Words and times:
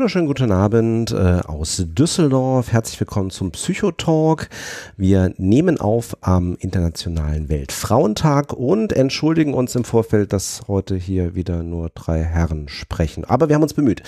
Wunderschönen 0.00 0.28
guten 0.28 0.50
Abend 0.50 1.10
äh, 1.10 1.40
aus 1.46 1.84
Düsseldorf. 1.86 2.72
Herzlich 2.72 2.98
willkommen 2.98 3.28
zum 3.28 3.50
Psychotalk. 3.50 4.48
Wir 4.96 5.34
nehmen 5.36 5.78
auf 5.78 6.16
am 6.22 6.56
Internationalen 6.58 7.50
Weltfrauentag 7.50 8.54
und 8.54 8.94
entschuldigen 8.94 9.52
uns 9.52 9.74
im 9.74 9.84
Vorfeld, 9.84 10.32
dass 10.32 10.62
heute 10.68 10.96
hier 10.96 11.34
wieder 11.34 11.62
nur 11.62 11.90
drei 11.90 12.22
Herren 12.22 12.70
sprechen. 12.70 13.26
Aber 13.26 13.50
wir 13.50 13.56
haben 13.56 13.62
uns 13.62 13.74
bemüht. 13.74 14.02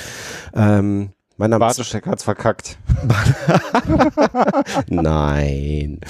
Ähm, 0.55 1.11
mein 1.37 1.51
Name 1.51 1.61
Bartoschek 1.61 2.07
hat's 2.07 2.23
verkackt. 2.23 2.79
Nein. 4.89 6.01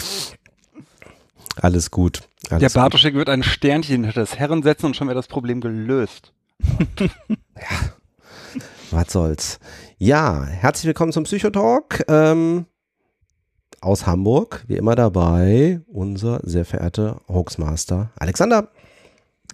Alles 1.61 1.91
gut. 1.91 2.23
Alles 2.51 2.61
Der 2.61 2.69
gut. 2.69 2.75
Bartoschek 2.75 3.15
wird 3.15 3.29
ein 3.29 3.43
Sternchen 3.43 4.05
hinter 4.05 4.21
das 4.21 4.39
Herren 4.39 4.63
setzen 4.63 4.87
und 4.87 4.95
schon 4.95 5.09
wäre 5.09 5.17
das 5.17 5.27
Problem 5.27 5.61
gelöst. 5.61 6.33
Was 8.93 9.11
soll's. 9.11 9.59
Ja, 9.97 10.45
herzlich 10.45 10.85
willkommen 10.85 11.13
zum 11.13 11.25
Psychotalk. 11.25 12.05
Ähm, 12.09 12.67
aus 13.81 14.07
Hamburg, 14.07 14.65
wie 14.69 14.77
immer 14.77 14.95
dabei, 14.95 15.81
unser 15.87 16.41
sehr 16.43 16.67
verehrter 16.67 17.23
Hoaxmaster 17.27 18.11
Alexander. 18.17 18.69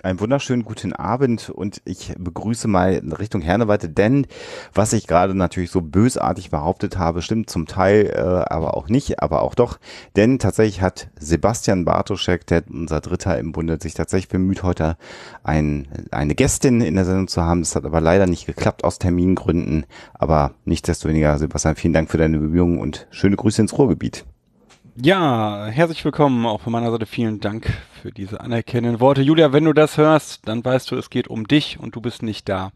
Einen 0.05 0.21
wunderschönen 0.21 0.65
guten 0.65 0.93
Abend 0.93 1.51
und 1.51 1.83
ich 1.85 2.15
begrüße 2.17 2.69
mal 2.69 3.03
Richtung 3.19 3.41
Herneweite, 3.41 3.89
denn 3.89 4.29
was 4.73 4.93
ich 4.93 5.09
gerade 5.09 5.35
natürlich 5.35 5.73
so 5.73 5.81
bösartig 5.81 6.51
behauptet 6.51 6.99
habe, 6.99 7.21
stimmt 7.21 7.51
zum 7.51 7.67
Teil, 7.67 8.13
äh, 8.15 8.21
aber 8.21 8.77
auch 8.77 8.89
nicht, 8.89 9.21
aber 9.21 9.43
auch 9.43 9.57
doch, 9.57 9.81
denn 10.15 10.39
tatsächlich 10.39 10.83
hat 10.83 11.09
Sebastian 11.19 11.85
Bartoschek, 11.85 12.47
der 12.47 12.63
unser 12.71 13.01
Dritter 13.01 13.39
im 13.39 13.51
Bunde, 13.51 13.79
sich 13.83 13.95
tatsächlich 13.95 14.29
bemüht, 14.29 14.63
heute 14.63 14.97
ein, 15.43 15.89
eine 16.13 16.37
Gästin 16.37 16.81
in 16.81 16.95
der 16.95 17.05
Sendung 17.05 17.27
zu 17.27 17.43
haben. 17.43 17.63
Das 17.63 17.75
hat 17.75 17.85
aber 17.85 18.01
leider 18.01 18.27
nicht 18.27 18.47
geklappt 18.47 18.85
aus 18.85 19.01
Termingründen, 19.01 19.85
aber 20.15 20.53
nichtsdestoweniger, 20.65 21.39
Sebastian, 21.39 21.75
vielen 21.75 21.95
Dank 21.95 22.09
für 22.09 22.19
deine 22.19 22.39
Bemühungen 22.39 22.79
und 22.79 23.09
schöne 23.11 23.35
Grüße 23.35 23.63
ins 23.63 23.77
Ruhrgebiet. 23.77 24.25
Ja, 25.01 25.67
herzlich 25.67 26.05
willkommen. 26.05 26.45
Auch 26.45 26.61
von 26.61 26.73
meiner 26.73 26.91
Seite 26.91 27.07
vielen 27.07 27.39
Dank 27.39 27.73
für 28.03 28.11
diese 28.11 28.41
anerkennenden 28.41 29.01
Worte. 29.01 29.23
Julia, 29.23 29.53
wenn 29.53 29.65
du 29.65 29.73
das 29.73 29.97
hörst, 29.97 30.49
dann 30.49 30.65
weißt 30.65 30.91
du, 30.91 30.97
es 30.97 31.09
geht 31.09 31.29
um 31.29 31.47
dich 31.47 31.79
und 31.79 31.95
du 31.95 32.01
bist 32.01 32.25
nicht 32.25 32.49
da. 32.49 32.73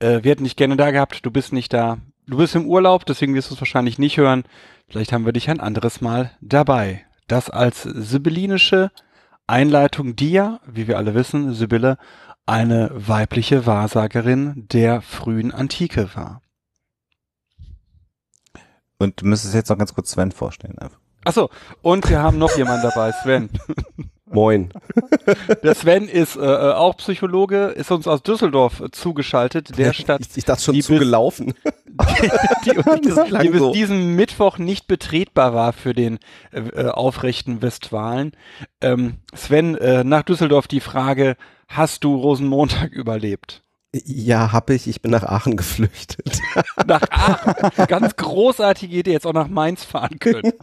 Äh, 0.00 0.22
wir 0.22 0.32
hätten 0.32 0.44
dich 0.44 0.56
gerne 0.56 0.76
da 0.76 0.90
gehabt, 0.90 1.24
du 1.24 1.30
bist 1.30 1.54
nicht 1.54 1.72
da. 1.72 1.96
Du 2.26 2.36
bist 2.36 2.54
im 2.54 2.66
Urlaub, 2.66 3.06
deswegen 3.06 3.32
wirst 3.34 3.48
du 3.48 3.54
es 3.54 3.60
wahrscheinlich 3.60 3.98
nicht 3.98 4.18
hören. 4.18 4.44
Vielleicht 4.86 5.14
haben 5.14 5.24
wir 5.24 5.32
dich 5.32 5.48
ein 5.48 5.60
anderes 5.60 6.02
Mal 6.02 6.32
dabei. 6.42 7.06
Das 7.26 7.48
als 7.48 7.84
sibyllinische 7.84 8.90
Einleitung, 9.46 10.16
die 10.16 10.32
ja, 10.32 10.60
wie 10.66 10.88
wir 10.88 10.98
alle 10.98 11.14
wissen, 11.14 11.54
Sibylle 11.54 11.96
eine 12.44 12.90
weibliche 12.92 13.64
Wahrsagerin 13.64 14.66
der 14.70 15.00
frühen 15.00 15.52
Antike 15.52 16.14
war. 16.14 16.42
Und 18.98 19.22
du 19.22 19.26
müsstest 19.26 19.54
jetzt 19.54 19.70
noch 19.70 19.78
ganz 19.78 19.94
kurz 19.94 20.10
Sven 20.10 20.30
vorstellen. 20.30 20.76
Einfach. 20.78 21.03
Achso, 21.24 21.50
und 21.82 22.08
wir 22.08 22.22
haben 22.22 22.38
noch 22.38 22.56
jemanden 22.56 22.82
dabei, 22.82 23.12
Sven. 23.22 23.50
Moin. 24.26 24.70
Der 25.62 25.74
Sven 25.74 26.08
ist 26.08 26.36
äh, 26.36 26.40
äh, 26.40 26.72
auch 26.72 26.96
Psychologe, 26.96 27.66
ist 27.66 27.90
uns 27.90 28.08
aus 28.08 28.22
Düsseldorf 28.22 28.82
zugeschaltet, 28.90 29.78
der 29.78 29.92
Stadt, 29.92 30.22
Ich, 30.22 30.38
ich 30.38 30.44
dachte 30.44 30.62
schon 30.62 30.74
die 30.74 30.82
zugelaufen. 30.82 31.54
die, 32.64 32.70
die, 32.70 33.10
klang 33.26 33.42
die 33.42 33.50
bis 33.50 33.60
so. 33.60 33.72
diesen 33.72 34.16
Mittwoch 34.16 34.58
nicht 34.58 34.88
betretbar 34.88 35.54
war 35.54 35.72
für 35.72 35.94
den 35.94 36.18
äh, 36.52 36.60
äh, 36.60 36.88
aufrechten 36.88 37.62
Westfalen. 37.62 38.32
Ähm, 38.80 39.18
Sven, 39.34 39.76
äh, 39.76 40.02
nach 40.04 40.22
Düsseldorf 40.22 40.66
die 40.66 40.80
Frage, 40.80 41.36
hast 41.68 42.02
du 42.02 42.16
Rosenmontag 42.16 42.92
überlebt? 42.92 43.63
Ja, 44.04 44.50
hab 44.52 44.70
ich. 44.70 44.88
Ich 44.88 45.02
bin 45.02 45.12
nach 45.12 45.22
Aachen 45.22 45.56
geflüchtet. 45.56 46.40
Nach 46.86 47.02
Aachen. 47.10 47.86
Ganz 47.86 48.16
großartige 48.16 48.96
Idee, 48.96 49.12
jetzt 49.12 49.26
auch 49.26 49.32
nach 49.32 49.48
Mainz 49.48 49.84
fahren 49.84 50.18
können. 50.18 50.52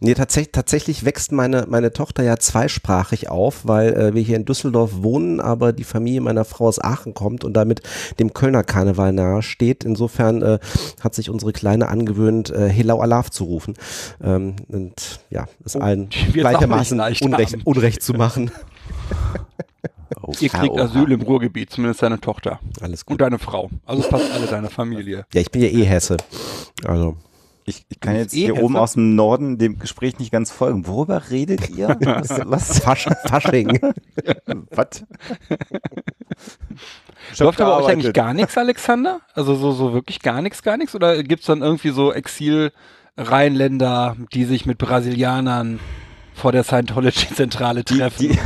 Nee, 0.00 0.14
tatsächlich, 0.14 0.52
tatsächlich 0.52 1.04
wächst 1.04 1.32
meine, 1.32 1.66
meine 1.68 1.92
Tochter 1.92 2.22
ja 2.22 2.36
zweisprachig 2.36 3.28
auf, 3.28 3.66
weil 3.66 3.94
äh, 3.94 4.14
wir 4.14 4.22
hier 4.22 4.36
in 4.36 4.44
Düsseldorf 4.44 5.02
wohnen, 5.02 5.40
aber 5.40 5.72
die 5.72 5.84
Familie 5.84 6.20
meiner 6.20 6.44
Frau 6.44 6.66
aus 6.68 6.78
Aachen 6.78 7.14
kommt 7.14 7.44
und 7.44 7.54
damit 7.54 7.80
dem 8.20 8.34
Kölner 8.34 8.62
Karneval 8.62 9.12
nahe 9.12 9.42
steht. 9.42 9.84
Insofern 9.84 10.42
äh, 10.42 10.58
hat 11.00 11.14
sich 11.14 11.30
unsere 11.30 11.52
Kleine 11.52 11.88
angewöhnt, 11.88 12.50
äh, 12.50 12.68
Helau 12.68 13.00
Alaf 13.00 13.30
zu 13.30 13.44
rufen. 13.44 13.74
Ähm, 14.22 14.56
und 14.68 15.20
ja, 15.30 15.46
es 15.64 15.74
Oh, 15.74 15.80
allen 15.80 16.10
gleichermaßen 16.32 17.00
Unrecht, 17.00 17.52
haben. 17.54 17.62
Unrecht 17.64 18.02
zu 18.02 18.12
machen. 18.12 18.50
Ihr 20.40 20.48
kriegt 20.48 20.78
Asyl 20.78 21.12
im 21.12 21.22
Ruhrgebiet, 21.22 21.70
zumindest 21.70 22.02
deine 22.02 22.20
Tochter 22.20 22.58
Alles 22.80 23.06
gut. 23.06 23.14
und 23.14 23.20
deine 23.20 23.38
Frau. 23.38 23.70
Also 23.86 24.02
fast 24.02 24.30
alle 24.32 24.46
deine 24.46 24.70
Familie. 24.70 25.24
Ja, 25.32 25.40
ich 25.40 25.50
bin 25.50 25.62
ja 25.62 25.68
eh 25.68 25.84
Hesse. 25.84 26.16
Also. 26.84 27.16
Ich, 27.64 27.84
ich 27.90 28.00
kann 28.00 28.16
jetzt 28.16 28.34
eh 28.34 28.46
hier 28.46 28.54
Hesse? 28.54 28.64
oben 28.64 28.76
aus 28.76 28.94
dem 28.94 29.14
Norden 29.14 29.58
dem 29.58 29.78
Gespräch 29.78 30.18
nicht 30.18 30.32
ganz 30.32 30.50
folgen. 30.50 30.86
Worüber 30.86 31.30
redet 31.30 31.68
ihr? 31.68 31.88
Was? 32.00 32.40
was? 32.46 32.78
Fasch, 32.80 33.08
Fasching. 33.26 33.76
was? 34.70 35.04
Läuft 37.38 37.60
aber 37.60 37.76
euch 37.76 37.88
eigentlich 37.88 38.14
gar 38.14 38.32
nichts, 38.32 38.56
Alexander? 38.56 39.20
Also 39.34 39.54
so, 39.54 39.72
so 39.72 39.92
wirklich 39.92 40.20
gar 40.20 40.40
nichts, 40.40 40.62
gar 40.62 40.78
nichts? 40.78 40.94
Oder 40.94 41.22
gibt's 41.22 41.46
dann 41.46 41.60
irgendwie 41.60 41.90
so 41.90 42.10
Exil-Rheinländer, 42.12 44.16
die 44.32 44.44
sich 44.44 44.64
mit 44.64 44.78
Brasilianern 44.78 45.78
vor 46.38 46.52
der 46.52 46.64
Scientology-Zentrale 46.64 47.84
Die, 47.84 47.98
treffen? 47.98 48.18
die, 48.20 48.38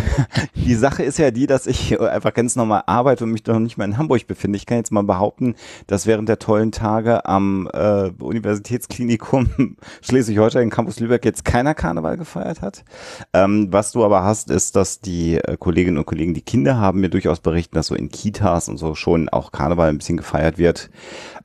die 0.61 0.75
Sache 0.75 1.03
ist 1.03 1.19
ja 1.19 1.31
die, 1.31 1.47
dass 1.47 1.67
ich 1.67 2.01
einfach 2.01 2.35
ganz 2.35 2.57
normal 2.57 2.85
arbeite 2.87 3.25
und 3.25 3.31
mich 3.31 3.47
noch 3.47 3.59
nicht 3.59 3.77
mal 3.77 3.85
in 3.85 3.99
Hamburg 3.99 4.27
befinde. 4.27 4.57
Ich 4.57 4.67
kann 4.67 4.79
jetzt 4.79 4.91
mal 4.91 5.03
behaupten, 5.05 5.55
dass 5.87 6.07
während 6.07 6.29
der 6.29 6.39
tollen 6.39 6.73
Tage 6.73 7.27
am 7.27 7.69
äh, 7.73 8.11
Universitätsklinikum 8.19 9.77
Schleswig-Holstein 10.03 10.71
Campus 10.71 11.01
Lübeck 11.01 11.25
jetzt 11.25 11.45
keiner 11.45 11.75
Karneval 11.75 12.17
gefeiert 12.17 12.63
hat. 12.63 12.85
Ähm, 13.33 13.69
was 13.71 13.93
du 13.93 14.05
aber 14.05 14.25
hast, 14.25 14.51
ist, 14.51 14.75
dass 14.77 15.01
die 15.01 15.37
äh, 15.37 15.57
Kolleginnen 15.59 15.99
und 15.99 16.07
Kollegen, 16.07 16.35
die 16.35 16.43
Kinder 16.43 16.79
haben, 16.79 17.01
mir 17.01 17.11
durchaus 17.11 17.41
berichten, 17.41 17.75
dass 17.75 17.89
so 17.89 17.95
in 17.95 18.09
Kitas 18.09 18.69
und 18.69 18.79
so 18.79 18.95
schon 18.95 19.29
auch 19.29 19.53
Karneval 19.53 19.91
ein 19.91 19.99
bisschen 19.99 20.17
gefeiert 20.17 20.59
wird. 20.59 20.91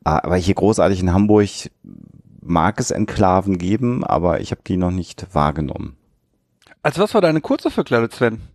Äh, 0.06 0.09
aber 0.09 0.38
hier 0.38 0.56
großartig 0.56 1.02
in 1.02 1.13
Hamburg 1.13 1.50
mag 2.41 2.80
es 2.80 2.91
Enklaven 2.91 3.57
geben, 3.57 4.03
aber 4.03 4.40
ich 4.40 4.52
habe 4.52 4.62
die 4.66 4.78
noch 4.78 4.91
nicht 4.91 5.28
wahrgenommen. 5.34 5.97
Also 6.88 7.02
was 7.02 7.14
war 7.14 7.20
deine 7.20 7.42
kurze 7.42 7.70
verkleidet, 7.70 8.14
Sven? 8.14 8.48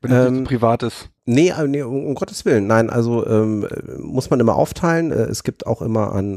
Wenn 0.00 0.10
Ähm, 0.10 0.38
so 0.38 0.44
privat 0.46 0.82
ist. 0.82 1.10
Nee, 1.26 1.50
äh, 1.50 1.66
nee 1.66 1.82
um, 1.82 2.06
um 2.06 2.14
Gottes 2.14 2.44
Willen. 2.44 2.66
Nein, 2.66 2.90
also 2.90 3.26
ähm, 3.26 3.66
muss 3.98 4.30
man 4.30 4.40
immer 4.40 4.56
aufteilen. 4.56 5.10
Äh, 5.10 5.24
es 5.24 5.42
gibt 5.42 5.66
auch 5.66 5.80
immer 5.80 6.12
an 6.12 6.36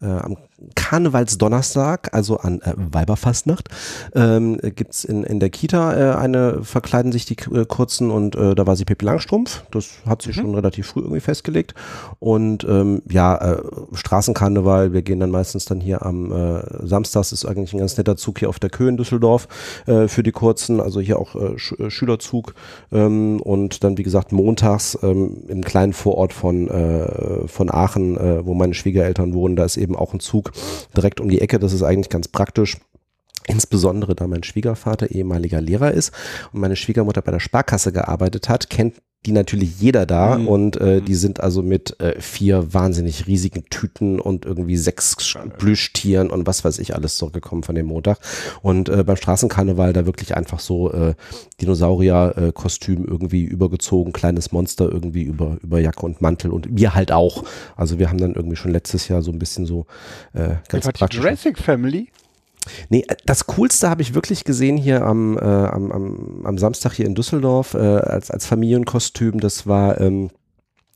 äh, 0.00 0.06
äh, 0.06 0.18
am 0.18 0.36
Karnevalsdonnerstag, 0.74 2.14
also 2.14 2.38
an 2.38 2.60
äh, 2.62 2.72
Weiberfastnacht, 2.76 3.68
ähm, 4.14 4.58
gibt's 4.74 5.04
in, 5.04 5.22
in 5.22 5.38
der 5.38 5.50
Kita 5.50 6.14
äh, 6.14 6.16
eine, 6.16 6.64
verkleiden 6.64 7.12
sich 7.12 7.26
die 7.26 7.36
äh, 7.54 7.66
Kurzen 7.66 8.10
und 8.10 8.36
äh, 8.36 8.54
da 8.54 8.66
war 8.66 8.74
sie 8.74 8.86
Pippi 8.86 9.04
Langstrumpf. 9.04 9.64
Das 9.70 9.88
hat 10.06 10.22
sie 10.22 10.32
schon 10.32 10.54
relativ 10.54 10.86
früh 10.86 11.00
irgendwie 11.00 11.20
festgelegt. 11.20 11.74
Und 12.20 12.64
ähm, 12.64 13.02
ja, 13.10 13.36
äh, 13.36 13.62
Straßenkarneval, 13.92 14.94
wir 14.94 15.02
gehen 15.02 15.20
dann 15.20 15.30
meistens 15.30 15.66
dann 15.66 15.80
hier 15.80 16.04
am 16.04 16.32
äh, 16.32 16.86
Samstags, 16.86 17.32
ist 17.32 17.44
eigentlich 17.44 17.74
ein 17.74 17.78
ganz 17.78 17.96
netter 17.98 18.16
Zug 18.16 18.38
hier 18.38 18.48
auf 18.48 18.58
der 18.58 18.70
Köhe 18.70 18.88
in 18.88 18.96
Düsseldorf 18.96 19.48
äh, 19.86 20.08
für 20.08 20.22
die 20.22 20.32
Kurzen, 20.32 20.80
also 20.80 21.00
hier 21.00 21.18
auch 21.18 21.34
äh, 21.34 21.58
Sch 21.58 21.72
äh, 21.78 21.90
Schülerzug 21.90 22.54
ähm, 22.92 23.40
und 23.40 23.84
dann 23.86 23.98
wie 23.98 24.02
gesagt 24.02 24.32
montags 24.32 24.98
ähm, 25.02 25.44
im 25.48 25.62
kleinen 25.62 25.92
Vorort 25.92 26.32
von, 26.32 26.68
äh, 26.68 27.48
von 27.48 27.70
Aachen, 27.70 28.16
äh, 28.16 28.44
wo 28.44 28.54
meine 28.54 28.74
Schwiegereltern 28.74 29.34
wohnen, 29.34 29.56
da 29.56 29.64
ist 29.64 29.76
eben 29.76 29.96
auch 29.96 30.12
ein 30.12 30.20
Zug 30.20 30.52
direkt 30.96 31.20
um 31.20 31.28
die 31.28 31.40
Ecke, 31.40 31.58
das 31.58 31.72
ist 31.72 31.82
eigentlich 31.82 32.10
ganz 32.10 32.28
praktisch. 32.28 32.76
Insbesondere 33.48 34.14
da 34.14 34.26
mein 34.26 34.42
Schwiegervater 34.42 35.10
ehemaliger 35.10 35.60
Lehrer 35.60 35.92
ist 35.92 36.12
und 36.52 36.60
meine 36.60 36.76
Schwiegermutter 36.76 37.22
bei 37.22 37.32
der 37.32 37.40
Sparkasse 37.40 37.92
gearbeitet 37.92 38.48
hat, 38.48 38.70
kennt 38.70 38.94
die 39.24 39.32
natürlich 39.32 39.80
jeder 39.80 40.06
da 40.06 40.38
Mhm. 40.38 40.46
und 40.48 40.80
äh, 40.80 41.00
Mhm. 41.00 41.04
die 41.06 41.14
sind 41.16 41.40
also 41.40 41.60
mit 41.60 41.98
äh, 42.00 42.20
vier 42.20 42.72
wahnsinnig 42.74 43.26
riesigen 43.26 43.64
Tüten 43.70 44.20
und 44.20 44.44
irgendwie 44.44 44.76
sechs 44.76 45.16
Plüschtieren 45.58 46.30
und 46.30 46.46
was 46.46 46.64
weiß 46.64 46.78
ich 46.78 46.94
alles 46.94 47.16
zurückgekommen 47.16 47.64
von 47.64 47.74
dem 47.74 47.86
Montag. 47.86 48.18
Und 48.62 48.88
äh, 48.88 49.02
beim 49.02 49.16
Straßenkarneval 49.16 49.92
da 49.92 50.06
wirklich 50.06 50.36
einfach 50.36 50.60
so 50.60 50.92
äh, 50.92 51.14
Dinosaurier-Kostüm 51.60 53.04
irgendwie 53.04 53.42
übergezogen, 53.44 54.12
kleines 54.12 54.52
Monster 54.52 54.88
irgendwie 54.90 55.22
über, 55.22 55.56
über 55.62 55.80
Jacke 55.80 56.04
und 56.04 56.20
Mantel 56.20 56.52
und 56.52 56.68
wir 56.70 56.94
halt 56.94 57.10
auch. 57.12 57.44
Also 57.76 57.98
wir 57.98 58.08
haben 58.08 58.18
dann 58.18 58.34
irgendwie 58.34 58.56
schon 58.56 58.70
letztes 58.72 59.08
Jahr 59.08 59.22
so 59.22 59.32
ein 59.32 59.38
bisschen 59.38 59.66
so 59.66 59.86
äh, 60.34 60.56
ganz 60.68 60.84
praktisch. 60.92 61.18
Jurassic 61.18 61.58
Family. 61.58 62.08
Nee, 62.88 63.04
äh, 63.08 63.16
das 63.26 63.46
Coolste 63.46 63.90
habe 63.90 64.02
ich 64.02 64.14
wirklich 64.14 64.44
gesehen 64.44 64.76
hier 64.76 65.02
am, 65.02 65.38
äh, 65.38 65.40
am, 65.40 65.92
am, 65.92 66.42
am 66.44 66.58
Samstag 66.58 66.92
hier 66.92 67.06
in 67.06 67.14
Düsseldorf 67.14 67.74
äh, 67.74 67.78
als, 67.78 68.30
als 68.30 68.46
Familienkostüm. 68.46 69.40
Das 69.40 69.66
war 69.66 70.00
ähm, 70.00 70.30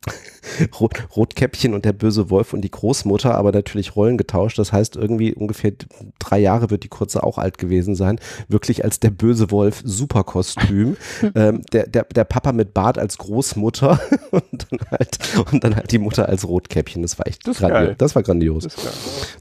Rot, 0.81 0.95
Rotkäppchen 1.17 1.75
und 1.75 1.85
der 1.85 1.93
böse 1.93 2.31
Wolf 2.31 2.53
und 2.53 2.63
die 2.63 2.71
Großmutter, 2.71 3.35
aber 3.35 3.53
natürlich 3.53 3.97
Rollen 3.97 4.17
getauscht. 4.17 4.59
Das 4.59 4.73
heißt, 4.73 4.97
irgendwie 4.97 5.35
ungefähr 5.35 5.73
drei 6.19 6.39
Jahre 6.39 6.71
wird 6.71 6.85
die 6.85 6.89
Kurze 6.89 7.23
auch 7.23 7.39
alt 7.39 7.59
gewesen 7.59 7.95
sein. 7.95 8.19
Wirklich 8.49 8.85
als 8.85 9.01
der 9.01 9.11
böse 9.11 9.51
Wolf, 9.51 9.83
super 9.85 10.25
Kostüm. 10.25 10.97
ähm, 11.35 11.63
der, 11.73 11.87
der, 11.87 12.05
der 12.05 12.25
Papa 12.25 12.53
mit 12.53 12.73
Bart 12.75 12.99
als 12.99 13.19
Großmutter 13.19 14.01
und 14.31 14.67
dann 14.71 14.81
halt, 14.91 15.19
und 15.53 15.65
dann 15.65 15.77
halt 15.77 15.93
die 15.93 15.99
Mutter 15.99 16.29
als 16.29 16.47
Rotkäppchen. 16.47 17.03
Das 17.03 17.19
war 17.19 17.27
echt 17.27 17.47
Das. 17.47 17.59
Das 17.99 18.15
war 18.15 18.23
grandios. 18.23 18.65
Das. 18.65 18.77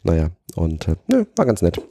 Naja, 0.03 0.29
und 0.55 0.87
äh, 0.87 0.95
nö, 1.07 1.25
war 1.35 1.45
ganz 1.45 1.61
nett. 1.61 1.81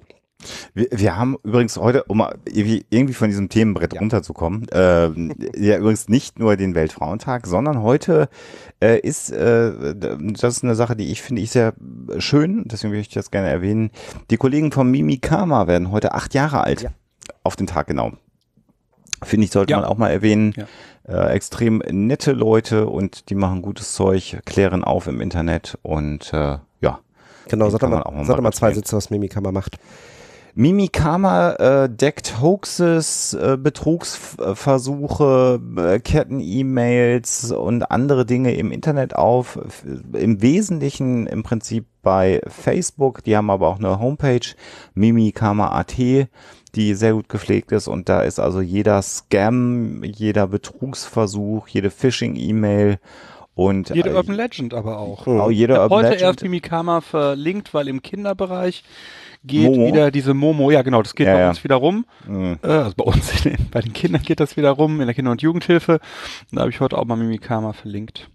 Wir, 0.72 0.86
wir 0.92 1.16
haben 1.16 1.36
übrigens 1.42 1.76
heute, 1.76 2.04
um 2.04 2.24
irgendwie, 2.46 3.12
von 3.12 3.28
diesem 3.28 3.48
Themenbrett 3.48 3.94
Ja. 3.94 4.00
runterzukommen, 4.00 4.66
ähm, 4.72 5.34
ja 5.56 5.78
übrigens 5.78 6.08
nicht 6.08 6.38
nur 6.38 6.56
den 6.56 6.74
Weltfrauentag, 6.74 7.46
sondern 7.46 7.82
heute 7.82 8.28
äh, 8.80 8.98
ist, 9.00 9.30
äh, 9.30 9.94
das 9.96 10.56
ist 10.58 10.64
eine 10.64 10.76
Sache, 10.76 10.94
die 10.94 11.10
ich 11.10 11.22
finde 11.22 11.42
ich 11.42 11.50
sehr 11.50 11.74
schön, 12.18 12.64
deswegen 12.66 12.92
möchte 12.94 13.10
ich 13.10 13.14
das 13.14 13.30
gerne 13.32 13.48
erwähnen. 13.48 13.90
Die 14.30 14.36
Kollegen 14.36 14.70
von 14.70 14.88
Mimikama 14.90 15.66
werden 15.66 15.90
heute 15.90 16.14
acht 16.14 16.34
Jahre 16.34 16.62
alt. 16.62 16.82
Ja. 16.82 16.90
Auf 17.42 17.56
den 17.56 17.66
Tag 17.66 17.88
genau. 17.88 18.12
Finde 19.24 19.44
ich, 19.46 19.50
sollte 19.50 19.72
Ja. 19.72 19.80
man 19.80 19.86
auch 19.88 19.98
mal 19.98 20.10
erwähnen. 20.10 20.54
Äh, 21.08 21.30
extrem 21.32 21.78
nette 21.90 22.32
Leute 22.32 22.86
und 22.86 23.30
die 23.30 23.34
machen 23.34 23.62
gutes 23.62 23.94
Zeug, 23.94 24.38
klären 24.44 24.84
auf 24.84 25.06
im 25.08 25.20
Internet 25.20 25.78
und 25.82 26.32
äh, 26.32 26.58
ja. 26.80 27.00
Genau, 27.48 27.64
Den 27.64 27.70
sag 27.72 27.80
doch 27.80 27.80
kann 27.80 27.90
mal, 27.90 27.96
man 27.96 28.30
auch 28.30 28.40
mal 28.42 28.52
zwei. 28.52 28.72
Sätze, 28.74 28.94
was 28.96 29.08
Mimikama 29.10 29.50
macht. 29.50 29.78
Mimikama 30.58 31.52
äh, 31.52 31.88
deckt 31.88 32.40
Hoaxes, 32.40 33.32
äh, 33.32 33.56
Betrugsversuche, 33.56 35.60
äh, 35.76 36.00
Ketten-E-Mails 36.00 37.52
und 37.52 37.92
andere 37.92 38.26
Dinge 38.26 38.52
im 38.56 38.72
Internet 38.72 39.14
auf. 39.14 39.60
Im 40.12 40.42
Wesentlichen 40.42 41.28
im 41.28 41.44
Prinzip 41.44 41.86
bei 42.02 42.40
Facebook. 42.48 43.22
Die 43.22 43.36
haben 43.36 43.50
aber 43.50 43.68
auch 43.68 43.78
eine 43.78 44.00
Homepage, 44.00 44.40
mimikama.at, 44.94 45.96
die 45.96 46.94
sehr 46.94 47.12
gut 47.12 47.28
gepflegt 47.28 47.70
ist. 47.70 47.86
Und 47.86 48.08
da 48.08 48.22
ist 48.22 48.40
also 48.40 48.60
jeder 48.60 49.00
Scam, 49.00 50.02
jeder 50.02 50.48
Betrugsversuch, 50.48 51.68
jede 51.68 51.90
Phishing-E-Mail 51.90 52.98
und 53.54 53.90
Jede 53.90 54.10
äh, 54.10 54.14
Urban 54.14 54.34
Legend 54.34 54.74
aber 54.74 54.98
auch. 54.98 55.50
Jeder 55.50 55.76
hab 55.76 55.92
Urban 55.92 55.98
heute 55.98 56.08
Legend. 56.14 56.22
erst 56.22 56.42
Mimikama 56.42 57.00
verlinkt, 57.00 57.74
weil 57.74 57.86
im 57.86 58.02
Kinderbereich 58.02 58.82
geht 59.48 59.64
Momo? 59.70 59.88
wieder 59.88 60.10
diese 60.12 60.34
Momo, 60.34 60.70
ja 60.70 60.82
genau, 60.82 61.02
das 61.02 61.14
geht 61.14 61.26
Ja, 61.26 61.34
bei 61.34 61.40
ja. 61.40 61.48
uns 61.48 61.64
wieder 61.64 61.76
rum. 61.76 62.06
Mhm. 62.26 62.58
Äh, 62.62 62.66
also 62.68 62.94
bei 62.96 63.04
uns, 63.04 63.30
den, 63.42 63.56
bei 63.70 63.80
den 63.80 63.92
Kindern 63.92 64.22
geht 64.22 64.38
das 64.40 64.56
wieder 64.56 64.70
rum, 64.70 65.00
in 65.00 65.06
der 65.06 65.14
Kinder- 65.14 65.30
und 65.32 65.42
Jugendhilfe. 65.42 65.98
Da 66.52 66.60
habe 66.60 66.70
ich 66.70 66.80
heute 66.80 66.96
auch 66.96 67.04
mal 67.04 67.16
Mimikama 67.16 67.72
verlinkt. 67.72 68.30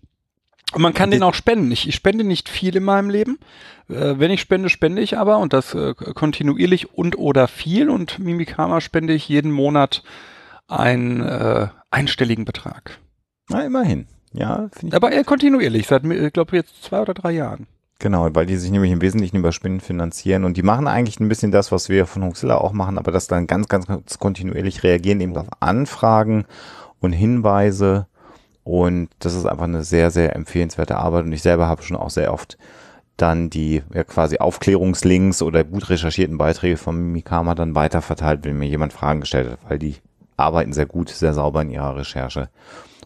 Und 0.74 0.82
man 0.82 0.94
kann 0.94 1.10
Und 1.10 1.12
den 1.12 1.24
auch 1.24 1.36
spenden. 1.36 1.72
Ich, 1.72 1.88
ich 1.88 1.94
spende 1.96 2.24
nicht 2.24 2.50
viel 2.50 2.76
in 2.76 2.84
meinem 2.84 3.10
Leben. 3.12 3.38
Äh, 3.90 4.16
wenn 4.18 4.32
ich 4.32 4.42
spende, 4.42 4.70
spende 4.70 5.02
ich 5.04 5.18
aber 5.18 5.38
und 5.38 5.54
das 5.54 5.74
äh, 5.76 5.94
kontinuierlich 5.94 6.94
und 6.94 7.18
oder 7.18 7.48
viel. 7.48 7.90
Und 7.92 8.18
Mimikama 8.20 8.82
spende 8.82 9.14
ich 9.14 9.30
jeden 9.30 9.52
Monat 9.52 10.04
einen 10.68 11.22
äh, 11.22 11.68
einstelligen 11.92 12.46
Betrag. 12.46 12.98
Na, 13.50 13.62
immerhin. 13.64 14.08
Ja, 14.36 14.68
Aber 14.94 15.12
eher 15.12 15.24
kontinuierlich, 15.24 15.86
seit, 15.86 16.04
mir- 16.06 16.26
ich 16.26 16.34
glaube, 16.34 16.56
jetzt 16.56 16.84
zwei 16.84 17.02
oder 17.02 17.14
drei 17.14 17.34
Jahren. 17.34 17.68
Genau, 18.04 18.28
weil 18.36 18.46
die 18.46 18.58
sich 18.58 18.70
nämlich 18.70 18.92
im 18.92 19.02
Wesentlichen 19.02 19.38
über 19.38 19.54
Spinnen 19.54 19.80
finanzieren. 19.80 20.44
Und 20.44 20.58
die 20.58 20.62
machen 20.62 20.90
eigentlich 20.90 21.22
ein 21.22 21.30
bisschen 21.30 21.54
das, 21.54 21.72
was 21.72 21.88
wir 21.88 22.06
von 22.06 22.26
Huxilla 22.26 22.58
auch 22.58 22.74
machen, 22.74 22.98
aber 22.98 23.14
das 23.14 23.28
dann 23.28 23.48
ganz, 23.48 23.70
ganz, 23.70 23.88
ganz 23.88 24.20
kontinuierlich 24.20 24.84
reagieren 24.84 25.22
eben 25.22 25.38
auf 25.38 25.48
Anfragen 25.62 26.44
und 27.00 27.14
Hinweise. 27.14 28.08
Und 28.66 29.08
das 29.20 29.36
ist 29.36 29.46
einfach 29.46 29.64
eine 29.64 29.86
sehr, 29.86 30.12
sehr 30.12 30.36
empfehlenswerte 30.36 30.98
Arbeit. 30.98 31.24
Und 31.24 31.32
ich 31.32 31.44
selber 31.44 31.70
habe 31.70 31.82
schon 31.82 31.96
auch 31.96 32.10
sehr 32.10 32.34
oft 32.34 32.58
dann 33.16 33.50
die 33.50 33.84
ja, 33.94 34.04
quasi 34.04 34.38
Aufklärungslinks 34.38 35.42
oder 35.42 35.64
gut 35.64 35.90
recherchierten 35.90 36.38
Beiträge 36.38 36.76
von 36.76 36.98
Mimikama 36.98 37.56
dann 37.56 37.74
weiterverteilt, 37.74 38.44
wenn 38.44 38.60
mir 38.60 38.68
jemand 38.68 38.92
Fragen 38.92 39.22
gestellt 39.22 39.50
hat, 39.50 39.60
weil 39.70 39.80
die 39.80 39.96
arbeiten 40.36 40.74
sehr 40.74 40.88
gut, 40.88 41.08
sehr 41.08 41.34
sauber 41.34 41.62
in 41.62 41.70
ihrer 41.70 41.96
Recherche. 41.96 42.50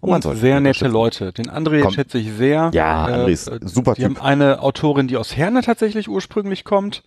Und 0.02 0.24
sollte 0.24 0.40
sehr 0.40 0.58
die 0.58 0.64
nette. 0.64 0.88
Leute. 0.88 1.34
Den 1.34 1.50
André 1.50 1.82
Komm. 1.82 1.92
schätze 1.94 2.18
ich 2.18 2.32
sehr. 2.34 2.72
Ja, 2.74 3.06
André 3.08 3.28
ist 3.30 3.48
äh, 3.48 3.60
super 3.64 3.94
Die 3.94 4.04
Typ. 4.04 4.18
haben 4.18 4.26
eine 4.26 4.62
Autorin, 4.62 5.08
die 5.08 5.18
aus 5.18 5.36
Herne 5.36 5.62
tatsächlich 5.62 6.08
ursprünglich 6.10 6.64
kommt. 6.64 7.04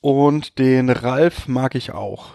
Und 0.00 0.58
den 0.58 0.90
Ralf 0.90 1.48
mag 1.48 1.74
ich 1.74 1.92
auch. 1.92 2.26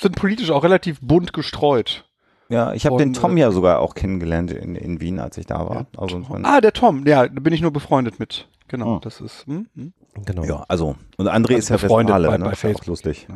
Sind 0.00 0.14
politisch 0.16 0.50
auch 0.50 0.62
relativ 0.62 1.00
bunt 1.00 1.32
gestreut. 1.32 2.04
Ja, 2.48 2.72
ich 2.74 2.86
habe 2.86 2.96
den 2.98 3.08
Und, 3.08 3.14
Tom 3.16 3.36
äh, 3.36 3.40
ja 3.40 3.50
sogar 3.50 3.80
auch 3.80 3.94
kennengelernt 3.94 4.52
in, 4.52 4.76
in 4.76 5.00
Wien, 5.00 5.18
als 5.18 5.36
ich 5.36 5.46
da 5.46 5.68
war. 5.68 5.86
also 5.96 6.16
insofern- 6.18 6.44
Ah, 6.44 6.60
der 6.60 6.72
Tom. 6.72 7.04
Ja, 7.06 7.26
da 7.26 7.40
bin 7.40 7.52
ich 7.52 7.60
nur 7.60 7.72
befreundet 7.72 8.20
mit. 8.20 8.48
Genau, 8.68 8.96
Oh. 8.96 8.98
das 9.02 9.20
ist. 9.20 9.46
Hm, 9.46 9.66
hm. 9.74 9.92
Genau. 10.24 10.44
ja, 10.44 10.64
also 10.68 10.94
und 11.16 11.28
André 11.28 11.54
Also 11.54 11.56
ist 11.56 11.68
ja 11.70 11.76
befreundet 11.76 12.14
Westfale, 12.14 12.28
bei- 12.28 12.38
ne? 12.38 12.44
bei 12.44 12.52
Ist 12.52 12.62
ja 12.62 12.68
auch 12.68 12.72
Facebook. 12.74 12.86
lustig. 12.86 13.26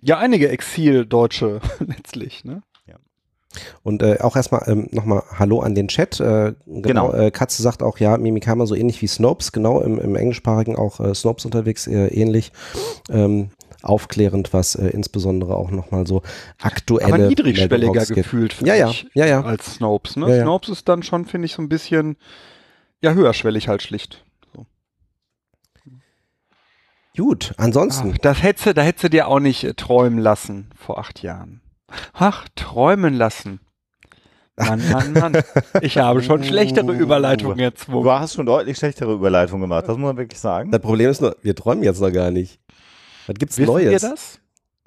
Ja, 0.00 0.18
einige 0.18 0.48
Exil-Deutsche 0.48 1.60
letztlich. 1.80 2.44
Ne? 2.44 2.62
Und 3.82 4.02
äh, 4.02 4.18
auch 4.20 4.36
erstmal 4.36 4.62
ähm, 4.66 4.88
nochmal 4.90 5.22
Hallo 5.38 5.60
an 5.60 5.74
den 5.74 5.88
Chat. 5.88 6.20
Äh, 6.20 6.54
genau. 6.66 7.08
Genau. 7.08 7.12
Äh, 7.12 7.30
Katze 7.30 7.62
sagt 7.62 7.82
auch, 7.82 7.98
ja, 7.98 8.16
Mimikama 8.16 8.66
so 8.66 8.74
ähnlich 8.74 9.00
wie 9.02 9.06
Snopes, 9.06 9.52
genau, 9.52 9.80
im, 9.80 9.98
im 9.98 10.16
englischsprachigen 10.16 10.76
auch 10.76 11.00
äh, 11.00 11.14
Snopes 11.14 11.44
unterwegs, 11.44 11.86
äh, 11.86 12.08
ähnlich. 12.08 12.52
Ähm, 13.10 13.50
aufklärend, 13.82 14.52
was 14.52 14.76
äh, 14.76 14.88
insbesondere 14.88 15.56
auch 15.56 15.70
nochmal 15.70 16.06
so 16.06 16.22
aktuelle 16.60 17.14
Aber 17.14 17.18
niedrigschwelliger 17.26 18.06
gefühlt 18.06 18.60
Ja, 18.62 18.74
ja, 18.74 18.92
ja, 19.14 19.26
ja. 19.26 19.42
als 19.42 19.74
Snopes. 19.74 20.16
Ne? 20.16 20.28
Ja, 20.28 20.36
ja. 20.36 20.42
Snopes 20.42 20.68
ist 20.68 20.88
dann 20.88 21.02
schon, 21.02 21.24
finde 21.24 21.46
ich, 21.46 21.52
so 21.54 21.62
ein 21.62 21.68
bisschen 21.68 22.16
ja 23.00 23.12
höherschwellig 23.12 23.68
halt 23.68 23.82
schlicht. 23.82 24.24
Gut, 27.16 27.52
ansonsten. 27.58 28.12
Ach, 28.14 28.18
das 28.18 28.42
hätte, 28.42 28.72
da 28.72 28.82
hätte 28.82 29.10
dir 29.10 29.28
auch 29.28 29.40
nicht 29.40 29.64
äh, 29.64 29.74
träumen 29.74 30.18
lassen 30.18 30.70
vor 30.76 30.98
acht 30.98 31.22
Jahren. 31.22 31.61
Ach, 32.14 32.46
träumen 32.54 33.14
lassen. 33.14 33.60
Mann, 34.56 34.82
Mann, 34.90 35.12
Mann. 35.14 35.42
Ich 35.80 35.96
habe 35.98 36.22
schon 36.22 36.44
schlechtere 36.44 36.92
Überleitungen 36.92 37.56
Du 37.58 37.64
erzwungen. 37.64 38.10
hast 38.10 38.34
schon 38.34 38.46
deutlich 38.46 38.76
schlechtere 38.76 39.12
Überleitungen 39.14 39.62
gemacht, 39.62 39.84
das 39.88 39.96
muss 39.96 40.08
man 40.08 40.16
wirklich 40.18 40.38
sagen. 40.40 40.70
Das 40.70 40.80
Problem 40.80 41.10
ist 41.10 41.20
nur, 41.22 41.36
wir 41.42 41.54
träumen 41.54 41.82
jetzt 41.82 42.00
noch 42.00 42.12
gar 42.12 42.30
nicht. 42.30 42.60
Was 43.26 43.34
gibt's 43.36 43.56
Wissen 43.58 43.76
wir 43.76 43.84
Neues? 43.90 44.02
das? 44.02 44.38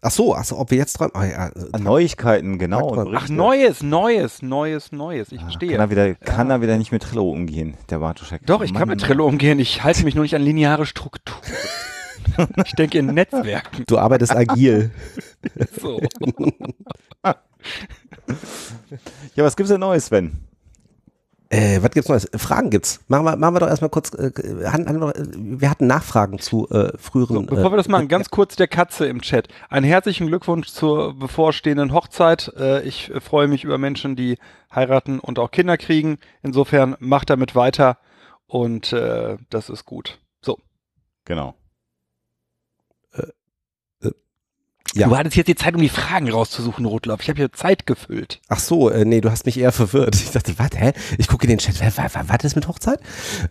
Ach 0.02 0.12
so, 0.12 0.36
ach 0.36 0.44
so, 0.46 0.60
ob 0.60 0.70
wir 0.70 0.78
jetzt 0.78 0.94
träumen? 0.94 1.14
Ah, 1.16 1.26
ja, 1.26 1.48
äh, 1.48 1.52
Ah, 1.72 1.80
Neuigkeiten, 1.80 2.60
genau. 2.60 2.96
Ach, 3.16 3.28
Neues, 3.28 3.82
Neues, 3.82 4.44
Neues, 4.44 4.92
Neues. 4.92 5.32
Ich 5.32 5.40
Ah, 5.40 5.44
verstehe. 5.46 5.72
Kann 5.72 5.80
er 5.80 5.90
wieder, 5.90 6.14
kann 6.16 6.50
er 6.52 6.62
wieder 6.62 6.78
nicht 6.78 6.92
mit 6.92 7.02
Trello 7.02 7.28
umgehen, 7.32 7.76
der 7.90 7.98
Bartoschek. 8.00 8.46
Doch, 8.46 8.62
ich 8.62 8.72
kann 8.74 8.88
mit 8.88 9.02
Trello 9.02 9.26
umgehen. 9.26 9.58
Ich 9.58 9.84
halte 9.84 10.04
mich 10.04 10.14
nur 10.14 10.22
nicht 10.24 10.36
an 10.36 10.44
lineare 10.44 10.86
Struktur. 10.86 11.36
ich 12.66 12.74
denke 12.74 12.98
in 13.00 13.08
Netzwerken. 13.08 13.84
du 13.88 13.98
arbeitest 13.98 14.36
agil. 14.36 14.92
So. 15.80 16.02
Ja, 19.36 19.44
was 19.44 19.56
gibt's 19.56 19.72
denn 19.72 19.80
Neues, 19.80 20.08
Sven? 20.08 20.46
Äh, 21.50 21.82
was 21.82 21.92
gibt's 21.92 22.10
Neues? 22.10 22.28
Fragen 22.36 22.70
gibt's. 22.72 23.02
Machen 23.08 23.26
wir, 23.26 23.36
machen 23.36 23.54
wir 23.56 23.60
doch 23.60 23.68
erstmal 23.68 23.90
kurz. 23.92 24.12
Äh, 24.14 24.32
haben, 24.66 24.88
haben 24.88 25.00
wir, 25.00 25.14
wir 25.62 25.70
hatten 25.70 25.86
Nachfragen 25.88 26.40
zu 26.40 26.68
äh, 26.70 26.98
früheren. 26.98 27.36
So, 27.36 27.56
bevor 27.56 27.72
wir 27.72 27.78
das 27.78 27.88
machen, 27.88 28.08
ganz 28.08 28.30
kurz 28.32 28.56
der 28.56 28.68
Katze 28.68 29.06
im 29.06 29.22
Chat. 29.22 29.48
Einen 29.70 29.86
herzlichen 29.86 30.28
Glückwunsch 30.28 30.68
zur 30.70 31.14
bevorstehenden 31.18 31.94
Hochzeit. 31.94 32.52
Äh, 32.58 32.82
Ich 32.88 33.14
äh, 33.14 33.20
freue 33.22 33.48
mich 33.48 33.64
über 33.64 33.78
Menschen, 33.78 34.16
die 34.16 34.38
heiraten 34.74 35.20
und 35.20 35.38
auch 35.38 35.52
Kinder 35.52 35.78
kriegen. 35.78 36.18
Insofern 36.42 36.96
macht 37.00 37.30
damit 37.30 37.56
weiter 37.56 38.00
und 38.48 38.92
äh, 38.94 39.38
das 39.50 39.70
ist 39.70 39.86
gut. 39.86 40.20
So. 40.42 40.58
Genau. 41.26 41.54
Ja. 44.96 45.08
Du 45.08 45.18
hattest 45.18 45.36
jetzt 45.36 45.48
die 45.48 45.56
Zeit, 45.56 45.76
um 45.76 45.82
die 45.82 45.90
Fragen 45.90 46.32
rauszusuchen, 46.32 46.86
Rotlauf. 46.86 47.22
Ich 47.22 47.28
habe 47.30 47.38
hier 47.38 47.52
Zeit 47.52 47.86
gefüllt. 47.86 48.40
Ach 48.48 48.60
so, 48.60 48.90
äh, 48.90 49.04
nee, 49.04 49.20
du 49.20 49.30
hast 49.30 49.46
mich 49.46 49.60
eher 49.60 49.74
verwirrt. 49.74 50.16
Ich 50.16 50.32
dachte, 50.32 50.58
was, 50.58 50.70
hä? 50.76 50.94
Ich 51.18 51.28
gucke 51.28 51.44
in 51.44 51.50
den 51.50 51.58
Chat, 51.60 51.76
was, 51.82 52.44
ist 52.44 52.56
mit 52.56 52.68
Hochzeit? 52.68 53.00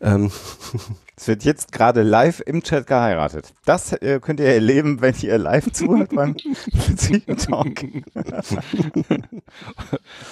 Ähm, 0.01 0.33
Es 1.17 1.29
wird 1.29 1.45
jetzt 1.45 1.71
gerade 1.71 2.03
live 2.03 2.43
im 2.45 2.63
Chat 2.63 2.89
geheiratet. 2.89 3.53
Das 3.65 3.93
äh, 3.93 4.19
könnt 4.21 4.41
ihr 4.41 4.47
erleben, 4.47 5.01
wenn 5.01 5.15
ihr 5.21 5.39
live 5.39 5.71
zuhört 5.71 6.11
beim 6.11 6.37
Talk. 6.37 7.85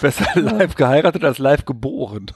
Besser 0.00 0.40
live 0.40 0.74
geheiratet 0.74 1.22
als 1.22 1.38
live 1.38 1.64
geboren. 1.64 2.32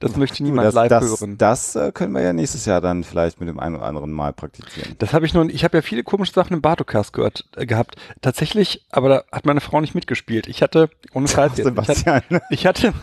Das 0.00 0.16
möchte 0.16 0.42
niemand 0.42 0.66
das, 0.66 0.74
live 0.74 0.88
das, 0.88 1.04
hören. 1.04 1.38
Das 1.38 1.76
äh, 1.76 1.92
können 1.92 2.12
wir 2.12 2.22
ja 2.22 2.32
nächstes 2.32 2.64
Jahr 2.66 2.80
dann 2.80 3.04
vielleicht 3.04 3.40
mit 3.40 3.48
dem 3.48 3.58
einen 3.58 3.76
oder 3.76 3.84
anderen 3.84 4.12
Mal 4.12 4.32
praktizieren. 4.32 4.94
Das 4.98 5.12
habe 5.12 5.26
ich 5.26 5.34
nun, 5.34 5.50
ich 5.50 5.64
habe 5.64 5.78
ja 5.78 5.82
viele 5.82 6.04
komische 6.04 6.32
Sachen 6.32 6.54
im 6.54 6.62
Bartocast 6.62 7.12
gehört, 7.12 7.44
äh, 7.56 7.66
gehabt. 7.66 7.96
Tatsächlich, 8.20 8.86
aber 8.90 9.08
da 9.08 9.24
hat 9.32 9.46
meine 9.46 9.60
Frau 9.60 9.80
nicht 9.80 9.94
mitgespielt. 9.94 10.46
Ich 10.46 10.62
hatte, 10.62 10.90
ohne 11.12 11.28
Scheiß 11.28 11.56
jetzt, 11.56 11.70
ich 11.70 11.88
hatte, 11.88 12.42
ich 12.50 12.66
hatte, 12.66 12.94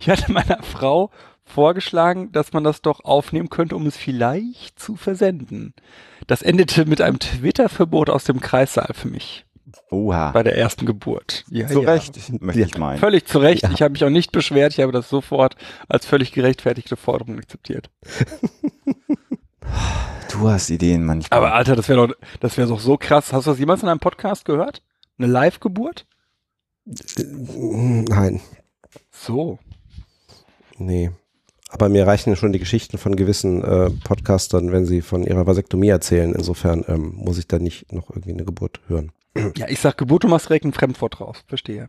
ich 0.00 0.10
hatte 0.10 0.32
meiner 0.32 0.62
Frau 0.62 1.10
vorgeschlagen, 1.44 2.32
dass 2.32 2.52
man 2.52 2.64
das 2.64 2.82
doch 2.82 3.04
aufnehmen 3.04 3.50
könnte, 3.50 3.76
um 3.76 3.86
es 3.86 3.96
vielleicht 3.96 4.78
zu 4.78 4.96
versenden. 4.96 5.74
Das 6.26 6.42
endete 6.42 6.86
mit 6.86 7.00
einem 7.00 7.18
Twitter-Verbot 7.18 8.10
aus 8.10 8.24
dem 8.24 8.40
Kreissaal 8.40 8.94
für 8.94 9.08
mich 9.08 9.44
Oha. 9.90 10.30
bei 10.32 10.42
der 10.42 10.56
ersten 10.56 10.86
Geburt. 10.86 11.44
Ja, 11.50 11.66
Zu 11.66 11.82
ja. 11.82 11.90
Recht, 11.92 12.40
möchte 12.42 12.60
ich 12.62 12.76
meinen. 12.78 12.98
Völlig 12.98 13.26
zu 13.26 13.38
Recht. 13.38 13.62
Ja. 13.62 13.70
Ich 13.72 13.82
habe 13.82 13.92
mich 13.92 14.04
auch 14.04 14.10
nicht 14.10 14.32
beschwert. 14.32 14.72
Ich 14.72 14.80
habe 14.80 14.92
das 14.92 15.08
sofort 15.08 15.56
als 15.88 16.06
völlig 16.06 16.32
gerechtfertigte 16.32 16.96
Forderung 16.96 17.38
akzeptiert. 17.38 17.90
Du 20.30 20.48
hast 20.48 20.70
Ideen 20.70 21.04
manchmal. 21.04 21.36
Aber 21.38 21.54
Alter, 21.54 21.76
das 21.76 21.88
wäre 21.88 22.08
doch, 22.08 22.14
das 22.40 22.56
wäre 22.56 22.66
doch 22.68 22.80
so 22.80 22.96
krass. 22.96 23.32
Hast 23.34 23.46
du 23.46 23.50
das 23.50 23.58
jemals 23.58 23.82
in 23.82 23.88
einem 23.88 24.00
Podcast 24.00 24.44
gehört? 24.46 24.82
Eine 25.18 25.28
Live-Geburt? 25.28 26.06
nein, 26.84 28.40
So. 29.10 29.58
nee. 30.78 31.10
Aber 31.72 31.88
mir 31.88 32.06
reichen 32.06 32.36
schon 32.36 32.52
die 32.52 32.58
Geschichten 32.58 32.98
von 32.98 33.16
gewissen 33.16 33.64
äh, 33.64 33.90
Podcastern, 34.04 34.72
wenn 34.72 34.84
sie 34.84 35.00
von 35.00 35.24
ihrer 35.24 35.46
Vasektomie 35.46 35.88
erzählen. 35.88 36.34
Insofern 36.34 36.84
ähm, 36.86 37.14
muss 37.16 37.38
ich 37.38 37.48
da 37.48 37.58
nicht 37.58 37.90
noch 37.92 38.10
irgendwie 38.10 38.32
eine 38.32 38.44
Geburt 38.44 38.80
hören. 38.88 39.10
Ja, 39.56 39.66
ich 39.68 39.80
sag 39.80 39.96
Geburt, 39.96 40.24
du 40.24 40.28
machst 40.28 40.50
direkt 40.50 40.66
ein 40.66 40.74
Fremdwort 40.74 41.18
drauf. 41.18 41.42
Verstehe. 41.48 41.88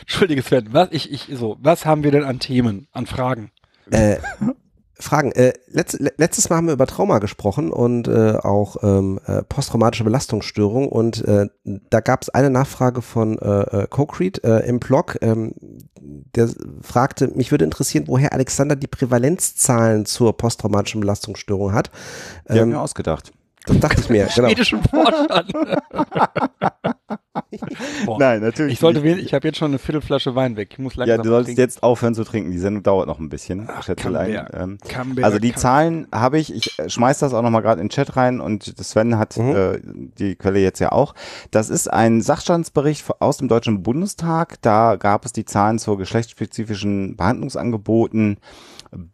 Entschuldige 0.00 0.42
Sven, 0.42 0.72
was 0.72 0.88
ich, 0.92 1.12
ich, 1.12 1.28
so, 1.36 1.58
was 1.60 1.84
haben 1.84 2.02
wir 2.02 2.10
denn 2.10 2.24
an 2.24 2.38
Themen, 2.38 2.88
an 2.92 3.04
Fragen? 3.04 3.50
Äh, 3.90 4.16
Fragen. 4.98 5.32
Äh, 5.32 5.52
letzt, 5.68 6.00
le- 6.00 6.12
letztes 6.16 6.48
Mal 6.48 6.56
haben 6.56 6.66
wir 6.66 6.72
über 6.74 6.86
Trauma 6.86 7.18
gesprochen 7.18 7.70
und 7.70 8.08
äh, 8.08 8.36
auch 8.36 8.76
ähm, 8.82 9.20
äh, 9.26 9.42
posttraumatische 9.42 10.04
Belastungsstörung 10.04 10.88
und 10.88 11.22
äh, 11.24 11.48
da 11.90 12.00
gab 12.00 12.22
es 12.22 12.28
eine 12.30 12.50
Nachfrage 12.50 13.02
von 13.02 13.38
äh, 13.38 13.82
äh, 13.82 13.86
Concrete 13.88 14.42
äh, 14.42 14.68
im 14.68 14.80
Blog, 14.80 15.18
ähm, 15.20 15.54
der 16.00 16.48
fragte, 16.82 17.28
mich 17.28 17.50
würde 17.50 17.64
interessieren, 17.64 18.04
woher 18.06 18.32
Alexander 18.32 18.76
die 18.76 18.86
Prävalenzzahlen 18.86 20.06
zur 20.06 20.36
posttraumatischen 20.36 21.00
Belastungsstörung 21.00 21.72
hat. 21.72 21.90
Die 22.48 22.52
haben 22.52 22.58
Ähm, 22.58 22.68
mir 22.70 22.80
ausgedacht. 22.80 23.32
Das 23.66 23.80
dachte 23.80 24.00
ich 24.00 24.08
mir. 24.08 24.28
genau. 24.34 24.48
Schwedischen 24.48 24.80
Vorstand. 24.82 25.52
Boah. 28.04 28.18
Nein, 28.18 28.40
natürlich. 28.40 28.74
Ich 28.74 28.80
sollte, 28.80 29.00
nicht. 29.00 29.18
ich 29.18 29.34
habe 29.34 29.46
jetzt 29.48 29.58
schon 29.58 29.70
eine 29.70 29.78
Viertelflasche 29.78 30.34
Wein 30.34 30.56
weg. 30.56 30.70
Ich 30.72 30.78
muss 30.78 30.96
langsam 30.96 31.16
Ja, 31.16 31.22
du 31.22 31.28
solltest 31.28 31.48
trinken. 31.48 31.60
jetzt 31.60 31.82
aufhören 31.82 32.14
zu 32.14 32.24
trinken. 32.24 32.50
Die 32.50 32.58
Sendung 32.58 32.82
dauert 32.82 33.06
noch 33.06 33.18
ein 33.18 33.28
bisschen. 33.28 33.68
Ach. 33.70 33.86
Camembert. 33.96 34.50
Ähm, 34.54 34.78
Camembert, 34.88 35.24
also 35.24 35.38
die 35.38 35.50
Camembert. 35.52 35.58
Zahlen 35.60 36.06
habe 36.12 36.38
ich. 36.38 36.54
Ich 36.54 36.78
äh, 36.78 36.88
schmeiß 36.88 37.18
das 37.18 37.34
auch 37.34 37.42
noch 37.42 37.50
mal 37.50 37.60
gerade 37.60 37.80
in 37.80 37.86
den 37.88 37.92
Chat 37.92 38.16
rein 38.16 38.40
und 38.40 38.64
Sven 38.84 39.18
hat 39.18 39.36
Mhm. 39.36 39.54
äh, 39.56 39.80
die 40.18 40.34
Quelle 40.36 40.58
jetzt 40.60 40.78
ja 40.80 40.92
auch. 40.92 41.14
Das 41.50 41.68
ist 41.70 41.92
ein 41.92 42.20
Sachstandsbericht 42.22 43.04
aus 43.20 43.36
dem 43.38 43.48
Deutschen 43.48 43.82
Bundestag. 43.82 44.60
Da 44.62 44.96
gab 44.96 45.24
es 45.24 45.32
die 45.32 45.44
Zahlen 45.44 45.78
zur 45.78 45.98
geschlechtsspezifischen 45.98 47.16
Behandlungsangeboten 47.16 48.38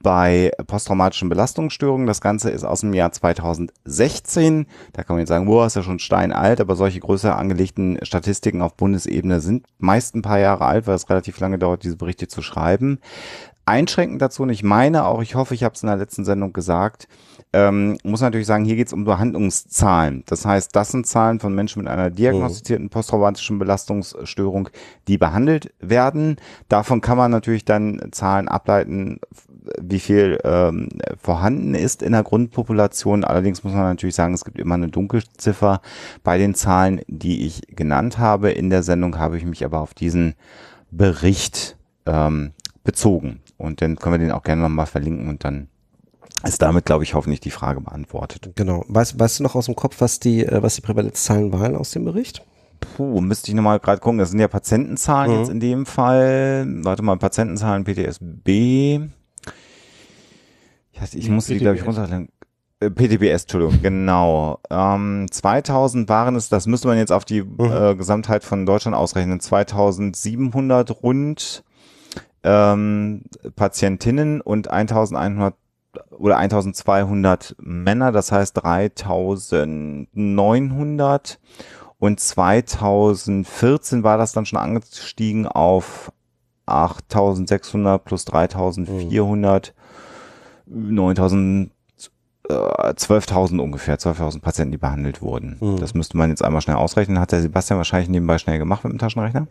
bei 0.03 0.51
posttraumatischen 0.67 1.29
Belastungsstörungen. 1.29 2.07
Das 2.07 2.21
Ganze 2.21 2.51
ist 2.51 2.65
aus 2.65 2.81
dem 2.81 2.95
Jahr 2.95 3.13
2016. 3.13 4.67
Da 4.93 5.03
kann 5.03 5.15
man 5.15 5.21
jetzt 5.21 5.29
sagen, 5.29 5.47
boah, 5.47 5.67
ist 5.67 5.77
ja 5.77 5.83
schon 5.83 5.99
steinalt, 5.99 6.61
aber 6.61 6.77
solche 6.77 7.01
größer 7.01 7.37
angelegten 7.37 7.99
Statistiken 8.03 8.63
auf 8.63 8.77
Bundesebene 8.77 9.41
sind 9.41 9.67
meist 9.79 10.15
ein 10.15 10.23
paar 10.23 10.39
Jahre 10.39 10.65
alt, 10.67 10.87
weil 10.87 10.95
es 10.95 11.11
relativ 11.11 11.39
lange 11.41 11.59
dauert, 11.59 11.85
diese 11.85 11.97
Berichte 11.97 12.29
zu 12.29 12.43
schreiben. 12.43 12.99
Einschränkend 13.65 14.21
dazu, 14.21 14.43
und 14.43 14.51
ich 14.51 14.65
meine 14.65 15.05
auch, 15.05 15.23
ich 15.23 15.37
hoffe, 15.37 15.55
ich 15.55 15.63
habe 15.63 15.75
es 15.75 15.83
in 15.83 15.87
der 15.87 15.97
letzten 15.97 16.25
Sendung 16.25 16.53
gesagt, 16.53 17.07
ähm, 17.53 17.97
muss 18.03 18.21
natürlich 18.21 18.47
sagen, 18.47 18.65
hier 18.65 18.75
geht 18.75 18.89
es 18.89 18.93
um 18.93 19.05
Behandlungszahlen. 19.05 20.25
Das 20.27 20.45
heißt, 20.45 20.75
das 20.75 20.91
sind 20.91 21.07
Zahlen 21.07 21.39
von 21.39 21.55
Menschen 21.55 21.83
mit 21.83 21.89
einer 21.89 22.11
diagnostizierten 22.11 22.89
posttraumatischen 22.89 23.61
Belastungsstörung, 23.61 24.69
die 25.07 25.17
behandelt 25.17 25.73
werden. 25.79 26.37
Davon 26.69 27.01
kann 27.01 27.19
man 27.19 27.31
natürlich 27.31 27.65
dann 27.65 28.01
Zahlen 28.11 28.49
ableiten, 28.49 29.21
wie 29.81 30.01
viel 30.01 30.39
ähm, 30.45 30.89
vorhanden 31.21 31.75
ist 31.75 32.03
in 32.03 32.13
der 32.13 32.23
Grundpopulation. 32.23 33.25
Allerdings 33.25 33.63
muss 33.65 33.73
man 33.73 33.83
natürlich 33.83 34.15
sagen, 34.15 34.35
es 34.35 34.45
gibt 34.45 34.59
immer 34.59 34.75
eine 34.75 34.89
Dunkelziffer 34.89 35.81
bei 36.25 36.39
den 36.39 36.55
Zahlen, 36.55 37.01
die 37.07 37.47
ich 37.47 37.63
genannt 37.69 38.19
habe. 38.19 38.51
In 38.51 38.71
der 38.71 38.83
Sendung 38.83 39.19
habe 39.19 39.37
ich 39.37 39.45
mich 39.45 39.65
aber 39.65 39.81
auf 39.81 39.95
diesen 39.95 40.35
Bericht 40.91 41.77
ähm, 42.07 42.53
bezogen. 42.85 43.41
Und 43.57 43.81
dann 43.81 43.97
können 43.97 44.15
wir 44.15 44.19
den 44.19 44.33
auch 44.33 44.43
gerne 44.43 44.63
nochmal 44.63 44.87
verlinken 44.87 45.29
und 45.29 45.45
dann 45.45 45.69
ist 46.45 46.61
damit, 46.61 46.85
glaube 46.85 47.05
ich, 47.05 47.15
hoffentlich 47.15 47.39
die 47.41 47.51
Frage 47.53 47.81
beantwortet. 47.81 48.51
Genau. 48.57 48.85
Weißt, 48.89 49.19
weißt 49.19 49.39
du 49.39 49.43
noch 49.45 49.55
aus 49.55 49.67
dem 49.67 49.77
Kopf, 49.77 50.01
was 50.01 50.19
die, 50.19 50.45
äh, 50.45 50.61
was 50.63 50.75
die 50.75 50.81
Prävalenzzahlen 50.81 51.53
waren 51.53 51.77
aus 51.77 51.93
dem 51.93 52.05
Bericht? 52.05 52.45
Puh, 52.97 53.21
müsste 53.21 53.49
ich 53.51 53.55
nochmal 53.55 53.79
gerade 53.79 54.01
gucken. 54.01 54.19
Das 54.19 54.31
sind 54.31 54.41
ja 54.41 54.49
Patientenzahlen 54.49 55.33
Mhm. 55.33 55.39
jetzt 55.39 55.51
in 55.51 55.61
dem 55.61 55.87
Fall. 55.87 56.67
Warte 56.83 57.03
mal, 57.03 57.17
Patientenzahlen 57.17 57.85
PTSB. 57.85 59.03
Ich, 60.93 61.01
weiß, 61.03 61.15
ich 61.15 61.29
musste 61.31 61.55
die, 61.55 61.61
glaube 61.61 61.77
ich, 61.77 61.83
PTBS. 61.83 61.99
runterladen. 61.99 62.29
Äh, 62.81 62.91
PTBS, 62.91 63.43
Entschuldigung, 63.43 63.81
genau. 63.83 64.59
Ähm, 64.71 65.27
2000 65.31 66.09
waren 66.09 66.37
es, 66.37 66.49
das 66.49 66.67
müsste 66.67 66.89
man 66.89 66.99
jetzt 66.99 67.13
auf 67.13 67.25
die 67.25 67.43
Mhm. 67.43 67.71
äh, 67.71 67.95
Gesamtheit 67.95 68.45
von 68.45 68.67
Deutschland 68.67 68.97
ausrechnen, 68.97 69.41
2700 69.41 71.03
rund 71.03 71.65
ähm, 72.45 73.23
Patientinnen 73.57 74.41
und 74.41 74.69
1100 74.69 75.55
oder 76.11 76.39
1200 76.39 77.55
Männer, 77.61 78.13
das 78.13 78.33
heißt 78.33 78.57
3900 78.63 81.39
und 81.99 82.19
2014 82.21 84.03
war 84.03 84.17
das 84.19 84.33
dann 84.33 84.47
schon 84.47 84.59
angestiegen 84.59 85.47
auf 85.47 86.11
8600 86.67 88.05
plus 88.05 88.25
3400, 88.25 89.75
9000, 90.67 91.71
äh, 92.49 92.53
12.000 92.53 93.59
ungefähr, 93.61 93.99
12.000 93.99 94.41
Patienten, 94.41 94.73
die 94.73 94.79
behandelt 94.79 95.23
wurden. 95.23 95.57
Mhm. 95.61 95.79
Das 95.79 95.95
müsste 95.95 96.17
man 96.17 96.31
jetzt 96.31 96.43
einmal 96.43 96.61
schnell 96.61 96.77
ausrechnen. 96.77 97.19
Hat 97.19 97.33
der 97.33 97.41
Sebastian 97.43 97.79
wahrscheinlich 97.79 98.09
nebenbei 98.09 98.39
schnell 98.39 98.59
gemacht 98.59 98.85
mit 98.85 98.93
dem 98.93 98.99
Taschenrechner? 98.99 99.47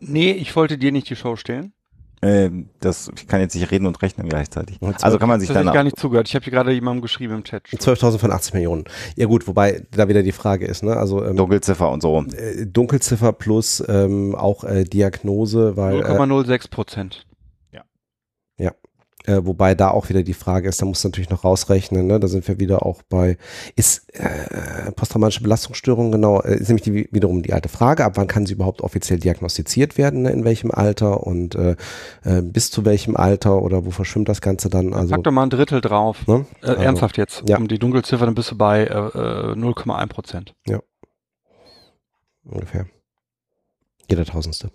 Nee, 0.00 0.30
ich 0.32 0.54
wollte 0.54 0.78
dir 0.78 0.92
nicht 0.92 1.10
die 1.10 1.16
Show 1.16 1.36
stellen. 1.36 1.72
Ähm, 2.20 2.68
das, 2.80 3.10
ich 3.16 3.28
kann 3.28 3.40
jetzt 3.40 3.54
nicht 3.54 3.70
reden 3.70 3.86
und 3.86 4.02
rechnen 4.02 4.28
gleichzeitig. 4.28 4.82
Und 4.82 5.04
Also 5.04 5.18
kann 5.18 5.28
man 5.28 5.38
sich 5.38 5.48
Das 5.48 5.56
habe 5.56 5.66
dann 5.66 5.72
ich 5.72 5.76
gar 5.76 5.84
nicht 5.84 5.98
zugehört. 6.00 6.26
Ich 6.28 6.34
habe 6.34 6.42
hier 6.44 6.52
gerade 6.52 6.72
jemandem 6.72 7.00
geschrieben 7.00 7.34
im 7.34 7.44
Chat. 7.44 7.66
12.000 7.68 8.18
von 8.18 8.32
80 8.32 8.54
Millionen. 8.54 8.84
Ja 9.14 9.26
gut, 9.26 9.46
wobei 9.46 9.86
da 9.92 10.08
wieder 10.08 10.24
die 10.24 10.32
Frage 10.32 10.66
ist, 10.66 10.82
ne? 10.82 10.96
Also 10.96 11.24
ähm, 11.24 11.36
Dunkelziffer 11.36 11.88
und 11.90 12.02
so. 12.02 12.24
äh, 12.36 12.66
Dunkelziffer 12.66 13.32
plus 13.32 13.84
ähm, 13.88 14.34
auch 14.34 14.64
äh, 14.64 14.82
Diagnose, 14.82 15.76
weil 15.76 16.00
äh, 16.00 16.04
0,06 16.04 16.70
Prozent. 16.70 17.24
Äh, 19.28 19.44
wobei 19.46 19.74
da 19.74 19.90
auch 19.90 20.08
wieder 20.08 20.22
die 20.22 20.34
Frage 20.34 20.68
ist, 20.68 20.80
da 20.82 20.86
muss 20.86 21.04
natürlich 21.04 21.30
noch 21.30 21.44
rausrechnen, 21.44 22.06
ne? 22.06 22.18
Da 22.18 22.28
sind 22.28 22.48
wir 22.48 22.58
wieder 22.58 22.84
auch 22.84 23.02
bei, 23.08 23.36
ist 23.76 24.12
äh, 24.14 24.90
posttraumatische 24.92 25.42
Belastungsstörung 25.42 26.10
genau, 26.10 26.40
äh, 26.40 26.56
ist 26.56 26.68
nämlich 26.68 26.82
die, 26.82 27.08
wiederum 27.12 27.42
die 27.42 27.52
alte 27.52 27.68
Frage, 27.68 28.04
ab 28.04 28.12
wann 28.16 28.26
kann 28.26 28.46
sie 28.46 28.54
überhaupt 28.54 28.80
offiziell 28.80 29.18
diagnostiziert 29.18 29.98
werden, 29.98 30.22
ne? 30.22 30.30
in 30.30 30.44
welchem 30.44 30.70
Alter 30.70 31.26
und 31.26 31.54
äh, 31.54 31.76
äh, 32.24 32.42
bis 32.42 32.70
zu 32.70 32.84
welchem 32.84 33.16
Alter 33.16 33.62
oder 33.62 33.84
wo 33.84 33.90
verschwimmt 33.90 34.28
das 34.28 34.40
Ganze 34.40 34.68
dann? 34.70 34.94
Also, 34.94 35.14
Pack 35.14 35.24
doch 35.24 35.32
mal 35.32 35.42
ein 35.44 35.50
Drittel 35.50 35.80
drauf. 35.80 36.26
ne? 36.26 36.46
Äh, 36.62 36.68
Also, 36.68 36.82
ernsthaft 36.82 37.18
jetzt. 37.18 37.42
ja. 37.48 37.58
Um 37.58 37.68
die 37.68 37.78
Dunkelziffer, 37.78 38.24
dann 38.24 38.34
bist 38.34 38.50
du 38.50 38.56
bei 38.56 38.84
äh, 38.84 38.84
äh, 38.86 39.54
0,1 39.54 40.06
Prozent. 40.08 40.54
Ungefähr. 42.44 42.86
Jeder 44.08 44.24
Tausendste. 44.24 44.70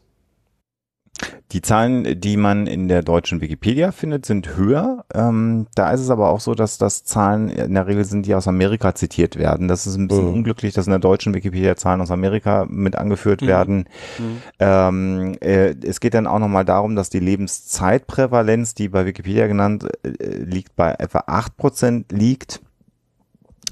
Die 1.51 1.61
Zahlen, 1.61 2.19
die 2.19 2.35
man 2.35 2.65
in 2.65 2.87
der 2.87 3.03
deutschen 3.03 3.39
Wikipedia 3.39 3.91
findet, 3.91 4.25
sind 4.25 4.57
höher. 4.57 5.05
Ähm, 5.13 5.67
da 5.75 5.91
ist 5.91 5.99
es 6.01 6.09
aber 6.09 6.29
auch 6.29 6.39
so, 6.39 6.55
dass 6.55 6.79
das 6.79 7.03
Zahlen 7.03 7.49
in 7.49 7.75
der 7.75 7.85
Regel 7.85 8.05
sind, 8.05 8.25
die 8.25 8.33
aus 8.33 8.47
Amerika 8.47 8.95
zitiert 8.95 9.37
werden. 9.37 9.67
Das 9.67 9.85
ist 9.85 9.95
ein 9.95 10.07
bisschen 10.07 10.29
Mhm. 10.29 10.33
unglücklich, 10.33 10.73
dass 10.73 10.87
in 10.87 10.91
der 10.91 10.99
deutschen 10.99 11.33
Wikipedia 11.35 11.75
Zahlen 11.75 12.01
aus 12.01 12.09
Amerika 12.09 12.65
mit 12.67 12.95
angeführt 12.95 13.41
Mhm. 13.43 13.47
werden. 13.47 13.85
Mhm. 14.17 14.37
Ähm, 14.59 15.35
äh, 15.41 15.75
es 15.85 15.99
geht 15.99 16.15
dann 16.15 16.25
auch 16.27 16.39
nochmal 16.39 16.65
darum, 16.65 16.95
dass 16.95 17.09
die 17.11 17.19
Lebenszeitprävalenz, 17.19 18.73
die 18.73 18.89
bei 18.89 19.05
Wikipedia 19.05 19.47
genannt 19.47 19.85
äh, 20.03 20.09
liegt, 20.37 20.75
bei 20.75 20.93
etwa 20.97 21.19
8% 21.27 22.05
liegt. 22.11 22.61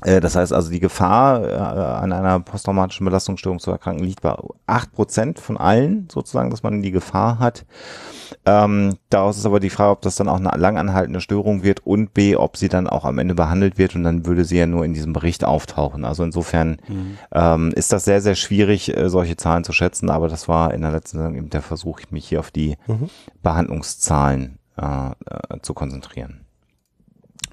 Äh, 0.03 0.20
Das 0.20 0.36
heißt 0.36 0.53
also, 0.53 0.72
die 0.72 0.79
Gefahr 0.79 1.43
äh, 1.43 1.55
an 1.55 2.12
einer 2.12 2.39
posttraumatischen 2.39 3.05
Belastungsstörung 3.05 3.60
zu 3.60 3.72
erkranken 3.72 4.03
liegt 4.03 4.22
bei 4.22 4.36
acht 4.67 4.91
Prozent 4.93 5.39
von 5.39 5.58
allen 5.58 6.08
sozusagen, 6.12 6.50
dass 6.50 6.63
man 6.63 6.81
die 6.81 6.91
Gefahr 6.91 7.39
hat. 7.39 7.65
Ähm, 8.46 8.98
daraus 9.10 9.38
ist 9.38 9.46
aber 9.46 9.60
die 9.60 9.70
Frage, 9.70 9.91
ob 9.91 10.01
das 10.01 10.15
dann 10.15 10.29
auch 10.29 10.38
eine 10.38 10.50
langanhaltende 10.58 11.20
Störung 11.22 11.63
wird 11.63 11.86
und 11.86 12.13
B, 12.13 12.36
ob 12.36 12.58
sie 12.58 12.70
dann 12.70 12.88
auch 12.88 13.03
am 13.05 13.20
Ende 13.20 13.36
behandelt 13.36 13.77
wird 13.77 13.96
und 13.96 14.03
dann 14.03 14.25
würde 14.25 14.46
sie 14.46 14.58
ja 14.58 14.65
nur 14.65 14.86
in 14.86 14.93
diesem 14.93 15.13
Bericht 15.13 15.43
auftauchen. 15.43 16.05
Also 16.05 16.24
insofern 16.24 16.77
ähm, 17.34 17.72
ist 17.75 17.91
das 17.91 18.05
sehr, 18.05 18.22
sehr 18.22 18.36
schwierig, 18.36 18.96
äh, 18.96 19.10
solche 19.10 19.36
Zahlen 19.36 19.63
zu 19.63 19.74
schätzen, 19.74 20.10
aber 20.10 20.27
das 20.29 20.48
war 20.48 20.74
in 20.74 20.81
der 20.81 20.91
letzten 20.91 21.17
Sendung 21.17 21.36
eben 21.36 21.50
der 21.50 21.62
Versuch, 21.62 22.00
mich 22.10 22.27
hier 22.29 22.39
auf 22.39 22.51
die 22.51 22.77
Behandlungszahlen 23.43 24.58
äh, 24.77 25.10
äh, 25.10 25.60
zu 25.62 25.74
konzentrieren. 25.74 26.40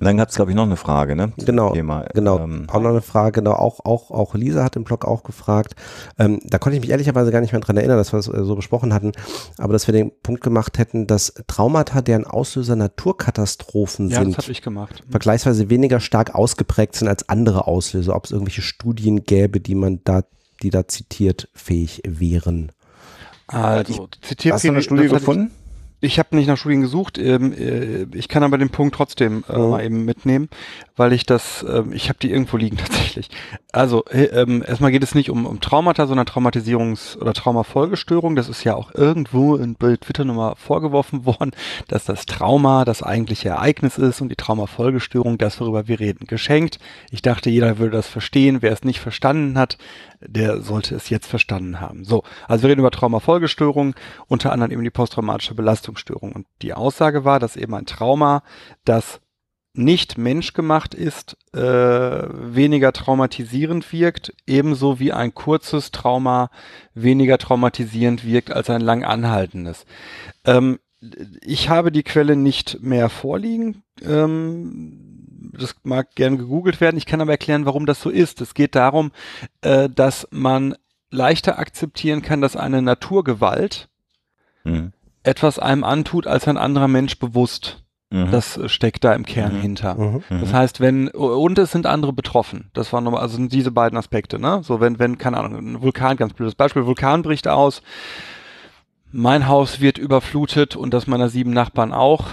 Und 0.01 0.05
dann 0.05 0.17
gab 0.17 0.29
es, 0.29 0.37
glaube 0.37 0.51
ich, 0.53 0.57
noch 0.57 0.63
eine 0.65 0.77
Frage, 0.77 1.17
ne? 1.17 1.33
Genau, 1.39 1.73
Thema. 1.73 2.05
genau. 2.15 2.39
Ähm, 2.39 2.67
auch 2.69 2.81
noch 2.81 2.91
eine 2.91 3.03
Frage, 3.03 3.41
genau, 3.41 3.53
auch, 3.53 3.81
auch, 3.85 4.11
auch 4.13 4.35
Lisa 4.35 4.63
hat 4.63 4.77
im 4.77 4.85
Blog 4.85 5.05
auch 5.05 5.25
gefragt. 5.25 5.75
Ähm, 6.19 6.41
da 6.45 6.59
konnte 6.59 6.77
ich 6.77 6.81
mich 6.83 6.91
ehrlicherweise 6.91 7.33
gar 7.33 7.41
nicht 7.41 7.53
mehr 7.53 7.61
dran 7.61 7.77
erinnern, 7.77 7.97
dass 7.97 8.13
wir 8.13 8.19
das 8.19 8.29
äh, 8.29 8.45
so 8.45 8.55
besprochen 8.55 8.95
hatten, 8.95 9.13
aber 9.59 9.73
dass 9.73 9.89
wir 9.89 9.93
den 9.93 10.13
Punkt 10.23 10.43
gemacht 10.43 10.79
hätten, 10.79 11.07
dass 11.09 11.35
Traumata, 11.49 12.01
deren 12.01 12.25
Auslöser 12.27 12.77
Naturkatastrophen 12.77 14.09
Ja, 14.11 14.19
das 14.19 14.25
sind, 14.25 14.39
habe 14.39 14.53
ich 14.53 14.63
gemacht. 14.63 15.03
vergleichsweise 15.11 15.71
weniger 15.71 16.01
stark 16.01 16.35
ausgeprägt 16.35 16.95
sind 16.97 17.09
als 17.09 17.29
andere 17.29 17.67
Auslöser, 17.67 18.15
ob 18.15 18.25
es 18.25 18.31
irgendwelche 18.31 18.63
Studien 18.63 19.25
gäbe, 19.25 19.61
die 19.61 19.75
man 19.75 20.01
da, 20.05 20.23
die 20.63 20.71
da 20.71 20.87
zitiert 20.87 21.49
fähig 21.55 22.03
wären. 22.07 22.73
Also, 23.49 24.09
zitiert 24.23 24.55
hast 24.55 24.65
du 24.65 24.69
eine 24.69 24.77
das 24.79 24.85
Studie 24.85 25.05
ich- 25.05 25.13
gefunden? 25.13 25.51
Ich 26.01 26.19
habe 26.19 26.37
nicht 26.37 26.47
nach 26.47 26.57
Studien 26.57 26.81
gesucht. 26.83 27.19
Ähm, 27.19 27.53
äh, 27.53 28.07
ich 28.17 28.29
kann 28.29 28.43
aber 28.45 28.57
den 28.59 28.71
Punkt 28.71 28.95
trotzdem 28.95 29.45
äh, 29.49 29.59
Mhm. 29.59 29.71
mal 29.71 29.85
eben 29.85 30.05
mitnehmen, 30.05 30.49
weil 30.97 31.13
ich 31.13 31.27
das, 31.27 31.65
ähm, 31.69 31.93
ich 31.93 32.09
habe 32.09 32.19
die 32.21 32.31
irgendwo 32.31 32.57
liegen 32.57 32.77
tatsächlich. 32.79 33.29
Also 33.71 34.07
äh, 34.07 34.25
ähm, 34.25 34.65
erstmal 34.67 34.91
geht 34.91 35.03
es 35.03 35.15
nicht 35.15 35.29
um, 35.29 35.45
um 35.45 35.61
Traumata, 35.61 36.07
sondern 36.07 36.27
Traumatisierungs- 36.27 37.19
oder 37.19 37.35
Traumafolgestörung. 37.35 38.35
Das 38.35 38.49
ist 38.49 38.65
ja 38.65 38.75
auch 38.75 38.95
irgendwo 38.95 39.57
in 39.57 39.75
bei 39.75 39.97
Twitter 39.97 40.25
nochmal 40.25 40.55
vorgeworfen 40.57 41.25
worden, 41.27 41.51
dass 41.87 42.07
das 42.07 42.25
Trauma 42.25 42.87
das 42.87 43.03
eigentliche 43.03 43.51
Ereignis 43.51 43.99
ist 43.99 44.23
und 44.23 44.31
die 44.31 44.37
Traumafolgestörung 44.37 45.37
das, 45.37 45.61
worüber 45.61 45.87
wir 45.87 46.01
reden, 46.01 46.27
geschenkt. 46.27 46.79
Ich 47.11 47.21
dachte, 47.21 47.51
jeder 47.51 47.79
würde 47.79 47.97
das 47.97 48.09
verstehen. 48.09 48.63
Wer 48.63 48.73
es 48.73 48.85
nicht 48.85 49.01
verstanden 49.01 49.59
hat, 49.59 49.77
der 50.21 50.63
sollte 50.63 50.95
es 50.95 51.11
jetzt 51.11 51.27
verstanden 51.27 51.79
haben. 51.79 52.05
So, 52.05 52.23
also 52.47 52.63
wir 52.63 52.71
reden 52.71 52.81
über 52.81 52.91
Traumafolgestörung, 52.91 53.95
unter 54.29 54.51
anderem 54.51 54.73
eben 54.73 54.85
die 54.85 54.91
posttraumatische 54.91 55.55
Belastungsstörung. 55.55 56.33
Und 56.33 56.47
die 56.63 56.73
Aussage 56.73 57.27
war, 57.27 57.39
dass 57.39 57.57
eben 57.57 57.75
ein 57.75 57.85
Trauma, 57.85 58.43
das 58.87 59.21
nicht 59.79 60.19
menschgemacht 60.19 60.95
ist, 60.95 61.37
äh, 61.55 61.61
weniger 61.61 62.93
traumatisierend 62.93 63.91
wirkt, 63.93 64.35
ebenso 64.47 64.99
wie 64.99 65.13
ein 65.13 65.35
kurzes 65.35 65.91
Trauma 65.91 66.51
weniger 66.95 67.39
traumatisierend 67.39 68.25
wirkt 68.25 68.51
als 68.51 68.69
ein 68.69 68.81
lang 68.81 69.05
anhaltendes. 69.05 69.87
Ähm, 70.45 70.79
ich 71.43 71.69
habe 71.69 71.93
die 71.93 72.03
Quelle 72.03 72.35
nicht 72.35 72.83
mehr 72.83 73.09
vorliegen. 73.09 73.83
Ähm, 74.03 75.53
das 75.57 75.77
mag 75.85 76.15
gern 76.17 76.39
gegoogelt 76.39 76.81
werden. 76.81 76.97
Ich 76.97 77.07
kann 77.07 77.21
aber 77.21 77.33
erklären, 77.33 77.65
warum 77.65 77.87
das 77.87 78.03
so 78.03 78.11
ist. 78.11 78.41
Es 78.41 78.55
geht 78.55 78.75
darum, 78.75 79.13
äh, 79.63 79.89
dass 79.89 80.27
man 80.31 80.75
leichter 81.11 81.59
akzeptieren 81.59 82.23
kann, 82.23 82.41
dass 82.41 82.57
eine 82.57 82.83
Naturgewalt 82.83 83.89
Mhm. 84.65 84.93
etwas 85.23 85.59
einem 85.59 85.85
antut, 85.85 86.27
als 86.27 86.49
ein 86.49 86.59
anderer 86.59 86.89
Mensch 86.89 87.19
bewusst. 87.19 87.83
Mhm. 88.11 88.31
Das 88.31 88.59
steckt 88.67 89.05
da 89.05 89.13
im 89.15 89.25
Kern 89.27 89.57
Mhm. 89.57 89.61
hinter. 89.61 89.95
Mhm. 89.95 90.23
Das 90.41 90.53
heißt, 90.53 90.81
wenn, 90.81 91.09
und 91.09 91.59
es 91.59 91.73
sind 91.73 91.87
andere 91.87 92.13
betroffen. 92.13 92.71
Das 92.73 92.93
waren 92.93 93.05
nochmal, 93.05 93.21
also 93.21 93.37
sind 93.37 93.53
diese 93.53 93.71
beiden 93.71 93.99
Aspekte, 93.99 94.39
ne? 94.39 94.63
So, 94.63 94.81
wenn, 94.81 94.99
wenn, 94.99 95.19
keine 95.19 95.37
Ahnung, 95.37 95.75
ein 95.75 95.83
Vulkan, 95.83 96.17
ganz 96.17 96.33
blödes 96.33 96.55
Beispiel, 96.55 96.87
Vulkan 96.87 97.23
bricht 97.23 97.49
aus, 97.49 97.83
mein 99.13 99.47
Haus 99.47 99.81
wird 99.81 99.99
überflutet 99.99 100.75
und 100.77 100.93
das 100.95 101.07
meiner 101.07 101.29
sieben 101.29 101.51
Nachbarn 101.53 101.93
auch, 101.93 102.27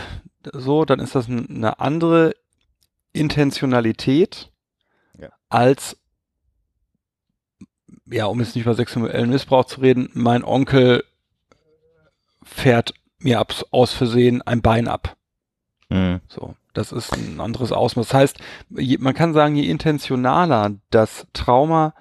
so, 0.54 0.86
dann 0.86 1.00
ist 1.00 1.16
das 1.16 1.28
eine 1.28 1.80
andere 1.80 2.34
Intentionalität 3.14 4.52
Ja. 5.20 5.30
als, 5.50 5.98
ja, 8.06 8.26
um 8.28 8.40
jetzt 8.40 8.56
nicht 8.56 8.66
über 8.66 8.76
sexuellen 8.76 9.30
Missbrauch 9.30 9.66
zu 9.66 9.82
reden, 9.82 10.10
mein 10.14 10.44
Onkel 10.44 11.04
fährt 12.44 12.94
mir 13.20 13.40
ab, 13.40 13.54
aus 13.72 13.92
Versehen 13.92 14.42
ein 14.42 14.62
Bein 14.62 14.88
ab. 14.88 15.16
Mhm. 15.96 16.22
So, 16.28 16.56
das 16.74 16.92
ist 16.92 17.14
ein 17.14 17.40
anderes 17.40 17.72
Ausmaß. 17.72 18.08
Das 18.10 18.14
heißt, 18.14 18.38
je, 18.70 18.98
man 19.00 19.14
kann 19.14 19.34
sagen, 19.34 19.56
je 19.56 19.70
intentionaler 19.70 20.72
das 20.90 21.26
Trauma 21.34 21.94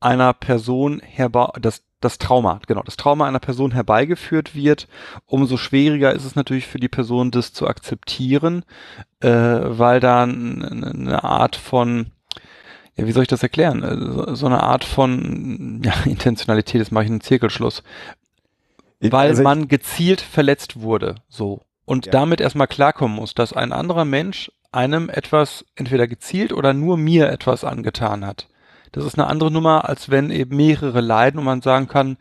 einer 0.00 0.32
Person 0.32 1.00
herbei, 1.00 1.48
das, 1.60 1.82
das 2.00 2.18
Trauma, 2.18 2.60
genau, 2.66 2.82
das 2.82 2.96
Trauma 2.96 3.26
einer 3.26 3.38
Person 3.38 3.70
herbeigeführt 3.70 4.54
wird, 4.54 4.88
umso 5.26 5.56
schwieriger 5.56 6.12
ist 6.12 6.24
es 6.24 6.34
natürlich 6.34 6.66
für 6.66 6.80
die 6.80 6.88
Person, 6.88 7.30
das 7.30 7.52
zu 7.52 7.68
akzeptieren, 7.68 8.64
äh, 9.20 9.28
weil 9.30 10.00
da 10.00 10.24
eine 10.24 11.22
Art 11.24 11.56
von, 11.56 12.06
ja, 12.96 13.06
wie 13.06 13.12
soll 13.12 13.22
ich 13.22 13.28
das 13.28 13.42
erklären? 13.44 13.82
Äh, 13.82 13.96
So, 14.12 14.34
so 14.34 14.46
eine 14.46 14.62
Art 14.62 14.84
von, 14.84 15.80
ja, 15.84 15.94
Intentionalität, 16.04 16.80
das 16.80 16.90
mache 16.90 17.04
ich 17.04 17.10
einen 17.10 17.20
Zirkelschluss, 17.20 17.82
weil 19.00 19.30
Also 19.30 19.42
man 19.44 19.68
gezielt 19.68 20.20
verletzt 20.20 20.80
wurde, 20.80 21.14
so. 21.28 21.60
Und 21.84 22.06
Ja. 22.06 22.12
damit 22.12 22.40
erstmal 22.40 22.68
klarkommen 22.68 23.16
muss, 23.16 23.34
dass 23.34 23.52
ein 23.52 23.72
anderer 23.72 24.04
Mensch 24.04 24.50
einem 24.70 25.08
etwas 25.10 25.64
entweder 25.74 26.08
gezielt 26.08 26.52
oder 26.52 26.72
nur 26.72 26.96
mir 26.96 27.28
etwas 27.28 27.64
angetan 27.64 28.24
hat. 28.24 28.48
Das 28.92 29.04
ist 29.04 29.18
eine 29.18 29.26
andere 29.26 29.50
Nummer, 29.50 29.88
als 29.88 30.10
wenn 30.10 30.30
eben 30.30 30.56
mehrere 30.56 31.00
leiden 31.00 31.38
und 31.38 31.44
man 31.44 31.62
sagen 31.62 31.88
kann, 31.88 32.16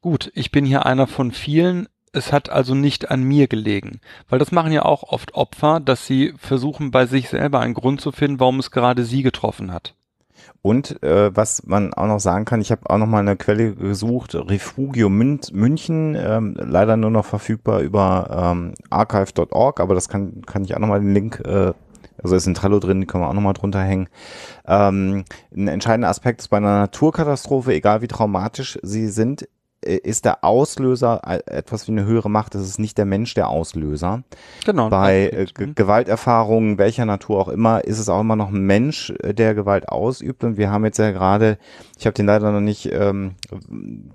gut, 0.00 0.30
ich 0.34 0.50
bin 0.50 0.64
hier 0.64 0.86
einer 0.86 1.06
von 1.06 1.32
vielen, 1.32 1.88
es 2.12 2.32
hat 2.32 2.48
also 2.50 2.74
nicht 2.74 3.10
an 3.10 3.22
mir 3.22 3.48
gelegen. 3.48 4.00
Weil 4.28 4.38
das 4.38 4.52
machen 4.52 4.72
ja 4.72 4.84
auch 4.84 5.02
oft 5.02 5.34
Opfer, 5.34 5.80
dass 5.80 6.06
sie 6.06 6.34
versuchen, 6.38 6.90
bei 6.90 7.06
sich 7.06 7.28
selber 7.28 7.60
einen 7.60 7.74
Grund 7.74 8.00
zu 8.00 8.12
finden, 8.12 8.40
warum 8.40 8.58
es 8.58 8.70
gerade 8.70 9.04
sie 9.04 9.22
getroffen 9.22 9.72
hat. 9.72 9.94
Und 10.66 11.02
äh, 11.02 11.36
was 11.36 11.66
man 11.66 11.92
auch 11.92 12.06
noch 12.06 12.20
sagen 12.20 12.46
kann, 12.46 12.62
ich 12.62 12.72
habe 12.72 12.88
auch 12.88 12.96
noch 12.96 13.06
mal 13.06 13.18
eine 13.18 13.36
Quelle 13.36 13.74
gesucht, 13.74 14.34
Refugio 14.34 15.10
Mün 15.10 15.38
München, 15.52 16.16
ähm, 16.18 16.56
leider 16.58 16.96
nur 16.96 17.10
noch 17.10 17.26
verfügbar 17.26 17.80
über 17.80 18.30
ähm, 18.54 18.72
archive.org, 18.88 19.78
aber 19.78 19.94
das 19.94 20.08
kann, 20.08 20.40
kann 20.46 20.64
ich 20.64 20.74
auch 20.74 20.78
noch 20.78 20.88
mal 20.88 21.00
den 21.00 21.12
Link, 21.12 21.42
äh, 21.44 21.74
also 22.22 22.34
ist 22.34 22.46
in 22.46 22.54
Trello 22.54 22.78
drin, 22.78 23.02
die 23.02 23.06
können 23.06 23.22
wir 23.22 23.28
auch 23.28 23.34
noch 23.34 23.42
mal 23.42 23.52
drunter 23.52 23.82
hängen. 23.82 24.08
Ähm, 24.66 25.26
ein 25.54 25.68
entscheidender 25.68 26.08
Aspekt 26.08 26.40
ist 26.40 26.48
bei 26.48 26.56
einer 26.56 26.78
Naturkatastrophe, 26.78 27.74
egal 27.74 28.00
wie 28.00 28.08
traumatisch 28.08 28.78
sie 28.82 29.08
sind, 29.08 29.46
ist 29.84 30.24
der 30.24 30.44
Auslöser 30.44 31.20
äh, 31.26 31.40
etwas 31.46 31.86
wie 31.86 31.92
eine 31.92 32.04
höhere 32.04 32.30
Macht. 32.30 32.54
Es 32.54 32.68
ist 32.68 32.78
nicht 32.78 32.98
der 32.98 33.04
Mensch 33.04 33.34
der 33.34 33.48
Auslöser. 33.48 34.22
Genau. 34.64 34.88
Bei 34.88 35.28
äh. 35.28 35.46
Gewalterfahrungen 35.74 36.78
welcher 36.78 37.04
Natur 37.04 37.40
auch 37.40 37.48
immer 37.48 37.84
ist 37.84 37.98
es 37.98 38.08
auch 38.08 38.20
immer 38.20 38.36
noch 38.36 38.48
ein 38.48 38.60
Mensch, 38.60 39.12
äh, 39.22 39.34
der 39.34 39.54
Gewalt 39.54 39.88
ausübt. 39.88 40.44
Und 40.44 40.56
wir 40.56 40.70
haben 40.70 40.84
jetzt 40.84 40.98
ja 40.98 41.10
gerade, 41.10 41.58
ich 41.98 42.06
habe 42.06 42.14
den 42.14 42.26
leider 42.26 42.50
noch 42.52 42.60
nicht 42.60 42.90
ähm, 42.92 43.34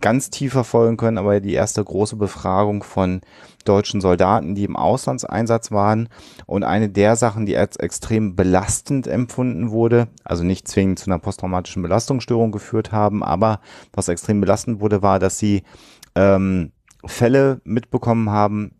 ganz 0.01 0.29
tief 0.29 0.53
verfolgen 0.53 0.97
können, 0.97 1.17
aber 1.17 1.39
die 1.39 1.53
erste 1.53 1.83
große 1.83 2.15
Befragung 2.15 2.83
von 2.83 3.21
deutschen 3.69 4.01
Soldaten, 4.01 4.55
die 4.55 4.63
im 4.63 4.75
Auslandseinsatz 4.75 5.71
waren. 5.71 6.09
Und 6.45 6.63
eine 6.63 6.89
der 6.89 7.15
Sachen, 7.15 7.45
die 7.45 7.55
als 7.55 7.77
extrem 7.77 8.35
belastend 8.35 9.07
empfunden 9.07 9.71
wurde, 9.71 10.07
also 10.23 10.43
nicht 10.43 10.67
zwingend 10.67 10.99
zu 10.99 11.09
einer 11.09 11.19
posttraumatischen 11.19 11.83
Belastungsstörung 11.83 12.51
geführt 12.51 12.91
haben, 12.91 13.23
aber 13.23 13.61
was 13.93 14.09
extrem 14.09 14.41
belastend 14.41 14.81
wurde, 14.81 15.01
war, 15.01 15.19
dass 15.19 15.37
sie 15.37 15.63
ähm, 16.15 16.71
Fälle 17.05 17.61
mitbekommen 17.63 18.29
haben, 18.29 18.71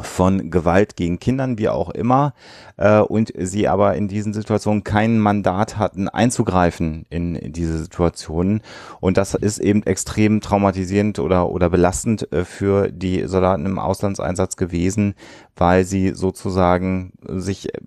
von 0.00 0.50
Gewalt 0.50 0.96
gegen 0.96 1.18
Kindern, 1.18 1.58
wie 1.58 1.68
auch 1.68 1.90
immer, 1.90 2.34
äh, 2.76 3.00
und 3.00 3.32
sie 3.36 3.68
aber 3.68 3.94
in 3.94 4.08
diesen 4.08 4.32
Situationen 4.32 4.84
kein 4.84 5.18
Mandat 5.18 5.78
hatten, 5.78 6.08
einzugreifen 6.08 7.06
in, 7.10 7.34
in 7.34 7.52
diese 7.52 7.78
Situationen. 7.78 8.62
Und 9.00 9.16
das 9.16 9.34
ist 9.34 9.58
eben 9.58 9.82
extrem 9.84 10.40
traumatisierend 10.40 11.18
oder, 11.18 11.50
oder 11.50 11.70
belastend 11.70 12.30
äh, 12.32 12.44
für 12.44 12.90
die 12.90 13.26
Soldaten 13.26 13.66
im 13.66 13.78
Auslandseinsatz 13.78 14.56
gewesen, 14.56 15.14
weil 15.56 15.84
sie 15.84 16.10
sozusagen 16.10 17.12
sich 17.26 17.74
äh, 17.74 17.78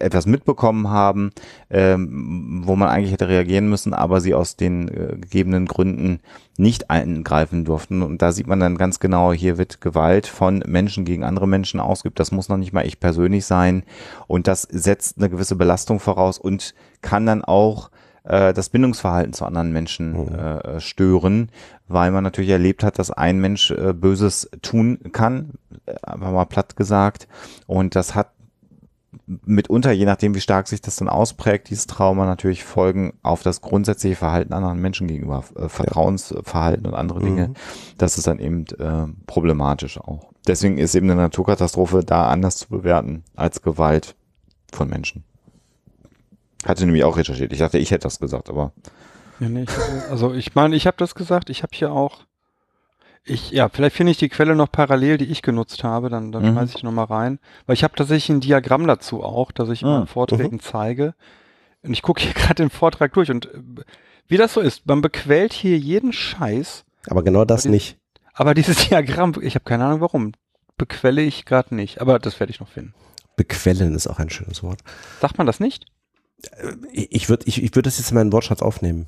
etwas 0.00 0.26
mitbekommen 0.26 0.88
haben, 0.88 1.30
ähm, 1.70 2.62
wo 2.64 2.76
man 2.76 2.88
eigentlich 2.88 3.12
hätte 3.12 3.28
reagieren 3.28 3.68
müssen, 3.68 3.94
aber 3.94 4.20
sie 4.20 4.34
aus 4.34 4.56
den 4.56 4.88
äh, 4.88 5.16
gegebenen 5.20 5.66
Gründen 5.66 6.20
nicht 6.56 6.90
eingreifen 6.90 7.64
durften. 7.64 8.02
Und 8.02 8.22
da 8.22 8.32
sieht 8.32 8.46
man 8.46 8.60
dann 8.60 8.78
ganz 8.78 9.00
genau, 9.00 9.32
hier 9.32 9.58
wird 9.58 9.80
Gewalt 9.80 10.26
von 10.26 10.62
Menschen 10.66 11.04
gegen 11.04 11.24
andere 11.24 11.48
Menschen 11.48 11.80
ausgeübt. 11.80 12.20
Das 12.20 12.32
muss 12.32 12.48
noch 12.48 12.56
nicht 12.56 12.72
mal 12.72 12.86
ich 12.86 13.00
persönlich 13.00 13.44
sein. 13.44 13.82
Und 14.26 14.46
das 14.46 14.62
setzt 14.62 15.18
eine 15.18 15.30
gewisse 15.30 15.56
Belastung 15.56 16.00
voraus 16.00 16.38
und 16.38 16.74
kann 17.02 17.26
dann 17.26 17.44
auch 17.44 17.90
äh, 18.24 18.52
das 18.52 18.68
Bindungsverhalten 18.68 19.32
zu 19.32 19.44
anderen 19.44 19.72
Menschen 19.72 20.34
äh, 20.34 20.80
stören, 20.80 21.50
weil 21.88 22.10
man 22.10 22.24
natürlich 22.24 22.50
erlebt 22.50 22.82
hat, 22.82 22.98
dass 22.98 23.10
ein 23.10 23.40
Mensch 23.40 23.70
äh, 23.70 23.92
Böses 23.92 24.50
tun 24.62 24.98
kann, 25.12 25.50
äh, 25.86 25.94
einfach 26.02 26.32
mal 26.32 26.46
platt 26.46 26.76
gesagt. 26.76 27.28
Und 27.66 27.94
das 27.94 28.14
hat 28.14 28.33
mitunter, 29.26 29.92
je 29.92 30.04
nachdem, 30.04 30.34
wie 30.34 30.40
stark 30.40 30.68
sich 30.68 30.80
das 30.80 30.96
dann 30.96 31.08
ausprägt, 31.08 31.70
dieses 31.70 31.86
Trauma 31.86 32.26
natürlich 32.26 32.64
Folgen 32.64 33.18
auf 33.22 33.42
das 33.42 33.60
grundsätzliche 33.60 34.16
Verhalten 34.16 34.52
anderen 34.52 34.80
Menschen 34.80 35.06
gegenüber, 35.06 35.44
äh, 35.56 35.68
Vertrauensverhalten 35.68 36.86
und 36.86 36.94
andere 36.94 37.20
Dinge. 37.20 37.48
Mhm. 37.48 37.54
Das 37.98 38.18
ist 38.18 38.26
dann 38.26 38.38
eben 38.38 38.64
äh, 38.78 39.06
problematisch 39.26 39.98
auch. 39.98 40.30
Deswegen 40.46 40.78
ist 40.78 40.94
eben 40.94 41.10
eine 41.10 41.20
Naturkatastrophe 41.20 42.04
da 42.04 42.28
anders 42.28 42.56
zu 42.56 42.68
bewerten 42.68 43.24
als 43.34 43.62
Gewalt 43.62 44.14
von 44.72 44.88
Menschen. 44.88 45.24
Hatte 46.66 46.84
nämlich 46.84 47.04
auch 47.04 47.16
recherchiert. 47.16 47.52
Ich 47.52 47.58
dachte, 47.58 47.78
ich 47.78 47.90
hätte 47.90 48.04
das 48.04 48.18
gesagt, 48.18 48.50
aber 48.50 48.72
Ja, 49.40 49.48
nee, 49.48 49.64
ich, 49.64 50.10
also 50.10 50.32
ich 50.32 50.54
meine, 50.54 50.76
ich 50.76 50.86
habe 50.86 50.96
das 50.98 51.14
gesagt, 51.14 51.50
ich 51.50 51.62
habe 51.62 51.72
hier 51.74 51.92
auch, 51.92 52.24
ich, 53.24 53.50
ja, 53.50 53.68
vielleicht 53.68 53.96
finde 53.96 54.12
ich 54.12 54.18
die 54.18 54.28
Quelle 54.28 54.54
noch 54.54 54.70
parallel, 54.70 55.16
die 55.18 55.24
ich 55.26 55.42
genutzt 55.42 55.82
habe, 55.84 56.10
dann, 56.10 56.30
dann 56.32 56.42
Mhm. 56.42 56.52
schmeiße 56.52 56.74
ich 56.76 56.82
noch 56.82 56.92
mal 56.92 57.04
rein. 57.04 57.38
Weil 57.66 57.74
ich 57.74 57.84
habe 57.84 57.94
tatsächlich 57.96 58.28
ein 58.36 58.40
Diagramm 58.40 58.86
dazu 58.86 59.22
auch, 59.22 59.50
das 59.52 59.68
ich 59.70 59.84
Ah, 59.84 60.00
in 60.02 60.06
Vorträgen 60.06 60.60
zeige. 60.60 61.14
Und 61.82 61.92
ich 61.92 62.02
gucke 62.02 62.20
hier 62.22 62.32
gerade 62.34 62.62
den 62.62 62.70
Vortrag 62.70 63.12
durch 63.14 63.30
und 63.30 63.46
äh, 63.46 63.58
wie 64.28 64.36
das 64.36 64.54
so 64.54 64.60
ist, 64.60 64.86
man 64.86 65.00
bequält 65.02 65.52
hier 65.52 65.78
jeden 65.78 66.12
Scheiß, 66.12 66.84
Aber 67.08 67.22
genau 67.22 67.44
das 67.44 67.62
Aber 67.64 67.70
die- 67.70 67.74
nicht. 67.74 67.98
aber 68.34 68.54
dieses 68.54 68.76
Diagramm, 68.88 69.34
ich 69.42 69.54
habe 69.54 69.64
keine 69.64 69.84
Ahnung 69.86 70.00
warum, 70.00 70.32
bequelle 70.76 71.22
ich 71.22 71.44
gerade 71.44 71.74
nicht, 71.74 72.00
aber 72.00 72.18
das 72.18 72.40
werde 72.40 72.50
ich 72.50 72.60
noch 72.60 72.68
finden. 72.68 72.94
Bequellen 73.36 73.94
ist 73.94 74.06
auch 74.06 74.18
ein 74.18 74.30
schönes 74.30 74.62
Wort. 74.62 74.80
Sagt 75.20 75.38
man 75.38 75.46
das 75.46 75.60
nicht? 75.60 75.86
Ich, 76.92 77.10
ich 77.12 77.28
würde 77.28 77.46
ich, 77.46 77.62
ich 77.62 77.74
würd 77.74 77.86
das 77.86 77.98
jetzt 77.98 78.10
in 78.10 78.16
meinen 78.16 78.32
Wortschatz 78.32 78.60
aufnehmen. 78.62 79.06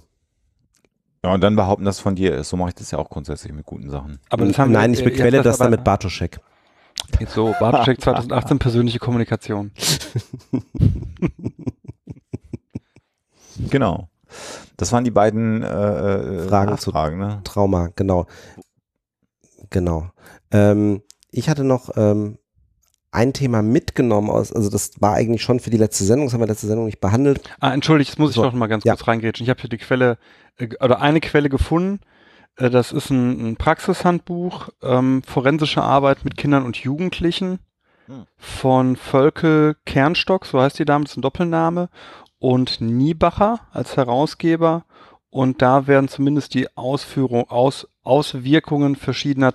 Ja, 1.24 1.32
und 1.34 1.40
dann 1.40 1.56
behaupten, 1.56 1.84
dass 1.84 1.96
es 1.96 2.00
von 2.00 2.14
dir 2.14 2.34
ist. 2.34 2.48
So 2.50 2.56
mache 2.56 2.68
ich 2.70 2.74
das 2.76 2.90
ja 2.90 2.98
auch 2.98 3.08
grundsätzlich 3.10 3.52
mit 3.52 3.66
guten 3.66 3.90
Sachen. 3.90 4.18
Aber 4.30 4.44
das 4.46 4.58
haben 4.58 4.70
wir- 4.70 4.78
Nein, 4.78 4.92
ich 4.92 5.00
äh, 5.00 5.04
bequelle 5.04 5.42
das 5.42 5.58
dann 5.58 5.70
mit 5.70 5.82
Bartoschek. 5.84 6.38
Jetzt 7.20 7.34
so, 7.34 7.54
Bartoschek 7.58 8.00
2018 8.02 8.58
persönliche 8.58 8.98
Kommunikation. 8.98 9.72
Genau. 13.70 14.08
Das 14.76 14.92
waren 14.92 15.04
die 15.04 15.10
beiden 15.10 15.62
äh, 15.62 15.66
äh, 15.66 16.48
Fragen 16.48 16.76
zu- 16.78 16.90
Nachfragen, 16.90 17.18
ne? 17.18 17.40
Trauma, 17.44 17.88
genau. 17.96 18.26
Genau. 19.70 20.10
Ähm, 20.50 21.02
ich 21.30 21.48
hatte 21.48 21.64
noch 21.64 21.90
ähm, 21.96 22.38
ein 23.16 23.32
Thema 23.32 23.62
mitgenommen 23.62 24.30
aus, 24.30 24.52
also 24.52 24.70
das 24.70 24.92
war 25.00 25.14
eigentlich 25.14 25.42
schon 25.42 25.58
für 25.60 25.70
die 25.70 25.76
letzte 25.76 26.04
Sendung, 26.04 26.26
das 26.26 26.34
haben 26.34 26.40
wir 26.40 26.46
letzte 26.46 26.66
Sendung 26.66 26.86
nicht 26.86 27.00
behandelt. 27.00 27.50
Ah, 27.60 27.72
entschuldigt, 27.72 28.10
jetzt 28.10 28.18
muss 28.18 28.30
ich 28.30 28.36
So, 28.36 28.42
doch 28.42 28.52
noch 28.52 28.58
mal 28.58 28.66
ganz 28.66 28.84
ja. 28.84 28.94
kurz 28.94 29.08
reingrätschen. 29.08 29.44
Ich 29.44 29.50
habe 29.50 29.60
hier 29.60 29.70
die 29.70 29.78
Quelle, 29.78 30.18
äh, 30.58 30.68
oder 30.80 31.00
eine 31.00 31.20
Quelle 31.20 31.48
gefunden. 31.48 32.00
Äh, 32.56 32.70
das 32.70 32.92
ist 32.92 33.10
ein, 33.10 33.50
ein 33.50 33.56
Praxishandbuch, 33.56 34.68
ähm, 34.82 35.22
forensische 35.26 35.82
Arbeit 35.82 36.24
mit 36.24 36.36
Kindern 36.36 36.64
und 36.64 36.76
Jugendlichen 36.76 37.58
Hm. 38.06 38.26
von 38.36 38.96
Völke 38.96 39.76
Kernstock, 39.84 40.46
so 40.46 40.60
heißt 40.60 40.78
die 40.78 40.84
Dame, 40.84 41.04
das 41.04 41.12
ist 41.12 41.18
ein 41.18 41.22
Doppelname, 41.22 41.88
und 42.38 42.80
Niebacher 42.80 43.60
als 43.72 43.96
Herausgeber. 43.96 44.84
Und 45.28 45.60
da 45.60 45.86
werden 45.86 46.08
zumindest 46.08 46.54
die 46.54 46.74
Ausführung, 46.76 47.50
Aus, 47.50 47.88
Auswirkungen 48.04 48.94
verschiedener 48.94 49.52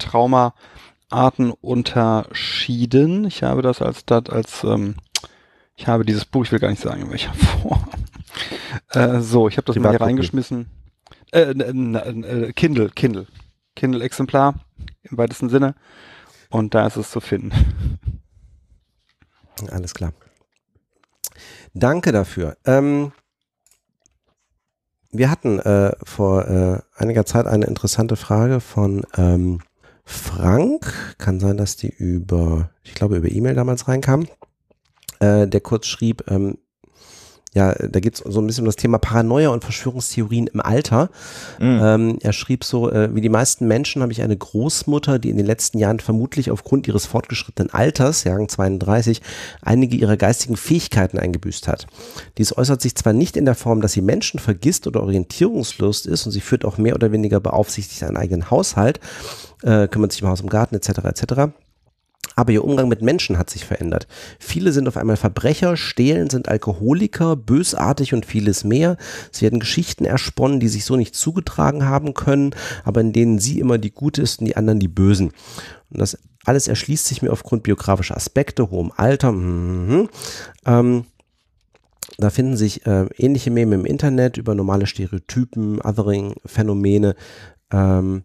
Traumaarten 1.12 1.52
unterschieden. 1.52 3.26
Ich 3.26 3.44
habe 3.44 3.62
das 3.62 3.82
als, 3.82 4.06
das 4.06 4.30
als 4.30 4.64
ähm, 4.64 4.96
ich 5.76 5.88
habe 5.88 6.06
dieses 6.06 6.26
Buch, 6.26 6.46
ich 6.46 6.52
will 6.52 6.60
gar 6.60 6.70
nicht 6.70 6.82
sagen, 6.82 7.02
in 7.02 7.12
welcher 7.12 7.34
Form. 7.34 7.86
Äh, 8.90 9.20
so, 9.20 9.48
ich 9.48 9.58
habe 9.58 9.66
das 9.66 9.76
mal 9.78 9.92
hier 9.92 10.02
reingeschmissen. 10.02 10.68
Äh, 11.32 11.52
äh, 11.52 12.54
Kindle, 12.54 12.90
Kindle. 12.90 13.28
Kindle-Exemplar 13.76 14.56
im 15.04 15.18
weitesten 15.18 15.50
Sinne. 15.50 15.76
Und 16.50 16.74
da 16.74 16.88
ist 16.88 16.98
es 16.98 17.12
zu 17.12 17.20
finden. 17.20 17.52
Alles 19.72 19.94
klar. 19.94 20.14
Danke 21.74 22.12
dafür. 22.12 22.58
Ähm, 22.66 23.12
wir 25.12 25.30
hatten 25.30 25.60
äh, 25.60 25.92
vor 26.04 26.48
äh, 26.48 26.80
einiger 26.96 27.26
Zeit 27.26 27.48
eine 27.48 27.66
interessante 27.66 28.16
Frage 28.16 28.60
von 28.60 29.04
ähm, 29.16 29.62
Frank. 30.12 31.16
Kann 31.18 31.40
sein, 31.40 31.58
dass 31.58 31.78
die 31.78 31.90
über, 31.90 32.70
ich 32.84 32.94
glaube, 32.94 33.18
über 33.18 33.32
E-Mail 33.32 33.56
damals 33.56 33.88
reinkam. 33.88 34.28
Äh, 35.20 35.48
der 35.48 35.62
kurz 35.62 35.88
schrieb, 35.88 36.30
ähm, 36.30 36.58
ja, 37.54 37.74
da 37.74 38.00
geht 38.00 38.16
es 38.16 38.20
so 38.20 38.40
ein 38.40 38.48
bisschen 38.48 38.64
um 38.64 38.68
das 38.68 38.78
Thema 38.78 38.98
Paranoia 38.98 39.50
und 39.50 39.64
Verschwörungstheorien 39.64 40.48
im 40.48 40.62
Alter. 40.62 41.10
Mhm. 41.60 41.80
Ähm, 41.84 42.18
er 42.22 42.32
schrieb 42.32 42.64
so, 42.64 42.90
äh, 42.90 43.14
wie 43.14 43.20
die 43.20 43.28
meisten 43.30 43.68
Menschen 43.68 44.02
habe 44.02 44.14
ich 44.14 44.22
eine 44.22 44.38
Großmutter, 44.38 45.20
die 45.20 45.30
in 45.30 45.36
den 45.36 45.46
letzten 45.46 45.78
Jahren 45.78 46.00
vermutlich 46.00 46.50
aufgrund 46.50 46.88
ihres 46.88 47.06
fortgeschrittenen 47.06 47.74
Alters, 47.74 48.24
Jahrgang 48.24 48.48
32, 48.48 49.22
einige 49.62 49.98
ihrer 49.98 50.16
geistigen 50.16 50.56
Fähigkeiten 50.56 51.20
eingebüßt 51.20 51.68
hat. 51.68 51.88
Dies 52.38 52.58
äußert 52.58 52.82
sich 52.82 52.96
zwar 52.96 53.12
nicht 53.12 53.36
in 53.36 53.44
der 53.44 53.56
Form, 53.56 53.82
dass 53.82 53.92
sie 53.92 54.02
Menschen 54.02 54.40
vergisst 54.40 54.88
oder 54.88 55.04
orientierungslos 55.04 56.06
ist 56.06 56.26
und 56.26 56.32
sie 56.32 56.42
führt 56.42 56.64
auch 56.64 56.78
mehr 56.78 56.96
oder 56.96 57.12
weniger 57.12 57.42
beaufsichtigt 57.42 58.04
einen 58.04 58.16
eigenen 58.16 58.50
Haushalt, 58.50 59.02
äh, 59.64 59.90
kümmert 59.90 60.14
sich 60.14 60.24
um 60.24 60.30
Haus 60.30 60.40
und 60.40 60.50
Garten 60.50 60.76
etc. 60.76 60.90
etc. 61.04 61.52
Aber 62.36 62.52
ihr 62.52 62.64
Umgang 62.64 62.88
mit 62.88 63.02
Menschen 63.02 63.38
hat 63.38 63.50
sich 63.50 63.66
verändert. 63.66 64.08
Viele 64.40 64.72
sind 64.72 64.88
auf 64.88 64.98
einmal 64.98 65.18
Verbrecher, 65.18 65.76
stehlen, 65.76 66.30
sind 66.30 66.48
Alkoholiker, 66.48 67.36
bösartig 67.36 68.14
und 68.14 68.26
vieles 68.26 68.64
mehr. 68.64 68.98
Es 69.32 69.42
werden 69.42 69.60
Geschichten 69.60 70.06
ersponnen, 70.06 70.60
die 70.60 70.70
sich 70.70 70.86
so 70.86 70.96
nicht 70.96 71.16
zugetragen 71.16 71.86
haben 71.86 72.14
können, 72.14 72.56
aber 72.84 73.02
in 73.02 73.14
denen 73.14 73.40
sie 73.40 73.60
immer 73.60 73.78
die 73.78 73.92
Gute 73.92 74.22
ist 74.22 74.40
und 74.40 74.46
die 74.46 74.56
anderen 74.56 74.80
die 74.80 74.88
Bösen. 74.88 75.32
Und 75.90 76.00
das 76.00 76.18
alles 76.46 76.68
erschließt 76.68 77.06
sich 77.06 77.22
mir 77.22 77.32
aufgrund 77.32 77.64
biografischer 77.64 78.16
Aspekte, 78.16 78.72
hohem 78.72 78.92
Alter. 78.96 79.32
Mhm. 79.32 80.10
Ähm, 80.66 81.06
da 82.18 82.30
finden 82.30 82.58
sich 82.58 82.86
äh, 82.86 83.06
ähnliche 83.18 83.52
Meme 83.52 83.76
im 83.76 83.86
Internet 83.86 84.38
über 84.38 84.56
normale 84.56 84.86
Stereotypen, 84.86 85.82
Othering-Phänomene. 85.82 87.16
Ähm, 87.72 88.24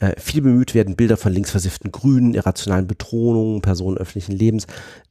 äh, 0.00 0.18
viel 0.20 0.42
bemüht 0.42 0.74
werden 0.74 0.96
Bilder 0.96 1.16
von 1.16 1.32
linksversifften 1.32 1.92
Grünen, 1.92 2.34
irrationalen 2.34 2.86
Betonungen, 2.86 3.60
Personen 3.62 3.96
öffentlichen 3.96 4.32
Lebens. 4.32 4.66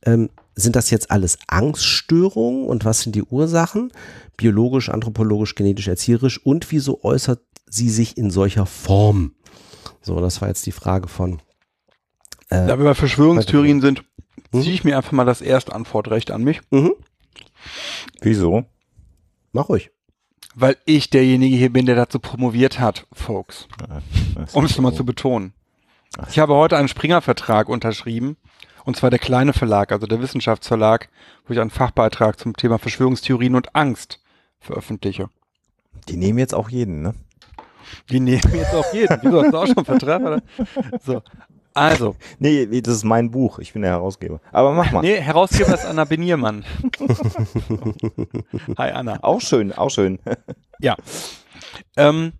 Ähm, 0.05 0.29
sind 0.55 0.75
das 0.75 0.89
jetzt 0.91 1.09
alles 1.09 1.37
Angststörungen 1.47 2.65
und 2.67 2.85
was 2.85 3.01
sind 3.01 3.15
die 3.15 3.23
Ursachen? 3.23 3.91
Biologisch, 4.37 4.89
anthropologisch, 4.89 5.55
genetisch, 5.55 5.87
erzieherisch 5.87 6.39
und 6.45 6.71
wieso 6.71 7.03
äußert 7.03 7.41
sie 7.69 7.89
sich 7.89 8.17
in 8.17 8.29
solcher 8.29 8.65
Form? 8.65 9.33
So, 10.01 10.19
das 10.19 10.41
war 10.41 10.49
jetzt 10.49 10.65
die 10.65 10.71
Frage 10.71 11.07
von. 11.07 11.39
Äh, 12.49 12.67
Da 12.67 12.77
wir 12.77 12.85
bei 12.85 12.93
Verschwörungstheorien 12.95 13.81
sind, 13.81 14.03
Hm? 14.51 14.61
ziehe 14.61 14.73
ich 14.75 14.83
mir 14.83 14.97
einfach 14.97 15.11
mal 15.13 15.25
das 15.25 15.41
Erstantwortrecht 15.41 16.29
an 16.29 16.43
mich, 16.43 16.61
mhm, 16.69 16.93
Wieso? 18.21 18.65
mach 19.53 19.69
ruhig. 19.69 19.89
Weil 20.55 20.77
ich 20.85 21.09
derjenige 21.09 21.55
hier 21.55 21.71
bin, 21.71 21.85
der 21.85 21.95
dazu 21.95 22.19
promoviert 22.19 22.79
hat, 22.79 23.05
Folks. 23.13 23.67
Um 24.53 24.65
es 24.65 24.75
nochmal 24.75 24.93
zu 24.93 25.05
betonen. 25.05 25.53
Ich 26.29 26.39
habe 26.39 26.53
heute 26.53 26.77
einen 26.77 26.87
Springer-Vertrag 26.87 27.69
unterschrieben. 27.69 28.37
Und 28.85 28.97
zwar 28.97 29.09
der 29.09 29.19
kleine 29.19 29.53
Verlag, 29.53 29.91
also 29.93 30.07
der 30.07 30.21
Wissenschaftsverlag, 30.21 31.07
wo 31.47 31.53
ich 31.53 31.59
einen 31.59 31.69
Fachbeitrag 31.69 32.37
zum 32.37 32.55
Thema 32.55 32.79
Verschwörungstheorien 32.79 33.55
und 33.55 33.75
Angst 33.75 34.19
veröffentliche. 34.59 35.29
Die 36.09 36.17
nehmen 36.17 36.39
jetzt 36.39 36.53
auch 36.53 36.69
jeden, 36.69 37.01
ne? 37.01 37.13
Die 38.09 38.19
nehmen 38.19 38.41
jetzt 38.53 38.73
auch 38.73 38.93
jeden. 38.93 39.19
Wieso 39.21 39.41
hast 39.41 39.53
du 39.53 39.57
auch 39.57 39.67
schon 39.67 39.85
Vertrag? 39.85 40.21
Oder? 40.21 40.41
So. 41.01 41.21
Also, 41.73 42.15
Nee, 42.39 42.81
das 42.81 42.95
ist 42.95 43.03
mein 43.03 43.31
Buch. 43.31 43.59
Ich 43.59 43.73
bin 43.73 43.81
der 43.81 43.91
Herausgeber. 43.91 44.39
Aber 44.51 44.71
mach 44.73 44.91
mal. 44.91 45.01
nee, 45.01 45.19
Herausgeber 45.19 45.73
ist 45.73 45.85
Anna 45.85 46.05
Beniermann. 46.05 46.65
Hi 48.77 48.91
Anna. 48.91 49.19
Auch 49.23 49.41
schön, 49.41 49.71
auch 49.71 49.89
schön. 49.89 50.19
Ja. 50.79 50.95
Ähm, 51.97 52.33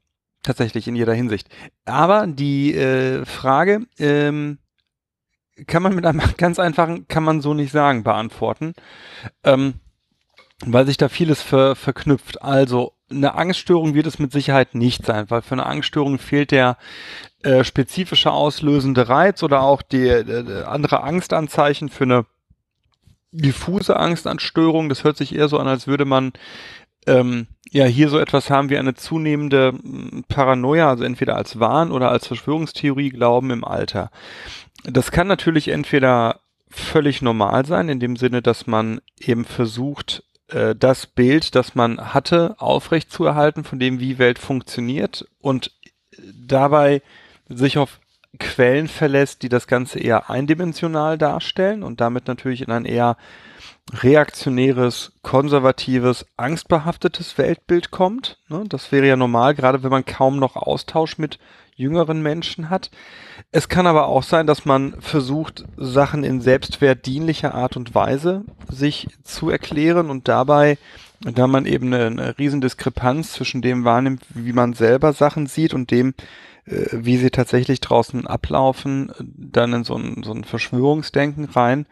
tatsächlich 0.44 0.88
in 0.88 0.96
jeder 0.96 1.14
Hinsicht. 1.14 1.50
Aber 1.86 2.28
die 2.28 2.76
äh, 2.76 3.26
Frage 3.26 3.86
ähm, 3.98 4.60
kann 5.68 5.84
man 5.84 5.96
mit 5.96 6.06
einem 6.06 6.22
ganz 6.38 6.60
einfachen, 6.60 7.08
kann 7.08 7.24
man 7.24 7.42
so 7.42 7.54
nicht 7.54 7.72
sagen, 7.72 8.04
beantworten. 8.04 8.74
Ähm, 9.44 9.76
weil 10.66 10.86
sich 10.86 10.98
da 10.98 11.10
vieles 11.10 11.42
ver 11.42 11.76
verknüpft. 11.76 12.42
Also 12.42 12.94
eine 13.10 13.36
Angststörung 13.36 13.94
wird 13.94 14.08
es 14.08 14.20
mit 14.20 14.32
Sicherheit 14.32 14.76
nicht 14.76 15.06
sein, 15.06 15.30
weil 15.30 15.42
für 15.42 15.54
eine 15.54 15.66
Angststörung 15.66 16.20
fehlt 16.20 16.52
der 16.52 16.78
äh, 17.44 17.64
spezifische 17.64 18.32
auslösende 18.32 19.10
Reiz 19.10 19.44
oder 19.44 19.62
auch 19.62 19.82
die 19.82 20.08
äh, 20.08 20.64
andere 20.64 21.04
Angstanzeichen 21.04 21.90
für 21.90 22.06
eine 22.06 22.26
diffuse 23.32 23.98
Angstanstörung. 23.98 24.90
Das 24.90 25.04
hört 25.04 25.18
sich 25.18 25.36
eher 25.36 25.50
so 25.50 25.58
an, 25.58 25.68
als 25.68 25.88
würde 25.88 26.06
man 26.06 26.34
ähm, 27.06 27.48
ja 27.70 27.86
hier 27.86 28.10
so 28.10 28.20
etwas 28.20 28.50
haben 28.50 28.70
wie 28.70 28.78
eine 28.78 28.94
zunehmende 28.94 29.70
m, 29.70 30.24
Paranoia, 30.28 30.90
also 30.90 31.04
entweder 31.04 31.36
als 31.36 31.60
Wahn 31.60 31.92
oder 31.92 32.12
als 32.12 32.28
Verschwörungstheorie 32.28 33.10
glauben 33.10 33.52
im 33.52 33.64
Alter. 33.66 34.10
Das 34.86 35.12
kann 35.12 35.28
natürlich 35.28 35.68
entweder 35.68 36.40
völlig 36.70 37.22
normal 37.22 37.66
sein, 37.66 37.90
in 37.90 38.00
dem 38.00 38.16
Sinne, 38.16 38.42
dass 38.42 38.68
man 38.68 39.02
eben 39.20 39.46
versucht, 39.46 40.24
äh, 40.48 40.76
das 40.76 41.08
Bild, 41.08 41.56
das 41.56 41.76
man 41.76 42.14
hatte, 42.14 42.56
aufrechtzuerhalten, 42.60 43.64
von 43.64 43.80
dem, 43.80 44.00
wie 44.00 44.18
Welt 44.18 44.40
funktioniert 44.40 45.28
und 45.40 45.72
dabei 46.18 47.02
sich 47.58 47.78
auf 47.78 48.00
Quellen 48.40 48.88
verlässt, 48.88 49.44
die 49.44 49.50
das 49.50 49.68
Ganze 49.68 50.00
eher 50.00 50.30
eindimensional 50.30 51.18
darstellen 51.18 51.84
und 51.84 52.02
damit 52.02 52.28
natürlich 52.28 52.62
in 52.62 52.72
ein 52.72 52.86
eher 52.86 53.16
reaktionäres, 53.92 55.12
konservatives, 55.22 56.26
angstbehaftetes 56.38 57.38
Weltbild 57.38 57.92
kommt. 57.92 58.40
Ne? 58.48 58.64
Das 58.68 58.92
wäre 58.92 59.08
ja 59.08 59.16
normal, 59.16 59.54
gerade 59.54 59.84
wenn 59.84 59.92
man 59.92 60.06
kaum 60.06 60.40
noch 60.40 60.56
Austausch 60.56 61.18
mit 61.18 61.38
jüngeren 61.76 62.22
Menschen 62.22 62.70
hat. 62.70 62.90
Es 63.52 63.70
kann 63.70 63.88
aber 63.88 64.08
auch 64.08 64.24
sein, 64.24 64.48
dass 64.48 64.66
man 64.66 65.00
versucht, 65.02 65.66
Sachen 65.78 66.24
in 66.24 66.42
selbstwertdienlicher 66.42 67.54
Art 67.54 67.78
und 67.78 67.94
Weise 67.94 68.46
sich 68.70 69.08
zu 69.24 69.50
erklären 69.50 70.10
und 70.10 70.28
dabei, 70.28 70.78
da 71.22 71.48
man 71.48 71.66
eben 71.66 71.94
eine, 71.94 72.08
eine 72.08 72.38
Riesendiskrepanz 72.38 73.34
zwischen 73.34 73.62
dem 73.62 73.86
wahrnimmt, 73.86 74.24
wie 74.30 74.54
man 74.54 74.74
selber 74.74 75.14
Sachen 75.14 75.48
sieht 75.48 75.74
und 75.74 75.92
dem, 75.92 76.14
wie 76.66 77.18
sie 77.18 77.30
tatsächlich 77.30 77.82
draußen 77.82 78.26
ablaufen, 78.26 79.12
dann 79.20 79.74
in 79.74 79.84
so 79.84 79.96
ein, 79.96 80.24
so 80.24 80.32
ein 80.32 80.44
Verschwörungsdenken 80.44 81.46
rein 81.46 81.86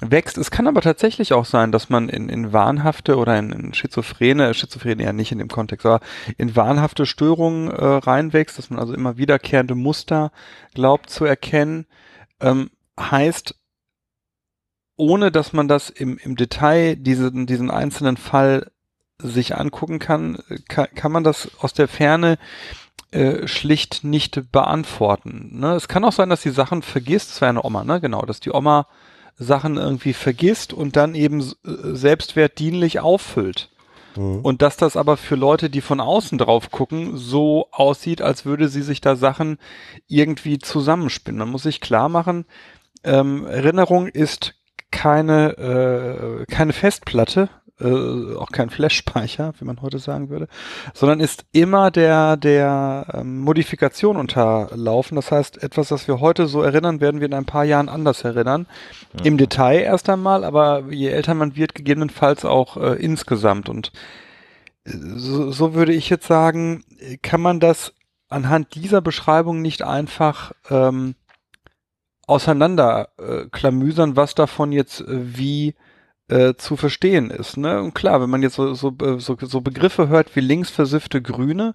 wächst. 0.00 0.38
Es 0.38 0.50
kann 0.50 0.66
aber 0.66 0.80
tatsächlich 0.80 1.32
auch 1.32 1.44
sein, 1.44 1.72
dass 1.72 1.88
man 1.88 2.08
in, 2.08 2.28
in 2.28 2.52
wahnhafte 2.52 3.16
oder 3.16 3.38
in, 3.38 3.52
in 3.52 3.74
schizophrene, 3.74 4.54
schizophrene 4.54 5.02
ja 5.02 5.12
nicht 5.12 5.32
in 5.32 5.38
dem 5.38 5.48
Kontext, 5.48 5.86
aber 5.86 6.00
in 6.38 6.56
wahnhafte 6.56 7.06
Störungen 7.06 7.68
äh, 7.68 7.84
reinwächst, 7.84 8.58
dass 8.58 8.70
man 8.70 8.78
also 8.78 8.94
immer 8.94 9.16
wiederkehrende 9.16 9.74
Muster 9.74 10.32
glaubt 10.74 11.10
zu 11.10 11.24
erkennen, 11.24 11.86
ähm, 12.40 12.70
heißt, 12.98 13.54
ohne 14.96 15.30
dass 15.32 15.52
man 15.52 15.68
das 15.68 15.90
im, 15.90 16.18
im 16.18 16.36
Detail, 16.36 16.96
diesen, 16.96 17.46
diesen 17.46 17.70
einzelnen 17.70 18.16
Fall 18.16 18.70
sich 19.18 19.56
angucken 19.56 19.98
kann, 19.98 20.38
kann, 20.68 20.88
kann 20.94 21.12
man 21.12 21.24
das 21.24 21.50
aus 21.60 21.72
der 21.72 21.88
Ferne 21.88 22.38
äh, 23.12 23.46
schlicht 23.46 24.04
nicht 24.04 24.50
beantworten. 24.52 25.60
Ne? 25.60 25.74
Es 25.74 25.88
kann 25.88 26.04
auch 26.04 26.12
sein, 26.12 26.30
dass 26.30 26.42
die 26.42 26.50
Sachen 26.50 26.82
vergisst, 26.82 27.30
das 27.30 27.40
wäre 27.40 27.50
eine 27.50 27.64
Oma, 27.64 27.84
ne? 27.84 28.00
Genau, 28.00 28.22
dass 28.22 28.40
die 28.40 28.52
Oma 28.52 28.86
Sachen 29.36 29.76
irgendwie 29.76 30.12
vergisst 30.12 30.72
und 30.72 30.96
dann 30.96 31.14
eben 31.14 31.40
äh, 31.40 31.94
selbstwertdienlich 31.94 33.00
auffüllt. 33.00 33.70
Mhm. 34.16 34.40
Und 34.40 34.62
dass 34.62 34.76
das 34.76 34.96
aber 34.96 35.16
für 35.16 35.36
Leute, 35.36 35.70
die 35.70 35.80
von 35.80 36.00
außen 36.00 36.38
drauf 36.38 36.70
gucken, 36.70 37.16
so 37.16 37.68
aussieht, 37.70 38.22
als 38.22 38.44
würde 38.44 38.68
sie 38.68 38.82
sich 38.82 39.00
da 39.00 39.16
Sachen 39.16 39.58
irgendwie 40.08 40.58
zusammenspinnen. 40.58 41.38
Man 41.38 41.50
muss 41.50 41.62
sich 41.62 41.80
klar 41.80 42.08
machen, 42.08 42.44
ähm, 43.04 43.46
Erinnerung 43.46 44.06
ist 44.06 44.54
keine, 44.90 45.56
äh, 45.58 46.44
keine 46.46 46.72
Festplatte, 46.72 47.48
äh, 47.80 48.34
auch 48.36 48.50
kein 48.50 48.70
Flash-Speicher, 48.70 49.54
wie 49.58 49.64
man 49.64 49.80
heute 49.82 49.98
sagen 49.98 50.28
würde, 50.28 50.48
sondern 50.94 51.20
ist 51.20 51.44
immer 51.52 51.90
der, 51.90 52.36
der 52.36 53.06
ähm, 53.14 53.40
Modifikation 53.40 54.16
unterlaufen. 54.16 55.16
Das 55.16 55.32
heißt, 55.32 55.62
etwas, 55.62 55.90
was 55.90 56.06
wir 56.06 56.20
heute 56.20 56.46
so 56.46 56.62
erinnern, 56.62 57.00
werden 57.00 57.20
wir 57.20 57.26
in 57.26 57.34
ein 57.34 57.46
paar 57.46 57.64
Jahren 57.64 57.88
anders 57.88 58.24
erinnern. 58.24 58.66
Ja. 59.14 59.24
Im 59.24 59.38
Detail 59.38 59.80
erst 59.80 60.08
einmal, 60.08 60.44
aber 60.44 60.84
je 60.90 61.08
älter 61.08 61.34
man 61.34 61.56
wird, 61.56 61.74
gegebenenfalls 61.74 62.44
auch 62.44 62.76
äh, 62.76 62.94
insgesamt. 63.02 63.68
Und 63.68 63.92
äh, 64.84 64.92
so, 65.16 65.50
so 65.50 65.74
würde 65.74 65.92
ich 65.92 66.10
jetzt 66.10 66.26
sagen, 66.26 66.84
kann 67.22 67.40
man 67.40 67.58
das 67.58 67.94
anhand 68.28 68.74
dieser 68.74 69.00
Beschreibung 69.00 69.62
nicht 69.62 69.82
einfach 69.82 70.52
ähm, 70.70 71.14
auseinanderklamüsern, 72.26 74.12
äh, 74.12 74.16
was 74.16 74.34
davon 74.34 74.72
jetzt 74.72 75.00
äh, 75.00 75.36
wie 75.36 75.74
äh, 76.32 76.56
zu 76.56 76.76
verstehen 76.76 77.30
ist. 77.30 77.58
Ne? 77.58 77.78
Und 77.82 77.94
klar, 77.94 78.22
wenn 78.22 78.30
man 78.30 78.42
jetzt 78.42 78.54
so, 78.54 78.72
so, 78.72 78.94
äh, 79.02 79.18
so, 79.18 79.36
so 79.38 79.60
Begriffe 79.60 80.08
hört 80.08 80.34
wie 80.34 80.40
linksversiffte 80.40 81.20
Grüne, 81.20 81.74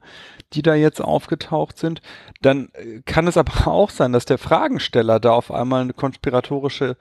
die 0.53 0.63
da 0.63 0.73
jetzt 0.73 0.99
aufgetaucht 0.99 1.77
sind, 1.77 2.01
dann 2.41 2.69
äh, 2.73 3.01
kann 3.05 3.27
es 3.27 3.37
aber 3.37 3.53
auch 3.67 3.91
sein, 3.91 4.13
dass 4.13 4.25
der 4.25 4.39
Fragensteller 4.39 5.19
da 5.19 5.31
auf 5.31 5.51
einmal 5.51 5.81
eine 5.81 5.93
konspiratorische 5.93 6.97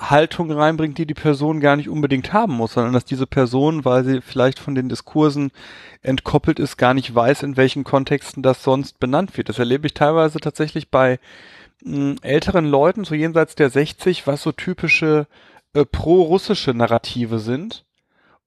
Haltung 0.00 0.50
reinbringt, 0.50 0.96
die 0.96 1.06
die 1.06 1.14
Person 1.14 1.60
gar 1.60 1.76
nicht 1.76 1.90
unbedingt 1.90 2.32
haben 2.32 2.54
muss, 2.54 2.72
sondern 2.72 2.94
dass 2.94 3.04
diese 3.04 3.26
Person, 3.26 3.84
weil 3.84 4.02
sie 4.04 4.22
vielleicht 4.22 4.58
von 4.58 4.74
den 4.74 4.88
Diskursen 4.88 5.52
entkoppelt 6.00 6.58
ist, 6.58 6.78
gar 6.78 6.94
nicht 6.94 7.14
weiß, 7.14 7.42
in 7.42 7.58
welchen 7.58 7.84
Kontexten 7.84 8.42
das 8.42 8.62
sonst 8.62 8.98
benannt 8.98 9.36
wird. 9.36 9.50
Das 9.50 9.58
erlebe 9.58 9.86
ich 9.86 9.94
teilweise 9.94 10.40
tatsächlich 10.40 10.90
bei 10.90 11.20
hm, 11.84 12.16
älteren 12.22 12.64
Leuten, 12.64 13.04
so 13.04 13.14
jenseits 13.14 13.54
der 13.54 13.68
60, 13.68 14.26
was 14.26 14.42
so 14.42 14.50
typische 14.50 15.26
äh, 15.74 15.84
pro-russische 15.84 16.74
Narrative 16.74 17.38
sind. 17.38 17.84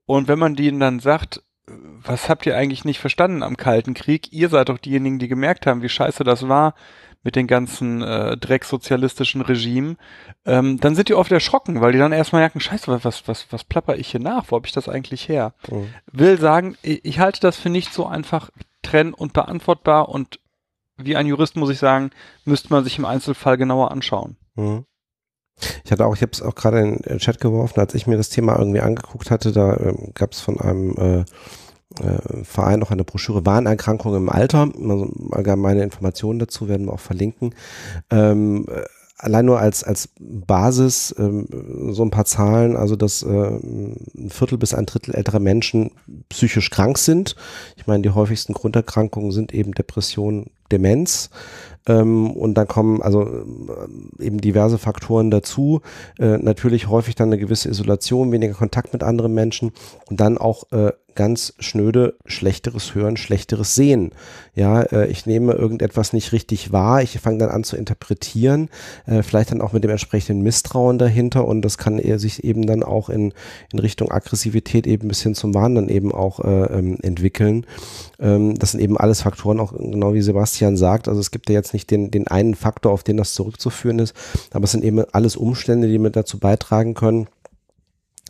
Und 0.06 0.28
wenn 0.28 0.40
man 0.40 0.56
denen 0.56 0.80
dann 0.80 1.00
sagt, 1.00 1.44
was 1.68 2.30
habt 2.30 2.46
ihr 2.46 2.56
eigentlich 2.56 2.86
nicht 2.86 3.00
verstanden 3.00 3.44
am 3.44 3.58
Kalten 3.58 3.94
Krieg? 3.94 4.32
Ihr 4.32 4.50
seid 4.50 4.70
doch 4.70 4.78
diejenigen, 4.78 5.20
die 5.20 5.28
gemerkt 5.28 5.68
haben, 5.68 5.82
wie 5.82 5.90
scheiße 5.90 6.24
das 6.24 6.48
war 6.48 6.74
mit 7.24 7.36
den 7.36 7.48
ganzen 7.48 8.02
äh, 8.02 8.38
drecksozialistischen 8.38 9.42
Regimen, 9.42 9.98
ähm, 10.46 10.80
dann 10.80 10.96
sind 10.96 11.10
die 11.10 11.14
oft 11.14 11.32
erschrocken, 11.32 11.82
weil 11.82 11.92
die 11.92 11.98
dann 11.98 12.14
erstmal 12.14 12.42
merken, 12.42 12.62
scheiße, 12.62 13.04
was, 13.04 13.28
was, 13.28 13.48
was 13.52 13.64
plapper 13.66 13.98
ich 13.98 14.12
hier 14.12 14.22
nach? 14.22 14.46
Wo 14.48 14.56
habe 14.56 14.66
ich 14.66 14.72
das 14.72 14.88
eigentlich 14.88 15.28
her? 15.28 15.54
Mhm. 15.70 15.90
Will 16.10 16.40
sagen, 16.40 16.78
ich, 16.84 17.04
ich 17.04 17.20
halte 17.20 17.42
das 17.42 17.58
für 17.58 17.70
nicht 17.70 17.92
so 17.92 18.06
einfach 18.06 18.50
trennen 18.82 19.14
und 19.14 19.34
beantwortbar 19.34 20.08
und 20.08 20.40
wie 20.96 21.18
ein 21.18 21.28
Jurist 21.28 21.58
muss 21.58 21.70
ich 21.70 21.80
sagen, 21.80 22.12
müsste 22.46 22.70
man 22.72 22.86
sich 22.86 22.98
im 22.98 23.06
Einzelfall 23.06 23.58
genauer 23.58 23.92
anschauen. 23.92 24.38
Mhm. 24.56 24.86
Ich 25.84 25.92
hatte 25.92 26.06
auch, 26.06 26.16
ich 26.16 26.22
habe 26.22 26.32
es 26.34 26.42
auch 26.42 26.56
gerade 26.56 26.80
in 26.80 26.98
den 26.98 27.20
Chat 27.20 27.40
geworfen, 27.40 27.80
als 27.80 27.94
ich 27.94 28.08
mir 28.08 28.18
das 28.18 28.30
Thema 28.30 28.58
irgendwie 28.58 28.82
angeguckt 28.82 29.32
hatte, 29.32 29.52
da 29.52 29.74
äh, 29.76 29.94
gab 30.14 30.34
es 30.34 30.42
von 30.42 30.60
einem 30.60 30.96
äh, 30.98 31.20
äh, 32.04 32.44
Verein 32.44 32.80
noch 32.80 32.92
eine 32.92 33.04
Broschüre 33.04 33.46
Warnerkrankungen 33.46 34.18
im 34.18 34.30
Alter. 34.30 34.70
Also 34.78 35.12
allgemeine 35.32 35.84
Informationen 35.84 36.40
dazu 36.40 36.68
werden 36.68 36.88
wir 36.88 36.94
auch 36.94 37.00
verlinken. 37.00 37.56
Ähm, 38.12 38.66
äh, 38.70 38.84
allein 39.18 39.46
nur 39.46 39.60
als, 39.60 39.84
als 39.84 40.10
Basis 40.20 41.14
ähm, 41.18 41.48
so 41.92 42.04
ein 42.04 42.12
paar 42.12 42.26
Zahlen, 42.26 42.76
also 42.76 42.96
dass 42.96 43.24
äh, 43.24 43.28
ein 43.28 44.30
Viertel 44.30 44.58
bis 44.58 44.74
ein 44.74 44.86
Drittel 44.86 45.16
älterer 45.16 45.40
Menschen 45.40 45.92
psychisch 46.30 46.70
krank 46.70 46.98
sind. 46.98 47.36
Ich 47.76 47.88
meine, 47.88 48.04
die 48.04 48.12
häufigsten 48.12 48.54
Grunderkrankungen 48.54 49.32
sind 49.32 49.54
eben 49.54 49.74
Depression, 49.74 50.52
Demenz. 50.72 51.30
Ähm, 51.88 52.32
und 52.32 52.56
dann 52.56 52.68
kommen 52.68 53.02
also 53.02 53.24
äh, 53.24 54.24
eben 54.24 54.40
diverse 54.40 54.78
Faktoren 54.78 55.32
dazu. 55.32 55.82
Äh, 56.20 56.38
natürlich 56.38 56.88
häufig 56.90 57.16
dann 57.16 57.30
eine 57.30 57.38
gewisse 57.38 57.70
Isolation, 57.70 58.32
weniger 58.32 58.54
Kontakt 58.54 58.94
mit 58.94 59.04
anderen 59.04 59.34
Menschen 59.34 59.72
und 60.10 60.20
dann 60.20 60.38
auch 60.38 60.72
äh, 60.72 60.92
ganz 61.18 61.54
schnöde 61.60 62.16
schlechteres 62.26 62.96
Hören, 62.96 63.18
schlechteres 63.18 63.76
Sehen. 63.76 64.12
Ja, 64.56 64.84
äh, 64.84 65.08
ich 65.08 65.26
nehme 65.26 65.54
irgendetwas 65.54 66.14
nicht 66.14 66.32
richtig 66.32 66.72
wahr, 66.72 67.02
ich 67.02 67.20
fange 67.20 67.40
dann 67.40 67.50
an 67.50 67.64
zu 67.64 67.76
interpretieren, 67.76 68.70
äh, 69.08 69.24
vielleicht 69.24 69.52
dann 69.52 69.62
auch 69.62 69.74
mit 69.74 69.84
dem 69.84 69.92
entsprechenden 69.92 70.44
Misstrauen 70.44 70.98
dahinter 70.98 71.46
und 71.46 71.64
das 71.64 71.78
kann 71.78 72.00
er 72.00 72.20
sich 72.20 72.44
eben 72.44 72.66
dann 72.66 72.84
auch 72.84 73.10
in, 73.10 73.34
in 73.74 73.80
Richtung 73.80 74.12
Aggressivität 74.12 74.88
eben 74.88 75.08
bis 75.08 75.22
hin 75.22 75.36
zum 75.36 75.54
Wahn 75.54 75.76
dann 75.76 75.90
eben 75.90 76.14
auch 76.14 76.40
äh, 76.40 76.66
ähm, 76.66 76.98
entwickeln. 77.02 77.66
Ähm, 78.20 78.58
das 78.58 78.72
sind 78.72 78.80
eben 78.80 78.98
alles 78.98 79.24
Faktoren, 79.24 79.60
auch 79.60 79.74
genau 79.74 80.14
wie 80.14 80.22
Sebastian 80.22 80.78
sagt. 80.78 81.08
Also 81.08 81.20
es 81.20 81.32
gibt 81.32 81.50
ja 81.50 81.56
jetzt 81.56 81.74
nicht 81.74 81.90
den, 81.90 82.12
den 82.12 82.28
einen 82.28 82.54
Faktor, 82.54 82.92
auf 82.92 83.04
den 83.04 83.18
das 83.18 83.34
zurückzuführen 83.34 84.00
ist, 84.00 84.14
aber 84.52 84.66
es 84.66 84.72
sind 84.72 84.84
eben 84.84 85.04
alles 85.12 85.36
Umstände, 85.36 85.88
die 85.88 85.98
mit 85.98 86.16
dazu 86.16 86.38
beitragen 86.40 86.94
können, 86.94 87.28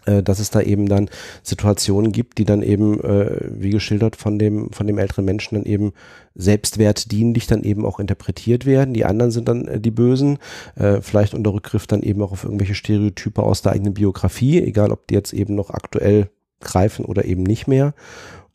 äh, 0.08 0.24
dass 0.24 0.40
es 0.40 0.50
da 0.50 0.62
eben 0.62 0.88
dann 0.88 1.10
Situationen 1.44 2.12
gibt, 2.12 2.38
die 2.38 2.46
dann 2.46 2.64
eben, 2.64 3.00
äh, 3.04 3.40
wie 3.50 3.70
geschildert 3.70 4.16
von 4.16 4.40
dem, 4.40 4.72
von 4.72 4.88
dem 4.88 4.98
älteren 4.98 5.26
Menschen 5.26 5.56
dann 5.56 5.66
eben 5.66 5.94
selbstwertdienlich 6.34 7.48
dann 7.48 7.64
eben 7.64 7.86
auch 7.86 8.00
interpretiert 8.00 8.66
werden. 8.66 8.94
Die 8.94 9.06
anderen 9.06 9.32
sind 9.32 9.48
dann 9.48 9.68
äh, 9.68 9.80
die 9.80 9.92
Bösen, 9.92 10.40
äh, 10.76 11.02
vielleicht 11.02 11.34
unter 11.34 11.54
Rückgriff 11.54 11.88
dann 11.88 12.02
eben 12.02 12.22
auch 12.22 12.32
auf 12.32 12.44
irgendwelche 12.44 12.76
Stereotype 12.76 13.44
aus 13.44 13.62
der 13.62 13.74
eigenen 13.74 13.94
Biografie, 13.94 14.62
egal 14.62 14.92
ob 14.92 15.08
die 15.08 15.16
jetzt 15.16 15.34
eben 15.34 15.56
noch 15.56 15.70
aktuell 15.70 16.30
greifen 16.62 17.06
oder 17.06 17.26
eben 17.26 17.44
nicht 17.44 17.68
mehr. 17.68 17.94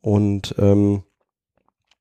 Und 0.00 0.54
ähm, 0.58 1.02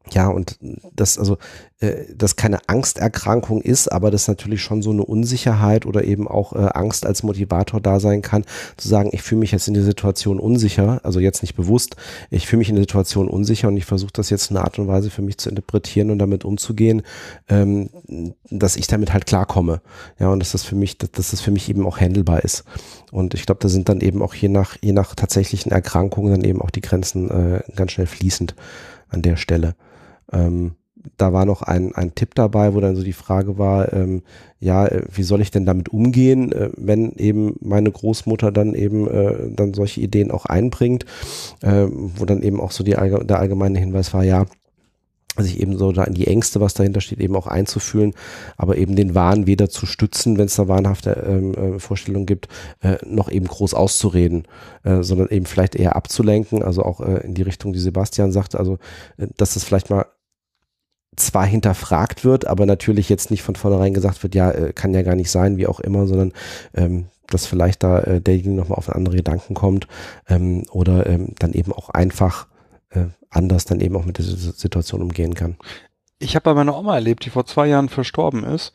ja, 0.09 0.27
und 0.27 0.57
das, 0.95 1.17
also, 1.17 1.37
äh, 1.79 2.05
das 2.15 2.35
keine 2.35 2.67
Angsterkrankung 2.67 3.61
ist, 3.61 3.91
aber 3.91 4.11
das 4.11 4.27
natürlich 4.27 4.61
schon 4.61 4.81
so 4.81 4.91
eine 4.91 5.05
Unsicherheit 5.05 5.85
oder 5.85 6.03
eben 6.03 6.27
auch 6.27 6.53
äh, 6.53 6.69
Angst 6.73 7.05
als 7.05 7.23
Motivator 7.23 7.79
da 7.79 7.99
sein 7.99 8.21
kann, 8.21 8.43
zu 8.77 8.89
sagen, 8.89 9.11
ich 9.13 9.21
fühle 9.21 9.39
mich 9.39 9.51
jetzt 9.51 9.67
in 9.67 9.73
der 9.73 9.83
Situation 9.83 10.39
unsicher, 10.39 10.99
also 11.03 11.19
jetzt 11.19 11.43
nicht 11.43 11.55
bewusst, 11.55 11.95
ich 12.29 12.47
fühle 12.47 12.59
mich 12.59 12.69
in 12.69 12.75
der 12.75 12.83
Situation 12.83 13.29
unsicher 13.29 13.67
und 13.67 13.77
ich 13.77 13.85
versuche 13.85 14.11
das 14.13 14.29
jetzt 14.31 14.49
in 14.49 14.57
einer 14.57 14.65
Art 14.65 14.79
und 14.79 14.87
Weise 14.87 15.11
für 15.11 15.21
mich 15.21 15.37
zu 15.37 15.49
interpretieren 15.49 16.09
und 16.11 16.19
damit 16.19 16.45
umzugehen, 16.45 17.03
ähm, 17.47 17.89
dass 18.49 18.75
ich 18.75 18.87
damit 18.87 19.13
halt 19.13 19.25
klarkomme. 19.27 19.81
Ja, 20.19 20.29
und 20.29 20.39
dass 20.39 20.51
das 20.51 20.63
für 20.63 20.75
mich, 20.75 20.97
dass, 20.97 21.11
das 21.11 21.41
für 21.41 21.51
mich 21.51 21.69
eben 21.69 21.85
auch 21.85 21.99
handelbar 21.99 22.43
ist. 22.43 22.63
Und 23.11 23.33
ich 23.33 23.45
glaube, 23.45 23.59
da 23.61 23.69
sind 23.69 23.87
dann 23.87 24.01
eben 24.01 24.21
auch 24.21 24.33
je 24.33 24.49
nach, 24.49 24.77
je 24.81 24.93
nach 24.93 25.15
tatsächlichen 25.15 25.71
Erkrankungen 25.71 26.31
dann 26.31 26.43
eben 26.43 26.61
auch 26.61 26.71
die 26.71 26.81
Grenzen 26.81 27.29
äh, 27.29 27.61
ganz 27.75 27.91
schnell 27.91 28.07
fließend 28.07 28.55
an 29.09 29.21
der 29.21 29.37
Stelle. 29.37 29.75
Ähm, 30.31 30.75
da 31.17 31.33
war 31.33 31.45
noch 31.45 31.61
ein, 31.61 31.95
ein 31.95 32.15
Tipp 32.15 32.35
dabei, 32.35 32.73
wo 32.73 32.79
dann 32.79 32.95
so 32.95 33.03
die 33.03 33.13
Frage 33.13 33.57
war, 33.57 33.91
ähm, 33.93 34.21
ja, 34.59 34.85
äh, 34.85 35.03
wie 35.11 35.23
soll 35.23 35.41
ich 35.41 35.51
denn 35.51 35.65
damit 35.65 35.89
umgehen, 35.89 36.51
äh, 36.51 36.69
wenn 36.77 37.13
eben 37.13 37.55
meine 37.61 37.91
Großmutter 37.91 38.51
dann 38.51 38.75
eben 38.75 39.07
äh, 39.07 39.49
dann 39.51 39.73
solche 39.73 40.01
Ideen 40.01 40.31
auch 40.31 40.45
einbringt, 40.45 41.05
äh, 41.61 41.87
wo 41.89 42.25
dann 42.25 42.43
eben 42.43 42.59
auch 42.59 42.71
so 42.71 42.83
die, 42.83 42.91
der 42.91 43.39
allgemeine 43.39 43.79
Hinweis 43.79 44.13
war, 44.13 44.23
ja, 44.23 44.45
sich 45.37 45.61
eben 45.61 45.77
so 45.77 45.93
da 45.93 46.03
in 46.03 46.13
die 46.13 46.27
Ängste, 46.27 46.59
was 46.59 46.73
dahinter 46.73 46.99
steht, 46.99 47.21
eben 47.21 47.37
auch 47.37 47.47
einzufühlen, 47.47 48.13
aber 48.57 48.77
eben 48.77 48.97
den 48.97 49.15
Wahn 49.15 49.47
weder 49.47 49.69
zu 49.69 49.85
stützen, 49.85 50.37
wenn 50.37 50.45
es 50.45 50.55
da 50.55 50.67
wahnhafte 50.67 51.11
ähm, 51.25 51.53
äh, 51.53 51.79
Vorstellungen 51.79 52.25
gibt, 52.25 52.49
äh, 52.81 52.97
noch 53.05 53.31
eben 53.31 53.47
groß 53.47 53.73
auszureden, 53.73 54.45
äh, 54.83 55.03
sondern 55.03 55.29
eben 55.29 55.45
vielleicht 55.45 55.75
eher 55.75 55.95
abzulenken, 55.95 56.61
also 56.61 56.83
auch 56.83 56.99
äh, 56.99 57.25
in 57.25 57.33
die 57.33 57.43
Richtung, 57.43 57.71
die 57.71 57.79
Sebastian 57.79 58.33
sagte, 58.33 58.59
also 58.59 58.77
äh, 59.17 59.27
dass 59.37 59.53
das 59.53 59.63
vielleicht 59.63 59.89
mal 59.89 60.05
zwar 61.25 61.45
hinterfragt 61.45 62.23
wird, 62.23 62.45
aber 62.45 62.65
natürlich 62.65 63.09
jetzt 63.09 63.31
nicht 63.31 63.43
von 63.43 63.55
vornherein 63.55 63.93
gesagt 63.93 64.23
wird, 64.23 64.35
ja, 64.35 64.51
äh, 64.51 64.73
kann 64.73 64.93
ja 64.93 65.01
gar 65.01 65.15
nicht 65.15 65.31
sein, 65.31 65.57
wie 65.57 65.67
auch 65.67 65.79
immer, 65.79 66.07
sondern 66.07 66.33
ähm, 66.73 67.05
dass 67.27 67.45
vielleicht 67.45 67.83
da 67.83 67.99
äh, 67.99 68.21
derjenige 68.21 68.51
nochmal 68.51 68.77
auf 68.77 68.89
andere 68.89 69.15
Gedanken 69.15 69.53
kommt 69.53 69.87
ähm, 70.27 70.63
oder 70.71 71.07
ähm, 71.07 71.33
dann 71.39 71.53
eben 71.53 71.71
auch 71.71 71.89
einfach 71.89 72.47
äh, 72.89 73.05
anders 73.29 73.65
dann 73.65 73.79
eben 73.79 73.95
auch 73.95 74.05
mit 74.05 74.17
der 74.17 74.25
Situation 74.25 75.01
umgehen 75.01 75.33
kann. 75.33 75.57
Ich 76.19 76.35
habe 76.35 76.43
bei 76.43 76.53
meiner 76.53 76.77
Oma 76.77 76.95
erlebt, 76.95 77.25
die 77.25 77.29
vor 77.29 77.45
zwei 77.45 77.67
Jahren 77.67 77.89
verstorben 77.89 78.43
ist. 78.43 78.73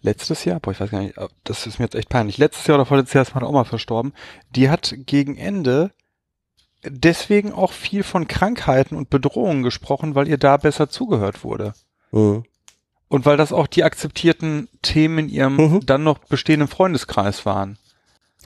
Letztes 0.00 0.44
Jahr, 0.44 0.58
boah, 0.58 0.72
ich 0.72 0.80
weiß 0.80 0.90
gar 0.90 1.00
nicht, 1.00 1.14
das 1.44 1.66
ist 1.66 1.78
mir 1.78 1.84
jetzt 1.84 1.94
echt 1.94 2.08
peinlich. 2.08 2.36
Letztes 2.36 2.66
Jahr 2.66 2.76
oder 2.76 2.86
vorletztes 2.86 3.14
Jahr 3.14 3.22
ist 3.22 3.34
meine 3.34 3.48
Oma 3.48 3.64
verstorben. 3.64 4.12
Die 4.50 4.68
hat 4.68 4.94
gegen 5.06 5.36
Ende 5.36 5.92
deswegen 6.84 7.52
auch 7.52 7.72
viel 7.72 8.02
von 8.02 8.28
Krankheiten 8.28 8.96
und 8.96 9.10
Bedrohungen 9.10 9.62
gesprochen, 9.62 10.14
weil 10.14 10.28
ihr 10.28 10.38
da 10.38 10.56
besser 10.56 10.88
zugehört 10.88 11.44
wurde. 11.44 11.74
Mhm. 12.12 12.44
Und 13.08 13.26
weil 13.26 13.36
das 13.36 13.52
auch 13.52 13.66
die 13.66 13.84
akzeptierten 13.84 14.68
Themen 14.80 15.18
in 15.18 15.28
ihrem 15.28 15.56
mhm. 15.56 15.86
dann 15.86 16.02
noch 16.02 16.18
bestehenden 16.18 16.68
Freundeskreis 16.68 17.44
waren. 17.44 17.76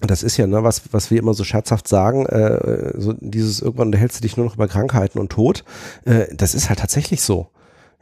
Das 0.00 0.22
ist 0.22 0.36
ja, 0.36 0.46
ne, 0.46 0.62
was, 0.62 0.92
was 0.92 1.10
wir 1.10 1.18
immer 1.18 1.34
so 1.34 1.44
scherzhaft 1.44 1.88
sagen, 1.88 2.26
äh, 2.26 2.92
so 3.00 3.14
dieses 3.18 3.62
irgendwann 3.62 3.88
unterhältst 3.88 4.18
du 4.18 4.22
dich 4.22 4.36
nur 4.36 4.44
noch 4.44 4.56
über 4.56 4.68
Krankheiten 4.68 5.18
und 5.18 5.30
Tod. 5.30 5.64
Äh, 6.04 6.26
das 6.34 6.54
ist 6.54 6.68
halt 6.68 6.80
tatsächlich 6.80 7.22
so. 7.22 7.48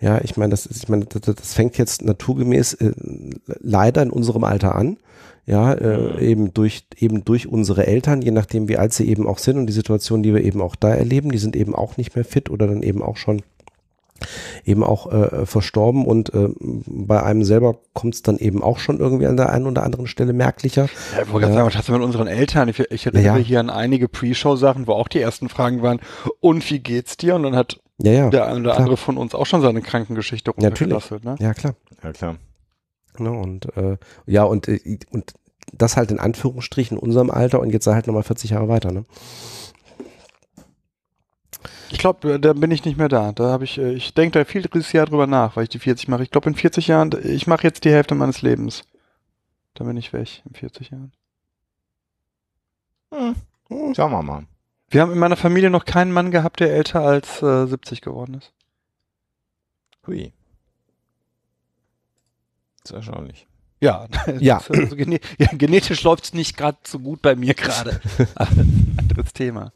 Ja, 0.01 0.21
ich 0.21 0.37
meine, 0.37 0.51
das, 0.51 0.67
ich 0.67 0.89
meine, 0.89 1.05
das, 1.05 1.21
das 1.23 1.55
fängt 1.55 1.79
jetzt 1.79 2.03
naturgemäß 2.03 2.75
äh, 2.75 2.93
leider 3.61 4.03
in 4.03 4.11
unserem 4.11 4.43
Alter 4.43 4.75
an. 4.75 4.97
Ja, 5.47 5.75
äh, 5.75 5.99
mhm. 5.99 6.19
eben 6.21 6.55
durch 6.55 6.87
eben 6.97 7.25
durch 7.25 7.47
unsere 7.47 7.87
Eltern, 7.87 8.23
je 8.23 8.31
nachdem 8.31 8.69
wie 8.69 8.79
alt 8.79 8.95
sie 8.95 9.07
eben 9.07 9.27
auch 9.27 9.39
sind 9.39 9.59
und 9.59 9.67
die 9.67 9.75
Situation, 9.75 10.23
die 10.23 10.33
wir 10.33 10.43
eben 10.43 10.63
auch 10.63 10.75
da 10.75 10.95
erleben, 10.95 11.31
die 11.31 11.39
sind 11.39 11.55
eben 11.55 11.75
auch 11.75 11.99
nicht 11.99 12.17
mehr 12.17 12.25
fit 12.25 12.49
oder 12.49 12.67
dann 12.67 12.83
eben 12.83 13.03
auch 13.03 13.19
schon 13.19 13.43
eben 14.65 14.83
auch 14.83 15.13
äh, 15.13 15.47
verstorben 15.47 16.07
und 16.07 16.33
äh, 16.35 16.49
bei 16.61 17.23
einem 17.23 17.45
selber 17.45 17.77
kommt 17.93 18.15
es 18.15 18.23
dann 18.23 18.39
eben 18.39 18.63
auch 18.63 18.79
schon 18.79 19.01
irgendwie 19.01 19.27
an 19.27 19.37
der 19.37 19.51
einen 19.51 19.67
oder 19.67 19.83
anderen 19.83 20.07
Stelle 20.07 20.33
merklicher. 20.33 20.89
Ja, 21.15 21.23
ich 21.23 21.33
wollte 21.33 21.49
äh, 21.49 21.53
sagen, 21.53 21.67
was 21.67 21.77
hast 21.77 21.89
du 21.89 21.93
mit 21.93 22.03
unseren 22.03 22.27
Eltern? 22.27 22.69
Ich, 22.69 22.79
ich 22.79 23.07
erinnere 23.07 23.39
ja. 23.39 23.45
hier 23.45 23.61
an 23.61 23.71
einige 23.71 24.09
Pre-Show-Sachen, 24.09 24.87
wo 24.87 24.93
auch 24.93 25.09
die 25.09 25.21
ersten 25.21 25.49
Fragen 25.49 25.83
waren, 25.83 26.01
und 26.41 26.69
wie 26.71 26.79
geht's 26.79 27.17
dir? 27.17 27.35
Und 27.35 27.43
dann 27.43 27.57
hat 27.57 27.81
ja, 27.99 28.13
ja, 28.13 28.31
der 28.31 28.47
eine 28.47 28.61
oder 28.61 28.71
klar. 28.71 28.79
andere 28.79 28.97
von 28.97 29.19
uns 29.19 29.35
auch 29.35 29.47
schon 29.47 29.61
seine 29.61 29.83
Krankengeschichte 29.83 30.51
runtergelasselt. 30.53 31.25
Ne? 31.25 31.37
Ja, 31.39 31.55
klar. 31.55 31.75
Ja, 32.03 32.13
klar. 32.13 32.37
Ne, 33.19 33.31
und 33.31 33.77
äh, 33.77 33.97
ja, 34.27 34.43
und, 34.45 34.69
äh, 34.69 34.99
und 35.11 35.35
das 35.73 35.97
halt 35.97 36.11
in 36.11 36.19
Anführungsstrichen 36.19 36.97
in 36.99 37.03
unserem 37.03 37.31
Alter 37.31 37.61
und 37.61 37.71
jetzt 37.71 37.85
sei 37.85 37.95
halt 37.95 38.07
nochmal 38.07 38.23
40 38.23 38.51
Jahre 38.51 38.69
weiter, 38.69 38.93
ne? 38.93 39.05
Ich 41.91 41.99
glaube, 41.99 42.41
da 42.41 42.53
bin 42.53 42.71
ich 42.71 42.85
nicht 42.85 42.99
mehr 42.99 43.09
da. 43.09 43.33
Da 43.33 43.45
habe 43.45 43.65
ich, 43.65 43.79
äh, 43.79 43.93
ich 43.93 44.15
denke 44.15 44.39
da 44.39 44.45
viel 44.45 44.63
dieses 44.63 44.93
Jahr 44.93 45.07
drüber 45.07 45.27
nach, 45.27 45.57
weil 45.57 45.65
ich 45.65 45.69
die 45.69 45.79
40 45.79 46.09
mache. 46.09 46.25
Ich 46.25 46.31
glaube, 46.31 46.49
in 46.49 46.57
40 46.57 46.89
Jahren, 46.89 47.11
ich 47.23 47.47
mache 47.47 47.63
jetzt 47.63 47.85
die 47.85 47.91
Hälfte 47.91 48.15
meines 48.15 48.43
Lebens. 48.43 48.83
Da 49.75 49.85
bin 49.85 49.97
ich 49.97 50.13
weg, 50.13 50.43
in 50.45 50.55
40 50.55 50.91
Jahren. 50.91 51.13
Hm. 53.13 53.35
Hm, 53.69 53.95
schauen 53.95 54.13
wir 54.13 54.23
mal. 54.23 54.47
Wir 54.89 55.01
haben 55.01 55.13
in 55.13 55.19
meiner 55.19 55.37
Familie 55.37 55.71
noch 55.71 55.85
keinen 55.85 56.13
Mann 56.13 56.31
gehabt, 56.31 56.61
der 56.61 56.73
älter 56.73 57.01
als 57.01 57.43
äh, 57.43 57.67
70 57.67 58.01
geworden 58.01 58.35
ist. 58.35 58.53
Hui. 60.07 60.33
Das 62.85 62.91
ist 62.91 62.97
erstaunlich. 62.97 63.47
Ja, 63.81 64.07
ja. 64.41 64.63
Also, 64.69 64.97
gene 64.97 65.19
ja 65.39 65.49
genetisch 65.53 66.03
läuft 66.03 66.25
es 66.25 66.35
nicht 66.35 66.57
gerade 66.57 66.79
so 66.85 66.99
gut 66.99 67.23
bei 67.23 67.35
mir 67.35 67.55
gerade. 67.55 68.01
anderes 68.37 69.33
Thema. 69.33 69.73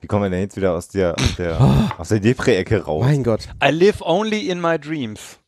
Wie 0.00 0.06
kommen 0.06 0.24
wir 0.24 0.30
denn 0.30 0.40
jetzt 0.40 0.56
wieder 0.56 0.74
aus 0.74 0.88
der, 0.88 1.14
aus 1.14 1.36
der, 1.36 1.60
oh. 1.60 2.00
aus 2.00 2.08
der 2.08 2.20
Depre-Ecke 2.20 2.84
raus? 2.84 3.04
Mein 3.04 3.22
Gott. 3.22 3.48
I 3.62 3.70
live 3.70 4.00
only 4.00 4.48
in 4.48 4.60
my 4.60 4.78
dreams. 4.78 5.38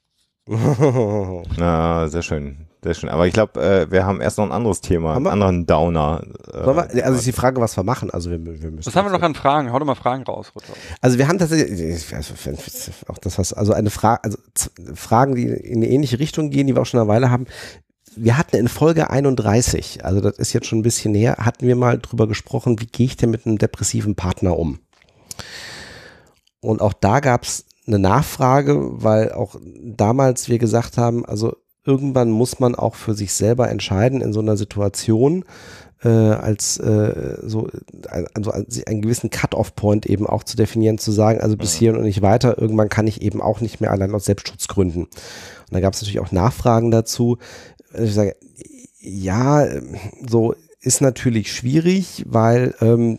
Na, 0.47 2.09
sehr 2.09 2.23
schön. 2.23 2.69
Sehr 2.85 2.95
schön. 2.95 3.11
Aber 3.11 3.29
ich 3.29 3.33
glaube, 3.33 3.63
äh, 3.63 3.91
wir 3.91 4.05
haben 4.05 4.21
erst 4.21 4.39
noch 4.39 4.45
ein 4.45 4.53
anderes 4.53 4.81
Thema, 4.81 5.15
einen 5.15 5.29
anderen 5.29 5.67
Downer. 5.67 6.25
Äh, 6.53 6.67
wir, 6.67 7.07
also 7.07 7.19
ist 7.19 7.27
die 7.27 7.33
Frage, 7.33 7.61
was 7.61 7.77
wir 7.77 7.85
machen. 7.85 8.11
Also 8.11 8.31
wir, 8.31 8.45
wir 8.45 8.71
müssen. 8.71 8.87
Was 8.87 8.97
haben 8.97 9.07
wir 9.07 9.13
noch 9.13 9.23
an 9.23 9.37
Fragen? 9.37 9.73
Hau 9.73 9.79
doch 9.79 9.87
mal 9.87 9.95
Fragen 9.95 10.25
raus. 10.25 10.53
Rutter. 10.55 10.73
Also 11.01 11.17
wir 11.17 11.29
haben 11.29 11.39
tatsächlich, 11.39 12.05
auch 13.09 13.19
das 13.19 13.39
was, 13.39 13.53
also 13.53 13.73
eine 13.73 13.91
Frage, 13.91 14.25
also 14.25 14.39
Fragen, 14.95 15.37
die 15.37 15.47
in 15.47 15.77
eine 15.77 15.89
ähnliche 15.89 16.19
Richtung 16.19 16.51
gehen, 16.51 16.67
die 16.67 16.75
wir 16.75 16.83
auch 16.83 16.87
schon 16.87 17.01
eine 17.01 17.09
Weile 17.09 17.31
haben 17.31 17.47
wir 18.17 18.37
hatten 18.37 18.57
in 18.57 18.69
Folge 18.69 19.11
31, 19.11 20.05
also 20.05 20.21
das 20.21 20.39
ist 20.39 20.53
jetzt 20.53 20.67
schon 20.67 20.81
ein 20.81 20.83
bisschen 20.83 21.13
näher, 21.13 21.37
hatten 21.39 21.67
wir 21.67 21.77
mal 21.77 21.99
drüber 21.99 22.29
gesprochen, 22.29 22.81
wie 22.81 22.87
gehe 22.87 23.07
ich 23.07 23.17
denn 23.17 23.31
mit 23.31 23.47
einem 23.47 23.59
depressiven 23.59 24.15
Partner 24.17 24.59
um? 24.59 24.81
Und 26.61 26.81
auch 26.81 26.93
da 26.93 27.21
gab 27.21 27.45
es 27.45 27.65
eine 27.87 27.99
Nachfrage, 27.99 29.03
weil 29.03 29.33
auch 29.33 29.57
damals 29.83 30.49
wir 30.49 30.59
gesagt 30.59 30.99
haben, 30.99 31.25
also 31.25 31.57
irgendwann 31.85 32.31
muss 32.31 32.61
man 32.61 32.75
auch 32.75 32.95
für 32.95 33.15
sich 33.15 33.33
selber 33.33 33.69
entscheiden 33.69 34.21
in 34.21 34.33
so 34.33 34.41
einer 34.41 34.57
Situation, 34.57 35.45
äh, 36.05 36.09
als 36.09 36.79
äh, 36.79 37.39
so 37.43 37.69
also 38.35 38.53
einen 38.53 39.03
gewissen 39.03 39.31
Cut-off-Point 39.31 40.07
eben 40.07 40.27
auch 40.27 40.43
zu 40.45 40.57
definieren, 40.57 40.99
zu 40.99 41.13
sagen, 41.13 41.41
also 41.41 41.57
bis 41.57 41.75
hier 41.75 41.95
und 41.95 42.03
nicht 42.03 42.23
weiter, 42.23 42.59
irgendwann 42.59 42.89
kann 42.89 43.07
ich 43.07 43.23
eben 43.23 43.41
auch 43.41 43.61
nicht 43.61 43.81
mehr 43.81 43.91
allein 43.91 44.15
aus 44.15 44.25
Selbstschutzgründen. 44.25 45.05
Und 45.05 45.11
da 45.71 45.81
gab 45.81 45.95
es 45.95 46.03
natürlich 46.03 46.21
auch 46.21 46.33
Nachfragen 46.33 46.91
dazu, 46.91 47.39
ich 47.95 48.15
sage, 48.15 48.37
ja, 48.99 49.67
so 50.29 50.55
ist 50.81 51.01
natürlich 51.01 51.53
schwierig, 51.53 52.25
weil 52.27 52.75
ähm, 52.81 53.19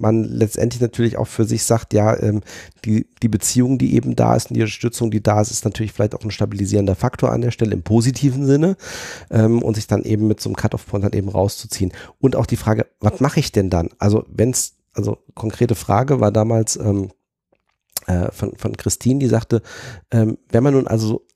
man 0.00 0.24
letztendlich 0.24 0.80
natürlich 0.80 1.16
auch 1.16 1.26
für 1.26 1.44
sich 1.44 1.64
sagt, 1.64 1.94
ja, 1.94 2.20
ähm, 2.20 2.40
die, 2.84 3.06
die 3.22 3.28
Beziehung, 3.28 3.78
die 3.78 3.94
eben 3.94 4.16
da 4.16 4.34
ist 4.34 4.50
und 4.50 4.54
die 4.54 4.62
Unterstützung, 4.62 5.10
die 5.10 5.22
da 5.22 5.40
ist, 5.40 5.50
ist 5.50 5.64
natürlich 5.64 5.92
vielleicht 5.92 6.14
auch 6.14 6.24
ein 6.24 6.30
stabilisierender 6.30 6.94
Faktor 6.94 7.32
an 7.32 7.40
der 7.40 7.50
Stelle 7.50 7.72
im 7.72 7.82
positiven 7.82 8.46
Sinne 8.46 8.76
ähm, 9.30 9.62
und 9.62 9.74
sich 9.74 9.86
dann 9.86 10.04
eben 10.04 10.26
mit 10.26 10.40
so 10.40 10.48
einem 10.48 10.56
Cut-off-Point 10.56 11.04
dann 11.04 11.12
eben 11.12 11.28
rauszuziehen. 11.28 11.92
Und 12.20 12.36
auch 12.36 12.46
die 12.46 12.56
Frage, 12.56 12.86
was 13.00 13.20
mache 13.20 13.40
ich 13.40 13.52
denn 13.52 13.70
dann? 13.70 13.90
Also 13.98 14.24
wenn 14.28 14.50
es, 14.50 14.76
also 14.92 15.18
konkrete 15.34 15.74
Frage 15.74 16.20
war 16.20 16.32
damals 16.32 16.76
ähm, 16.76 17.10
äh, 18.06 18.30
von, 18.32 18.56
von 18.56 18.76
Christine, 18.76 19.18
die 19.20 19.28
sagte, 19.28 19.62
ähm, 20.10 20.38
wenn 20.50 20.62
man 20.62 20.74
nun 20.74 20.86
also 20.86 21.26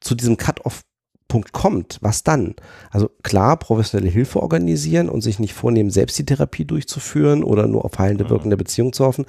zu 0.00 0.14
diesem 0.14 0.36
Cut-off 0.36 0.82
Punkt 1.30 1.52
kommt, 1.52 1.98
was 2.02 2.22
dann? 2.24 2.54
Also 2.90 3.08
klar, 3.22 3.56
professionelle 3.56 4.10
Hilfe 4.10 4.42
organisieren 4.42 5.08
und 5.08 5.22
sich 5.22 5.38
nicht 5.38 5.54
vornehmen, 5.54 5.88
selbst 5.88 6.18
die 6.18 6.26
Therapie 6.26 6.66
durchzuführen 6.66 7.42
oder 7.42 7.66
nur 7.66 7.86
auf 7.86 7.98
heilende 7.98 8.24
mhm. 8.24 8.30
Wirken 8.30 8.50
der 8.50 8.58
Beziehung 8.58 8.92
zu 8.92 9.06
hoffen. 9.06 9.24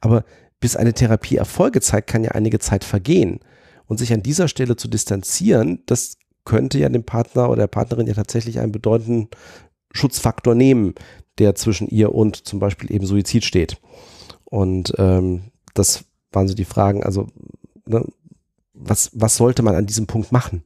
Aber 0.00 0.24
bis 0.60 0.76
eine 0.76 0.94
Therapie 0.94 1.36
Erfolge 1.36 1.80
zeigt, 1.80 2.08
kann 2.08 2.22
ja 2.22 2.32
einige 2.32 2.60
Zeit 2.60 2.84
vergehen. 2.84 3.40
Und 3.86 3.98
sich 3.98 4.12
an 4.12 4.22
dieser 4.22 4.48
Stelle 4.48 4.76
zu 4.76 4.86
distanzieren, 4.86 5.82
das 5.86 6.18
könnte 6.44 6.78
ja 6.78 6.88
dem 6.88 7.04
Partner 7.04 7.48
oder 7.48 7.62
der 7.62 7.66
Partnerin 7.68 8.06
ja 8.06 8.14
tatsächlich 8.14 8.60
einen 8.60 8.72
bedeutenden 8.72 9.28
Schutzfaktor 9.92 10.54
nehmen, 10.54 10.94
der 11.38 11.54
zwischen 11.54 11.88
ihr 11.88 12.14
und 12.14 12.36
zum 12.46 12.58
Beispiel 12.58 12.92
eben 12.92 13.06
Suizid 13.06 13.44
steht. 13.44 13.80
Und 14.44 14.92
ähm, 14.98 15.50
das 15.74 16.04
waren 16.32 16.48
so 16.48 16.54
die 16.54 16.64
Fragen, 16.64 17.02
also 17.02 17.28
ne, 17.86 18.04
was, 18.74 19.10
was 19.14 19.36
sollte 19.36 19.62
man 19.62 19.74
an 19.74 19.86
diesem 19.86 20.06
Punkt 20.06 20.32
machen? 20.32 20.62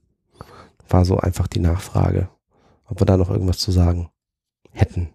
War 0.90 1.04
so 1.04 1.18
einfach 1.18 1.46
die 1.46 1.60
Nachfrage, 1.60 2.28
ob 2.86 3.00
wir 3.00 3.06
da 3.06 3.16
noch 3.16 3.30
irgendwas 3.30 3.58
zu 3.58 3.70
sagen 3.72 4.10
hätten. 4.72 5.10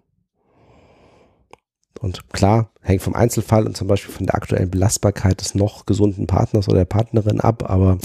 Und 1.99 2.29
klar, 2.29 2.71
hängt 2.81 3.01
vom 3.01 3.15
Einzelfall 3.15 3.65
und 3.65 3.75
zum 3.75 3.87
Beispiel 3.87 4.13
von 4.13 4.25
der 4.25 4.35
aktuellen 4.35 4.69
Belastbarkeit 4.69 5.41
des 5.41 5.55
noch 5.55 5.85
gesunden 5.85 6.27
Partners 6.27 6.67
oder 6.67 6.79
der 6.79 6.85
Partnerin 6.85 7.39
ab, 7.39 7.69
aber 7.69 7.97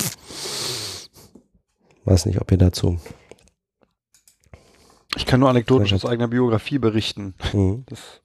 weiß 2.04 2.26
nicht, 2.26 2.40
ob 2.40 2.50
ihr 2.50 2.58
dazu. 2.58 2.98
Ich 5.16 5.26
kann 5.26 5.40
nur 5.40 5.50
anekdotisch 5.50 5.92
aus 5.92 6.06
eigener 6.06 6.28
Biografie 6.28 6.78
berichten. 6.78 7.34
Mhm. 7.52 7.84
Das 7.86 8.22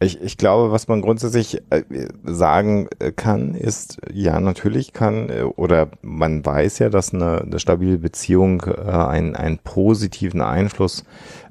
ich, 0.00 0.20
ich 0.20 0.36
glaube, 0.36 0.72
was 0.72 0.88
man 0.88 1.02
grundsätzlich 1.02 1.62
äh, 1.70 1.82
sagen 2.24 2.88
äh, 2.98 3.12
kann, 3.12 3.54
ist, 3.54 3.98
ja, 4.12 4.40
natürlich 4.40 4.92
kann, 4.92 5.28
äh, 5.30 5.42
oder 5.42 5.88
man 6.02 6.44
weiß 6.44 6.80
ja, 6.80 6.88
dass 6.88 7.14
eine, 7.14 7.42
eine 7.42 7.58
stabile 7.58 7.98
Beziehung 7.98 8.62
einen, 8.62 9.36
einen 9.36 9.58
positiven 9.58 10.40
Einfluss 10.40 11.04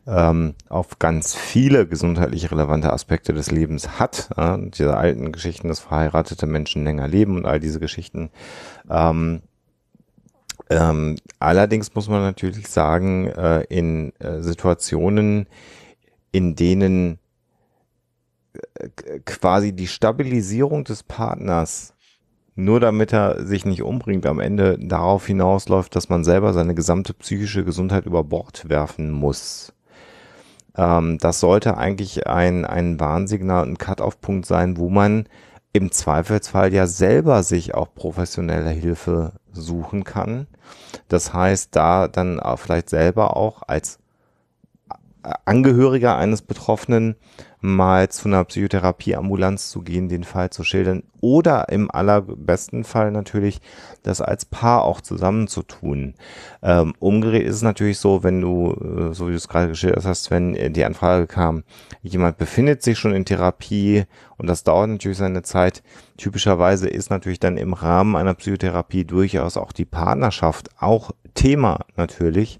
ähm, 0.07 0.55
auf 0.69 0.99
ganz 0.99 1.35
viele 1.35 1.87
gesundheitlich 1.87 2.51
relevante 2.51 2.91
Aspekte 2.91 3.33
des 3.33 3.51
Lebens 3.51 3.99
hat. 3.99 4.29
Diese 4.77 4.97
alten 4.97 5.31
Geschichten, 5.31 5.67
dass 5.67 5.79
verheiratete 5.79 6.47
Menschen 6.47 6.83
länger 6.83 7.07
leben 7.07 7.37
und 7.37 7.45
all 7.45 7.59
diese 7.59 7.79
Geschichten. 7.79 8.29
Ähm, 8.89 9.41
ähm, 10.69 11.17
allerdings 11.39 11.93
muss 11.93 12.09
man 12.09 12.21
natürlich 12.21 12.67
sagen, 12.67 13.27
äh, 13.27 13.61
in 13.69 14.13
Situationen, 14.39 15.47
in 16.31 16.55
denen 16.55 17.20
quasi 19.25 19.73
die 19.73 19.87
Stabilisierung 19.87 20.83
des 20.83 21.03
Partners 21.03 21.93
nur 22.55 22.79
damit 22.79 23.13
er 23.13 23.45
sich 23.45 23.65
nicht 23.65 23.81
umbringt, 23.81 24.25
am 24.25 24.39
Ende 24.39 24.77
darauf 24.79 25.25
hinausläuft, 25.25 25.95
dass 25.95 26.09
man 26.09 26.23
selber 26.23 26.53
seine 26.53 26.75
gesamte 26.75 27.13
psychische 27.13 27.63
Gesundheit 27.63 28.05
über 28.05 28.23
Bord 28.23 28.67
werfen 28.69 29.11
muss. 29.11 29.73
Ähm, 30.75 31.17
das 31.19 31.39
sollte 31.39 31.77
eigentlich 31.77 32.27
ein, 32.27 32.65
ein 32.65 32.99
Warnsignal, 32.99 33.65
ein 33.65 33.77
Cut-off-Punkt 33.77 34.45
sein, 34.45 34.77
wo 34.77 34.89
man 34.89 35.27
im 35.73 35.91
Zweifelsfall 35.91 36.73
ja 36.73 36.87
selber 36.87 37.43
sich 37.43 37.73
auch 37.73 37.93
professionelle 37.93 38.71
Hilfe 38.71 39.33
suchen 39.53 40.03
kann. 40.03 40.47
Das 41.07 41.33
heißt, 41.33 41.75
da 41.75 42.09
dann 42.09 42.41
vielleicht 42.57 42.89
selber 42.89 43.37
auch 43.37 43.61
als 43.67 43.99
Angehöriger 45.45 46.17
eines 46.17 46.41
Betroffenen 46.41 47.15
mal 47.61 48.09
zu 48.09 48.27
einer 48.27 48.43
Psychotherapieambulanz 48.43 49.69
zu 49.69 49.81
gehen, 49.81 50.09
den 50.09 50.23
Fall 50.23 50.49
zu 50.49 50.63
schildern 50.63 51.03
oder 51.21 51.69
im 51.69 51.91
allerbesten 51.91 52.83
Fall 52.83 53.11
natürlich 53.11 53.61
das 54.01 54.19
als 54.19 54.45
Paar 54.45 54.83
auch 54.83 55.01
zusammen 55.01 55.47
zu 55.47 55.61
tun. 55.61 56.15
Ähm, 56.63 56.93
umgedreht 56.99 57.45
ist 57.45 57.57
es 57.57 57.61
natürlich 57.61 57.99
so, 57.99 58.23
wenn 58.23 58.41
du, 58.41 58.73
äh, 58.73 59.13
so 59.13 59.27
wie 59.27 59.31
du 59.31 59.37
es 59.37 59.47
gerade 59.47 59.67
geschildert 59.67 60.05
hast, 60.05 60.31
wenn 60.31 60.55
äh, 60.55 60.71
die 60.71 60.83
Anfrage 60.83 61.27
kam, 61.27 61.63
jemand 62.01 62.39
befindet 62.39 62.81
sich 62.81 62.97
schon 62.97 63.13
in 63.13 63.25
Therapie 63.25 64.05
und 64.37 64.47
das 64.47 64.63
dauert 64.63 64.89
natürlich 64.89 65.19
seine 65.19 65.43
Zeit. 65.43 65.83
Typischerweise 66.17 66.89
ist 66.89 67.11
natürlich 67.11 67.39
dann 67.39 67.57
im 67.57 67.73
Rahmen 67.73 68.15
einer 68.15 68.33
Psychotherapie 68.33 69.05
durchaus 69.05 69.55
auch 69.55 69.71
die 69.71 69.85
Partnerschaft 69.85 70.69
auch 70.79 71.11
Thema 71.35 71.85
natürlich. 71.95 72.59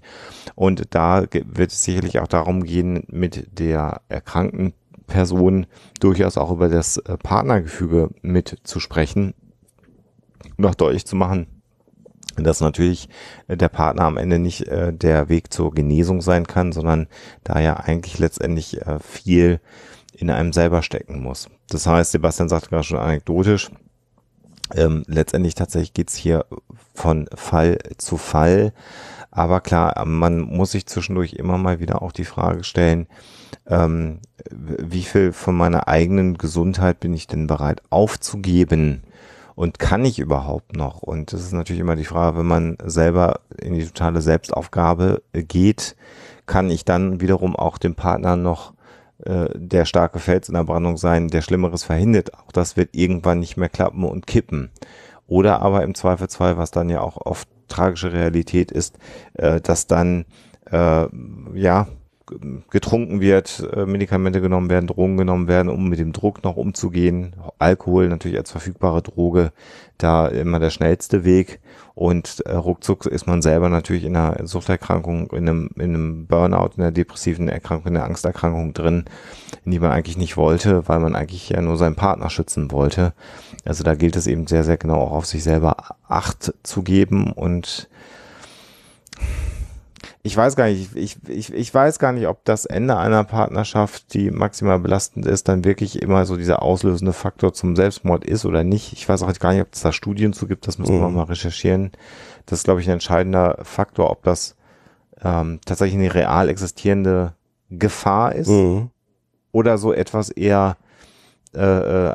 Und 0.54 0.94
da 0.94 1.24
wird 1.32 1.72
es 1.72 1.84
sicherlich 1.84 2.20
auch 2.20 2.28
darum 2.28 2.62
gehen, 2.64 3.04
mit 3.08 3.58
der 3.58 4.02
erkrankten 4.08 4.74
Person 5.12 5.66
durchaus 6.00 6.38
auch 6.38 6.50
über 6.50 6.70
das 6.70 6.96
äh, 6.96 7.18
Partnergefüge 7.18 8.08
mitzusprechen 8.22 9.34
und 10.56 10.64
auch 10.64 10.74
deutlich 10.74 11.04
zu 11.04 11.16
machen, 11.16 11.46
dass 12.36 12.62
natürlich 12.62 13.10
äh, 13.46 13.58
der 13.58 13.68
Partner 13.68 14.04
am 14.04 14.16
Ende 14.16 14.38
nicht 14.38 14.66
äh, 14.68 14.90
der 14.90 15.28
Weg 15.28 15.52
zur 15.52 15.74
Genesung 15.74 16.22
sein 16.22 16.46
kann, 16.46 16.72
sondern 16.72 17.08
da 17.44 17.60
ja 17.60 17.76
eigentlich 17.76 18.18
letztendlich 18.18 18.80
viel 19.00 19.60
in 20.14 20.30
einem 20.30 20.54
selber 20.54 20.82
stecken 20.82 21.22
muss. 21.22 21.50
Das 21.68 21.86
heißt, 21.86 22.12
Sebastian 22.12 22.48
sagt 22.48 22.70
gerade 22.70 22.84
schon 22.84 22.98
anekdotisch, 22.98 23.70
ähm, 24.74 25.04
letztendlich 25.06 25.54
tatsächlich 25.54 25.92
geht's 25.92 26.16
hier 26.16 26.46
von 26.94 27.28
Fall 27.34 27.78
zu 27.98 28.16
Fall. 28.16 28.72
Aber 29.30 29.60
klar, 29.60 30.06
man 30.06 30.40
muss 30.40 30.72
sich 30.72 30.86
zwischendurch 30.86 31.34
immer 31.34 31.58
mal 31.58 31.80
wieder 31.80 32.00
auch 32.00 32.12
die 32.12 32.24
Frage 32.24 32.64
stellen, 32.64 33.08
ähm, 33.66 34.20
wie 34.50 35.02
viel 35.02 35.32
von 35.32 35.56
meiner 35.56 35.88
eigenen 35.88 36.38
Gesundheit 36.38 37.00
bin 37.00 37.14
ich 37.14 37.26
denn 37.26 37.46
bereit 37.46 37.82
aufzugeben? 37.90 39.02
Und 39.54 39.78
kann 39.78 40.04
ich 40.04 40.18
überhaupt 40.18 40.76
noch? 40.76 41.02
Und 41.02 41.32
das 41.32 41.42
ist 41.42 41.52
natürlich 41.52 41.80
immer 41.80 41.96
die 41.96 42.04
Frage, 42.04 42.38
wenn 42.38 42.46
man 42.46 42.78
selber 42.84 43.40
in 43.60 43.74
die 43.74 43.84
totale 43.84 44.22
Selbstaufgabe 44.22 45.22
geht, 45.32 45.94
kann 46.46 46.70
ich 46.70 46.84
dann 46.84 47.20
wiederum 47.20 47.54
auch 47.54 47.78
dem 47.78 47.94
Partner 47.94 48.36
noch 48.36 48.72
äh, 49.24 49.48
der 49.54 49.84
starke 49.84 50.18
Fels 50.18 50.48
in 50.48 50.54
der 50.54 50.64
Brandung 50.64 50.96
sein, 50.96 51.28
der 51.28 51.42
Schlimmeres 51.42 51.84
verhindert. 51.84 52.34
Auch 52.34 52.50
das 52.50 52.76
wird 52.76 52.90
irgendwann 52.96 53.40
nicht 53.40 53.56
mehr 53.56 53.68
klappen 53.68 54.04
und 54.04 54.26
kippen. 54.26 54.70
Oder 55.26 55.62
aber 55.62 55.84
im 55.84 55.94
Zweifelsfall, 55.94 56.58
was 56.58 56.70
dann 56.70 56.90
ja 56.90 57.00
auch 57.00 57.16
oft 57.18 57.48
tragische 57.68 58.12
Realität 58.12 58.70
ist, 58.72 58.98
äh, 59.34 59.60
dass 59.60 59.86
dann 59.86 60.24
äh, 60.70 61.06
ja 61.54 61.86
getrunken 62.70 63.20
wird, 63.20 63.66
äh, 63.72 63.86
Medikamente 63.86 64.40
genommen 64.40 64.70
werden, 64.70 64.86
Drogen 64.86 65.16
genommen 65.16 65.48
werden, 65.48 65.68
um 65.68 65.88
mit 65.88 65.98
dem 65.98 66.12
Druck 66.12 66.44
noch 66.44 66.56
umzugehen. 66.56 67.34
Alkohol 67.58 68.08
natürlich 68.08 68.38
als 68.38 68.50
verfügbare 68.50 69.02
Droge, 69.02 69.52
da 69.98 70.28
immer 70.28 70.58
der 70.58 70.70
schnellste 70.70 71.24
Weg. 71.24 71.60
Und 71.94 72.40
äh, 72.46 72.52
ruckzuck 72.54 73.06
ist 73.06 73.26
man 73.26 73.42
selber 73.42 73.68
natürlich 73.68 74.04
in 74.04 74.16
einer 74.16 74.46
Suchterkrankung, 74.46 75.30
in 75.30 75.48
einem, 75.48 75.70
in 75.76 75.94
einem 75.94 76.26
Burnout, 76.26 76.70
in 76.76 76.82
einer 76.82 76.92
depressiven 76.92 77.48
Erkrankung, 77.48 77.92
in 77.92 77.96
einer 77.96 78.06
Angsterkrankung 78.06 78.72
drin, 78.72 79.04
in 79.64 79.72
die 79.72 79.78
man 79.78 79.92
eigentlich 79.92 80.16
nicht 80.16 80.36
wollte, 80.36 80.88
weil 80.88 81.00
man 81.00 81.14
eigentlich 81.14 81.50
ja 81.50 81.60
nur 81.60 81.76
seinen 81.76 81.96
Partner 81.96 82.30
schützen 82.30 82.70
wollte. 82.70 83.12
Also 83.64 83.84
da 83.84 83.94
gilt 83.94 84.16
es 84.16 84.26
eben 84.26 84.46
sehr, 84.46 84.64
sehr 84.64 84.78
genau 84.78 84.96
auch 84.96 85.12
auf 85.12 85.26
sich 85.26 85.44
selber 85.44 85.76
Acht 86.08 86.54
zu 86.62 86.82
geben 86.82 87.32
und 87.32 87.88
ich 90.24 90.36
weiß 90.36 90.54
gar 90.54 90.66
nicht, 90.66 90.94
ich, 90.94 91.16
ich, 91.28 91.52
ich 91.52 91.74
weiß 91.74 91.98
gar 91.98 92.12
nicht, 92.12 92.28
ob 92.28 92.44
das 92.44 92.64
Ende 92.64 92.96
einer 92.96 93.24
Partnerschaft, 93.24 94.14
die 94.14 94.30
maximal 94.30 94.78
belastend 94.78 95.26
ist, 95.26 95.48
dann 95.48 95.64
wirklich 95.64 96.00
immer 96.00 96.24
so 96.26 96.36
dieser 96.36 96.62
auslösende 96.62 97.12
Faktor 97.12 97.52
zum 97.52 97.74
Selbstmord 97.74 98.24
ist 98.24 98.44
oder 98.44 98.62
nicht. 98.62 98.92
Ich 98.92 99.08
weiß 99.08 99.22
auch 99.24 99.38
gar 99.40 99.52
nicht, 99.52 99.62
ob 99.62 99.72
es 99.72 99.80
da 99.80 99.92
Studien 99.92 100.32
zu 100.32 100.46
gibt, 100.46 100.68
das 100.68 100.78
müssen 100.78 101.00
wir 101.00 101.08
mhm. 101.08 101.16
mal 101.16 101.24
recherchieren. 101.24 101.90
Das 102.46 102.60
ist, 102.60 102.64
glaube 102.64 102.80
ich, 102.80 102.88
ein 102.88 102.94
entscheidender 102.94 103.58
Faktor, 103.62 104.10
ob 104.10 104.22
das 104.22 104.56
ähm, 105.22 105.58
tatsächlich 105.64 105.98
eine 105.98 106.14
real 106.14 106.48
existierende 106.48 107.34
Gefahr 107.70 108.32
ist 108.34 108.48
mhm. 108.48 108.90
oder 109.50 109.76
so 109.76 109.92
etwas 109.92 110.30
eher 110.30 110.76
äh, 111.54 112.10
äh, 112.10 112.14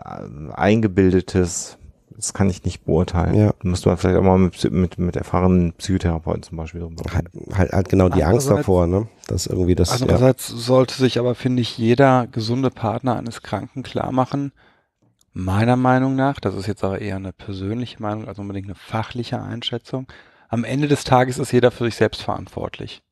eingebildetes 0.53 1.77
das 2.17 2.33
kann 2.33 2.49
ich 2.49 2.63
nicht 2.63 2.83
beurteilen. 2.83 3.35
Ja. 3.35 3.53
Da 3.61 3.69
müsste 3.69 3.89
man 3.89 3.97
vielleicht 3.97 4.17
auch 4.17 4.23
mal 4.23 4.39
mit, 4.39 4.71
mit, 4.71 4.97
mit 4.97 5.15
erfahrenen 5.15 5.73
Psychotherapeuten 5.73 6.41
zum 6.41 6.57
Beispiel 6.57 6.81
drüber 6.81 7.03
halt, 7.13 7.27
halt, 7.53 7.71
halt 7.71 7.89
genau 7.89 8.09
die 8.09 8.23
Angst 8.23 8.49
davor, 8.49 8.87
ne? 8.87 9.07
Dass 9.27 9.45
irgendwie 9.45 9.75
das. 9.75 10.01
Andererseits 10.01 10.49
ja. 10.49 10.55
sollte 10.57 10.95
sich 10.95 11.19
aber, 11.19 11.35
finde 11.35 11.61
ich, 11.61 11.77
jeder 11.77 12.25
gesunde 12.25 12.71
Partner 12.71 13.17
eines 13.17 13.43
Kranken 13.43 13.83
klar 13.83 14.11
machen, 14.11 14.51
meiner 15.31 15.75
Meinung 15.75 16.15
nach, 16.15 16.39
das 16.39 16.55
ist 16.55 16.65
jetzt 16.65 16.83
aber 16.83 16.99
eher 16.99 17.17
eine 17.17 17.33
persönliche 17.33 18.01
Meinung, 18.01 18.27
also 18.27 18.41
unbedingt 18.41 18.67
eine 18.67 18.75
fachliche 18.75 19.39
Einschätzung, 19.39 20.07
am 20.49 20.63
Ende 20.63 20.87
des 20.87 21.03
Tages 21.03 21.37
ist 21.37 21.51
jeder 21.51 21.69
für 21.69 21.85
sich 21.85 21.95
selbst 21.95 22.23
verantwortlich. 22.23 23.03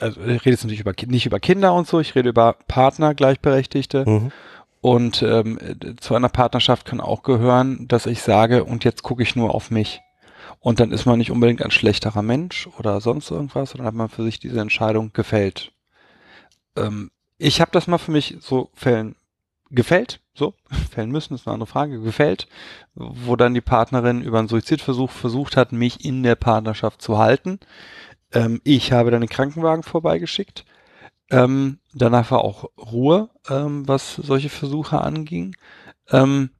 Also 0.00 0.20
ich 0.22 0.40
rede 0.44 0.50
jetzt 0.50 0.64
natürlich 0.64 0.80
über, 0.80 0.94
nicht 1.06 1.26
über 1.26 1.38
Kinder 1.38 1.72
und 1.74 1.86
so, 1.86 2.00
ich 2.00 2.16
rede 2.16 2.30
über 2.30 2.56
Partner, 2.66 3.14
Gleichberechtigte. 3.14 4.04
Mhm. 4.08 4.32
Und 4.80 5.22
ähm, 5.22 5.58
zu 6.00 6.14
einer 6.14 6.30
Partnerschaft 6.30 6.86
kann 6.86 7.00
auch 7.00 7.22
gehören, 7.22 7.86
dass 7.86 8.06
ich 8.06 8.22
sage, 8.22 8.64
und 8.64 8.84
jetzt 8.84 9.02
gucke 9.02 9.22
ich 9.22 9.36
nur 9.36 9.54
auf 9.54 9.70
mich. 9.70 10.00
Und 10.58 10.80
dann 10.80 10.92
ist 10.92 11.06
man 11.06 11.18
nicht 11.18 11.30
unbedingt 11.30 11.62
ein 11.62 11.70
schlechterer 11.70 12.22
Mensch 12.22 12.66
oder 12.78 13.00
sonst 13.00 13.30
irgendwas, 13.30 13.70
sondern 13.70 13.86
hat 13.86 13.94
man 13.94 14.08
für 14.08 14.24
sich 14.24 14.38
diese 14.38 14.60
Entscheidung 14.60 15.12
gefällt. 15.12 15.72
Ähm, 16.76 17.10
ich 17.38 17.60
habe 17.60 17.70
das 17.72 17.86
mal 17.86 17.98
für 17.98 18.10
mich 18.10 18.36
so 18.40 18.70
Fällen 18.74 19.16
gefällt, 19.70 20.20
so, 20.34 20.54
fällen 20.90 21.10
müssen, 21.10 21.34
ist 21.34 21.46
eine 21.46 21.54
andere 21.54 21.66
Frage, 21.66 22.00
gefällt, 22.00 22.48
wo 22.94 23.36
dann 23.36 23.54
die 23.54 23.60
Partnerin 23.60 24.22
über 24.22 24.38
einen 24.38 24.48
Suizidversuch 24.48 25.10
versucht 25.10 25.56
hat, 25.56 25.72
mich 25.72 26.04
in 26.04 26.22
der 26.22 26.34
Partnerschaft 26.36 27.02
zu 27.02 27.18
halten. 27.18 27.60
Ähm, 28.32 28.60
ich 28.64 28.92
habe 28.92 29.10
dann 29.10 29.20
den 29.20 29.30
Krankenwagen 29.30 29.82
vorbeigeschickt 29.82 30.64
ähm, 31.30 31.78
danach 31.94 32.30
war 32.30 32.44
auch 32.44 32.70
Ruhe, 32.76 33.30
ähm, 33.48 33.86
was 33.86 34.16
solche 34.16 34.48
Versuche 34.48 35.00
anging. 35.00 35.56
Ähm, 36.10 36.50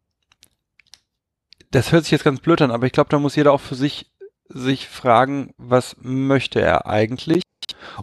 das 1.71 1.93
hört 1.93 2.05
sich 2.05 2.13
jetzt 2.13 2.25
ganz 2.25 2.41
blöd 2.41 2.63
an, 2.63 2.71
aber 2.71 2.87
ich 2.87 2.93
glaube, 2.93 3.11
da 3.11 3.19
muss 3.19 3.37
jeder 3.37 3.53
auch 3.53 3.61
für 3.61 3.75
sich 3.75 4.11
sich 4.53 4.89
fragen, 4.89 5.55
was 5.59 5.97
möchte 6.01 6.61
er 6.61 6.87
eigentlich? 6.87 7.43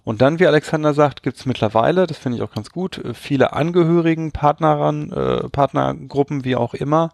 Und 0.04 0.22
dann, 0.22 0.40
wie 0.40 0.48
Alexander 0.48 0.94
sagt, 0.94 1.24
gibt 1.24 1.38
es 1.38 1.46
mittlerweile, 1.46 2.08
das 2.08 2.18
finde 2.18 2.38
ich 2.38 2.44
auch 2.44 2.54
ganz 2.54 2.70
gut, 2.70 2.98
äh, 2.98 3.14
viele 3.14 3.54
Angehörigen, 3.54 4.32
Partneran, 4.32 5.12
äh, 5.12 5.50
Partnergruppen, 5.50 6.46
wie 6.46 6.56
auch 6.56 6.74
immer. 6.74 7.12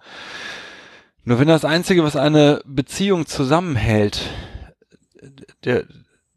Nur 1.23 1.39
wenn 1.39 1.47
das 1.47 1.65
Einzige, 1.65 2.03
was 2.03 2.15
eine 2.15 2.61
Beziehung 2.65 3.25
zusammenhält, 3.25 4.29
der, 5.63 5.85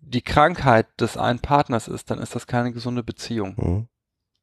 die 0.06 0.22
Krankheit 0.22 0.86
des 1.00 1.16
einen 1.16 1.40
Partners 1.40 1.88
ist, 1.88 2.10
dann 2.10 2.18
ist 2.18 2.34
das 2.34 2.46
keine 2.46 2.72
gesunde 2.72 3.02
Beziehung. 3.02 3.54
Mhm. 3.56 3.88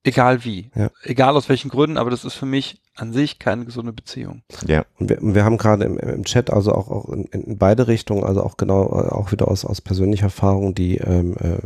Egal 0.05 0.43
wie. 0.43 0.69
Ja. 0.75 0.89
Egal 1.03 1.37
aus 1.37 1.47
welchen 1.47 1.69
Gründen, 1.69 1.97
aber 1.97 2.09
das 2.09 2.25
ist 2.25 2.33
für 2.33 2.45
mich 2.45 2.81
an 2.95 3.13
sich 3.13 3.39
keine 3.39 3.63
gesunde 3.63 3.93
Beziehung. 3.93 4.43
Ja. 4.67 4.83
Und 4.99 5.09
wir, 5.09 5.17
wir 5.21 5.45
haben 5.45 5.57
gerade 5.57 5.85
im, 5.85 5.97
im, 5.97 6.25
Chat 6.25 6.51
also 6.51 6.73
auch, 6.73 6.91
auch 6.91 7.09
in, 7.09 7.23
in, 7.27 7.57
beide 7.57 7.87
Richtungen, 7.87 8.25
also 8.25 8.43
auch 8.43 8.57
genau, 8.57 8.83
auch 8.91 9.31
wieder 9.31 9.47
aus, 9.47 9.63
aus 9.63 9.79
persönlicher 9.79 10.25
Erfahrung, 10.25 10.75
die 10.75 10.97
ähm, 10.97 11.37
äh, 11.37 11.57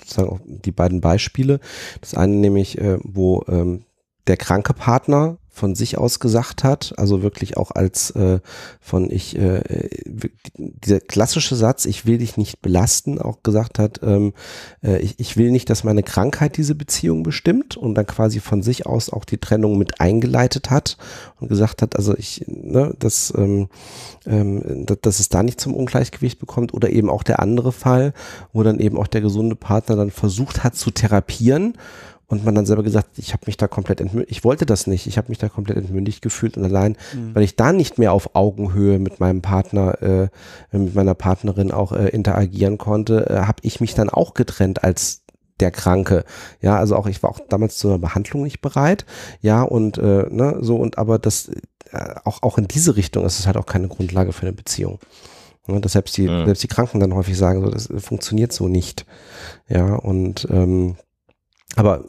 sozusagen 0.00 0.28
auch 0.28 0.40
die 0.44 0.72
beiden 0.72 1.00
Beispiele. 1.00 1.60
Das 2.00 2.14
eine 2.14 2.34
nämlich, 2.34 2.78
äh, 2.78 2.98
wo 3.04 3.44
ähm, 3.48 3.84
der 4.28 4.36
kranke 4.36 4.74
Partner 4.74 5.38
von 5.58 5.74
sich 5.74 5.98
aus 5.98 6.20
gesagt 6.20 6.62
hat, 6.64 6.94
also 6.96 7.22
wirklich 7.22 7.56
auch 7.56 7.72
als 7.72 8.12
äh, 8.12 8.38
von 8.80 9.10
ich, 9.10 9.36
äh, 9.36 9.88
dieser 10.54 11.00
klassische 11.00 11.56
Satz, 11.56 11.84
ich 11.84 12.06
will 12.06 12.18
dich 12.18 12.36
nicht 12.36 12.62
belasten, 12.62 13.20
auch 13.20 13.42
gesagt 13.42 13.78
hat, 13.78 14.00
ähm, 14.02 14.32
äh, 14.82 14.98
ich, 15.00 15.18
ich 15.18 15.36
will 15.36 15.50
nicht, 15.50 15.68
dass 15.68 15.82
meine 15.82 16.04
Krankheit 16.04 16.56
diese 16.56 16.76
Beziehung 16.76 17.24
bestimmt 17.24 17.76
und 17.76 17.96
dann 17.96 18.06
quasi 18.06 18.38
von 18.38 18.62
sich 18.62 18.86
aus 18.86 19.10
auch 19.10 19.24
die 19.24 19.38
Trennung 19.38 19.76
mit 19.78 20.00
eingeleitet 20.00 20.70
hat 20.70 20.96
und 21.40 21.48
gesagt 21.48 21.82
hat, 21.82 21.96
also 21.96 22.16
ich, 22.16 22.44
ne, 22.46 22.94
dass, 22.98 23.34
ähm, 23.36 23.68
ähm, 24.26 24.86
dass 25.02 25.18
es 25.18 25.28
da 25.28 25.42
nicht 25.42 25.60
zum 25.60 25.74
Ungleichgewicht 25.74 26.38
bekommt 26.38 26.72
oder 26.72 26.90
eben 26.90 27.10
auch 27.10 27.24
der 27.24 27.40
andere 27.40 27.72
Fall, 27.72 28.14
wo 28.52 28.62
dann 28.62 28.78
eben 28.78 28.96
auch 28.96 29.08
der 29.08 29.22
gesunde 29.22 29.56
Partner 29.56 29.96
dann 29.96 30.12
versucht 30.12 30.62
hat 30.62 30.76
zu 30.76 30.92
therapieren 30.92 31.76
und 32.28 32.44
man 32.44 32.54
dann 32.54 32.66
selber 32.66 32.82
gesagt, 32.82 33.18
ich 33.18 33.32
habe 33.32 33.44
mich 33.46 33.56
da 33.56 33.66
komplett 33.66 34.00
entmündigt, 34.00 34.30
ich 34.30 34.44
wollte 34.44 34.66
das 34.66 34.86
nicht, 34.86 35.06
ich 35.06 35.16
habe 35.16 35.30
mich 35.30 35.38
da 35.38 35.48
komplett 35.48 35.78
entmündigt 35.78 36.22
gefühlt 36.22 36.56
und 36.56 36.64
allein, 36.64 36.96
mhm. 37.14 37.34
weil 37.34 37.42
ich 37.42 37.56
da 37.56 37.72
nicht 37.72 37.98
mehr 37.98 38.12
auf 38.12 38.34
Augenhöhe 38.34 38.98
mit 38.98 39.18
meinem 39.18 39.40
Partner, 39.40 40.02
äh, 40.02 40.28
mit 40.76 40.94
meiner 40.94 41.14
Partnerin 41.14 41.72
auch 41.72 41.92
äh, 41.92 42.08
interagieren 42.08 42.76
konnte, 42.76 43.30
äh, 43.30 43.40
habe 43.40 43.60
ich 43.62 43.80
mich 43.80 43.94
dann 43.94 44.10
auch 44.10 44.34
getrennt 44.34 44.84
als 44.84 45.22
der 45.58 45.70
Kranke. 45.70 46.24
Ja, 46.60 46.76
also 46.76 46.96
auch 46.96 47.06
ich 47.06 47.22
war 47.22 47.30
auch 47.30 47.40
damals 47.48 47.78
zur 47.78 47.98
Behandlung 47.98 48.42
nicht 48.42 48.60
bereit. 48.60 49.06
Ja, 49.40 49.62
und 49.62 49.98
äh, 49.98 50.26
ne, 50.30 50.58
so 50.60 50.76
und 50.76 50.98
aber 50.98 51.18
das 51.18 51.48
äh, 51.90 52.14
auch 52.24 52.42
auch 52.42 52.58
in 52.58 52.68
diese 52.68 52.94
Richtung 52.94 53.24
ist 53.24 53.40
es 53.40 53.46
halt 53.46 53.56
auch 53.56 53.66
keine 53.66 53.88
Grundlage 53.88 54.32
für 54.32 54.42
eine 54.42 54.52
Beziehung. 54.52 55.00
Ne, 55.66 55.80
dass 55.80 55.92
selbst 55.92 56.16
die, 56.16 56.28
mhm. 56.28 56.44
selbst 56.44 56.62
die 56.62 56.68
Kranken 56.68 57.00
dann 57.00 57.14
häufig 57.14 57.36
sagen, 57.36 57.62
so, 57.62 57.70
das 57.70 57.88
funktioniert 57.98 58.52
so 58.52 58.68
nicht. 58.68 59.04
Ja, 59.68 59.94
und 59.96 60.46
ähm, 60.50 60.96
aber 61.76 62.04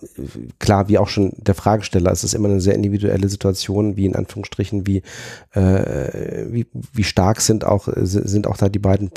klar, 0.57 0.88
wie 0.88 0.97
auch 0.97 1.10
schon 1.10 1.34
der 1.38 1.53
Fragesteller, 1.53 2.12
es 2.12 2.24
ist 2.24 2.34
immer 2.34 2.47
eine 2.47 2.62
sehr 2.62 2.76
individuelle 2.76 3.28
Situation, 3.28 3.97
wie 3.97 4.05
in 4.05 4.16
Anführungsstrichen, 4.16 4.88
wie, 4.88 5.03
äh, 5.51 6.45
wie, 6.49 6.66
wie 6.93 7.03
stark 7.03 7.41
sind 7.41 7.66
auch, 7.66 7.88
sind 7.93 8.47
auch 8.47 8.55
da 8.55 8.70
die 8.70 8.80
beiden 8.80 9.12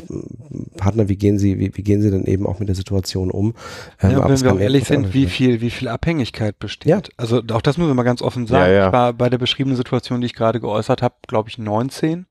Partner, 0.75 1.07
wie 1.07 1.15
gehen 1.15 1.39
sie, 1.39 1.59
wie, 1.59 1.75
wie 1.75 1.81
gehen 1.81 2.01
sie 2.01 2.11
dann 2.11 2.25
eben 2.25 2.45
auch 2.45 2.59
mit 2.59 2.67
der 2.67 2.75
Situation 2.75 3.31
um? 3.31 3.55
Ähm, 4.01 4.11
ja, 4.11 4.29
wenn 4.29 4.41
wir 4.41 4.53
auch 4.53 4.59
ehrlich 4.59 4.85
sind, 4.85 5.13
wie 5.13 5.27
viel, 5.27 5.61
wie 5.61 5.69
viel 5.69 5.87
Abhängigkeit 5.87 6.59
besteht. 6.59 6.89
Ja. 6.89 7.01
Also 7.15 7.41
auch 7.51 7.61
das 7.61 7.77
müssen 7.77 7.89
wir 7.89 7.95
mal 7.95 8.03
ganz 8.03 8.21
offen 8.21 8.45
sagen. 8.45 8.71
Ja, 8.71 8.77
ja. 8.77 8.87
Ich 8.87 8.93
war 8.93 9.13
bei 9.13 9.29
der 9.29 9.37
beschriebenen 9.37 9.77
Situation, 9.77 10.19
die 10.19 10.25
ich 10.25 10.35
gerade 10.35 10.59
geäußert 10.59 11.01
habe, 11.01 11.15
glaube 11.25 11.49
ich, 11.49 11.57
19. 11.57 12.25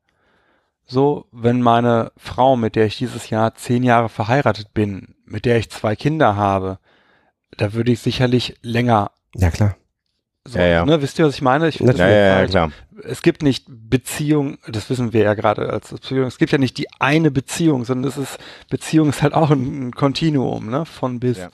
So, 0.85 1.25
wenn 1.33 1.63
meine 1.63 2.13
Frau, 2.19 2.57
mit 2.57 2.77
der 2.77 2.87
ich 2.87 2.99
dieses 2.99 3.31
Jahr 3.31 3.55
zehn 3.55 3.83
Jahre 3.83 4.11
verheiratet 4.11 4.75
bin, 4.75 5.15
mit 5.25 5.47
der 5.47 5.57
ich 5.57 5.71
zwei 5.71 5.97
Kinder 5.97 6.37
habe, 6.37 6.79
da 7.57 7.73
würde 7.73 7.93
ich 7.93 8.01
sicherlich 8.01 8.57
länger. 8.63 9.11
Ja, 9.35 9.51
klar. 9.51 9.77
So, 10.47 10.59
ja, 10.59 10.67
ja. 10.67 10.85
Ne, 10.85 11.01
wisst 11.01 11.19
ihr, 11.19 11.27
was 11.27 11.35
ich 11.35 11.43
meine? 11.43 11.69
Ich 11.69 11.79
ja, 11.79 11.93
ja, 11.93 12.41
ja, 12.41 12.47
klar. 12.47 12.73
Es 13.05 13.23
gibt 13.23 13.43
nicht 13.43 13.67
Beziehung, 13.69 14.59
das 14.67 14.91
wissen 14.91 15.13
wir 15.13 15.23
ja 15.23 15.35
gerade 15.35 15.71
als 15.71 15.93
Psychologen, 15.95 16.29
es 16.29 16.39
gibt 16.39 16.53
ja 16.53 16.59
nicht 16.59 16.79
die 16.79 16.89
eine 16.99 17.31
Beziehung, 17.31 17.85
sondern 17.85 18.11
es 18.11 18.17
ist, 18.17 18.39
Beziehung 18.69 19.09
ist 19.09 19.23
halt 19.23 19.35
auch 19.35 19.51
ein 19.51 19.93
Kontinuum, 19.93 20.69
ne, 20.69 20.85
von 20.85 21.21
bis. 21.21 21.39
Ja 21.39 21.51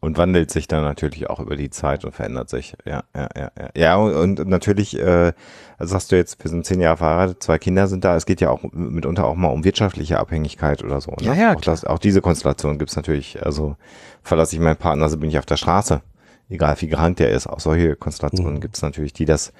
und 0.00 0.16
wandelt 0.16 0.50
sich 0.50 0.66
dann 0.66 0.82
natürlich 0.82 1.28
auch 1.28 1.40
über 1.40 1.56
die 1.56 1.68
Zeit 1.68 2.04
und 2.04 2.12
verändert 2.12 2.48
sich. 2.48 2.74
Ja, 2.86 3.04
ja, 3.14 3.28
ja, 3.36 3.50
ja. 3.58 3.68
Ja, 3.76 3.96
und, 3.96 4.40
und 4.40 4.48
natürlich, 4.48 4.98
äh, 4.98 5.32
also 5.78 5.92
sagst 5.92 6.10
du 6.10 6.16
jetzt, 6.16 6.42
wir 6.42 6.50
sind 6.50 6.64
zehn 6.64 6.80
Jahre 6.80 6.96
verheiratet, 6.96 7.42
zwei 7.42 7.58
Kinder 7.58 7.86
sind 7.86 8.04
da. 8.04 8.16
Es 8.16 8.24
geht 8.24 8.40
ja 8.40 8.50
auch 8.50 8.62
mitunter 8.72 9.26
auch 9.26 9.34
mal 9.34 9.48
um 9.48 9.62
wirtschaftliche 9.62 10.18
Abhängigkeit 10.18 10.82
oder 10.82 11.00
so. 11.02 11.10
Ne? 11.12 11.26
Ja, 11.26 11.34
ja. 11.34 11.54
Auch, 11.54 11.60
das, 11.60 11.84
auch 11.84 11.98
diese 11.98 12.22
Konstellation 12.22 12.78
gibt's 12.78 12.96
natürlich. 12.96 13.44
Also 13.44 13.76
verlasse 14.22 14.56
ich 14.56 14.62
meinen 14.62 14.76
Partner, 14.76 15.08
so 15.10 15.18
bin 15.18 15.28
ich 15.28 15.38
auf 15.38 15.46
der 15.46 15.58
Straße. 15.58 16.00
Egal 16.48 16.80
wie 16.80 16.88
krank 16.88 17.18
der 17.18 17.30
ist. 17.30 17.46
Auch 17.46 17.60
solche 17.60 17.94
Konstellationen 17.94 18.54
mhm. 18.54 18.60
gibt's 18.60 18.82
natürlich, 18.82 19.12
die 19.12 19.26
das 19.26 19.52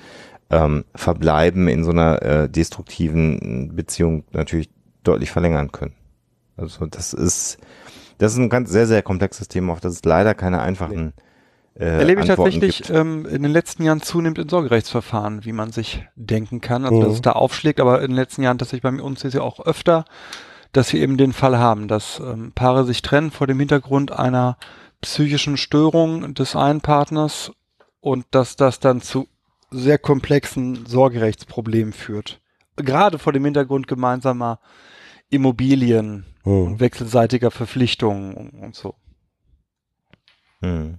ähm, 0.48 0.84
Verbleiben 0.94 1.68
in 1.68 1.84
so 1.84 1.90
einer 1.90 2.22
äh, 2.22 2.48
destruktiven 2.48 3.76
Beziehung 3.76 4.24
natürlich 4.32 4.70
deutlich 5.04 5.30
verlängern 5.30 5.70
können. 5.70 5.94
Also 6.56 6.86
das 6.86 7.12
ist 7.12 7.58
das 8.20 8.32
ist 8.32 8.38
ein 8.38 8.48
ganz 8.48 8.70
sehr, 8.70 8.86
sehr 8.86 9.02
komplexes 9.02 9.48
Thema, 9.48 9.72
auf 9.72 9.80
das 9.80 9.94
es 9.94 10.04
leider 10.04 10.34
keine 10.34 10.60
einfachen 10.60 11.14
äh, 11.80 11.98
Erlebe 11.98 12.20
ich 12.20 12.26
tatsächlich 12.26 12.90
ähm, 12.90 13.24
in 13.26 13.42
den 13.42 13.52
letzten 13.52 13.84
Jahren 13.84 14.02
zunehmend 14.02 14.38
in 14.38 14.48
Sorgerechtsverfahren, 14.48 15.44
wie 15.44 15.52
man 15.52 15.72
sich 15.72 16.04
denken 16.14 16.60
kann. 16.60 16.84
Also, 16.84 16.96
mhm. 16.96 17.04
dass 17.04 17.12
es 17.14 17.22
da 17.22 17.32
aufschlägt, 17.32 17.80
aber 17.80 18.02
in 18.02 18.08
den 18.08 18.16
letzten 18.16 18.42
Jahren 18.42 18.58
tatsächlich 18.58 18.82
bei 18.82 19.02
uns 19.02 19.24
ist 19.24 19.34
ja 19.34 19.40
auch 19.40 19.60
öfter, 19.60 20.04
dass 20.72 20.92
wir 20.92 21.00
eben 21.00 21.16
den 21.16 21.32
Fall 21.32 21.58
haben, 21.58 21.88
dass 21.88 22.20
ähm, 22.20 22.52
Paare 22.54 22.84
sich 22.84 23.02
trennen 23.02 23.30
vor 23.30 23.46
dem 23.46 23.58
Hintergrund 23.58 24.12
einer 24.12 24.58
psychischen 25.00 25.56
Störung 25.56 26.34
des 26.34 26.54
einen 26.54 26.80
Partners 26.82 27.52
und 28.00 28.26
dass 28.30 28.56
das 28.56 28.80
dann 28.80 29.00
zu 29.00 29.28
sehr 29.70 29.98
komplexen 29.98 30.84
Sorgerechtsproblemen 30.86 31.92
führt. 31.92 32.40
Gerade 32.76 33.18
vor 33.18 33.32
dem 33.32 33.44
Hintergrund 33.44 33.88
gemeinsamer 33.88 34.58
Immobilien, 35.30 36.26
hm. 36.42 36.80
wechselseitiger 36.80 37.50
Verpflichtungen 37.50 38.34
und, 38.34 38.50
und 38.50 38.74
so. 38.74 38.94
Hm. 40.60 40.98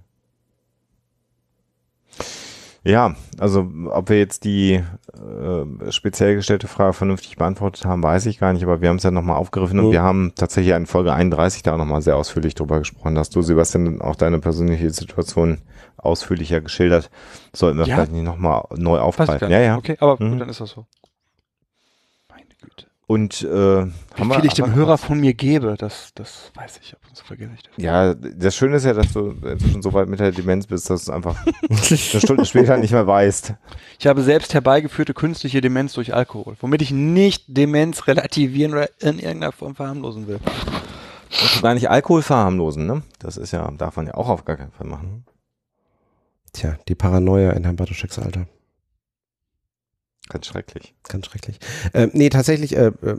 Ja, 2.84 3.14
also 3.38 3.70
ob 3.90 4.08
wir 4.08 4.18
jetzt 4.18 4.44
die 4.44 4.72
äh, 4.72 5.92
speziell 5.92 6.34
gestellte 6.34 6.66
Frage 6.66 6.94
vernünftig 6.94 7.36
beantwortet 7.36 7.84
haben, 7.84 8.02
weiß 8.02 8.26
ich 8.26 8.40
gar 8.40 8.52
nicht, 8.52 8.64
aber 8.64 8.80
wir 8.80 8.88
haben 8.88 8.96
es 8.96 9.04
ja 9.04 9.12
nochmal 9.12 9.36
aufgegriffen 9.36 9.78
mhm. 9.78 9.86
und 9.86 9.92
wir 9.92 10.02
haben 10.02 10.32
tatsächlich 10.34 10.74
in 10.74 10.86
Folge 10.86 11.12
31 11.12 11.62
da 11.62 11.76
nochmal 11.76 12.02
sehr 12.02 12.16
ausführlich 12.16 12.56
drüber 12.56 12.80
gesprochen. 12.80 13.16
Hast 13.16 13.36
du, 13.36 13.42
Sebastian, 13.42 14.00
auch 14.00 14.16
deine 14.16 14.40
persönliche 14.40 14.90
Situation 14.90 15.58
ausführlicher 15.96 16.60
geschildert. 16.60 17.08
Sollten 17.52 17.78
wir 17.78 17.86
ja. 17.86 17.94
vielleicht 17.94 18.12
nicht 18.12 18.24
nochmal 18.24 18.64
neu 18.74 18.98
aufgreifen. 18.98 19.48
Ja, 19.48 19.60
ja. 19.60 19.76
Okay, 19.76 19.96
aber 20.00 20.16
mhm. 20.22 20.40
dann 20.40 20.48
ist 20.48 20.60
das 20.60 20.70
so. 20.70 20.86
Und 23.12 23.42
äh, 23.42 23.84
wie 23.84 24.34
viel 24.34 24.44
ich 24.46 24.54
dem 24.54 24.74
Hörer 24.74 24.96
von 24.96 25.20
mir 25.20 25.34
gebe, 25.34 25.74
das, 25.76 26.12
das 26.14 26.50
weiß 26.54 26.80
ich, 26.82 26.94
ab 26.94 27.00
und 27.06 27.14
zu 27.14 27.22
vergesse 27.22 27.50
ich 27.56 27.62
das. 27.62 27.72
Ja, 27.76 28.14
das 28.14 28.56
Schöne 28.56 28.76
ist 28.76 28.86
ja, 28.86 28.94
dass 28.94 29.12
du 29.12 29.34
schon 29.70 29.82
so 29.82 29.92
weit 29.92 30.08
mit 30.08 30.18
der 30.18 30.32
Demenz 30.32 30.66
bist, 30.66 30.88
dass 30.88 31.04
du 31.04 31.12
einfach 31.12 31.36
eine 31.68 31.98
Stunde 31.98 32.46
später 32.46 32.78
nicht 32.78 32.92
mehr 32.92 33.06
weißt. 33.06 33.52
Ich 33.98 34.06
habe 34.06 34.22
selbst 34.22 34.54
herbeigeführte 34.54 35.12
künstliche 35.12 35.60
Demenz 35.60 35.92
durch 35.92 36.14
Alkohol, 36.14 36.56
womit 36.62 36.80
ich 36.80 36.90
nicht 36.90 37.44
Demenz 37.48 38.06
relativieren 38.06 38.72
oder 38.72 38.88
in 39.02 39.18
irgendeiner 39.18 39.52
Form 39.52 39.74
verharmlosen 39.74 40.26
will. 40.26 40.40
Und 41.54 41.62
gar 41.62 41.74
nicht 41.74 41.90
Alkohol 41.90 42.22
verharmlosen, 42.22 42.86
ne? 42.86 43.02
Das 43.18 43.36
ist 43.36 43.52
ja, 43.52 43.70
darf 43.72 43.96
man 43.96 44.06
ja 44.06 44.14
auch 44.14 44.30
auf 44.30 44.46
gar 44.46 44.56
keinen 44.56 44.72
Fall 44.72 44.86
machen. 44.86 45.26
Tja, 46.54 46.78
die 46.88 46.94
Paranoia 46.94 47.50
in 47.50 47.64
Herrn 47.64 47.76
Bartoscheks 47.76 48.18
Alter. 48.18 48.46
Ganz 50.28 50.46
schrecklich. 50.46 50.94
Ganz 51.08 51.26
schrecklich. 51.26 51.58
Äh, 51.92 52.08
nee, 52.12 52.28
tatsächlich 52.28 52.76
äh, 52.76 52.92
äh, 53.02 53.16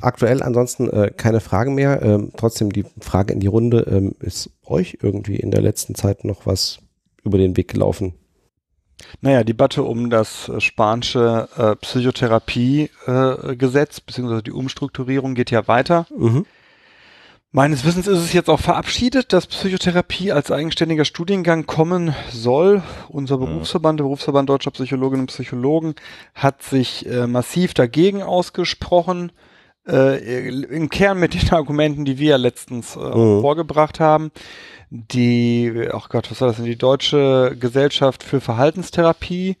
aktuell 0.00 0.42
ansonsten 0.42 0.90
äh, 0.90 1.10
keine 1.16 1.40
Fragen 1.40 1.74
mehr. 1.74 2.02
Ähm, 2.02 2.32
trotzdem 2.36 2.70
die 2.70 2.84
Frage 3.00 3.32
in 3.32 3.40
die 3.40 3.46
Runde, 3.46 3.86
ähm, 3.90 4.14
ist 4.20 4.50
euch 4.64 4.98
irgendwie 5.02 5.36
in 5.36 5.50
der 5.50 5.62
letzten 5.62 5.94
Zeit 5.94 6.24
noch 6.24 6.44
was 6.46 6.80
über 7.24 7.38
den 7.38 7.56
Weg 7.56 7.68
gelaufen? 7.68 8.12
Naja, 9.20 9.44
Debatte 9.44 9.84
um 9.84 10.10
das 10.10 10.48
äh, 10.48 10.60
spanische 10.60 11.48
äh, 11.56 11.76
Psychotherapiegesetz, 11.76 14.00
beziehungsweise 14.00 14.42
die 14.42 14.50
Umstrukturierung 14.52 15.34
geht 15.34 15.50
ja 15.50 15.66
weiter. 15.68 16.06
Mhm. 16.16 16.46
Meines 17.50 17.86
Wissens 17.86 18.06
ist 18.06 18.18
es 18.18 18.32
jetzt 18.34 18.50
auch 18.50 18.60
verabschiedet, 18.60 19.32
dass 19.32 19.46
Psychotherapie 19.46 20.32
als 20.32 20.50
eigenständiger 20.50 21.06
Studiengang 21.06 21.64
kommen 21.64 22.14
soll. 22.30 22.82
Unser. 23.08 23.38
Berufsverband, 23.38 23.98
der 23.98 24.04
Berufsverband 24.04 24.50
Deutscher 24.50 24.70
Psychologinnen 24.70 25.22
und 25.22 25.28
Psychologen, 25.28 25.94
hat 26.34 26.62
sich 26.62 27.06
äh, 27.06 27.26
massiv 27.26 27.72
dagegen 27.72 28.22
ausgesprochen. 28.22 29.32
Äh, 29.86 30.48
Im 30.50 30.90
Kern 30.90 31.18
mit 31.18 31.32
den 31.32 31.50
Argumenten, 31.54 32.04
die 32.04 32.18
wir 32.18 32.36
letztens 32.36 32.96
äh, 32.96 32.98
mhm. 32.98 33.40
vorgebracht 33.40 33.98
haben. 33.98 34.30
Die, 34.90 35.88
ach 35.90 36.10
Gott, 36.10 36.30
was 36.30 36.42
war 36.42 36.48
das 36.48 36.58
denn? 36.58 36.66
Die 36.66 36.76
Deutsche 36.76 37.56
Gesellschaft 37.58 38.22
für 38.22 38.42
Verhaltenstherapie 38.42 39.56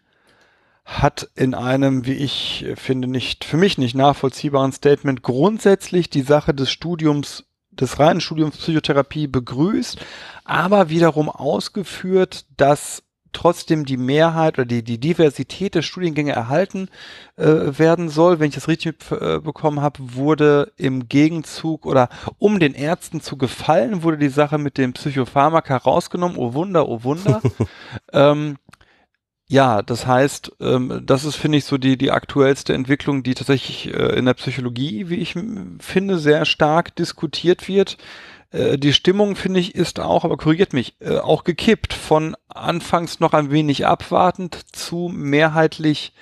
hat 0.84 1.30
in 1.36 1.54
einem, 1.54 2.04
wie 2.04 2.14
ich 2.14 2.66
finde, 2.76 3.08
nicht, 3.08 3.44
für 3.44 3.56
mich 3.56 3.78
nicht 3.78 3.94
nachvollziehbaren 3.94 4.72
Statement 4.72 5.22
grundsätzlich 5.22 6.10
die 6.10 6.22
Sache 6.22 6.52
des 6.52 6.70
Studiums 6.70 7.47
des 7.80 7.98
reinen 7.98 8.20
Studiums 8.20 8.58
Psychotherapie 8.58 9.26
begrüßt, 9.26 9.98
aber 10.44 10.88
wiederum 10.88 11.28
ausgeführt, 11.28 12.46
dass 12.56 13.02
trotzdem 13.32 13.84
die 13.84 13.96
Mehrheit 13.96 14.58
oder 14.58 14.66
die, 14.66 14.82
die 14.82 14.98
Diversität 14.98 15.74
der 15.74 15.82
Studiengänge 15.82 16.32
erhalten 16.32 16.88
äh, 17.36 17.44
werden 17.78 18.08
soll. 18.08 18.40
Wenn 18.40 18.48
ich 18.48 18.54
das 18.54 18.68
richtig 18.68 18.96
äh, 19.10 19.38
bekommen 19.38 19.80
habe, 19.80 20.14
wurde 20.14 20.72
im 20.76 21.08
Gegenzug 21.08 21.86
oder 21.86 22.08
um 22.38 22.58
den 22.58 22.74
Ärzten 22.74 23.20
zu 23.20 23.36
gefallen, 23.36 24.02
wurde 24.02 24.18
die 24.18 24.28
Sache 24.28 24.58
mit 24.58 24.78
dem 24.78 24.92
Psychopharmaka 24.92 25.76
rausgenommen. 25.76 26.38
Oh 26.38 26.54
Wunder, 26.54 26.88
oh 26.88 27.04
Wunder. 27.04 27.40
ähm, 28.12 28.56
ja, 29.50 29.80
das 29.80 30.06
heißt, 30.06 30.52
ähm, 30.60 31.02
das 31.04 31.24
ist, 31.24 31.36
finde 31.36 31.56
ich, 31.56 31.64
so 31.64 31.78
die, 31.78 31.96
die 31.96 32.10
aktuellste 32.10 32.74
Entwicklung, 32.74 33.22
die 33.22 33.34
tatsächlich 33.34 33.86
äh, 33.86 34.18
in 34.18 34.26
der 34.26 34.34
Psychologie, 34.34 35.08
wie 35.08 35.16
ich 35.16 35.36
finde, 35.78 36.18
sehr 36.18 36.44
stark 36.44 36.94
diskutiert 36.96 37.66
wird. 37.66 37.96
Äh, 38.50 38.76
die 38.76 38.92
Stimmung, 38.92 39.36
finde 39.36 39.60
ich, 39.60 39.74
ist 39.74 40.00
auch, 40.00 40.26
aber 40.26 40.36
korrigiert 40.36 40.74
mich, 40.74 40.96
äh, 41.00 41.16
auch 41.16 41.44
gekippt 41.44 41.94
von 41.94 42.36
anfangs 42.48 43.20
noch 43.20 43.32
ein 43.32 43.50
wenig 43.50 43.86
abwartend 43.86 44.76
zu 44.76 45.10
mehrheitlich 45.10 46.12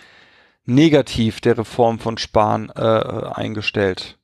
negativ 0.64 1.40
der 1.40 1.58
Reform 1.58 1.98
von 1.98 2.18
Spahn 2.18 2.70
äh, 2.76 2.80
eingestellt. 2.80 4.18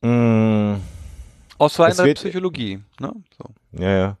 Mm. 0.00 0.76
Aus 1.58 1.74
seiner 1.74 2.14
Psychologie, 2.14 2.80
ne? 2.98 3.12
So. 3.36 3.44
Ja, 3.78 3.90
ja 3.90 4.16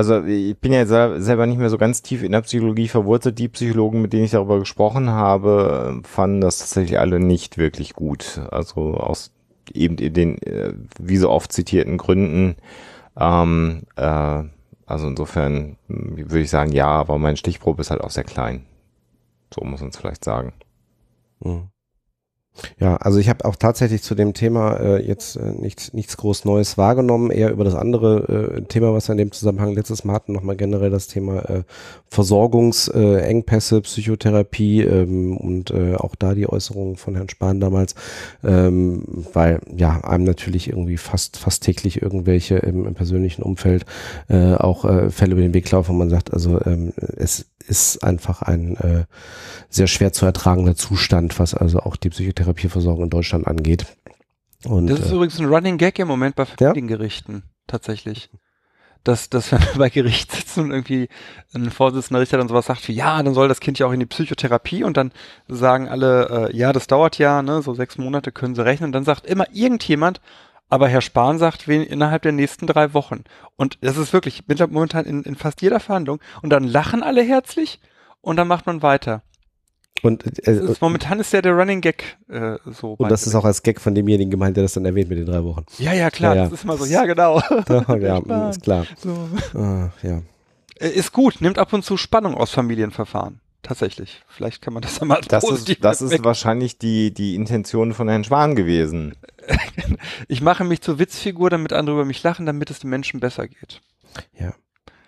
also 0.00 0.24
ich 0.24 0.56
bin 0.56 0.72
ja 0.72 0.86
selber 0.86 1.46
nicht 1.46 1.58
mehr 1.58 1.68
so 1.68 1.76
ganz 1.76 2.00
tief 2.00 2.22
in 2.22 2.32
der 2.32 2.40
Psychologie 2.40 2.88
verwurzelt. 2.88 3.38
Die 3.38 3.48
Psychologen, 3.48 4.00
mit 4.00 4.14
denen 4.14 4.24
ich 4.24 4.30
darüber 4.30 4.58
gesprochen 4.58 5.10
habe, 5.10 6.00
fanden 6.04 6.40
das 6.40 6.58
tatsächlich 6.58 6.98
alle 6.98 7.20
nicht 7.20 7.58
wirklich 7.58 7.92
gut. 7.92 8.40
Also 8.50 8.94
aus 8.94 9.30
eben 9.74 9.96
den 9.96 10.40
äh, 10.40 10.72
wie 10.98 11.18
so 11.18 11.28
oft 11.28 11.52
zitierten 11.52 11.98
Gründen. 11.98 12.56
Ähm, 13.14 13.82
äh, 13.96 14.44
also 14.86 15.06
insofern 15.06 15.76
hm, 15.88 16.16
würde 16.16 16.40
ich 16.40 16.50
sagen, 16.50 16.72
ja, 16.72 16.88
aber 16.88 17.18
mein 17.18 17.36
Stichprobe 17.36 17.82
ist 17.82 17.90
halt 17.90 18.00
auch 18.00 18.10
sehr 18.10 18.24
klein. 18.24 18.64
So 19.54 19.62
muss 19.66 19.80
man 19.80 19.90
es 19.90 19.98
vielleicht 19.98 20.24
sagen. 20.24 20.54
Mhm. 21.40 21.68
Ja, 22.78 22.96
also 22.96 23.18
ich 23.18 23.28
habe 23.28 23.44
auch 23.44 23.56
tatsächlich 23.56 24.02
zu 24.02 24.14
dem 24.14 24.34
Thema 24.34 24.74
äh, 24.76 25.06
jetzt 25.06 25.36
äh, 25.36 25.52
nichts, 25.52 25.92
nichts 25.92 26.16
groß 26.16 26.44
Neues 26.44 26.76
wahrgenommen, 26.76 27.30
eher 27.30 27.50
über 27.50 27.64
das 27.64 27.74
andere 27.74 28.58
äh, 28.58 28.62
Thema, 28.62 28.92
was 28.92 29.08
wir 29.08 29.12
in 29.12 29.18
dem 29.18 29.32
Zusammenhang 29.32 29.74
letztes 29.74 30.04
Mal 30.04 30.14
hatten, 30.14 30.32
nochmal 30.32 30.56
generell 30.56 30.90
das 30.90 31.06
Thema 31.06 31.48
äh, 31.48 31.62
Versorgungsengpässe, 32.08 33.80
Psychotherapie 33.82 34.82
ähm, 34.82 35.36
und 35.36 35.70
äh, 35.70 35.94
auch 35.94 36.14
da 36.16 36.34
die 36.34 36.48
Äußerungen 36.48 36.96
von 36.96 37.14
Herrn 37.14 37.28
Spahn 37.28 37.60
damals, 37.60 37.94
ähm, 38.44 39.04
weil 39.32 39.60
ja 39.74 40.00
einem 40.02 40.24
natürlich 40.24 40.68
irgendwie 40.68 40.96
fast, 40.96 41.36
fast 41.36 41.62
täglich 41.62 42.02
irgendwelche 42.02 42.56
im, 42.56 42.86
im 42.86 42.94
persönlichen 42.94 43.42
Umfeld 43.42 43.84
äh, 44.28 44.54
auch 44.54 44.84
äh, 44.84 45.10
Fälle 45.10 45.32
über 45.32 45.42
den 45.42 45.54
Weg 45.54 45.70
laufen, 45.70 45.94
wo 45.94 45.98
man 45.98 46.10
sagt, 46.10 46.32
also 46.32 46.60
ähm, 46.64 46.92
es 47.16 47.46
ist 47.66 48.02
einfach 48.02 48.42
ein 48.42 48.76
äh, 48.76 49.04
sehr 49.68 49.86
schwer 49.86 50.12
zu 50.12 50.26
ertragender 50.26 50.74
Zustand, 50.74 51.38
was 51.38 51.54
also 51.54 51.80
auch 51.80 51.96
die 51.96 52.10
Psychotherapieversorgung 52.40 53.04
in 53.04 53.10
Deutschland 53.10 53.46
angeht. 53.46 53.86
Und, 54.64 54.88
das 54.88 55.00
ist 55.00 55.10
äh, 55.10 55.14
übrigens 55.14 55.38
ein 55.38 55.46
Running 55.46 55.78
Gag 55.78 55.98
im 55.98 56.08
Moment 56.08 56.36
bei 56.36 56.46
Familiengerichten, 56.46 57.44
tatsächlich. 57.66 58.30
Dass, 59.02 59.30
dass 59.30 59.50
wenn 59.50 59.60
wir 59.60 59.78
bei 59.78 59.88
Gericht 59.88 60.30
sitzen 60.32 60.64
und 60.64 60.70
irgendwie 60.72 61.08
ein 61.54 61.70
Vorsitzender 61.70 62.20
Richter 62.20 62.36
dann 62.36 62.48
sowas 62.48 62.66
sagt 62.66 62.86
wie, 62.88 62.92
ja, 62.92 63.22
dann 63.22 63.32
soll 63.32 63.48
das 63.48 63.60
Kind 63.60 63.78
ja 63.78 63.86
auch 63.86 63.92
in 63.92 64.00
die 64.00 64.06
Psychotherapie 64.06 64.84
und 64.84 64.98
dann 64.98 65.12
sagen 65.48 65.88
alle, 65.88 66.50
äh, 66.50 66.56
ja, 66.56 66.74
das 66.74 66.86
dauert 66.86 67.16
ja, 67.16 67.40
ne, 67.40 67.62
so 67.62 67.72
sechs 67.72 67.96
Monate 67.96 68.30
können 68.30 68.54
sie 68.54 68.64
rechnen. 68.64 68.88
Und 68.88 68.92
dann 68.92 69.04
sagt 69.04 69.24
immer 69.24 69.46
irgendjemand, 69.54 70.20
aber 70.68 70.88
Herr 70.88 71.00
Spahn 71.00 71.38
sagt, 71.38 71.66
wen, 71.66 71.82
innerhalb 71.82 72.22
der 72.22 72.32
nächsten 72.32 72.66
drei 72.66 72.92
Wochen. 72.92 73.24
Und 73.56 73.78
das 73.80 73.96
ist 73.96 74.12
wirklich 74.12 74.44
momentan 74.46 75.06
in, 75.06 75.22
in 75.22 75.34
fast 75.34 75.62
jeder 75.62 75.80
Verhandlung. 75.80 76.20
Und 76.42 76.50
dann 76.50 76.64
lachen 76.64 77.02
alle 77.02 77.22
herzlich 77.22 77.80
und 78.20 78.36
dann 78.36 78.48
macht 78.48 78.66
man 78.66 78.82
weiter. 78.82 79.22
Und 80.02 80.46
äh, 80.46 80.52
ist, 80.52 80.80
momentan 80.80 81.20
ist 81.20 81.32
ja 81.32 81.42
der 81.42 81.52
Running 81.52 81.80
Gag 81.80 82.16
äh, 82.28 82.56
so. 82.66 82.94
Und 82.94 83.10
das 83.10 83.26
ist 83.26 83.34
auch 83.34 83.44
als 83.44 83.62
Gag 83.62 83.80
von 83.80 83.94
demjenigen 83.94 84.30
gemeint, 84.30 84.56
der 84.56 84.64
das 84.64 84.72
dann 84.72 84.84
erwähnt 84.84 85.08
mit 85.08 85.18
den 85.18 85.26
drei 85.26 85.42
Wochen. 85.44 85.64
Ja, 85.78 85.92
ja, 85.92 86.10
klar. 86.10 86.34
Ja, 86.34 86.42
ja. 86.42 86.48
Das 86.48 86.58
ist 86.58 86.64
immer 86.64 86.76
so, 86.76 86.84
ja, 86.84 87.04
genau. 87.04 87.40
ja, 87.68 88.20
ja 88.26 88.50
ist 88.50 88.62
klar. 88.62 88.86
So. 88.98 89.28
Ah, 89.54 89.90
ja. 90.02 90.22
Äh, 90.78 90.88
ist 90.88 91.12
gut, 91.12 91.40
nimmt 91.40 91.58
ab 91.58 91.72
und 91.72 91.84
zu 91.84 91.96
Spannung 91.96 92.34
aus 92.34 92.50
Familienverfahren 92.50 93.40
tatsächlich. 93.62 94.22
Vielleicht 94.28 94.62
kann 94.62 94.72
man 94.72 94.82
das 94.82 95.00
einmal 95.00 95.20
das 95.26 95.44
positiv 95.44 95.76
ist, 95.76 95.84
Das 95.84 96.02
ist 96.02 96.24
wahrscheinlich 96.24 96.78
die, 96.78 97.12
die 97.12 97.34
Intention 97.34 97.92
von 97.92 98.08
Herrn 98.08 98.24
Schwan 98.24 98.54
gewesen. 98.54 99.14
ich 100.28 100.40
mache 100.40 100.64
mich 100.64 100.80
zur 100.80 100.98
Witzfigur, 100.98 101.50
damit 101.50 101.72
andere 101.72 101.96
über 101.96 102.04
mich 102.04 102.22
lachen, 102.22 102.46
damit 102.46 102.70
es 102.70 102.80
den 102.80 102.90
Menschen 102.90 103.20
besser 103.20 103.48
geht. 103.48 103.80
Ja. 104.38 104.54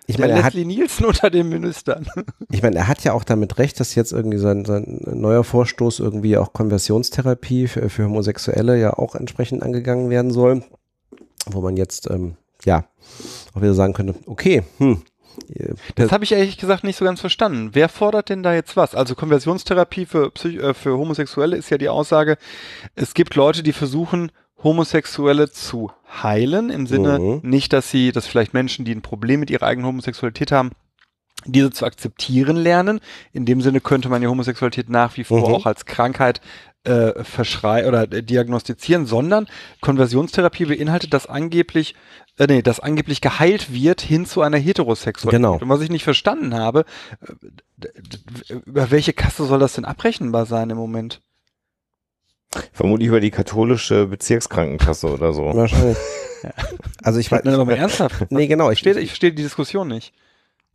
Ich 0.07 0.19
meine, 0.19 0.33
er 0.33 0.43
Leslie 0.43 0.63
hat, 0.63 0.67
Nielsen 0.67 1.05
unter 1.07 1.31
den 1.31 1.49
Ministern. 1.49 2.07
Ich 2.51 2.63
meine, 2.63 2.77
er 2.77 2.89
hat 2.89 3.03
ja 3.05 3.13
auch 3.13 3.25
damit 3.25 3.59
recht, 3.59 3.81
dass 3.81 3.95
jetzt 3.95 4.13
irgendwie 4.13 4.39
sein, 4.39 4.65
sein 4.65 5.01
neuer 5.05 5.43
Vorstoß 5.43 6.01
irgendwie 6.01 6.37
auch 6.37 6.53
Konversionstherapie 6.53 7.67
für, 7.67 7.89
für 7.89 8.05
Homosexuelle 8.05 8.79
ja 8.79 8.93
auch 8.93 9.15
entsprechend 9.15 9.63
angegangen 9.63 10.11
werden 10.11 10.31
soll. 10.31 10.63
Wo 11.47 11.61
man 11.61 11.77
jetzt, 11.77 12.11
ähm, 12.11 12.37
ja, 12.65 12.85
auch 13.55 13.63
wieder 13.63 13.75
sagen 13.75 13.95
könnte, 13.95 14.15
okay, 14.27 14.63
hm, 14.79 15.03
das 15.95 16.13
habe 16.13 16.25
ich 16.25 16.33
ehrlich 16.33 16.59
gesagt 16.59 16.85
nicht 16.85 16.97
so 16.97 17.05
ganz 17.05 17.21
verstanden. 17.21 17.71
Wer 17.73 17.89
fordert 17.89 18.29
denn 18.29 18.43
da 18.43 18.55
jetzt 18.55 18.77
was? 18.77 18.95
Also 18.95 19.15
Konversionstherapie 19.15 20.07
für, 20.07 20.31
Psych 20.31 20.57
äh, 20.57 20.75
für 20.75 20.99
Homosexuelle 20.99 21.57
ist 21.57 21.71
ja 21.71 21.79
die 21.79 21.89
Aussage, 21.89 22.37
es 22.95 23.15
gibt 23.15 23.35
Leute, 23.35 23.63
die 23.63 23.73
versuchen, 23.73 24.31
Homosexuelle 24.63 25.51
zu 25.51 25.91
heilen, 26.23 26.71
im 26.71 26.87
Sinne 26.87 27.19
mhm. 27.19 27.41
nicht, 27.43 27.73
dass 27.73 27.91
sie, 27.91 28.13
dass 28.13 28.27
vielleicht 28.27 28.55
Menschen, 28.55 28.85
die 28.85 28.95
ein 28.95 29.03
Problem 29.03 29.41
mit 29.41 29.51
ihrer 29.51 29.67
eigenen 29.67 29.87
Homosexualität 29.87 30.53
haben, 30.53 30.71
diese 31.45 31.71
zu 31.71 31.85
akzeptieren 31.85 32.57
lernen. 32.57 33.01
In 33.33 33.47
dem 33.47 33.61
Sinne 33.61 33.81
könnte 33.81 34.09
man 34.09 34.21
die 34.21 34.29
Homosexualität 34.29 34.89
nach 34.89 35.17
wie 35.17 35.25
vor 35.25 35.49
mhm. 35.49 35.55
auch 35.55 35.67
als 35.67 35.87
Krankheit 35.87 36.41
äh, 36.85 37.23
verschrei 37.23 37.87
oder 37.87 38.11
äh, 38.13 38.23
diagnostizieren, 38.23 39.07
sondern 39.07 39.47
Konversionstherapie 39.81 40.65
beinhaltet, 40.65 41.13
dass 41.15 41.27
angeblich, 41.27 41.95
äh, 42.39 42.47
nee, 42.47 42.63
dass 42.63 42.81
angeblich 42.81 43.21
geheilt 43.21 43.73
wird 43.73 44.01
hin 44.01 44.27
zu 44.27 44.43
einer 44.43 44.59
Heterosexualität. 44.59 45.39
Genau. 45.39 45.59
Und 45.59 45.69
was 45.69 45.81
ich 45.81 45.91
nicht 45.91 46.05
verstanden 46.05 46.55
habe, 46.55 46.85
äh, 47.21 48.59
über 48.67 48.91
welche 48.91 49.13
Kasse 49.13 49.45
soll 49.45 49.61
das 49.61 49.75
denn 49.75 49.85
abrechenbar 49.85 50.47
sein 50.47 50.71
im 50.71 50.77
Moment? 50.77 51.21
Vermutlich 52.73 53.09
über 53.09 53.21
die 53.21 53.31
katholische 53.31 54.07
Bezirkskrankenkasse 54.07 55.09
oder 55.09 55.33
so. 55.33 55.45
Wahrscheinlich. 55.55 55.99
Ja. 56.43 56.51
Also 57.05 57.21
ich 57.21 57.31
weiß. 57.31 57.43
Nein, 57.45 57.55
aber 57.55 57.65
mal 57.65 57.77
ernsthaft. 57.77 58.27
Nee, 58.31 58.49
genau. 58.49 58.71
Ich 58.71 58.83
verstehe, 58.83 59.01
ich 59.01 59.11
verstehe 59.11 59.33
die 59.33 59.43
Diskussion 59.43 59.89
nicht 59.89 60.13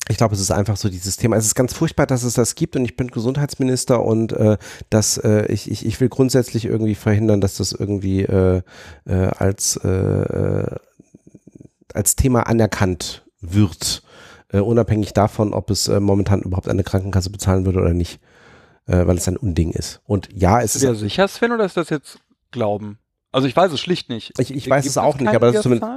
ich 0.10 0.18
glaube, 0.18 0.36
es 0.36 0.42
ist 0.42 0.52
einfach 0.52 0.78
so 0.78 0.90
dieses 0.90 1.18
Thema. 1.18 1.36
Es 1.36 1.46
ist 1.46 1.56
ganz 1.56 1.74
furchtbar, 1.74 2.08
dass 2.08 2.24
es 2.24 2.34
das 2.34 2.56
gibt 2.56 2.76
und 2.76 2.86
ich 2.86 2.96
bin 2.96 3.08
Gesundheitsminister 3.08 4.04
und 4.04 4.32
äh, 4.34 4.58
dass 4.90 5.18
äh, 5.18 5.46
ich, 5.52 5.70
ich, 5.70 5.86
ich 5.86 6.00
will 6.00 6.10
grundsätzlich 6.10 6.66
irgendwie 6.66 6.96
verhindern, 6.96 7.42
dass 7.42 7.58
das 7.58 7.74
irgendwie 7.74 8.22
äh, 8.22 8.62
äh, 9.06 9.14
als, 9.14 9.78
äh, 9.84 9.90
äh 9.90 10.76
als 11.94 12.16
Thema 12.16 12.42
anerkannt 12.44 13.26
wird, 13.42 14.04
äh, 14.50 14.60
unabhängig 14.60 15.14
davon, 15.14 15.54
ob 15.54 15.72
es 15.72 15.88
äh, 15.88 16.00
momentan 16.00 16.42
überhaupt 16.42 16.70
eine 16.70 16.84
Krankenkasse 16.84 17.30
bezahlen 17.30 17.66
würde 17.66 17.80
oder 17.80 17.94
nicht, 17.94 18.20
äh, 18.88 19.06
weil 19.06 19.18
es 19.18 19.28
ein 19.28 19.38
Unding 19.38 19.72
ist. 19.72 20.02
Und 20.06 20.30
ja, 20.34 20.62
es 20.62 20.76
ist. 20.76 20.84
Ist 20.84 20.90
du 20.90 20.96
sicher, 20.96 21.28
Sven, 21.28 21.52
oder 21.52 21.66
ist 21.66 21.78
das 21.78 21.90
jetzt 21.90 22.20
Glauben? 22.52 23.00
Also 23.32 23.48
ich 23.48 23.56
weiß 23.56 23.72
es 23.72 23.80
schlicht 23.80 24.10
nicht. 24.10 24.34
Ich, 24.40 24.54
ich 24.54 24.70
weiß 24.70 24.86
es 24.86 24.98
auch 24.98 25.20
nicht, 25.20 25.30
aber 25.30 25.48
das 25.48 25.58
ist 25.58 25.64
zumindest. 25.64 25.94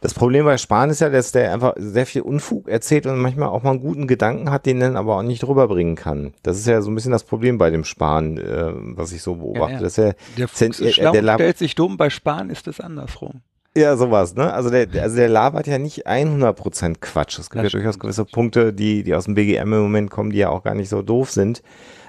Das 0.00 0.14
Problem 0.14 0.44
bei 0.44 0.58
Spahn 0.58 0.90
ist 0.90 1.00
ja, 1.00 1.10
dass 1.10 1.30
der 1.30 1.52
einfach 1.52 1.74
sehr 1.76 2.06
viel 2.06 2.22
Unfug 2.22 2.68
erzählt 2.68 3.06
und 3.06 3.20
manchmal 3.20 3.48
auch 3.48 3.62
mal 3.62 3.70
einen 3.70 3.80
guten 3.80 4.08
Gedanken 4.08 4.50
hat, 4.50 4.66
den 4.66 4.80
dann 4.80 4.96
aber 4.96 5.16
auch 5.16 5.22
nicht 5.22 5.46
rüberbringen 5.46 5.94
kann. 5.94 6.34
Das 6.42 6.58
ist 6.58 6.66
ja 6.66 6.82
so 6.82 6.90
ein 6.90 6.96
bisschen 6.96 7.12
das 7.12 7.22
Problem 7.22 7.56
bei 7.56 7.70
dem 7.70 7.84
Spahn, 7.84 8.36
äh, 8.36 8.72
was 8.74 9.12
ich 9.12 9.22
so 9.22 9.36
beobachte. 9.36 9.74
Ja, 9.74 9.78
ja. 9.78 9.82
Dass 9.82 9.98
er, 9.98 10.16
der 10.36 10.48
Fuchs 10.48 10.80
ist 10.80 10.94
schlau 10.96 11.12
der, 11.12 11.22
der 11.22 11.34
stellt 11.34 11.58
sich 11.58 11.76
dumm, 11.76 11.96
bei 11.96 12.10
Spahn 12.10 12.50
ist 12.50 12.66
es 12.66 12.80
andersrum. 12.80 13.42
Ja, 13.76 13.96
sowas, 13.96 14.34
ne? 14.34 14.52
Also 14.52 14.70
der, 14.70 14.88
also 15.00 15.16
der 15.16 15.28
labert 15.28 15.68
ja 15.68 15.78
nicht 15.78 16.06
100% 16.06 16.96
Quatsch. 17.00 17.38
Es 17.38 17.48
gibt 17.48 17.64
das 17.64 17.72
ja 17.72 17.78
durchaus 17.78 17.98
gewisse 18.00 18.24
Punkte, 18.24 18.72
die, 18.72 19.04
die 19.04 19.14
aus 19.14 19.26
dem 19.26 19.34
BGM 19.34 19.72
im 19.72 19.82
Moment 19.82 20.10
kommen, 20.10 20.30
die 20.30 20.38
ja 20.38 20.50
auch 20.50 20.64
gar 20.64 20.74
nicht 20.74 20.88
so 20.88 21.00
doof 21.00 21.30
sind. 21.30 21.62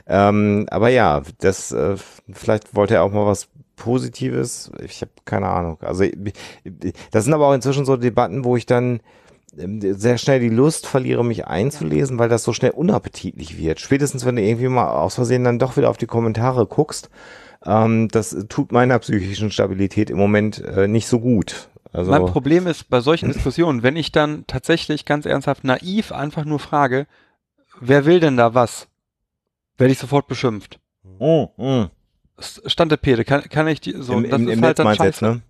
Ähm, 0.08 0.66
aber 0.70 0.90
ja, 0.90 1.22
das, 1.40 1.72
äh, 1.72 1.96
vielleicht 2.32 2.76
wollte 2.76 2.96
er 2.96 3.04
auch 3.04 3.12
mal 3.12 3.26
was 3.26 3.48
Positives, 3.76 4.72
ich 4.84 5.02
habe 5.02 5.12
keine 5.26 5.48
Ahnung. 5.48 5.78
Also 5.82 6.06
das 7.12 7.24
sind 7.24 7.34
aber 7.34 7.48
auch 7.48 7.54
inzwischen 7.54 7.86
so 7.86 7.98
Debatten, 7.98 8.46
wo 8.46 8.56
ich 8.56 8.66
dann 8.66 9.00
ähm, 9.58 9.82
sehr 9.82 10.18
schnell 10.18 10.40
die 10.40 10.50
Lust 10.50 10.88
verliere, 10.88 11.26
mich 11.26 11.48
einzulesen, 11.48 12.20
weil 12.20 12.30
das 12.30 12.44
so 12.44 12.54
schnell 12.54 12.72
unappetitlich 12.72 13.58
wird. 13.58 13.80
Spätestens, 13.80 14.26
wenn 14.26 14.36
du 14.36 14.42
irgendwie 14.42 14.68
mal 14.68 14.90
aus 14.90 15.16
Versehen 15.16 15.44
dann 15.44 15.60
doch 15.60 15.78
wieder 15.78 15.90
auf 15.90 15.98
die 15.98 16.06
Kommentare 16.06 16.66
guckst, 16.66 17.10
ähm, 17.66 18.08
das 18.10 18.36
tut 18.50 18.72
meiner 18.72 19.00
psychischen 19.00 19.52
Stabilität 19.52 20.10
im 20.10 20.18
Moment 20.18 20.64
äh, 20.64 20.88
nicht 20.88 21.08
so 21.08 21.20
gut. 21.20 21.70
Also 21.92 22.10
mein 22.10 22.26
Problem 22.26 22.66
ist 22.66 22.90
bei 22.90 23.02
solchen 23.02 23.32
Diskussionen, 23.32 23.84
wenn 23.84 23.96
ich 23.96 24.12
dann 24.12 24.46
tatsächlich 24.48 25.06
ganz 25.06 25.26
ernsthaft 25.26 25.64
naiv 25.64 26.12
einfach 26.12 26.44
nur 26.44 26.60
frage, 26.60 27.06
wer 27.80 28.06
will 28.06 28.20
denn 28.20 28.36
da 28.36 28.56
was, 28.56 28.88
werde 29.78 29.94
ich 29.94 30.00
sofort 30.00 30.28
beschimpft. 30.28 30.80
Mm, 31.04 31.46
mm. 31.58 31.90
Stand 32.40 32.92
der 32.92 32.98
Pede, 32.98 33.24
kann, 33.24 33.44
kann 33.44 33.68
ich 33.68 33.80
die 33.80 33.94
so, 33.98 34.14
Im, 34.14 34.30
das 34.30 34.40
im, 34.40 34.48
ist 34.48 34.54
im 34.58 34.64
halt 34.64 34.78
Netz 34.80 34.98
dann 34.98 35.06
Jetzt, 35.06 35.22
ne? 35.22 35.42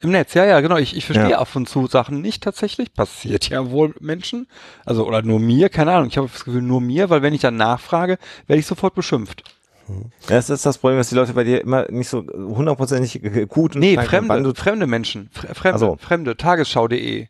Im 0.00 0.10
Netz, 0.10 0.32
ja, 0.32 0.46
ja, 0.46 0.60
genau. 0.60 0.76
Ich, 0.76 0.96
ich 0.96 1.04
verstehe 1.04 1.30
ja. 1.30 1.38
ab 1.38 1.54
und 1.54 1.68
zu 1.68 1.86
Sachen 1.88 2.22
nicht 2.22 2.42
tatsächlich. 2.42 2.94
Passiert 2.94 3.50
ja 3.50 3.70
wohl 3.70 3.94
Menschen. 4.00 4.46
Also, 4.86 5.06
oder 5.06 5.20
nur 5.20 5.40
mir, 5.40 5.68
keine 5.68 5.92
Ahnung. 5.92 6.08
Ich 6.08 6.16
habe 6.16 6.28
das 6.32 6.44
Gefühl, 6.44 6.62
nur 6.62 6.80
mir, 6.80 7.10
weil 7.10 7.20
wenn 7.20 7.34
ich 7.34 7.42
dann 7.42 7.56
nachfrage, 7.56 8.18
werde 8.46 8.60
ich 8.60 8.66
sofort 8.66 8.94
beschimpft. 8.94 9.42
Ja, 9.88 10.36
das 10.36 10.48
ist 10.48 10.64
das 10.64 10.78
Problem, 10.78 10.98
dass 10.98 11.10
die 11.10 11.14
Leute 11.14 11.34
bei 11.34 11.44
dir 11.44 11.60
immer 11.60 11.90
nicht 11.90 12.08
so 12.08 12.24
hundertprozentig 12.32 13.20
gut 13.48 13.74
und 13.74 13.80
Nee, 13.80 13.96
fremde, 13.96 14.54
fremde 14.54 14.86
Menschen. 14.86 15.30
Fremde, 15.32 15.72
also. 15.72 15.96
fremde, 16.00 16.36
tagesschau.de. 16.36 17.28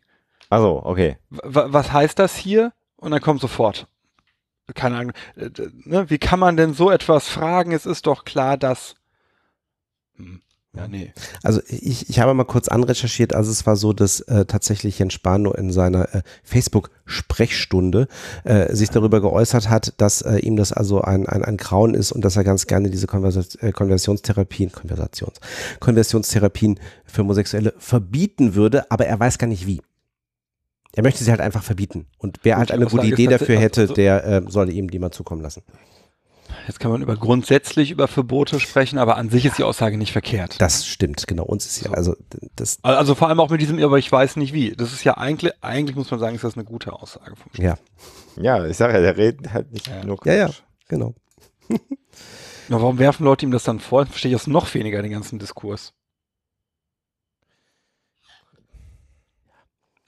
Also, 0.49 0.81
okay. 0.83 1.17
W 1.29 1.61
was 1.67 1.91
heißt 1.91 2.19
das 2.19 2.35
hier? 2.35 2.73
Und 2.97 3.11
dann 3.11 3.21
kommt 3.21 3.41
sofort 3.41 3.87
keine 4.75 4.97
Ahnung, 4.97 5.13
äh, 5.35 5.49
ne, 5.85 6.09
wie 6.09 6.17
kann 6.17 6.39
man 6.39 6.57
denn 6.57 6.73
so 6.73 6.91
etwas 6.91 7.27
fragen? 7.27 7.71
Es 7.71 7.85
ist 7.85 8.07
doch 8.07 8.25
klar, 8.25 8.57
dass. 8.57 8.95
Hm. 10.15 10.41
Ja, 10.75 10.87
nee. 10.87 11.11
Also 11.41 11.61
ich, 11.67 12.09
ich 12.09 12.19
habe 12.19 12.31
mal 12.35 12.43
kurz 12.43 12.67
anrecherchiert, 12.67 13.33
also 13.33 13.49
es 13.49 13.65
war 13.65 13.75
so, 13.75 13.91
dass 13.91 14.19
äh, 14.21 14.45
tatsächlich 14.45 14.99
Jens 14.99 15.13
Spahn 15.13 15.41
nur 15.41 15.57
in 15.57 15.71
seiner 15.71 16.13
äh, 16.13 16.21
Facebook-Sprechstunde 16.43 18.07
äh, 18.43 18.75
sich 18.75 18.91
darüber 18.91 19.19
geäußert 19.19 19.67
hat, 19.67 19.95
dass 19.97 20.21
äh, 20.21 20.37
ihm 20.37 20.57
das 20.57 20.71
also 20.71 21.01
ein, 21.01 21.27
ein, 21.27 21.43
ein 21.43 21.57
Grauen 21.57 21.95
ist 21.95 22.11
und 22.11 22.23
dass 22.23 22.35
er 22.35 22.43
ganz 22.43 22.67
gerne 22.67 22.91
diese 22.91 23.07
Konvers 23.07 23.55
äh, 23.55 23.71
Konversionstherapien, 23.71 24.71
Konversations, 24.71 25.39
Konversionstherapien 25.79 26.79
für 27.03 27.23
Homosexuelle 27.23 27.73
verbieten 27.79 28.53
würde, 28.53 28.91
aber 28.91 29.07
er 29.07 29.19
weiß 29.19 29.39
gar 29.39 29.47
nicht 29.47 29.65
wie. 29.65 29.81
Er 30.95 31.03
möchte 31.03 31.23
sie 31.23 31.31
halt 31.31 31.41
einfach 31.41 31.63
verbieten. 31.63 32.07
Und 32.17 32.39
wer 32.43 32.57
halt 32.57 32.71
eine 32.71 32.87
gute 32.87 33.05
Idee 33.05 33.27
dafür 33.27 33.57
hätte, 33.57 33.87
der 33.87 34.25
äh, 34.25 34.41
soll 34.47 34.69
ihm 34.69 34.89
die 34.89 34.99
mal 34.99 35.11
zukommen 35.11 35.41
lassen. 35.41 35.63
Jetzt 36.67 36.79
kann 36.79 36.91
man 36.91 37.01
über 37.01 37.15
grundsätzlich 37.15 37.91
über 37.91 38.07
Verbote 38.07 38.59
sprechen, 38.59 38.97
aber 38.99 39.17
an 39.17 39.29
sich 39.29 39.45
ist 39.45 39.57
die 39.57 39.63
Aussage 39.63 39.97
nicht 39.97 40.11
verkehrt. 40.11 40.59
Das 40.59 40.85
stimmt, 40.85 41.27
genau. 41.27 41.43
Uns 41.43 41.65
ist 41.65 41.83
ja, 41.85 41.91
also 41.91 42.15
das, 42.55 42.79
Also 42.83 43.15
vor 43.15 43.27
allem 43.27 43.39
auch 43.39 43.49
mit 43.49 43.61
diesem, 43.61 43.81
aber 43.83 43.97
ich 43.97 44.11
weiß 44.11 44.35
nicht 44.35 44.53
wie. 44.53 44.71
Das 44.75 44.91
ist 44.93 45.03
ja 45.03 45.17
eigentlich, 45.17 45.53
eigentlich 45.61 45.95
muss 45.95 46.09
man 46.11 46.19
sagen, 46.19 46.35
ist 46.35 46.43
das 46.43 46.55
eine 46.55 46.65
gute 46.65 46.93
Aussage 46.93 47.35
vom 47.35 47.51
Chef. 47.53 47.63
ja, 47.63 47.77
Ja, 48.37 48.65
ich 48.65 48.77
sage 48.77 48.93
ja, 48.93 48.99
der 48.99 49.17
redet 49.17 49.53
halt 49.53 49.71
nicht 49.71 49.87
Ja. 49.87 50.03
nur 50.03 50.19
ja, 50.25 50.33
ja, 50.33 50.49
genau. 50.87 51.13
Na, 52.67 52.79
warum 52.81 52.99
werfen 52.99 53.23
Leute 53.23 53.45
ihm 53.45 53.51
das 53.51 53.63
dann 53.63 53.79
vor? 53.79 54.05
Verstehe 54.05 54.31
ich 54.31 54.37
das 54.37 54.47
noch 54.47 54.71
weniger, 54.73 55.01
den 55.01 55.11
ganzen 55.11 55.39
Diskurs. 55.39 55.93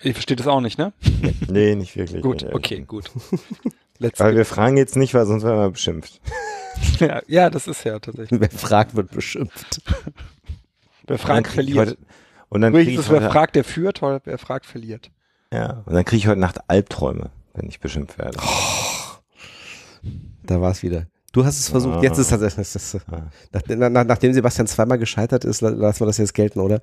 Ihr 0.04 0.14
versteht 0.14 0.40
das 0.40 0.48
auch 0.48 0.62
nicht, 0.62 0.78
ne? 0.78 0.94
Nee, 1.48 1.76
nicht 1.76 1.96
wirklich. 1.96 2.22
Gut, 2.22 2.44
nicht 2.44 2.54
okay, 2.54 2.82
gut. 2.82 3.12
Let's 4.00 4.20
Weil 4.20 4.36
wir 4.36 4.46
fragen 4.46 4.78
jetzt 4.78 4.96
nicht, 4.96 5.14
weil 5.14 5.26
sonst 5.26 5.44
werden 5.44 5.60
wir 5.60 5.70
beschimpft. 5.70 6.20
ja, 7.00 7.22
ja, 7.28 7.50
das 7.50 7.68
ist 7.68 7.84
ja 7.84 8.00
tatsächlich. 8.00 8.40
Wer 8.40 8.50
fragt, 8.50 8.96
wird 8.96 9.12
beschimpft. 9.12 9.82
Wer 11.06 11.20
fragt, 11.20 11.48
ich 11.48 11.54
verliert. 11.54 11.78
Heute, 11.78 11.98
und 12.50 12.62
dann 12.62 12.74
kriege 12.74 12.92
ich, 12.92 12.98
es, 12.98 13.10
wer 13.10 13.30
fragt, 13.30 13.56
der 13.56 13.64
führt, 13.64 14.02
wer 14.02 14.38
fragt, 14.38 14.66
verliert. 14.66 15.12
ja, 15.54 15.84
und 15.86 15.94
dann 15.94 16.04
krieg 16.04 16.18
ich 16.18 16.28
heute 16.28 16.40
Nacht 16.40 16.60
Albträume, 16.68 17.30
wenn 17.54 17.70
ich 17.70 17.80
beschimpft 17.80 18.18
werde. 18.18 18.40
Da 20.44 20.62
war 20.62 20.72
es 20.72 20.82
wieder. 20.82 21.06
Du 21.34 21.46
hast 21.46 21.60
es 21.60 21.70
versucht, 21.70 22.00
Ah. 22.00 22.02
jetzt 22.02 22.18
ist 22.18 22.32
das, 22.32 22.56
das, 22.56 22.74
das, 22.74 22.98
Ah. 23.10 23.24
nach, 23.70 23.90
nach, 23.90 24.04
nachdem 24.04 24.34
Sebastian 24.34 24.68
zweimal 24.68 24.98
gescheitert 24.98 25.46
ist, 25.46 25.62
la- 25.62 25.70
lassen 25.70 26.02
wir 26.02 26.08
das 26.08 26.18
jetzt 26.18 26.34
gelten, 26.34 26.60
oder? 26.60 26.82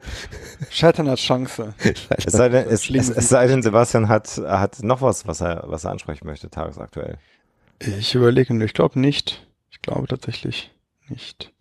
Scheitern 0.70 1.08
hat 1.10 1.18
Chance. 1.18 1.74
Es 1.84 2.32
sei 2.32 2.48
denn, 2.48 2.66
es, 2.66 2.88
es, 2.88 3.10
es 3.10 3.28
sei 3.28 3.46
denn 3.46 3.62
Sebastian 3.62 4.08
hat, 4.08 4.38
hat 4.46 4.82
noch 4.82 5.02
was, 5.02 5.26
was 5.26 5.42
er, 5.42 5.64
was 5.66 5.84
er 5.84 5.90
ansprechen 5.90 6.26
möchte, 6.26 6.48
tagesaktuell. 6.48 7.18
Ich 7.80 8.14
überlege, 8.14 8.54
nur, 8.54 8.64
ich 8.64 8.72
glaube 8.74 8.98
nicht. 8.98 9.46
Ich 9.70 9.82
glaube 9.82 10.06
tatsächlich 10.08 10.72
nicht. 11.08 11.52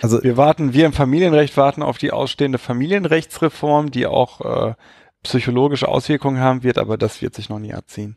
Also 0.00 0.22
Wir 0.22 0.36
warten, 0.36 0.72
wir 0.72 0.86
im 0.86 0.92
Familienrecht 0.92 1.56
warten 1.56 1.82
auf 1.82 1.98
die 1.98 2.12
ausstehende 2.12 2.58
Familienrechtsreform, 2.58 3.90
die 3.90 4.06
auch 4.06 4.70
äh, 4.70 4.74
psychologische 5.22 5.88
Auswirkungen 5.88 6.40
haben 6.40 6.62
wird, 6.62 6.78
aber 6.78 6.96
das 6.96 7.20
wird 7.22 7.34
sich 7.34 7.48
noch 7.48 7.58
nie 7.58 7.70
erziehen. 7.70 8.16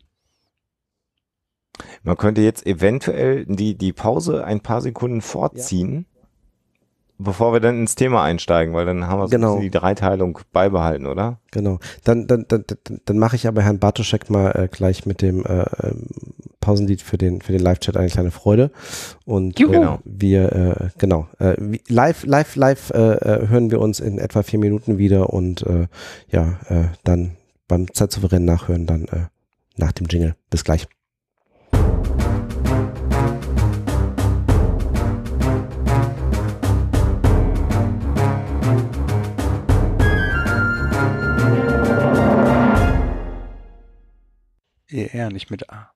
Man 2.04 2.18
könnte 2.18 2.42
jetzt 2.42 2.66
eventuell 2.66 3.46
die, 3.46 3.76
die 3.76 3.94
Pause 3.94 4.44
ein 4.46 4.60
paar 4.62 4.82
Sekunden 4.82 5.22
vorziehen, 5.22 6.06
bevor 7.18 7.54
wir 7.54 7.60
dann 7.60 7.80
ins 7.80 7.96
Thema 7.96 8.24
einsteigen, 8.24 8.74
weil 8.74 8.86
dann 8.86 9.08
haben 9.08 9.20
wir 9.20 9.28
so 9.28 9.32
Genau. 9.32 9.48
ein 9.54 9.60
bisschen 9.60 9.72
die 9.72 9.78
Dreiteilung 9.80 10.40
beibehalten, 10.52 11.06
oder? 11.08 11.40
Genau. 11.52 11.80
Dann, 12.04 12.28
dann, 12.28 12.46
dann, 12.48 12.66
dann, 12.68 13.00
dann 13.06 13.18
mache 13.18 13.36
ich 13.36 13.48
aber 13.48 13.62
Herrn 13.62 13.80
Bartoschek 13.80 14.30
mal 14.30 14.52
äh, 14.52 14.68
gleich 14.68 15.06
mit 15.06 15.22
dem 15.22 15.46
äh, 15.46 15.64
ähm, 15.84 16.08
Pausenlied 16.60 17.02
für 17.02 17.18
den, 17.18 17.42
für 17.42 17.52
den 17.52 17.62
Live-Chat 17.62 17.98
eine 17.98 18.10
kleine 18.10 18.32
Freude. 18.32 18.72
Und 19.26 19.60
Juhu. 19.60 19.74
äh, 19.74 19.98
wir, 20.06 20.52
äh, 20.54 20.90
genau, 20.98 21.28
äh, 21.40 21.56
live, 21.88 22.26
live, 22.26 22.56
live 22.56 22.90
äh, 22.92 22.98
äh, 23.16 23.48
hören 23.48 23.72
wir 23.72 23.80
uns 23.80 24.00
in 24.00 24.18
etwa 24.18 24.44
vier 24.44 24.60
Minuten 24.60 24.98
wieder 24.98 25.32
und 25.32 25.64
äh, 25.66 25.88
ja, 26.30 26.60
äh, 26.70 26.86
dann 27.04 27.38
beim 27.68 27.92
Zeitsouverän 27.94 28.46
nachhören, 28.46 28.86
dann 28.86 29.06
äh, 29.06 29.26
nach 29.78 29.92
dem 29.94 30.08
Jingle. 30.08 30.36
Bis 30.50 30.64
gleich. 30.64 30.88
ER, 44.94 45.30
nicht 45.32 45.50
mit 45.50 45.70
A. 45.72 45.92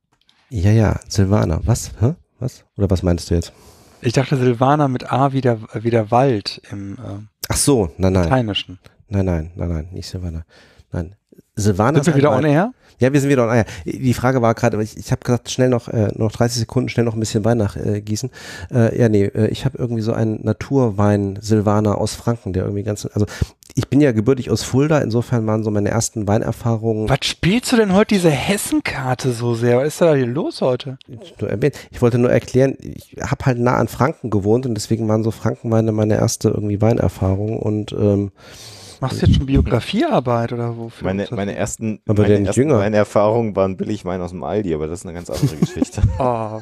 Ja, 0.49 0.71
ja, 0.71 0.99
Silvana, 1.07 1.59
was? 1.63 1.91
Hä? 1.99 2.15
Was? 2.39 2.65
Oder 2.77 2.89
was 2.89 3.03
meinst 3.03 3.29
du 3.29 3.35
jetzt? 3.35 3.53
Ich 4.01 4.13
dachte 4.13 4.37
Silvana 4.37 4.87
mit 4.87 5.11
A 5.11 5.33
wie 5.33 5.41
der, 5.41 5.59
wie 5.73 5.89
der 5.89 6.11
Wald 6.11 6.61
im 6.71 6.93
äh, 6.93 7.19
Ach 7.49 7.57
so, 7.57 7.85
nein, 7.97 8.13
nein, 8.13 8.23
Lateinischen. 8.23 8.79
nein, 9.07 9.25
nein, 9.25 9.51
nein, 9.55 9.69
nein, 9.69 9.87
nicht 9.91 10.07
Silvana. 10.07 10.43
Nein. 10.91 11.15
Silvana 11.55 12.03
Sind 12.03 12.13
wir 12.13 12.15
wieder 12.15 12.31
on 12.31 12.45
air? 12.45 12.73
Ja, 12.99 13.13
wir 13.13 13.21
sind 13.21 13.29
wieder 13.29 13.43
on 13.43 13.55
air. 13.55 13.65
Die 13.85 14.13
Frage 14.13 14.41
war 14.41 14.53
gerade, 14.55 14.81
ich, 14.81 14.97
ich 14.97 15.11
habe 15.11 15.21
gesagt, 15.23 15.51
schnell 15.51 15.69
noch, 15.69 15.87
äh, 15.87 16.09
noch 16.15 16.31
30 16.31 16.59
Sekunden, 16.59 16.89
schnell 16.89 17.05
noch 17.05 17.13
ein 17.13 17.19
bisschen 17.19 17.45
Wein 17.45 17.57
nachgießen. 17.57 17.95
Äh, 17.95 18.01
gießen. 18.01 18.29
äh, 18.73 18.99
ja, 18.99 19.09
nee, 19.09 19.25
äh, 19.25 19.47
ich 19.47 19.65
habe 19.65 19.77
irgendwie 19.77 20.01
so 20.01 20.13
einen 20.13 20.43
Naturwein 20.43 21.37
Silvaner 21.41 21.97
aus 21.97 22.15
Franken, 22.15 22.53
der 22.53 22.63
irgendwie 22.63 22.83
ganz, 22.83 23.07
also 23.13 23.25
ich 23.75 23.89
bin 23.89 24.01
ja 24.01 24.11
gebürtig 24.11 24.49
aus 24.49 24.63
Fulda, 24.63 24.97
insofern 24.99 25.45
waren 25.45 25.63
so 25.63 25.69
meine 25.69 25.89
ersten 25.89 26.27
Weinerfahrungen 26.27 27.07
Was 27.09 27.19
spielst 27.21 27.71
du 27.71 27.75
denn 27.75 27.93
heute 27.93 28.15
diese 28.15 28.31
Hessenkarte 28.31 29.31
so 29.31 29.53
sehr? 29.53 29.77
Was 29.77 29.89
ist 29.89 30.01
da 30.01 30.15
hier 30.15 30.25
los 30.25 30.61
heute? 30.61 30.97
Ich 31.91 32.01
wollte 32.01 32.17
nur 32.17 32.31
erklären, 32.31 32.75
ich 32.81 33.17
habe 33.21 33.45
halt 33.45 33.59
nah 33.59 33.75
an 33.75 33.87
Franken 33.87 34.31
gewohnt 34.31 34.65
und 34.65 34.73
deswegen 34.73 35.07
waren 35.07 35.23
so 35.23 35.29
Frankenweine 35.29 35.91
meine 35.91 36.15
erste 36.15 36.49
irgendwie 36.49 36.81
Weinerfahrung 36.81 37.59
und 37.59 37.91
ähm, 37.91 38.31
Machst 39.01 39.21
du 39.21 39.25
jetzt 39.25 39.35
schon 39.37 39.45
Biografiearbeit 39.45 40.53
oder 40.53 40.75
wofür? 40.77 41.05
Meine, 41.05 41.27
meine 41.31 41.55
ersten, 41.55 41.99
Aber 42.07 42.23
meine 42.23 42.45
ersten 42.45 42.59
jünger. 42.61 42.77
meine 42.77 42.97
Erfahrungen 42.97 43.55
waren 43.55 43.77
Billigwein 43.77 44.21
aus 44.21 44.31
dem 44.31 44.43
Aldi, 44.43 44.73
aber 44.73 44.87
das 44.87 44.99
ist 44.99 45.05
eine 45.05 45.13
ganz 45.13 45.29
andere 45.29 45.55
Geschichte. 45.59 46.01
Oh. 46.19 46.59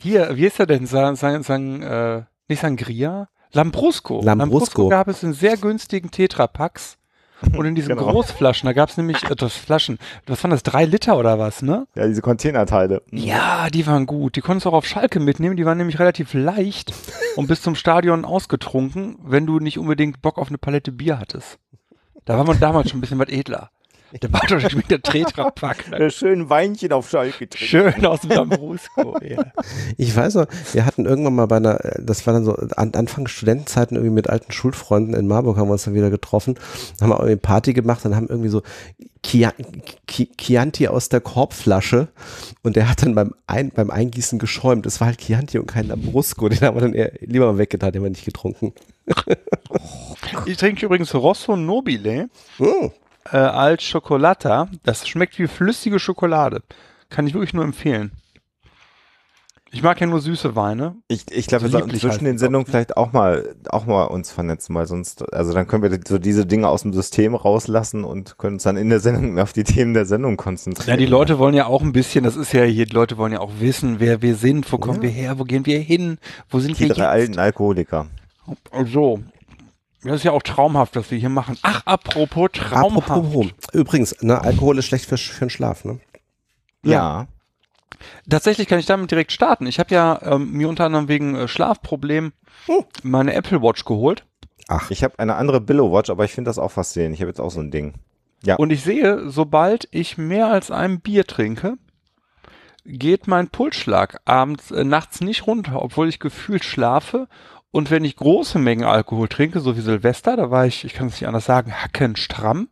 Hier, 0.00 0.36
wie 0.36 0.46
ist 0.46 0.58
er 0.58 0.66
denn? 0.66 0.86
San, 0.86 1.16
San, 1.16 1.42
San, 1.42 1.82
äh, 1.82 2.22
nicht 2.48 2.60
Sangria? 2.60 3.28
Lambrusco. 3.52 4.22
Lambrusco. 4.22 4.88
gab 4.88 5.08
es 5.08 5.22
in 5.22 5.34
sehr 5.34 5.56
günstigen 5.58 6.10
Tetrapacks. 6.10 6.96
Und 7.56 7.64
in 7.66 7.74
diesen 7.74 7.96
Genau. 7.96 8.10
Großflaschen, 8.10 8.66
da 8.66 8.72
gab 8.72 8.88
es 8.90 8.96
nämlich, 8.96 9.22
äh, 9.30 9.34
das 9.36 9.56
Flaschen, 9.56 9.98
was 10.26 10.42
waren 10.42 10.50
das, 10.50 10.62
drei 10.62 10.84
Liter 10.84 11.16
oder 11.18 11.38
was, 11.38 11.62
ne? 11.62 11.86
ja, 11.94 12.06
diese 12.06 12.22
Containerteile. 12.22 13.02
Ja, 13.10 13.68
die 13.70 13.86
waren 13.86 14.06
gut. 14.06 14.36
Die 14.36 14.40
konntest 14.40 14.66
du 14.66 14.70
auch 14.70 14.74
auf 14.74 14.86
Schalke 14.86 15.20
mitnehmen. 15.20 15.56
Die 15.56 15.64
waren 15.64 15.78
nämlich 15.78 15.98
relativ 15.98 16.34
leicht 16.34 16.92
und 17.36 17.48
bis 17.48 17.62
zum 17.62 17.74
Stadion 17.74 18.24
ausgetrunken, 18.24 19.18
wenn 19.24 19.46
du 19.46 19.58
nicht 19.58 19.78
unbedingt 19.78 20.22
Bock 20.22 20.38
auf 20.38 20.48
eine 20.48 20.58
Palette 20.58 20.92
Bier 20.92 21.18
hattest. 21.18 21.58
Da 22.24 22.36
war 22.38 22.44
man 22.44 22.60
damals 22.60 22.90
schon 22.90 22.98
ein 22.98 23.00
bisschen 23.00 23.18
was 23.18 23.28
edler. 23.28 23.70
Der 24.20 24.32
war 24.32 24.42
doch 24.46 24.72
mit 24.74 24.90
der 24.90 25.00
Tetrapack. 25.00 25.90
Äh, 25.92 26.10
Schön 26.10 26.50
Weinchen 26.50 26.92
auf 26.92 27.08
Schalke 27.08 27.48
trinken. 27.48 27.66
Schön 27.92 28.04
aus 28.06 28.20
dem 28.20 28.30
Lambrusco, 28.30 29.18
ja. 29.22 29.44
Ich 29.96 30.14
weiß 30.14 30.34
noch, 30.34 30.46
wir 30.72 30.84
hatten 30.84 31.06
irgendwann 31.06 31.34
mal 31.34 31.46
bei 31.46 31.56
einer, 31.56 31.78
das 31.98 32.26
war 32.26 32.34
dann 32.34 32.44
so 32.44 32.54
an 32.54 32.92
Anfang 32.94 33.26
Studentenzeiten 33.26 33.96
irgendwie 33.96 34.12
mit 34.14 34.28
alten 34.28 34.52
Schulfreunden 34.52 35.14
in 35.14 35.26
Marburg 35.26 35.56
haben 35.56 35.68
wir 35.68 35.72
uns 35.72 35.84
dann 35.84 35.94
wieder 35.94 36.10
getroffen, 36.10 36.58
haben 37.00 37.08
wir 37.10 37.18
irgendwie 37.20 37.36
Party 37.36 37.72
gemacht 37.72 38.04
und 38.04 38.14
haben 38.14 38.28
irgendwie 38.28 38.50
so 38.50 38.62
Chia- 39.24 39.54
Chi- 40.08 40.30
Chianti 40.36 40.88
aus 40.88 41.08
der 41.08 41.20
Korbflasche 41.20 42.08
und 42.62 42.76
der 42.76 42.88
hat 42.90 43.02
dann 43.02 43.14
beim, 43.14 43.34
Ein, 43.46 43.70
beim 43.70 43.90
Eingießen 43.90 44.38
geschäumt. 44.38 44.84
Es 44.84 45.00
war 45.00 45.06
halt 45.08 45.18
Chianti 45.20 45.58
und 45.58 45.66
kein 45.66 45.86
Lambrusco, 45.88 46.48
den 46.48 46.60
haben 46.60 46.76
wir 46.76 46.80
dann 46.82 46.92
eher 46.94 47.12
lieber 47.20 47.46
mal 47.52 47.58
weggetan, 47.58 47.92
den 47.92 48.00
haben 48.00 48.06
wir 48.06 48.10
nicht 48.10 48.24
getrunken. 48.24 48.72
Ich 50.46 50.56
trinke 50.56 50.86
übrigens 50.86 51.14
Rosso 51.14 51.56
Nobile 51.56 52.28
Mm. 52.58 52.90
Äh, 53.32 53.38
als 53.38 53.90
Chocolata. 53.90 54.68
Das 54.84 55.08
schmeckt 55.08 55.38
wie 55.38 55.48
flüssige 55.48 55.98
Schokolade. 55.98 56.62
Kann 57.08 57.26
ich 57.26 57.34
wirklich 57.34 57.54
nur 57.54 57.64
empfehlen. 57.64 58.12
Ich 59.74 59.82
mag 59.82 59.98
ja 60.02 60.06
nur 60.06 60.20
süße 60.20 60.54
Weine. 60.54 60.96
Ich, 61.08 61.24
ich 61.30 61.46
glaube, 61.46 61.66
So 61.66 61.72
wir 61.72 61.80
sollten 61.80 61.98
zwischen 61.98 62.26
den 62.26 62.36
Sendungen 62.36 62.66
vielleicht 62.66 62.98
auch 62.98 63.12
mal, 63.12 63.54
auch 63.70 63.86
mal 63.86 64.04
uns 64.04 64.30
vernetzen, 64.30 64.74
weil 64.74 64.86
sonst, 64.86 65.32
also 65.32 65.54
dann 65.54 65.66
können 65.66 65.82
wir 65.82 65.98
so 66.06 66.18
diese 66.18 66.44
Dinge 66.44 66.68
aus 66.68 66.82
dem 66.82 66.92
System 66.92 67.34
rauslassen 67.34 68.04
und 68.04 68.36
können 68.36 68.56
uns 68.56 68.64
dann 68.64 68.76
in 68.76 68.90
der 68.90 69.00
Sendung 69.00 69.38
auf 69.38 69.54
die 69.54 69.64
Themen 69.64 69.94
der 69.94 70.04
Sendung 70.04 70.36
konzentrieren. 70.36 70.90
Ja, 70.90 70.96
die 70.98 71.06
Leute 71.06 71.38
wollen 71.38 71.54
ja 71.54 71.64
auch 71.64 71.80
ein 71.80 71.92
bisschen, 71.92 72.22
das 72.22 72.36
ist 72.36 72.52
ja 72.52 72.64
hier, 72.64 72.84
die 72.84 72.92
Leute 72.92 73.16
wollen 73.16 73.32
ja 73.32 73.40
auch 73.40 73.52
wissen, 73.60 73.98
wer 73.98 74.20
wir 74.20 74.34
sind, 74.36 74.70
wo 74.70 74.76
kommen 74.76 75.00
wir 75.00 75.08
her, 75.08 75.38
wo 75.38 75.44
gehen 75.44 75.64
wir 75.64 75.78
hin, 75.80 76.18
wo 76.50 76.58
sind 76.60 76.78
die 76.78 76.82
wir 76.82 76.88
drei 76.90 77.04
jetzt? 77.04 77.10
alten 77.10 77.38
Alkoholiker. 77.38 78.08
So. 78.92 79.20
Das 80.04 80.16
ist 80.16 80.24
ja 80.24 80.32
auch 80.32 80.42
traumhaft, 80.42 80.96
was 80.96 81.10
wir 81.10 81.18
hier 81.18 81.28
machen. 81.28 81.56
Ach, 81.62 81.82
apropos 81.84 82.50
traumhaft. 82.52 83.10
Apropos, 83.10 83.46
übrigens, 83.72 84.20
ne, 84.20 84.40
Alkohol 84.40 84.78
ist 84.78 84.86
schlecht 84.86 85.06
für, 85.06 85.16
für 85.16 85.44
den 85.46 85.50
Schlaf, 85.50 85.84
ne? 85.84 86.00
Ja. 86.84 87.28
Tatsächlich 88.28 88.66
kann 88.66 88.80
ich 88.80 88.86
damit 88.86 89.10
direkt 89.12 89.30
starten. 89.30 89.66
Ich 89.66 89.78
habe 89.78 89.94
ja 89.94 90.20
ähm, 90.22 90.50
mir 90.50 90.68
unter 90.68 90.86
anderem 90.86 91.06
wegen 91.06 91.36
äh, 91.36 91.46
Schlafproblemen 91.46 92.32
meine 93.04 93.34
Apple 93.34 93.62
Watch 93.62 93.84
geholt. 93.84 94.24
Ach, 94.68 94.90
Ich 94.90 95.04
habe 95.04 95.18
eine 95.18 95.36
andere 95.36 95.60
Billow 95.60 95.92
Watch, 95.92 96.10
aber 96.10 96.24
ich 96.24 96.32
finde 96.32 96.48
das 96.48 96.58
auch 96.58 96.70
faszinierend. 96.70 97.14
Ich 97.14 97.20
habe 97.20 97.30
jetzt 97.30 97.40
auch 97.40 97.50
so 97.50 97.60
ein 97.60 97.70
Ding. 97.70 97.94
Ja. 98.44 98.56
Und 98.56 98.70
ich 98.70 98.82
sehe, 98.82 99.28
sobald 99.28 99.86
ich 99.92 100.18
mehr 100.18 100.48
als 100.48 100.70
ein 100.70 101.00
Bier 101.00 101.26
trinke, 101.26 101.76
geht 102.84 103.28
mein 103.28 103.48
Pulsschlag 103.48 104.20
abends, 104.24 104.70
äh, 104.72 104.82
nachts 104.82 105.20
nicht 105.20 105.46
runter, 105.46 105.80
obwohl 105.82 106.08
ich 106.08 106.18
gefühlt 106.18 106.64
schlafe. 106.64 107.28
Und 107.72 107.90
wenn 107.90 108.04
ich 108.04 108.16
große 108.16 108.58
Mengen 108.58 108.84
Alkohol 108.84 109.28
trinke, 109.28 109.60
so 109.60 109.76
wie 109.76 109.80
Silvester, 109.80 110.36
da 110.36 110.50
war 110.50 110.66
ich, 110.66 110.84
ich 110.84 110.92
kann 110.92 111.08
es 111.08 111.14
nicht 111.14 111.26
anders 111.26 111.46
sagen, 111.46 111.72
hackenstramm, 111.72 112.68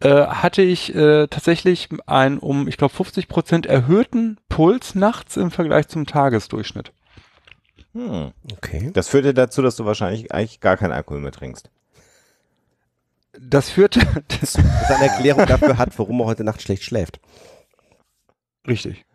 äh, 0.00 0.26
hatte 0.26 0.62
ich 0.62 0.94
äh, 0.94 1.26
tatsächlich 1.28 1.88
einen 2.06 2.38
um, 2.38 2.66
ich 2.66 2.76
glaube, 2.76 2.94
50 2.94 3.28
Prozent 3.28 3.66
erhöhten 3.66 4.38
Puls 4.48 4.94
nachts 4.94 5.36
im 5.36 5.50
Vergleich 5.50 5.88
zum 5.88 6.06
Tagesdurchschnitt. 6.06 6.92
Hm. 7.92 8.32
okay. 8.52 8.90
Das 8.92 9.08
führte 9.08 9.32
dazu, 9.32 9.62
dass 9.62 9.76
du 9.76 9.86
wahrscheinlich 9.86 10.32
eigentlich 10.32 10.60
gar 10.60 10.76
keinen 10.76 10.92
Alkohol 10.92 11.20
mehr 11.20 11.32
trinkst. 11.32 11.70
Das 13.40 13.70
führte, 13.70 14.00
Das 14.28 14.54
ist 14.54 14.58
eine 14.58 15.08
Erklärung 15.08 15.46
dafür 15.46 15.78
hat, 15.78 15.98
warum 15.98 16.20
er 16.20 16.26
heute 16.26 16.44
Nacht 16.44 16.60
schlecht 16.60 16.82
schläft. 16.82 17.20
richtig. 18.68 19.05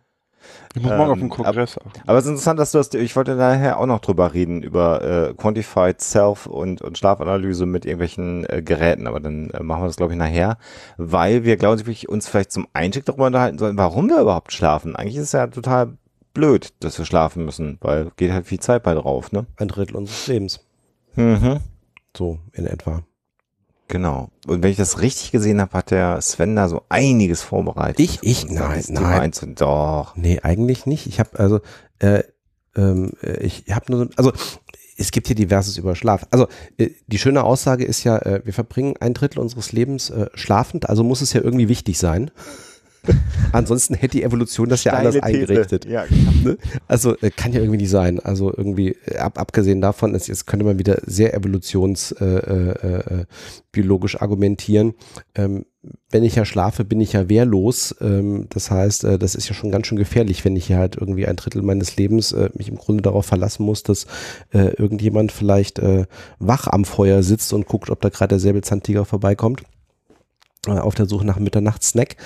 Ich 0.76 0.82
muss 0.82 0.92
morgen 0.92 1.04
Ähm, 1.04 1.12
auf 1.12 1.20
den 1.20 1.30
Kongress. 1.30 1.78
Aber 2.06 2.18
es 2.18 2.26
ist 2.26 2.30
interessant, 2.30 2.60
dass 2.60 2.72
du 2.72 2.78
das, 2.78 2.94
ich 2.94 3.16
wollte 3.16 3.36
daher 3.36 3.80
auch 3.80 3.86
noch 3.86 4.00
drüber 4.00 4.34
reden, 4.34 4.64
über 4.64 5.02
äh, 5.02 5.34
Quantified 5.34 6.02
Self 6.02 6.46
und, 6.46 6.82
und 6.82 6.98
Schlafanalyse 6.98 7.66
mit 7.66 7.86
irgendwelchen 7.86 8.46
äh, 8.50 8.62
Geräten, 8.62 9.08
aber 9.08 9.20
dann 9.20 9.50
äh, 9.52 9.62
machen 9.62 9.84
wir 9.84 9.88
das, 9.88 9.98
glaube 9.98 10.14
ich, 10.14 10.20
nachher, 10.20 10.58
weil 10.98 11.44
wir, 11.44 11.58
glaube 11.58 11.82
ich, 11.92 12.10
uns 12.10 12.28
vielleicht 12.28 12.52
zum 12.52 12.68
Einstieg 12.74 13.06
darüber 13.06 13.28
unterhalten 13.28 13.58
sollen, 13.58 13.78
warum 13.78 14.10
wir 14.10 14.22
überhaupt 14.22 14.54
schlafen. 14.54 14.96
Eigentlich 14.96 15.18
ist 15.18 15.24
es 15.24 15.32
ja 15.34 15.48
total 15.48 15.98
blöd, 16.34 16.74
dass 16.80 16.98
wir 16.98 17.06
schlafen 17.06 17.46
müssen, 17.46 17.78
weil 17.82 18.12
geht 18.16 18.32
halt 18.32 18.46
viel 18.46 18.60
Zeit 18.60 18.84
bei 18.84 18.94
drauf, 18.94 19.32
ne? 19.32 19.46
Ein 19.58 19.68
Drittel 19.68 19.96
unseres 19.96 20.28
Lebens. 20.28 20.66
Mhm. 21.16 21.60
So 22.16 22.40
in 22.54 22.66
etwa. 22.66 23.04
Genau. 23.92 24.30
Und 24.48 24.64
wenn 24.64 24.72
ich 24.72 24.78
das 24.78 25.02
richtig 25.02 25.32
gesehen 25.32 25.62
habe, 25.62 25.74
hat 25.74 25.92
der 25.92 26.20
Sven 26.22 26.56
da 26.56 26.68
so 26.70 26.82
einiges 26.90 27.42
vorbereitet. 27.44 28.00
Ich, 28.00 28.20
ich, 28.24 28.50
nein, 28.50 28.82
Thema 28.82 29.02
nein. 29.02 29.32
einzu- 29.32 29.54
Doch. 29.54 30.16
Nee, 30.16 30.40
eigentlich 30.42 30.86
nicht. 30.86 31.06
Ich 31.08 31.20
habe 31.20 31.38
also, 31.38 31.60
äh, 32.00 32.24
ähm, 32.76 33.12
äh, 33.22 33.44
ich 33.44 33.66
habe 33.70 33.92
nur, 33.92 34.06
so- 34.06 34.12
also 34.16 34.32
es 34.98 35.12
gibt 35.12 35.28
hier 35.28 35.36
diverses 35.36 35.78
über 35.78 35.96
Schlaf. 35.96 36.26
Also 36.32 36.48
äh, 36.78 36.90
die 37.08 37.18
schöne 37.20 37.44
Aussage 37.44 37.84
ist 37.86 38.04
ja, 38.04 38.18
äh, 38.20 38.42
wir 38.46 38.54
verbringen 38.54 38.96
ein 39.00 39.14
Drittel 39.14 39.40
unseres 39.40 39.72
Lebens 39.72 40.10
äh, 40.10 40.28
schlafend, 40.34 40.90
also 40.90 41.04
muss 41.04 41.22
es 41.22 41.34
ja 41.34 41.42
irgendwie 41.42 41.68
wichtig 41.70 41.98
sein. 41.98 42.32
Ansonsten 43.52 43.96
hätte 43.96 44.18
die 44.18 44.24
Evolution 44.24 44.70
das 44.70 44.84
ja 44.84 44.94
anders 44.94 45.16
These. 45.16 45.26
eingerichtet. 45.26 45.86
Ja, 45.86 46.06
Ne? 46.44 46.58
Also 46.88 47.16
äh, 47.18 47.30
kann 47.30 47.54
ja 47.54 47.60
irgendwie 47.60 47.78
nicht 47.78 47.90
sein. 47.90 48.20
Also 48.20 48.54
irgendwie, 48.56 48.96
äh, 49.06 49.18
ab, 49.18 49.40
abgesehen 49.40 49.82
davon, 49.82 50.16
ist, 50.16 50.28
jetzt 50.28 50.48
könnte 50.48 50.66
man 50.66 50.80
wieder 50.80 51.00
sehr 51.06 51.34
evolutionsbiologisch 51.34 54.16
äh, 54.16 54.18
äh, 54.18 54.20
äh, 54.20 54.22
argumentieren. 54.22 54.94
Ähm, 55.36 55.66
wenn 56.12 56.24
ich 56.24 56.36
ja 56.36 56.46
schlafe, 56.46 56.86
bin 56.86 57.02
ich 57.02 57.14
ja 57.14 57.28
wehrlos. 57.30 57.96
Ähm, 58.02 58.46
das 58.50 58.70
heißt, 58.70 59.06
äh, 59.06 59.20
das 59.20 59.36
ist 59.36 59.50
ja 59.50 59.56
schon 59.56 59.72
ganz 59.72 59.88
schön 59.88 59.98
gefährlich, 59.98 60.46
wenn 60.46 60.56
ich 60.56 60.68
hier 60.68 60.78
halt 60.78 60.96
irgendwie 60.96 61.26
ein 61.28 61.36
Drittel 61.36 61.64
meines 61.64 61.96
Lebens 61.96 62.36
mich 62.54 62.70
im 62.70 62.78
Grunde 62.78 63.02
darauf 63.02 63.26
verlassen 63.26 63.64
muss, 63.64 63.82
dass 63.84 64.06
irgendjemand 64.52 65.32
vielleicht 65.32 65.82
wach 66.40 66.68
am 66.68 66.86
Feuer 66.86 67.24
sitzt 67.24 67.54
und 67.54 67.66
guckt, 67.66 67.90
ob 67.90 68.02
da 68.02 68.10
gerade 68.10 68.30
der 68.30 68.40
Säbelzahntiger 68.40 69.06
vorbeikommt. 69.06 69.64
Äh, 70.68 70.72
auf 70.78 70.94
der 70.94 71.08
Suche 71.08 71.26
nach 71.26 71.38
einem 71.38 71.46
Mitternachtssnack. 71.46 72.18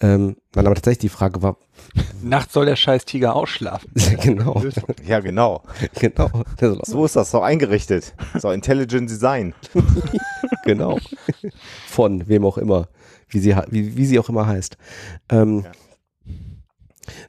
Ähm, 0.00 0.36
nein, 0.54 0.66
aber 0.66 0.76
tatsächlich 0.76 0.98
die 1.00 1.08
Frage 1.08 1.42
war, 1.42 1.56
Nachts 2.22 2.52
soll 2.52 2.66
der 2.66 2.76
scheiß 2.76 3.04
Tiger 3.04 3.34
ausschlafen. 3.34 3.90
genau, 4.22 4.62
ja, 5.04 5.18
genau. 5.20 5.62
genau. 5.98 6.30
So 6.84 7.04
ist 7.04 7.16
das 7.16 7.32
so 7.32 7.40
eingerichtet. 7.40 8.14
So 8.38 8.50
Intelligent 8.52 9.10
Design. 9.10 9.54
genau. 10.64 10.98
Von 11.88 12.28
wem 12.28 12.44
auch 12.44 12.58
immer, 12.58 12.88
wie 13.28 13.40
sie, 13.40 13.56
wie, 13.70 13.96
wie 13.96 14.06
sie 14.06 14.18
auch 14.20 14.28
immer 14.28 14.46
heißt. 14.46 14.76
Ähm, 15.30 15.64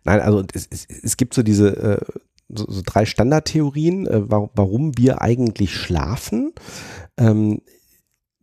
Nein, 0.04 0.20
also 0.20 0.44
es, 0.54 0.68
es, 0.70 0.86
es 0.86 1.18
gibt 1.18 1.34
so 1.34 1.42
diese 1.42 1.70
äh, 1.76 2.06
so, 2.50 2.70
so 2.70 2.82
drei 2.86 3.06
Standardtheorien, 3.06 4.06
äh, 4.06 4.30
wa- 4.30 4.50
warum 4.54 4.96
wir 4.98 5.22
eigentlich 5.22 5.74
schlafen. 5.76 6.54
Ähm, 7.18 7.62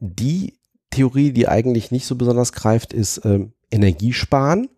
die 0.01 0.58
Theorie, 0.91 1.33
die 1.33 1.49
eigentlich 1.49 1.91
nicht 1.91 2.07
so 2.07 2.17
besonders 2.17 2.53
greift, 2.53 2.93
ist 2.93 3.25
ähm, 3.25 3.53
Energiesparen. 3.71 4.69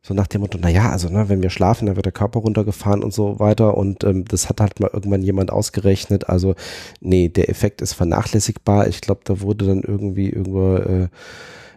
So 0.00 0.14
nach 0.14 0.26
dem 0.28 0.40
Motto, 0.40 0.58
naja, 0.58 0.90
also 0.90 1.08
ne, 1.08 1.28
wenn 1.28 1.42
wir 1.42 1.50
schlafen, 1.50 1.86
dann 1.86 1.96
wird 1.96 2.06
der 2.06 2.12
Körper 2.12 2.40
runtergefahren 2.40 3.02
und 3.02 3.12
so 3.12 3.38
weiter. 3.40 3.76
Und 3.76 4.04
ähm, 4.04 4.24
das 4.24 4.48
hat 4.48 4.60
halt 4.60 4.80
mal 4.80 4.90
irgendwann 4.92 5.22
jemand 5.22 5.52
ausgerechnet. 5.52 6.28
Also 6.28 6.54
nee, 7.00 7.28
der 7.28 7.50
Effekt 7.50 7.82
ist 7.82 7.94
vernachlässigbar. 7.94 8.86
Ich 8.86 9.00
glaube, 9.00 9.22
da 9.24 9.40
wurde 9.40 9.66
dann 9.66 9.82
irgendwie 9.82 10.30
irgendwo, 10.30 10.76
äh, 10.76 11.08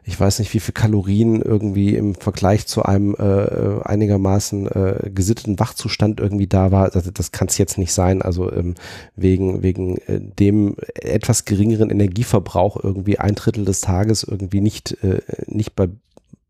ich 0.04 0.20
weiß 0.20 0.40
nicht, 0.40 0.54
wie 0.54 0.60
viel 0.60 0.74
Kalorien 0.74 1.42
irgendwie 1.42 1.96
im 1.96 2.16
Vergleich 2.16 2.66
zu 2.66 2.84
einem 2.84 3.16
äh, 3.16 3.82
einigermaßen 3.84 4.68
äh, 4.68 5.12
gesitteten 5.14 5.60
Wachzustand 5.60 6.20
irgendwie 6.20 6.48
da 6.48 6.72
war. 6.72 6.90
Das, 6.90 7.12
das 7.14 7.32
kann 7.32 7.48
es 7.48 7.58
jetzt 7.58 7.78
nicht 7.78 7.94
sein. 7.94 8.22
Also 8.22 8.52
ähm, 8.52 8.76
wegen, 9.16 9.62
wegen 9.62 9.98
äh, 9.98 10.20
dem 10.20 10.76
etwas 10.96 11.46
geringeren 11.46 11.90
Energieverbrauch 11.90 12.84
irgendwie 12.84 13.20
ein 13.20 13.36
Drittel 13.36 13.66
des 13.66 13.82
Tages 13.82 14.24
irgendwie 14.24 14.62
nicht, 14.62 15.04
äh, 15.04 15.22
nicht 15.48 15.76
bei 15.76 15.90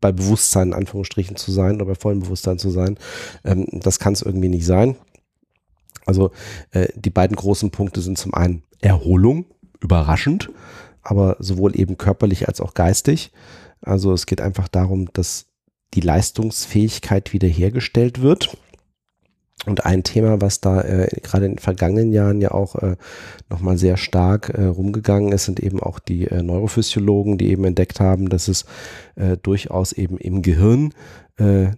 bei 0.00 0.12
Bewusstsein 0.12 0.68
in 0.68 0.74
Anführungsstrichen 0.74 1.36
zu 1.36 1.52
sein 1.52 1.76
oder 1.76 1.86
bei 1.86 1.94
vollem 1.94 2.20
Bewusstsein 2.20 2.58
zu 2.58 2.70
sein. 2.70 2.98
Ähm, 3.44 3.66
das 3.70 3.98
kann 3.98 4.12
es 4.12 4.20
irgendwie 4.20 4.48
nicht 4.50 4.66
sein. 4.66 4.96
Also 6.04 6.32
äh, 6.72 6.88
die 6.96 7.10
beiden 7.10 7.36
großen 7.36 7.70
Punkte 7.70 8.02
sind 8.02 8.18
zum 8.18 8.34
einen 8.34 8.64
Erholung, 8.80 9.46
überraschend, 9.80 10.50
aber 11.02 11.36
sowohl 11.38 11.78
eben 11.78 11.98
körperlich 11.98 12.48
als 12.48 12.60
auch 12.60 12.74
geistig. 12.74 13.32
Also 13.80 14.12
es 14.12 14.26
geht 14.26 14.40
einfach 14.40 14.68
darum, 14.68 15.08
dass 15.12 15.46
die 15.94 16.00
Leistungsfähigkeit 16.00 17.32
wiederhergestellt 17.32 18.22
wird. 18.22 18.56
Und 19.64 19.86
ein 19.86 20.02
Thema, 20.02 20.40
was 20.40 20.60
da 20.60 20.80
äh, 20.80 21.08
gerade 21.22 21.46
in 21.46 21.52
den 21.52 21.58
vergangenen 21.58 22.12
Jahren 22.12 22.40
ja 22.40 22.50
auch 22.50 22.74
äh, 22.76 22.96
nochmal 23.48 23.78
sehr 23.78 23.96
stark 23.96 24.48
äh, 24.50 24.64
rumgegangen 24.64 25.30
ist, 25.30 25.44
sind 25.44 25.60
eben 25.60 25.80
auch 25.80 26.00
die 26.00 26.26
äh, 26.26 26.42
Neurophysiologen, 26.42 27.38
die 27.38 27.50
eben 27.50 27.64
entdeckt 27.64 28.00
haben, 28.00 28.28
dass 28.28 28.48
es 28.48 28.64
äh, 29.14 29.36
durchaus 29.36 29.92
eben 29.92 30.18
im 30.18 30.42
Gehirn 30.42 30.92
äh, 31.36 31.72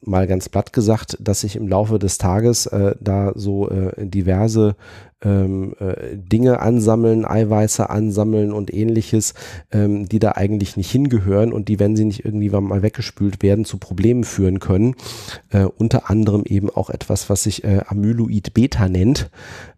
mal 0.00 0.26
ganz 0.26 0.48
platt 0.48 0.72
gesagt, 0.72 1.16
dass 1.20 1.40
sich 1.40 1.56
im 1.56 1.68
Laufe 1.68 1.98
des 1.98 2.18
Tages 2.18 2.66
äh, 2.66 2.94
da 3.00 3.32
so 3.34 3.68
äh, 3.70 4.06
diverse 4.06 4.76
ähm, 5.22 5.74
äh, 5.80 6.16
Dinge 6.16 6.60
ansammeln, 6.60 7.24
Eiweiße 7.24 7.88
ansammeln 7.88 8.52
und 8.52 8.72
ähnliches, 8.72 9.34
ähm, 9.72 10.08
die 10.08 10.18
da 10.18 10.32
eigentlich 10.32 10.76
nicht 10.76 10.90
hingehören 10.90 11.52
und 11.52 11.68
die, 11.68 11.78
wenn 11.78 11.96
sie 11.96 12.04
nicht 12.04 12.24
irgendwie 12.24 12.50
mal 12.50 12.82
weggespült 12.82 13.42
werden, 13.42 13.64
zu 13.64 13.78
Problemen 13.78 14.24
führen 14.24 14.60
können. 14.60 14.94
Äh, 15.50 15.64
unter 15.64 16.10
anderem 16.10 16.44
eben 16.44 16.68
auch 16.70 16.90
etwas, 16.90 17.30
was 17.30 17.44
sich 17.44 17.64
äh, 17.64 17.80
Amyloid 17.86 18.52
Beta 18.52 18.88
nennt, 18.88 19.30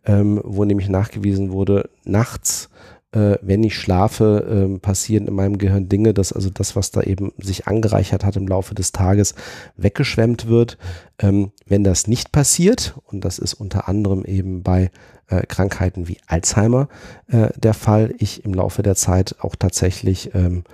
ähm, 0.05 0.41
wo 0.45 0.65
nämlich 0.65 0.89
nachgewiesen 0.89 1.53
wurde, 1.53 1.89
nachts 2.05 2.69
äh, 3.13 3.37
wenn 3.41 3.63
ich 3.63 3.77
schlafe, 3.77 4.47
ähm, 4.51 4.81
passieren 4.81 5.27
in 5.27 5.35
meinem 5.35 5.59
Gehirn 5.59 5.89
Dinge, 5.89 6.13
dass 6.13 6.33
also 6.33 6.51
das, 6.51 6.77
was 6.77 6.91
da 6.91 7.03
eben 7.03 7.33
sich 7.39 7.67
angereichert 7.67 8.25
hat 8.25 8.37
im 8.37 8.47
Laufe 8.47 8.75
des 8.75 8.93
Tages, 8.93 9.35
weggeschwemmt 9.77 10.47
wird. 10.47 10.79
Ähm, 11.19 11.53
wenn 11.67 11.85
das 11.85 12.07
nicht 12.07 12.33
passiert, 12.33 12.95
und 13.07 13.25
das 13.25 13.39
ist 13.39 13.55
unter 13.55 13.89
anderem 13.89 14.25
eben 14.25 14.63
bei 14.63 14.91
äh, 15.29 15.43
Krankheiten 15.47 16.09
wie 16.09 16.19
Alzheimer 16.27 16.89
äh, 17.29 17.49
der 17.57 17.75
Fall, 17.75 18.15
ich 18.19 18.45
im 18.45 18.55
Laufe 18.55 18.83
der 18.83 18.95
Zeit 18.95 19.37
auch 19.41 19.57
tatsächlich 19.57 20.35
ähm, 20.35 20.65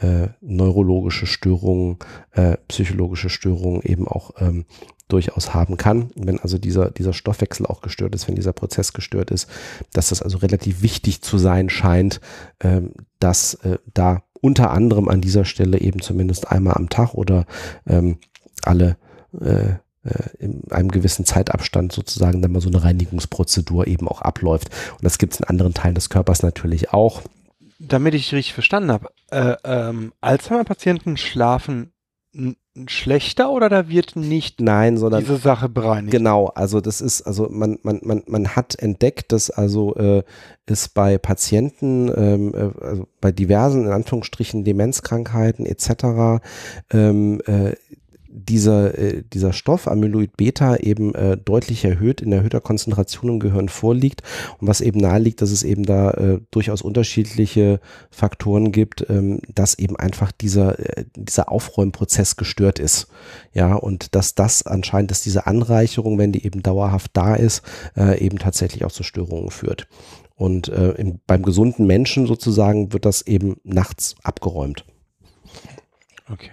äh, 0.00 0.28
neurologische 0.40 1.26
Störungen, 1.26 1.98
äh, 2.32 2.56
psychologische 2.68 3.30
Störungen 3.30 3.82
eben 3.82 4.06
auch 4.06 4.32
ähm, 4.38 4.64
durchaus 5.08 5.54
haben 5.54 5.76
kann. 5.76 6.10
Wenn 6.14 6.38
also 6.38 6.58
dieser, 6.58 6.90
dieser 6.90 7.12
Stoffwechsel 7.12 7.66
auch 7.66 7.80
gestört 7.80 8.14
ist, 8.14 8.28
wenn 8.28 8.34
dieser 8.34 8.52
Prozess 8.52 8.92
gestört 8.92 9.30
ist, 9.30 9.48
dass 9.92 10.10
das 10.10 10.22
also 10.22 10.38
relativ 10.38 10.82
wichtig 10.82 11.22
zu 11.22 11.38
sein 11.38 11.70
scheint, 11.70 12.20
ähm, 12.60 12.92
dass 13.18 13.54
äh, 13.54 13.78
da 13.92 14.22
unter 14.40 14.70
anderem 14.70 15.08
an 15.08 15.20
dieser 15.20 15.44
Stelle 15.44 15.80
eben 15.80 16.00
zumindest 16.00 16.50
einmal 16.50 16.74
am 16.74 16.88
Tag 16.88 17.14
oder 17.14 17.46
ähm, 17.86 18.18
alle 18.62 18.96
äh, 19.40 19.74
äh, 20.04 20.28
in 20.38 20.62
einem 20.70 20.90
gewissen 20.90 21.24
Zeitabstand 21.24 21.92
sozusagen 21.92 22.40
dann 22.40 22.52
mal 22.52 22.60
so 22.60 22.68
eine 22.68 22.84
Reinigungsprozedur 22.84 23.86
eben 23.86 24.08
auch 24.08 24.22
abläuft. 24.22 24.70
Und 24.92 25.04
das 25.04 25.18
gibt 25.18 25.34
es 25.34 25.40
in 25.40 25.46
anderen 25.46 25.74
Teilen 25.74 25.94
des 25.94 26.10
Körpers 26.10 26.42
natürlich 26.42 26.92
auch. 26.92 27.22
Damit 27.78 28.14
ich 28.14 28.32
richtig 28.32 28.54
verstanden 28.54 28.90
habe, 28.90 29.08
äh, 29.30 29.56
ähm, 29.64 30.12
Alzheimer-Patienten 30.20 31.16
schlafen 31.16 31.92
schlechter 32.86 33.50
oder 33.50 33.68
da 33.68 33.88
wird 33.88 34.16
nicht 34.16 34.60
Nein, 34.60 34.96
sondern 34.96 35.20
diese 35.20 35.36
Sache 35.36 35.68
bereinigt? 35.68 36.12
Genau, 36.12 36.46
also 36.46 36.80
das 36.80 37.00
ist, 37.00 37.22
also 37.22 37.48
man, 37.50 37.78
man, 37.82 38.00
man, 38.02 38.22
man 38.26 38.48
hat 38.48 38.78
entdeckt, 38.78 39.32
dass 39.32 39.50
also 39.50 39.94
äh, 39.96 40.22
es 40.66 40.88
bei 40.88 41.18
Patienten, 41.18 42.10
ähm, 42.14 42.54
äh, 42.54 42.84
also 42.84 43.08
bei 43.20 43.32
diversen, 43.32 43.86
in 43.86 43.92
Anführungsstrichen, 43.92 44.64
Demenzkrankheiten 44.64 45.66
etc., 45.66 46.40
ähm, 46.92 47.40
äh, 47.46 47.74
dieser, 48.38 48.96
äh, 48.98 49.22
dieser 49.32 49.52
Stoff 49.52 49.88
Amyloid 49.88 50.36
Beta 50.36 50.76
eben 50.76 51.14
äh, 51.14 51.36
deutlich 51.36 51.84
erhöht, 51.84 52.20
in 52.20 52.32
erhöhter 52.32 52.60
Konzentration 52.60 53.32
im 53.32 53.40
Gehirn 53.40 53.68
vorliegt 53.68 54.22
und 54.58 54.68
was 54.68 54.80
eben 54.80 55.00
naheliegt, 55.00 55.42
dass 55.42 55.50
es 55.50 55.62
eben 55.62 55.84
da 55.84 56.10
äh, 56.12 56.40
durchaus 56.50 56.82
unterschiedliche 56.82 57.80
Faktoren 58.10 58.72
gibt, 58.72 59.08
ähm, 59.10 59.40
dass 59.54 59.78
eben 59.78 59.96
einfach 59.96 60.32
dieser, 60.32 60.78
äh, 60.78 61.04
dieser 61.16 61.50
Aufräumprozess 61.50 62.36
gestört 62.36 62.78
ist. 62.78 63.08
Ja, 63.52 63.74
und 63.74 64.14
dass 64.14 64.34
das 64.34 64.66
anscheinend, 64.66 65.10
dass 65.10 65.22
diese 65.22 65.46
Anreicherung, 65.46 66.18
wenn 66.18 66.32
die 66.32 66.44
eben 66.44 66.62
dauerhaft 66.62 67.10
da 67.14 67.34
ist, 67.34 67.62
äh, 67.96 68.18
eben 68.24 68.38
tatsächlich 68.38 68.84
auch 68.84 68.92
zu 68.92 69.02
Störungen 69.02 69.50
führt. 69.50 69.88
Und 70.34 70.68
äh, 70.68 70.92
im, 70.92 71.18
beim 71.26 71.42
gesunden 71.42 71.86
Menschen 71.86 72.26
sozusagen 72.26 72.92
wird 72.92 73.04
das 73.04 73.22
eben 73.22 73.56
nachts 73.64 74.14
abgeräumt. 74.22 74.84
Okay. 76.30 76.50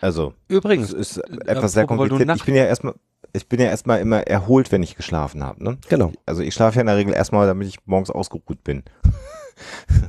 Also, 0.00 0.34
Übrigens, 0.48 0.92
es 0.92 1.16
ist 1.16 1.16
äh, 1.18 1.46
etwas 1.46 1.72
sehr 1.72 1.86
kompliziert. 1.86 2.36
Ich 2.36 2.44
bin 2.44 2.54
ja 2.54 2.64
erstmal, 2.64 2.94
ich 3.32 3.48
bin 3.48 3.60
ja 3.60 3.66
erstmal 3.66 4.00
immer 4.00 4.26
erholt, 4.26 4.72
wenn 4.72 4.82
ich 4.82 4.96
geschlafen 4.96 5.42
habe. 5.42 5.62
Ne? 5.62 5.78
Genau. 5.88 6.12
Also 6.24 6.42
ich 6.42 6.54
schlafe 6.54 6.76
ja 6.76 6.80
in 6.82 6.86
der 6.86 6.96
Regel 6.96 7.14
erstmal, 7.14 7.46
damit 7.46 7.68
ich 7.68 7.78
morgens 7.86 8.10
ausgeruht 8.10 8.62
bin. 8.64 8.82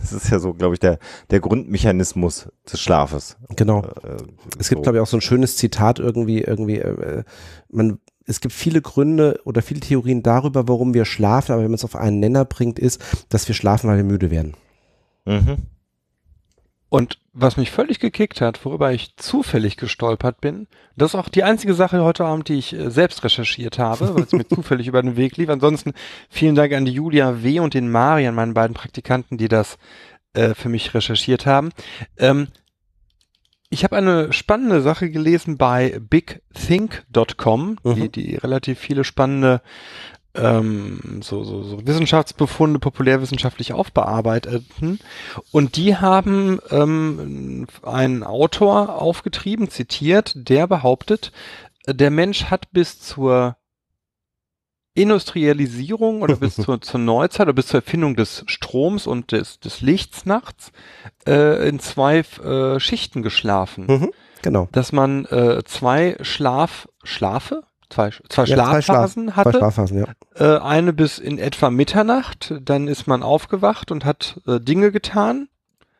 Das 0.02 0.12
ist 0.12 0.30
ja 0.30 0.40
so, 0.40 0.54
glaube 0.54 0.74
ich, 0.74 0.82
der, 0.82 1.00
der 1.30 1.40
Grundmechanismus 1.40 2.50
des 2.70 2.82
Schlafes. 2.82 3.38
Genau. 3.56 3.82
Äh, 4.04 4.18
Es 4.60 4.68
gibt, 4.68 4.80
so. 4.80 4.82
glaube 4.82 4.98
ich, 4.98 5.02
auch 5.02 5.08
so 5.08 5.16
ein 5.16 5.22
schönes 5.22 5.56
Zitat 5.56 6.00
irgendwie, 6.00 6.42
irgendwie, 6.42 6.80
äh, 6.80 7.24
man, 7.70 8.00
es 8.26 8.42
gibt 8.42 8.54
viele 8.54 8.82
Gründe 8.82 9.40
oder 9.46 9.62
viele 9.62 9.80
Theorien 9.80 10.22
darüber, 10.22 10.68
warum 10.68 10.94
wir 10.94 11.06
schlafen, 11.06 11.54
aber 11.54 11.62
wenn 11.62 11.72
man 11.72 11.76
es 11.76 11.86
auf 11.86 11.96
einen 11.96 12.20
Nenner 12.20 12.44
bringt, 12.44 12.78
ist, 12.78 13.02
dass 13.30 13.48
wir 13.48 13.56
schlafen, 13.56 13.90
weil 13.90 13.96
wir 13.96 14.04
müde 14.04 14.32
werden. 14.32 14.54
Mhm. 15.26 15.58
Und 16.90 17.20
was 17.34 17.58
mich 17.58 17.70
völlig 17.70 18.00
gekickt 18.00 18.40
hat, 18.40 18.64
worüber 18.64 18.92
ich 18.94 19.16
zufällig 19.18 19.76
gestolpert 19.78 20.40
bin, 20.42 20.68
das 20.96 21.12
ist 21.12 21.16
auch 21.20 21.28
die 21.30 21.44
einzige 21.44 21.74
Sache 21.74 22.02
heute 22.04 22.24
Abend, 22.26 22.48
die 22.48 22.56
ich 22.56 22.74
äh, 22.74 22.90
selbst 22.90 23.24
recherchiert 23.24 23.78
habe, 23.78 24.16
weil 24.16 24.24
es 24.24 24.32
mir 24.32 24.48
zufällig 24.50 24.88
über 24.88 25.02
den 25.02 25.18
Weg 25.18 25.36
lief. 25.38 25.50
Ansonsten 25.50 25.94
vielen 26.30 26.56
Dank 26.56 26.74
an 26.74 26.86
die 26.86 26.94
Julia 26.94 27.44
W. 27.44 27.60
und 27.60 27.74
den 27.74 27.92
Marian, 27.92 28.36
meinen 28.36 28.54
beiden 28.54 28.74
Praktikanten, 28.74 29.38
die 29.38 29.50
das 29.50 29.78
äh, 30.34 30.54
für 30.54 30.70
mich 30.70 30.94
recherchiert 30.94 31.46
haben. 31.46 31.72
Ähm, 32.18 32.48
ich 33.70 33.84
habe 33.84 33.98
eine 33.98 34.32
spannende 34.32 34.82
Sache 34.82 35.10
gelesen 35.10 35.58
bei 35.58 36.00
bigthink.com, 36.00 37.78
die, 37.84 37.90
Mhm. 37.90 38.12
die 38.14 38.36
relativ 38.36 38.80
viele 38.80 39.04
spannende 39.04 39.62
ähm, 40.38 41.22
so, 41.22 41.44
so, 41.44 41.64
so 41.64 41.86
Wissenschaftsbefunde 41.86 42.80
populärwissenschaftlich 42.80 43.74
aufbearbeiteten. 43.74 45.00
Und 45.52 45.76
die 45.76 45.98
haben 45.98 46.60
ähm, 46.70 47.68
einen 47.84 48.24
Autor 48.24 49.02
aufgetrieben, 49.02 49.70
zitiert, 49.70 50.34
der 50.36 50.68
behauptet, 50.68 51.32
der 51.88 52.12
Mensch 52.12 52.46
hat 52.46 52.72
bis 52.72 53.00
zur 53.00 53.56
Industrialisierung 54.94 56.22
oder 56.22 56.36
bis 56.36 56.56
zur, 56.56 56.82
zur 56.82 57.00
Neuzeit 57.00 57.48
oder 57.48 57.54
bis 57.54 57.68
zur 57.68 57.82
Erfindung 57.82 58.16
des 58.16 58.44
Stroms 58.48 59.08
und 59.08 59.32
des, 59.32 59.60
des 59.60 59.82
Lichts 59.82 60.26
nachts 60.26 60.72
äh, 61.28 61.68
in 61.70 61.80
zwei 61.80 62.20
äh, 62.20 62.80
Schichten 62.80 63.22
geschlafen. 63.22 63.86
Mhm. 63.88 64.12
Genau. 64.42 64.68
Dass 64.72 64.92
man 64.92 65.26
äh, 65.26 65.64
zwei 65.66 66.18
Schlaf, 66.22 66.88
Schlafe? 67.04 67.64
Zwei, 67.90 68.10
zwei 68.30 68.44
Ja, 68.46 68.56
zwei 68.58 68.82
Schlafphasen 68.82 69.26
Schlaf- 69.32 69.36
hatte. 69.36 69.52
Zwei 69.52 69.58
Schlafphasen, 69.60 69.98
ja. 70.00 70.58
Äh, 70.58 70.60
eine 70.62 70.94
bis 70.94 71.20
in 71.20 71.40
etwa 71.40 71.70
Mitternacht, 71.70 72.54
dann 72.62 72.88
ist 72.88 73.08
man 73.08 73.24
aufgewacht 73.24 73.92
und 73.92 74.04
hat 74.06 74.42
äh, 74.46 74.60
Dinge 74.60 74.92
getan, 74.92 75.48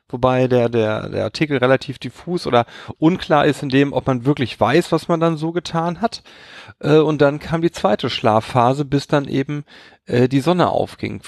wobei 0.10 0.48
der, 0.48 0.68
der, 0.70 1.10
der 1.10 1.24
Artikel 1.24 1.58
relativ 1.58 1.98
diffus 2.00 2.46
oder 2.48 2.66
unklar 2.98 3.46
ist 3.46 3.64
in 3.64 3.70
dem, 3.70 3.94
ob 3.94 4.06
man 4.08 4.26
wirklich 4.26 4.60
weiß, 4.60 4.92
was 4.92 5.08
man 5.08 5.20
dann 5.20 5.38
so 5.38 5.52
getan 5.54 6.02
hat. 6.02 6.24
Äh, 6.80 6.98
und 6.98 7.22
dann 7.22 7.40
kam 7.40 7.62
die 7.62 7.72
zweite 7.72 8.10
Schlafphase, 8.10 8.84
bis 8.86 9.08
dann 9.08 9.26
eben 9.28 9.64
äh, 10.06 10.28
die 10.28 10.42
Sonne 10.42 10.70
aufging. 10.70 11.22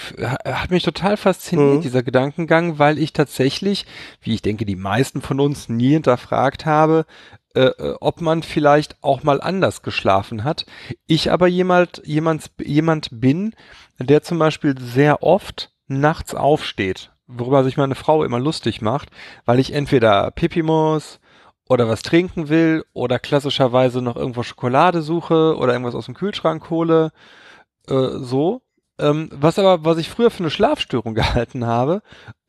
Hat 0.46 0.72
mich 0.72 0.84
total 0.84 1.16
fasziniert, 1.18 1.78
Mhm. 1.78 1.82
dieser 1.82 2.04
Gedankengang, 2.04 2.80
weil 2.80 2.98
ich 3.00 3.14
tatsächlich, 3.14 3.86
wie 4.22 4.34
ich 4.34 4.42
denke, 4.42 4.66
die 4.66 4.76
meisten 4.76 5.22
von 5.22 5.40
uns 5.40 5.70
nie 5.70 5.92
hinterfragt 5.92 6.66
habe, 6.66 7.06
äh, 7.56 7.62
äh, 7.62 7.96
ob 8.00 8.22
man 8.22 8.44
vielleicht 8.44 9.04
auch 9.04 9.24
mal 9.24 9.42
anders 9.42 9.82
geschlafen 9.82 10.44
hat. 10.44 10.66
Ich 11.08 11.32
aber 11.32 11.48
jemand, 11.48 12.02
jemand, 12.06 12.52
jemand 12.64 13.10
bin, 13.12 13.56
der 13.98 14.22
zum 14.22 14.38
Beispiel 14.38 14.76
sehr 14.80 15.24
oft 15.24 15.72
nachts 15.88 16.36
aufsteht, 16.36 17.12
worüber 17.26 17.64
sich 17.64 17.76
meine 17.76 17.96
Frau 17.96 18.24
immer 18.24 18.40
lustig 18.40 18.82
macht, 18.82 19.10
weil 19.46 19.60
ich 19.60 19.74
entweder 19.74 20.30
Pipi 20.32 20.62
muss 20.62 21.20
oder 21.68 21.88
was 21.88 22.04
trinken 22.04 22.50
will 22.50 22.86
oder 22.94 23.18
klassischerweise 23.18 24.02
noch 24.02 24.16
irgendwo 24.16 24.44
Schokolade 24.44 25.02
suche 25.02 25.56
oder 25.58 25.74
irgendwas 25.74 25.96
aus 25.96 26.06
dem 26.06 26.16
Kühlschrank 26.16 26.70
hole, 26.70 27.12
äh, 27.88 28.10
so. 28.20 28.62
Ähm, 29.00 29.30
was 29.32 29.58
aber, 29.58 29.86
was 29.86 29.98
ich 29.98 30.10
früher 30.10 30.30
für 30.30 30.44
eine 30.44 30.50
Schlafstörung 30.50 31.14
gehalten 31.16 31.66
habe, 31.66 32.02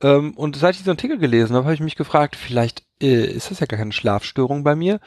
ähm, 0.02 0.32
und 0.34 0.56
seit 0.56 0.72
ich 0.72 0.78
diesen 0.78 0.90
Artikel 0.90 1.18
gelesen 1.18 1.54
habe, 1.54 1.64
habe 1.64 1.74
ich 1.74 1.80
mich 1.80 1.96
gefragt, 1.96 2.36
vielleicht 2.36 2.84
äh, 3.02 3.24
ist 3.24 3.50
das 3.50 3.60
ja 3.60 3.66
gar 3.66 3.78
keine 3.78 3.92
Schlafstörung 3.92 4.64
bei 4.64 4.74
mir, 4.74 5.00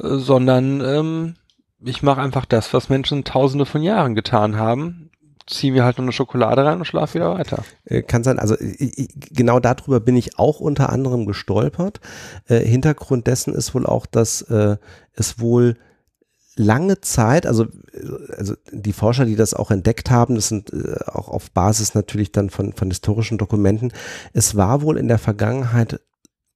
äh, 0.00 0.16
sondern 0.16 0.80
ähm, 0.80 1.34
ich 1.84 2.02
mache 2.02 2.20
einfach 2.20 2.44
das, 2.44 2.72
was 2.72 2.88
Menschen 2.88 3.24
tausende 3.24 3.66
von 3.66 3.82
Jahren 3.82 4.14
getan 4.14 4.56
haben, 4.56 5.10
ziehe 5.46 5.72
mir 5.72 5.84
halt 5.84 5.98
nur 5.98 6.04
eine 6.04 6.12
Schokolade 6.12 6.64
rein 6.64 6.78
und 6.78 6.84
schlafe 6.84 7.14
wieder 7.14 7.34
weiter. 7.34 7.62
Äh, 7.84 8.02
Kann 8.02 8.24
sein, 8.24 8.38
also 8.38 8.56
genau 8.58 9.60
darüber 9.60 10.00
bin 10.00 10.16
ich 10.16 10.38
auch 10.38 10.60
unter 10.60 10.90
anderem 10.90 11.26
gestolpert. 11.26 12.00
Äh, 12.46 12.60
Hintergrund 12.60 13.26
dessen 13.26 13.54
ist 13.54 13.74
wohl 13.74 13.86
auch, 13.86 14.06
dass 14.06 14.42
äh, 14.42 14.76
es 15.14 15.38
wohl 15.38 15.76
lange 16.56 17.00
Zeit, 17.00 17.46
also, 17.46 17.66
also 18.36 18.54
die 18.72 18.92
Forscher, 18.92 19.26
die 19.26 19.36
das 19.36 19.54
auch 19.54 19.70
entdeckt 19.70 20.10
haben, 20.10 20.34
das 20.34 20.48
sind 20.48 20.72
äh, 20.72 20.96
auch 21.06 21.28
auf 21.28 21.50
Basis 21.50 21.94
natürlich 21.94 22.32
dann 22.32 22.50
von, 22.50 22.72
von 22.72 22.88
historischen 22.88 23.38
Dokumenten, 23.38 23.92
es 24.32 24.56
war 24.56 24.82
wohl 24.82 24.96
in 24.96 25.08
der 25.08 25.18
Vergangenheit 25.18 26.00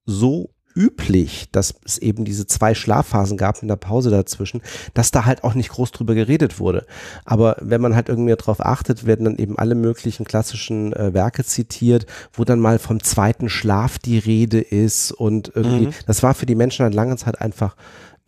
so 0.06 0.50
üblich, 0.74 1.48
dass 1.50 1.74
es 1.84 1.98
eben 1.98 2.24
diese 2.24 2.46
zwei 2.46 2.74
Schlafphasen 2.74 3.36
gab 3.36 3.60
in 3.60 3.66
der 3.68 3.76
Pause 3.76 4.08
dazwischen, 4.10 4.62
dass 4.94 5.10
da 5.10 5.24
halt 5.24 5.42
auch 5.42 5.54
nicht 5.54 5.70
groß 5.70 5.90
drüber 5.90 6.14
geredet 6.14 6.60
wurde. 6.60 6.86
Aber 7.24 7.56
wenn 7.60 7.80
man 7.80 7.96
halt 7.96 8.08
irgendwie 8.08 8.34
darauf 8.34 8.64
achtet, 8.64 9.04
werden 9.04 9.24
dann 9.24 9.36
eben 9.36 9.58
alle 9.58 9.74
möglichen 9.74 10.24
klassischen 10.24 10.92
äh, 10.92 11.12
Werke 11.12 11.44
zitiert, 11.44 12.06
wo 12.32 12.44
dann 12.44 12.60
mal 12.60 12.78
vom 12.78 13.02
zweiten 13.02 13.48
Schlaf 13.48 13.98
die 13.98 14.18
Rede 14.18 14.60
ist 14.60 15.10
und 15.10 15.50
irgendwie, 15.54 15.86
Mhm. 15.86 15.94
das 16.06 16.22
war 16.22 16.34
für 16.34 16.46
die 16.46 16.54
Menschen 16.54 16.84
halt 16.84 16.94
lange 16.94 17.16
Zeit 17.16 17.40
einfach 17.40 17.74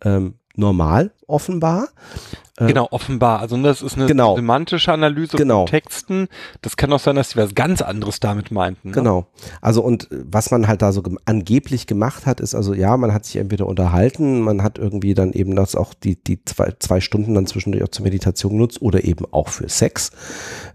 ähm, 0.03 0.35
normal, 0.55 1.11
offenbar. 1.27 1.87
Äh, 2.57 2.67
Genau, 2.67 2.87
offenbar. 2.91 3.39
Also 3.39 3.57
das 3.63 3.81
ist 3.81 3.95
eine 3.95 4.05
Genau. 4.05 4.35
semantische 4.35 4.93
Analyse 4.93 5.37
Genau. 5.37 5.61
von 5.61 5.67
Texten. 5.67 6.27
Das 6.61 6.77
kann 6.77 6.93
auch 6.93 6.99
sein, 6.99 7.15
dass 7.15 7.31
sie 7.31 7.37
was 7.37 7.55
ganz 7.55 7.81
anderes 7.81 8.19
damit 8.19 8.51
meinten. 8.51 8.89
Ne? 8.89 8.93
Genau. 8.93 9.25
Also 9.61 9.81
und 9.81 10.11
äh, 10.11 10.23
was 10.25 10.51
man 10.51 10.67
halt 10.67 10.83
da 10.83 10.91
so 10.91 11.01
angeblich 11.25 11.87
gemacht 11.87 12.27
hat, 12.27 12.39
ist 12.39 12.53
also 12.53 12.73
ja, 12.75 12.95
man 12.97 13.11
hat 13.13 13.25
sich 13.25 13.37
entweder 13.37 13.65
unterhalten, 13.65 14.41
man 14.41 14.61
hat 14.61 14.77
irgendwie 14.77 15.15
dann 15.15 15.33
eben 15.33 15.55
das 15.55 15.75
auch 15.75 15.95
die, 15.95 16.21
die 16.23 16.45
zwei, 16.45 16.73
zwei 16.79 17.01
Stunden 17.01 17.33
dann 17.33 17.47
zwischendurch 17.47 17.83
auch 17.83 17.89
zur 17.89 18.03
Meditation 18.03 18.53
genutzt 18.53 18.81
oder 18.81 19.03
eben 19.03 19.25
auch 19.31 19.47
für 19.47 19.67
Sex. 19.69 20.11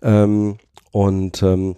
Ähm, 0.03 0.57
und 0.91 1.43
ähm, 1.45 1.77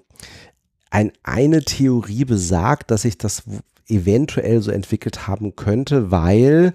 ein, 0.91 1.13
eine 1.23 1.63
Theorie 1.63 2.25
besagt, 2.25 2.91
dass 2.91 3.03
sich 3.03 3.19
das 3.19 3.43
eventuell 3.87 4.63
so 4.63 4.71
entwickelt 4.71 5.27
haben 5.27 5.57
könnte, 5.57 6.11
weil 6.11 6.75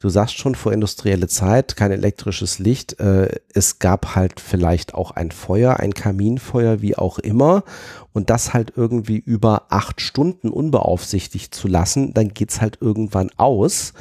du 0.00 0.08
sagst 0.08 0.38
schon 0.38 0.54
vor 0.54 0.72
industrielle 0.72 1.28
Zeit, 1.28 1.76
kein 1.76 1.90
elektrisches 1.90 2.58
Licht, 2.58 3.00
äh, 3.00 3.28
es 3.52 3.78
gab 3.78 4.14
halt 4.14 4.40
vielleicht 4.40 4.94
auch 4.94 5.10
ein 5.10 5.30
Feuer, 5.30 5.78
ein 5.78 5.94
Kaminfeuer, 5.94 6.80
wie 6.82 6.96
auch 6.96 7.18
immer 7.18 7.64
und 8.12 8.30
das 8.30 8.54
halt 8.54 8.72
irgendwie 8.76 9.18
über 9.18 9.66
acht 9.70 10.00
Stunden 10.00 10.48
unbeaufsichtigt 10.48 11.54
zu 11.54 11.68
lassen, 11.68 12.14
dann 12.14 12.28
geht's 12.28 12.60
halt 12.60 12.78
irgendwann 12.80 13.30
aus. 13.36 13.92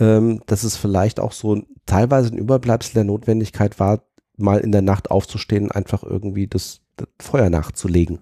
Ähm, 0.00 0.42
dass 0.46 0.62
es 0.62 0.76
vielleicht 0.76 1.18
auch 1.18 1.32
so 1.32 1.62
teilweise 1.84 2.30
ein 2.30 2.38
Überbleibsel 2.38 2.94
der 2.94 3.04
Notwendigkeit 3.04 3.80
war, 3.80 4.02
mal 4.36 4.60
in 4.60 4.70
der 4.70 4.82
Nacht 4.82 5.10
aufzustehen, 5.10 5.72
einfach 5.72 6.04
irgendwie 6.04 6.46
das, 6.46 6.80
das 6.96 7.08
Feuer 7.20 7.50
nachzulegen. 7.50 8.20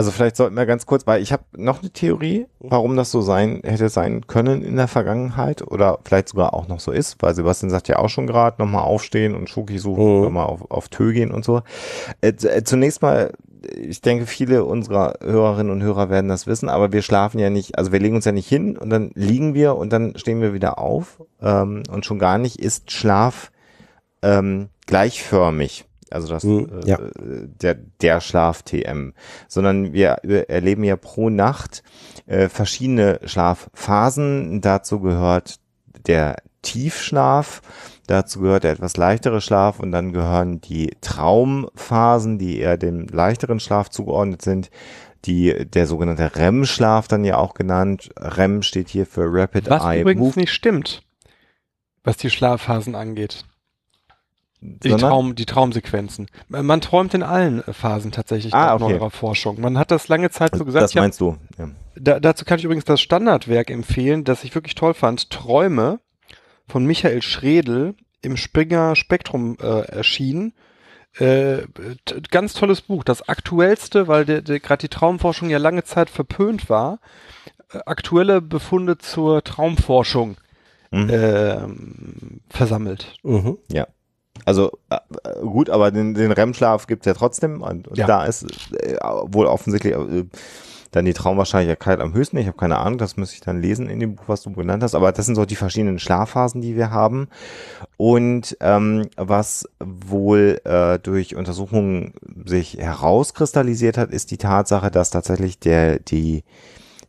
Also 0.00 0.12
vielleicht 0.12 0.36
sollten 0.36 0.56
wir 0.56 0.64
ganz 0.64 0.86
kurz, 0.86 1.06
weil 1.06 1.20
ich 1.20 1.30
habe 1.30 1.42
noch 1.58 1.82
eine 1.82 1.90
Theorie, 1.90 2.46
warum 2.58 2.96
das 2.96 3.10
so 3.10 3.20
sein 3.20 3.60
hätte 3.64 3.90
sein 3.90 4.26
können 4.26 4.62
in 4.62 4.76
der 4.76 4.88
Vergangenheit 4.88 5.60
oder 5.60 5.98
vielleicht 6.06 6.30
sogar 6.30 6.54
auch 6.54 6.68
noch 6.68 6.80
so 6.80 6.90
ist, 6.90 7.18
weil 7.20 7.34
Sebastian 7.34 7.68
sagt 7.68 7.86
ja 7.86 7.98
auch 7.98 8.08
schon 8.08 8.26
gerade, 8.26 8.62
nochmal 8.62 8.84
aufstehen 8.84 9.34
und 9.34 9.50
Schoki 9.50 9.78
suchen, 9.78 10.02
Mhm. 10.16 10.22
nochmal 10.22 10.46
auf, 10.46 10.70
auf 10.70 10.88
Tö 10.88 11.12
gehen 11.12 11.30
und 11.30 11.44
so. 11.44 11.60
Äh, 12.22 12.28
äh, 12.28 12.64
zunächst 12.64 13.02
mal, 13.02 13.34
ich 13.76 14.00
denke, 14.00 14.24
viele 14.24 14.64
unserer 14.64 15.16
Hörerinnen 15.20 15.70
und 15.70 15.82
Hörer 15.82 16.08
werden 16.08 16.28
das 16.28 16.46
wissen, 16.46 16.70
aber 16.70 16.92
wir 16.94 17.02
schlafen 17.02 17.38
ja 17.38 17.50
nicht, 17.50 17.76
also 17.76 17.92
wir 17.92 18.00
legen 18.00 18.16
uns 18.16 18.24
ja 18.24 18.32
nicht 18.32 18.48
hin 18.48 18.78
und 18.78 18.88
dann 18.88 19.10
liegen 19.12 19.52
wir 19.52 19.76
und 19.76 19.92
dann 19.92 20.16
stehen 20.16 20.40
wir 20.40 20.54
wieder 20.54 20.78
auf 20.78 21.22
ähm, 21.42 21.82
und 21.92 22.06
schon 22.06 22.18
gar 22.18 22.38
nicht 22.38 22.58
ist 22.58 22.90
Schlaf 22.90 23.52
ähm, 24.22 24.70
gleichförmig. 24.86 25.84
Also 26.10 26.28
das, 26.28 26.44
Mhm, 26.44 26.80
äh, 26.84 26.88
ja. 26.88 26.98
der, 27.18 27.74
der 27.74 28.20
Schlaf-TM, 28.20 29.12
sondern 29.48 29.92
wir 29.92 30.10
erleben 30.48 30.84
ja 30.84 30.96
pro 30.96 31.30
Nacht 31.30 31.82
äh, 32.26 32.48
verschiedene 32.48 33.20
Schlafphasen. 33.24 34.60
Dazu 34.60 35.00
gehört 35.00 35.56
der 36.06 36.36
Tiefschlaf, 36.62 37.62
dazu 38.06 38.40
gehört 38.40 38.64
der 38.64 38.72
etwas 38.72 38.96
leichtere 38.96 39.40
Schlaf 39.40 39.80
und 39.80 39.92
dann 39.92 40.12
gehören 40.12 40.60
die 40.60 40.96
Traumphasen, 41.00 42.38
die 42.38 42.58
eher 42.58 42.76
dem 42.76 43.06
leichteren 43.06 43.60
Schlaf 43.60 43.88
zugeordnet 43.88 44.42
sind. 44.42 44.70
Die, 45.26 45.66
der 45.68 45.86
sogenannte 45.86 46.34
REM-Schlaf 46.36 47.06
dann 47.06 47.24
ja 47.24 47.36
auch 47.36 47.52
genannt. 47.52 48.10
REM 48.18 48.62
steht 48.62 48.88
hier 48.88 49.04
für 49.04 49.26
Rapid 49.26 49.68
Was 49.68 49.84
Eye 49.84 50.00
übrigens 50.00 50.18
Movement. 50.20 50.36
nicht 50.36 50.52
stimmt, 50.52 51.02
was 52.04 52.16
die 52.16 52.30
Schlafphasen 52.30 52.94
angeht. 52.94 53.44
Die, 54.62 54.90
Traum, 54.90 55.34
die 55.34 55.46
Traumsequenzen. 55.46 56.26
Man 56.48 56.80
träumt 56.82 57.14
in 57.14 57.22
allen 57.22 57.66
äh, 57.66 57.72
Phasen 57.72 58.12
tatsächlich 58.12 58.52
Ah, 58.52 58.74
okay. 58.74 58.84
neuerer 58.84 59.10
Forschung. 59.10 59.58
Man 59.60 59.78
hat 59.78 59.90
das 59.90 60.08
lange 60.08 60.30
Zeit 60.30 60.54
so 60.54 60.64
gesagt. 60.66 60.84
das 60.84 60.90
Ich 60.90 60.96
hab, 60.96 61.04
meinst 61.04 61.20
du. 61.20 61.36
Ja. 61.58 61.70
da, 61.94 62.20
dazu 62.20 62.44
kann 62.44 62.58
ich 62.58 62.64
übrigens 62.64 62.84
das 62.84 63.00
Standardwerk 63.00 63.70
empfehlen, 63.70 64.24
das 64.24 64.44
ich 64.44 64.54
wirklich 64.54 64.74
toll 64.74 64.92
fand. 64.92 65.30
Träume 65.30 66.00
von 66.68 66.84
Michael 66.84 67.22
Schredel 67.22 67.94
im 68.20 68.36
Springer 68.36 68.96
Spektrum 68.96 69.56
äh, 69.60 69.80
erschienen. 69.86 70.52
Äh, 71.18 71.62
ganz 72.30 72.52
tolles 72.52 72.82
Buch. 72.82 73.02
Das 73.02 73.28
aktuellste, 73.28 74.08
weil 74.08 74.26
gerade 74.26 74.80
die 74.80 74.88
Traumforschung 74.88 75.48
ja 75.48 75.58
lange 75.58 75.84
Zeit 75.84 76.10
verpönt 76.10 76.68
war. 76.68 77.00
Äh, 77.72 77.78
aktuelle 77.86 78.40
Befunde 78.40 78.98
zur 78.98 79.42
Traumforschung 79.42 80.36
mhm. 80.90 81.08
äh, 81.08 81.58
versammelt. 82.50 83.14
Mhm. 83.22 83.58
Ja. 83.70 83.86
Also 84.44 84.72
äh, 84.90 84.98
gut, 85.40 85.70
aber 85.70 85.90
den, 85.90 86.14
den 86.14 86.32
REM-Schlaf 86.32 86.86
gibt 86.86 87.02
es 87.02 87.06
ja 87.06 87.14
trotzdem. 87.14 87.62
Und, 87.62 87.88
und 87.88 87.98
ja. 87.98 88.06
da 88.06 88.24
ist 88.24 88.44
äh, 88.72 88.96
wohl 89.26 89.46
offensichtlich 89.46 89.94
äh, 89.94 90.24
dann 90.90 91.04
die 91.04 91.12
Traumwahrscheinlichkeit 91.12 92.00
am 92.00 92.14
höchsten. 92.14 92.36
Ich 92.38 92.46
habe 92.46 92.56
keine 92.56 92.78
Ahnung, 92.78 92.98
das 92.98 93.16
müsste 93.16 93.36
ich 93.36 93.40
dann 93.40 93.60
lesen 93.60 93.88
in 93.88 94.00
dem 94.00 94.16
Buch, 94.16 94.24
was 94.26 94.42
du 94.42 94.50
genannt 94.52 94.82
hast. 94.82 94.94
Aber 94.94 95.12
das 95.12 95.26
sind 95.26 95.36
so 95.36 95.44
die 95.44 95.56
verschiedenen 95.56 95.98
Schlafphasen, 95.98 96.60
die 96.60 96.76
wir 96.76 96.90
haben. 96.90 97.28
Und 97.96 98.56
ähm, 98.60 99.08
was 99.16 99.68
wohl 99.78 100.60
äh, 100.64 100.98
durch 100.98 101.36
Untersuchungen 101.36 102.14
sich 102.44 102.76
herauskristallisiert 102.78 103.98
hat, 103.98 104.10
ist 104.10 104.30
die 104.30 104.38
Tatsache, 104.38 104.90
dass 104.90 105.10
tatsächlich 105.10 105.58
der 105.60 106.00
die 106.00 106.42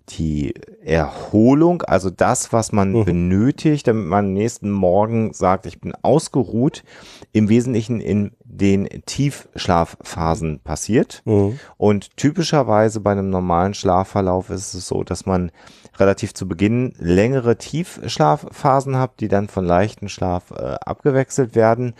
die 0.10 0.54
Erholung, 0.84 1.84
also 1.84 2.10
das, 2.10 2.52
was 2.52 2.72
man 2.72 2.92
mhm. 2.92 3.06
benötigt, 3.06 3.88
damit 3.88 4.08
man 4.08 4.34
nächsten 4.34 4.72
Morgen 4.72 5.34
sagt, 5.34 5.66
ich 5.66 5.80
bin 5.80 5.94
ausgeruht, 6.02 6.84
im 7.32 7.50
Wesentlichen 7.50 8.02
in 8.02 8.32
den 8.44 8.90
Tiefschlafphasen 9.06 10.60
passiert. 10.60 11.22
Mhm. 11.26 11.60
Und 11.78 12.18
typischerweise 12.18 13.00
bei 13.00 13.12
einem 13.12 13.30
normalen 13.30 13.74
Schlafverlauf 13.74 14.50
ist 14.50 14.74
es 14.74 14.88
so, 14.88 15.04
dass 15.04 15.26
man 15.26 15.52
relativ 15.98 16.34
zu 16.34 16.48
Beginn 16.48 16.94
längere 16.98 17.58
Tiefschlafphasen 17.58 18.98
hat, 18.98 19.20
die 19.20 19.28
dann 19.28 19.48
von 19.48 19.66
leichten 19.66 20.10
Schlaf 20.10 20.52
äh, 20.52 20.76
abgewechselt 20.86 21.56
werden. 21.56 21.94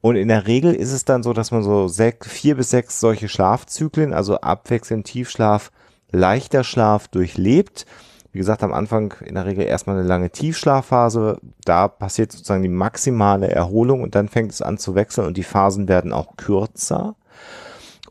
Und 0.00 0.16
in 0.16 0.28
der 0.28 0.46
Regel 0.46 0.74
ist 0.74 0.92
es 0.92 1.04
dann 1.04 1.22
so, 1.22 1.32
dass 1.32 1.50
man 1.50 1.62
so 1.62 1.88
sechs, 1.88 2.28
vier 2.28 2.56
bis 2.56 2.70
sechs 2.70 2.98
solche 2.98 3.28
Schlafzyklen, 3.28 4.12
also 4.14 4.36
abwechselnd 4.40 5.06
Tiefschlaf, 5.06 5.70
leichter 6.12 6.64
Schlaf 6.64 7.08
durchlebt. 7.08 7.84
Wie 8.32 8.38
gesagt, 8.38 8.62
am 8.62 8.72
Anfang 8.72 9.12
in 9.24 9.34
der 9.34 9.44
Regel 9.44 9.66
erstmal 9.66 9.98
eine 9.98 10.06
lange 10.06 10.30
Tiefschlafphase. 10.30 11.38
Da 11.64 11.88
passiert 11.88 12.30
sozusagen 12.32 12.62
die 12.62 12.68
maximale 12.68 13.50
Erholung 13.50 14.02
und 14.02 14.14
dann 14.14 14.28
fängt 14.28 14.52
es 14.52 14.62
an 14.62 14.78
zu 14.78 14.94
wechseln 14.94 15.26
und 15.26 15.36
die 15.36 15.42
Phasen 15.42 15.88
werden 15.88 16.14
auch 16.14 16.36
kürzer. 16.36 17.16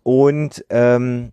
Und 0.04 0.64
ähm, 0.70 1.32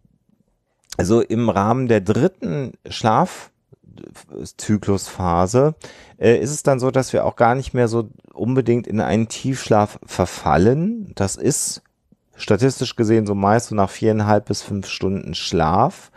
also 0.96 1.20
im 1.20 1.50
Rahmen 1.50 1.88
der 1.88 2.00
dritten 2.00 2.72
Schlafzyklusphase 2.88 5.74
äh, 6.18 6.38
ist 6.38 6.50
es 6.50 6.62
dann 6.62 6.80
so, 6.80 6.90
dass 6.90 7.12
wir 7.12 7.26
auch 7.26 7.36
gar 7.36 7.54
nicht 7.54 7.74
mehr 7.74 7.88
so 7.88 8.08
unbedingt 8.32 8.86
in 8.86 9.00
einen 9.00 9.28
Tiefschlaf 9.28 9.98
verfallen. 10.06 11.12
Das 11.14 11.36
ist 11.36 11.82
statistisch 12.36 12.96
gesehen 12.96 13.26
so 13.26 13.34
meist 13.34 13.68
so 13.68 13.74
nach 13.74 13.90
viereinhalb 13.90 14.46
bis 14.46 14.62
fünf 14.62 14.88
Stunden 14.88 15.34
Schlaf. 15.34 16.10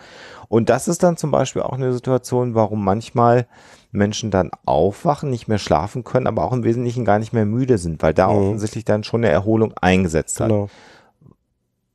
Und 0.52 0.68
das 0.68 0.90
ist 0.90 1.02
dann 1.02 1.16
zum 1.16 1.32
Beispiel 1.32 1.62
auch 1.62 1.72
eine 1.72 1.94
Situation, 1.94 2.56
warum 2.56 2.84
manchmal 2.84 3.48
Menschen 3.94 4.32
dann 4.32 4.52
aufwachen, 4.66 5.30
nicht 5.30 5.48
mehr 5.48 5.60
schlafen 5.60 6.04
können, 6.04 6.28
aber 6.28 6.44
auch 6.44 6.52
im 6.52 6.66
Wesentlichen 6.66 7.06
gar 7.06 7.20
nicht 7.20 7.32
mehr 7.32 7.46
müde 7.46 7.78
sind, 7.78 8.04
weil 8.04 8.14
da 8.14 8.28
mhm. 8.28 8.36
offensichtlich 8.36 8.84
dann 8.84 9.06
schon 9.06 9.24
eine 9.24 9.32
Erholung 9.32 9.74
eingesetzt 9.80 10.42
hat. 10.42 10.50
Genau. 10.50 10.70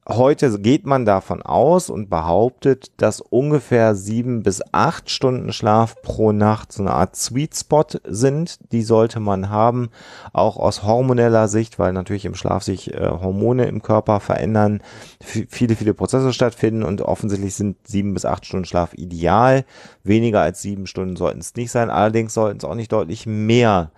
Heute 0.08 0.60
geht 0.60 0.86
man 0.86 1.04
davon 1.04 1.42
aus 1.42 1.90
und 1.90 2.08
behauptet, 2.08 2.92
dass 2.96 3.20
ungefähr 3.20 3.96
sieben 3.96 4.44
bis 4.44 4.62
acht 4.70 5.10
Stunden 5.10 5.52
Schlaf 5.52 6.00
pro 6.00 6.30
Nacht 6.30 6.70
so 6.70 6.84
eine 6.84 6.92
Art 6.92 7.16
Sweet 7.16 7.56
Spot 7.56 7.86
sind. 8.04 8.60
Die 8.70 8.82
sollte 8.82 9.18
man 9.18 9.50
haben, 9.50 9.88
auch 10.32 10.58
aus 10.58 10.84
hormoneller 10.84 11.48
Sicht, 11.48 11.80
weil 11.80 11.92
natürlich 11.92 12.24
im 12.24 12.36
Schlaf 12.36 12.62
sich 12.62 12.94
äh, 12.94 13.00
Hormone 13.00 13.64
im 13.64 13.82
Körper 13.82 14.20
verändern, 14.20 14.80
viele, 15.20 15.74
viele 15.74 15.92
Prozesse 15.92 16.32
stattfinden 16.32 16.84
und 16.84 17.02
offensichtlich 17.02 17.56
sind 17.56 17.76
sieben 17.88 18.14
bis 18.14 18.24
acht 18.24 18.46
Stunden 18.46 18.64
Schlaf 18.64 18.94
ideal. 18.94 19.64
Weniger 20.04 20.40
als 20.40 20.62
sieben 20.62 20.86
Stunden 20.86 21.16
sollten 21.16 21.40
es 21.40 21.56
nicht 21.56 21.72
sein. 21.72 21.90
Allerdings 21.90 22.32
sollten 22.32 22.58
es 22.58 22.64
auch 22.64 22.76
nicht 22.76 22.92
deutlich 22.92 23.26
mehr 23.26 23.90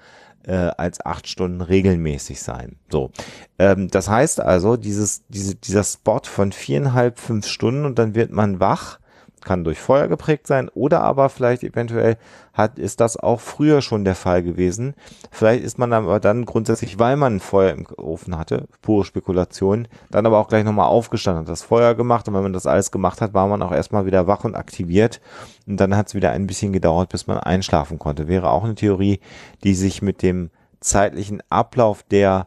äh, 0.49 0.73
als 0.77 1.05
acht 1.05 1.29
Stunden 1.29 1.61
regelmäßig 1.61 2.41
sein. 2.41 2.77
So, 2.91 3.11
ähm, 3.59 3.89
das 3.89 4.09
heißt 4.09 4.41
also, 4.41 4.77
dieses, 4.77 5.25
diese, 5.29 5.55
dieser 5.55 5.85
Spot 5.85 6.23
von 6.25 6.53
viereinhalb, 6.53 7.19
fünf 7.19 7.47
Stunden 7.47 7.85
und 7.85 7.99
dann 7.99 8.15
wird 8.15 8.33
man 8.33 8.59
wach 8.59 8.99
kann 9.45 9.65
durch 9.65 9.79
Feuer 9.79 10.09
geprägt 10.09 10.47
sein 10.47 10.69
oder 10.71 11.03
aber 11.03 11.29
vielleicht 11.29 11.63
eventuell 11.63 12.17
hat, 12.53 12.79
ist 12.79 13.01
das 13.01 13.17
auch 13.17 13.41
früher 13.41 13.83
schon 13.83 14.05
der 14.05 14.15
Fall 14.15 14.43
gewesen. 14.43 14.95
Vielleicht 15.31 15.65
ist 15.65 15.79
man 15.79 15.93
aber 15.93 16.21
dann 16.21 16.45
grundsätzlich, 16.45 16.99
weil 16.99 17.17
man 17.17 17.37
ein 17.37 17.41
Feuer 17.41 17.73
im 17.73 17.87
Ofen 17.97 18.37
hatte, 18.37 18.67
pure 18.83 19.05
Spekulation, 19.05 19.89
dann 20.11 20.27
aber 20.27 20.39
auch 20.39 20.49
gleich 20.49 20.65
nochmal 20.65 20.89
aufgestanden, 20.89 21.43
hat 21.43 21.49
das 21.49 21.63
Feuer 21.63 21.95
gemacht 21.95 22.29
und 22.29 22.35
wenn 22.35 22.43
man 22.43 22.53
das 22.53 22.67
alles 22.67 22.91
gemacht 22.91 23.21
hat, 23.21 23.35
war 23.35 23.47
man 23.47 23.63
auch 23.63 23.73
erstmal 23.73 24.07
wieder 24.07 24.27
wach 24.27 24.45
und 24.45 24.55
aktiviert 24.55 25.21
und 25.67 25.79
dann 25.79 25.97
hat 25.97 26.09
es 26.09 26.15
wieder 26.15 26.33
ein 26.33 26.47
bisschen 26.47 26.73
gedauert, 26.73 27.11
bis 27.11 27.27
man 27.27 27.39
einschlafen 27.39 27.99
konnte. 27.99 28.29
Wäre 28.29 28.51
auch 28.51 28.65
eine 28.65 28.75
Theorie, 28.75 29.21
die 29.63 29.75
sich 29.75 30.03
mit 30.03 30.23
dem 30.23 30.51
zeitlichen 30.81 31.43
Ablauf 31.49 32.03
der 32.03 32.47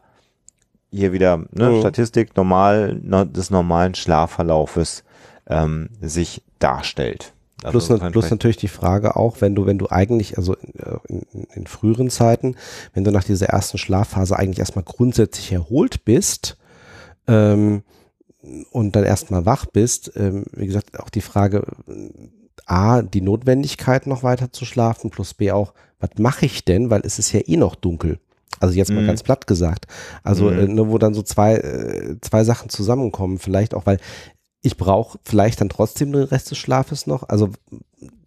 hier 0.90 1.12
wieder 1.12 1.38
ne, 1.52 1.70
mhm. 1.70 1.80
Statistik 1.80 2.36
normal 2.36 3.00
des 3.00 3.50
normalen 3.50 3.94
Schlafverlaufes 3.94 5.04
ähm, 5.52 5.88
sich 6.00 6.42
darstellt. 6.58 7.32
Also 7.62 7.96
plus, 7.96 8.12
plus 8.12 8.30
natürlich 8.30 8.56
die 8.56 8.68
Frage 8.68 9.14
auch, 9.14 9.40
wenn 9.40 9.54
du, 9.54 9.66
wenn 9.66 9.78
du 9.78 9.88
eigentlich, 9.88 10.36
also 10.36 10.56
in, 11.08 11.22
in, 11.32 11.44
in, 11.54 11.66
früheren 11.66 12.10
Zeiten, 12.10 12.56
wenn 12.92 13.04
du 13.04 13.12
nach 13.12 13.22
dieser 13.22 13.46
ersten 13.46 13.78
Schlafphase 13.78 14.36
eigentlich 14.36 14.58
erstmal 14.58 14.84
grundsätzlich 14.84 15.52
erholt 15.52 16.04
bist 16.04 16.56
ähm, 17.28 17.82
und 18.72 18.96
dann 18.96 19.04
erstmal 19.04 19.46
wach 19.46 19.66
bist, 19.66 20.12
ähm, 20.16 20.44
wie 20.52 20.66
gesagt, 20.66 20.98
auch 20.98 21.08
die 21.08 21.20
Frage, 21.20 21.64
A, 22.66 23.02
die 23.02 23.20
Notwendigkeit 23.20 24.08
noch 24.08 24.24
weiter 24.24 24.52
zu 24.52 24.64
schlafen, 24.64 25.10
plus 25.10 25.34
B 25.34 25.52
auch, 25.52 25.72
was 26.00 26.10
mache 26.18 26.46
ich 26.46 26.64
denn, 26.64 26.90
weil 26.90 27.02
es 27.04 27.20
ist 27.20 27.32
ja 27.32 27.40
eh 27.46 27.56
noch 27.56 27.76
dunkel. 27.76 28.18
Also 28.60 28.74
jetzt 28.74 28.92
mal 28.92 29.02
mhm. 29.02 29.08
ganz 29.08 29.22
platt 29.24 29.46
gesagt. 29.46 29.86
Also 30.22 30.50
mhm. 30.50 30.58
äh, 30.58 30.66
ne, 30.68 30.88
wo 30.88 30.98
dann 30.98 31.14
so 31.14 31.22
zwei, 31.22 31.56
äh, 31.56 32.16
zwei 32.20 32.44
Sachen 32.44 32.68
zusammenkommen, 32.68 33.38
vielleicht 33.38 33.74
auch, 33.74 33.86
weil 33.86 33.98
ich 34.62 34.76
brauche 34.76 35.18
vielleicht 35.24 35.60
dann 35.60 35.68
trotzdem 35.68 36.12
den 36.12 36.22
Rest 36.22 36.50
des 36.50 36.58
Schlafes 36.58 37.06
noch. 37.06 37.28
Also 37.28 37.50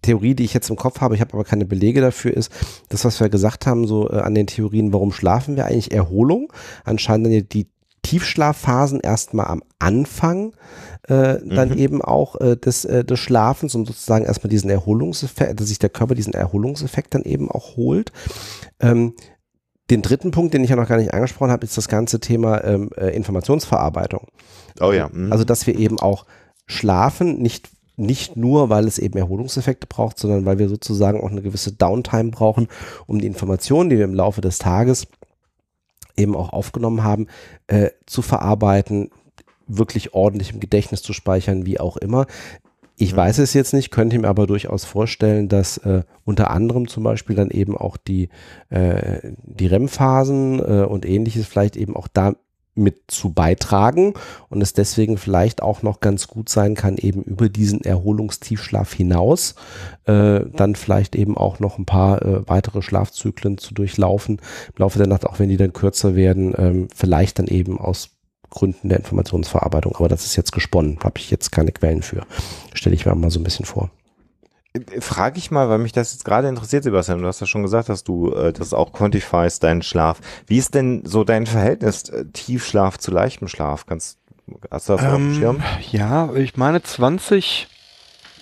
Theorie, 0.02 0.36
die 0.36 0.44
ich 0.44 0.54
jetzt 0.54 0.70
im 0.70 0.76
Kopf 0.76 1.02
habe, 1.02 1.16
ich 1.16 1.22
habe 1.22 1.34
aber 1.34 1.46
keine 1.46 1.66
Belege 1.66 2.02
dafür, 2.02 2.34
ist 2.34 2.52
das, 2.90 3.06
was 3.06 3.20
wir 3.20 3.30
gesagt 3.30 3.66
haben, 3.66 3.88
so 3.88 4.10
äh, 4.10 4.20
an 4.20 4.36
den 4.36 4.48
Theorien, 4.48 4.94
warum 4.94 5.12
schlafen 5.12 5.56
wir 5.56 5.66
eigentlich? 5.66 5.92
Erholung. 5.92 6.52
Anscheinend 6.84 7.28
dann 7.28 7.48
die 7.50 7.68
Tiefschlafphasen 8.04 9.00
erstmal 9.00 9.48
am 9.48 9.64
Anfang 9.80 10.54
äh, 11.08 11.38
dann 11.44 11.70
mhm. 11.70 11.78
eben 11.78 12.02
auch 12.02 12.40
äh, 12.40 12.56
des, 12.56 12.86
äh, 12.86 13.04
des 13.04 13.20
Schlafens, 13.20 13.74
um 13.74 13.86
sozusagen 13.86 14.26
erstmal 14.26 14.50
diesen 14.50 14.70
Erholungseffekt, 14.70 15.60
dass 15.60 15.68
sich 15.68 15.80
der 15.80 15.90
Körper 15.90 16.16
diesen 16.16 16.34
Erholungseffekt 16.34 17.16
dann 17.16 17.24
eben 17.24 17.50
auch 17.50 17.78
holt. 17.78 18.12
Ähm, 18.80 19.14
den 19.90 20.02
dritten 20.02 20.32
Punkt, 20.32 20.54
den 20.54 20.64
ich 20.64 20.70
ja 20.70 20.76
noch 20.76 20.88
gar 20.88 20.98
nicht 20.98 21.14
angesprochen 21.14 21.52
habe, 21.52 21.66
ist 21.66 21.78
das 21.78 21.88
ganze 21.88 22.20
Thema 22.20 22.64
ähm, 22.64 22.90
äh, 22.98 23.16
Informationsverarbeitung. 23.16 24.28
Oh 24.80 24.92
ja. 24.92 25.10
Mhm. 25.12 25.32
Also, 25.32 25.44
dass 25.44 25.68
wir 25.68 25.78
eben 25.78 26.00
auch 26.00 26.26
schlafen, 26.66 27.42
nicht, 27.42 27.70
nicht 27.96 28.36
nur, 28.36 28.70
weil 28.70 28.88
es 28.88 28.98
eben 28.98 29.18
Erholungseffekte 29.18 29.88
braucht, 29.88 30.18
sondern 30.18 30.46
weil 30.46 30.58
wir 30.58 30.70
sozusagen 30.70 31.22
auch 31.22 31.30
eine 31.30 31.42
gewisse 31.42 31.72
Downtime 31.72 32.32
brauchen, 32.32 32.68
um 33.06 33.20
die 33.20 33.28
Informationen, 33.28 33.90
die 33.90 33.98
wir 33.98 34.06
im 34.06 34.16
Laufe 34.16 34.42
des 34.42 34.58
Tages 34.58 35.08
eben 36.18 36.36
auch 36.36 36.50
aufgenommen 36.50 37.04
haben, 37.04 37.28
äh, 37.68 37.90
zu 38.06 38.22
verarbeiten, 38.22 39.12
wirklich 39.68 40.14
ordentlich 40.14 40.52
im 40.52 40.60
Gedächtnis 40.60 41.02
zu 41.04 41.14
speichern, 41.14 41.66
wie 41.66 41.80
auch 41.80 41.98
immer. 41.98 42.26
Ich 42.98 43.12
ja. 43.12 43.18
weiß 43.18 43.39
es 43.39 43.54
jetzt 43.54 43.74
nicht, 43.74 43.91
könnte 43.91 44.18
mir 44.18 44.28
aber 44.28 44.48
durchaus 44.48 44.86
vorstellen, 44.86 45.50
dass 45.50 45.78
äh, 45.80 46.04
unter 46.24 46.52
anderem 46.52 46.88
zum 46.88 47.04
Beispiel 47.04 47.36
dann 47.36 47.50
eben 47.50 47.78
auch 47.78 47.98
die, 47.98 48.30
äh, 48.70 49.32
die 49.43 49.68
REM-Phasen 49.68 50.60
äh, 50.60 50.86
und 50.86 51.06
ähnliches 51.06 51.46
vielleicht 51.46 51.76
eben 51.76 51.96
auch 51.96 52.08
da 52.08 52.36
mit 52.76 53.04
zu 53.08 53.32
beitragen 53.32 54.14
und 54.49 54.61
es 54.61 54.74
deswegen 54.74 55.18
vielleicht 55.18 55.61
auch 55.61 55.82
noch 55.82 56.02
ganz 56.02 56.28
gut 56.28 56.49
sein 56.49 56.76
kann, 56.76 56.98
eben 56.98 57.24
über 57.24 57.48
diesen 57.48 57.82
Erholungstiefschlaf 57.82 58.94
hinaus 58.94 59.56
äh, 60.06 60.41
dann 60.53 60.76
vielleicht 60.76 61.15
eben 61.15 61.38
auch 61.38 61.60
noch 61.60 61.78
ein 61.78 61.86
paar 61.86 62.22
äh, 62.22 62.48
weitere 62.48 62.82
Schlafzyklen 62.82 63.57
zu 63.57 63.74
durchlaufen 63.74 64.38
im 64.68 64.74
Laufe 64.78 64.98
der 64.98 65.07
Nacht, 65.07 65.26
auch 65.26 65.40
wenn 65.40 65.49
die 65.49 65.57
dann 65.57 65.74
kürzer 65.74 66.15
werden, 66.15 66.53
ähm, 66.57 66.88
vielleicht 66.94 67.40
dann 67.40 67.48
eben 67.48 67.80
aus 67.80 68.10
Gründen 68.56 68.90
der 68.90 68.98
Informationsverarbeitung. 68.98 69.95
Aber 69.98 70.07
das 70.07 70.26
ist 70.26 70.36
jetzt 70.36 70.52
gesponnen, 70.52 70.98
habe 71.03 71.19
ich 71.19 71.30
jetzt 71.30 71.52
keine 71.52 71.72
Quellen 71.72 72.02
für. 72.02 72.26
Stelle 72.73 72.95
ich 72.95 73.06
mir 73.06 73.14
mal 73.14 73.30
so 73.30 73.40
ein 73.40 73.44
bisschen 73.44 73.65
vor. 73.65 73.91
Frage 74.99 75.38
ich 75.38 75.52
mal, 75.52 75.69
weil 75.69 75.77
mich 75.77 75.91
das 75.94 76.11
jetzt 76.11 76.26
gerade 76.26 76.49
interessiert, 76.49 76.84
Sebastian. 76.84 77.22
Du 77.22 77.27
hast 77.27 77.40
ja 77.40 77.48
schon 77.48 77.64
gesagt, 77.64 77.88
dass 77.88 78.03
du 78.03 78.34
äh, 78.34 78.52
das 78.52 78.73
auch 78.73 78.91
quantifiest, 78.91 79.64
deinen 79.64 79.82
Schlaf. 79.82 80.19
Wie 80.48 80.57
ist 80.57 80.73
denn 80.73 81.03
so 81.06 81.23
dein 81.23 81.45
Verhältnis 81.45 82.10
äh, 82.10 82.26
Tiefschlaf 82.26 82.98
zu 82.98 83.11
leichtem 83.11 83.48
Schlaf? 83.48 83.86
Kannst, 83.86 84.18
hast 84.69 84.90
du 84.90 84.94
das 84.94 85.03
ähm, 85.03 85.07
auf 85.07 85.15
dem 85.15 85.27
ähm, 85.30 85.36
Schirm? 85.36 85.64
Ja, 85.91 86.34
ich 86.34 86.57
meine 86.57 86.84
20 86.84 87.68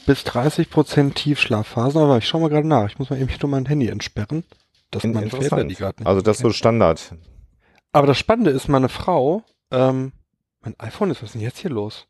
bis 0.06 0.24
30 0.24 0.70
Prozent 0.70 1.16
Tiefschlafphasen, 1.16 2.02
aber 2.02 2.18
ich 2.18 2.28
schaue 2.28 2.42
mal 2.42 2.50
gerade 2.50 2.68
nach. 2.68 2.88
Ich 2.88 2.98
muss 2.98 3.10
mal 3.10 3.20
eben 3.20 3.30
hier 3.30 3.48
mein 3.48 3.66
Handy 3.66 3.90
entsperren. 3.90 4.44
Das 4.90 5.04
In, 5.04 5.14
meine 5.14 5.30
Väter, 5.30 5.64
die 5.64 5.76
gerade 5.76 6.00
nicht 6.00 6.08
Also 6.08 6.22
das 6.22 6.38
ist 6.38 6.44
so 6.44 6.52
Standard. 6.52 7.16
Aber 7.92 8.08
das 8.08 8.18
Spannende 8.18 8.52
ist, 8.52 8.68
meine 8.70 8.90
Frau 8.90 9.44
ähm, 9.74 10.14
Mein 10.62 10.76
iPhone 10.80 11.12
ist, 11.12 11.18
was 11.22 11.30
ist 11.30 11.34
denn 11.36 11.42
jetzt 11.42 11.60
hier 11.60 11.72
los? 11.72 12.08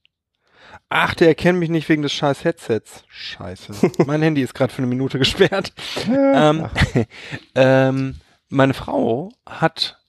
Ach, 0.90 1.14
der 1.16 1.28
erkennt 1.28 1.60
mich 1.60 1.70
nicht 1.70 1.90
wegen 1.90 2.02
des 2.04 2.14
scheiß 2.14 2.44
Headsets. 2.44 3.04
Scheiße. 3.08 3.74
mein 4.06 4.22
Handy 4.22 4.42
ist 4.42 4.54
gerade 4.54 4.72
für 4.72 4.80
eine 4.80 4.88
Minute 4.88 5.18
gesperrt. 5.20 5.74
ähm, 6.08 6.68
ähm, 7.56 8.20
meine 8.50 8.74
Frau 8.74 9.32
hat 9.48 10.00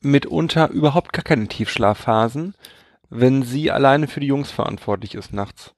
mitunter 0.00 0.70
überhaupt 0.70 1.12
gar 1.12 1.22
keine 1.24 1.46
Tiefschlafphasen, 1.48 2.54
wenn 3.10 3.42
sie 3.42 3.70
alleine 3.70 4.08
für 4.08 4.20
die 4.20 4.28
Jungs 4.28 4.50
verantwortlich 4.50 5.14
ist 5.14 5.32
nachts. 5.32 5.74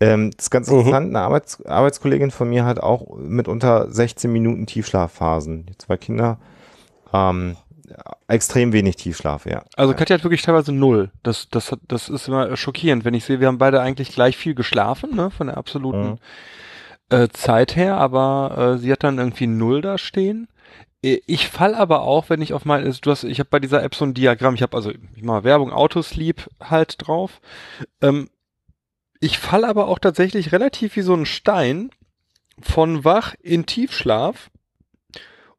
Ähm, 0.00 0.32
das 0.36 0.46
ist 0.46 0.50
ganz 0.50 0.68
Mhm. 0.68 0.78
interessant. 0.80 1.08
Eine 1.08 1.20
Arbeits 1.20 1.64
Arbeitskollegin 1.64 2.30
von 2.32 2.48
mir 2.50 2.64
hat 2.64 2.80
auch 2.80 3.16
mitunter 3.16 3.90
16 3.90 4.30
Minuten 4.32 4.66
Tiefschlafphasen. 4.66 5.66
Die 5.66 5.78
zwei 5.78 5.96
Kinder. 5.96 6.38
Ähm, 7.12 7.56
extrem 8.28 8.72
wenig 8.72 8.96
Tiefschlaf, 8.96 9.46
ja. 9.46 9.64
Also 9.76 9.92
ja. 9.92 9.98
Katja 9.98 10.14
hat 10.16 10.24
wirklich 10.24 10.42
teilweise 10.42 10.72
null. 10.72 11.10
Das, 11.22 11.48
das, 11.50 11.72
hat- 11.72 11.80
das 11.88 12.08
ist 12.08 12.28
immer 12.28 12.56
schockierend, 12.56 13.04
wenn 13.04 13.14
ich 13.14 13.24
sehe, 13.24 13.40
wir 13.40 13.48
haben 13.48 13.58
beide 13.58 13.80
eigentlich 13.80 14.10
gleich 14.12 14.36
viel 14.36 14.54
geschlafen, 14.54 15.14
ne, 15.14 15.30
von 15.30 15.46
der 15.48 15.56
absoluten 15.56 16.10
Mhm. 16.10 16.18
äh, 17.10 17.28
Zeit 17.28 17.76
her, 17.76 17.96
aber 17.98 18.74
äh, 18.74 18.78
sie 18.78 18.90
hat 18.92 19.02
dann 19.04 19.18
irgendwie 19.18 19.46
null 19.46 19.80
da 19.82 19.98
stehen. 19.98 20.48
Ich 21.02 21.48
fall 21.48 21.74
aber 21.74 22.00
auch, 22.00 22.30
wenn 22.30 22.40
ich 22.40 22.54
auf 22.54 22.64
mein, 22.64 22.82
du 23.02 23.10
hast, 23.10 23.24
ich 23.24 23.38
habe 23.38 23.50
bei 23.50 23.60
dieser 23.60 23.82
App 23.82 23.94
so 23.94 24.06
ein 24.06 24.14
Diagramm, 24.14 24.54
ich 24.54 24.62
habe 24.62 24.74
also, 24.74 24.90
ich 24.90 25.22
mache 25.22 25.44
Werbung, 25.44 25.70
Autosleep 25.70 26.48
halt 26.62 26.96
drauf. 27.06 27.42
Ähm, 28.00 28.30
ich 29.20 29.38
fall 29.38 29.66
aber 29.66 29.88
auch 29.88 29.98
tatsächlich 29.98 30.50
relativ 30.52 30.96
wie 30.96 31.02
so 31.02 31.12
ein 31.14 31.26
Stein 31.26 31.90
von 32.62 33.04
wach 33.04 33.34
in 33.42 33.66
Tiefschlaf 33.66 34.50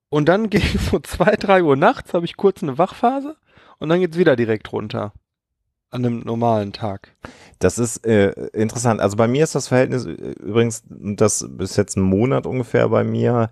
und 0.09 0.27
dann 0.29 0.49
gegen 0.49 0.79
so 0.79 0.99
zwei, 0.99 1.35
drei 1.35 1.63
Uhr 1.63 1.75
nachts 1.75 2.13
habe 2.13 2.25
ich 2.25 2.37
kurz 2.37 2.63
eine 2.63 2.77
Wachphase 2.77 3.35
und 3.79 3.89
dann 3.89 3.99
geht's 3.99 4.17
wieder 4.17 4.35
direkt 4.35 4.71
runter. 4.71 5.13
An 5.91 6.03
einem 6.03 6.19
normalen 6.21 6.73
Tag. 6.73 7.15
Das 7.59 7.77
ist 7.77 8.05
äh, 8.05 8.31
interessant. 8.51 8.99
Also 8.99 9.15
bei 9.15 9.27
mir 9.29 9.43
ist 9.45 9.55
das 9.55 9.69
Verhältnis 9.69 10.05
äh, 10.05 10.11
übrigens, 10.11 10.83
das 10.89 11.41
ist 11.41 11.77
jetzt 11.77 11.95
ein 11.95 12.01
Monat 12.01 12.45
ungefähr 12.47 12.89
bei 12.89 13.05
mir, 13.05 13.49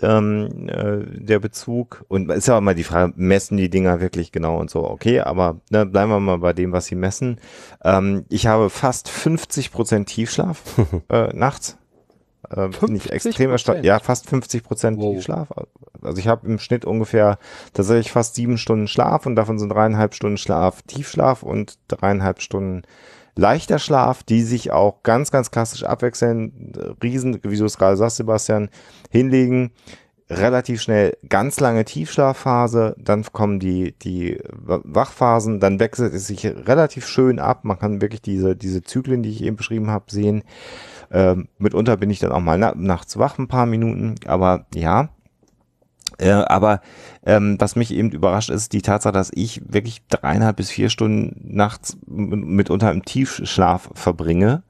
ähm, 0.00 0.68
äh, 0.68 1.20
der 1.20 1.38
Bezug. 1.38 2.04
Und 2.08 2.30
ist 2.32 2.48
ja 2.48 2.56
auch 2.56 2.60
mal 2.62 2.74
die 2.74 2.82
Frage, 2.82 3.12
messen 3.16 3.58
die 3.58 3.70
Dinger 3.70 4.00
wirklich 4.00 4.32
genau 4.32 4.58
und 4.58 4.70
so. 4.70 4.82
Okay, 4.88 5.20
aber 5.20 5.60
ne, 5.70 5.86
bleiben 5.86 6.10
wir 6.10 6.18
mal 6.18 6.38
bei 6.38 6.52
dem, 6.52 6.72
was 6.72 6.86
sie 6.86 6.96
messen. 6.96 7.38
Ähm, 7.84 8.24
ich 8.28 8.46
habe 8.48 8.70
fast 8.70 9.08
50 9.08 9.70
Prozent 9.70 10.08
Tiefschlaf 10.08 10.62
äh, 11.10 11.32
nachts. 11.36 11.78
Äh, 12.50 12.68
nicht 12.88 13.06
50%? 13.06 13.12
extrem 13.12 13.50
erstaunt. 13.50 13.84
Ja, 13.84 14.00
fast 14.00 14.28
50 14.28 14.64
Prozent 14.64 14.98
Wow. 14.98 15.14
Tiefschlaf. 15.14 15.48
Also 16.04 16.18
ich 16.18 16.28
habe 16.28 16.46
im 16.46 16.58
Schnitt 16.58 16.84
ungefähr 16.84 17.38
tatsächlich 17.72 18.12
fast 18.12 18.34
sieben 18.34 18.58
Stunden 18.58 18.88
Schlaf 18.88 19.26
und 19.26 19.36
davon 19.36 19.58
sind 19.58 19.70
dreieinhalb 19.70 20.14
Stunden 20.14 20.38
Schlaf 20.38 20.82
Tiefschlaf 20.82 21.42
und 21.42 21.78
dreieinhalb 21.88 22.40
Stunden 22.40 22.82
leichter 23.36 23.78
Schlaf, 23.78 24.22
die 24.22 24.42
sich 24.42 24.70
auch 24.70 25.02
ganz, 25.02 25.30
ganz 25.30 25.50
klassisch 25.50 25.84
abwechseln, 25.84 26.72
riesen, 27.02 27.40
wie 27.42 27.56
du 27.56 27.64
es 27.64 27.78
gerade 27.78 27.96
sagst, 27.96 28.16
Sebastian, 28.16 28.68
hinlegen, 29.10 29.72
relativ 30.30 30.80
schnell 30.80 31.16
ganz 31.28 31.60
lange 31.60 31.84
Tiefschlafphase, 31.84 32.96
dann 32.98 33.24
kommen 33.24 33.60
die, 33.60 33.92
die 33.98 34.40
Wachphasen, 34.52 35.60
dann 35.60 35.80
wechselt 35.80 36.14
es 36.14 36.26
sich 36.26 36.46
relativ 36.46 37.06
schön 37.06 37.38
ab, 37.38 37.64
man 37.64 37.78
kann 37.78 38.00
wirklich 38.00 38.22
diese, 38.22 38.56
diese 38.56 38.82
Zyklen, 38.82 39.22
die 39.22 39.30
ich 39.30 39.42
eben 39.42 39.56
beschrieben 39.56 39.90
habe, 39.90 40.06
sehen. 40.08 40.42
Ähm, 41.10 41.48
mitunter 41.58 41.96
bin 41.96 42.10
ich 42.10 42.20
dann 42.20 42.32
auch 42.32 42.40
mal 42.40 42.58
na 42.58 42.72
nachts 42.74 43.18
wach 43.18 43.38
ein 43.38 43.48
paar 43.48 43.66
Minuten, 43.66 44.14
aber 44.26 44.66
ja, 44.74 45.10
äh, 46.18 46.30
aber 46.30 46.80
ähm, 47.26 47.56
was 47.58 47.76
mich 47.76 47.92
eben 47.92 48.10
überrascht 48.10 48.50
ist, 48.50 48.72
die 48.72 48.82
Tatsache, 48.82 49.12
dass 49.12 49.30
ich 49.34 49.60
wirklich 49.66 50.02
dreieinhalb 50.08 50.56
bis 50.56 50.70
vier 50.70 50.90
Stunden 50.90 51.40
nachts 51.54 51.96
mitunter 52.06 52.92
im 52.92 53.04
Tiefschlaf 53.04 53.90
verbringe. 53.94 54.62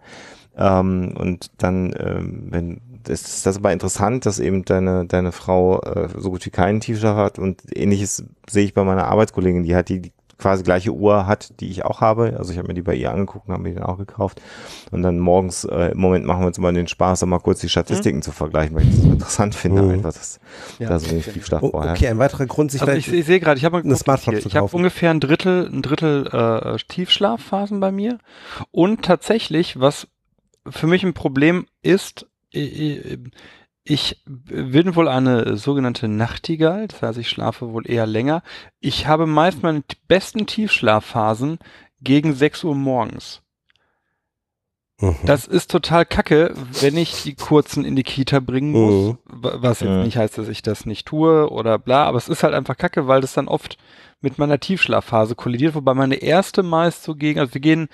Ähm, 0.57 1.15
und 1.19 1.51
dann, 1.59 1.95
ähm, 1.99 2.47
wenn 2.51 2.81
das 3.05 3.23
ist 3.23 3.47
das 3.47 3.59
aber 3.59 3.73
interessant, 3.73 4.25
dass 4.25 4.39
eben 4.39 4.65
deine, 4.65 5.05
deine 5.05 5.33
Frau 5.33 5.81
äh, 5.83 6.09
so 6.17 6.31
gut 6.31 6.47
wie 6.47 6.51
keinen 6.51 6.81
Tiefschlaf 6.81 7.17
hat 7.17 7.39
und 7.39 7.61
ähnliches 7.77 8.25
sehe 8.49 8.65
ich 8.65 8.73
bei 8.73 8.85
meiner 8.85 9.07
Arbeitskollegin, 9.07 9.65
die 9.65 9.77
hat 9.77 9.89
die, 9.91 10.01
die 10.01 10.13
quasi 10.39 10.63
gleiche 10.63 10.93
Uhr 10.93 11.27
hat, 11.27 11.61
die 11.61 11.69
ich 11.71 11.85
auch 11.85 12.01
habe. 12.01 12.35
Also 12.39 12.53
ich 12.53 12.59
habe 12.59 12.69
mir 12.69 12.75
die 12.75 12.83
bei 12.83 12.95
ihr 12.95 13.11
angeguckt 13.13 13.47
und 13.49 13.53
habe 13.53 13.63
mir 13.63 13.71
die 13.71 13.75
dann 13.77 13.85
auch 13.85 13.99
gekauft. 13.99 14.41
Und 14.91 15.03
dann 15.03 15.19
morgens, 15.19 15.65
äh, 15.65 15.93
im 15.93 15.99
Moment 15.99 16.25
machen 16.27 16.41
wir 16.41 16.47
uns 16.49 16.59
immer 16.59 16.73
den 16.73 16.89
Spaß, 16.89 17.21
da 17.21 17.27
mal 17.27 17.39
kurz 17.39 17.61
die 17.61 17.69
Statistiken 17.69 18.23
zu 18.23 18.33
vergleichen, 18.33 18.75
weil 18.77 18.83
ich 18.85 18.91
das 18.91 19.03
so 19.03 19.11
interessant 19.11 19.55
finde, 19.55 19.83
Mhm. 19.83 19.91
einfach, 19.91 20.13
dass 20.13 20.41
Ja. 20.79 20.89
da 20.89 20.99
so 20.99 21.11
wenig 21.11 21.27
Tiefschlaf 21.27 21.63
Oh, 21.63 21.71
vorher. 21.71 21.93
okay, 21.93 22.09
ein 22.09 22.19
weiterer 22.19 22.47
Grund, 22.47 22.71
sich 22.73 22.81
Also 22.83 22.93
ich, 22.95 23.13
ich 23.13 23.27
sehe 23.27 23.41
gerade, 23.41 23.59
ich 23.59 23.65
habe 23.65 23.77
mal 23.79 23.83
eine 23.85 23.97
Smartphone 23.97 24.37
ich 24.39 24.57
habe 24.57 24.69
ungefähr 24.77 25.11
ein 25.11 25.21
Drittel, 25.21 25.69
ein 25.73 25.83
Drittel 25.83 26.27
äh, 26.27 26.77
Tiefschlafphasen 26.89 27.81
bei 27.81 27.93
mir. 27.93 28.19
Und 28.71 29.03
tatsächlich, 29.03 29.79
was 29.81 30.09
für 30.69 30.87
mich 30.87 31.05
ein 31.05 31.15
Problem 31.15 31.67
ist, 31.83 32.27
ich, 32.51 32.81
ich 32.81 33.19
bin 34.25 34.97
wohl 34.97 35.09
eine 35.09 35.57
sogenannte 35.57 36.09
Nachtigall, 36.09 36.89
das 36.89 37.03
heißt, 37.03 37.19
ich 37.19 37.29
schlafe 37.29 37.73
wohl 37.73 37.89
eher 37.89 38.07
länger. 38.07 38.43
Ich 38.81 39.07
habe 39.07 39.27
meist 39.27 39.63
meine 39.63 39.83
besten 40.09 40.47
Tiefschlafphasen 40.47 41.59
gegen 42.01 42.35
6 42.35 42.65
Uhr 42.65 42.75
morgens. 42.75 43.43
Mhm. 45.01 45.17
Das 45.27 45.47
ist 45.47 45.71
total 45.71 46.07
kacke, 46.07 46.55
wenn 46.81 46.97
ich 46.97 47.23
die 47.25 47.35
kurzen 47.35 47.85
in 47.85 47.97
die 47.97 48.05
Kita 48.05 48.41
bringen 48.41 48.73
muss. 48.73 49.15
Mhm. 49.15 49.19
wa- 49.43 49.57
Was 49.59 49.81
jetzt 49.81 49.91
Mhm. 49.91 50.03
nicht 50.05 50.17
heißt, 50.17 50.39
dass 50.39 50.49
ich 50.49 50.63
das 50.63 50.87
nicht 50.87 51.07
tue 51.07 51.51
oder 51.51 51.79
bla, 51.79 52.05
aber 52.05 52.17
es 52.19 52.29
ist 52.29 52.43
halt 52.43 52.55
einfach 52.55 52.77
kacke, 52.77 53.07
weil 53.09 53.21
das 53.21 53.35
dann 53.35 53.49
oft 53.49 53.77
mit 54.21 54.39
meiner 54.39 54.61
Tiefschlafphase 54.61 55.35
kollidiert, 55.35 55.75
wobei 55.75 55.93
meine 55.95 56.15
erste 56.17 56.63
meist 56.63 57.03
so 57.03 57.15
gegen, 57.17 57.41
also 57.41 57.53
wir 57.55 57.61
gehen, 57.61 57.89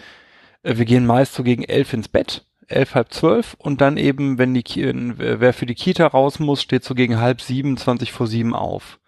äh, 0.62 0.76
wir 0.76 0.84
gehen 0.84 1.06
meist 1.06 1.34
so 1.34 1.42
gegen 1.42 1.64
elf 1.64 1.92
ins 1.94 2.08
Bett, 2.08 2.46
elf, 2.70 2.94
halb 2.94 3.12
zwölf 3.12 3.54
und 3.58 3.80
dann 3.80 3.96
eben, 3.96 4.38
wenn 4.38 4.54
die, 4.54 4.80
äh, 4.80 5.40
wer 5.40 5.52
für 5.52 5.66
die 5.66 5.74
Kita 5.74 6.06
raus 6.06 6.38
muss, 6.38 6.62
steht 6.62 6.84
so 6.84 6.94
gegen 6.94 7.18
halb 7.18 7.40
sieben, 7.40 7.76
zwanzig 7.76 8.12
vor 8.12 8.26
sieben 8.26 8.54
auf. 8.54 8.98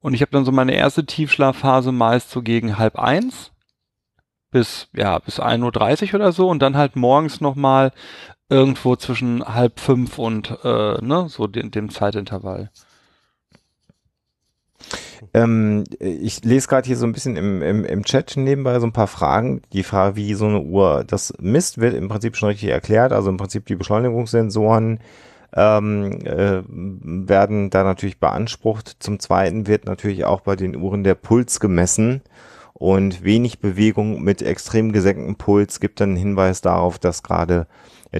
Und 0.00 0.14
ich 0.14 0.20
habe 0.22 0.32
dann 0.32 0.44
so 0.44 0.52
meine 0.52 0.74
erste 0.74 1.06
Tiefschlafphase 1.06 1.92
meist 1.92 2.30
so 2.30 2.42
gegen 2.42 2.78
halb 2.78 2.98
eins 2.98 3.52
bis, 4.50 4.88
ja, 4.94 5.18
bis 5.18 5.40
1.30 5.40 6.08
Uhr 6.08 6.14
oder 6.16 6.32
so 6.32 6.48
und 6.48 6.60
dann 6.60 6.76
halt 6.76 6.94
morgens 6.94 7.40
nochmal 7.40 7.92
irgendwo 8.48 8.96
zwischen 8.96 9.42
halb 9.44 9.80
fünf 9.80 10.18
und, 10.18 10.58
äh, 10.62 11.02
ne, 11.02 11.26
so 11.28 11.46
dem, 11.46 11.70
dem 11.70 11.88
Zeitintervall. 11.88 12.70
Ähm, 15.34 15.84
ich 15.98 16.44
lese 16.44 16.68
gerade 16.68 16.86
hier 16.86 16.96
so 16.96 17.06
ein 17.06 17.12
bisschen 17.12 17.36
im, 17.36 17.62
im, 17.62 17.84
im 17.84 18.04
Chat 18.04 18.36
nebenbei 18.36 18.78
so 18.80 18.86
ein 18.86 18.92
paar 18.92 19.06
Fragen. 19.06 19.62
Die 19.72 19.82
Frage, 19.82 20.16
wie 20.16 20.34
so 20.34 20.46
eine 20.46 20.60
Uhr 20.60 21.04
das 21.06 21.32
misst, 21.40 21.78
wird 21.78 21.94
im 21.94 22.08
Prinzip 22.08 22.36
schon 22.36 22.48
richtig 22.48 22.70
erklärt. 22.70 23.12
Also 23.12 23.30
im 23.30 23.36
Prinzip 23.36 23.66
die 23.66 23.76
Beschleunigungssensoren 23.76 25.00
ähm, 25.54 26.20
äh, 26.24 26.62
werden 26.68 27.70
da 27.70 27.84
natürlich 27.84 28.18
beansprucht. 28.18 28.96
Zum 29.00 29.18
Zweiten 29.20 29.66
wird 29.66 29.86
natürlich 29.86 30.24
auch 30.24 30.40
bei 30.40 30.56
den 30.56 30.76
Uhren 30.76 31.04
der 31.04 31.14
Puls 31.14 31.60
gemessen. 31.60 32.22
Und 32.74 33.22
wenig 33.22 33.60
Bewegung 33.60 34.22
mit 34.22 34.42
extrem 34.42 34.92
gesenktem 34.92 35.36
Puls 35.36 35.78
gibt 35.78 36.00
dann 36.00 36.10
einen 36.10 36.18
Hinweis 36.18 36.62
darauf, 36.62 36.98
dass 36.98 37.22
gerade 37.22 37.68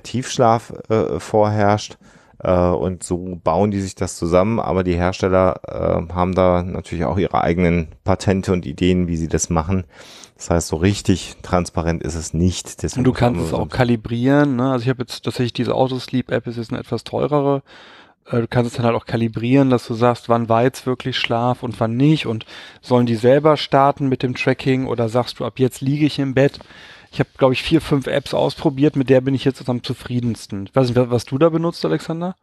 Tiefschlaf 0.03 0.73
äh, 0.89 1.19
vorherrscht. 1.19 1.99
Äh, 2.43 2.69
und 2.69 3.03
so 3.03 3.39
bauen 3.43 3.71
die 3.71 3.81
sich 3.81 3.95
das 3.95 4.17
zusammen, 4.17 4.59
aber 4.59 4.85
die 4.85 4.97
Hersteller 4.97 5.61
äh, 5.67 6.13
haben 6.13 6.35
da 6.35 6.63
natürlich 6.63 7.05
auch 7.05 7.19
ihre 7.19 7.41
eigenen 7.41 7.89
Patente 8.05 8.53
und 8.53 8.67
Ideen, 8.67 9.07
wie 9.07 9.17
sie 9.17 9.29
das 9.29 9.49
machen. 9.49 9.85
Das 10.37 10.51
heißt, 10.51 10.69
so 10.69 10.77
richtig 10.77 11.37
transparent 11.43 12.03
ist 12.03 12.17
es 12.17 12.35
nicht. 12.35 12.83
Deswegen 12.83 13.01
Und 13.01 13.05
du 13.05 13.13
kannst 13.13 13.41
es 13.41 13.53
auch 13.53 13.69
kalibrieren, 13.69 14.57
ne? 14.57 14.73
Also 14.73 14.83
ich 14.83 14.89
habe 14.89 15.03
jetzt 15.03 15.25
tatsächlich 15.25 15.53
diese 15.53 15.75
Autosleep-App 15.75 16.47
ist 16.49 16.57
jetzt 16.57 16.73
eine 16.73 16.81
etwas 16.81 17.05
teurere. 17.05 17.63
Äh, 18.27 18.41
Du 18.41 18.49
kannst 18.49 18.73
es 18.73 18.77
dann 18.77 18.87
halt 18.87 18.97
auch 18.97 19.07
kalibrieren, 19.07 19.71
dass 19.71 19.87
du 19.87 19.95
sagst, 19.95 20.29
wann 20.29 20.49
war 20.49 20.65
jetzt 20.65 20.85
wirklich 20.85 21.17
Schlaf 21.17 21.63
und 21.63 21.79
wann 21.79 21.97
nicht 21.97 22.27
und 22.27 22.45
sollen 22.81 23.07
die 23.07 23.15
selber 23.15 23.57
starten 23.57 24.09
mit 24.09 24.25
dem 24.25 24.35
Tracking 24.35 24.87
oder 24.87 25.09
sagst 25.09 25.39
du, 25.39 25.45
ab 25.45 25.61
jetzt 25.61 25.81
liege 25.81 26.07
ich 26.07 26.19
im 26.19 26.35
Bett. 26.35 26.59
Ich 27.13 27.21
habe, 27.21 27.29
glaube 27.37 27.53
ich, 27.55 27.63
vier, 27.63 27.81
fünf 27.81 28.07
Apps 28.07 28.33
ausprobiert, 28.35 28.97
mit 28.97 29.11
der 29.11 29.21
bin 29.21 29.35
ich 29.35 29.45
jetzt 29.45 29.69
am 29.69 29.83
zufriedensten. 29.83 30.67
Ich 30.67 30.75
weiß 30.75 30.89
nicht, 30.89 31.11
was 31.11 31.25
du 31.27 31.37
da 31.39 31.51
benutzt, 31.51 31.85
Alexander? 31.85 32.35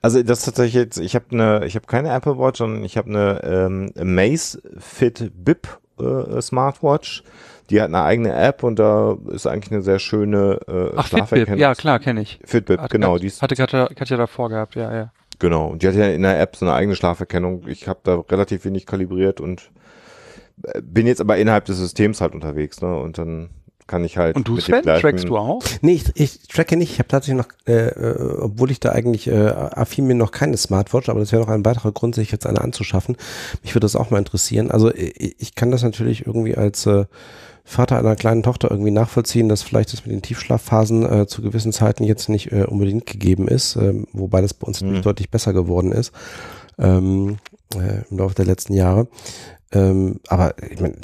Also 0.00 0.22
das 0.22 0.38
ist 0.40 0.44
tatsächlich 0.46 0.74
jetzt, 0.74 0.98
ich 0.98 1.14
habe 1.14 1.26
eine, 1.30 1.66
ich 1.66 1.74
habe 1.74 1.86
keine 1.86 2.10
Apple 2.12 2.38
Watch, 2.38 2.58
sondern 2.58 2.84
ich 2.84 2.96
habe 2.96 3.08
eine 3.10 3.42
ähm, 3.44 3.92
Maze 4.14 4.60
Fit 4.78 5.30
Bip 5.34 5.68
äh, 6.00 6.40
Smartwatch. 6.40 7.22
Die 7.68 7.82
hat 7.82 7.88
eine 7.88 8.02
eigene 8.02 8.32
App 8.34 8.62
und 8.62 8.78
da 8.78 9.18
ist 9.30 9.46
eigentlich 9.46 9.70
eine 9.72 9.82
sehr 9.82 9.98
schöne 9.98 10.58
äh, 10.66 10.92
Ach, 10.96 11.06
Fitbit, 11.06 11.08
Schlaferkennung. 11.08 11.60
ja 11.60 11.74
klar, 11.74 11.98
kenne 11.98 12.22
ich. 12.22 12.40
Fitbit, 12.44 12.80
Hat- 12.80 12.90
genau. 12.90 13.14
hat- 13.16 13.22
Die 13.22 13.26
ist, 13.26 13.42
Hatte 13.42 13.56
Katja, 13.56 13.88
Katja 13.94 14.16
davor 14.16 14.48
gehabt, 14.48 14.74
ja, 14.74 14.90
ja. 14.94 15.12
genau. 15.38 15.66
Und 15.68 15.82
die 15.82 15.88
hat 15.88 15.94
ja 15.94 16.06
in 16.06 16.22
der 16.22 16.40
App 16.40 16.56
so 16.56 16.64
eine 16.64 16.74
eigene 16.74 16.96
Schlaferkennung. 16.96 17.68
Ich 17.68 17.86
habe 17.86 18.00
da 18.04 18.14
relativ 18.30 18.64
wenig 18.64 18.86
kalibriert 18.86 19.38
und 19.42 19.70
äh, 20.62 20.80
bin 20.80 21.06
jetzt 21.06 21.20
aber 21.20 21.36
innerhalb 21.36 21.66
des 21.66 21.76
Systems 21.76 22.22
halt 22.22 22.32
unterwegs. 22.32 22.80
Ne? 22.80 22.96
Und 22.98 23.18
dann 23.18 23.50
kann 23.88 24.04
ich 24.04 24.16
halt. 24.16 24.36
Und 24.36 24.46
du, 24.46 24.60
Sven, 24.60 24.82
gleichen- 24.82 25.00
trackst 25.02 25.28
du 25.28 25.36
auch? 25.36 25.60
Nee, 25.82 25.94
ich, 25.94 26.04
ich 26.14 26.46
tracke 26.46 26.76
nicht. 26.76 26.92
Ich 26.92 26.98
habe 27.00 27.08
tatsächlich 27.08 27.44
noch, 27.44 27.48
äh, 27.66 27.88
äh, 27.88 28.38
obwohl 28.40 28.70
ich 28.70 28.78
da 28.78 28.92
eigentlich 28.92 29.26
äh, 29.26 29.32
affin 29.48 30.06
bin, 30.06 30.16
noch 30.18 30.30
keine 30.30 30.56
Smartwatch, 30.56 31.08
aber 31.08 31.18
das 31.20 31.32
wäre 31.32 31.42
noch 31.42 31.48
ein 31.48 31.64
weiterer 31.64 31.90
Grund, 31.90 32.14
sich 32.14 32.30
jetzt 32.30 32.46
eine 32.46 32.60
anzuschaffen. 32.60 33.16
Mich 33.64 33.74
würde 33.74 33.86
das 33.86 33.96
auch 33.96 34.10
mal 34.10 34.18
interessieren. 34.18 34.70
Also 34.70 34.94
ich, 34.94 35.34
ich 35.40 35.54
kann 35.56 35.72
das 35.72 35.82
natürlich 35.82 36.26
irgendwie 36.26 36.56
als 36.56 36.86
äh, 36.86 37.06
Vater 37.64 37.98
einer 37.98 38.16
kleinen 38.16 38.42
Tochter 38.42 38.70
irgendwie 38.70 38.90
nachvollziehen, 38.90 39.48
dass 39.50 39.62
vielleicht 39.62 39.92
das 39.92 40.06
mit 40.06 40.14
den 40.14 40.22
Tiefschlafphasen 40.22 41.04
äh, 41.22 41.26
zu 41.26 41.42
gewissen 41.42 41.72
Zeiten 41.72 42.04
jetzt 42.04 42.28
nicht 42.30 42.50
äh, 42.52 42.64
unbedingt 42.64 43.04
gegeben 43.04 43.46
ist, 43.48 43.76
ähm, 43.76 44.06
wobei 44.12 44.40
das 44.40 44.54
bei 44.54 44.66
uns 44.66 44.80
natürlich 44.80 45.00
Mhm. 45.00 45.04
deutlich 45.04 45.30
besser 45.30 45.52
geworden 45.52 45.92
ist 45.92 46.12
ähm, 46.78 47.36
äh, 47.74 48.04
im 48.10 48.18
Laufe 48.18 48.34
der 48.34 48.46
letzten 48.46 48.72
Jahre. 48.72 49.08
Ähm, 49.70 50.20
aber 50.28 50.54
ich 50.70 50.80
meine, 50.80 50.94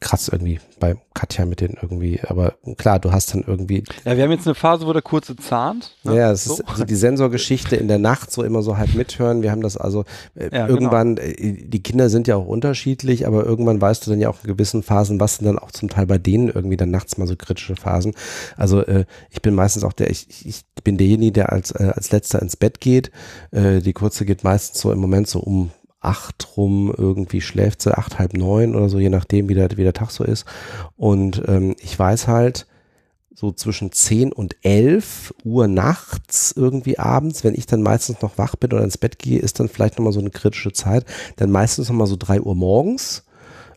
krass 0.00 0.28
irgendwie 0.28 0.60
bei 0.78 0.96
Katja 1.14 1.46
mit 1.46 1.60
den 1.60 1.78
irgendwie, 1.80 2.20
aber 2.26 2.54
klar, 2.76 2.98
du 2.98 3.12
hast 3.12 3.32
dann 3.34 3.44
irgendwie 3.46 3.82
Ja, 4.04 4.14
wir 4.16 4.24
haben 4.24 4.30
jetzt 4.30 4.46
eine 4.46 4.54
Phase, 4.54 4.86
wo 4.86 4.92
der 4.92 5.00
kurze 5.00 5.36
zahnt. 5.36 5.96
ne? 6.04 6.16
ja, 6.16 6.30
es 6.30 6.44
So. 6.44 6.58
ist 6.58 6.64
so 6.76 6.84
die 6.84 6.94
Sensorgeschichte 6.96 7.76
in 7.76 7.88
der 7.88 7.98
Nacht 7.98 8.30
so 8.30 8.42
immer 8.42 8.62
so 8.62 8.76
halt 8.76 8.94
mithören. 8.94 9.42
Wir 9.42 9.50
haben 9.50 9.62
das 9.62 9.78
also 9.78 10.04
äh, 10.34 10.54
Ja, 10.54 10.68
irgendwann, 10.68 11.16
äh, 11.16 11.34
die 11.64 11.82
Kinder 11.82 12.10
sind 12.10 12.28
ja 12.28 12.36
auch 12.36 12.46
unterschiedlich, 12.46 13.26
aber 13.26 13.44
irgendwann 13.46 13.80
weißt 13.80 14.06
du 14.06 14.10
dann 14.10 14.20
ja 14.20 14.28
auch 14.28 14.38
in 14.44 14.48
gewissen 14.48 14.82
Phasen, 14.82 15.18
was 15.18 15.36
sind 15.36 15.46
dann 15.46 15.58
auch 15.58 15.70
zum 15.72 15.88
Teil 15.88 16.06
bei 16.06 16.18
denen 16.18 16.48
irgendwie 16.50 16.76
dann 16.76 16.90
nachts 16.90 17.16
mal 17.16 17.26
so 17.26 17.36
kritische 17.36 17.76
Phasen. 17.76 18.14
Also 18.56 18.82
äh, 18.82 19.06
ich 19.30 19.40
bin 19.40 19.54
meistens 19.54 19.82
auch 19.82 19.94
der, 19.94 20.10
ich, 20.10 20.44
ich 20.46 20.62
bin 20.84 20.98
derjenige, 20.98 21.32
der 21.32 21.52
als, 21.52 21.70
äh, 21.72 21.92
als 21.94 22.10
letzter 22.12 22.42
ins 22.42 22.56
Bett 22.56 22.80
geht. 22.80 23.10
Äh, 23.50 23.80
die 23.80 23.94
kurze 23.94 24.26
geht 24.26 24.44
meistens 24.44 24.80
so 24.80 24.92
im 24.92 24.98
Moment 24.98 25.26
so 25.26 25.40
um 25.40 25.70
acht 26.00 26.56
rum 26.56 26.92
irgendwie 26.96 27.40
schläft 27.40 27.82
sie, 27.82 27.96
acht, 27.96 28.18
halb 28.18 28.34
neun 28.34 28.74
oder 28.74 28.88
so, 28.88 28.98
je 28.98 29.10
nachdem, 29.10 29.48
wie 29.48 29.54
der, 29.54 29.70
wie 29.76 29.84
der 29.84 29.92
Tag 29.92 30.10
so 30.10 30.24
ist. 30.24 30.46
Und 30.96 31.42
ähm, 31.46 31.76
ich 31.80 31.98
weiß 31.98 32.26
halt, 32.26 32.66
so 33.40 33.52
zwischen 33.52 33.90
10 33.90 34.32
und 34.32 34.56
11 34.62 35.32
Uhr 35.44 35.66
nachts 35.66 36.52
irgendwie 36.54 36.98
abends, 36.98 37.42
wenn 37.44 37.54
ich 37.54 37.64
dann 37.66 37.82
meistens 37.82 38.20
noch 38.20 38.36
wach 38.36 38.56
bin 38.56 38.72
oder 38.72 38.84
ins 38.84 38.98
Bett 38.98 39.18
gehe, 39.18 39.38
ist 39.38 39.60
dann 39.60 39.68
vielleicht 39.68 39.98
nochmal 39.98 40.12
so 40.12 40.20
eine 40.20 40.30
kritische 40.30 40.72
Zeit. 40.72 41.06
Dann 41.36 41.50
meistens 41.50 41.88
nochmal 41.88 42.06
so 42.06 42.16
3 42.18 42.42
Uhr 42.42 42.54
morgens, 42.54 43.24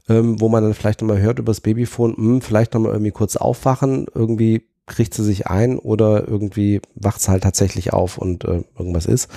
ähm, 0.09 0.41
wo 0.41 0.49
man 0.49 0.63
dann 0.63 0.73
vielleicht 0.73 1.01
nochmal 1.01 1.21
hört 1.21 1.39
übers 1.39 1.61
Babyphone, 1.61 2.17
hm, 2.17 2.41
vielleicht 2.41 2.73
nochmal 2.73 2.91
irgendwie 2.91 3.11
kurz 3.11 3.37
aufwachen, 3.37 4.07
irgendwie 4.13 4.63
kriegt 4.85 5.13
sie 5.13 5.23
sich 5.23 5.47
ein 5.47 5.79
oder 5.79 6.27
irgendwie 6.27 6.81
wacht 6.95 7.21
sie 7.21 7.31
halt 7.31 7.43
tatsächlich 7.43 7.93
auf 7.93 8.17
und 8.17 8.43
äh, 8.43 8.63
irgendwas 8.77 9.05
ist. 9.05 9.29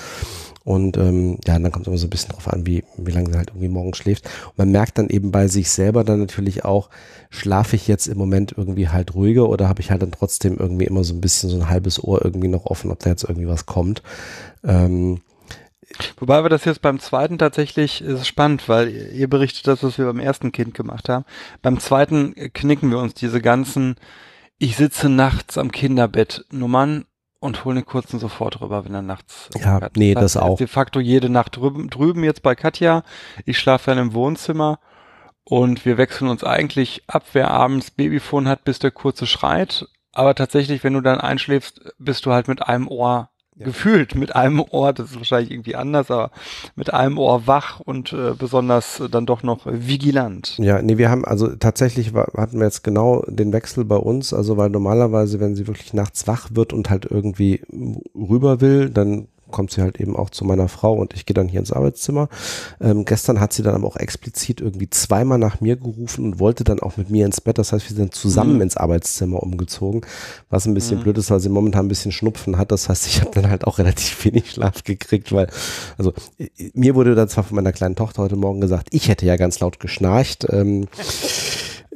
Und 0.66 0.96
ähm, 0.96 1.38
ja, 1.46 1.56
dann 1.58 1.70
kommt 1.70 1.84
es 1.84 1.88
immer 1.88 1.96
so 1.96 2.08
ein 2.08 2.10
bisschen 2.10 2.32
drauf 2.32 2.52
an, 2.52 2.66
wie, 2.66 2.82
wie 2.96 3.12
lange 3.12 3.30
sie 3.30 3.38
halt 3.38 3.50
irgendwie 3.50 3.68
morgens 3.68 3.98
schläft. 3.98 4.24
Und 4.48 4.58
man 4.58 4.72
merkt 4.72 4.98
dann 4.98 5.08
eben 5.08 5.30
bei 5.30 5.46
sich 5.46 5.70
selber 5.70 6.02
dann 6.02 6.18
natürlich 6.18 6.64
auch, 6.64 6.90
schlafe 7.30 7.76
ich 7.76 7.86
jetzt 7.86 8.08
im 8.08 8.18
Moment 8.18 8.52
irgendwie 8.56 8.88
halt 8.88 9.14
ruhiger 9.14 9.48
oder 9.48 9.68
habe 9.68 9.80
ich 9.80 9.92
halt 9.92 10.02
dann 10.02 10.10
trotzdem 10.10 10.58
irgendwie 10.58 10.86
immer 10.86 11.04
so 11.04 11.14
ein 11.14 11.20
bisschen 11.20 11.48
so 11.50 11.56
ein 11.56 11.68
halbes 11.70 12.02
Ohr 12.02 12.24
irgendwie 12.24 12.48
noch 12.48 12.66
offen, 12.66 12.90
ob 12.90 12.98
da 12.98 13.10
jetzt 13.10 13.22
irgendwie 13.22 13.46
was 13.48 13.64
kommt. 13.66 14.02
Ähm, 14.64 15.20
Wobei 16.18 16.42
wir 16.42 16.48
das 16.48 16.64
jetzt 16.64 16.82
beim 16.82 16.98
zweiten 16.98 17.38
tatsächlich 17.38 18.02
ist 18.02 18.20
es 18.20 18.26
spannend, 18.26 18.68
weil 18.68 18.88
ihr- 18.88 19.12
ihr 19.12 19.30
berichtet 19.30 19.68
das, 19.68 19.84
was 19.84 19.98
wir 19.98 20.06
beim 20.06 20.18
ersten 20.18 20.50
Kind 20.50 20.74
gemacht 20.74 21.08
haben. 21.08 21.24
Beim 21.62 21.78
zweiten 21.78 22.36
äh, 22.36 22.48
knicken 22.48 22.90
wir 22.90 22.98
uns 22.98 23.14
diese 23.14 23.40
ganzen, 23.40 23.94
ich 24.58 24.76
sitze 24.76 25.08
nachts 25.08 25.56
am 25.58 25.70
Kinderbett 25.70 26.44
Nummern 26.50 27.04
und 27.46 27.64
hole 27.64 27.76
den 27.76 27.86
kurzen 27.86 28.18
sofort 28.18 28.60
rüber, 28.60 28.84
wenn 28.84 28.94
er 28.94 29.02
nachts. 29.02 29.48
Ja, 29.58 29.80
hat. 29.80 29.96
nee, 29.96 30.14
das 30.14 30.34
ist 30.34 30.36
auch. 30.36 30.58
De 30.58 30.66
facto 30.66 31.00
jede 31.00 31.30
Nacht 31.30 31.56
drüben, 31.56 31.88
drüben 31.88 32.24
jetzt 32.24 32.42
bei 32.42 32.54
Katja. 32.54 33.02
Ich 33.44 33.58
schlafe 33.58 33.90
dann 33.90 33.98
im 33.98 34.14
Wohnzimmer 34.14 34.78
und 35.44 35.84
wir 35.84 35.96
wechseln 35.96 36.28
uns 36.28 36.44
eigentlich 36.44 37.04
ab, 37.06 37.24
wer 37.32 37.50
abends 37.50 37.90
Babyphone 37.90 38.48
hat, 38.48 38.64
bis 38.64 38.78
der 38.78 38.90
kurze 38.90 39.26
schreit. 39.26 39.86
Aber 40.12 40.34
tatsächlich, 40.34 40.82
wenn 40.82 40.94
du 40.94 41.00
dann 41.00 41.20
einschläfst, 41.20 41.80
bist 41.98 42.26
du 42.26 42.32
halt 42.32 42.48
mit 42.48 42.62
einem 42.62 42.88
Ohr 42.88 43.30
gefühlt 43.58 44.14
mit 44.14 44.36
einem 44.36 44.60
Ohr, 44.60 44.92
das 44.92 45.10
ist 45.10 45.16
wahrscheinlich 45.16 45.50
irgendwie 45.50 45.76
anders, 45.76 46.10
aber 46.10 46.30
mit 46.74 46.92
einem 46.92 47.18
Ohr 47.18 47.46
wach 47.46 47.80
und 47.80 48.12
äh, 48.12 48.32
besonders 48.38 49.00
äh, 49.00 49.08
dann 49.08 49.26
doch 49.26 49.42
noch 49.42 49.66
vigilant. 49.66 50.56
Ja, 50.58 50.82
nee, 50.82 50.98
wir 50.98 51.10
haben 51.10 51.24
also 51.24 51.48
tatsächlich 51.56 52.12
war, 52.12 52.28
hatten 52.36 52.58
wir 52.58 52.66
jetzt 52.66 52.84
genau 52.84 53.24
den 53.26 53.52
Wechsel 53.52 53.84
bei 53.84 53.96
uns, 53.96 54.34
also 54.34 54.56
weil 54.56 54.70
normalerweise, 54.70 55.40
wenn 55.40 55.56
sie 55.56 55.66
wirklich 55.66 55.94
nachts 55.94 56.26
wach 56.26 56.48
wird 56.52 56.72
und 56.72 56.90
halt 56.90 57.06
irgendwie 57.06 57.62
rüber 58.14 58.60
will, 58.60 58.90
dann 58.90 59.28
kommt 59.50 59.70
sie 59.70 59.80
halt 59.82 60.00
eben 60.00 60.16
auch 60.16 60.30
zu 60.30 60.44
meiner 60.44 60.68
Frau 60.68 60.94
und 60.94 61.14
ich 61.14 61.26
gehe 61.26 61.34
dann 61.34 61.48
hier 61.48 61.60
ins 61.60 61.72
Arbeitszimmer. 61.72 62.28
Ähm, 62.80 63.04
gestern 63.04 63.40
hat 63.40 63.52
sie 63.52 63.62
dann 63.62 63.74
aber 63.74 63.86
auch 63.86 63.96
explizit 63.96 64.60
irgendwie 64.60 64.90
zweimal 64.90 65.38
nach 65.38 65.60
mir 65.60 65.76
gerufen 65.76 66.24
und 66.24 66.38
wollte 66.40 66.64
dann 66.64 66.80
auch 66.80 66.96
mit 66.96 67.10
mir 67.10 67.26
ins 67.26 67.40
Bett. 67.40 67.58
Das 67.58 67.72
heißt, 67.72 67.88
wir 67.88 67.96
sind 67.96 68.14
zusammen 68.14 68.56
Mhm. 68.56 68.62
ins 68.62 68.76
Arbeitszimmer 68.76 69.42
umgezogen, 69.42 70.02
was 70.50 70.66
ein 70.66 70.74
bisschen 70.74 70.98
Mhm. 70.98 71.02
blöd 71.04 71.18
ist, 71.18 71.30
weil 71.30 71.40
sie 71.40 71.48
momentan 71.48 71.86
ein 71.86 71.88
bisschen 71.88 72.12
Schnupfen 72.12 72.58
hat. 72.58 72.72
Das 72.72 72.88
heißt, 72.88 73.06
ich 73.06 73.20
habe 73.20 73.30
dann 73.32 73.48
halt 73.50 73.66
auch 73.66 73.78
relativ 73.78 74.24
wenig 74.24 74.50
Schlaf 74.50 74.84
gekriegt, 74.84 75.32
weil, 75.32 75.48
also 75.98 76.12
mir 76.74 76.94
wurde 76.94 77.14
dann 77.14 77.28
zwar 77.28 77.44
von 77.44 77.56
meiner 77.56 77.72
kleinen 77.72 77.96
Tochter 77.96 78.22
heute 78.22 78.36
Morgen 78.36 78.60
gesagt, 78.60 78.88
ich 78.90 79.08
hätte 79.08 79.26
ja 79.26 79.36
ganz 79.36 79.60
laut 79.60 79.80
geschnarcht. 79.80 80.46
Ähm, 80.50 80.88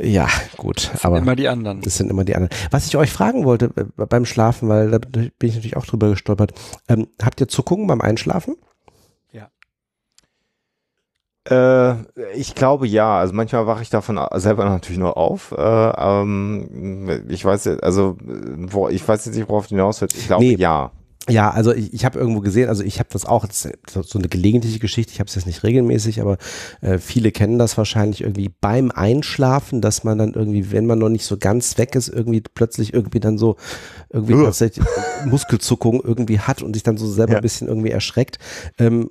ja, 0.01 0.29
gut, 0.57 0.91
aber 1.03 1.19
Immer 1.19 1.37
die 1.37 1.49
anderen. 1.49 1.81
das 1.83 1.97
sind 1.97 2.11
immer 2.11 2.25
die 2.25 2.35
anderen. 2.35 2.55
Was 2.71 2.87
ich 2.87 2.97
euch 2.97 3.11
fragen 3.11 3.45
wollte 3.45 3.71
äh, 3.77 4.07
beim 4.07 4.25
Schlafen, 4.25 4.69
weil 4.69 4.91
da 4.91 4.99
bin 4.99 5.31
ich 5.41 5.55
natürlich 5.55 5.77
auch 5.77 5.87
drüber 5.87 6.09
gestolpert. 6.11 6.53
Ähm, 6.89 7.09
habt 7.23 7.41
ihr 7.41 7.49
Zuckungen 7.49 7.87
beim 7.87 8.01
Einschlafen? 8.01 8.57
Äh, 11.49 11.95
ich 12.35 12.55
glaube 12.55 12.87
ja. 12.87 13.19
Also 13.19 13.35
manchmal 13.35 13.67
wache 13.67 13.83
ich 13.83 13.91
davon 13.91 14.21
selber 14.35 14.65
natürlich 14.65 14.99
nur 14.99 15.17
auf. 15.17 15.53
Äh, 15.53 15.61
ähm, 15.63 17.25
ich 17.29 17.45
weiß 17.45 17.65
jetzt, 17.65 17.83
also 17.83 18.17
wo, 18.21 18.89
ich 18.89 19.07
weiß 19.07 19.25
jetzt 19.25 19.37
nicht, 19.37 19.49
worauf 19.49 19.67
du 19.67 19.71
hinaus 19.71 20.01
willst. 20.01 20.17
Ich 20.17 20.27
glaube 20.27 20.45
Nee. 20.45 20.57
ja. 20.57 20.93
Ja, 21.29 21.51
also 21.51 21.73
ich, 21.75 21.93
ich 21.93 22.05
habe 22.07 22.19
irgendwo 22.19 22.41
gesehen, 22.41 22.69
also 22.71 22.83
ich 22.83 22.99
habe 22.99 23.11
das 23.13 23.27
auch, 23.27 23.47
das 23.47 23.67
ist 23.67 23.75
so 23.91 24.03
so 24.03 24.19
eine 24.19 24.29
gelegentliche 24.29 24.79
Geschichte, 24.79 25.13
ich 25.13 25.21
habe 25.21 25.29
es 25.29 25.35
jetzt 25.35 25.47
nicht 25.47 25.63
regelmäßig, 25.63 26.21
aber 26.23 26.39
äh, 26.81 26.99
viele 26.99 27.31
kennen 27.31 27.59
das 27.59 27.77
wahrscheinlich 27.77 28.23
irgendwie 28.23 28.51
beim 28.61 28.91
Einschlafen, 28.91 29.81
dass 29.83 30.03
man 30.03 30.17
dann 30.19 30.33
irgendwie, 30.33 30.73
wenn 30.73 30.87
man 30.87 30.99
noch 30.99 31.11
nicht 31.11 31.27
so 31.27 31.37
ganz 31.37 31.77
weg 31.77 31.95
ist, 31.95 32.09
irgendwie 32.09 32.41
plötzlich 32.41 32.95
irgendwie 32.95 33.21
dann 33.21 33.37
so 33.37 33.57
irgendwie 34.09 34.35
Uah. 34.35 34.45
tatsächlich 34.47 34.85
Muskelzuckung 35.27 36.01
irgendwie 36.03 36.41
hat 36.41 36.63
und 36.63 36.73
sich 36.73 36.83
dann 36.83 36.97
so 36.97 37.07
selber 37.07 37.33
Ja. 37.33 37.39
ein 37.39 37.43
bisschen 37.43 37.69
irgendwie 37.69 37.91
erschreckt. 37.91 38.39
Ähm, 38.79 39.11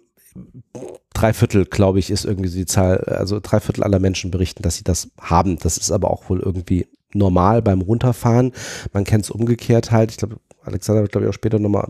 drei 1.14 1.34
Viertel, 1.34 1.66
glaube 1.66 2.00
ich, 2.00 2.10
ist 2.10 2.26
irgendwie 2.26 2.50
so 2.50 2.58
die 2.58 2.66
Zahl, 2.66 2.98
also 3.06 3.40
drei 3.40 3.60
Viertel 3.60 3.84
aller 3.84 4.00
Menschen 4.00 4.32
berichten, 4.32 4.64
dass 4.64 4.76
sie 4.78 4.84
das 4.84 5.10
haben. 5.22 5.58
Das 5.60 5.78
ist 5.78 5.92
aber 5.92 6.10
auch 6.12 6.30
wohl 6.30 6.40
irgendwie 6.40 6.88
normal 7.14 7.62
beim 7.62 7.82
Runterfahren. 7.82 8.52
Man 8.94 9.04
kennt 9.04 9.26
es 9.26 9.30
umgekehrt 9.32 9.92
halt. 9.92 10.12
Ich 10.12 10.18
glaube, 10.18 10.38
Alexander 10.64 11.02
wird, 11.02 11.12
glaube 11.12 11.26
ich, 11.26 11.30
auch 11.30 11.34
später 11.34 11.60
nochmal 11.60 11.90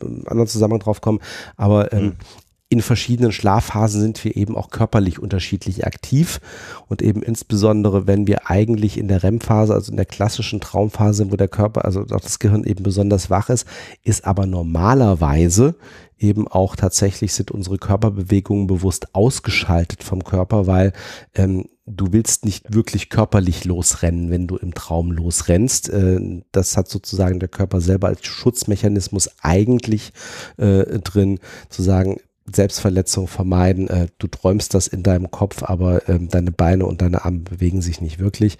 einen 0.00 0.26
anderen 0.26 0.48
Zusammenhang 0.48 0.80
drauf 0.80 1.00
kommen. 1.00 1.20
Aber 1.56 1.92
ähm, 1.92 2.04
Mhm. 2.04 2.12
in 2.68 2.82
verschiedenen 2.82 3.30
Schlafphasen 3.32 4.00
sind 4.00 4.24
wir 4.24 4.36
eben 4.36 4.56
auch 4.56 4.70
körperlich 4.70 5.20
unterschiedlich 5.20 5.86
aktiv 5.86 6.40
und 6.88 7.00
eben 7.00 7.22
insbesondere, 7.22 8.06
wenn 8.08 8.26
wir 8.26 8.50
eigentlich 8.50 8.98
in 8.98 9.06
der 9.08 9.22
REM-Phase, 9.22 9.72
also 9.72 9.92
in 9.92 9.96
der 9.96 10.06
klassischen 10.06 10.60
Traumphase, 10.60 11.18
sind, 11.18 11.32
wo 11.32 11.36
der 11.36 11.48
Körper, 11.48 11.84
also 11.84 12.00
auch 12.00 12.20
das 12.20 12.38
Gehirn 12.40 12.64
eben 12.64 12.82
besonders 12.82 13.30
wach 13.30 13.50
ist, 13.50 13.66
ist 14.02 14.24
aber 14.26 14.46
normalerweise 14.46 15.76
eben 16.18 16.48
auch 16.48 16.76
tatsächlich 16.76 17.34
sind 17.34 17.50
unsere 17.50 17.78
Körperbewegungen 17.78 18.66
bewusst 18.66 19.14
ausgeschaltet 19.14 20.02
vom 20.02 20.24
Körper, 20.24 20.66
weil 20.66 20.92
ähm, 21.34 21.66
du 21.86 22.12
willst 22.12 22.44
nicht 22.44 22.74
wirklich 22.74 23.08
körperlich 23.08 23.64
losrennen, 23.64 24.30
wenn 24.30 24.46
du 24.46 24.56
im 24.56 24.74
Traum 24.74 25.12
losrennst. 25.12 25.88
Äh, 25.88 26.42
das 26.52 26.76
hat 26.76 26.88
sozusagen 26.88 27.40
der 27.40 27.48
Körper 27.48 27.80
selber 27.80 28.08
als 28.08 28.26
Schutzmechanismus 28.26 29.30
eigentlich 29.40 30.12
äh, 30.56 30.98
drin, 30.98 31.38
zu 31.70 31.82
sagen, 31.82 32.18
Selbstverletzung 32.52 33.26
vermeiden. 33.26 33.88
Äh, 33.88 34.08
du 34.18 34.28
träumst 34.28 34.74
das 34.74 34.86
in 34.86 35.02
deinem 35.02 35.30
Kopf, 35.30 35.62
aber 35.64 36.08
ähm, 36.08 36.28
deine 36.28 36.52
Beine 36.52 36.86
und 36.86 37.02
deine 37.02 37.24
Arme 37.24 37.40
bewegen 37.40 37.82
sich 37.82 38.00
nicht 38.00 38.18
wirklich. 38.18 38.58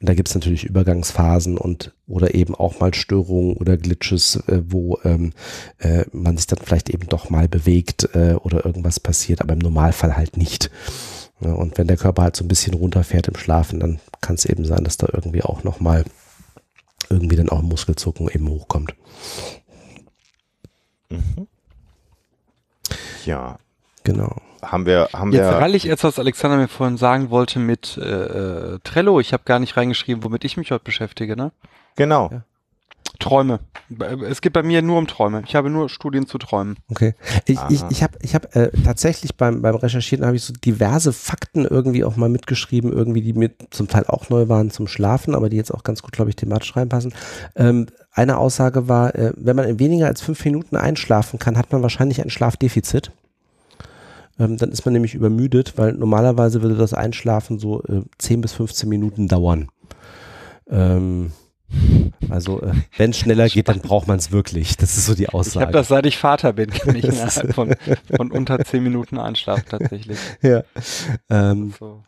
Und 0.00 0.08
da 0.08 0.14
gibt 0.14 0.28
es 0.28 0.34
natürlich 0.34 0.64
Übergangsphasen 0.64 1.58
und 1.58 1.94
oder 2.06 2.34
eben 2.34 2.54
auch 2.54 2.78
mal 2.78 2.94
Störungen 2.94 3.56
oder 3.56 3.76
Glitches, 3.76 4.42
wo 4.46 4.98
ähm, 5.04 5.32
äh, 5.78 6.04
man 6.12 6.36
sich 6.36 6.46
dann 6.46 6.60
vielleicht 6.62 6.88
eben 6.88 7.08
doch 7.08 7.30
mal 7.30 7.48
bewegt 7.48 8.08
oder 8.14 8.64
irgendwas 8.64 9.00
passiert, 9.00 9.40
aber 9.40 9.54
im 9.54 9.58
Normalfall 9.58 10.16
halt 10.16 10.36
nicht. 10.36 10.70
Ja, 11.40 11.52
und 11.52 11.76
wenn 11.76 11.86
der 11.86 11.96
Körper 11.98 12.22
halt 12.22 12.36
so 12.36 12.44
ein 12.44 12.48
bisschen 12.48 12.74
runterfährt 12.74 13.28
im 13.28 13.36
Schlafen, 13.36 13.80
dann 13.80 14.00
kann 14.20 14.36
es 14.36 14.46
eben 14.46 14.64
sein, 14.64 14.84
dass 14.84 14.96
da 14.96 15.08
irgendwie 15.12 15.42
auch 15.42 15.64
nochmal 15.64 16.04
irgendwie 17.10 17.36
dann 17.36 17.50
auch 17.50 17.62
Muskelzucken 17.62 18.28
eben 18.28 18.48
hochkommt. 18.48 18.94
Mhm. 21.10 21.46
Ja. 23.24 23.58
Genau. 24.04 24.36
Haben 24.62 24.86
wir, 24.86 25.08
haben 25.12 25.32
Jetzt 25.32 25.42
wir. 25.42 25.58
rall 25.58 25.74
ich 25.74 25.84
jetzt, 25.84 26.04
was 26.04 26.18
Alexander 26.18 26.56
mir 26.56 26.68
vorhin 26.68 26.96
sagen 26.96 27.30
wollte 27.30 27.58
mit 27.58 27.98
äh, 27.98 28.74
äh, 28.74 28.78
Trello. 28.82 29.20
Ich 29.20 29.32
habe 29.32 29.42
gar 29.44 29.58
nicht 29.58 29.76
reingeschrieben, 29.76 30.24
womit 30.24 30.44
ich 30.44 30.56
mich 30.56 30.70
heute 30.70 30.84
beschäftige, 30.84 31.36
ne? 31.36 31.52
Genau. 31.96 32.30
Ja. 32.32 32.42
Träume. 33.18 33.60
Es 34.28 34.40
geht 34.40 34.52
bei 34.52 34.62
mir 34.62 34.82
nur 34.82 34.98
um 34.98 35.06
Träume. 35.06 35.42
Ich 35.46 35.54
habe 35.54 35.70
nur 35.70 35.88
Studien 35.88 36.26
zu 36.26 36.38
Träumen. 36.38 36.76
Okay. 36.88 37.14
Ich, 37.44 37.58
ich, 37.68 37.82
ich 37.90 38.02
habe 38.02 38.18
ich 38.22 38.34
hab, 38.34 38.54
äh, 38.56 38.70
tatsächlich 38.84 39.36
beim, 39.36 39.62
beim 39.62 39.74
Recherchieren 39.74 40.24
habe 40.26 40.36
ich 40.36 40.42
so 40.42 40.52
diverse 40.52 41.12
Fakten 41.12 41.64
irgendwie 41.64 42.04
auch 42.04 42.16
mal 42.16 42.28
mitgeschrieben, 42.28 42.92
irgendwie, 42.92 43.22
die 43.22 43.32
mir 43.32 43.50
zum 43.70 43.88
Teil 43.88 44.04
auch 44.06 44.28
neu 44.28 44.48
waren 44.48 44.70
zum 44.70 44.86
Schlafen, 44.86 45.34
aber 45.34 45.48
die 45.48 45.56
jetzt 45.56 45.72
auch 45.72 45.82
ganz 45.82 46.02
gut, 46.02 46.12
glaube 46.12 46.30
ich, 46.30 46.36
thematisch 46.36 46.74
reinpassen. 46.76 47.14
Ähm, 47.54 47.86
eine 48.12 48.38
Aussage 48.38 48.88
war, 48.88 49.14
äh, 49.14 49.32
wenn 49.36 49.56
man 49.56 49.68
in 49.68 49.78
weniger 49.78 50.06
als 50.06 50.22
fünf 50.22 50.44
Minuten 50.44 50.76
einschlafen 50.76 51.38
kann, 51.38 51.58
hat 51.58 51.70
man 51.72 51.82
wahrscheinlich 51.82 52.22
ein 52.22 52.30
Schlafdefizit. 52.30 53.12
Ähm, 54.38 54.56
dann 54.56 54.70
ist 54.70 54.84
man 54.84 54.92
nämlich 54.92 55.14
übermüdet, 55.14 55.78
weil 55.78 55.92
normalerweise 55.92 56.62
würde 56.62 56.76
das 56.76 56.92
Einschlafen 56.92 57.58
so 57.58 57.82
äh, 57.84 58.02
10 58.18 58.40
bis 58.40 58.52
15 58.52 58.88
Minuten 58.88 59.28
dauern. 59.28 59.68
Ähm, 60.68 61.32
also 62.28 62.62
äh, 62.62 62.72
wenn 62.96 63.10
es 63.10 63.18
schneller 63.18 63.48
geht, 63.48 63.68
dann 63.68 63.80
braucht 63.80 64.06
man 64.08 64.18
es 64.18 64.32
wirklich. 64.32 64.76
Das 64.76 64.96
ist 64.96 65.06
so 65.06 65.14
die 65.14 65.28
Aussage. 65.28 65.58
Ich 65.58 65.62
habe 65.62 65.72
das, 65.72 65.88
seit 65.88 66.06
ich 66.06 66.18
Vater 66.18 66.52
bin, 66.52 66.70
kann 66.70 66.94
ich 66.96 67.04
innerhalb 67.04 67.54
von, 67.54 67.74
von 68.16 68.30
unter 68.30 68.58
zehn 68.64 68.82
Minuten 68.82 69.18
einschlafen 69.18 69.64
tatsächlich. 69.68 70.18
Ja. 70.42 70.62
Ähm, 71.30 71.72
So. 71.78 72.02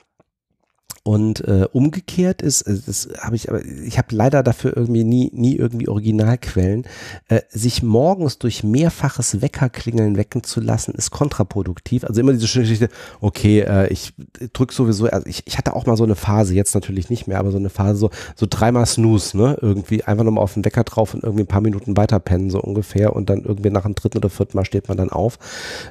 Und 1.05 1.41
äh, 1.47 1.67
umgekehrt 1.73 2.43
ist, 2.43 2.63
äh, 2.63 2.79
das 2.85 3.09
habe 3.19 3.37
ich, 3.37 3.49
aber 3.49 3.65
ich 3.65 3.99
habe 3.99 4.15
leider 4.15 4.43
dafür 4.43 4.77
irgendwie 4.77 5.05
nie, 5.05 5.31
nie 5.33 5.57
irgendwie 5.57 5.89
Originalquellen, 5.89 6.87
äh, 7.29 7.41
sich 7.49 7.83
morgens 7.83 8.39
durch 8.39 8.65
mehrfaches 8.65 9.41
Weckerklingeln 9.41 10.17
wecken 10.17 10.43
zu 10.43 10.61
lassen, 10.61 10.95
ist 10.95 11.11
kontraproduktiv. 11.11 12.05
Also 12.05 12.21
immer 12.21 12.33
diese 12.33 12.47
schöne 12.47 12.65
Geschichte, 12.65 12.89
okay, 13.21 13.61
äh, 13.61 13.89
ich 13.89 14.13
drück 14.53 14.73
sowieso, 14.73 15.07
also 15.07 15.27
ich, 15.27 15.43
ich 15.47 15.57
hatte 15.57 15.75
auch 15.75 15.87
mal 15.87 15.97
so 15.97 16.05
eine 16.05 16.17
Phase, 16.17 16.55
jetzt 16.55 16.75
natürlich 16.75 17.11
nicht 17.11 17.27
mehr, 17.27 17.39
aber 17.39 17.53
so 17.53 17.59
eine 17.59 17.71
Phase, 17.71 17.99
so, 17.99 18.11
so 18.37 18.47
dreimal 18.49 18.87
Snooze, 18.87 19.37
ne? 19.37 19.57
Irgendwie 19.61 20.05
einfach 20.05 20.25
nochmal 20.25 20.45
auf 20.45 20.55
den 20.55 20.65
Wecker 20.65 20.85
drauf 20.85 21.15
und 21.15 21.23
irgendwie 21.23 21.45
ein 21.45 21.49
paar 21.49 21.61
Minuten 21.61 21.97
weiter 21.97 22.21
pennen, 22.21 22.51
so 22.51 22.61
ungefähr. 22.61 23.15
Und 23.15 23.31
dann 23.31 23.45
irgendwie 23.45 23.71
nach 23.71 23.85
dem 23.85 23.95
dritten 23.95 24.19
oder 24.19 24.31
vierten 24.31 24.57
Mal 24.57 24.65
steht 24.65 24.89
man 24.89 24.97
dann 24.97 25.11
auf. 25.11 25.39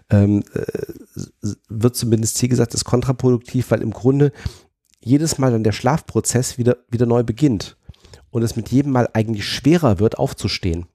Ähm, 0.10 0.44
äh, 0.54 1.52
wird 1.70 1.96
zumindest 1.96 2.38
hier 2.38 2.50
gesagt, 2.50 2.74
ist 2.74 2.86
kontraproduktiv, 2.86 3.72
weil 3.72 3.82
im 3.82 3.92
Grunde 3.92 4.32
jedes 5.08 5.38
Mal 5.38 5.52
dann 5.52 5.64
der 5.64 5.72
Schlafprozess 5.72 6.58
wieder, 6.58 6.78
wieder 6.90 7.06
neu 7.06 7.24
beginnt 7.24 7.78
und 8.30 8.44
es 8.44 8.56
mit 8.56 8.70
jedem 8.70 8.92
Mal 8.92 9.10
eigentlich 9.14 9.46
schwerer 9.46 10.00
wird, 10.00 10.18
aufzustehen. 10.18 10.86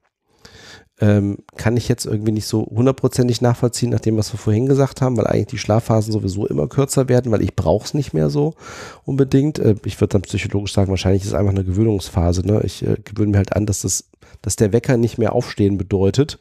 Ähm, 1.00 1.38
kann 1.56 1.76
ich 1.76 1.88
jetzt 1.88 2.04
irgendwie 2.06 2.30
nicht 2.30 2.46
so 2.46 2.64
hundertprozentig 2.66 3.40
nachvollziehen, 3.40 3.90
nach 3.90 4.00
dem, 4.00 4.16
was 4.16 4.32
wir 4.32 4.38
vorhin 4.38 4.66
gesagt 4.66 5.00
haben, 5.00 5.16
weil 5.16 5.26
eigentlich 5.26 5.46
die 5.46 5.58
Schlafphasen 5.58 6.12
sowieso 6.12 6.46
immer 6.46 6.68
kürzer 6.68 7.08
werden, 7.08 7.32
weil 7.32 7.42
ich 7.42 7.56
brauche 7.56 7.84
es 7.84 7.94
nicht 7.94 8.12
mehr 8.12 8.30
so 8.30 8.54
unbedingt. 9.04 9.58
Äh, 9.58 9.74
ich 9.84 10.00
würde 10.00 10.12
dann 10.12 10.22
psychologisch 10.22 10.72
sagen, 10.72 10.90
wahrscheinlich 10.90 11.22
ist 11.22 11.28
es 11.28 11.34
einfach 11.34 11.52
eine 11.52 11.64
Gewöhnungsphase. 11.64 12.46
Ne? 12.46 12.60
Ich 12.62 12.86
äh, 12.86 12.98
gewöhne 13.02 13.32
mir 13.32 13.38
halt 13.38 13.56
an, 13.56 13.66
dass 13.66 13.82
das, 13.82 14.10
dass 14.42 14.56
der 14.56 14.72
Wecker 14.72 14.96
nicht 14.96 15.18
mehr 15.18 15.32
aufstehen 15.32 15.78
bedeutet 15.78 16.38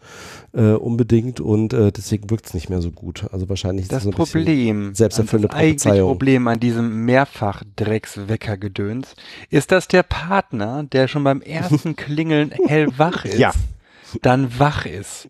äh, 0.54 0.72
unbedingt 0.74 1.40
und 1.40 1.74
äh, 1.74 1.92
deswegen 1.92 2.30
wirkt 2.30 2.48
es 2.48 2.54
nicht 2.54 2.70
mehr 2.70 2.82
so 2.82 2.92
gut. 2.92 3.26
Also 3.32 3.48
wahrscheinlich 3.48 3.84
ist 3.84 3.94
Das 3.94 4.04
so 4.04 4.10
ein 4.10 4.14
Problem, 4.16 4.94
selbsterfüllende 4.94 5.48
das 5.50 5.58
eigentliche. 5.58 6.02
Problem 6.04 6.48
an 6.48 6.60
diesem 6.60 7.06
Mehrfach-Dreckswecker-Gedöns 7.06 9.16
ist, 9.50 9.72
dass 9.72 9.88
der 9.88 10.04
Partner, 10.04 10.84
der 10.84 11.08
schon 11.08 11.24
beim 11.24 11.42
ersten 11.42 11.96
Klingeln 11.96 12.52
hellwach 12.68 13.26
ist, 13.26 13.38
Ja. 13.38 13.52
dann 14.22 14.60
wach 14.60 14.86
ist. 14.86 15.30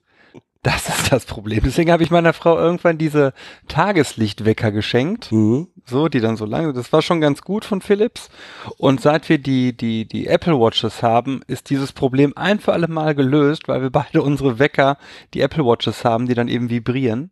Das 0.64 0.90
ist 0.90 1.12
das 1.12 1.26
Problem. 1.26 1.62
Deswegen 1.66 1.92
habe 1.92 2.04
ich 2.04 2.12
meiner 2.12 2.34
Frau 2.34 2.56
irgendwann 2.56 3.00
diese 3.00 3.34
Tageslichtwecker 3.68 4.72
geschenkt. 4.72 5.32
Mhm. 5.32 5.68
So, 5.86 6.08
die 6.08 6.20
dann 6.20 6.38
so 6.38 6.46
lange, 6.46 6.72
das 6.72 6.94
war 6.94 7.02
schon 7.02 7.20
ganz 7.20 7.42
gut 7.42 7.66
von 7.66 7.82
Philips. 7.82 8.30
Und 8.78 9.02
seit 9.02 9.28
wir 9.28 9.40
die, 9.40 9.76
die, 9.76 10.08
die 10.08 10.28
Apple 10.28 10.60
Watches 10.60 11.02
haben, 11.02 11.42
ist 11.48 11.72
dieses 11.72 11.92
Problem 11.94 12.34
ein 12.36 12.60
für 12.60 12.74
alle 12.74 12.88
Mal 12.88 13.16
gelöst, 13.16 13.68
weil 13.68 13.82
wir 13.82 13.90
beide 13.90 14.22
unsere 14.22 14.60
Wecker, 14.60 14.98
die 15.34 15.42
Apple 15.42 15.66
Watches 15.66 16.06
haben, 16.06 16.28
die 16.28 16.36
dann 16.36 16.48
eben 16.48 16.70
vibrieren. 16.70 17.32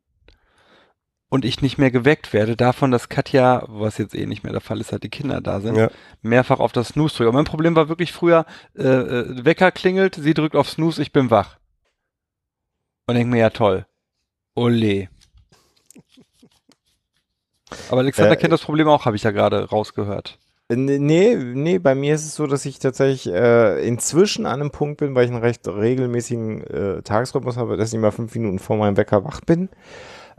Und 1.31 1.45
ich 1.45 1.61
nicht 1.61 1.77
mehr 1.77 1.91
geweckt 1.91 2.33
werde 2.33 2.55
davon, 2.55 2.89
dass 2.89 3.09
Katja, 3.09 3.63
was 3.67 3.99
jetzt 3.99 4.15
eh 4.15 4.25
nicht 4.25 4.41
mehr 4.43 4.53
der 4.53 4.61
Fall 4.61 4.79
ist, 4.79 4.89
seit 4.89 5.03
die 5.03 5.09
Kinder 5.09 5.39
da 5.41 5.61
sind, 5.61 5.75
Ja. 5.75 5.91
mehrfach 6.23 6.59
auf 6.59 6.71
das 6.71 6.87
Snooze 6.89 7.17
drückt. 7.17 7.27
Aber 7.29 7.37
mein 7.37 7.45
Problem 7.45 7.75
war 7.75 7.87
wirklich 7.89 8.11
früher, 8.11 8.47
äh, 8.75 8.81
äh, 8.81 9.45
Wecker 9.45 9.71
klingelt, 9.71 10.15
sie 10.15 10.33
drückt 10.33 10.55
auf 10.55 10.67
Snooze, 10.67 10.99
ich 11.03 11.11
bin 11.11 11.29
wach. 11.29 11.57
Und 13.09 13.15
denk 13.15 13.31
mir, 13.31 13.39
ja 13.39 13.49
toll. 13.49 13.87
Ole. 14.53 15.09
Aber 17.89 18.01
Alexander 18.01 18.33
Äh, 18.33 18.35
kennt 18.35 18.53
das 18.53 18.61
Problem 18.61 18.87
auch, 18.87 19.05
habe 19.05 19.15
ich 19.15 19.23
ja 19.23 19.31
gerade 19.31 19.67
rausgehört. 19.67 20.37
Nee, 20.71 21.35
nee, 21.35 21.79
bei 21.79 21.95
mir 21.95 22.13
ist 22.13 22.25
es 22.25 22.35
so, 22.35 22.45
dass 22.45 22.65
ich 22.65 22.77
tatsächlich 22.77 23.33
äh, 23.33 23.83
inzwischen 23.83 24.45
an 24.45 24.61
einem 24.61 24.69
Punkt 24.69 24.99
bin, 24.99 25.15
weil 25.15 25.25
ich 25.25 25.31
einen 25.31 25.41
recht 25.41 25.67
regelmäßigen 25.67 26.63
äh, 26.67 27.01
Tagesrhythmus 27.01 27.57
habe, 27.57 27.77
dass 27.77 27.89
ich 27.89 27.95
immer 27.95 28.11
fünf 28.11 28.35
Minuten 28.35 28.59
vor 28.59 28.77
meinem 28.77 28.95
Wecker 28.95 29.25
wach 29.25 29.41
bin. 29.41 29.69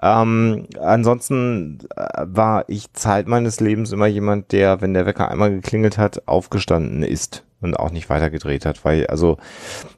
Ähm, 0.01 0.69
ansonsten 0.81 1.81
äh, 1.97 2.25
war 2.25 2.67
ich 2.69 2.93
Zeit 2.93 3.27
meines 3.27 3.59
Lebens 3.59 3.91
immer 3.91 4.07
jemand, 4.07 4.53
der, 4.53 4.81
wenn 4.81 4.95
der 4.95 5.07
Wecker 5.07 5.29
einmal 5.29 5.51
geklingelt 5.51 5.99
hat, 5.99 6.29
aufgestanden 6.29 7.03
ist 7.03 7.43
und 7.61 7.78
auch 7.78 7.91
nicht 7.91 8.09
weitergedreht 8.09 8.66
hat, 8.66 8.85
weil 8.85 9.07
also 9.07 9.39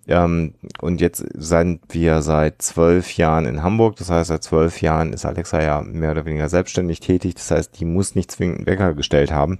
ähm, 0.08 0.54
und 0.80 1.00
jetzt 1.00 1.24
sind 1.34 1.80
wir 1.90 2.22
seit 2.22 2.62
zwölf 2.62 3.16
Jahren 3.16 3.46
in 3.46 3.62
Hamburg, 3.62 3.96
das 3.96 4.10
heißt 4.10 4.28
seit 4.28 4.42
zwölf 4.42 4.82
Jahren 4.82 5.12
ist 5.12 5.24
Alexa 5.24 5.62
ja 5.62 5.82
mehr 5.82 6.12
oder 6.12 6.24
weniger 6.24 6.48
selbstständig 6.48 7.00
tätig, 7.00 7.34
das 7.34 7.50
heißt, 7.50 7.78
die 7.78 7.84
muss 7.84 8.14
nicht 8.14 8.30
zwingend 8.30 8.58
einen 8.58 8.66
Wecker 8.66 8.94
gestellt 8.94 9.32
haben. 9.32 9.58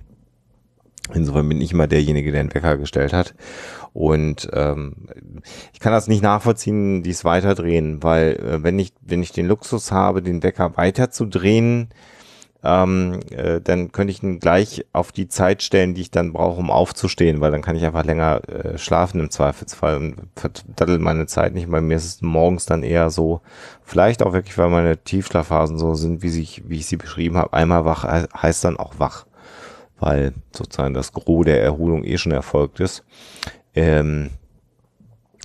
Insofern 1.14 1.48
bin 1.48 1.60
ich 1.60 1.72
immer 1.72 1.88
derjenige, 1.88 2.30
der 2.30 2.40
einen 2.40 2.54
Wecker 2.54 2.78
gestellt 2.78 3.12
hat. 3.12 3.34
Und 3.92 4.48
ähm, 4.52 5.08
ich 5.72 5.80
kann 5.80 5.92
das 5.92 6.08
nicht 6.08 6.22
nachvollziehen, 6.22 7.02
dies 7.02 7.24
weiterdrehen, 7.24 8.02
weil 8.02 8.34
äh, 8.36 8.62
wenn 8.62 8.78
ich, 8.78 8.92
wenn 9.00 9.22
ich 9.22 9.32
den 9.32 9.46
Luxus 9.46 9.90
habe, 9.92 10.22
den 10.22 10.42
Wecker 10.42 10.76
weiterzudrehen, 10.76 11.88
ähm, 12.64 13.20
äh, 13.30 13.60
dann 13.60 13.90
könnte 13.92 14.12
ich 14.12 14.22
ihn 14.22 14.38
gleich 14.38 14.84
auf 14.92 15.10
die 15.12 15.28
Zeit 15.28 15.62
stellen, 15.62 15.94
die 15.94 16.02
ich 16.02 16.10
dann 16.10 16.32
brauche, 16.32 16.60
um 16.60 16.70
aufzustehen, 16.70 17.40
weil 17.40 17.50
dann 17.50 17.62
kann 17.62 17.76
ich 17.76 17.84
einfach 17.84 18.04
länger 18.04 18.40
äh, 18.48 18.78
schlafen 18.78 19.20
im 19.20 19.30
Zweifelsfall 19.30 19.96
und 19.96 20.16
verdaddel 20.36 20.98
meine 20.98 21.26
Zeit 21.26 21.54
nicht. 21.54 21.70
Bei 21.70 21.80
mir 21.80 21.96
ist 21.96 22.04
es 22.04 22.22
morgens 22.22 22.66
dann 22.66 22.82
eher 22.82 23.10
so, 23.10 23.40
vielleicht 23.82 24.22
auch 24.22 24.32
wirklich, 24.32 24.56
weil 24.58 24.68
meine 24.70 24.96
Tiefschlafphasen 25.02 25.78
so 25.78 25.94
sind, 25.94 26.22
wie, 26.22 26.28
sich, 26.30 26.62
wie 26.68 26.78
ich 26.78 26.86
sie 26.86 26.96
beschrieben 26.96 27.36
habe. 27.36 27.52
Einmal 27.52 27.84
wach 27.84 28.04
he- 28.04 28.28
heißt 28.36 28.64
dann 28.64 28.76
auch 28.76 28.94
wach 28.98 29.26
weil 29.98 30.32
sozusagen 30.52 30.94
das 30.94 31.12
Gros 31.12 31.44
der 31.44 31.62
Erholung 31.62 32.02
eh 32.02 32.18
schon 32.18 32.32
erfolgt 32.32 32.80
ist. 32.80 33.04
Ähm, 33.72 34.30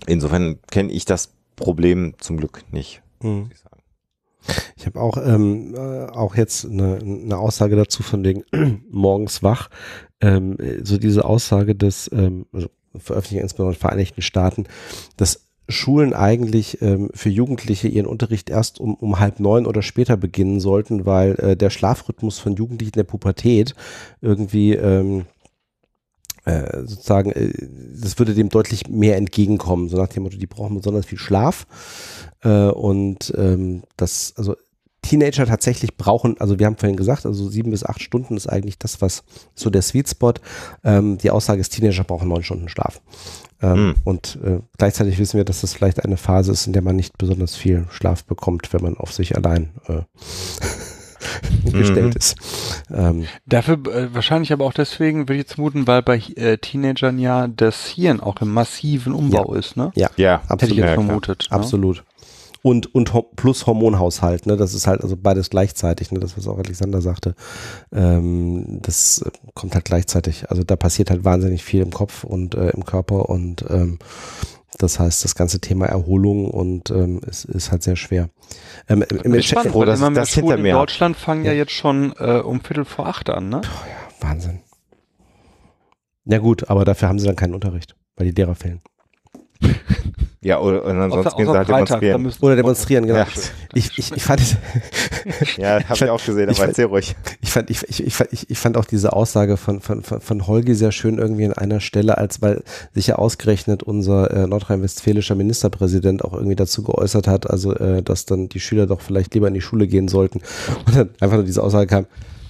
insofern 0.05 0.59
kenne 0.71 0.91
ich 0.91 1.05
das 1.05 1.33
Problem 1.55 2.13
zum 2.19 2.37
Glück 2.37 2.61
nicht, 2.71 3.01
Mhm. 3.21 3.49
Ich 4.75 4.85
habe 4.85 4.99
auch, 4.99 5.17
ähm, 5.17 5.75
äh, 5.75 6.05
auch 6.05 6.35
jetzt 6.35 6.65
eine, 6.65 6.97
eine 6.97 7.37
Aussage 7.37 7.75
dazu 7.75 8.03
von 8.03 8.23
wegen 8.23 8.43
morgens 8.89 9.43
wach. 9.43 9.69
Ähm, 10.21 10.57
äh, 10.59 10.83
so 10.83 10.97
diese 10.97 11.25
Aussage 11.25 11.75
des, 11.75 12.09
ähm, 12.11 12.45
also 12.51 12.69
veröffentlicht 12.95 13.43
insbesondere 13.43 13.73
in 13.73 13.75
den 13.75 13.81
Vereinigten 13.81 14.21
Staaten, 14.21 14.65
dass 15.17 15.47
Schulen 15.69 16.13
eigentlich 16.13 16.81
ähm, 16.81 17.09
für 17.13 17.29
Jugendliche 17.29 17.87
ihren 17.89 18.05
Unterricht 18.05 18.49
erst 18.49 18.79
um, 18.79 18.95
um 18.95 19.19
halb 19.19 19.39
neun 19.39 19.65
oder 19.65 19.81
später 19.81 20.15
beginnen 20.15 20.59
sollten, 20.59 21.05
weil 21.05 21.33
äh, 21.39 21.57
der 21.57 21.69
Schlafrhythmus 21.69 22.39
von 22.39 22.55
Jugendlichen 22.55 22.93
in 22.93 22.99
der 22.99 23.03
Pubertät 23.03 23.75
irgendwie 24.21 24.73
ähm, 24.73 25.25
äh, 26.45 26.85
sozusagen, 26.85 27.31
äh, 27.31 27.51
das 28.01 28.17
würde 28.17 28.33
dem 28.33 28.47
deutlich 28.47 28.87
mehr 28.87 29.17
entgegenkommen, 29.17 29.89
so 29.89 29.97
nach 29.97 30.07
dem 30.07 30.23
Motto, 30.23 30.37
die 30.37 30.47
brauchen 30.47 30.77
besonders 30.77 31.05
viel 31.05 31.17
Schlaf 31.17 31.67
äh, 32.43 32.69
und 32.69 33.33
ähm, 33.37 33.83
das, 33.97 34.33
also 34.37 34.55
Teenager 35.03 35.45
tatsächlich 35.45 35.95
brauchen, 35.95 36.35
also 36.41 36.59
wir 36.59 36.65
haben 36.65 36.75
vorhin 36.75 36.97
gesagt, 36.97 37.25
also 37.25 37.47
sieben 37.49 37.71
bis 37.71 37.85
acht 37.85 38.01
Stunden 38.01 38.35
ist 38.35 38.47
eigentlich 38.47 38.77
das, 38.77 39.01
was 39.01 39.23
so 39.55 39.69
der 39.69 39.81
Sweet 39.81 40.09
Spot. 40.09 40.33
Ähm, 40.83 41.17
die 41.17 41.31
Aussage 41.31 41.61
ist, 41.61 41.69
Teenager 41.69 42.03
brauchen 42.03 42.27
neun 42.27 42.43
Stunden 42.43 42.67
Schlaf. 42.67 42.99
Ähm, 43.61 43.87
Mhm. 43.87 43.95
Und 44.03 44.37
äh, 44.43 44.59
gleichzeitig 44.77 45.17
wissen 45.17 45.37
wir, 45.37 45.45
dass 45.45 45.61
das 45.61 45.73
vielleicht 45.73 46.03
eine 46.03 46.17
Phase 46.17 46.51
ist, 46.51 46.67
in 46.67 46.73
der 46.73 46.81
man 46.81 46.95
nicht 46.95 47.17
besonders 47.17 47.55
viel 47.55 47.85
Schlaf 47.89 48.25
bekommt, 48.25 48.73
wenn 48.73 48.81
man 48.81 48.97
auf 48.97 49.13
sich 49.13 49.35
allein 49.35 49.69
äh, 49.87 50.01
gestellt 51.71 52.13
Mhm. 52.13 52.17
ist. 52.17 52.35
Ähm, 52.93 53.25
Dafür 53.45 53.75
äh, 53.87 54.13
wahrscheinlich 54.13 54.51
aber 54.53 54.65
auch 54.65 54.73
deswegen, 54.73 55.21
würde 55.21 55.33
ich 55.35 55.39
jetzt 55.39 55.53
vermuten, 55.55 55.87
weil 55.87 56.01
bei 56.01 56.17
äh, 56.35 56.57
Teenagern 56.57 57.17
ja 57.19 57.47
das 57.47 57.85
Hirn 57.87 58.19
auch 58.19 58.41
im 58.41 58.53
massiven 58.53 59.13
Umbau 59.13 59.53
ist, 59.53 59.77
ne? 59.77 59.91
ja, 59.95 60.09
Ja, 60.17 60.41
Hätte 60.41 60.45
ich 60.45 60.51
absolut. 60.51 60.77
jetzt 60.77 60.87
Ja, 60.87 60.93
vermutet. 60.93 61.47
Ne? 61.49 61.55
Absolut. 61.55 62.03
Und, 62.63 62.93
und 62.93 63.13
Ho- 63.13 63.31
plus 63.35 63.65
Hormonhaushalt, 63.67 64.45
ne? 64.45 64.57
Das 64.57 64.73
ist 64.73 64.87
halt 64.87 65.01
also 65.01 65.15
beides 65.15 65.49
gleichzeitig, 65.49 66.11
ne? 66.11 66.19
Das, 66.19 66.37
was 66.37 66.47
auch 66.47 66.57
Alexander 66.57 67.01
sagte. 67.01 67.35
Ähm, 67.93 68.79
das 68.81 69.21
äh, 69.25 69.31
kommt 69.53 69.75
halt 69.75 69.85
gleichzeitig. 69.85 70.49
Also 70.49 70.63
da 70.63 70.75
passiert 70.75 71.09
halt 71.09 71.23
wahnsinnig 71.23 71.63
viel 71.63 71.81
im 71.81 71.91
Kopf 71.91 72.23
und 72.23 72.55
äh, 72.55 72.69
im 72.69 72.83
Körper 72.85 73.29
und 73.29 73.63
ähm, 73.69 73.99
das 74.79 74.99
heißt, 74.99 75.23
das 75.23 75.33
ganze 75.33 75.59
Thema 75.59 75.85
Erholung 75.87 76.51
und 76.51 76.91
ähm, 76.91 77.19
ist, 77.25 77.45
ist 77.45 77.71
halt 77.71 77.81
sehr 77.83 77.95
schwer. 77.95 78.29
Ähm, 78.87 79.03
im, 79.09 79.17
im 79.21 79.31
Bin 79.31 79.41
froh, 79.41 79.79
weil 79.79 79.85
dass 79.87 79.99
immer 79.99 80.09
ich 80.09 80.13
mehr 80.13 80.21
das 80.21 80.29
hinter 80.33 80.47
Schulen 80.47 80.57
in 80.57 80.63
mir 80.63 80.73
hab. 80.75 80.81
Deutschland 80.81 81.15
fangen 81.17 81.45
ja, 81.45 81.51
Ja. 81.51 81.57
jetzt 81.59 81.71
schon 81.71 82.13
äh, 82.19 82.39
um 82.43 82.61
Viertel 82.61 82.85
vor 82.85 83.07
acht 83.07 83.29
an, 83.29 83.49
ne? 83.49 83.61
Wahnsinn. 84.19 84.59
Ja 86.25 86.39
gut, 86.39 86.69
aber 86.69 86.85
dafür 86.85 87.07
haben 87.07 87.19
sie 87.19 87.25
dann 87.25 87.35
keinen 87.37 87.53
Unterricht, 87.55 87.95
weil 88.17 88.27
die 88.27 88.33
Lehrer 88.33 88.53
fehlen. 88.55 88.81
Ja, 90.41 90.59
oder 90.61 90.85
und 90.85 90.97
ansonsten 90.97 91.27
Außer, 91.29 91.37
gehen 91.37 91.45
sie 91.47 91.51
halt 91.57 91.67
Freitag, 91.67 91.99
da 91.99 92.07
demonstrieren. 92.17 92.45
Oder 92.47 92.55
demonstrieren, 92.55 93.05
genau. 93.07 93.19
Ja. 93.19 93.27
Ich, 93.73 93.97
ich, 93.97 94.11
ich 94.15 94.23
fand 94.23 94.39
es, 94.39 94.55
Ja, 95.57 95.83
hab 95.83 95.97
ich 96.01 96.09
auch 96.09 96.23
gesehen, 96.23 96.43
ich 96.43 96.49
aber 96.49 96.55
fand- 96.57 96.69
erzähl 96.69 96.85
ruhig. 96.85 97.15
ich 97.41 97.51
fand, 97.51 97.69
ich, 97.69 97.83
ich, 97.89 98.05
ich, 98.05 98.13
fand- 98.15 98.29
ich, 98.31 98.57
fand 98.57 98.77
auch 98.77 98.85
diese 98.85 99.13
Aussage 99.13 99.57
von, 99.57 99.81
von, 99.81 100.03
von, 100.03 100.21
von 100.21 100.47
Holgi 100.47 100.73
sehr 100.75 100.91
schön 100.93 101.17
irgendwie 101.17 101.45
an 101.45 101.53
einer 101.53 101.79
Stelle, 101.81 102.17
als 102.17 102.41
weil 102.41 102.63
sich 102.93 103.07
ja 103.07 103.15
ausgerechnet 103.15 103.83
unser 103.83 104.31
äh, 104.31 104.47
nordrhein-westfälischer 104.47 105.35
Ministerpräsident 105.35 106.23
auch 106.23 106.33
irgendwie 106.33 106.55
dazu 106.55 106.83
geäußert 106.83 107.27
hat, 107.27 107.49
also 107.49 107.73
äh, 107.75 108.01
dass 108.03 108.25
dann 108.25 108.47
die 108.47 108.59
Schüler 108.59 108.85
doch 108.85 109.01
vielleicht 109.01 109.33
lieber 109.33 109.47
in 109.49 109.53
die 109.53 109.61
Schule 109.61 109.87
gehen 109.87 110.07
sollten. 110.07 110.39
Und 110.85 110.95
dann 110.95 111.09
einfach 111.19 111.37
nur 111.37 111.45
diese 111.45 111.63
Aussage 111.63 111.87
kam, 111.87 112.05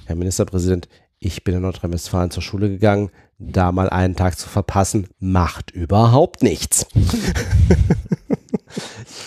Herr 0.05 0.15
Ministerpräsident, 0.15 0.88
ich 1.19 1.43
bin 1.43 1.55
in 1.55 1.61
Nordrhein-Westfalen 1.63 2.29
zur 2.29 2.43
Schule 2.43 2.69
gegangen, 2.69 3.09
da 3.39 3.72
mal 3.72 3.89
einen 3.89 4.15
Tag 4.15 4.38
zu 4.38 4.49
verpassen, 4.49 5.07
macht 5.19 5.72
überhaupt 5.72 6.43
nichts. 6.43 6.88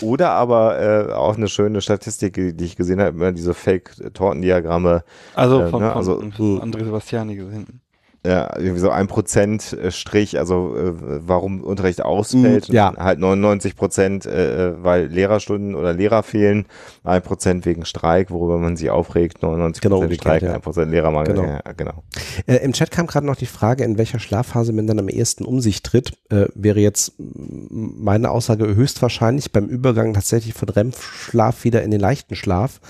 Oder 0.00 0.30
aber 0.30 0.80
äh, 0.80 1.12
auch 1.12 1.36
eine 1.36 1.48
schöne 1.48 1.80
Statistik, 1.80 2.34
die 2.34 2.64
ich 2.64 2.76
gesehen 2.76 3.00
habe, 3.00 3.10
immer 3.10 3.32
diese 3.32 3.54
Fake-Tortendiagramme, 3.54 5.04
Also 5.34 5.62
Äh, 5.62 5.70
von, 5.70 5.82
ne, 5.82 5.88
von, 5.88 5.96
also, 5.96 6.20
von. 6.20 6.60
André 6.60 6.84
Sebastiani 6.84 7.36
gesehen. 7.36 7.80
Ja, 8.24 8.54
irgendwie 8.56 8.80
so 8.80 8.90
ein 8.90 9.06
Prozent 9.06 9.72
äh, 9.72 9.90
Strich, 9.90 10.38
also 10.38 10.76
äh, 10.76 10.92
warum 11.26 11.62
Unterricht 11.62 12.02
ausfällt. 12.02 12.68
Mm, 12.68 12.72
ja. 12.74 12.92
Halt 12.98 13.18
99 13.18 13.76
Prozent, 13.76 14.26
äh, 14.26 14.68
äh, 14.68 14.74
weil 14.82 15.06
Lehrerstunden 15.06 15.74
oder 15.74 15.94
Lehrer 15.94 16.22
fehlen, 16.22 16.66
ein 17.02 17.22
Prozent 17.22 17.64
wegen 17.64 17.86
Streik, 17.86 18.30
worüber 18.30 18.58
man 18.58 18.76
sich 18.76 18.90
aufregt, 18.90 19.42
99 19.42 19.80
Genau, 19.80 20.00
Prozent 20.00 20.20
Streik, 20.20 20.42
ja. 20.42 20.52
ein 20.52 20.60
Prozent 20.60 20.90
Lehrermangel. 20.90 21.34
Genau. 21.34 21.48
Ja, 21.48 21.72
genau. 21.74 22.02
Äh, 22.46 22.56
Im 22.56 22.74
Chat 22.74 22.90
kam 22.90 23.06
gerade 23.06 23.24
noch 23.24 23.36
die 23.36 23.46
Frage, 23.46 23.84
in 23.84 23.96
welcher 23.96 24.18
Schlafphase 24.18 24.74
man 24.74 24.86
dann 24.86 24.98
am 24.98 25.08
ehesten 25.08 25.46
um 25.46 25.62
sich 25.62 25.82
tritt. 25.82 26.12
Äh, 26.28 26.46
wäre 26.54 26.80
jetzt 26.80 27.14
meine 27.18 28.30
Aussage 28.30 28.74
höchstwahrscheinlich 28.74 29.50
beim 29.50 29.66
Übergang 29.66 30.12
tatsächlich 30.12 30.52
von 30.52 30.68
REM-Schlaf 30.68 31.64
wieder 31.64 31.82
in 31.82 31.90
den 31.90 32.00
leichten 32.00 32.36
Schlaf, 32.36 32.80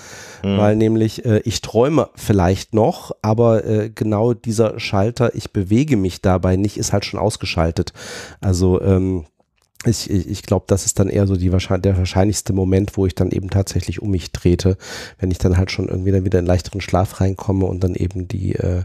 Mhm. 0.43 0.57
weil 0.57 0.75
nämlich 0.75 1.25
äh, 1.25 1.39
ich 1.45 1.61
träume 1.61 2.09
vielleicht 2.15 2.73
noch, 2.73 3.11
aber 3.21 3.65
äh, 3.65 3.89
genau 3.89 4.33
dieser 4.33 4.79
Schalter, 4.79 5.35
ich 5.35 5.51
bewege 5.51 5.97
mich 5.97 6.21
dabei 6.21 6.55
nicht, 6.55 6.77
ist 6.77 6.93
halt 6.93 7.05
schon 7.05 7.19
ausgeschaltet. 7.19 7.93
Also 8.39 8.81
ähm, 8.81 9.25
ich, 9.85 10.09
ich, 10.11 10.29
ich 10.29 10.43
glaube, 10.43 10.65
das 10.67 10.85
ist 10.85 10.99
dann 10.99 11.09
eher 11.09 11.25
so 11.25 11.35
die 11.35 11.51
wahrscheinlich, 11.51 11.81
der 11.83 11.97
wahrscheinlichste 11.97 12.53
Moment, 12.53 12.97
wo 12.97 13.07
ich 13.07 13.15
dann 13.15 13.31
eben 13.31 13.49
tatsächlich 13.49 14.01
um 14.01 14.11
mich 14.11 14.31
trete, 14.31 14.77
wenn 15.19 15.31
ich 15.31 15.39
dann 15.39 15.57
halt 15.57 15.71
schon 15.71 15.87
irgendwie 15.87 16.11
dann 16.11 16.23
wieder 16.23 16.39
in 16.39 16.45
leichteren 16.45 16.81
Schlaf 16.81 17.19
reinkomme 17.19 17.65
und 17.65 17.83
dann 17.83 17.95
eben 17.95 18.27
die 18.27 18.55
äh, 18.55 18.83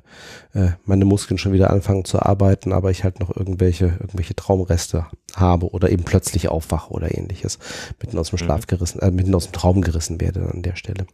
äh, 0.54 0.70
meine 0.86 1.04
Muskeln 1.04 1.36
schon 1.36 1.52
wieder 1.52 1.70
anfangen 1.70 2.06
zu 2.06 2.22
arbeiten, 2.22 2.72
aber 2.72 2.90
ich 2.90 3.04
halt 3.04 3.20
noch 3.20 3.34
irgendwelche 3.34 3.86
irgendwelche 4.00 4.34
Traumreste 4.34 5.06
habe 5.34 5.70
oder 5.70 5.90
eben 5.90 6.04
plötzlich 6.04 6.48
aufwache 6.48 6.90
oder 6.90 7.16
ähnliches, 7.16 7.58
mitten 8.00 8.18
aus 8.18 8.30
dem 8.30 8.38
Schlaf 8.38 8.66
gerissen, 8.66 9.00
äh, 9.00 9.10
mitten 9.10 9.34
aus 9.34 9.48
dem 9.48 9.52
Traum 9.52 9.82
gerissen 9.82 10.20
werde 10.20 10.48
an 10.50 10.62
der 10.62 10.76
Stelle. 10.76 11.06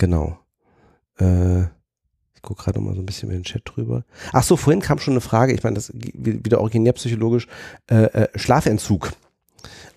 Genau. 0.00 0.38
Äh, 1.20 1.64
ich 2.34 2.40
gucke 2.42 2.64
gerade 2.64 2.80
mal 2.80 2.94
so 2.94 3.00
ein 3.02 3.06
bisschen 3.06 3.28
in 3.30 3.36
den 3.40 3.44
Chat 3.44 3.62
drüber. 3.66 4.04
Ach 4.32 4.42
so, 4.42 4.56
vorhin 4.56 4.80
kam 4.80 4.98
schon 4.98 5.12
eine 5.12 5.20
Frage, 5.20 5.52
ich 5.52 5.62
meine, 5.62 5.74
das 5.74 5.92
wieder 5.94 6.58
originär 6.62 6.94
psychologisch, 6.94 7.46
äh, 7.90 8.04
äh, 8.04 8.28
Schlafentzug. 8.38 9.12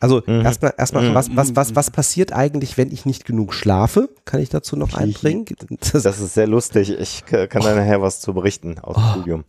Also 0.02 0.22
Mhm. 0.28 0.42
erstmal, 0.44 0.74
erstmal, 0.78 1.10
Mhm. 1.10 1.16
was, 1.16 1.34
was, 1.38 1.56
was, 1.56 1.76
was 1.78 1.90
passiert 1.90 2.34
eigentlich, 2.34 2.78
wenn 2.78 2.92
ich 2.92 3.06
nicht 3.06 3.24
genug 3.26 3.54
schlafe? 3.54 4.10
Kann 4.26 4.42
ich 4.42 4.50
dazu 4.50 4.76
noch 4.76 4.94
einbringen? 4.94 5.46
Das, 5.94 6.04
Das 6.04 6.20
ist 6.20 6.34
sehr 6.34 6.48
lustig. 6.48 6.90
Ich 7.00 7.24
k- 7.26 7.48
kann 7.48 7.62
da 7.62 7.74
nachher 7.74 8.02
was 8.02 8.20
zu 8.20 8.34
berichten 8.34 8.78
aus 8.80 8.96
dem 8.98 9.04
Oh. 9.06 9.12
Studium. 9.14 9.44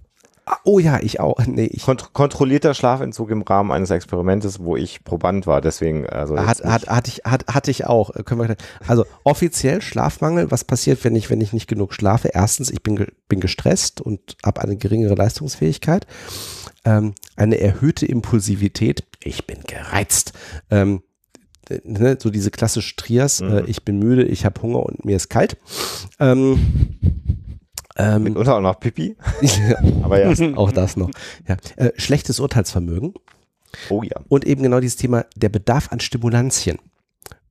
Oh 0.64 0.78
ja, 0.78 0.98
ich 1.00 1.20
auch. 1.20 1.38
Nee, 1.46 1.66
ich, 1.66 1.82
Kont 1.82 2.12
kontrollierter 2.12 2.74
Schlafentzug 2.74 3.30
im 3.30 3.42
Rahmen 3.42 3.70
eines 3.70 3.90
Experimentes, 3.90 4.60
wo 4.60 4.76
ich 4.76 5.04
Proband 5.04 5.46
war. 5.46 5.60
Deswegen, 5.60 6.06
also 6.06 6.38
hat, 6.38 6.62
hat, 6.64 6.86
hatte, 6.88 7.10
ich, 7.10 7.22
hat, 7.24 7.46
hatte 7.46 7.70
ich 7.70 7.86
auch. 7.86 8.14
Äh, 8.14 8.22
Können 8.22 8.40
wir, 8.48 8.56
also 8.86 9.04
offiziell 9.24 9.80
Schlafmangel, 9.82 10.50
was 10.50 10.64
passiert, 10.64 11.04
wenn 11.04 11.14
ich, 11.16 11.30
wenn 11.30 11.40
ich 11.40 11.52
nicht 11.52 11.68
genug 11.68 11.94
schlafe? 11.94 12.28
Erstens, 12.32 12.70
ich 12.70 12.82
bin, 12.82 13.06
bin 13.28 13.40
gestresst 13.40 14.00
und 14.00 14.36
habe 14.44 14.62
eine 14.62 14.76
geringere 14.76 15.14
Leistungsfähigkeit. 15.14 16.06
Ähm, 16.84 17.14
eine 17.36 17.58
erhöhte 17.60 18.06
Impulsivität. 18.06 19.04
Ich 19.22 19.46
bin 19.46 19.58
gereizt. 19.66 20.32
Ähm, 20.70 21.02
äh, 21.70 21.78
ne, 21.84 22.18
so 22.20 22.28
diese 22.30 22.50
klassische 22.50 22.96
Trias, 22.96 23.40
Mhm. 23.40 23.48
äh, 23.50 23.62
ich 23.66 23.84
bin 23.84 23.98
müde, 23.98 24.24
ich 24.24 24.44
habe 24.44 24.60
Hunger 24.60 24.80
und 24.84 25.04
mir 25.04 25.16
ist 25.16 25.30
kalt. 25.30 25.56
Ähm, 26.20 26.58
ähm, 27.96 28.24
mitunter 28.24 28.56
auch 28.56 28.60
noch 28.60 28.80
Pipi. 28.80 29.16
Aber 30.02 30.20
ja. 30.20 30.56
auch 30.56 30.72
das 30.72 30.96
noch. 30.96 31.10
Ja. 31.46 31.56
Äh, 31.76 31.92
schlechtes 31.96 32.40
Urteilsvermögen. 32.40 33.14
Oh 33.88 34.02
ja. 34.02 34.16
Und 34.28 34.46
eben 34.46 34.62
genau 34.62 34.80
dieses 34.80 34.96
Thema, 34.96 35.26
der 35.36 35.48
Bedarf 35.48 35.92
an 35.92 36.00
Stimulantien. 36.00 36.78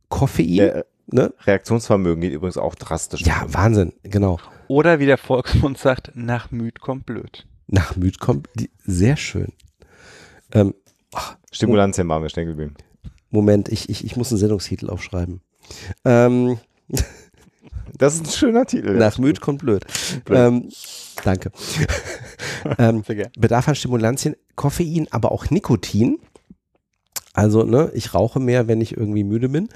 Koffein, 0.09 0.57
Der 0.57 0.85
ne? 1.07 1.33
Reaktionsvermögen 1.41 2.21
geht 2.21 2.33
übrigens 2.33 2.57
auch 2.57 2.75
drastisch. 2.75 3.21
Ja. 3.21 3.45
Wahnsinn, 3.47 3.93
genau. 4.03 4.39
Oder 4.67 4.99
wie 4.99 5.05
der 5.05 5.17
Volksmund 5.17 5.77
sagt, 5.77 6.11
nach 6.15 6.51
müd 6.51 6.79
kommt 6.79 7.05
blöd. 7.05 7.45
Nach 7.67 7.95
Müd 7.95 8.19
kommt, 8.19 8.49
die, 8.55 8.69
sehr 8.85 9.15
schön. 9.15 9.53
Ähm, 10.51 10.75
ach, 11.13 11.37
Stimulantien 11.51 12.07
waren 12.07 12.21
wir 12.21 12.29
stehen 12.29 12.47
geblieben. 12.47 12.75
Moment, 13.31 13.69
ich, 13.69 13.89
ich, 13.89 14.05
ich 14.05 14.15
muss 14.15 14.31
einen 14.31 14.37
Sendungstitel 14.37 14.89
aufschreiben. 14.89 15.41
Ähm, 16.05 16.59
Das 17.97 18.15
ist 18.15 18.25
ein 18.25 18.31
schöner 18.31 18.65
Titel. 18.65 18.97
nach 18.97 19.17
Müd 19.17 19.41
kommt 19.41 19.59
blöd. 19.59 19.85
Blöd. 20.25 20.39
Ähm, 20.39 20.69
danke. 21.23 21.51
ähm. 22.77 23.03
Bedarf 23.37 23.67
an 23.67 23.75
Stimulantien, 23.75 24.35
Koffein, 24.55 25.07
aber 25.11 25.31
auch 25.31 25.49
Nikotin. 25.49 26.19
Also, 27.33 27.63
ne, 27.63 27.91
ich 27.93 28.13
rauche 28.13 28.39
mehr, 28.39 28.67
wenn 28.67 28.81
ich 28.81 28.95
irgendwie 28.95 29.23
müde 29.23 29.49
bin. 29.49 29.69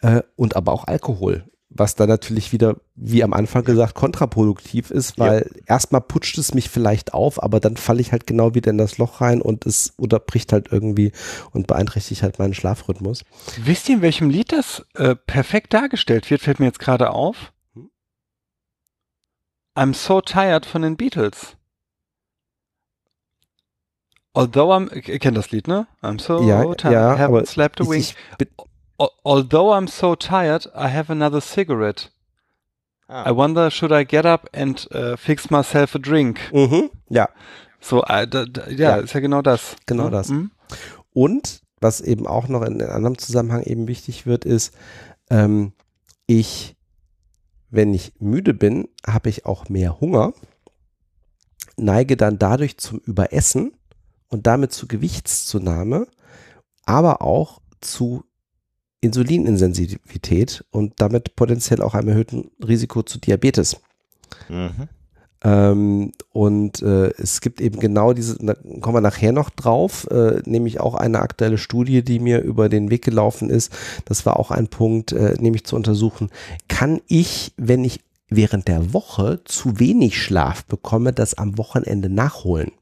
Äh, 0.00 0.22
und 0.36 0.56
aber 0.56 0.72
auch 0.72 0.86
Alkohol. 0.86 1.44
Was 1.76 1.96
dann 1.96 2.08
natürlich 2.08 2.52
wieder, 2.52 2.76
wie 2.94 3.24
am 3.24 3.32
Anfang 3.32 3.64
gesagt, 3.64 3.94
kontraproduktiv 3.96 4.92
ist, 4.92 5.18
weil 5.18 5.50
erstmal 5.66 6.02
putscht 6.02 6.38
es 6.38 6.54
mich 6.54 6.70
vielleicht 6.70 7.14
auf, 7.14 7.42
aber 7.42 7.58
dann 7.58 7.76
falle 7.76 8.00
ich 8.00 8.12
halt 8.12 8.28
genau 8.28 8.54
wieder 8.54 8.70
in 8.70 8.78
das 8.78 8.96
Loch 8.98 9.20
rein 9.20 9.42
und 9.42 9.66
es 9.66 9.92
unterbricht 9.96 10.52
halt 10.52 10.68
irgendwie 10.70 11.10
und 11.50 11.66
beeinträchtigt 11.66 12.22
halt 12.22 12.38
meinen 12.38 12.54
Schlafrhythmus. 12.54 13.24
Wisst 13.64 13.88
ihr, 13.88 13.96
in 13.96 14.02
welchem 14.02 14.30
Lied 14.30 14.52
das 14.52 14.86
äh, 14.94 15.16
perfekt 15.16 15.74
dargestellt 15.74 16.30
wird? 16.30 16.42
Fällt 16.42 16.60
mir 16.60 16.66
jetzt 16.66 16.78
gerade 16.78 17.10
auf. 17.10 17.52
I'm 19.76 19.92
so 19.94 20.20
tired 20.20 20.66
von 20.66 20.82
den 20.82 20.96
Beatles. 20.96 21.56
Although 24.34 24.72
I'm, 24.72 24.90
ihr 24.92 25.18
kennt 25.18 25.36
das 25.36 25.50
Lied, 25.52 25.68
ne? 25.68 25.86
I'm 26.02 26.20
so 26.20 26.42
Ja, 26.42 26.62
tired, 26.74 26.92
ja, 26.92 27.14
I 27.14 27.18
haven't 27.18 27.46
slept 27.46 27.80
a 27.80 27.84
Ich, 27.84 28.14
wink. 28.38 28.48
Although 29.24 29.72
I'm 29.72 29.88
so 29.88 30.14
tired, 30.16 30.66
I 30.74 30.88
have 30.88 31.10
another 31.10 31.40
cigarette. 31.40 32.10
Ah. 33.08 33.28
I 33.28 33.32
wonder, 33.32 33.70
should 33.70 33.92
I 33.92 34.04
get 34.04 34.24
up 34.24 34.48
and 34.52 34.86
uh, 34.92 35.16
fix 35.16 35.50
myself 35.50 35.94
a 35.94 35.98
drink? 35.98 36.40
mhm, 36.52 36.90
ja, 37.08 37.28
So, 37.80 38.02
äh, 38.04 38.26
da, 38.26 38.44
da, 38.46 38.68
ja, 38.70 38.96
Ja. 38.96 38.96
ist 38.96 39.12
ja 39.12 39.20
genau 39.20 39.42
das. 39.42 39.76
Genau 39.86 40.04
ne? 40.04 40.10
das. 40.10 40.28
Mhm. 40.30 40.50
Und 41.12 41.60
was 41.80 42.00
eben 42.00 42.26
auch 42.26 42.48
noch 42.48 42.62
in, 42.62 42.80
in 42.80 42.88
anderem 42.88 43.18
Zusammenhang 43.18 43.62
eben 43.62 43.86
wichtig 43.88 44.24
wird, 44.26 44.44
ist, 44.46 44.74
ähm, 45.30 45.72
ich, 46.26 46.73
wenn 47.74 47.92
ich 47.92 48.12
müde 48.20 48.54
bin, 48.54 48.88
habe 49.04 49.28
ich 49.28 49.46
auch 49.46 49.68
mehr 49.68 50.00
Hunger, 50.00 50.32
neige 51.76 52.16
dann 52.16 52.38
dadurch 52.38 52.78
zum 52.78 53.00
Überessen 53.00 53.72
und 54.28 54.46
damit 54.46 54.72
zu 54.72 54.86
Gewichtszunahme, 54.86 56.06
aber 56.86 57.20
auch 57.20 57.60
zu 57.80 58.24
Insulininsensitivität 59.00 60.64
und 60.70 60.94
damit 61.00 61.34
potenziell 61.36 61.82
auch 61.82 61.94
einem 61.94 62.08
erhöhten 62.08 62.50
Risiko 62.64 63.02
zu 63.02 63.18
Diabetes. 63.18 63.76
Mhm. 64.48 64.88
Ähm, 65.44 66.12
und 66.32 66.82
äh, 66.82 67.10
es 67.18 67.42
gibt 67.42 67.60
eben 67.60 67.78
genau 67.78 68.14
diese, 68.14 68.38
da 68.38 68.54
kommen 68.80 68.96
wir 68.96 69.00
nachher 69.02 69.32
noch 69.32 69.50
drauf, 69.50 70.08
äh, 70.10 70.40
nämlich 70.46 70.80
auch 70.80 70.94
eine 70.94 71.20
aktuelle 71.20 71.58
Studie, 71.58 72.02
die 72.02 72.18
mir 72.18 72.40
über 72.40 72.70
den 72.70 72.90
Weg 72.90 73.04
gelaufen 73.04 73.50
ist. 73.50 73.70
Das 74.06 74.24
war 74.24 74.40
auch 74.40 74.50
ein 74.50 74.68
Punkt, 74.68 75.12
äh, 75.12 75.34
nämlich 75.38 75.64
zu 75.64 75.76
untersuchen, 75.76 76.30
kann 76.68 77.02
ich, 77.08 77.52
wenn 77.58 77.84
ich 77.84 78.00
während 78.30 78.68
der 78.68 78.94
Woche 78.94 79.40
zu 79.44 79.78
wenig 79.78 80.20
Schlaf 80.20 80.64
bekomme, 80.64 81.12
das 81.12 81.34
am 81.34 81.58
Wochenende 81.58 82.08
nachholen? 82.08 82.72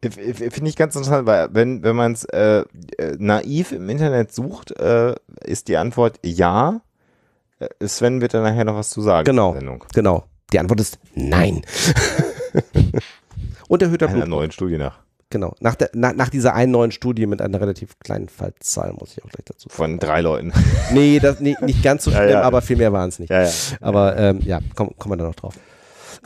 Finde 0.00 0.68
ich 0.68 0.76
ganz 0.76 0.94
interessant, 0.94 1.26
weil 1.26 1.48
wenn, 1.52 1.82
wenn 1.82 1.96
man 1.96 2.12
es 2.12 2.24
äh, 2.24 2.64
äh, 2.98 3.16
naiv 3.18 3.72
im 3.72 3.88
Internet 3.90 4.32
sucht, 4.32 4.70
äh, 4.78 5.14
ist 5.44 5.68
die 5.68 5.76
Antwort 5.76 6.20
ja. 6.24 6.80
Äh, 7.58 7.86
Sven 7.86 8.20
wird 8.20 8.32
da 8.32 8.40
nachher 8.40 8.64
noch 8.64 8.76
was 8.76 8.90
zu 8.90 9.02
sagen. 9.02 9.24
Genau. 9.24 9.56
Genau. 9.92 10.24
Die 10.52 10.58
Antwort 10.58 10.80
ist 10.80 10.98
nein. 11.14 11.62
und 13.68 13.82
erhöhter 13.82 14.06
Einer 14.06 14.14
Blutdruck. 14.14 14.30
neuen 14.38 14.50
Studie 14.50 14.78
nach. 14.78 14.98
Genau. 15.30 15.54
Nach, 15.60 15.74
der, 15.74 15.90
nach, 15.92 16.14
nach 16.14 16.30
dieser 16.30 16.54
einen 16.54 16.72
neuen 16.72 16.90
Studie 16.90 17.26
mit 17.26 17.42
einer 17.42 17.60
relativ 17.60 17.98
kleinen 17.98 18.30
Fallzahl, 18.30 18.94
muss 18.98 19.12
ich 19.16 19.22
auch 19.22 19.28
gleich 19.28 19.44
dazu 19.44 19.68
Von 19.68 19.98
drei 19.98 20.22
Leuten. 20.22 20.52
Nee, 20.92 21.18
das, 21.20 21.40
nee 21.40 21.54
nicht 21.60 21.82
ganz 21.82 22.04
so 22.04 22.10
Ja, 22.10 22.16
schlimm, 22.18 22.30
ja. 22.30 22.42
aber 22.42 22.62
viel 22.62 22.76
mehr 22.76 22.94
waren 22.94 23.10
es 23.10 23.18
nicht. 23.18 23.28
ja, 23.28 23.42
ja. 23.42 23.50
Aber 23.82 24.16
ähm, 24.16 24.40
ja, 24.42 24.60
kommen 24.74 24.94
komm 24.98 25.12
wir 25.12 25.16
da 25.18 25.24
noch 25.24 25.34
drauf. 25.34 25.54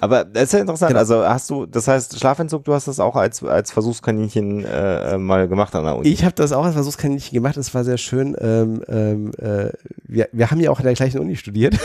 Aber 0.00 0.24
das 0.24 0.44
ist 0.44 0.52
ja 0.52 0.60
interessant. 0.60 0.90
Genau. 0.90 1.00
Also 1.00 1.24
hast 1.24 1.50
du, 1.50 1.66
das 1.66 1.88
heißt, 1.88 2.18
Schlafentzug, 2.18 2.64
du 2.64 2.74
hast 2.74 2.88
das 2.88 3.00
auch 3.00 3.16
als, 3.16 3.42
als 3.42 3.70
Versuchskaninchen 3.70 4.64
äh, 4.64 5.18
mal 5.18 5.48
gemacht 5.48 5.74
an 5.74 5.84
der 5.84 5.96
Uni. 5.96 6.08
Ich 6.08 6.24
habe 6.24 6.34
das 6.34 6.52
auch 6.52 6.64
als 6.64 6.74
Versuchskaninchen 6.74 7.34
gemacht, 7.34 7.56
es 7.56 7.74
war 7.74 7.84
sehr 7.84 7.98
schön. 7.98 8.36
Ähm, 8.40 8.82
ähm, 8.88 9.30
äh, 9.38 9.70
wir, 10.04 10.28
wir 10.32 10.50
haben 10.50 10.60
ja 10.60 10.70
auch 10.70 10.78
in 10.78 10.84
der 10.84 10.94
gleichen 10.94 11.20
Uni 11.20 11.36
studiert. 11.36 11.78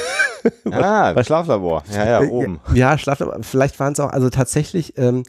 ah, 0.71 1.13
bei 1.13 1.23
Schlaflabor. 1.23 1.83
Ja, 1.93 2.21
ja, 2.21 2.29
oben. 2.29 2.59
Ja, 2.73 2.97
Schlaflabor. 2.97 3.39
Vielleicht 3.41 3.79
waren 3.79 3.93
es 3.93 3.99
auch, 3.99 4.11
also 4.11 4.29
tatsächlich, 4.29 4.97
ähm, 4.97 5.23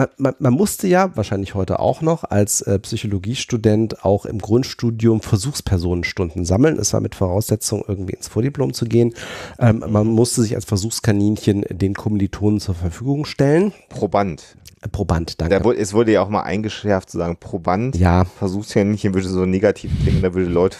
man, 0.00 0.08
man, 0.16 0.34
man 0.38 0.54
musste 0.54 0.86
ja, 0.88 1.14
wahrscheinlich 1.16 1.54
heute 1.54 1.78
auch 1.78 2.00
noch, 2.00 2.24
als 2.24 2.62
äh, 2.62 2.78
Psychologiestudent 2.78 4.04
auch 4.04 4.24
im 4.24 4.38
Grundstudium 4.38 5.20
Versuchspersonenstunden 5.20 6.44
sammeln. 6.44 6.78
Es 6.78 6.92
war 6.94 7.00
mit 7.00 7.14
Voraussetzung, 7.14 7.84
irgendwie 7.86 8.14
ins 8.14 8.28
Vordiplom 8.28 8.72
zu 8.72 8.86
gehen. 8.86 9.14
Ähm, 9.58 9.84
man 9.86 10.06
musste 10.06 10.42
sich 10.42 10.54
als 10.54 10.64
Versuchskaninchen 10.64 11.64
den 11.68 11.94
Kommilitonen 11.94 12.60
zur 12.60 12.74
Verfügung 12.74 13.26
stellen. 13.26 13.72
Proband. 13.90 14.56
Proband, 14.92 15.38
danke. 15.38 15.58
Da 15.58 15.62
wurde, 15.62 15.78
es 15.78 15.92
wurde 15.92 16.12
ja 16.12 16.22
auch 16.22 16.30
mal 16.30 16.40
eingeschärft 16.40 17.10
zu 17.10 17.18
sagen, 17.18 17.36
Proband. 17.38 17.96
Ja. 17.96 18.24
Versuchskaninchen 18.24 19.12
würde 19.12 19.28
so 19.28 19.44
negativ 19.44 19.92
klingen, 20.02 20.22
da 20.22 20.32
würde 20.32 20.48
Leute 20.48 20.78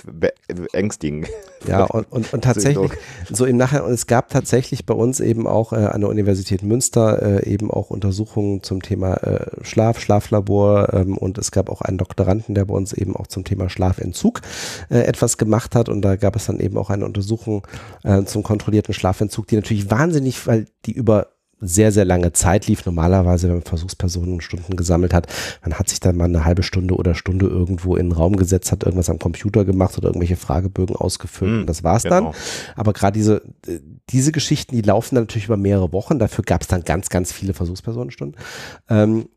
ängstigen. 0.73 1.27
Ja, 1.67 1.85
und, 1.85 2.11
und, 2.11 2.33
und 2.33 2.43
tatsächlich, 2.43 2.93
so 3.31 3.45
im 3.45 3.59
Nachhinein, 3.59 3.85
und 3.85 3.93
es 3.93 4.07
gab 4.07 4.31
tatsächlich 4.31 4.87
bei 4.87 4.95
uns 4.95 5.21
eben 5.21 5.47
auch 5.47 5.75
äh, 5.75 5.77
an 5.77 6.01
der 6.01 6.09
Universität 6.09 6.63
Münster 6.63 7.43
äh, 7.45 7.51
eben 7.51 7.71
auch 7.71 7.91
Untersuchungen 7.91 8.63
zum 8.63 8.81
Thema 8.81 9.17
äh, 9.17 9.65
Schlaf, 9.65 10.01
Schlaflabor 10.01 10.95
ähm, 10.95 11.19
und 11.19 11.37
es 11.37 11.51
gab 11.51 11.69
auch 11.69 11.83
einen 11.83 11.99
Doktoranden, 11.99 12.55
der 12.55 12.65
bei 12.65 12.75
uns 12.75 12.95
eben 12.95 13.15
auch 13.15 13.27
zum 13.27 13.45
Thema 13.45 13.69
Schlafentzug 13.69 14.41
äh, 14.89 15.01
etwas 15.01 15.37
gemacht 15.37 15.75
hat 15.75 15.91
und 15.91 16.01
da 16.01 16.17
gab 16.17 16.37
es 16.37 16.47
dann 16.47 16.59
eben 16.59 16.79
auch 16.79 16.89
eine 16.89 17.05
Untersuchung 17.05 17.67
äh, 18.03 18.25
zum 18.25 18.43
kontrollierten 18.43 18.95
Schlafentzug, 18.95 19.47
die 19.49 19.57
natürlich 19.57 19.91
wahnsinnig, 19.91 20.47
weil 20.47 20.65
die 20.87 20.93
über 20.93 21.27
sehr, 21.61 21.93
sehr 21.93 22.05
lange 22.05 22.33
Zeit 22.33 22.67
lief. 22.67 22.85
Normalerweise, 22.87 23.49
wenn 23.49 23.57
man 23.57 23.65
Versuchspersonen 23.65 24.41
Stunden 24.41 24.77
gesammelt 24.77 25.13
hat, 25.13 25.27
man 25.63 25.79
hat 25.79 25.89
sich 25.89 26.01
dann 26.01 26.17
mal 26.17 26.25
eine 26.25 26.45
halbe 26.45 26.63
Stunde 26.63 26.95
oder 26.95 27.15
Stunde 27.15 27.47
irgendwo 27.47 27.97
in 27.97 28.09
den 28.09 28.13
Raum 28.13 28.37
gesetzt, 28.37 28.73
hat 28.73 28.85
irgendwas 28.85 29.11
am 29.11 29.19
Computer 29.19 29.65
gemacht 29.65 29.97
oder 29.99 30.09
irgendwelche 30.09 30.37
Fragebögen 30.37 30.97
ausgefüllt 30.97 31.51
Hm, 31.51 31.61
und 31.61 31.67
das 31.67 31.85
war's 31.85 32.05
genau. 32.05 32.17
dann. 32.17 32.35
Aber 32.77 32.93
gerade 32.93 33.19
diese, 33.19 33.43
äh, 33.67 33.81
diese 34.11 34.33
Geschichten, 34.33 34.75
die 34.75 34.83
laufen 34.83 35.15
dann 35.15 35.25
natürlich 35.25 35.47
über 35.47 35.57
mehrere 35.57 35.93
Wochen. 35.93 36.19
Dafür 36.19 36.45
gab 36.45 36.63
es 36.63 36.69
dann 36.69 36.83
ganz, 36.83 37.09
ganz 37.09 37.33
viele 37.33 37.55
Versuchspersonenstunden. 37.55 38.41
Ähm, 38.89 39.29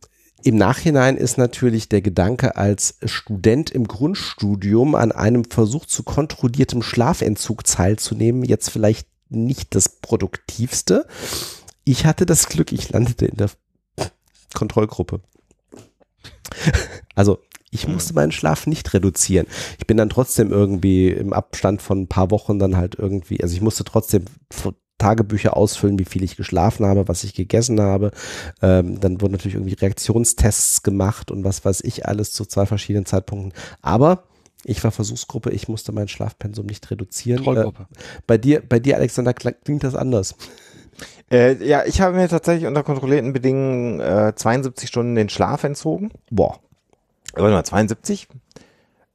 im 0.44 0.58
Nachhinein 0.58 1.16
ist 1.16 1.38
natürlich 1.38 1.88
der 1.88 2.02
Gedanke, 2.02 2.58
als 2.58 2.98
Student 3.06 3.72
im 3.72 3.88
Grundstudium 3.88 4.94
an 4.94 5.14
einem 5.14 5.46
Versuch 5.46 5.86
zu 5.86 6.04
kontrolliertem 6.04 6.82
Schlafentzug 6.82 7.64
teilzunehmen, 7.64 8.44
jetzt 8.44 8.70
vielleicht 8.70 9.08
nicht 9.30 9.74
das 9.74 9.88
produktivste. 9.88 11.06
Ich 11.86 12.06
hatte 12.06 12.26
das 12.26 12.48
Glück, 12.48 12.72
ich 12.72 12.90
landete 12.90 13.26
in 13.26 13.38
der 13.38 13.50
Kontrollgruppe. 14.54 15.22
Also 17.16 17.40
ich 17.72 17.88
musste 17.88 18.14
meinen 18.14 18.32
Schlaf 18.32 18.68
nicht 18.68 18.94
reduzieren. 18.94 19.48
Ich 19.80 19.88
bin 19.88 19.98
dann 19.98 20.10
trotzdem 20.10 20.52
irgendwie 20.52 21.10
im 21.10 21.34
Abstand 21.34 21.82
von 21.82 22.02
ein 22.02 22.08
paar 22.08 22.30
Wochen 22.30 22.60
dann 22.60 22.78
halt 22.78 22.96
irgendwie, 22.96 23.42
also 23.42 23.56
ich 23.56 23.62
musste 23.62 23.84
trotzdem 23.84 24.26
Tagebücher 25.00 25.58
ausfüllen, 25.58 25.98
wie 26.00 26.06
viel 26.06 26.24
ich 26.24 26.38
geschlafen 26.38 26.86
habe, 26.86 27.08
was 27.08 27.24
ich 27.24 27.34
gegessen 27.34 27.82
habe. 27.82 28.12
Ähm, 28.62 29.00
dann 29.00 29.22
wurden 29.22 29.34
natürlich 29.34 29.56
irgendwie 29.56 29.74
Reaktionstests 29.74 30.84
gemacht 30.84 31.32
und 31.32 31.44
was 31.44 31.66
weiß 31.66 31.82
ich 31.82 32.06
alles 32.06 32.32
zu 32.32 32.46
zwei 32.46 32.66
verschiedenen 32.66 33.06
Zeitpunkten. 33.06 33.54
Aber 33.82 34.26
ich 34.64 34.82
war 34.84 34.92
Versuchsgruppe, 34.92 35.50
ich 35.50 35.68
musste 35.68 35.92
mein 35.92 36.08
Schlafpensum 36.08 36.68
nicht 36.68 36.90
reduzieren. 36.90 37.44
Äh, 37.44 37.72
bei 38.28 38.38
dir, 38.38 38.62
bei 38.62 38.80
dir, 38.80 38.96
Alexander, 38.96 39.34
klingt 39.34 39.84
das 39.84 39.96
anders. 39.96 40.36
Äh, 41.32 41.64
ja, 41.66 41.84
ich 41.86 42.02
habe 42.02 42.16
mir 42.16 42.28
tatsächlich 42.28 42.68
unter 42.68 42.84
kontrollierten 42.84 43.34
Bedingungen 43.34 44.00
äh, 44.00 44.34
72 44.36 44.88
Stunden 44.88 45.16
den 45.16 45.30
Schlaf 45.30 45.64
entzogen. 45.64 46.12
Boah. 46.30 46.60
Warte 47.34 47.52
mal, 47.52 47.64
72? 47.64 48.28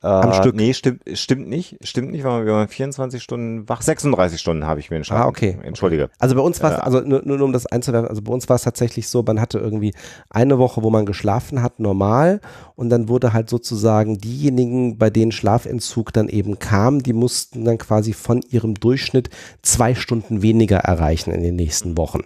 Äh, 0.01 0.07
Am 0.07 0.33
Stück? 0.33 0.55
Nee, 0.55 0.75
stimmt, 0.75 1.03
stimmt 1.15 1.49
nicht. 1.49 1.77
Stimmt 1.83 2.13
nicht, 2.13 2.23
weil 2.23 2.47
wir 2.47 2.53
waren 2.53 2.69
24 2.69 3.21
Stunden 3.21 3.69
wach. 3.69 3.83
36 3.83 4.41
Stunden 4.41 4.65
habe 4.65 4.79
ich 4.79 4.91
mir 4.91 4.99
den 4.99 5.05
Schlaf. 5.05 5.23
Ah, 5.25 5.27
okay. 5.27 5.59
Entschuldige. 5.65 6.09
Also 6.21 6.37
bei 6.37 6.41
uns 6.41 6.63
war 6.63 6.71
es, 6.71 6.77
Ja. 6.77 6.83
also 6.85 7.01
nur, 7.01 7.23
nur 7.25 7.41
um 7.43 7.53
das 7.53 7.67
einzuwerfen, 7.67 8.09
also 8.09 8.23
bei 8.23 8.33
uns 8.33 8.49
war 8.49 8.55
es 8.57 8.63
tatsächlich 8.63 9.09
so, 9.09 9.25
man 9.27 9.41
hatte 9.41 9.59
irgendwie 9.59 9.93
eine 10.31 10.59
Woche, 10.59 10.85
wo 10.85 10.91
man 10.91 11.05
geschlafen 11.05 11.63
hat, 11.63 11.81
normal 11.81 12.41
und 12.77 12.91
dann 12.91 13.09
wurde 13.09 13.33
halt 13.33 13.51
sozusagen 13.51 14.19
diejenigen, 14.19 14.99
bei 14.99 15.11
denen 15.11 15.33
Schlafentzug 15.33 16.13
dann 16.13 16.29
eben 16.29 16.61
kam, 16.61 17.03
die 17.03 17.13
mussten 17.13 17.65
dann 17.65 17.79
quasi 17.79 18.13
von 18.13 18.41
ihrem 18.51 18.75
Durchschnitt 18.75 19.31
zwei 19.63 19.97
Stunden 19.97 20.43
weniger 20.43 20.79
erreichen 20.79 21.33
in 21.33 21.43
den 21.43 21.57
nächsten 21.57 21.97
Wochen 21.99 22.21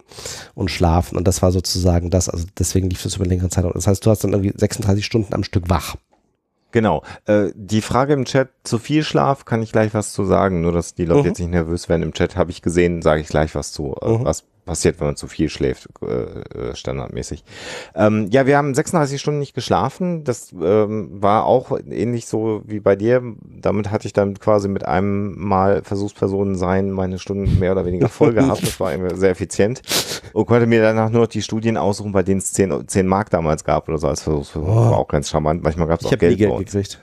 und 0.55 0.71
schlafen 0.71 1.17
und 1.17 1.27
das 1.27 1.41
war 1.41 1.53
sozusagen 1.53 2.11
das, 2.11 2.29
also 2.29 2.45
deswegen 2.59 2.91
lief 2.91 3.03
das 3.03 3.15
über 3.17 3.25
einen 3.25 3.31
längeren 3.31 3.51
Zeitraum. 3.51 3.73
Das 3.75 3.87
heißt, 3.87 4.05
du 4.05 4.11
hast 4.11 4.25
dann 4.25 4.33
irgendwie 4.33 4.53
36 4.55 5.05
Stunden 5.07 5.33
am 5.33 5.43
Stück 5.45 5.71
wach. 5.71 5.97
Genau. 6.73 7.03
Äh, 7.27 7.51
die 7.55 7.81
Frage 7.83 8.15
im 8.15 8.25
Chat, 8.25 8.49
zu 8.65 8.79
viel 8.79 9.03
Schlaf, 9.05 9.45
kann 9.45 9.63
ich 9.63 9.73
gleich 9.73 9.95
was 9.95 10.13
zu 10.13 10.25
sagen. 10.25 10.61
Nur, 10.63 10.73
dass 10.73 10.95
die 10.95 11.05
Leute 11.05 11.21
Mhm. 11.21 11.27
jetzt 11.27 11.39
nicht 11.39 11.51
nervös 11.51 11.89
werden. 11.89 12.03
Im 12.03 12.13
Chat 12.13 12.37
habe 12.37 12.51
ich 12.51 12.63
gesehen, 12.63 13.03
sage 13.03 13.21
ich 13.21 13.29
gleich 13.29 13.55
was 13.55 13.73
zu. 13.73 13.95
Äh, 14.01 14.09
Mhm. 14.19 14.25
Was 14.25 14.45
passiert, 14.65 15.01
wenn 15.01 15.09
man 15.09 15.17
zu 15.17 15.27
viel 15.27 15.49
schläft, 15.49 15.89
äh, 16.03 16.07
äh, 16.07 16.75
standardmäßig. 16.77 17.45
Ähm, 17.95 18.29
ja, 18.31 18.47
wir 18.47 18.57
haben 18.57 18.75
36 18.75 19.21
Stunden 19.21 19.41
nicht 19.41 19.55
geschlafen. 19.55 20.25
Das 20.25 20.53
ähm, 20.53 21.09
war 21.21 21.45
auch 21.45 21.79
ähnlich 21.91 22.27
so 22.27 22.63
wie 22.67 22.81
bei 22.81 22.95
dir. 22.97 23.23
Damit 23.61 23.91
hatte 23.91 24.07
ich 24.07 24.13
dann 24.13 24.39
quasi 24.39 24.69
mit 24.69 24.85
einem 24.85 25.35
Mal 25.39 25.83
Versuchspersonen 25.83 26.55
sein 26.57 26.91
meine 26.91 27.19
Stunden 27.19 27.59
mehr 27.59 27.73
oder 27.73 27.85
weniger 27.87 28.09
voll 28.09 28.33
gehabt. 28.35 28.63
Das 28.63 28.79
war 28.79 28.93
sehr 29.17 29.31
effizient. 29.31 29.83
Und 30.33 30.47
konnte 30.47 30.67
mir 30.67 30.81
danach 30.83 31.11
nur 31.11 31.23
noch 31.23 31.29
die 31.29 31.43
Studien 31.43 31.77
aussuchen, 31.77 32.13
bei 32.13 32.23
denen 32.23 32.39
es 32.39 32.53
10, 32.53 32.87
10 32.89 33.07
Mark 33.07 33.31
damals 33.31 33.65
gab 33.65 33.89
oder 33.89 33.99
so 33.99 34.07
als 34.09 34.23
Versuchsperson. 34.23 34.71
Oh. 34.71 34.91
War 34.93 34.99
auch 34.99 35.09
ganz 35.09 35.29
charmant. 35.29 35.63
Manchmal 35.63 35.89
gab 35.89 36.01
es 36.01 36.03
Ich 36.03 36.09
auch 36.09 36.13
habe 36.13 36.19
Geld 36.21 36.35
bei 36.35 36.45
Geld 36.47 36.53
uns. 36.53 36.73
gekriegt. 36.73 37.01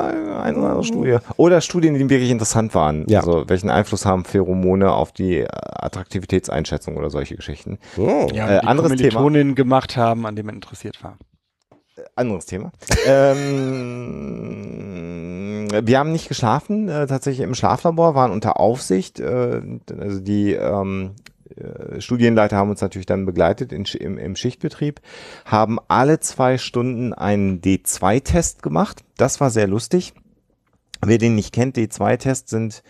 Eine 0.00 0.58
oder 0.58 0.68
andere 0.70 0.84
Studie. 0.84 1.16
Oder 1.36 1.60
Studien, 1.60 1.94
die 1.94 2.08
wirklich 2.08 2.30
interessant 2.30 2.74
waren. 2.74 3.04
Ja. 3.08 3.20
Also 3.20 3.44
welchen 3.48 3.70
Einfluss 3.70 4.06
haben 4.06 4.24
Pheromone 4.24 4.92
auf 4.92 5.12
die 5.12 5.38
äh, 5.40 5.46
Attraktivitätseinschätzung 5.50 6.96
oder 6.96 7.10
solche 7.10 7.36
Geschichten. 7.36 7.78
Oh. 7.96 8.26
Ja, 8.32 8.48
Äh, 8.48 8.60
die 8.60 8.66
anderes 8.66 8.90
Kommilitonin 8.90 9.54
gemacht 9.54 9.96
haben, 9.96 10.26
an 10.26 10.36
dem 10.36 10.46
man 10.46 10.56
interessiert 10.56 11.02
war. 11.02 11.16
Anderes 12.16 12.46
Thema. 12.46 12.72
ähm, 13.06 13.38
wir 15.70 15.98
haben 15.98 16.12
nicht 16.12 16.28
geschlafen, 16.28 16.88
äh, 16.88 17.06
tatsächlich 17.06 17.44
im 17.44 17.54
Schlaflabor, 17.54 18.14
waren 18.14 18.30
unter 18.32 18.58
Aufsicht. 18.60 19.20
Äh, 19.20 19.60
also 19.98 20.20
die 20.20 20.52
ähm, 20.52 21.12
äh, 21.16 21.20
Studienleiter 21.98 22.56
haben 22.56 22.70
uns 22.70 22.80
natürlich 22.80 23.06
dann 23.06 23.26
begleitet 23.26 23.72
in, 23.72 23.84
im, 23.84 24.18
im 24.18 24.36
Schichtbetrieb, 24.36 25.00
haben 25.44 25.78
alle 25.88 26.20
zwei 26.20 26.58
Stunden 26.58 27.12
einen 27.12 27.60
D2-Test 27.60 28.62
gemacht. 28.62 29.04
Das 29.16 29.40
war 29.40 29.50
sehr 29.50 29.66
lustig. 29.66 30.14
Wer 31.04 31.18
den 31.18 31.34
nicht 31.34 31.52
kennt, 31.52 31.76
D2-Tests 31.76 32.50
sind 32.50 32.82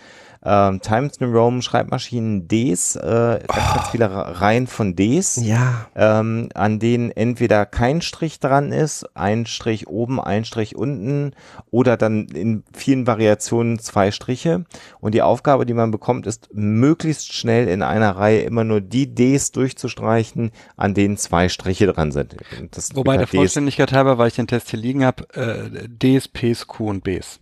ähm, 0.44 0.80
Times 0.80 1.20
New 1.20 1.30
Roman 1.30 1.62
Schreibmaschinen 1.62 2.48
Ds, 2.48 2.96
äh, 2.96 3.40
ganz, 3.46 3.74
ganz 3.74 3.88
viele 3.88 4.10
Reihen 4.10 4.66
von 4.66 4.94
Ds 4.94 5.36
Ja. 5.36 5.86
ähm, 5.94 6.48
an 6.54 6.78
denen 6.78 7.10
entweder 7.10 7.66
kein 7.66 8.02
Strich 8.02 8.40
dran 8.40 8.72
ist, 8.72 9.04
ein 9.16 9.46
Strich 9.46 9.86
oben, 9.88 10.20
ein 10.20 10.44
Strich 10.44 10.76
unten 10.76 11.32
oder 11.70 11.96
dann 11.96 12.26
in 12.28 12.64
vielen 12.74 13.06
Variationen 13.06 13.78
zwei 13.78 14.10
Striche. 14.10 14.64
Und 15.00 15.14
die 15.14 15.22
Aufgabe, 15.22 15.66
die 15.66 15.74
man 15.74 15.90
bekommt, 15.90 16.26
ist 16.26 16.48
möglichst 16.52 17.32
schnell 17.32 17.68
in 17.68 17.82
einer 17.82 18.16
Reihe 18.16 18.40
immer 18.40 18.64
nur 18.64 18.80
die 18.80 19.14
Ds 19.14 19.52
durchzustreichen, 19.52 20.50
an 20.76 20.94
denen 20.94 21.16
zwei 21.16 21.48
Striche 21.48 21.86
dran 21.86 22.12
sind. 22.12 22.36
Das 22.70 22.94
Wobei 22.94 23.16
der. 23.16 23.26
Vollständigkeit 23.26 23.92
halber, 23.92 24.18
weil 24.18 24.28
ich 24.28 24.34
den 24.34 24.46
Test 24.46 24.70
hier 24.70 24.78
liegen 24.78 25.04
habe, 25.04 25.26
äh, 25.34 25.88
Ds, 25.88 26.28
Ps, 26.28 26.66
Q 26.66 26.90
und 26.90 27.04
Bs. 27.04 27.40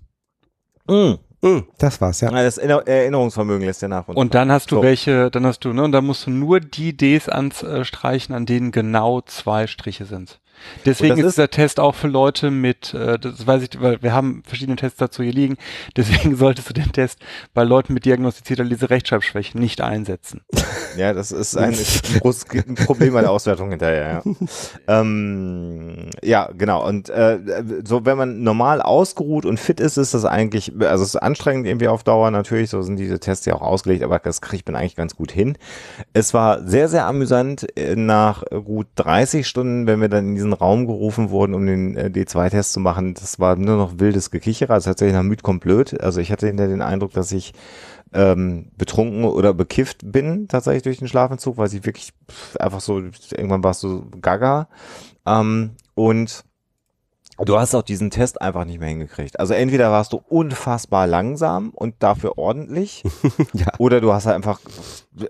Mm. 0.88 1.14
Mm, 1.42 1.58
das 1.78 2.00
war's, 2.00 2.20
ja. 2.20 2.30
Das 2.30 2.56
Erinner- 2.58 2.86
Erinnerungsvermögen 2.86 3.66
lässt 3.66 3.82
ja 3.82 3.88
nach. 3.88 4.06
Und 4.06 4.32
dann 4.34 4.52
hast 4.52 4.70
du 4.70 4.76
So. 4.76 4.82
welche, 4.82 5.30
dann 5.30 5.44
hast 5.44 5.64
du, 5.64 5.72
ne, 5.72 5.82
und 5.82 5.90
dann 5.92 6.06
musst 6.06 6.26
du 6.26 6.30
nur 6.30 6.60
die 6.60 6.96
Ds 6.96 7.28
anstreichen, 7.28 8.32
an 8.34 8.46
denen 8.46 8.70
genau 8.70 9.20
zwei 9.22 9.66
Striche 9.66 10.04
sind. 10.04 10.38
Deswegen 10.84 11.18
ist 11.18 11.24
ist- 11.24 11.36
dieser 11.38 11.50
Test 11.50 11.80
auch 11.80 11.94
für 11.94 12.08
Leute 12.08 12.50
mit, 12.50 12.94
äh, 12.94 13.18
das 13.18 13.46
weiß 13.46 13.62
ich, 13.62 13.80
weil 13.80 14.02
wir 14.02 14.12
haben 14.12 14.42
verschiedene 14.46 14.76
Tests 14.76 14.98
dazu 14.98 15.22
hier 15.22 15.32
liegen, 15.32 15.56
deswegen 15.96 16.36
solltest 16.36 16.68
du 16.68 16.72
den 16.74 16.92
Test 16.92 17.18
bei 17.54 17.64
Leuten 17.64 17.94
mit 17.94 18.04
diagnostizierter 18.04 18.64
Leserechtschreibschwäche 18.64 19.58
nicht 19.58 19.80
einsetzen. 19.80 20.42
Ja, 20.94 21.14
das 21.14 21.32
ist 21.32 21.56
ein, 21.56 21.70
ein 22.12 22.20
großes 22.20 22.44
Problem 22.84 23.14
bei 23.14 23.22
der 23.22 23.30
Auswertung 23.30 23.70
hinterher. 23.70 24.22
Ja, 24.26 25.00
ähm, 25.00 26.10
ja 26.22 26.50
genau. 26.52 26.86
Und 26.86 27.08
äh, 27.08 27.38
so, 27.82 28.04
wenn 28.04 28.18
man 28.18 28.42
normal 28.42 28.82
ausgeruht 28.82 29.46
und 29.46 29.58
fit 29.58 29.80
ist, 29.80 29.96
ist 29.96 30.12
das 30.12 30.26
eigentlich, 30.26 30.70
also 30.80 31.02
es 31.02 31.14
ist 31.14 31.16
anstrengend 31.16 31.66
irgendwie 31.66 31.88
auf 31.88 32.04
Dauer 32.04 32.30
natürlich, 32.30 32.68
so 32.68 32.82
sind 32.82 32.96
diese 32.96 33.20
Tests 33.20 33.46
ja 33.46 33.54
auch 33.54 33.62
ausgelegt, 33.62 34.02
aber 34.02 34.18
das 34.18 34.42
kriegt 34.42 34.68
man 34.68 34.76
eigentlich 34.76 34.96
ganz 34.96 35.16
gut 35.16 35.32
hin. 35.32 35.56
Es 36.12 36.34
war 36.34 36.66
sehr, 36.68 36.88
sehr 36.90 37.06
amüsant 37.06 37.66
äh, 37.78 37.96
nach 37.96 38.44
gut 38.50 38.86
30 38.96 39.48
Stunden, 39.48 39.86
wenn 39.86 40.02
wir 40.02 40.10
dann 40.10 40.36
in 40.36 40.36
diesen 40.42 40.52
Raum 40.52 40.86
gerufen 40.86 41.30
wurden, 41.30 41.54
um 41.54 41.66
den 41.66 41.96
äh, 41.96 42.10
D2-Test 42.12 42.72
zu 42.72 42.80
machen, 42.80 43.14
das 43.14 43.38
war 43.38 43.56
nur 43.56 43.76
noch 43.76 43.98
wildes 43.98 44.30
Gekichere, 44.30 44.72
also 44.72 44.90
tatsächlich 44.90 45.14
nach 45.14 45.22
Müd 45.22 45.42
blöd. 45.60 46.00
Also 46.00 46.20
ich 46.20 46.32
hatte 46.32 46.46
hinter 46.46 46.68
den 46.68 46.82
Eindruck, 46.82 47.12
dass 47.12 47.32
ich 47.32 47.52
ähm, 48.12 48.70
betrunken 48.76 49.24
oder 49.24 49.54
bekifft 49.54 50.00
bin, 50.04 50.48
tatsächlich 50.48 50.82
durch 50.82 50.98
den 50.98 51.08
Schlafentzug, 51.08 51.56
weil 51.56 51.68
ich 51.68 51.84
wirklich 51.84 52.12
einfach 52.58 52.80
so, 52.80 52.98
irgendwann 53.30 53.64
warst 53.64 53.82
du 53.82 54.10
gaga. 54.20 54.68
Ähm, 55.26 55.72
und 55.94 56.44
du 57.44 57.58
hast 57.58 57.74
auch 57.74 57.82
diesen 57.82 58.10
Test 58.10 58.40
einfach 58.40 58.64
nicht 58.64 58.78
mehr 58.80 58.88
hingekriegt. 58.88 59.38
Also 59.40 59.54
entweder 59.54 59.90
warst 59.90 60.12
du 60.12 60.22
unfassbar 60.28 61.06
langsam 61.06 61.70
und 61.70 61.94
dafür 62.00 62.38
ordentlich, 62.38 63.02
Ja. 63.52 63.66
oder 63.78 64.00
du 64.00 64.12
hast 64.12 64.26
halt 64.26 64.36
einfach, 64.36 64.60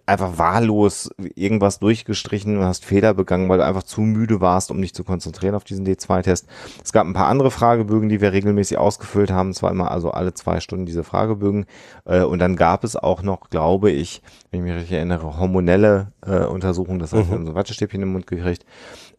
einfach 0.07 0.39
wahllos 0.39 1.11
irgendwas 1.35 1.79
durchgestrichen 1.79 2.57
und 2.59 2.65
hast 2.65 2.85
Fehler 2.85 3.15
begangen, 3.15 3.49
weil 3.49 3.59
du 3.59 3.65
einfach 3.65 3.83
zu 3.83 4.01
müde 4.01 4.41
warst, 4.41 4.71
um 4.71 4.81
dich 4.81 4.95
zu 4.95 5.05
konzentrieren 5.05 5.55
auf 5.55 5.65
diesen 5.65 5.87
D2-Test. 5.87 6.47
Es 6.85 6.93
gab 6.93 7.07
ein 7.07 7.15
paar 7.15 7.29
andere 7.29 7.51
Fragebögen, 7.51 8.09
die 8.09 8.21
wir 8.21 8.33
regelmäßig 8.33 8.79
ausgefüllt 8.79 9.31
haben. 9.31 9.51
Es 9.51 9.63
war 9.63 9.71
immer 9.71 9.91
also 9.91 10.11
alle 10.11 10.35
zwei 10.35 10.61
Stunden 10.61 10.87
diese 10.87 11.05
Fragebögen. 11.05 11.67
Äh, 12.05 12.23
Und 12.23 12.39
dann 12.39 12.57
gab 12.57 12.85
es 12.85 12.97
auch 12.97 13.23
noch, 13.23 13.51
glaube 13.51 13.91
ich, 13.91 14.23
wenn 14.51 14.61
ich 14.61 14.65
mich 14.67 14.75
richtig 14.75 14.97
erinnere, 14.97 15.39
hormonelle 15.39 16.13
äh, 16.27 16.45
Untersuchungen. 16.45 16.99
Das 16.99 17.13
heißt, 17.13 17.29
wir 17.29 17.35
haben 17.35 17.47
so 17.47 17.55
Wattestäbchen 17.55 18.03
im 18.03 18.13
Mund 18.13 18.27
gekriegt. 18.27 18.65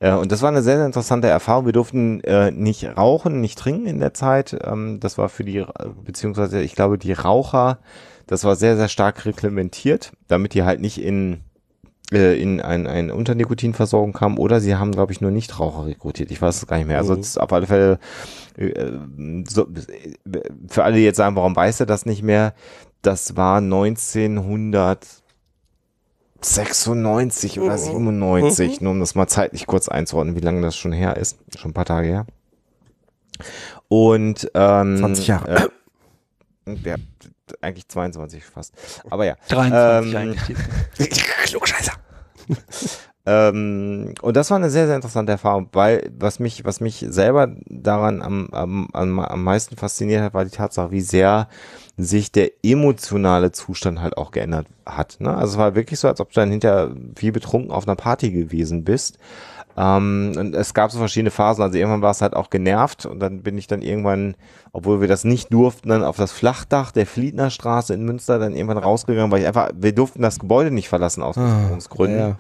Äh, 0.04 0.12
Und 0.14 0.32
das 0.32 0.42
war 0.42 0.50
eine 0.50 0.62
sehr, 0.62 0.78
sehr 0.78 0.86
interessante 0.86 1.28
Erfahrung. 1.30 1.66
Wir 1.66 1.74
durften 1.74 2.20
äh, 2.22 2.52
nicht 2.52 2.84
rauchen, 2.98 3.40
nicht 3.42 3.58
trinken 3.58 3.88
in 3.88 4.00
der 4.00 4.14
Zeit. 4.14 4.56
Ähm, 4.64 5.00
Das 5.00 5.18
war 5.18 5.30
für 5.30 5.44
die, 5.46 5.60
äh, 5.60 5.66
beziehungsweise 6.04 6.62
ich 6.62 6.76
glaube, 6.76 6.98
die 6.98 7.14
Raucher, 7.14 7.80
das 8.28 8.44
war 8.44 8.56
sehr, 8.56 8.76
sehr 8.76 8.90
stark 8.90 9.26
reglementiert, 9.26 10.12
damit 10.28 10.54
die 10.54 10.64
halt 10.64 10.82
nicht 10.82 11.02
in 11.02 11.42
äh, 12.12 12.40
in 12.42 12.60
ein, 12.62 12.86
ein 12.86 13.12
Unternikotinversorgung 13.12 14.12
kamen 14.14 14.38
oder 14.38 14.60
sie 14.60 14.76
haben, 14.76 14.92
glaube 14.92 15.14
ich, 15.14 15.22
nur 15.22 15.32
Nichtraucher 15.32 15.86
rekrutiert. 15.86 16.32
Ich 16.32 16.42
weiß 16.42 16.58
es 16.58 16.68
gar 16.68 16.78
nicht 16.78 16.88
mehr. 16.88 16.98
Also 16.98 17.16
Mhm. 17.16 17.24
auf 17.38 17.54
alle 17.54 17.68
Fälle 17.68 18.00
so, 19.48 19.68
für 20.68 20.84
alle, 20.84 20.96
die 20.98 21.04
jetzt 21.04 21.18
sagen, 21.18 21.36
warum 21.36 21.56
weiß 21.56 21.80
er 21.80 21.86
das 21.86 22.06
nicht 22.06 22.24
mehr? 22.24 22.54
Das 23.02 23.36
war 23.38 23.62
1996 26.44 27.60
oder 27.60 27.78
97, 27.78 28.82
nur 28.82 28.92
um 28.92 29.00
das 29.00 29.16
mal 29.16 29.28
zeitlich 29.28 29.66
kurz 29.66 29.88
einzuordnen, 29.88 30.36
wie 30.36 30.42
lange 30.42 30.62
das 30.62 30.76
schon 30.76 30.92
her 30.92 31.18
ist. 31.18 31.40
Schon 31.58 31.72
ein 31.72 31.74
paar 31.74 31.86
Tage 31.86 32.08
her. 32.08 32.26
Und 33.88 34.52
ähm, 34.54 34.98
20 34.98 35.28
Jahre. 35.28 35.70
Äh, 36.66 36.76
ja, 36.84 36.96
eigentlich 37.62 37.88
22 37.88 38.44
fast. 38.44 38.74
Aber 39.10 39.26
ja. 39.26 39.36
23 39.48 40.14
Ähm, 40.14 40.18
eigentlich. 40.18 40.58
Klugscheißer. 41.46 41.94
Ähm, 43.26 44.16
und 44.22 44.36
das 44.36 44.50
war 44.50 44.58
eine 44.58 44.70
sehr, 44.70 44.88
sehr 44.88 44.98
interessante 44.98 45.32
Erfahrung, 45.32 45.70
weil 45.72 46.12
was 46.18 46.40
mich, 46.40 46.66
was 46.66 46.82
mich 46.82 47.06
selber 47.08 47.56
daran 47.68 48.22
am, 48.22 48.50
am, 48.52 48.90
am, 48.92 49.20
am 49.20 49.44
meisten 49.44 49.78
fasziniert 49.78 50.22
hat, 50.22 50.34
war 50.34 50.44
die 50.44 50.52
Tatsache, 50.52 50.92
wie 50.92 51.02
sehr 51.02 51.48
sich 51.98 52.32
der 52.32 52.52
emotionale 52.64 53.52
Zustand 53.52 54.02
halt 54.02 54.18
auch 54.18 54.32
geändert 54.32 54.68
hat. 54.86 55.18
Ne? 55.20 55.36
Also 55.36 55.54
es 55.54 55.58
war 55.60 55.76
wirklich 55.76 56.00
so, 56.00 56.08
als 56.08 56.20
ob 56.20 56.30
du 56.30 56.40
dann 56.40 56.50
hinterher 56.50 56.92
wie 57.16 57.32
betrunken 57.32 57.72
auf 57.72 57.88
einer 57.88 57.96
Party 57.96 58.32
gewesen 58.32 58.84
bist. 58.84 59.20
Ähm, 59.78 60.34
und 60.38 60.56
es 60.56 60.74
gab 60.74 60.92
so 60.92 60.98
verschiedene 60.98 61.32
Phasen. 61.32 61.64
Also 61.64 61.78
irgendwann 61.78 62.02
war 62.02 62.12
es 62.12 62.22
halt 62.22 62.36
auch 62.36 62.50
genervt 62.50 63.06
und 63.06 63.20
dann 63.20 63.42
bin 63.42 63.58
ich 63.58 63.68
dann 63.68 63.82
irgendwann, 63.82 64.36
obwohl 64.72 65.02
wir 65.02 65.08
das 65.08 65.24
nicht 65.24 65.54
durften, 65.54 65.90
dann 65.90 66.04
auf 66.04 66.18
das 66.18 66.32
Flachdach 66.32 66.92
der 66.92 67.06
Fliedner 67.06 67.50
Straße 67.50 67.94
in 67.94 68.04
Münster 68.04 68.40
dann 68.40 68.56
irgendwann 68.56 68.80
rausgegangen, 68.80 69.32
weil 69.32 69.42
ich 69.42 69.48
einfach, 69.48 69.70
wir 69.76 69.94
durften 69.94 70.22
das 70.22 70.40
Gebäude 70.40 70.72
nicht 70.72 70.90
verlassen 70.90 71.22
aus 71.22 71.36
Versicherungsgründen 71.36 72.20
ja. 72.20 72.38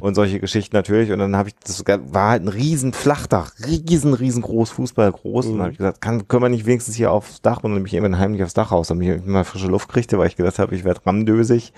Und 0.00 0.14
solche 0.14 0.40
Geschichten 0.40 0.76
natürlich. 0.76 1.10
Und 1.10 1.18
dann 1.18 1.36
habe 1.36 1.48
ich, 1.48 1.54
das 1.56 1.84
war 1.86 2.30
halt 2.30 2.42
ein 2.42 2.48
riesen 2.48 2.92
Flachdach, 2.92 3.52
riesen, 3.66 4.14
riesengroß, 4.14 4.70
Fußball 4.70 5.10
groß. 5.10 5.46
Und 5.46 5.52
dann 5.54 5.62
habe 5.62 5.72
ich 5.72 5.78
gesagt, 5.78 6.00
kann, 6.00 6.28
können 6.28 6.42
wir 6.42 6.48
nicht 6.48 6.66
wenigstens 6.66 6.94
hier 6.94 7.10
aufs 7.10 7.42
Dach 7.42 7.64
und 7.64 7.72
dann 7.72 7.74
bin 7.74 7.86
ich 7.86 7.94
irgendwann 7.94 8.18
heimlich 8.18 8.42
aufs 8.42 8.54
Dach 8.54 8.72
raus, 8.72 8.88
damit 8.88 9.20
ich 9.20 9.24
mal 9.24 9.44
frische 9.44 9.66
Luft 9.66 9.88
kriegte, 9.88 10.18
weil 10.18 10.28
ich 10.28 10.36
gedacht 10.36 10.58
habe, 10.58 10.74
ich 10.74 10.84
werde 10.84 11.04
rammdösig. 11.04 11.72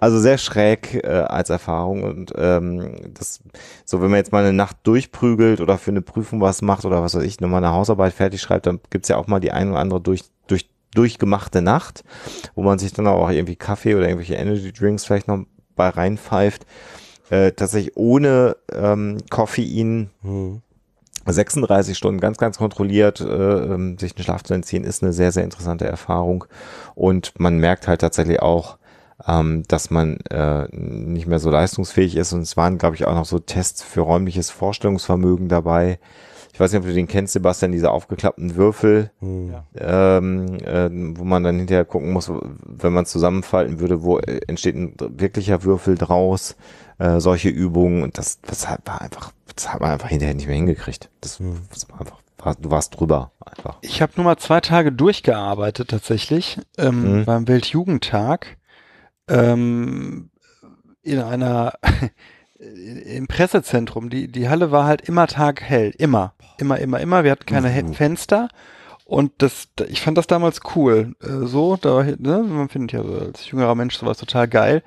Also 0.00 0.18
sehr 0.18 0.38
schräg 0.38 0.94
äh, 1.04 1.06
als 1.06 1.50
Erfahrung. 1.50 2.02
Und 2.02 2.32
ähm, 2.36 3.12
das, 3.14 3.40
so 3.84 4.02
wenn 4.02 4.10
man 4.10 4.18
jetzt 4.18 4.32
mal 4.32 4.42
eine 4.42 4.52
Nacht 4.52 4.78
durchprügelt 4.82 5.60
oder 5.60 5.78
für 5.78 5.90
eine 5.90 6.02
Prüfung 6.02 6.40
was 6.40 6.62
macht 6.62 6.84
oder 6.84 7.02
was 7.02 7.14
weiß 7.14 7.22
ich, 7.22 7.40
nochmal 7.40 7.64
eine 7.64 7.72
Hausarbeit 7.72 8.12
fertig 8.12 8.40
schreibt, 8.40 8.66
dann 8.66 8.80
gibt's 8.90 9.08
ja 9.08 9.16
auch 9.16 9.26
mal 9.26 9.40
die 9.40 9.52
ein 9.52 9.70
oder 9.70 9.80
andere 9.80 10.00
durch, 10.00 10.24
durch, 10.46 10.68
durchgemachte 10.94 11.62
Nacht, 11.62 12.04
wo 12.54 12.62
man 12.62 12.78
sich 12.78 12.92
dann 12.92 13.06
auch 13.06 13.30
irgendwie 13.30 13.56
Kaffee 13.56 13.94
oder 13.94 14.08
irgendwelche 14.08 14.34
Energy 14.34 14.72
Drinks 14.72 15.04
vielleicht 15.04 15.28
noch 15.28 15.44
bei 15.74 15.88
reinpfeift. 15.88 16.66
Äh, 17.32 17.52
tatsächlich 17.52 17.96
ohne 17.96 18.56
ähm, 18.74 19.16
Koffein 19.30 20.10
Hm. 20.20 20.60
36 21.24 21.96
Stunden 21.96 22.20
ganz, 22.20 22.36
ganz 22.36 22.58
kontrolliert 22.58 23.20
äh, 23.20 23.24
ähm, 23.24 23.96
sich 23.96 24.14
den 24.14 24.22
Schlaf 24.24 24.42
zu 24.42 24.52
entziehen, 24.52 24.84
ist 24.84 25.02
eine 25.02 25.14
sehr, 25.14 25.32
sehr 25.32 25.44
interessante 25.44 25.86
Erfahrung. 25.86 26.44
Und 26.94 27.32
man 27.38 27.56
merkt 27.56 27.88
halt 27.88 28.02
tatsächlich 28.02 28.42
auch, 28.42 28.76
ähm, 29.26 29.62
dass 29.66 29.90
man 29.90 30.18
äh, 30.30 30.66
nicht 30.72 31.26
mehr 31.26 31.38
so 31.38 31.48
leistungsfähig 31.48 32.16
ist. 32.16 32.34
Und 32.34 32.40
es 32.42 32.58
waren, 32.58 32.76
glaube 32.76 32.96
ich, 32.96 33.06
auch 33.06 33.14
noch 33.14 33.24
so 33.24 33.38
Tests 33.38 33.82
für 33.82 34.02
räumliches 34.02 34.50
Vorstellungsvermögen 34.50 35.48
dabei. 35.48 36.00
Ich 36.52 36.60
weiß 36.60 36.72
nicht, 36.72 36.80
ob 36.80 36.86
du 36.86 36.92
den 36.92 37.08
kennst, 37.08 37.32
Sebastian, 37.32 37.72
diese 37.72 37.90
aufgeklappten 37.92 38.56
Würfel, 38.56 39.10
Hm. 39.20 39.54
ähm, 39.78 40.58
äh, 40.64 40.90
wo 41.18 41.24
man 41.24 41.44
dann 41.44 41.56
hinterher 41.56 41.86
gucken 41.86 42.12
muss, 42.12 42.30
wenn 42.30 42.92
man 42.92 43.06
zusammenfalten 43.06 43.80
würde, 43.80 44.02
wo 44.02 44.18
entsteht 44.18 44.74
ein 44.76 44.94
wirklicher 44.98 45.62
Würfel 45.64 45.96
draus, 45.96 46.56
äh, 47.02 47.20
solche 47.20 47.48
Übungen 47.48 48.02
und 48.02 48.16
das, 48.18 48.40
das 48.42 48.68
hat 48.68 48.80
war 48.86 49.00
einfach, 49.02 49.32
das 49.56 49.72
hat 49.72 49.80
man 49.80 49.90
einfach 49.90 50.08
hinterher 50.08 50.34
nicht 50.34 50.46
mehr 50.46 50.56
hingekriegt. 50.56 51.10
Das, 51.20 51.40
das 51.70 51.88
war 51.90 52.00
einfach, 52.00 52.18
du 52.60 52.70
warst 52.70 52.98
drüber 52.98 53.32
einfach. 53.44 53.78
Ich 53.82 54.00
habe 54.02 54.12
nur 54.16 54.24
mal 54.24 54.36
zwei 54.38 54.60
Tage 54.60 54.92
durchgearbeitet 54.92 55.88
tatsächlich 55.90 56.58
ähm, 56.78 57.20
Mhm. 57.20 57.24
beim 57.24 57.48
Weltjugendtag 57.48 58.56
ähm, 59.28 60.30
in 61.02 61.18
einer 61.20 61.74
im 62.58 63.26
Pressezentrum. 63.26 64.10
Die 64.10 64.30
die 64.30 64.48
Halle 64.48 64.70
war 64.70 64.84
halt 64.84 65.02
immer 65.08 65.26
taghell, 65.26 65.92
immer, 65.98 66.34
immer, 66.58 66.78
immer, 66.78 67.00
immer. 67.00 67.24
Wir 67.24 67.32
hatten 67.32 67.46
keine 67.46 67.68
Mhm. 67.70 67.94
Fenster 67.94 68.48
und 69.04 69.32
das, 69.38 69.68
ich 69.88 70.00
fand 70.00 70.16
das 70.18 70.26
damals 70.28 70.60
cool. 70.76 71.14
Äh, 71.20 71.46
so, 71.46 71.76
da, 71.76 72.02
ne, 72.04 72.42
man 72.42 72.68
findet 72.68 72.92
ja 72.92 73.02
so 73.02 73.18
als 73.18 73.50
jüngerer 73.50 73.74
Mensch 73.74 73.96
sowas 73.96 74.18
total 74.18 74.46
geil. 74.48 74.82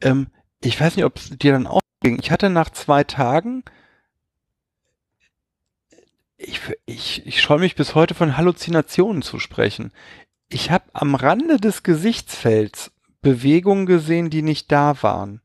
Ähm, 0.00 0.28
ich 0.60 0.80
weiß 0.80 0.96
nicht, 0.96 1.04
ob 1.04 1.16
es 1.16 1.30
dir 1.30 1.52
dann 1.52 1.66
auch 1.66 1.80
ging. 2.02 2.18
Ich 2.20 2.30
hatte 2.30 2.50
nach 2.50 2.70
zwei 2.70 3.04
Tagen 3.04 3.64
ich, 6.38 6.60
ich, 6.86 7.26
ich 7.26 7.42
scheue 7.42 7.58
mich 7.58 7.74
bis 7.74 7.94
heute 7.94 8.14
von 8.14 8.36
Halluzinationen 8.36 9.22
zu 9.22 9.38
sprechen. 9.40 9.92
Ich 10.48 10.70
habe 10.70 10.84
am 10.92 11.14
Rande 11.14 11.58
des 11.58 11.82
Gesichtsfelds 11.82 12.92
Bewegungen 13.20 13.86
gesehen, 13.86 14.30
die 14.30 14.42
nicht 14.42 14.70
da 14.70 15.02
waren. 15.02 15.42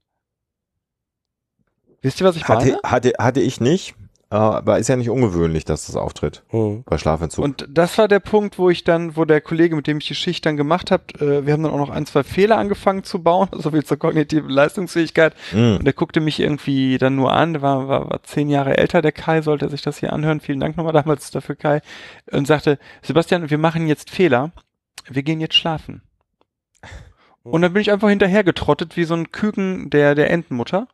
Wisst 2.01 2.21
ihr, 2.21 2.27
was 2.27 2.35
ich 2.35 2.47
meine? 2.47 2.75
Hatte, 2.75 2.79
hatte, 2.83 3.13
hatte 3.17 3.41
ich 3.41 3.59
nicht, 3.59 3.95
aber 4.39 4.79
ist 4.79 4.87
ja 4.87 4.95
nicht 4.95 5.09
ungewöhnlich, 5.09 5.65
dass 5.65 5.85
das 5.85 5.95
auftritt 5.95 6.43
Hm. 6.49 6.83
bei 6.85 6.97
Schlafentzug. 6.97 7.43
Und 7.43 7.67
das 7.69 7.97
war 7.97 8.07
der 8.07 8.19
Punkt, 8.19 8.57
wo 8.57 8.69
ich 8.69 8.83
dann, 8.83 9.15
wo 9.15 9.25
der 9.25 9.41
Kollege, 9.41 9.75
mit 9.75 9.87
dem 9.87 9.99
ich 9.99 10.07
die 10.07 10.15
Schicht 10.15 10.45
dann 10.45 10.57
gemacht 10.57 10.91
habe, 10.91 11.03
äh, 11.19 11.45
wir 11.45 11.53
haben 11.53 11.63
dann 11.63 11.71
auch 11.71 11.77
noch 11.77 11.89
ein, 11.89 12.05
zwei 12.05 12.23
Fehler 12.23 12.57
angefangen 12.57 13.03
zu 13.03 13.21
bauen, 13.21 13.49
so 13.57 13.71
viel 13.71 13.83
zur 13.83 13.97
kognitiven 13.97 14.49
Leistungsfähigkeit. 14.49 15.35
Mhm. 15.51 15.77
Und 15.77 15.85
der 15.85 15.93
guckte 15.93 16.19
mich 16.19 16.39
irgendwie 16.39 16.97
dann 16.97 17.15
nur 17.15 17.31
an, 17.33 17.53
der 17.53 17.61
war, 17.61 17.87
war, 17.87 18.09
war 18.09 18.23
zehn 18.23 18.49
Jahre 18.49 18.77
älter, 18.77 19.01
der 19.01 19.11
Kai, 19.11 19.41
sollte 19.41 19.69
sich 19.69 19.81
das 19.81 19.99
hier 19.99 20.13
anhören. 20.13 20.39
Vielen 20.39 20.59
Dank 20.59 20.77
nochmal 20.77 20.93
damals 20.93 21.31
dafür, 21.31 21.55
Kai. 21.55 21.81
Und 22.31 22.47
sagte, 22.47 22.79
Sebastian, 23.01 23.49
wir 23.49 23.57
machen 23.57 23.87
jetzt 23.87 24.09
Fehler, 24.09 24.51
wir 25.09 25.23
gehen 25.23 25.41
jetzt 25.41 25.55
schlafen. 25.55 26.01
Und 27.43 27.61
dann 27.61 27.73
bin 27.73 27.81
ich 27.81 27.91
einfach 27.91 28.09
hinterher 28.09 28.43
getrottet 28.43 28.95
wie 28.95 29.03
so 29.03 29.15
ein 29.15 29.31
Küken 29.31 29.89
der, 29.89 30.15
der 30.15 30.31
Entenmutter. 30.31 30.87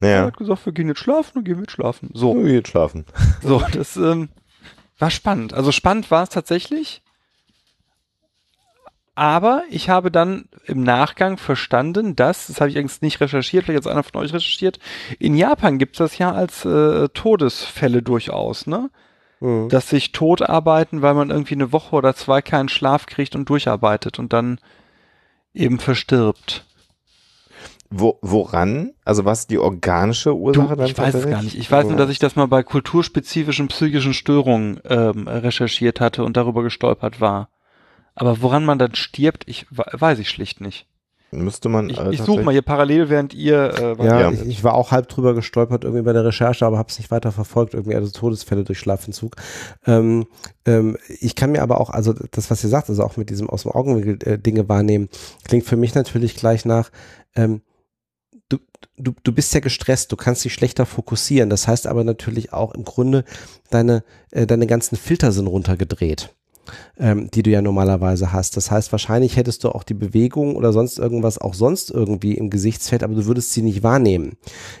Er 0.00 0.10
Ja. 0.10 0.26
hat 0.26 0.36
gesagt, 0.36 0.66
wir 0.66 0.72
gehen 0.72 0.88
jetzt 0.88 1.00
schlafen 1.00 1.38
und 1.38 1.44
gehen 1.44 1.58
jetzt 1.60 1.72
schlafen. 1.72 2.10
So. 2.12 2.32
Oh, 2.32 2.46
jetzt 2.46 2.68
schlafen. 2.68 3.06
So, 3.42 3.62
das 3.72 3.96
ähm, 3.96 4.28
war 4.98 5.10
spannend. 5.10 5.54
Also 5.54 5.72
spannend 5.72 6.10
war 6.10 6.22
es 6.22 6.28
tatsächlich. 6.30 7.02
Aber 9.14 9.62
ich 9.70 9.88
habe 9.88 10.10
dann 10.10 10.46
im 10.66 10.82
Nachgang 10.82 11.38
verstanden, 11.38 12.16
dass, 12.16 12.48
das 12.48 12.60
habe 12.60 12.68
ich 12.68 12.76
übrigens 12.76 13.00
nicht 13.00 13.18
recherchiert, 13.18 13.64
vielleicht 13.64 13.86
hat 13.86 13.90
einer 13.92 14.02
von 14.02 14.20
euch 14.20 14.34
recherchiert, 14.34 14.78
in 15.18 15.34
Japan 15.34 15.78
gibt 15.78 15.94
es 15.94 15.98
das 15.98 16.18
ja 16.18 16.32
als 16.32 16.66
äh, 16.66 17.08
Todesfälle 17.08 18.02
durchaus, 18.02 18.66
ne? 18.66 18.90
Hm. 19.38 19.70
Dass 19.70 19.88
sich 19.88 20.12
tot 20.12 20.42
arbeiten, 20.42 21.00
weil 21.00 21.14
man 21.14 21.30
irgendwie 21.30 21.54
eine 21.54 21.72
Woche 21.72 21.96
oder 21.96 22.14
zwei 22.14 22.42
keinen 22.42 22.68
Schlaf 22.68 23.06
kriegt 23.06 23.34
und 23.34 23.48
durcharbeitet 23.48 24.18
und 24.18 24.34
dann 24.34 24.58
eben 25.54 25.78
verstirbt. 25.78 26.65
Wo, 27.90 28.18
woran? 28.22 28.92
Also 29.04 29.24
was 29.24 29.46
die 29.46 29.58
organische 29.58 30.34
Ursache 30.34 30.68
Du, 30.70 30.74
dann 30.76 30.86
ich 30.86 30.98
weiß 30.98 31.14
es 31.14 31.28
gar 31.28 31.42
nicht. 31.42 31.56
Ich 31.56 31.70
weiß 31.70 31.86
nur, 31.86 31.96
dass 31.96 32.10
ich 32.10 32.18
das 32.18 32.34
mal 32.36 32.46
bei 32.46 32.62
kulturspezifischen 32.62 33.68
psychischen 33.68 34.14
Störungen 34.14 34.80
ähm, 34.84 35.28
recherchiert 35.28 36.00
hatte 36.00 36.24
und 36.24 36.36
darüber 36.36 36.62
gestolpert 36.62 37.20
war. 37.20 37.48
Aber 38.14 38.42
woran 38.42 38.64
man 38.64 38.78
dann 38.78 38.94
stirbt, 38.94 39.44
ich 39.46 39.66
we- 39.70 39.84
weiß 39.92 40.18
ich 40.18 40.28
schlicht 40.30 40.60
nicht. 40.60 40.86
Müsste 41.32 41.68
man. 41.68 41.90
Ich, 41.90 41.98
äh, 41.98 42.10
ich 42.14 42.22
suche 42.22 42.42
mal 42.42 42.52
hier 42.52 42.62
parallel, 42.62 43.10
während 43.10 43.34
ihr. 43.34 43.96
Äh, 43.98 44.04
Ja, 44.04 44.30
Ja. 44.30 44.32
ich 44.32 44.62
war 44.64 44.74
auch 44.74 44.90
halb 44.92 45.08
drüber 45.08 45.34
gestolpert 45.34 45.82
irgendwie 45.84 46.02
bei 46.04 46.12
der 46.12 46.24
Recherche, 46.24 46.64
aber 46.64 46.78
habe 46.78 46.88
es 46.88 46.98
nicht 46.98 47.10
weiter 47.10 47.32
verfolgt, 47.32 47.74
irgendwie 47.74 47.96
also 47.96 48.10
Todesfälle 48.10 48.62
durch 48.64 48.78
Schlafentzug. 48.78 49.34
Ähm, 49.86 50.26
ähm, 50.64 50.96
ich 51.20 51.34
kann 51.34 51.50
mir 51.52 51.62
aber 51.62 51.80
auch, 51.80 51.90
also 51.90 52.14
das, 52.30 52.50
was 52.50 52.62
ihr 52.62 52.70
sagt, 52.70 52.88
also 52.88 53.02
auch 53.02 53.16
mit 53.16 53.28
diesem 53.28 53.50
aus 53.50 53.64
dem 53.64 53.72
Augenwinkel 53.72 54.18
äh, 54.26 54.38
Dinge 54.38 54.68
wahrnehmen, 54.68 55.08
klingt 55.44 55.64
für 55.66 55.76
mich 55.76 55.94
natürlich 55.96 56.36
gleich 56.36 56.64
nach, 56.64 56.90
ähm, 57.34 57.60
du, 58.48 58.58
du, 58.96 59.12
du 59.22 59.32
bist 59.32 59.52
ja 59.54 59.60
gestresst, 59.60 60.12
du 60.12 60.16
kannst 60.16 60.44
dich 60.44 60.54
schlechter 60.54 60.86
fokussieren. 60.86 61.50
Das 61.50 61.68
heißt 61.68 61.86
aber 61.86 62.04
natürlich 62.04 62.52
auch 62.52 62.74
im 62.74 62.84
Grunde, 62.84 63.24
deine, 63.70 64.04
äh, 64.30 64.46
deine 64.46 64.66
ganzen 64.66 64.96
Filter 64.96 65.32
sind 65.32 65.46
runtergedreht 65.46 66.34
ähm, 66.98 67.30
die 67.32 67.42
du 67.42 67.50
ja 67.50 67.62
normalerweise 67.62 68.32
hast. 68.32 68.56
Das 68.56 68.70
heißt, 68.70 68.92
wahrscheinlich 68.92 69.36
hättest 69.36 69.64
du 69.64 69.70
auch 69.70 69.82
die 69.82 69.94
Bewegung 69.94 70.56
oder 70.56 70.72
sonst 70.72 70.98
irgendwas 70.98 71.38
auch 71.38 71.54
sonst 71.54 71.90
irgendwie 71.90 72.34
im 72.34 72.50
Gesichtsfeld, 72.50 73.02
aber 73.02 73.14
du 73.14 73.26
würdest 73.26 73.52
sie 73.52 73.62
nicht 73.62 73.82
wahrnehmen. 73.82 74.36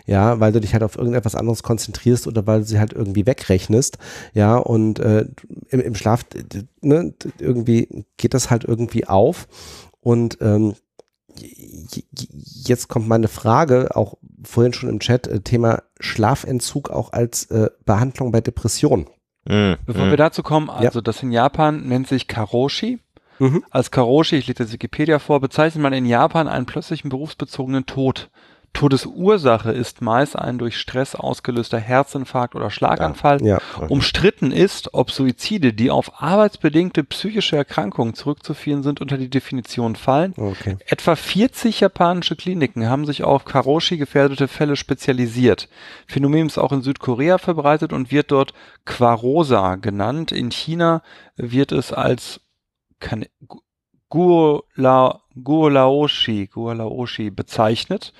Ja, 0.06 0.40
weil 0.40 0.52
du 0.52 0.60
dich 0.60 0.72
halt 0.72 0.82
auf 0.82 0.96
irgendetwas 0.96 1.34
anderes 1.34 1.62
konzentrierst 1.62 2.26
oder 2.26 2.46
weil 2.46 2.60
du 2.60 2.66
sie 2.66 2.78
halt 2.78 2.92
irgendwie 2.92 3.26
wegrechnest. 3.26 3.98
Ja, 4.34 4.56
und 4.56 4.98
äh, 4.98 5.26
im, 5.68 5.80
im 5.80 5.94
Schlaf, 5.94 6.24
ne, 6.80 7.14
irgendwie 7.38 8.04
geht 8.16 8.34
das 8.34 8.50
halt 8.50 8.64
irgendwie 8.64 9.06
auf. 9.06 9.48
Und 10.00 10.38
ähm, 10.40 10.74
jetzt 12.64 12.88
kommt 12.88 13.08
meine 13.08 13.28
Frage, 13.28 13.94
auch 13.94 14.14
vorhin 14.44 14.72
schon 14.72 14.88
im 14.88 15.00
Chat, 15.00 15.26
äh, 15.26 15.40
Thema 15.40 15.82
Schlafentzug 16.00 16.90
auch 16.90 17.12
als 17.12 17.46
äh, 17.50 17.70
Behandlung 17.84 18.32
bei 18.32 18.40
Depressionen. 18.40 19.06
Mhm. 19.44 19.76
Bevor 19.86 20.10
wir 20.10 20.16
dazu 20.16 20.42
kommen, 20.42 20.70
also 20.70 21.00
das 21.00 21.22
in 21.22 21.30
Japan 21.32 21.86
nennt 21.86 22.08
sich 22.08 22.26
Karoshi. 22.26 22.98
Mhm. 23.38 23.64
Als 23.70 23.90
Karoshi, 23.90 24.36
ich 24.36 24.46
lese 24.46 24.64
das 24.64 24.72
Wikipedia 24.72 25.18
vor, 25.18 25.40
bezeichnet 25.40 25.82
man 25.82 25.92
in 25.92 26.06
Japan 26.06 26.48
einen 26.48 26.66
plötzlichen 26.66 27.10
berufsbezogenen 27.10 27.86
Tod. 27.86 28.30
Todesursache 28.76 29.72
ist 29.72 30.02
meist 30.02 30.36
ein 30.36 30.58
durch 30.58 30.76
Stress 30.78 31.14
ausgelöster 31.14 31.78
Herzinfarkt 31.78 32.54
oder 32.54 32.70
Schlaganfall. 32.70 33.42
Ja. 33.42 33.58
Umstritten 33.88 34.52
ist, 34.52 34.92
ob 34.92 35.10
Suizide, 35.10 35.72
die 35.72 35.90
auf 35.90 36.20
arbeitsbedingte 36.22 37.02
psychische 37.04 37.56
Erkrankungen 37.56 38.12
zurückzuführen 38.14 38.82
sind, 38.82 39.00
unter 39.00 39.16
die 39.16 39.30
Definition 39.30 39.96
fallen. 39.96 40.34
Okay. 40.36 40.76
Etwa 40.86 41.16
40 41.16 41.80
japanische 41.80 42.36
Kliniken 42.36 42.86
haben 42.88 43.06
sich 43.06 43.24
auf 43.24 43.46
Karoshi 43.46 43.96
gefährdete 43.96 44.46
Fälle 44.46 44.76
spezialisiert. 44.76 45.68
Phänomen 46.06 46.46
ist 46.46 46.58
auch 46.58 46.72
in 46.72 46.82
Südkorea 46.82 47.38
verbreitet 47.38 47.94
und 47.94 48.12
wird 48.12 48.30
dort 48.30 48.52
Quarosa 48.84 49.76
genannt. 49.76 50.32
In 50.32 50.50
China 50.50 51.02
wird 51.36 51.72
es 51.72 51.92
als 51.92 52.40
kann, 53.00 53.24
Gu- 53.46 53.60
Guola, 54.08 55.20
Guolaoshi, 55.42 56.46
Guolaoshi 56.46 57.30
bezeichnet. 57.30 58.12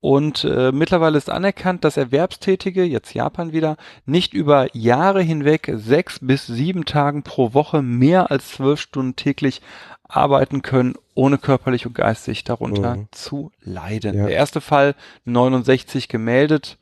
Und 0.00 0.44
äh, 0.44 0.70
mittlerweile 0.70 1.18
ist 1.18 1.28
anerkannt, 1.28 1.84
dass 1.84 1.96
Erwerbstätige, 1.96 2.84
jetzt 2.84 3.14
Japan 3.14 3.52
wieder, 3.52 3.76
nicht 4.06 4.32
über 4.32 4.68
Jahre 4.76 5.22
hinweg 5.22 5.72
sechs 5.74 6.20
bis 6.20 6.46
sieben 6.46 6.84
Tagen 6.84 7.24
pro 7.24 7.52
Woche 7.52 7.82
mehr 7.82 8.30
als 8.30 8.48
zwölf 8.52 8.80
Stunden 8.80 9.16
täglich 9.16 9.60
arbeiten 10.04 10.62
können, 10.62 10.94
ohne 11.14 11.36
körperlich 11.36 11.84
und 11.84 11.94
geistig 11.94 12.44
darunter 12.44 12.96
Mhm. 12.96 13.08
zu 13.10 13.50
leiden. 13.60 14.16
Ja. 14.16 14.26
Der 14.26 14.36
erste 14.36 14.60
Fall 14.60 14.94
69 15.24 16.08
gemeldet. 16.08 16.78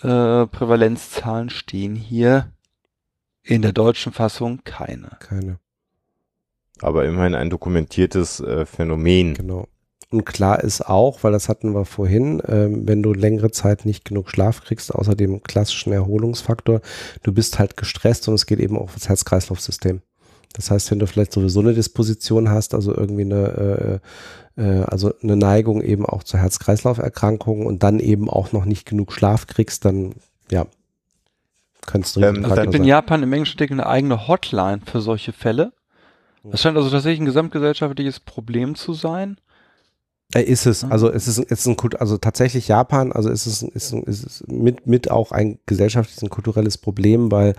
Äh, 0.00 0.46
Prävalenzzahlen 0.46 1.50
stehen 1.50 1.94
hier 1.96 2.50
in 3.42 3.62
der 3.62 3.72
deutschen 3.72 4.12
Fassung 4.12 4.60
keine. 4.64 5.10
Keine. 5.20 5.58
Aber 6.80 7.04
immerhin 7.04 7.34
ein 7.34 7.50
dokumentiertes 7.50 8.40
äh, 8.40 8.64
Phänomen. 8.64 9.34
Genau. 9.34 9.66
Und 10.10 10.24
klar 10.24 10.64
ist 10.64 10.80
auch, 10.86 11.22
weil 11.22 11.32
das 11.32 11.50
hatten 11.50 11.74
wir 11.74 11.84
vorhin, 11.84 12.40
ähm, 12.48 12.88
wenn 12.88 13.02
du 13.02 13.12
längere 13.12 13.50
Zeit 13.50 13.84
nicht 13.84 14.06
genug 14.06 14.30
Schlaf 14.30 14.62
kriegst, 14.62 14.94
außer 14.94 15.14
dem 15.14 15.42
klassischen 15.42 15.92
Erholungsfaktor, 15.92 16.80
du 17.22 17.32
bist 17.32 17.58
halt 17.58 17.76
gestresst 17.76 18.26
und 18.28 18.34
es 18.34 18.46
geht 18.46 18.58
eben 18.58 18.76
auch 18.78 18.84
auf 18.84 18.94
das 18.94 19.08
Herz-Kreislauf-System. 19.08 20.00
Das 20.54 20.70
heißt, 20.70 20.90
wenn 20.90 20.98
du 20.98 21.06
vielleicht 21.06 21.32
sowieso 21.32 21.60
eine 21.60 21.74
Disposition 21.74 22.48
hast, 22.48 22.72
also 22.72 22.94
irgendwie 22.94 23.22
eine, 23.22 24.00
äh, 24.56 24.62
äh, 24.62 24.82
also 24.84 25.12
eine 25.22 25.36
Neigung 25.36 25.82
eben 25.82 26.06
auch 26.06 26.22
zur 26.22 26.40
Herz-Kreislauf-Erkrankungen 26.40 27.66
und 27.66 27.82
dann 27.82 28.00
eben 28.00 28.30
auch 28.30 28.52
noch 28.52 28.64
nicht 28.64 28.86
genug 28.86 29.12
Schlaf 29.12 29.46
kriegst, 29.46 29.84
dann 29.84 30.14
ja, 30.50 30.66
könntest 31.86 32.16
du 32.16 32.20
Ähm, 32.22 32.46
Es 32.46 32.62
gibt 32.62 32.74
in. 32.74 32.84
Japan 32.84 33.22
im 33.22 33.32
englischen 33.34 33.60
eine 33.72 33.86
eigene 33.86 34.26
Hotline 34.26 34.80
für 34.86 35.02
solche 35.02 35.32
Fälle. 35.32 35.72
Das 36.44 36.62
scheint 36.62 36.78
also 36.78 36.88
tatsächlich 36.88 37.20
ein 37.20 37.26
gesamtgesellschaftliches 37.26 38.20
Problem 38.20 38.74
zu 38.74 38.94
sein. 38.94 39.36
Äh, 40.34 40.42
Ist 40.42 40.66
es, 40.66 40.84
also 40.84 41.10
es 41.10 41.26
ist, 41.26 41.38
es 41.38 41.60
ist 41.60 41.66
ein, 41.66 41.76
Kult- 41.76 42.00
also 42.00 42.18
tatsächlich 42.18 42.68
Japan, 42.68 43.12
also 43.12 43.30
es 43.30 43.46
ist, 43.46 43.62
ist, 43.62 43.92
ist 43.94 44.26
es 44.26 44.44
mit, 44.46 44.86
mit 44.86 45.10
auch 45.10 45.32
ein 45.32 45.58
gesellschaftliches, 45.64 46.22
ein 46.22 46.28
kulturelles 46.28 46.76
Problem, 46.76 47.32
weil 47.32 47.54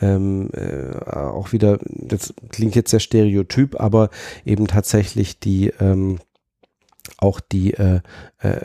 ähm, 0.00 0.50
äh, 0.52 0.96
auch 1.08 1.52
wieder, 1.52 1.78
das 1.84 2.34
klingt 2.50 2.74
jetzt 2.74 2.90
sehr 2.90 2.98
stereotyp, 3.00 3.80
aber 3.80 4.10
eben 4.44 4.66
tatsächlich 4.66 5.38
die, 5.38 5.68
ähm, 5.80 6.18
auch 7.18 7.38
die 7.38 7.74
äh, 7.74 8.00
äh, 8.40 8.60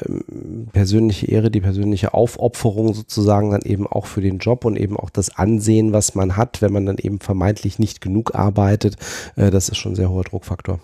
persönliche 0.72 1.28
Ehre, 1.28 1.52
die 1.52 1.62
persönliche 1.62 2.14
Aufopferung 2.16 2.96
sozusagen 2.96 3.52
dann 3.52 3.62
eben 3.62 3.86
auch 3.86 4.08
für 4.08 4.22
den 4.22 4.40
Job 4.40 4.66
und 4.66 4.78
eben 4.78 4.98
auch 4.98 5.12
das 5.12 5.38
Ansehen, 5.38 5.94
was 5.94 6.16
man 6.16 6.38
hat, 6.38 6.62
wenn 6.64 6.74
man 6.74 6.88
dann 6.88 6.98
eben 6.98 7.20
vermeintlich 7.20 7.78
nicht 7.78 8.02
genug 8.02 8.34
arbeitet, 8.34 8.98
äh, 9.36 9.52
das 9.52 9.70
ist 9.70 9.78
schon 9.78 9.94
ein 9.94 9.96
sehr 9.96 10.10
hoher 10.10 10.24
Druckfaktor. 10.24 10.80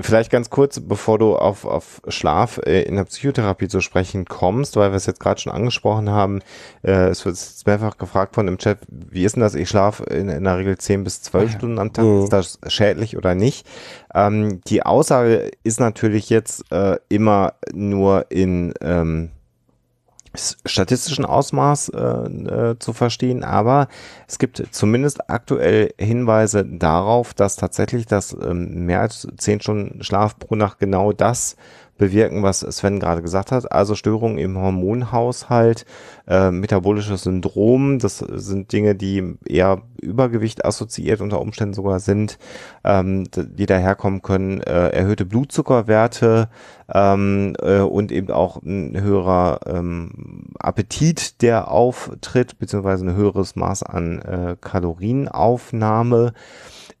Vielleicht 0.00 0.32
ganz 0.32 0.50
kurz, 0.50 0.80
bevor 0.80 1.18
du 1.20 1.36
auf, 1.36 1.64
auf 1.64 2.02
Schlaf 2.08 2.58
äh, 2.66 2.82
in 2.82 2.96
der 2.96 3.04
Psychotherapie 3.04 3.68
zu 3.68 3.80
sprechen 3.80 4.24
kommst, 4.24 4.74
weil 4.74 4.90
wir 4.90 4.96
es 4.96 5.06
jetzt 5.06 5.20
gerade 5.20 5.40
schon 5.40 5.52
angesprochen 5.52 6.10
haben, 6.10 6.40
äh, 6.82 7.06
es 7.08 7.24
wird 7.24 7.36
jetzt 7.36 7.64
mehrfach 7.68 7.96
gefragt 7.96 8.34
von 8.34 8.48
im 8.48 8.58
Chat, 8.58 8.78
wie 8.88 9.24
ist 9.24 9.36
denn 9.36 9.42
das? 9.42 9.54
Ich 9.54 9.68
schlafe 9.68 10.02
in, 10.04 10.28
in 10.28 10.42
der 10.42 10.58
Regel 10.58 10.76
10 10.76 11.04
bis 11.04 11.22
12 11.22 11.44
Ah 11.44 11.46
ja. 11.52 11.58
Stunden 11.58 11.78
am 11.78 11.92
Tag, 11.92 12.04
Mhm. 12.04 12.22
ist 12.24 12.32
das 12.32 12.58
schädlich 12.66 13.16
oder 13.16 13.36
nicht? 13.36 13.66
Ähm, 14.12 14.60
die 14.66 14.82
Aussage 14.84 15.52
ist 15.62 15.78
natürlich 15.78 16.28
jetzt 16.28 16.72
äh, 16.72 16.96
immer 17.08 17.52
nur 17.72 18.26
in 18.30 18.74
ähm, 18.80 19.30
statistischen 20.36 21.24
Ausmaß 21.24 21.90
äh, 21.90 21.98
äh, 21.98 22.78
zu 22.78 22.92
verstehen, 22.92 23.44
aber 23.44 23.88
es 24.26 24.38
gibt 24.38 24.62
zumindest 24.70 25.30
aktuell 25.30 25.94
Hinweise 25.98 26.64
darauf, 26.64 27.34
dass 27.34 27.56
tatsächlich 27.56 28.06
das 28.06 28.36
ähm, 28.40 28.86
mehr 28.86 29.00
als 29.00 29.26
zehn 29.36 29.60
Stunden 29.60 30.02
Schlaf 30.02 30.38
pro 30.38 30.56
Nacht 30.56 30.78
genau 30.78 31.12
das 31.12 31.56
bewirken, 31.96 32.42
was 32.42 32.60
Sven 32.60 33.00
gerade 33.00 33.22
gesagt 33.22 33.52
hat. 33.52 33.70
Also 33.70 33.94
Störungen 33.94 34.38
im 34.38 34.58
Hormonhaushalt, 34.58 35.86
äh, 36.26 36.50
metabolisches 36.50 37.22
Syndrom, 37.22 37.98
das 37.98 38.18
sind 38.18 38.72
Dinge, 38.72 38.94
die 38.94 39.36
eher 39.46 39.82
Übergewicht 40.00 40.64
assoziiert 40.64 41.20
unter 41.20 41.40
Umständen 41.40 41.74
sogar 41.74 42.00
sind, 42.00 42.38
ähm, 42.84 43.24
die 43.34 43.66
daherkommen 43.66 44.22
können, 44.22 44.60
äh, 44.60 44.88
erhöhte 44.88 45.24
Blutzuckerwerte 45.24 46.48
ähm, 46.92 47.54
äh, 47.62 47.80
und 47.80 48.12
eben 48.12 48.30
auch 48.30 48.62
ein 48.62 49.00
höherer 49.00 49.60
ähm, 49.66 50.46
Appetit, 50.58 51.42
der 51.42 51.70
auftritt, 51.70 52.58
beziehungsweise 52.58 53.06
ein 53.06 53.16
höheres 53.16 53.56
Maß 53.56 53.82
an 53.84 54.20
äh, 54.22 54.56
Kalorienaufnahme. 54.60 56.32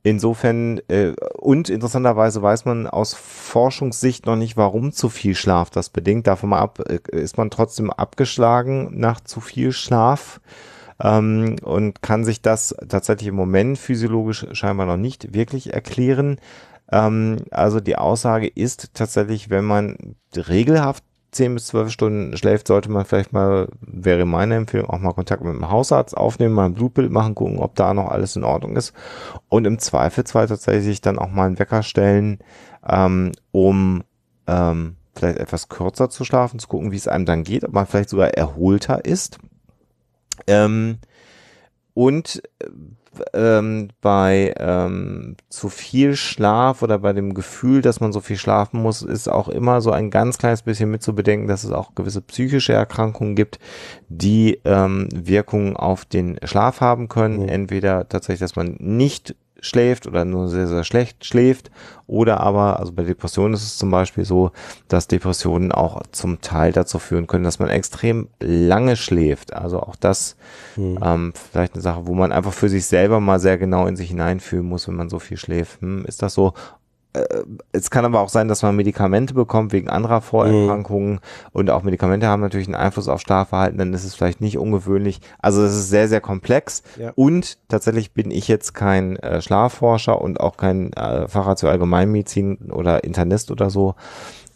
Insofern, 0.06 0.82
äh, 0.88 1.14
und 1.38 1.70
interessanterweise 1.70 2.42
weiß 2.42 2.66
man 2.66 2.86
aus 2.86 3.14
Forschungssicht 3.14 4.26
noch 4.26 4.36
nicht, 4.36 4.54
warum 4.54 4.92
zu 4.92 5.08
viel 5.08 5.34
Schlaf 5.34 5.70
das 5.70 5.88
bedingt. 5.88 6.26
Davon 6.26 6.50
mal 6.50 6.58
ab, 6.58 6.78
äh, 6.86 7.00
ist 7.10 7.38
man 7.38 7.48
trotzdem 7.48 7.90
abgeschlagen 7.90 8.90
nach 8.92 9.20
zu 9.20 9.40
viel 9.40 9.72
Schlaf 9.72 10.42
ähm, 11.02 11.56
und 11.62 12.02
kann 12.02 12.22
sich 12.26 12.42
das 12.42 12.76
tatsächlich 12.86 13.28
im 13.28 13.34
Moment 13.34 13.78
physiologisch 13.78 14.46
scheinbar 14.52 14.84
noch 14.84 14.98
nicht 14.98 15.32
wirklich 15.32 15.72
erklären. 15.72 16.38
Ähm, 16.92 17.38
also 17.50 17.80
die 17.80 17.96
Aussage 17.96 18.46
ist 18.46 18.92
tatsächlich, 18.92 19.48
wenn 19.48 19.64
man 19.64 20.16
regelhaft 20.36 21.02
10 21.34 21.54
bis 21.54 21.66
12 21.66 21.90
Stunden 21.90 22.36
schläft, 22.36 22.68
sollte 22.68 22.90
man 22.90 23.04
vielleicht 23.04 23.32
mal, 23.32 23.68
wäre 23.80 24.24
meine 24.24 24.56
Empfehlung, 24.56 24.88
auch 24.90 24.98
mal 24.98 25.12
Kontakt 25.12 25.42
mit 25.44 25.54
dem 25.54 25.70
Hausarzt 25.70 26.16
aufnehmen, 26.16 26.54
mal 26.54 26.66
ein 26.66 26.74
Blutbild 26.74 27.10
machen, 27.10 27.34
gucken, 27.34 27.58
ob 27.58 27.74
da 27.74 27.94
noch 27.94 28.08
alles 28.08 28.36
in 28.36 28.44
Ordnung 28.44 28.76
ist. 28.76 28.92
Und 29.48 29.66
im 29.66 29.78
Zweifelsfall 29.78 30.46
tatsächlich 30.46 31.00
dann 31.00 31.18
auch 31.18 31.30
mal 31.30 31.46
einen 31.46 31.58
Wecker 31.58 31.82
stellen, 31.82 32.38
ähm, 32.88 33.32
um 33.52 34.04
ähm, 34.46 34.96
vielleicht 35.14 35.38
etwas 35.38 35.68
kürzer 35.68 36.10
zu 36.10 36.24
schlafen, 36.24 36.58
zu 36.58 36.68
gucken, 36.68 36.92
wie 36.92 36.96
es 36.96 37.08
einem 37.08 37.26
dann 37.26 37.44
geht, 37.44 37.64
ob 37.64 37.72
man 37.72 37.86
vielleicht 37.86 38.10
sogar 38.10 38.28
erholter 38.28 39.04
ist. 39.04 39.38
Ähm, 40.46 40.98
und 41.94 42.42
äh, 42.58 42.66
ähm, 43.32 43.88
bei 44.00 44.54
ähm, 44.58 45.36
zu 45.48 45.68
viel 45.68 46.16
Schlaf 46.16 46.82
oder 46.82 46.98
bei 46.98 47.12
dem 47.12 47.34
Gefühl, 47.34 47.82
dass 47.82 48.00
man 48.00 48.12
so 48.12 48.20
viel 48.20 48.36
schlafen 48.36 48.82
muss, 48.82 49.02
ist 49.02 49.28
auch 49.28 49.48
immer 49.48 49.80
so 49.80 49.90
ein 49.90 50.10
ganz 50.10 50.38
kleines 50.38 50.62
bisschen 50.62 50.90
mitzubedenken, 50.90 51.48
dass 51.48 51.64
es 51.64 51.72
auch 51.72 51.94
gewisse 51.94 52.20
psychische 52.22 52.72
Erkrankungen 52.72 53.34
gibt, 53.34 53.58
die 54.08 54.60
ähm, 54.64 55.08
Wirkungen 55.12 55.76
auf 55.76 56.04
den 56.04 56.38
Schlaf 56.44 56.80
haben 56.80 57.08
können. 57.08 57.42
Mhm. 57.42 57.48
Entweder 57.48 58.08
tatsächlich, 58.08 58.40
dass 58.40 58.56
man 58.56 58.76
nicht 58.78 59.34
schläft 59.64 60.06
oder 60.06 60.24
nur 60.24 60.48
sehr, 60.48 60.66
sehr 60.66 60.84
schlecht 60.84 61.24
schläft. 61.24 61.70
Oder 62.06 62.40
aber, 62.40 62.78
also 62.78 62.92
bei 62.92 63.02
Depressionen 63.02 63.54
ist 63.54 63.62
es 63.62 63.78
zum 63.78 63.90
Beispiel 63.90 64.24
so, 64.24 64.50
dass 64.88 65.08
Depressionen 65.08 65.72
auch 65.72 66.02
zum 66.12 66.40
Teil 66.40 66.72
dazu 66.72 66.98
führen 66.98 67.26
können, 67.26 67.44
dass 67.44 67.58
man 67.58 67.70
extrem 67.70 68.28
lange 68.40 68.96
schläft. 68.96 69.54
Also 69.54 69.80
auch 69.80 69.96
das 69.96 70.36
hm. 70.74 70.98
ähm, 71.02 71.32
vielleicht 71.50 71.74
eine 71.74 71.82
Sache, 71.82 72.06
wo 72.06 72.14
man 72.14 72.32
einfach 72.32 72.52
für 72.52 72.68
sich 72.68 72.86
selber 72.86 73.20
mal 73.20 73.40
sehr 73.40 73.56
genau 73.56 73.86
in 73.86 73.96
sich 73.96 74.08
hineinfühlen 74.08 74.66
muss, 74.66 74.86
wenn 74.86 74.96
man 74.96 75.08
so 75.08 75.18
viel 75.18 75.38
schläft. 75.38 75.80
Hm, 75.80 76.04
ist 76.04 76.22
das 76.22 76.34
so? 76.34 76.52
Äh, 77.14 77.44
es 77.72 77.90
kann 77.90 78.04
aber 78.04 78.20
auch 78.20 78.28
sein, 78.28 78.48
dass 78.48 78.62
man 78.62 78.76
Medikamente 78.76 79.34
bekommt 79.34 79.72
wegen 79.72 79.88
anderer 79.88 80.20
Vorerkrankungen 80.20 81.12
mhm. 81.12 81.20
und 81.52 81.70
auch 81.70 81.82
Medikamente 81.82 82.26
haben 82.26 82.42
natürlich 82.42 82.66
einen 82.66 82.74
Einfluss 82.74 83.08
auf 83.08 83.20
Schlafverhalten, 83.20 83.78
dann 83.78 83.94
ist 83.94 84.04
es 84.04 84.14
vielleicht 84.14 84.40
nicht 84.40 84.58
ungewöhnlich. 84.58 85.20
Also 85.38 85.62
es 85.62 85.74
ist 85.74 85.88
sehr, 85.88 86.08
sehr 86.08 86.20
komplex 86.20 86.82
ja. 86.98 87.12
und 87.14 87.58
tatsächlich 87.68 88.12
bin 88.12 88.30
ich 88.30 88.48
jetzt 88.48 88.74
kein 88.74 89.16
äh, 89.16 89.40
Schlafforscher 89.40 90.20
und 90.20 90.40
auch 90.40 90.56
kein 90.56 90.92
äh, 90.92 91.28
Facharzt 91.28 91.60
für 91.60 91.70
Allgemeinmedizin 91.70 92.70
oder 92.72 93.04
Internist 93.04 93.50
oder 93.50 93.70
so. 93.70 93.94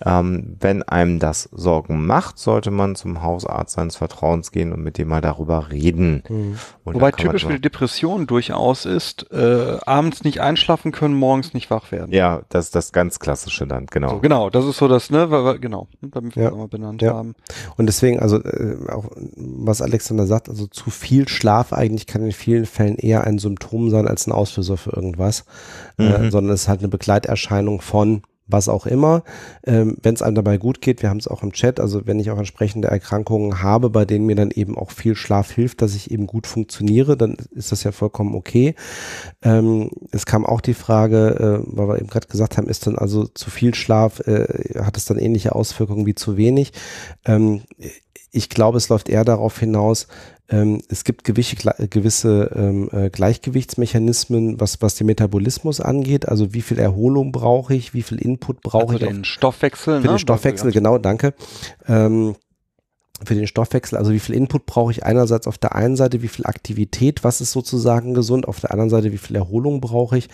Ähm, 0.05 0.57
wenn 0.61 0.83
einem 0.85 1.19
das 1.19 1.49
Sorgen 1.51 2.07
macht, 2.07 2.39
sollte 2.39 2.71
man 2.71 2.95
zum 2.95 3.23
Hausarzt 3.23 3.75
seines 3.75 3.97
Vertrauens 3.97 4.53
gehen 4.53 4.73
und 4.73 4.83
mit 4.83 4.97
dem 4.97 5.09
mal 5.09 5.21
darüber 5.21 5.71
reden. 5.73 6.23
Mhm. 6.29 6.57
Wobei 6.85 7.11
typisch 7.11 7.45
für 7.45 7.55
die 7.55 7.61
Depression 7.61 8.27
durchaus 8.27 8.85
ist, 8.85 9.31
äh, 9.33 9.79
abends 9.85 10.23
nicht 10.23 10.41
einschlafen 10.41 10.93
können, 10.93 11.15
morgens 11.15 11.53
nicht 11.53 11.71
wach 11.71 11.91
werden. 11.91 12.13
Ja, 12.13 12.43
das 12.49 12.67
ist 12.67 12.75
das 12.77 12.93
ganz 12.93 13.19
klassische 13.19 13.67
dann, 13.67 13.87
genau. 13.87 14.11
So, 14.11 14.19
genau, 14.21 14.51
das 14.51 14.65
ist 14.67 14.79
so 14.79 14.87
das, 14.87 15.11
ne, 15.11 15.31
weil, 15.31 15.59
genau, 15.59 15.89
damit 16.01 16.37
wir 16.37 16.45
ja. 16.45 16.51
das 16.51 16.59
mal 16.59 16.69
benannt 16.69 17.03
ja. 17.03 17.15
haben. 17.15 17.35
Und 17.77 17.87
deswegen, 17.87 18.21
also 18.21 18.41
äh, 18.43 18.77
auch 18.91 19.11
was 19.37 19.83
Alexander 19.83 20.27
sagt, 20.27 20.49
also 20.49 20.67
zu 20.69 20.91
viel 20.91 21.29
Schlaf 21.29 21.73
eigentlich 21.73 22.07
kann 22.07 22.23
in 22.23 22.33
vielen 22.33 22.67
Fällen 22.67 22.97
eher 22.97 23.25
ein 23.25 23.39
Symptom 23.39 23.91
sein 23.91 24.07
als 24.07 24.27
ein 24.27 24.33
Auslöser 24.33 24.77
für 24.77 24.95
irgendwas, 24.95 25.45
äh, 25.99 26.05
mhm. 26.05 26.27
äh, 26.27 26.31
sondern 26.31 26.55
es 26.55 26.63
ist 26.63 26.69
halt 26.69 26.81
eine 26.81 26.89
Begleiterscheinung 26.89 27.81
von 27.81 28.23
was 28.49 28.69
auch 28.69 28.87
immer. 28.87 29.23
Ähm, 29.65 29.97
wenn 30.03 30.15
es 30.15 30.23
einem 30.23 30.35
dabei 30.35 30.57
gut 30.57 30.81
geht, 30.81 31.03
wir 31.03 31.11
haben 31.11 31.19
es 31.19 31.29
auch 31.29 31.43
im 31.43 31.53
Chat, 31.53 31.79
also 31.79 32.07
wenn 32.07 32.19
ich 32.19 32.31
auch 32.31 32.39
entsprechende 32.39 32.89
Erkrankungen 32.89 33.63
habe, 33.63 33.91
bei 33.91 34.05
denen 34.05 34.27
mir 34.27 34.37
dann 34.37 34.51
eben 34.51 34.77
auch 34.77 34.91
viel 34.91 35.15
Schlaf 35.15 35.51
hilft, 35.51 35.83
dass 35.83 35.95
ich 35.95 36.11
eben 36.11 36.27
gut 36.27 36.47
funktioniere, 36.47 37.17
dann 37.17 37.37
ist 37.53 37.71
das 37.71 37.85
ja 37.85 37.93
vollkommen 37.93 38.35
okay. 38.35 38.75
Ähm, 39.43 39.91
es 40.11 40.27
kam 40.27 40.45
auch 40.47 40.61
die 40.61 40.75
Frage, 40.75 41.63
äh, 41.65 41.77
weil 41.77 41.89
wir 41.89 41.99
eben 41.99 42.09
gerade 42.09 42.27
gesagt 42.27 42.57
haben, 42.57 42.69
ist 42.69 42.87
dann 42.87 42.97
also 42.97 43.27
zu 43.27 43.51
viel 43.51 43.75
Schlaf, 43.75 44.21
äh, 44.21 44.81
hat 44.83 44.97
es 44.97 45.05
dann 45.05 45.19
ähnliche 45.19 45.55
Auswirkungen 45.55 46.07
wie 46.07 46.15
zu 46.15 46.37
wenig? 46.37 46.73
Ähm, 47.25 47.63
ich 48.31 48.49
glaube, 48.49 48.79
es 48.79 48.89
läuft 48.89 49.09
eher 49.09 49.25
darauf 49.25 49.59
hinaus, 49.59 50.07
ähm, 50.51 50.81
es 50.89 51.05
gibt 51.05 51.25
gewisse, 51.25 51.57
gewisse 51.91 52.51
ähm, 52.55 52.89
äh, 52.93 53.11
Gleichgewichtsmechanismen, 53.11 54.59
was, 54.61 54.81
was 54.81 54.95
den 54.95 55.07
Metabolismus 55.07 55.81
angeht. 55.81 56.27
Also 56.27 56.55
wie 56.55 56.63
viel 56.63 56.79
Erholung 56.79 57.33
brauche 57.33 57.75
ich, 57.75 57.93
wie 57.93 58.03
viel 58.03 58.19
Input 58.19 58.63
brauche 58.63 58.95
also 58.95 58.95
ich. 58.95 59.01
Für 59.01 59.13
den 59.13 59.25
Stoffwechsel. 59.25 60.01
Für 60.01 60.07
ne? 60.07 60.15
den 60.15 60.19
Stoffwechsel, 60.19 60.73
genau, 60.73 60.97
danke. 60.97 61.35
Ähm, 61.87 62.35
für 63.25 63.35
den 63.35 63.47
Stoffwechsel, 63.47 63.99
also 63.99 64.13
wie 64.13 64.21
viel 64.21 64.35
Input 64.35 64.67
brauche 64.67 64.93
ich 64.93 65.05
einerseits 65.05 65.47
auf 65.47 65.59
der 65.59 65.75
einen 65.75 65.97
Seite, 65.97 66.23
wie 66.23 66.29
viel 66.29 66.47
Aktivität, 66.47 67.25
was 67.25 67.41
ist 67.41 67.53
sozusagen 67.53 68.15
gesund, 68.15 68.47
auf 68.47 68.61
der 68.61 68.71
anderen 68.71 68.91
Seite, 68.91 69.13
wie 69.13 69.19
viel 69.19 69.37
Erholung 69.37 69.81
brauche 69.81 70.19
ich? 70.19 70.29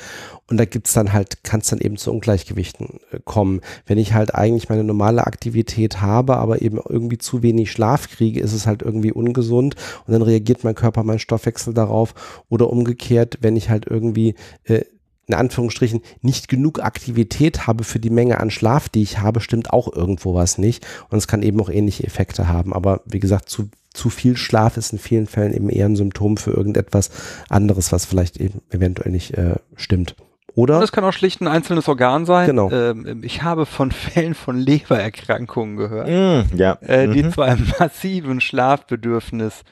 Und 0.48 0.58
da 0.58 0.66
gibt's 0.66 0.92
dann 0.92 1.12
halt, 1.12 1.42
kann 1.44 1.60
es 1.60 1.68
dann 1.68 1.78
eben 1.78 1.96
zu 1.96 2.12
Ungleichgewichten 2.12 3.00
äh, 3.10 3.20
kommen. 3.24 3.62
Wenn 3.86 3.98
ich 3.98 4.12
halt 4.12 4.34
eigentlich 4.34 4.68
meine 4.68 4.84
normale 4.84 5.26
Aktivität 5.26 6.00
habe, 6.00 6.36
aber 6.36 6.60
eben 6.60 6.78
irgendwie 6.88 7.18
zu 7.18 7.42
wenig 7.42 7.72
Schlaf 7.72 8.10
kriege, 8.10 8.40
ist 8.40 8.52
es 8.52 8.66
halt 8.66 8.82
irgendwie 8.82 9.12
ungesund. 9.12 9.76
Und 10.06 10.12
dann 10.12 10.22
reagiert 10.22 10.64
mein 10.64 10.74
Körper, 10.74 11.02
mein 11.02 11.18
Stoffwechsel 11.18 11.72
darauf. 11.72 12.14
Oder 12.50 12.70
umgekehrt, 12.70 13.38
wenn 13.40 13.56
ich 13.56 13.70
halt 13.70 13.86
irgendwie 13.86 14.34
äh, 14.64 14.84
in 15.26 15.34
Anführungsstrichen 15.34 16.02
nicht 16.22 16.48
genug 16.48 16.82
Aktivität 16.82 17.66
habe 17.66 17.84
für 17.84 17.98
die 17.98 18.10
Menge 18.10 18.40
an 18.40 18.50
Schlaf, 18.50 18.88
die 18.88 19.02
ich 19.02 19.18
habe, 19.18 19.40
stimmt 19.40 19.72
auch 19.72 19.92
irgendwo 19.92 20.34
was 20.34 20.58
nicht. 20.58 20.86
Und 21.08 21.18
es 21.18 21.28
kann 21.28 21.42
eben 21.42 21.60
auch 21.60 21.70
ähnliche 21.70 22.04
Effekte 22.04 22.48
haben. 22.48 22.72
Aber 22.72 23.00
wie 23.06 23.20
gesagt, 23.20 23.48
zu, 23.48 23.68
zu 23.92 24.10
viel 24.10 24.36
Schlaf 24.36 24.76
ist 24.76 24.92
in 24.92 24.98
vielen 24.98 25.26
Fällen 25.26 25.54
eben 25.54 25.70
eher 25.70 25.86
ein 25.86 25.96
Symptom 25.96 26.36
für 26.36 26.50
irgendetwas 26.50 27.10
anderes, 27.48 27.92
was 27.92 28.04
vielleicht 28.04 28.38
eben 28.38 28.60
eventuell 28.70 29.12
nicht 29.12 29.34
äh, 29.34 29.56
stimmt. 29.76 30.14
Oder? 30.56 30.78
Das 30.78 30.92
kann 30.92 31.02
auch 31.02 31.12
schlicht 31.12 31.40
ein 31.40 31.48
einzelnes 31.48 31.88
Organ 31.88 32.26
sein. 32.26 32.46
Genau. 32.46 32.70
Ähm, 32.70 33.22
ich 33.24 33.42
habe 33.42 33.66
von 33.66 33.90
Fällen 33.90 34.34
von 34.34 34.56
Lebererkrankungen 34.56 35.76
gehört, 35.76 36.08
mm, 36.08 36.56
ja. 36.56 36.78
äh, 36.80 37.08
die 37.08 37.24
mhm. 37.24 37.32
zu 37.32 37.42
einem 37.42 37.66
massiven 37.78 38.40
Schlafbedürfnis 38.40 39.64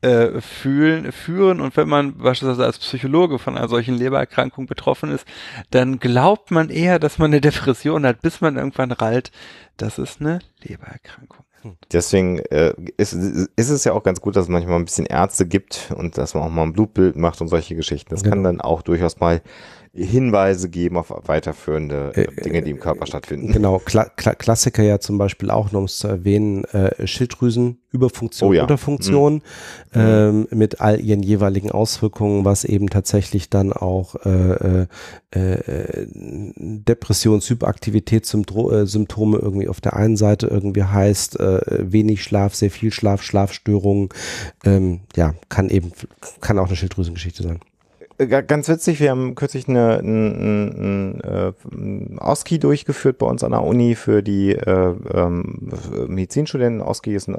äh, 0.00 0.40
fühlen, 0.40 1.10
führen. 1.12 1.60
Und 1.60 1.76
wenn 1.76 1.88
man 1.88 2.18
beispielsweise 2.18 2.64
als 2.64 2.78
Psychologe 2.78 3.38
von 3.38 3.56
einer 3.56 3.68
solchen 3.68 3.96
Lebererkrankung 3.96 4.66
betroffen 4.66 5.10
ist, 5.10 5.26
dann 5.70 5.98
glaubt 5.98 6.50
man 6.50 6.70
eher, 6.70 6.98
dass 6.98 7.18
man 7.18 7.32
eine 7.32 7.40
Depression 7.40 8.06
hat, 8.06 8.22
bis 8.22 8.40
man 8.40 8.56
irgendwann 8.56 8.92
rallt, 8.92 9.30
das 9.76 9.98
ist 9.98 10.20
eine 10.20 10.40
Lebererkrankung. 10.62 11.44
Hm. 11.62 11.76
Deswegen 11.92 12.38
äh, 12.38 12.72
ist, 12.96 13.12
ist 13.12 13.70
es 13.70 13.84
ja 13.84 13.92
auch 13.92 14.02
ganz 14.02 14.20
gut, 14.20 14.36
dass 14.36 14.44
es 14.44 14.48
manchmal 14.48 14.76
ein 14.76 14.84
bisschen 14.84 15.06
Ärzte 15.06 15.46
gibt 15.46 15.92
und 15.96 16.16
dass 16.16 16.34
man 16.34 16.44
auch 16.44 16.50
mal 16.50 16.62
ein 16.62 16.72
Blutbild 16.72 17.16
macht 17.16 17.40
und 17.40 17.48
solche 17.48 17.74
Geschichten. 17.74 18.10
Das 18.10 18.22
genau. 18.22 18.36
kann 18.36 18.44
dann 18.44 18.60
auch 18.60 18.82
durchaus 18.82 19.18
mal 19.18 19.42
Hinweise 19.94 20.68
geben 20.68 20.96
auf 20.96 21.12
weiterführende 21.26 22.12
äh, 22.14 22.22
äh, 22.22 22.42
Dinge, 22.42 22.62
die 22.62 22.70
im 22.70 22.80
Körper 22.80 23.06
stattfinden. 23.06 23.52
Genau, 23.52 23.78
Kla 23.78 24.04
Kla 24.04 24.34
Klassiker 24.34 24.82
ja 24.82 25.00
zum 25.00 25.18
Beispiel 25.18 25.50
auch, 25.50 25.72
nur 25.72 25.80
um 25.80 25.84
es 25.86 25.98
zu 25.98 26.08
erwähnen, 26.08 26.64
äh, 26.64 27.06
Schilddrüsenüberfunktion, 27.06 28.50
oh 28.50 28.52
ja. 28.52 28.62
Unterfunktion 28.62 29.42
mhm. 29.94 30.00
ähm, 30.00 30.48
mit 30.50 30.80
all 30.80 31.00
ihren 31.00 31.22
jeweiligen 31.22 31.70
Auswirkungen, 31.70 32.44
was 32.44 32.64
eben 32.64 32.88
tatsächlich 32.90 33.50
dann 33.50 33.72
auch 33.72 34.14
äh, 34.24 34.86
äh, 35.34 35.52
äh 35.52 36.06
Depressions-, 36.08 37.48
Hyperaktivitätssymptome 37.50 39.38
irgendwie 39.38 39.68
auf 39.68 39.80
der 39.80 39.96
einen 39.96 40.16
Seite 40.16 40.46
irgendwie 40.46 40.84
heißt, 40.84 41.40
äh, 41.40 41.60
wenig 41.92 42.22
Schlaf, 42.22 42.54
sehr 42.54 42.70
viel 42.70 42.92
Schlaf, 42.92 43.22
Schlafstörungen, 43.22 44.10
ähm, 44.64 45.00
ja, 45.16 45.34
kann 45.48 45.68
eben, 45.70 45.92
kann 46.40 46.58
auch 46.58 46.66
eine 46.66 46.76
Schilddrüsengeschichte 46.76 47.42
sein. 47.42 47.60
Äh, 48.18 48.26
ganz 48.26 48.68
witzig, 48.68 49.00
wir 49.00 49.10
haben 49.10 49.34
kürzlich 49.34 49.68
eine, 49.68 49.98
ein, 49.98 51.20
ein, 51.20 51.54
ein 51.72 52.18
Oski 52.18 52.58
durchgeführt 52.58 53.18
bei 53.18 53.26
uns 53.26 53.44
an 53.44 53.52
der 53.52 53.62
Uni 53.62 53.94
für 53.94 54.22
die 54.22 54.52
äh, 54.52 54.94
ähm, 55.14 55.72
Medizinstudenten. 56.08 56.82
Oski 56.82 57.14
ist 57.14 57.28
ein 57.28 57.36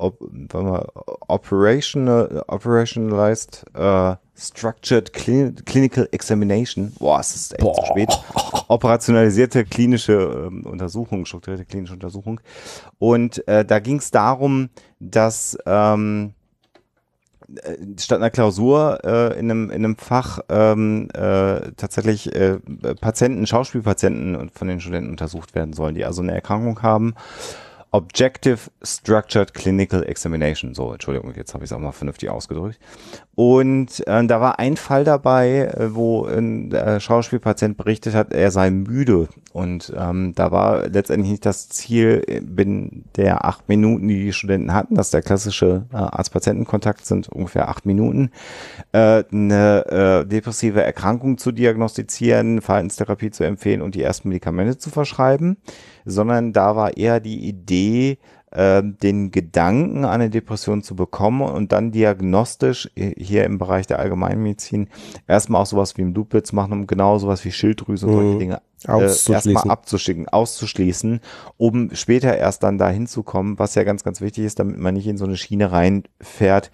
op, 0.00 0.18
operational, 1.28 2.42
operationalized 2.48 3.64
uh, 3.78 4.14
Structured 4.34 5.12
Clinical 5.12 6.08
Examination. 6.12 6.92
Boah, 6.98 7.20
es 7.20 7.36
ist 7.36 7.52
echt 7.52 7.62
Boah. 7.62 7.74
zu 7.74 7.86
spät. 7.86 8.08
Operationalisierte 8.68 9.64
klinische 9.64 10.46
ähm, 10.46 10.64
Untersuchung, 10.64 11.26
strukturierte 11.26 11.66
klinische 11.66 11.92
Untersuchung. 11.92 12.40
Und 12.98 13.46
äh, 13.46 13.64
da 13.66 13.80
ging 13.80 13.98
es 13.98 14.10
darum, 14.10 14.70
dass 14.98 15.58
ähm, 15.66 16.32
äh, 16.32 16.39
statt 17.98 18.18
einer 18.18 18.30
Klausur 18.30 19.00
äh, 19.04 19.38
in, 19.38 19.50
einem, 19.50 19.70
in 19.70 19.84
einem 19.84 19.96
Fach 19.96 20.40
ähm, 20.48 21.08
äh, 21.14 21.72
tatsächlich 21.76 22.34
äh, 22.34 22.58
Patienten, 23.00 23.46
Schauspielpatienten 23.46 24.50
von 24.50 24.68
den 24.68 24.80
Studenten 24.80 25.10
untersucht 25.10 25.54
werden 25.54 25.72
sollen, 25.72 25.94
die 25.94 26.04
also 26.04 26.22
eine 26.22 26.34
Erkrankung 26.34 26.82
haben 26.82 27.14
Objective 27.92 28.70
Structured 28.82 29.52
Clinical 29.52 30.04
Examination. 30.04 30.74
So, 30.74 30.92
Entschuldigung, 30.92 31.32
jetzt 31.34 31.54
habe 31.54 31.64
ich 31.64 31.70
es 31.70 31.76
auch 31.76 31.80
mal 31.80 31.92
vernünftig 31.92 32.30
ausgedrückt. 32.30 32.78
Und 33.34 34.06
äh, 34.06 34.26
da 34.26 34.40
war 34.40 34.58
ein 34.58 34.76
Fall 34.76 35.02
dabei, 35.02 35.72
äh, 35.74 35.94
wo 35.94 36.26
ein 36.26 36.70
äh, 36.72 37.00
Schauspielpatient 37.00 37.76
berichtet 37.76 38.14
hat, 38.14 38.32
er 38.32 38.50
sei 38.50 38.70
müde. 38.70 39.28
Und 39.52 39.92
ähm, 39.96 40.34
da 40.36 40.52
war 40.52 40.86
letztendlich 40.88 41.32
nicht 41.32 41.46
das 41.46 41.68
Ziel, 41.68 42.22
äh, 42.28 42.40
binnen 42.40 43.06
der 43.16 43.44
acht 43.44 43.68
Minuten, 43.68 44.06
die 44.06 44.24
die 44.24 44.32
Studenten 44.32 44.72
hatten, 44.72 44.94
dass 44.94 45.10
der 45.10 45.22
klassische 45.22 45.86
äh, 45.92 45.96
Arzt-Patienten-Kontakt 45.96 47.06
sind 47.06 47.28
ungefähr 47.28 47.68
acht 47.68 47.86
Minuten, 47.86 48.30
äh, 48.92 49.24
eine 49.32 49.86
äh, 49.86 50.26
depressive 50.26 50.82
Erkrankung 50.82 51.38
zu 51.38 51.50
diagnostizieren, 51.50 52.60
Verhaltenstherapie 52.60 53.30
zu 53.30 53.44
empfehlen 53.44 53.82
und 53.82 53.94
die 53.96 54.02
ersten 54.02 54.28
Medikamente 54.28 54.78
zu 54.78 54.90
verschreiben 54.90 55.56
sondern 56.10 56.52
da 56.52 56.76
war 56.76 56.96
eher 56.96 57.20
die 57.20 57.48
Idee, 57.48 58.18
äh, 58.50 58.82
den 58.82 59.30
Gedanken, 59.30 60.04
eine 60.04 60.28
Depression 60.28 60.82
zu 60.82 60.96
bekommen 60.96 61.42
und 61.42 61.72
dann 61.72 61.92
diagnostisch 61.92 62.90
äh, 62.96 63.12
hier 63.16 63.44
im 63.44 63.58
Bereich 63.58 63.86
der 63.86 64.00
Allgemeinmedizin 64.00 64.88
erstmal 65.28 65.62
auch 65.62 65.66
sowas 65.66 65.96
wie 65.96 66.02
ein 66.02 66.12
Blutbild 66.12 66.46
zu 66.46 66.56
machen, 66.56 66.72
um 66.72 66.86
genau 66.86 67.18
sowas 67.18 67.44
wie 67.44 67.52
Schilddrüse 67.52 68.06
und 68.06 68.12
solche 68.12 68.34
mhm. 68.34 68.38
Dinge 68.38 68.62
äh, 68.88 69.02
erstmal 69.02 69.70
abzuschicken, 69.70 70.28
auszuschließen, 70.28 71.20
um 71.58 71.94
später 71.94 72.36
erst 72.36 72.62
dann 72.62 72.78
dahin 72.78 73.06
zu 73.06 73.22
kommen, 73.22 73.58
was 73.58 73.74
ja 73.74 73.84
ganz, 73.84 74.02
ganz 74.02 74.20
wichtig 74.20 74.44
ist, 74.44 74.58
damit 74.58 74.78
man 74.78 74.94
nicht 74.94 75.06
in 75.06 75.18
so 75.18 75.26
eine 75.26 75.36
Schiene 75.36 75.70
reinfährt, 75.70 76.70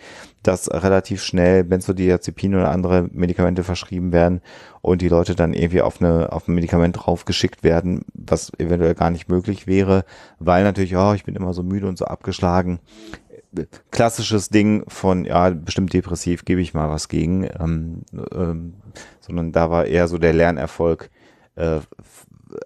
dass 0.47 0.70
relativ 0.70 1.23
schnell 1.23 1.64
Benzodiazepine 1.64 2.59
oder 2.59 2.70
andere 2.70 3.09
Medikamente 3.12 3.64
verschrieben 3.64 4.12
werden 4.12 4.40
und 4.81 5.02
die 5.02 5.09
Leute 5.09 5.35
dann 5.35 5.52
irgendwie 5.52 5.82
auf 5.82 6.01
eine 6.01 6.32
auf 6.32 6.47
ein 6.47 6.55
Medikament 6.55 6.97
draufgeschickt 6.98 7.64
werden, 7.64 8.05
was 8.14 8.52
eventuell 8.59 8.94
gar 8.94 9.10
nicht 9.10 9.28
möglich 9.28 9.66
wäre, 9.66 10.05
weil 10.39 10.62
natürlich, 10.64 10.97
oh, 10.97 11.14
ich 11.14 11.24
bin 11.24 11.36
immer 11.36 11.52
so 11.52 11.62
müde 11.62 11.89
und 11.89 11.98
so 11.98 12.05
abgeschlagen. 12.05 12.81
klassisches 13.90 14.51
Ding 14.51 14.85
von, 14.89 15.24
ja, 15.24 15.51
bestimmt 15.51 15.93
depressiv, 15.93 16.44
gebe 16.44 16.60
ich 16.60 16.74
mal 16.74 16.90
was 16.90 17.09
gegen, 17.09 17.48
ähm, 17.59 18.02
ähm, 18.32 18.74
sondern 19.20 19.52
da 19.52 19.70
war 19.70 19.86
eher 19.86 20.09
so 20.09 20.18
der 20.18 20.32
Lernerfolg, 20.32 21.10
äh, 21.56 21.81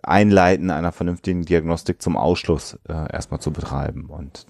Einleiten 0.02 0.70
einer 0.70 0.92
vernünftigen 0.92 1.44
Diagnostik 1.44 2.02
zum 2.02 2.16
Ausschluss 2.16 2.78
äh, 2.88 3.12
erstmal 3.12 3.40
zu 3.40 3.52
betreiben. 3.52 4.06
Und 4.06 4.46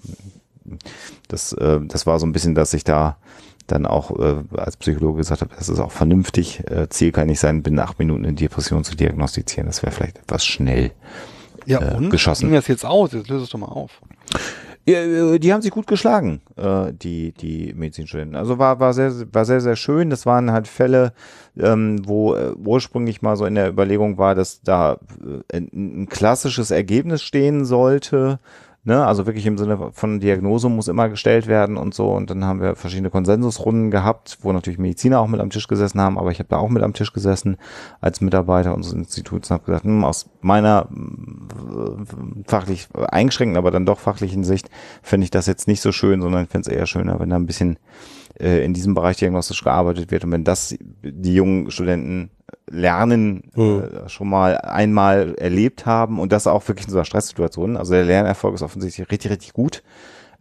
das, 1.31 1.53
äh, 1.53 1.79
das 1.83 2.05
war 2.05 2.19
so 2.19 2.25
ein 2.25 2.31
bisschen, 2.31 2.55
dass 2.55 2.73
ich 2.73 2.83
da 2.83 3.17
dann 3.67 3.85
auch 3.85 4.17
äh, 4.19 4.43
als 4.57 4.77
Psychologe 4.77 5.17
gesagt 5.17 5.41
habe, 5.41 5.55
das 5.55 5.69
ist 5.69 5.79
auch 5.79 5.91
vernünftig. 5.91 6.63
Äh, 6.69 6.89
Ziel 6.89 7.11
kann 7.11 7.27
nicht 7.27 7.39
sein, 7.39 7.63
binnen 7.63 7.79
acht 7.79 7.99
Minuten 7.99 8.25
eine 8.25 8.33
Depression 8.33 8.83
zu 8.83 8.95
diagnostizieren. 8.95 9.67
Das 9.67 9.81
wäre 9.83 9.93
vielleicht 9.93 10.19
etwas 10.19 10.45
schnell 10.45 10.91
Ja, 11.65 11.81
äh, 11.81 11.95
und? 11.95 12.09
geschossen. 12.09 12.47
Ging 12.47 12.55
das 12.55 12.67
jetzt 12.67 12.85
aus? 12.85 13.13
Jetzt 13.13 13.29
löse 13.29 13.43
es 13.45 13.49
doch 13.49 13.59
mal 13.59 13.67
auf. 13.67 14.01
Ja, 14.87 14.99
äh, 14.99 15.39
die 15.39 15.53
haben 15.53 15.61
sich 15.61 15.71
gut 15.71 15.85
geschlagen, 15.85 16.41
äh, 16.57 16.91
die, 16.91 17.33
die 17.33 17.73
Medizinstudenten. 17.73 18.35
Also 18.35 18.57
war, 18.57 18.79
war, 18.79 18.93
sehr, 18.93 19.13
war 19.31 19.45
sehr, 19.45 19.61
sehr 19.61 19.75
schön. 19.75 20.09
Das 20.09 20.25
waren 20.25 20.51
halt 20.51 20.67
Fälle, 20.67 21.13
ähm, 21.57 22.01
wo 22.07 22.33
äh, 22.33 22.53
ursprünglich 22.53 23.21
mal 23.21 23.37
so 23.37 23.45
in 23.45 23.55
der 23.55 23.69
Überlegung 23.69 24.17
war, 24.17 24.33
dass 24.33 24.61
da 24.63 24.97
ein, 25.53 25.69
ein 25.73 26.09
klassisches 26.09 26.71
Ergebnis 26.71 27.21
stehen 27.21 27.63
sollte. 27.63 28.39
Ne? 28.83 29.05
Also 29.05 29.27
wirklich 29.27 29.45
im 29.45 29.59
Sinne 29.59 29.91
von 29.93 30.19
Diagnose 30.19 30.67
muss 30.67 30.87
immer 30.87 31.07
gestellt 31.07 31.45
werden 31.45 31.77
und 31.77 31.93
so. 31.93 32.09
Und 32.11 32.31
dann 32.31 32.45
haben 32.45 32.61
wir 32.61 32.75
verschiedene 32.75 33.11
Konsensusrunden 33.11 33.91
gehabt, 33.91 34.39
wo 34.41 34.51
natürlich 34.51 34.79
Mediziner 34.79 35.19
auch 35.19 35.27
mit 35.27 35.39
am 35.39 35.51
Tisch 35.51 35.67
gesessen 35.67 36.01
haben, 36.01 36.17
aber 36.17 36.31
ich 36.31 36.39
habe 36.39 36.49
da 36.49 36.57
auch 36.57 36.69
mit 36.69 36.81
am 36.81 36.93
Tisch 36.93 37.13
gesessen 37.13 37.57
als 37.99 38.21
Mitarbeiter 38.21 38.73
unseres 38.73 38.95
Instituts 38.95 39.51
und 39.51 39.53
habe 39.53 39.65
gesagt, 39.65 39.85
hm, 39.85 40.03
aus 40.03 40.31
meiner 40.41 40.89
äh, 40.91 42.43
fachlich 42.47 42.87
eingeschränkten, 42.93 43.57
aber 43.57 43.69
dann 43.69 43.85
doch 43.85 43.99
fachlichen 43.99 44.43
Sicht 44.43 44.71
finde 45.03 45.25
ich 45.25 45.31
das 45.31 45.45
jetzt 45.45 45.67
nicht 45.67 45.81
so 45.81 45.91
schön, 45.91 46.19
sondern 46.19 46.45
ich 46.45 46.49
finde 46.49 46.71
es 46.71 46.75
eher 46.75 46.87
schöner, 46.87 47.19
wenn 47.19 47.29
da 47.29 47.35
ein 47.35 47.45
bisschen 47.45 47.77
äh, 48.39 48.65
in 48.65 48.73
diesem 48.73 48.95
Bereich 48.95 49.17
diagnostisch 49.17 49.63
gearbeitet 49.63 50.09
wird 50.09 50.23
und 50.23 50.31
wenn 50.31 50.43
das 50.43 50.75
die 51.03 51.35
jungen 51.35 51.69
Studenten 51.69 52.31
lernen 52.71 53.51
Mhm. 53.55 53.83
äh, 54.05 54.09
schon 54.09 54.29
mal 54.29 54.57
einmal 54.57 55.35
erlebt 55.35 55.85
haben 55.85 56.19
und 56.19 56.31
das 56.31 56.47
auch 56.47 56.67
wirklich 56.67 56.87
in 56.87 56.91
so 56.91 56.97
einer 56.97 57.05
Stresssituation. 57.05 57.77
Also 57.77 57.93
der 57.93 58.05
Lernerfolg 58.05 58.55
ist 58.55 58.61
offensichtlich 58.61 59.09
richtig, 59.11 59.31
richtig 59.31 59.53
gut. 59.53 59.83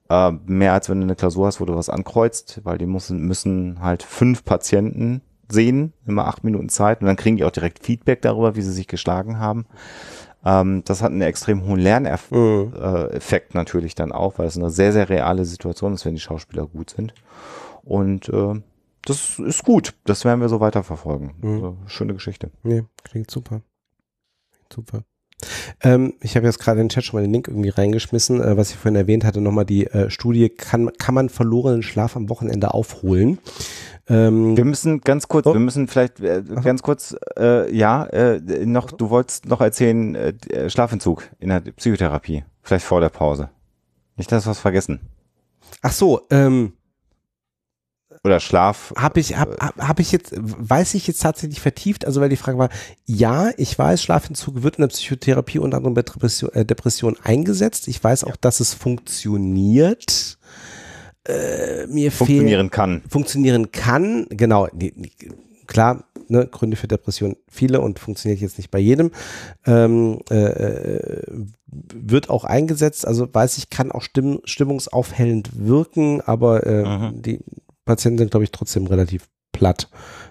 Äh, 0.09 0.33
mehr 0.47 0.73
als 0.73 0.89
wenn 0.89 0.99
du 1.01 1.05
eine 1.05 1.17
Klausur 1.17 1.47
hast, 1.47 1.61
wo 1.61 1.65
du 1.65 1.77
was 1.77 1.89
ankreuzt, 1.89 2.61
weil 2.65 2.79
die 2.79 2.87
müssen, 2.87 3.27
müssen 3.27 3.79
halt 3.81 4.03
fünf 4.03 4.45
Patienten 4.45 5.23
sehen, 5.49 5.93
immer 6.07 6.27
acht 6.27 6.45
Minuten 6.45 6.69
Zeit 6.69 7.01
und 7.01 7.07
dann 7.07 7.17
kriegen 7.17 7.37
die 7.37 7.45
auch 7.45 7.51
direkt 7.51 7.85
Feedback 7.85 8.23
darüber, 8.23 8.55
wie 8.57 8.63
sie 8.63 8.73
sich 8.73 8.87
geschlagen 8.87 9.39
haben. 9.39 9.67
Ähm, 10.45 10.83
das 10.85 11.03
hat 11.03 11.11
einen 11.11 11.23
extrem 11.23 11.65
hohen 11.65 11.81
Lerneffekt 11.81 12.33
Mhm. 12.33 12.73
äh, 12.81 13.05
Effekt 13.09 13.55
natürlich 13.55 13.95
dann 13.95 14.13
auch, 14.13 14.39
weil 14.39 14.47
es 14.47 14.57
eine 14.57 14.71
sehr, 14.71 14.93
sehr 14.93 15.09
reale 15.09 15.45
Situation 15.45 15.93
ist, 15.93 16.05
wenn 16.07 16.15
die 16.15 16.21
Schauspieler 16.21 16.67
gut 16.67 16.91
sind. 16.91 17.15
Und 17.83 18.29
äh, 18.29 18.61
das 19.05 19.39
ist 19.39 19.65
gut. 19.65 19.95
Das 20.05 20.25
werden 20.25 20.41
wir 20.41 20.49
so 20.49 20.61
weiterverfolgen. 20.61 21.33
Mhm. 21.41 21.55
Also, 21.55 21.77
schöne 21.87 22.15
Geschichte. 22.15 22.51
Nee, 22.63 22.85
klingt 23.05 23.31
super. 23.31 23.63
Klingt 24.53 24.73
super. 24.73 25.05
Ähm, 25.83 26.13
ich 26.21 26.37
habe 26.37 26.45
jetzt 26.47 26.59
gerade 26.59 26.81
in 26.81 26.89
den 26.89 26.91
Chat 26.91 27.05
schon 27.05 27.19
mal 27.19 27.23
den 27.23 27.33
Link 27.33 27.49
irgendwie 27.49 27.71
reingeschmissen, 27.71 28.43
äh, 28.43 28.59
was 28.59 28.71
ich 28.71 28.77
vorhin 28.77 28.97
erwähnt 28.97 29.25
hatte, 29.25 29.41
nochmal 29.41 29.65
die 29.65 29.87
äh, 29.87 30.11
Studie, 30.11 30.51
kann, 30.51 30.91
kann 30.99 31.15
man 31.15 31.31
verlorenen 31.31 31.83
Schlaf 31.83 32.15
am 32.15 32.29
Wochenende 32.29 32.75
aufholen? 32.75 33.39
Ähm, 34.07 34.55
Wir 34.57 34.67
müssen 34.67 35.01
ganz 35.01 35.29
kurz, 35.29 35.47
Oh. 35.47 35.55
wir 35.55 35.61
müssen 35.61 35.89
vielleicht 35.89 36.21
äh, 36.21 36.43
ganz 36.63 36.83
kurz, 36.83 37.17
äh, 37.39 37.75
ja, 37.75 38.05
äh, 38.07 38.67
noch, 38.67 38.91
du 38.91 39.09
wolltest 39.09 39.47
noch 39.47 39.63
erzählen, 39.63 40.15
äh, 40.15 40.69
Schlafentzug 40.69 41.23
in 41.39 41.49
der 41.49 41.61
Psychotherapie. 41.61 42.45
Vielleicht 42.61 42.85
vor 42.85 43.01
der 43.01 43.09
Pause. 43.09 43.49
Nicht, 44.17 44.31
dass 44.31 44.45
wir 44.47 44.51
was 44.51 44.61
vergessen. 44.61 45.01
ach 45.81 45.93
so, 45.93 46.21
ähm, 46.31 46.75
Oder 48.23 48.39
Schlaf. 48.39 48.93
habe 48.99 49.19
ich, 49.19 49.39
hab, 49.39 49.59
hab, 49.61 49.77
hab 49.79 49.99
ich 50.01 50.13
jetzt, 50.13 50.35
weiß 50.37 50.93
ich 50.95 51.07
jetzt 51.07 51.23
tatsächlich 51.23 51.61
vertieft, 51.61 52.05
also 52.05 52.21
weil 52.21 52.29
die 52.29 52.37
Frage 52.37 52.59
war, 52.59 52.69
ja, 53.07 53.51
ich 53.57 53.79
weiß, 53.79 54.03
Schlafentzug 54.03 54.63
wird 54.63 54.77
in 54.77 54.83
der 54.83 54.89
Psychotherapie 54.89 55.59
unter 55.59 55.79
anderem 55.79 55.95
bei 55.95 56.03
Depression, 56.03 56.53
äh, 56.53 56.67
Depression 56.67 57.17
eingesetzt. 57.23 57.89
Ich 57.89 58.03
weiß 58.03 58.25
auch, 58.25 58.37
dass 58.37 58.61
es 58.61 58.75
funktioniert. 58.75 60.39
Äh, 61.27 61.87
mir 61.87 62.11
fehlt 62.11 62.29
funktionieren 62.29 62.71
kann. 62.71 63.03
funktionieren 63.09 63.73
kann, 63.73 64.27
genau, 64.31 64.67
die, 64.73 64.93
die, 64.93 65.13
klar, 65.67 66.05
ne, 66.29 66.47
Gründe 66.47 66.77
für 66.77 66.89
Depression 66.89 67.37
viele 67.49 67.81
und 67.81 67.99
funktioniert 67.99 68.41
jetzt 68.41 68.59
nicht 68.59 68.71
bei 68.71 68.79
jedem, 68.79 69.11
ähm, 69.67 70.21
äh, 70.31 70.35
äh, 70.35 71.23
wird 71.67 72.31
auch 72.31 72.45
eingesetzt, 72.45 73.07
also 73.07 73.29
weiß 73.33 73.59
ich, 73.59 73.71
kann 73.71 73.93
auch 73.93 74.03
stimm, 74.03 74.41
stimmungsaufhellend 74.45 75.51
wirken, 75.67 76.21
aber 76.21 76.67
äh, 76.67 76.85
Mhm. 76.85 77.23
die 77.23 77.41
Patienten 77.91 78.19
sind, 78.19 78.31
glaube 78.31 78.45
ich, 78.45 78.51
trotzdem 78.53 78.87
relativ 78.87 79.29
platt 79.53 79.89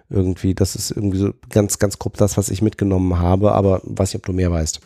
irgendwie. 0.09 0.55
Das 0.55 0.75
ist 0.75 0.91
irgendwie 0.91 1.17
so 1.19 1.33
ganz, 1.49 1.77
ganz 1.79 1.99
grob 1.99 2.17
das, 2.17 2.37
was 2.37 2.49
ich 2.49 2.61
mitgenommen 2.61 3.19
habe, 3.19 3.51
aber 3.53 3.81
weiß 3.83 4.09
nicht, 4.13 4.21
ob 4.21 4.25
du 4.25 4.33
mehr 4.33 4.51
weißt. 4.51 4.79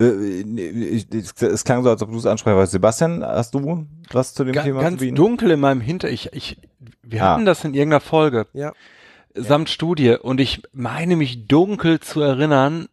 Äh, 0.00 1.04
Es 1.40 1.64
klang 1.64 1.82
so, 1.82 1.90
als 1.90 2.02
ob 2.02 2.10
du 2.10 2.16
es 2.16 2.26
ansprechen 2.26 2.56
wolltest. 2.56 2.72
Sebastian, 2.72 3.22
hast 3.24 3.54
du 3.54 3.86
was 4.12 4.34
zu 4.34 4.44
dem 4.44 4.54
Ga 4.54 4.62
Thema 4.62 4.80
ganz 4.80 5.02
dunkel 5.14 5.50
in 5.50 5.60
meinem 5.60 5.80
Hinter. 5.80 6.10
Ich, 6.10 6.32
ich, 6.32 6.56
wir 7.02 7.22
Ah. 7.22 7.34
hatten 7.34 7.44
das 7.44 7.64
in 7.64 7.74
irgendeiner 7.74 8.00
Folge 8.00 8.46
Ja. 8.52 8.72
samt 9.34 9.68
Studie 9.68 10.12
und 10.20 10.40
ich 10.40 10.62
meine 10.72 11.16
mich 11.16 11.46
dunkel 11.46 12.00
zu 12.00 12.20
erinnern, 12.22 12.86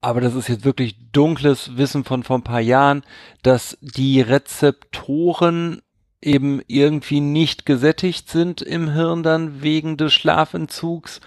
aber 0.00 0.20
das 0.20 0.34
ist 0.34 0.48
jetzt 0.48 0.64
wirklich 0.64 0.96
dunkles 1.12 1.76
Wissen 1.76 2.04
von 2.04 2.22
vor 2.22 2.38
ein 2.38 2.44
paar 2.44 2.60
Jahren, 2.60 3.02
dass 3.42 3.76
die 3.80 4.20
Rezeptoren 4.20 5.82
eben 6.22 6.60
irgendwie 6.66 7.20
nicht 7.20 7.64
gesättigt 7.66 8.28
sind 8.28 8.62
im 8.62 8.92
Hirn 8.92 9.22
dann 9.22 9.62
wegen 9.62 9.96
des 9.96 10.12
Schlafentzugs 10.12 11.20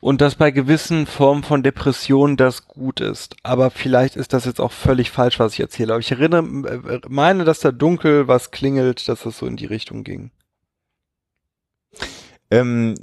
und 0.00 0.20
dass 0.20 0.36
bei 0.36 0.50
gewissen 0.50 1.06
Formen 1.06 1.42
von 1.42 1.62
Depression 1.62 2.36
das 2.36 2.68
gut 2.68 3.00
ist. 3.00 3.36
Aber 3.42 3.70
vielleicht 3.70 4.16
ist 4.16 4.32
das 4.32 4.44
jetzt 4.44 4.60
auch 4.60 4.72
völlig 4.72 5.10
falsch, 5.10 5.40
was 5.40 5.54
ich 5.54 5.60
erzähle. 5.60 5.94
Aber 5.94 6.00
ich 6.00 6.12
erinnere, 6.12 6.42
äh, 6.68 7.00
meine, 7.08 7.44
dass 7.44 7.60
da 7.60 7.72
dunkel 7.72 8.28
was 8.28 8.50
klingelt, 8.50 9.08
dass 9.08 9.22
das 9.22 9.38
so 9.38 9.46
in 9.46 9.56
die 9.56 9.66
Richtung 9.66 10.04
ging. 10.04 10.30
Ähm, 12.50 12.94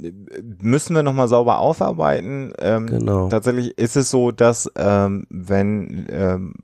müssen 0.60 0.96
wir 0.96 1.02
nochmal 1.04 1.28
sauber 1.28 1.58
aufarbeiten. 1.58 2.52
Ähm, 2.58 2.86
Genau. 2.86 3.28
Tatsächlich 3.28 3.78
ist 3.78 3.96
es 3.96 4.10
so, 4.10 4.32
dass 4.32 4.70
ähm, 4.74 5.26
wenn 5.30 6.06
ähm, 6.10 6.54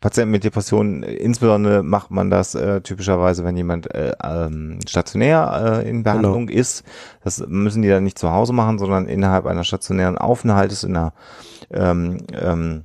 Patienten 0.00 0.30
mit 0.30 0.44
Depressionen, 0.44 1.02
äh, 1.02 1.14
insbesondere 1.14 1.82
macht 1.82 2.10
man 2.10 2.30
das 2.30 2.54
äh, 2.54 2.80
typischerweise, 2.80 3.44
wenn 3.44 3.56
jemand 3.56 3.92
äh, 3.94 4.12
ähm, 4.22 4.78
stationär 4.86 5.82
äh, 5.84 5.88
in 5.88 6.02
Behandlung 6.02 6.48
ist. 6.48 6.84
Das 7.22 7.44
müssen 7.46 7.82
die 7.82 7.88
dann 7.88 8.04
nicht 8.04 8.18
zu 8.18 8.30
Hause 8.30 8.52
machen, 8.52 8.78
sondern 8.78 9.06
innerhalb 9.06 9.46
einer 9.46 9.64
stationären 9.64 10.18
Aufenthaltes 10.18 10.84
in 10.84 10.96
einer 10.96 11.12
ähm, 11.70 12.18
ähm, 12.32 12.84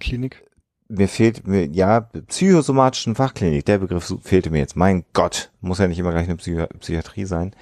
Klinik. 0.00 0.45
Mir 0.88 1.08
fehlt 1.08 1.46
mir, 1.46 1.66
ja, 1.66 2.08
psychosomatischen 2.28 3.16
Fachklinik, 3.16 3.64
der 3.64 3.78
Begriff 3.78 4.14
fehlte 4.22 4.50
mir 4.50 4.58
jetzt. 4.58 4.76
Mein 4.76 5.04
Gott, 5.12 5.50
muss 5.60 5.78
ja 5.78 5.88
nicht 5.88 5.98
immer 5.98 6.12
gleich 6.12 6.26
eine 6.26 6.36
Psychi 6.36 6.64
Psychiatrie 6.78 7.24
sein. 7.24 7.54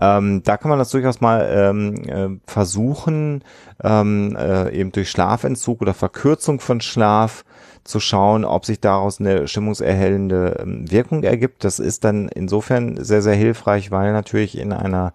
Ähm, 0.00 0.42
da 0.42 0.56
kann 0.56 0.68
man 0.68 0.78
das 0.78 0.90
durchaus 0.90 1.20
mal 1.20 1.48
ähm, 1.50 1.94
äh, 2.06 2.50
versuchen, 2.50 3.42
ähm, 3.82 4.36
äh, 4.38 4.70
eben 4.72 4.92
durch 4.92 5.10
Schlafentzug 5.10 5.80
oder 5.80 5.94
Verkürzung 5.94 6.60
von 6.60 6.80
Schlaf 6.80 7.44
zu 7.84 8.00
schauen, 8.00 8.44
ob 8.44 8.66
sich 8.66 8.80
daraus 8.80 9.20
eine 9.20 9.48
stimmungserhellende 9.48 10.58
ähm, 10.60 10.90
Wirkung 10.90 11.22
ergibt. 11.22 11.64
Das 11.64 11.78
ist 11.78 12.04
dann 12.04 12.28
insofern 12.28 13.02
sehr, 13.02 13.22
sehr 13.22 13.34
hilfreich, 13.34 13.90
weil 13.90 14.12
natürlich 14.12 14.58
in 14.58 14.72
einer 14.72 15.12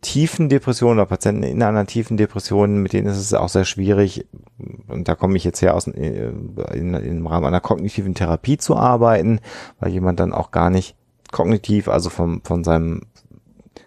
tiefen 0.00 0.48
Depression 0.48 0.96
oder 0.98 1.06
Patienten 1.06 1.42
in 1.42 1.62
einer 1.62 1.86
tiefen 1.86 2.16
Depression, 2.16 2.82
mit 2.82 2.92
denen 2.92 3.06
ist 3.06 3.18
es 3.18 3.32
auch 3.34 3.48
sehr 3.48 3.64
schwierig, 3.64 4.26
und 4.88 5.08
da 5.08 5.14
komme 5.14 5.36
ich 5.36 5.44
jetzt 5.44 5.62
her 5.62 5.74
aus 5.74 5.86
äh, 5.88 6.32
in, 6.72 6.94
im 6.94 7.26
Rahmen 7.26 7.46
einer 7.46 7.60
kognitiven 7.60 8.14
Therapie 8.14 8.58
zu 8.58 8.76
arbeiten, 8.76 9.40
weil 9.80 9.90
jemand 9.90 10.20
dann 10.20 10.32
auch 10.32 10.50
gar 10.50 10.70
nicht 10.70 10.96
kognitiv, 11.32 11.88
also 11.88 12.10
vom, 12.10 12.42
von 12.44 12.62
seinem 12.62 13.02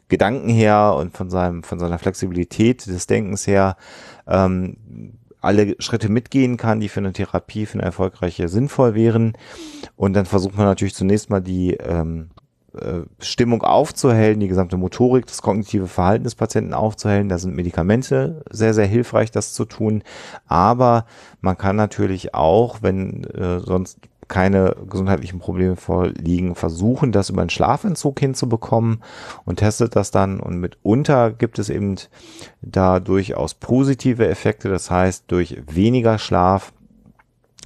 Gedanken 0.10 0.50
her 0.50 0.96
und 0.98 1.16
von 1.16 1.30
seinem, 1.30 1.64
von 1.64 1.80
seiner 1.80 2.00
Flexibilität 2.00 2.86
des 2.88 3.08
Denkens 3.08 3.46
her, 3.46 3.78
ähm, 4.26 4.78
alle 5.42 5.76
Schritte 5.80 6.10
mitgehen 6.10 6.58
kann, 6.58 6.80
die 6.80 6.90
für 6.90 7.00
eine 7.00 7.14
Therapie, 7.14 7.66
für 7.66 7.76
eine 7.76 7.84
erfolgreiche 7.84 8.48
sinnvoll 8.48 8.96
wären. 8.96 9.34
Und 9.96 10.14
dann 10.14 10.26
versucht 10.26 10.58
man 10.58 10.66
natürlich 10.66 10.96
zunächst 10.96 11.30
mal 11.30 11.42
die 11.42 11.74
ähm, 11.74 12.30
äh, 12.30 12.47
Stimmung 13.20 13.64
aufzuhellen, 13.64 14.40
die 14.40 14.48
gesamte 14.48 14.78
Motorik, 14.78 15.26
das 15.26 15.42
kognitive 15.42 15.88
Verhalten 15.88 16.24
des 16.24 16.36
Patienten 16.36 16.74
aufzuhellen. 16.74 17.30
Da 17.30 17.38
sind 17.38 17.56
Medikamente 17.56 18.44
sehr, 18.50 18.74
sehr 18.74 18.88
hilfreich, 18.88 19.32
das 19.32 19.54
zu 19.54 19.66
tun. 19.66 20.04
Aber 20.48 21.06
man 21.42 21.58
kann 21.58 21.76
natürlich 21.76 22.34
auch, 22.34 22.78
wenn 22.82 23.24
äh, 23.26 23.60
sonst 23.60 24.00
keine 24.28 24.76
gesundheitlichen 24.90 25.40
Probleme 25.40 25.76
vorliegen, 25.76 26.56
versuchen, 26.56 27.12
das 27.12 27.30
über 27.30 27.42
einen 27.42 27.50
Schlafentzug 27.50 28.20
hinzubekommen 28.20 29.02
und 29.46 29.60
testet 29.60 29.96
das 29.96 30.12
dann. 30.12 30.40
Und 30.40 30.60
mitunter 30.60 31.32
gibt 31.32 31.60
es 31.60 31.70
eben 31.70 31.96
da 32.62 33.00
durchaus 33.00 33.54
positive 33.54 34.28
Effekte. 34.28 34.70
Das 34.70 34.92
heißt, 34.92 35.26
durch 35.28 35.58
weniger 35.68 36.18
Schlaf 36.18 36.74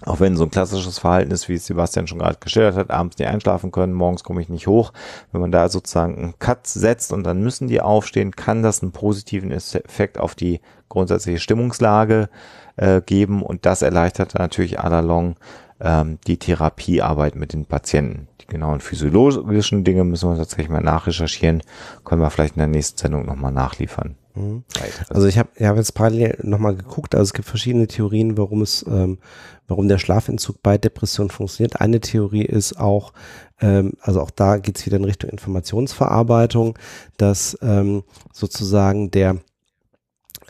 Auch 0.06 0.20
wenn 0.20 0.36
so 0.36 0.46
ein 0.46 0.52
klassisches 0.52 1.00
Verhalten 1.00 1.32
ist, 1.32 1.48
wie 1.48 1.54
es 1.54 1.66
Sebastian 1.66 2.08
schon 2.08 2.20
gerade 2.20 2.40
gestellt 2.40 2.76
hat, 2.76 2.90
abends 2.90 3.18
nicht 3.20 3.28
einschlafen 3.28 3.72
können, 3.72 3.94
morgens 3.94 4.24
komme 4.24 4.42
ich 4.42 4.50
nicht 4.50 4.68
hoch. 4.68 4.94
Wenn 5.32 5.42
man 5.42 5.52
da 5.52 5.70
sozusagen 5.70 6.18
einen 6.18 6.40
Cut 6.40 6.66
setzt 6.66 7.14
und 7.14 7.24
dann 7.24 7.42
müssen 7.42 7.68
die 7.68 7.82
aufstehen, 7.82 8.36
kann 8.36 8.64
das 8.64 8.82
einen 8.82 8.92
positiven 8.92 9.52
Effekt 9.52 10.18
auf 10.18 10.34
die 10.34 10.60
grundsätzliche 10.90 11.40
Stimmungslage 11.40 12.30
äh, 12.78 13.02
geben 13.02 13.44
und 13.44 13.66
das 13.66 13.82
erleichtert 13.82 14.36
natürlich 14.36 14.80
à 14.80 15.36
ähm, 15.80 16.20
die 16.28 16.38
Therapiearbeit 16.38 17.36
mit 17.36 17.54
den 17.54 17.66
Patienten. 17.66 18.28
Die 18.42 18.48
genauen 18.48 18.82
physiologischen 18.82 19.84
Dinge 19.84 20.04
müssen 20.04 20.30
wir 20.30 20.38
tatsächlich 20.38 20.70
mal 20.70 20.82
nachrecherchieren, 20.82 21.62
können 22.04 22.22
wir 22.22 22.30
vielleicht 22.30 22.56
in 22.56 22.60
der 22.60 22.68
nächsten 22.68 22.98
Sendung 22.98 23.26
nochmal 23.26 23.52
nachliefern. 23.52 24.16
Mhm. 24.36 24.64
Also 25.10 25.28
ich 25.28 25.38
habe 25.38 25.50
ich 25.56 25.66
hab 25.66 25.78
jetzt 25.78 25.94
parallel 25.94 26.38
nochmal 26.44 26.76
geguckt, 26.76 27.16
also 27.16 27.24
es 27.24 27.34
gibt 27.34 27.48
verschiedene 27.48 27.88
Theorien, 27.88 28.38
warum 28.38 28.62
es, 28.62 28.86
ähm, 28.88 29.20
warum 29.68 29.88
der 29.88 29.98
Schlafentzug 29.98 30.62
bei 30.62 30.78
Depressionen 30.78 31.30
funktioniert. 31.30 31.82
Eine 31.82 32.00
Theorie 32.00 32.46
ist 32.46 32.80
auch, 32.80 33.14
ähm, 33.60 33.94
also 34.02 34.22
auch 34.22 34.32
da 34.32 34.58
geht 34.58 34.78
es 34.78 34.86
wieder 34.86 34.98
in 34.98 35.06
Richtung 35.06 35.30
Informationsverarbeitung, 35.30 36.78
dass 37.18 37.58
ähm, 37.62 38.04
sozusagen 38.32 39.12
der 39.12 39.38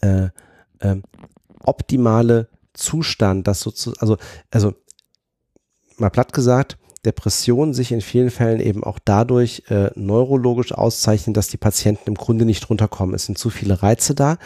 äh, 0.01 0.29
äh, 0.79 0.95
optimale 1.63 2.49
Zustand, 2.73 3.47
das 3.47 3.61
sozusagen, 3.61 3.99
also, 3.99 4.17
also 4.49 4.73
mal 5.97 6.09
platt 6.09 6.33
gesagt, 6.33 6.77
Depression 7.05 7.73
sich 7.73 7.91
in 7.91 8.01
vielen 8.01 8.29
Fällen 8.29 8.59
eben 8.59 8.83
auch 8.83 8.99
dadurch 9.03 9.63
äh, 9.69 9.89
neurologisch 9.95 10.71
auszeichnen, 10.71 11.33
dass 11.33 11.47
die 11.47 11.57
Patienten 11.57 12.03
im 12.09 12.15
Grunde 12.15 12.45
nicht 12.45 12.69
runterkommen. 12.69 13.15
Es 13.15 13.25
sind 13.25 13.39
zu 13.39 13.49
viele 13.49 13.81
Reize 13.81 14.13
da, 14.13 14.37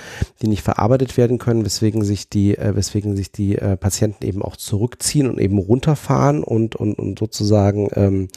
die 0.41 0.47
nicht 0.47 0.61
verarbeitet 0.61 1.17
werden 1.17 1.37
können, 1.37 1.65
weswegen 1.65 2.03
sich 2.03 2.29
die, 2.29 2.57
äh, 2.57 2.73
weswegen 2.75 3.17
sich 3.17 3.31
die 3.31 3.57
äh, 3.57 3.75
Patienten 3.75 4.25
eben 4.25 4.41
auch 4.41 4.55
zurückziehen 4.55 5.29
und 5.29 5.37
eben 5.37 5.57
runterfahren 5.57 6.43
und, 6.43 6.77
und, 6.77 6.97
und 6.97 7.19
sozusagen 7.19 7.89
ähm, 7.93 8.27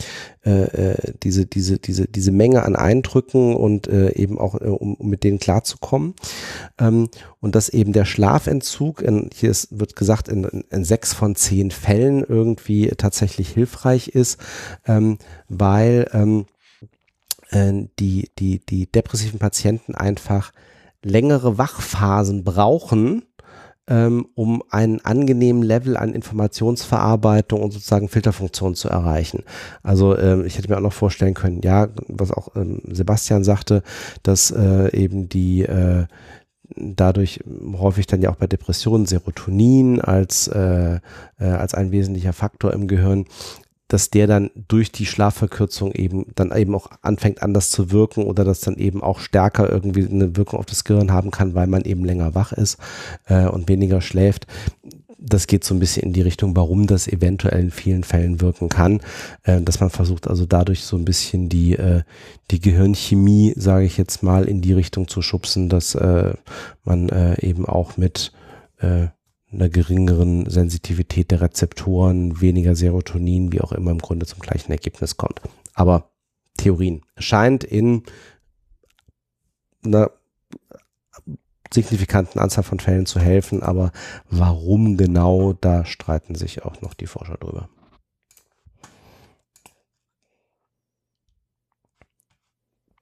äh, 0.45 0.63
äh 0.63 1.13
diese, 1.23 1.47
diese, 1.47 1.79
diese, 1.79 2.09
diese 2.09 2.33
Menge 2.33 2.65
an 2.65 2.75
Eindrücken 2.75 3.55
und 3.55 3.87
äh, 3.87 4.13
eben 4.15 4.39
auch, 4.39 4.61
äh, 4.61 4.65
um, 4.65 4.95
um 4.95 5.09
mit 5.09 5.23
denen 5.23 5.39
klarzukommen. 5.39 6.15
Ähm, 6.81 7.09
und 7.41 7.55
dass 7.55 7.69
eben 7.69 7.93
der 7.93 8.05
Schlafentzug, 8.05 9.01
in, 9.01 9.31
hier 9.33 9.51
ist, 9.51 9.79
wird 9.79 9.95
gesagt, 9.95 10.29
in, 10.29 10.45
in 10.71 10.85
sechs 10.85 11.13
von 11.13 11.37
zehn 11.37 11.71
Fällen 11.71 12.25
irgendwie 12.25 12.89
tatsächlich 12.97 13.51
hilfreich 13.51 14.08
ist, 14.09 14.39
ähm, 14.87 15.19
weil 15.49 16.09
ähm, 16.13 16.47
äh, 17.51 17.89
die, 17.99 18.31
die, 18.39 18.61
die 18.65 18.91
depressiven 18.91 19.39
Patienten 19.39 19.95
einfach 19.95 20.53
längere 21.03 21.59
Wachphasen 21.59 22.45
brauchen, 22.45 23.23
ähm, 23.89 24.27
um 24.35 24.63
einen 24.71 25.01
angenehmen 25.01 25.63
Level 25.63 25.97
an 25.97 26.13
Informationsverarbeitung 26.13 27.63
und 27.63 27.73
sozusagen 27.73 28.09
Filterfunktion 28.09 28.75
zu 28.75 28.89
erreichen. 28.89 29.45
Also 29.83 30.17
ähm, 30.19 30.45
ich 30.45 30.59
hätte 30.59 30.69
mir 30.69 30.77
auch 30.77 30.83
noch 30.83 30.93
vorstellen 30.93 31.35
können, 31.35 31.63
ja, 31.63 31.89
was 32.07 32.31
auch 32.31 32.55
ähm, 32.57 32.83
Sebastian 32.91 33.45
sagte, 33.45 33.83
dass 34.23 34.51
äh, 34.51 34.95
eben 34.97 35.29
die 35.29 35.63
äh, 35.63 36.07
dadurch 36.77 37.41
häufig 37.79 38.07
dann 38.07 38.21
ja 38.21 38.31
auch 38.31 38.37
bei 38.37 38.47
Depressionen 38.47 39.07
Serotonin 39.07 40.01
als, 40.01 40.49
äh, 40.49 41.01
äh, 41.39 41.45
als 41.45 41.75
ein 41.75 41.91
wesentlicher 41.91 42.35
Faktor 42.35 42.73
im 42.75 42.89
Gehirn, 42.89 43.25
dass 43.89 44.11
der 44.11 44.27
dann 44.27 44.51
durch 44.69 44.93
die 44.93 45.07
Schlafverkürzung 45.07 45.93
eben 45.93 46.27
dann 46.35 46.53
eben 46.55 46.75
auch 46.75 46.91
anfängt 47.03 47.43
anders 47.43 47.71
zu 47.71 47.91
wirken 47.91 48.25
oder 48.25 48.45
dass 48.45 48.61
dann 48.61 48.77
eben 48.77 49.03
auch 49.03 49.19
stärker 49.19 49.71
irgendwie 49.71 50.07
eine 50.07 50.37
Wirkung 50.37 50.59
auf 50.59 50.67
das 50.67 50.85
Gehirn 50.85 51.11
haben 51.11 51.31
kann, 51.31 51.55
weil 51.55 51.67
man 51.67 51.83
eben 51.83 52.05
länger 52.05 52.35
wach 52.35 52.53
ist 52.53 52.79
äh, 53.27 53.47
und 53.47 53.69
weniger 53.69 54.01
schläft. 54.03 54.47
Das 55.21 55.49
geht 55.49 55.65
so 55.65 55.75
ein 55.75 55.81
bisschen 55.81 56.05
in 56.05 56.13
die 56.13 56.21
Richtung, 56.21 56.55
warum 56.55 56.87
das 56.87 57.09
eventuell 57.09 57.61
in 57.61 57.71
vielen 57.73 58.05
Fällen 58.05 58.41
wirken 58.41 58.69
kann, 58.69 59.01
äh, 59.43 59.61
dass 59.63 59.81
man 59.81 59.91
versucht 59.91 60.29
also 60.29 60.45
dadurch 60.45 60.85
so 60.85 60.97
ein 60.97 61.05
bisschen 61.05 61.49
die, 61.49 61.75
äh, 61.75 62.03
die 62.51 62.61
Gehirnchemie, 62.61 63.55
sage 63.57 63.87
ich 63.87 63.97
jetzt 63.97 64.23
mal, 64.23 64.45
in 64.45 64.61
die 64.61 64.75
Richtung 64.75 65.09
zu 65.09 65.23
schubsen, 65.23 65.71
dass 65.71 65.95
äh, 65.95 66.35
man 66.85 67.09
äh, 67.09 67.41
eben 67.41 67.67
auch 67.67 67.97
mit 67.97 68.33
äh, 68.81 69.09
einer 69.51 69.69
geringeren 69.69 70.49
Sensitivität 70.49 71.31
der 71.31 71.41
Rezeptoren, 71.41 72.41
weniger 72.41 72.75
Serotonin, 72.75 73.53
wie 73.53 73.61
auch 73.61 73.73
immer 73.73 73.91
im 73.91 73.99
Grunde 73.99 74.27
zum 74.27 74.41
gleichen 74.41 74.71
Ergebnis 74.73 75.17
kommt. 75.17 75.41
Aber 75.75 76.11
Theorien. 76.59 77.03
scheint 77.17 77.65
in 77.65 78.03
einer 79.85 80.11
signifikanten 81.73 82.41
Anzahl 82.41 82.65
von 82.65 82.81
Fällen 82.81 83.07
zu 83.07 83.21
helfen, 83.21 83.63
aber 83.63 83.93
warum 84.29 84.97
genau, 84.97 85.53
da 85.53 85.85
streiten 85.85 86.35
sich 86.35 86.65
auch 86.65 86.81
noch 86.83 86.95
die 86.95 87.07
Forscher 87.07 87.37
drüber. 87.37 87.69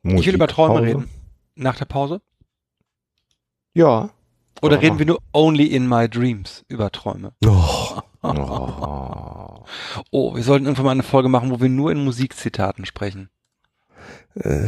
Ich 0.02 0.26
will 0.26 0.34
über 0.34 0.46
Träume 0.46 0.82
reden. 0.82 1.08
Nach 1.56 1.76
der 1.76 1.86
Pause? 1.86 2.20
Ja. 3.74 4.10
Oder 4.62 4.80
reden 4.80 4.98
wir 4.98 5.06
nur 5.06 5.20
only 5.32 5.66
in 5.66 5.88
my 5.88 6.08
dreams 6.08 6.64
über 6.68 6.90
Träume? 6.90 7.32
Oh. 7.44 8.00
oh. 8.22 9.64
oh, 10.10 10.34
wir 10.34 10.42
sollten 10.42 10.66
irgendwann 10.66 10.86
mal 10.86 10.92
eine 10.92 11.02
Folge 11.02 11.28
machen, 11.28 11.50
wo 11.50 11.60
wir 11.60 11.68
nur 11.68 11.92
in 11.92 12.02
Musikzitaten 12.04 12.86
sprechen. 12.86 13.28
Äh, 14.34 14.66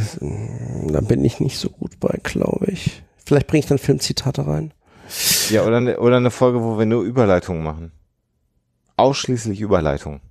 da 0.87 1.01
bin 1.01 1.23
ich 1.23 1.39
nicht 1.39 1.57
so 1.57 1.69
gut 1.69 1.99
bei, 1.99 2.19
glaube 2.23 2.67
ich. 2.71 3.03
Vielleicht 3.25 3.47
bringe 3.47 3.59
ich 3.59 3.67
dann 3.67 3.77
Filmzitate 3.77 4.45
rein. 4.47 4.73
Ja, 5.49 5.63
oder 5.65 5.77
eine, 5.77 5.99
oder 5.99 6.17
eine 6.17 6.31
Folge, 6.31 6.61
wo 6.61 6.77
wir 6.77 6.85
nur 6.85 7.03
Überleitungen 7.03 7.63
machen. 7.63 7.91
Ausschließlich 8.97 9.61
Überleitungen. 9.61 10.21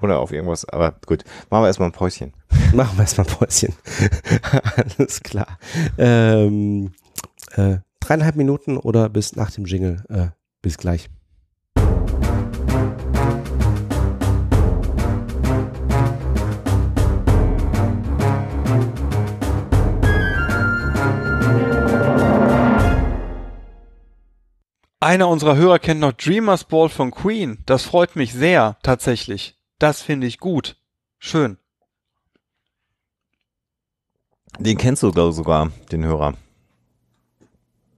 Oder 0.00 0.18
auf 0.18 0.32
irgendwas, 0.32 0.64
aber 0.64 0.94
gut. 1.06 1.24
Machen 1.50 1.62
wir 1.62 1.66
erstmal 1.66 1.88
ein 1.88 1.92
Päuschen. 1.92 2.32
Machen 2.72 2.96
wir 2.96 3.02
erstmal 3.02 3.26
ein 3.26 3.32
Päuschen. 3.32 3.74
Alles 4.76 5.20
klar. 5.22 5.58
Ähm, 5.98 6.92
äh, 7.56 7.78
dreieinhalb 8.10 8.34
Minuten 8.34 8.76
oder 8.76 9.08
bis 9.08 9.36
nach 9.36 9.52
dem 9.52 9.66
Jingle. 9.66 10.02
Äh, 10.08 10.28
bis 10.62 10.78
gleich. 10.78 11.08
Einer 25.02 25.28
unserer 25.28 25.56
Hörer 25.56 25.78
kennt 25.78 26.00
noch 26.00 26.12
Dreamers 26.12 26.64
Ball 26.64 26.88
von 26.88 27.12
Queen. 27.12 27.62
Das 27.66 27.84
freut 27.84 28.16
mich 28.16 28.32
sehr, 28.32 28.76
tatsächlich. 28.82 29.56
Das 29.78 30.02
finde 30.02 30.26
ich 30.26 30.40
gut. 30.40 30.76
Schön. 31.18 31.58
Den 34.58 34.76
kennst 34.76 35.02
du 35.04 35.10
sogar, 35.30 35.70
den 35.90 36.04
Hörer. 36.04 36.34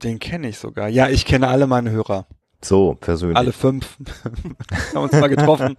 Den 0.03 0.19
kenne 0.19 0.49
ich 0.49 0.57
sogar. 0.57 0.89
Ja, 0.89 1.09
ich 1.09 1.25
kenne 1.25 1.47
alle 1.47 1.67
meine 1.67 1.91
Hörer. 1.91 2.27
So, 2.61 2.95
persönlich. 2.95 3.37
Alle 3.37 3.51
fünf. 3.51 3.97
haben 4.93 5.03
uns 5.03 5.13
mal 5.13 5.27
getroffen. 5.27 5.75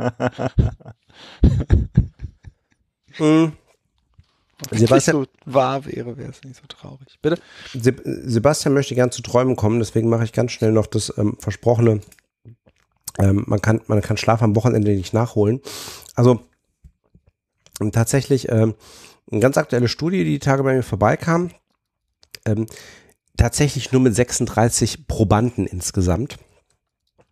mhm. 3.19 3.53
Sebastian, 4.71 5.17
so 5.17 5.27
wahr 5.45 5.85
wäre, 5.85 6.17
wäre 6.17 6.31
es 6.31 6.43
nicht 6.43 6.57
so 6.57 6.67
traurig. 6.69 7.19
Bitte? 7.21 7.39
Sebastian 7.75 8.73
möchte 8.73 8.95
gern 8.95 9.11
zu 9.11 9.21
Träumen 9.21 9.57
kommen, 9.57 9.79
deswegen 9.79 10.09
mache 10.09 10.25
ich 10.25 10.33
ganz 10.33 10.53
schnell 10.53 10.73
noch 10.73 10.87
das 10.87 11.13
ähm, 11.19 11.37
versprochene. 11.39 12.01
Ähm, 13.19 13.45
man, 13.47 13.61
kann, 13.61 13.81
man 13.87 14.01
kann 14.01 14.17
Schlaf 14.17 14.43
am 14.43 14.57
Wochenende 14.57 14.93
nicht 14.93 15.13
nachholen. 15.13 15.61
Also 16.15 16.41
ähm, 17.81 17.93
tatsächlich 17.93 18.49
ähm, 18.49 18.75
eine 19.31 19.41
ganz 19.41 19.57
aktuelle 19.57 19.89
Studie, 19.89 20.25
die 20.25 20.33
die 20.33 20.39
Tage 20.39 20.63
bei 20.63 20.75
mir 20.75 20.83
vorbeikam. 20.83 21.51
Ähm, 22.47 22.67
tatsächlich 23.37 23.93
nur 23.93 24.01
mit 24.01 24.15
36 24.15 25.07
Probanden 25.07 25.67
insgesamt. 25.67 26.37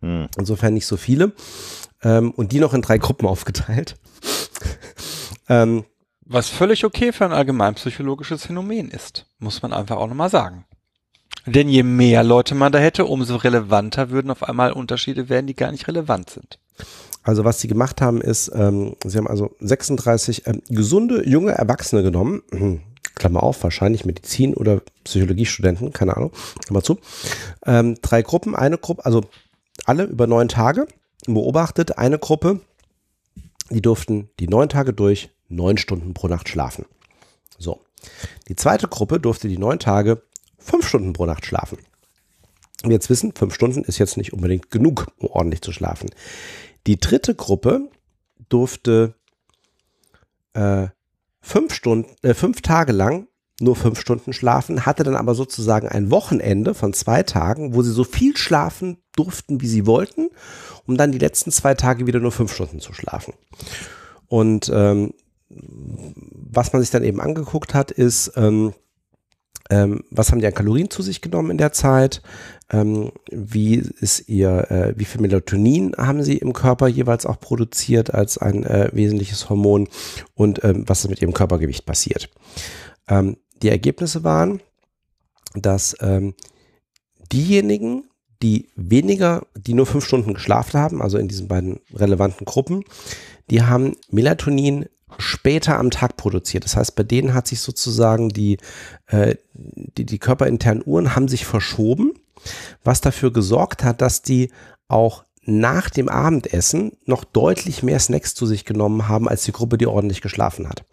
Hm. 0.01 0.27
Insofern 0.37 0.73
nicht 0.73 0.85
so 0.85 0.97
viele. 0.97 1.33
Ähm, 2.01 2.31
und 2.31 2.51
die 2.51 2.59
noch 2.59 2.73
in 2.73 2.81
drei 2.81 2.97
Gruppen 2.97 3.27
aufgeteilt. 3.27 3.95
ähm, 5.49 5.85
was 6.25 6.49
völlig 6.49 6.85
okay 6.85 7.11
für 7.11 7.25
ein 7.25 7.33
allgemeinpsychologisches 7.33 8.45
Phänomen 8.45 8.89
ist, 8.89 9.25
muss 9.39 9.61
man 9.61 9.73
einfach 9.73 9.97
auch 9.97 10.07
nochmal 10.07 10.29
sagen. 10.29 10.65
Denn 11.45 11.67
je 11.67 11.83
mehr 11.83 12.23
Leute 12.23 12.55
man 12.55 12.71
da 12.71 12.79
hätte, 12.79 13.05
umso 13.05 13.35
relevanter 13.35 14.09
würden 14.09 14.31
auf 14.31 14.43
einmal 14.43 14.71
Unterschiede 14.71 15.27
werden, 15.27 15.47
die 15.47 15.55
gar 15.55 15.71
nicht 15.71 15.87
relevant 15.87 16.29
sind. 16.29 16.59
Also 17.23 17.43
was 17.43 17.59
sie 17.59 17.67
gemacht 17.67 18.01
haben 18.01 18.21
ist, 18.21 18.51
ähm, 18.53 18.95
sie 19.05 19.17
haben 19.17 19.27
also 19.27 19.55
36 19.59 20.47
ähm, 20.47 20.61
gesunde 20.69 21.27
junge 21.27 21.51
Erwachsene 21.51 22.03
genommen, 22.03 22.41
Klammer 23.15 23.43
auf, 23.43 23.63
wahrscheinlich 23.63 24.05
Medizin 24.05 24.53
oder 24.53 24.81
Psychologiestudenten, 25.03 25.93
keine 25.93 26.17
Ahnung, 26.17 26.31
Klammer 26.65 26.83
zu. 26.83 26.99
Ähm, 27.65 27.97
drei 28.01 28.21
Gruppen, 28.21 28.55
eine 28.55 28.77
Gruppe, 28.77 29.05
also 29.05 29.23
alle 29.85 30.03
über 30.03 30.27
neun 30.27 30.47
Tage 30.47 30.87
beobachtet, 31.25 31.97
eine 31.97 32.19
Gruppe, 32.19 32.61
die 33.69 33.81
durften 33.81 34.29
die 34.39 34.47
neun 34.47 34.69
Tage 34.69 34.93
durch 34.93 35.29
neun 35.47 35.77
Stunden 35.77 36.13
pro 36.13 36.27
Nacht 36.27 36.49
schlafen. 36.49 36.85
So. 37.57 37.81
Die 38.47 38.55
zweite 38.55 38.87
Gruppe 38.87 39.19
durfte 39.19 39.47
die 39.47 39.57
neun 39.57 39.79
Tage 39.79 40.23
fünf 40.57 40.87
Stunden 40.87 41.13
pro 41.13 41.25
Nacht 41.25 41.45
schlafen. 41.45 41.77
Wir 42.83 42.91
jetzt 42.91 43.09
wissen, 43.09 43.33
fünf 43.33 43.53
Stunden 43.53 43.83
ist 43.83 43.97
jetzt 43.97 44.17
nicht 44.17 44.33
unbedingt 44.33 44.69
genug, 44.69 45.07
um 45.17 45.29
ordentlich 45.29 45.61
zu 45.61 45.71
schlafen. 45.71 46.09
Die 46.85 46.99
dritte 46.99 47.33
Gruppe 47.33 47.89
durfte 48.49 49.15
äh, 50.53 50.87
fünf 51.43 51.75
Stunden, 51.75 52.15
äh, 52.23 52.33
fünf 52.33 52.61
Tage 52.61 52.93
lang 52.93 53.27
nur 53.59 53.75
fünf 53.75 53.99
Stunden 53.99 54.33
schlafen, 54.33 54.85
hatte 54.85 55.03
dann 55.03 55.15
aber 55.15 55.35
sozusagen 55.35 55.87
ein 55.87 56.09
Wochenende 56.09 56.73
von 56.73 56.91
zwei 56.93 57.21
Tagen, 57.21 57.75
wo 57.75 57.83
sie 57.83 57.91
so 57.91 58.03
viel 58.03 58.35
schlafen 58.35 58.97
durften, 59.15 59.61
wie 59.61 59.67
sie 59.67 59.85
wollten, 59.85 60.29
um 60.87 60.97
dann 60.97 61.11
die 61.11 61.19
letzten 61.19 61.51
zwei 61.51 61.75
Tage 61.75 62.07
wieder 62.07 62.19
nur 62.19 62.31
fünf 62.31 62.51
Stunden 62.51 62.79
zu 62.79 62.93
schlafen. 62.93 63.35
Und 64.27 64.71
ähm, 64.73 65.13
was 65.49 66.73
man 66.73 66.81
sich 66.81 66.89
dann 66.89 67.03
eben 67.03 67.21
angeguckt 67.21 67.75
hat, 67.75 67.91
ist, 67.91 68.33
ähm, 68.35 68.73
ähm, 69.69 70.03
was 70.09 70.31
haben 70.31 70.39
die 70.39 70.47
an 70.47 70.53
Kalorien 70.53 70.89
zu 70.89 71.01
sich 71.01 71.21
genommen 71.21 71.51
in 71.51 71.57
der 71.57 71.71
Zeit? 71.71 72.21
Ähm, 72.69 73.11
wie 73.31 73.75
ist 73.75 74.27
ihr, 74.27 74.69
äh, 74.71 74.93
wie 74.97 75.05
viel 75.05 75.21
Melatonin 75.21 75.95
haben 75.97 76.23
sie 76.23 76.37
im 76.37 76.53
Körper 76.53 76.87
jeweils 76.87 77.25
auch 77.25 77.39
produziert 77.39 78.13
als 78.13 78.37
ein 78.37 78.63
äh, 78.63 78.89
wesentliches 78.93 79.49
Hormon 79.49 79.87
und 80.33 80.63
ähm, 80.63 80.83
was 80.87 81.03
ist 81.03 81.09
mit 81.09 81.21
ihrem 81.21 81.33
Körpergewicht 81.33 81.85
passiert? 81.85 82.29
Ähm, 83.07 83.37
die 83.61 83.69
Ergebnisse 83.69 84.23
waren, 84.23 84.61
dass 85.55 85.95
ähm, 86.01 86.33
diejenigen, 87.31 88.09
die 88.41 88.69
weniger, 88.75 89.45
die 89.55 89.73
nur 89.73 89.85
fünf 89.85 90.05
Stunden 90.05 90.33
geschlafen 90.33 90.79
haben, 90.79 91.01
also 91.01 91.17
in 91.17 91.29
diesen 91.29 91.47
beiden 91.47 91.79
relevanten 91.93 92.45
Gruppen, 92.45 92.83
die 93.49 93.61
haben 93.61 93.95
Melatonin 94.09 94.87
später 95.17 95.77
am 95.77 95.91
Tag 95.91 96.17
produziert. 96.17 96.63
Das 96.65 96.75
heißt, 96.75 96.95
bei 96.95 97.03
denen 97.03 97.33
hat 97.33 97.47
sich 97.47 97.61
sozusagen 97.61 98.29
die, 98.29 98.57
äh, 99.07 99.35
die, 99.53 100.05
die 100.05 100.19
körperinternen 100.19 100.83
Uhren 100.85 101.15
haben 101.15 101.27
sich 101.27 101.45
verschoben, 101.45 102.13
was 102.83 103.01
dafür 103.01 103.31
gesorgt 103.31 103.83
hat, 103.83 104.01
dass 104.01 104.21
die 104.21 104.51
auch 104.87 105.23
nach 105.45 105.89
dem 105.89 106.09
Abendessen 106.09 106.93
noch 107.05 107.23
deutlich 107.23 107.83
mehr 107.83 107.99
Snacks 107.99 108.33
zu 108.33 108.45
sich 108.45 108.65
genommen 108.65 109.07
haben 109.07 109.27
als 109.27 109.43
die 109.43 109.51
Gruppe, 109.51 109.77
die 109.77 109.87
ordentlich 109.87 110.21
geschlafen 110.21 110.69
hat. 110.69 110.85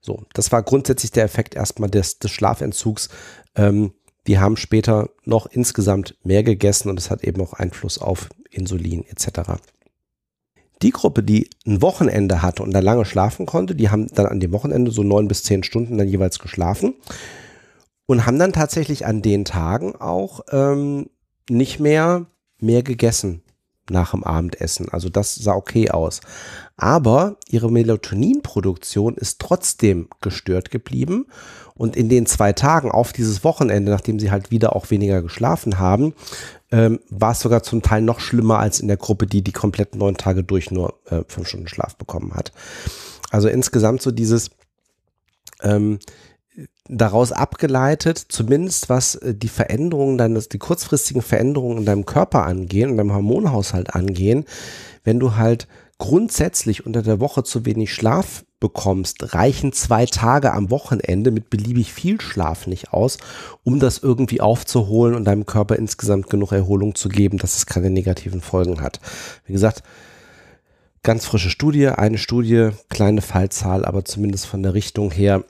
So, 0.00 0.24
das 0.34 0.52
war 0.52 0.62
grundsätzlich 0.62 1.12
der 1.12 1.24
Effekt 1.24 1.54
erstmal 1.54 1.90
des, 1.90 2.18
des 2.18 2.30
Schlafentzugs. 2.30 3.08
Ähm, 3.54 3.92
die 4.26 4.38
haben 4.38 4.56
später 4.56 5.10
noch 5.24 5.46
insgesamt 5.46 6.16
mehr 6.24 6.42
gegessen 6.42 6.90
und 6.90 6.98
es 6.98 7.10
hat 7.10 7.22
eben 7.22 7.40
auch 7.40 7.52
Einfluss 7.52 7.98
auf 7.98 8.28
Insulin 8.50 9.04
etc. 9.06 9.60
Die 10.82 10.90
Gruppe, 10.90 11.22
die 11.22 11.48
ein 11.66 11.80
Wochenende 11.80 12.42
hatte 12.42 12.62
und 12.62 12.72
da 12.72 12.80
lange 12.80 13.04
schlafen 13.04 13.46
konnte, 13.46 13.74
die 13.74 13.88
haben 13.90 14.08
dann 14.08 14.26
an 14.26 14.40
dem 14.40 14.52
Wochenende 14.52 14.90
so 14.90 15.02
neun 15.02 15.28
bis 15.28 15.42
zehn 15.42 15.62
Stunden 15.62 15.96
dann 15.96 16.08
jeweils 16.08 16.38
geschlafen 16.38 16.94
und 18.06 18.26
haben 18.26 18.38
dann 18.38 18.52
tatsächlich 18.52 19.06
an 19.06 19.22
den 19.22 19.44
Tagen 19.44 19.96
auch 19.96 20.40
ähm, 20.50 21.08
nicht 21.48 21.80
mehr 21.80 22.26
mehr 22.58 22.82
gegessen 22.82 23.42
nach 23.90 24.12
dem 24.12 24.24
Abendessen. 24.24 24.88
Also 24.90 25.08
das 25.08 25.34
sah 25.34 25.54
okay 25.54 25.90
aus. 25.90 26.20
Aber 26.76 27.36
ihre 27.48 27.70
Melatoninproduktion 27.70 29.14
ist 29.16 29.40
trotzdem 29.40 30.08
gestört 30.20 30.70
geblieben. 30.70 31.26
Und 31.76 31.96
in 31.96 32.08
den 32.08 32.26
zwei 32.26 32.52
Tagen 32.52 32.90
auf 32.90 33.12
dieses 33.12 33.44
Wochenende, 33.44 33.90
nachdem 33.90 34.18
sie 34.18 34.30
halt 34.30 34.50
wieder 34.50 34.74
auch 34.74 34.90
weniger 34.90 35.22
geschlafen 35.22 35.78
haben, 35.78 36.14
ähm, 36.72 37.00
war 37.10 37.32
es 37.32 37.40
sogar 37.40 37.62
zum 37.62 37.82
Teil 37.82 38.02
noch 38.02 38.20
schlimmer 38.20 38.58
als 38.58 38.80
in 38.80 38.88
der 38.88 38.96
Gruppe, 38.96 39.26
die 39.26 39.42
die 39.42 39.52
kompletten 39.52 39.98
neun 39.98 40.16
Tage 40.16 40.42
durch 40.42 40.70
nur 40.70 40.94
äh, 41.06 41.22
fünf 41.28 41.48
Stunden 41.48 41.68
Schlaf 41.68 41.96
bekommen 41.96 42.34
hat. 42.34 42.52
Also 43.30 43.48
insgesamt 43.48 44.02
so 44.02 44.10
dieses 44.10 44.50
ähm, 45.62 45.98
daraus 46.88 47.32
abgeleitet, 47.32 48.18
zumindest 48.18 48.88
was 48.88 49.16
äh, 49.16 49.34
die 49.34 49.48
Veränderungen 49.48 50.16
deines, 50.16 50.48
die 50.48 50.58
kurzfristigen 50.58 51.22
Veränderungen 51.22 51.78
in 51.78 51.84
deinem 51.84 52.06
Körper 52.06 52.44
angehen 52.46 52.90
und 52.90 52.96
deinem 52.96 53.12
Hormonhaushalt 53.12 53.94
angehen, 53.94 54.46
wenn 55.04 55.20
du 55.20 55.36
halt 55.36 55.68
grundsätzlich 55.98 56.86
unter 56.86 57.02
der 57.02 57.20
Woche 57.20 57.42
zu 57.42 57.64
wenig 57.64 57.92
Schlaf 57.92 58.44
bekommst, 58.60 59.34
reichen 59.34 59.72
zwei 59.72 60.06
Tage 60.06 60.52
am 60.52 60.70
Wochenende 60.70 61.30
mit 61.30 61.50
beliebig 61.50 61.92
viel 61.92 62.20
Schlaf 62.20 62.66
nicht 62.66 62.92
aus, 62.92 63.18
um 63.64 63.80
das 63.80 63.98
irgendwie 63.98 64.40
aufzuholen 64.40 65.14
und 65.14 65.24
deinem 65.24 65.44
Körper 65.44 65.76
insgesamt 65.76 66.30
genug 66.30 66.52
Erholung 66.52 66.94
zu 66.94 67.08
geben, 67.08 67.38
dass 67.38 67.56
es 67.56 67.66
keine 67.66 67.90
negativen 67.90 68.40
Folgen 68.40 68.80
hat. 68.80 69.00
Wie 69.44 69.52
gesagt, 69.52 69.82
ganz 71.02 71.26
frische 71.26 71.50
Studie, 71.50 71.88
eine 71.88 72.18
Studie, 72.18 72.70
kleine 72.88 73.20
Fallzahl, 73.20 73.84
aber 73.84 74.04
zumindest 74.04 74.46
von 74.46 74.62
der 74.62 74.74
Richtung 74.74 75.10
her, 75.10 75.44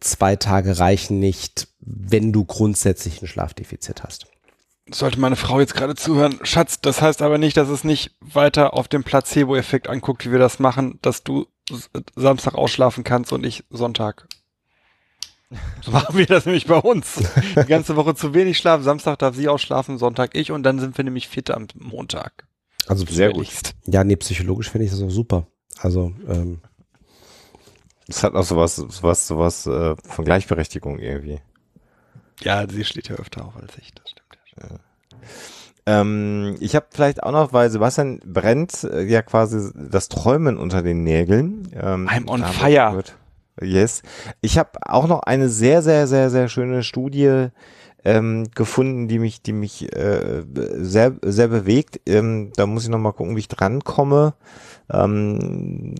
zwei 0.00 0.36
Tage 0.36 0.78
reichen 0.78 1.18
nicht, 1.18 1.68
wenn 1.80 2.32
du 2.32 2.44
grundsätzlich 2.44 3.20
ein 3.20 3.26
Schlafdefizit 3.28 4.02
hast 4.02 4.26
sollte 4.90 5.20
meine 5.20 5.36
Frau 5.36 5.60
jetzt 5.60 5.74
gerade 5.74 5.94
zuhören, 5.94 6.38
Schatz, 6.42 6.80
das 6.80 7.00
heißt 7.00 7.22
aber 7.22 7.38
nicht, 7.38 7.56
dass 7.56 7.68
es 7.68 7.84
nicht 7.84 8.10
weiter 8.20 8.74
auf 8.74 8.88
dem 8.88 9.04
Placebo-Effekt 9.04 9.88
anguckt, 9.88 10.26
wie 10.26 10.32
wir 10.32 10.38
das 10.38 10.58
machen, 10.58 10.98
dass 11.02 11.22
du 11.22 11.46
Samstag 12.16 12.54
ausschlafen 12.54 13.04
kannst 13.04 13.32
und 13.32 13.44
ich 13.44 13.64
Sonntag. 13.70 14.26
So 15.82 15.90
machen 15.90 16.16
wir 16.16 16.26
das 16.26 16.46
nämlich 16.46 16.66
bei 16.66 16.78
uns. 16.78 17.22
Die 17.56 17.66
ganze 17.66 17.96
Woche 17.96 18.14
zu 18.14 18.32
wenig 18.32 18.56
schlafen, 18.58 18.82
Samstag 18.82 19.18
darf 19.18 19.36
sie 19.36 19.48
ausschlafen, 19.48 19.98
Sonntag 19.98 20.34
ich 20.34 20.50
und 20.50 20.62
dann 20.62 20.78
sind 20.78 20.96
wir 20.96 21.04
nämlich 21.04 21.28
fit 21.28 21.50
am 21.50 21.66
Montag. 21.74 22.46
Also 22.86 23.04
sehr 23.06 23.32
gut. 23.32 23.48
Ja, 23.86 24.02
nee, 24.02 24.16
psychologisch 24.16 24.70
finde 24.70 24.86
ich 24.86 24.90
das 24.90 25.02
auch 25.02 25.10
super. 25.10 25.46
Also, 25.78 26.12
ähm. 26.26 26.60
Es 28.08 28.22
hat 28.22 28.34
auch 28.34 28.44
sowas, 28.44 28.76
sowas, 28.76 29.26
sowas 29.26 29.66
äh, 29.66 29.94
von 29.96 30.24
Gleichberechtigung 30.24 30.98
irgendwie. 30.98 31.40
Ja, 32.40 32.68
sie 32.68 32.84
steht 32.84 33.08
ja 33.08 33.16
öfter 33.16 33.44
auf 33.44 33.56
als 33.56 33.78
ich, 33.78 33.92
das 33.94 34.10
stimmt. 34.10 34.22
Ähm, 35.84 36.56
ich 36.60 36.76
habe 36.76 36.86
vielleicht 36.90 37.22
auch 37.22 37.32
noch, 37.32 37.52
weil 37.52 37.70
Sebastian 37.70 38.20
brennt 38.24 38.84
äh, 38.84 39.02
ja 39.02 39.22
quasi 39.22 39.70
das 39.74 40.08
Träumen 40.08 40.56
unter 40.56 40.82
den 40.82 41.02
Nägeln. 41.02 41.68
Ähm, 41.74 42.08
I'm 42.08 42.28
on 42.28 42.44
fire. 42.44 43.02
Yes. 43.60 44.02
Ich 44.40 44.58
habe 44.58 44.70
auch 44.82 45.06
noch 45.06 45.20
eine 45.24 45.48
sehr, 45.48 45.82
sehr, 45.82 46.06
sehr, 46.06 46.30
sehr 46.30 46.48
schöne 46.48 46.82
Studie 46.82 47.48
ähm, 48.04 48.48
gefunden, 48.54 49.08
die 49.08 49.18
mich, 49.18 49.42
die 49.42 49.52
mich 49.52 49.94
äh, 49.94 50.42
sehr, 50.76 51.14
sehr 51.22 51.48
bewegt. 51.48 52.00
Ähm, 52.06 52.52
da 52.56 52.66
muss 52.66 52.84
ich 52.84 52.88
noch 52.88 52.98
mal 52.98 53.12
gucken, 53.12 53.36
wie 53.36 53.40
ich 53.40 53.48
drankomme. 53.48 54.34
Ähm, 54.90 55.94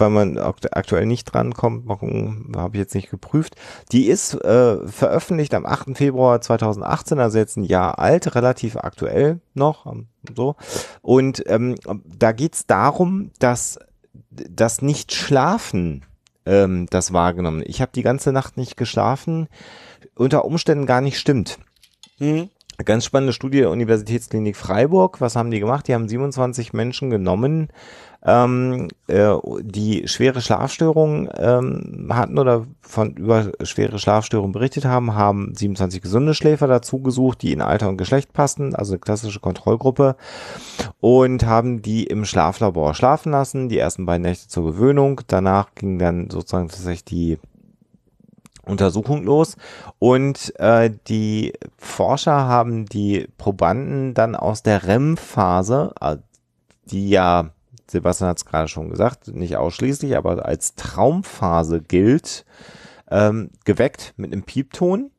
weil 0.00 0.10
man 0.10 0.38
aktuell 0.38 1.06
nicht 1.06 1.24
drankommt, 1.24 1.88
habe 1.88 2.76
ich 2.76 2.78
jetzt 2.78 2.94
nicht 2.94 3.10
geprüft. 3.10 3.56
Die 3.92 4.06
ist 4.06 4.34
äh, 4.34 4.86
veröffentlicht 4.86 5.54
am 5.54 5.66
8. 5.66 5.96
Februar 5.96 6.40
2018, 6.40 7.18
also 7.18 7.38
jetzt 7.38 7.56
ein 7.56 7.64
Jahr 7.64 7.98
alt, 7.98 8.34
relativ 8.34 8.76
aktuell 8.76 9.40
noch. 9.54 9.86
Ähm, 9.86 10.06
so. 10.34 10.56
Und 11.02 11.42
ähm, 11.46 11.76
da 12.04 12.32
geht's 12.32 12.66
darum, 12.66 13.30
dass 13.38 13.78
das 14.30 14.82
Nicht-Schlafen 14.82 16.04
ähm, 16.46 16.86
das 16.90 17.12
wahrgenommen. 17.12 17.62
Ich 17.66 17.80
habe 17.80 17.92
die 17.94 18.02
ganze 18.02 18.32
Nacht 18.32 18.56
nicht 18.56 18.76
geschlafen, 18.76 19.48
unter 20.14 20.44
Umständen 20.44 20.86
gar 20.86 21.00
nicht 21.00 21.18
stimmt. 21.18 21.58
Mhm. 22.18 22.48
Ganz 22.84 23.06
spannende 23.06 23.32
Studie 23.32 23.60
der 23.60 23.70
Universitätsklinik 23.70 24.54
Freiburg. 24.54 25.22
Was 25.22 25.34
haben 25.34 25.50
die 25.50 25.60
gemacht? 25.60 25.88
Die 25.88 25.94
haben 25.94 26.08
27 26.08 26.74
Menschen 26.74 27.08
genommen, 27.08 27.68
ähm, 28.26 28.88
äh, 29.06 29.34
die 29.62 30.08
schwere 30.08 30.40
Schlafstörungen 30.40 31.30
ähm, 31.38 32.08
hatten 32.10 32.38
oder 32.38 32.66
von 32.80 33.14
über 33.14 33.52
schwere 33.62 34.00
Schlafstörungen 34.00 34.50
berichtet 34.50 34.84
haben, 34.84 35.14
haben 35.14 35.54
27 35.54 36.02
gesunde 36.02 36.34
Schläfer 36.34 36.66
dazu 36.66 36.98
gesucht, 36.98 37.42
die 37.42 37.52
in 37.52 37.60
Alter 37.60 37.88
und 37.88 37.98
Geschlecht 37.98 38.32
passen, 38.32 38.74
also 38.74 38.94
eine 38.94 38.98
klassische 38.98 39.38
Kontrollgruppe, 39.38 40.16
und 41.00 41.46
haben 41.46 41.82
die 41.82 42.02
im 42.04 42.24
Schlaflabor 42.24 42.94
schlafen 42.94 43.30
lassen, 43.30 43.68
die 43.68 43.78
ersten 43.78 44.06
beiden 44.06 44.22
Nächte 44.22 44.48
zur 44.48 44.64
Gewöhnung. 44.64 45.20
Danach 45.28 45.76
ging 45.76 46.00
dann 46.00 46.28
sozusagen 46.28 46.68
tatsächlich 46.68 47.04
die 47.04 47.38
Untersuchung 48.64 49.22
los 49.22 49.56
und 50.00 50.52
äh, 50.58 50.90
die 51.06 51.52
Forscher 51.78 52.48
haben 52.48 52.86
die 52.86 53.28
Probanden 53.38 54.14
dann 54.14 54.34
aus 54.34 54.64
der 54.64 54.88
REM-Phase, 54.88 55.92
äh, 56.00 56.16
die 56.86 57.08
ja 57.10 57.50
Sebastian 57.88 58.30
hat 58.30 58.38
es 58.38 58.44
gerade 58.44 58.68
schon 58.68 58.90
gesagt, 58.90 59.28
nicht 59.28 59.56
ausschließlich, 59.56 60.16
aber 60.16 60.44
als 60.44 60.74
Traumphase 60.74 61.80
gilt, 61.80 62.44
ähm, 63.10 63.50
geweckt 63.64 64.14
mit 64.16 64.32
einem 64.32 64.42
Piepton. 64.42 65.10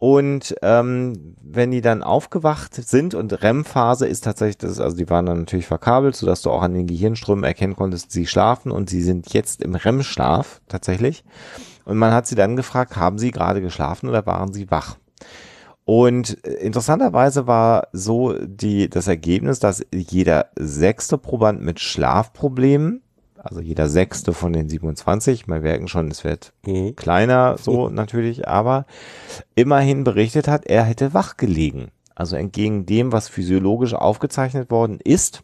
Und 0.00 0.54
ähm, 0.62 1.34
wenn 1.42 1.72
die 1.72 1.80
dann 1.80 2.04
aufgewacht 2.04 2.74
sind 2.74 3.14
und 3.14 3.42
REM-Phase 3.42 4.06
ist 4.06 4.22
tatsächlich, 4.22 4.58
das, 4.58 4.78
also 4.78 4.96
die 4.96 5.10
waren 5.10 5.26
dann 5.26 5.40
natürlich 5.40 5.66
verkabelt, 5.66 6.14
sodass 6.14 6.42
du 6.42 6.50
auch 6.50 6.62
an 6.62 6.74
den 6.74 6.86
Gehirnströmen 6.86 7.42
erkennen 7.42 7.74
konntest, 7.74 8.12
sie 8.12 8.28
schlafen 8.28 8.70
und 8.70 8.88
sie 8.88 9.02
sind 9.02 9.32
jetzt 9.32 9.60
im 9.60 9.74
REM-Schlaf 9.74 10.60
tatsächlich. 10.68 11.24
Und 11.84 11.98
man 11.98 12.12
hat 12.12 12.28
sie 12.28 12.36
dann 12.36 12.54
gefragt, 12.54 12.96
haben 12.96 13.18
sie 13.18 13.32
gerade 13.32 13.60
geschlafen 13.60 14.08
oder 14.08 14.24
waren 14.24 14.52
sie 14.52 14.70
wach? 14.70 14.96
Und 15.88 16.44
äh, 16.46 16.50
interessanterweise 16.56 17.46
war 17.46 17.88
so 17.94 18.34
die, 18.38 18.90
das 18.90 19.08
Ergebnis, 19.08 19.58
dass 19.58 19.86
jeder 19.90 20.50
sechste 20.54 21.16
Proband 21.16 21.62
mit 21.62 21.80
Schlafproblemen, 21.80 23.00
also 23.38 23.62
jeder 23.62 23.88
sechste 23.88 24.34
von 24.34 24.52
den 24.52 24.68
27, 24.68 25.48
wir 25.48 25.60
merken 25.60 25.88
schon, 25.88 26.10
es 26.10 26.24
wird 26.24 26.52
mhm. 26.66 26.94
kleiner, 26.94 27.56
so 27.56 27.88
natürlich, 27.88 28.46
aber 28.46 28.84
immerhin 29.54 30.04
berichtet 30.04 30.46
hat, 30.46 30.66
er 30.66 30.82
hätte 30.84 31.14
wach 31.14 31.38
gelegen. 31.38 31.88
Also 32.14 32.36
entgegen 32.36 32.84
dem, 32.84 33.10
was 33.10 33.30
physiologisch 33.30 33.94
aufgezeichnet 33.94 34.70
worden 34.70 34.98
ist, 35.02 35.42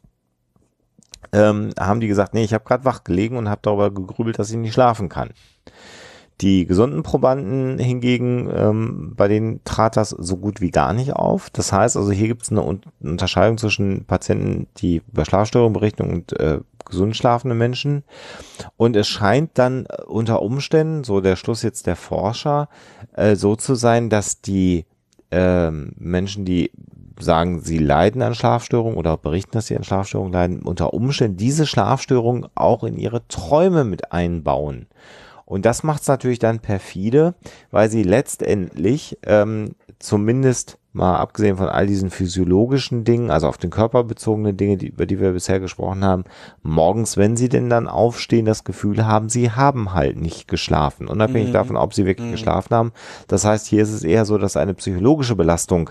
ähm, 1.32 1.70
haben 1.80 2.00
die 2.00 2.08
gesagt, 2.08 2.34
nee, 2.34 2.44
ich 2.44 2.52
habe 2.52 2.64
gerade 2.64 2.84
wach 2.84 3.02
gelegen 3.02 3.38
und 3.38 3.48
habe 3.48 3.62
darüber 3.62 3.90
gegrübelt, 3.90 4.38
dass 4.38 4.50
ich 4.50 4.58
nicht 4.58 4.74
schlafen 4.74 5.08
kann. 5.08 5.30
Die 6.44 6.66
gesunden 6.66 7.02
Probanden 7.02 7.78
hingegen, 7.78 8.50
ähm, 8.54 9.14
bei 9.16 9.28
denen 9.28 9.64
trat 9.64 9.96
das 9.96 10.10
so 10.10 10.36
gut 10.36 10.60
wie 10.60 10.70
gar 10.70 10.92
nicht 10.92 11.14
auf. 11.14 11.48
Das 11.48 11.72
heißt 11.72 11.96
also, 11.96 12.12
hier 12.12 12.28
gibt 12.28 12.42
es 12.42 12.50
eine 12.50 12.62
Unterscheidung 13.02 13.56
zwischen 13.56 14.04
Patienten, 14.04 14.66
die 14.76 15.00
über 15.10 15.24
Schlafstörungen 15.24 15.72
berichten 15.72 16.02
und 16.02 16.38
äh, 16.38 16.60
gesund 16.84 17.16
schlafende 17.16 17.54
Menschen. 17.54 18.04
Und 18.76 18.94
es 18.94 19.08
scheint 19.08 19.52
dann 19.54 19.86
unter 20.06 20.42
Umständen, 20.42 21.02
so 21.02 21.22
der 21.22 21.36
Schluss 21.36 21.62
jetzt 21.62 21.86
der 21.86 21.96
Forscher, 21.96 22.68
äh, 23.14 23.36
so 23.36 23.56
zu 23.56 23.74
sein, 23.74 24.10
dass 24.10 24.42
die 24.42 24.84
äh, 25.30 25.70
Menschen, 25.70 26.44
die 26.44 26.72
sagen, 27.18 27.60
sie 27.60 27.78
leiden 27.78 28.20
an 28.20 28.34
Schlafstörungen 28.34 28.98
oder 28.98 29.16
berichten, 29.16 29.52
dass 29.52 29.68
sie 29.68 29.78
an 29.78 29.84
Schlafstörungen 29.84 30.34
leiden, 30.34 30.60
unter 30.60 30.92
Umständen 30.92 31.38
diese 31.38 31.64
Schlafstörungen 31.64 32.46
auch 32.54 32.84
in 32.84 32.98
ihre 32.98 33.26
Träume 33.28 33.84
mit 33.84 34.12
einbauen. 34.12 34.88
Und 35.46 35.66
das 35.66 35.82
macht 35.82 36.02
es 36.02 36.08
natürlich 36.08 36.38
dann 36.38 36.60
perfide, 36.60 37.34
weil 37.70 37.90
sie 37.90 38.02
letztendlich 38.02 39.18
ähm, 39.24 39.74
zumindest 39.98 40.78
mal 40.94 41.16
abgesehen 41.16 41.56
von 41.56 41.68
all 41.68 41.86
diesen 41.86 42.08
physiologischen 42.08 43.02
Dingen, 43.02 43.30
also 43.30 43.48
auf 43.48 43.58
den 43.58 43.70
Körper 43.70 44.04
bezogene 44.04 44.54
Dinge, 44.54 44.76
die, 44.76 44.88
über 44.88 45.06
die 45.06 45.18
wir 45.18 45.32
bisher 45.32 45.58
gesprochen 45.58 46.04
haben, 46.04 46.24
morgens, 46.62 47.16
wenn 47.16 47.36
sie 47.36 47.48
denn 47.48 47.68
dann 47.68 47.88
aufstehen, 47.88 48.46
das 48.46 48.62
Gefühl 48.62 49.04
haben, 49.04 49.28
sie 49.28 49.50
haben 49.50 49.92
halt 49.92 50.16
nicht 50.16 50.46
geschlafen, 50.46 51.08
unabhängig 51.08 51.48
mhm. 51.48 51.54
davon, 51.54 51.76
ob 51.76 51.94
sie 51.94 52.06
wirklich 52.06 52.28
mhm. 52.28 52.32
geschlafen 52.32 52.74
haben. 52.74 52.92
Das 53.26 53.44
heißt, 53.44 53.66
hier 53.66 53.82
ist 53.82 53.92
es 53.92 54.04
eher 54.04 54.24
so, 54.24 54.38
dass 54.38 54.56
eine 54.56 54.74
psychologische 54.74 55.34
Belastung 55.34 55.90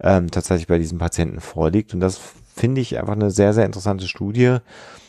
ähm, 0.00 0.30
tatsächlich 0.30 0.68
bei 0.68 0.78
diesen 0.78 0.98
Patienten 0.98 1.40
vorliegt. 1.40 1.92
Und 1.92 2.00
das 2.00 2.20
finde 2.54 2.80
ich 2.80 2.98
einfach 2.98 3.14
eine 3.14 3.32
sehr, 3.32 3.52
sehr 3.52 3.66
interessante 3.66 4.06
Studie. 4.06 4.58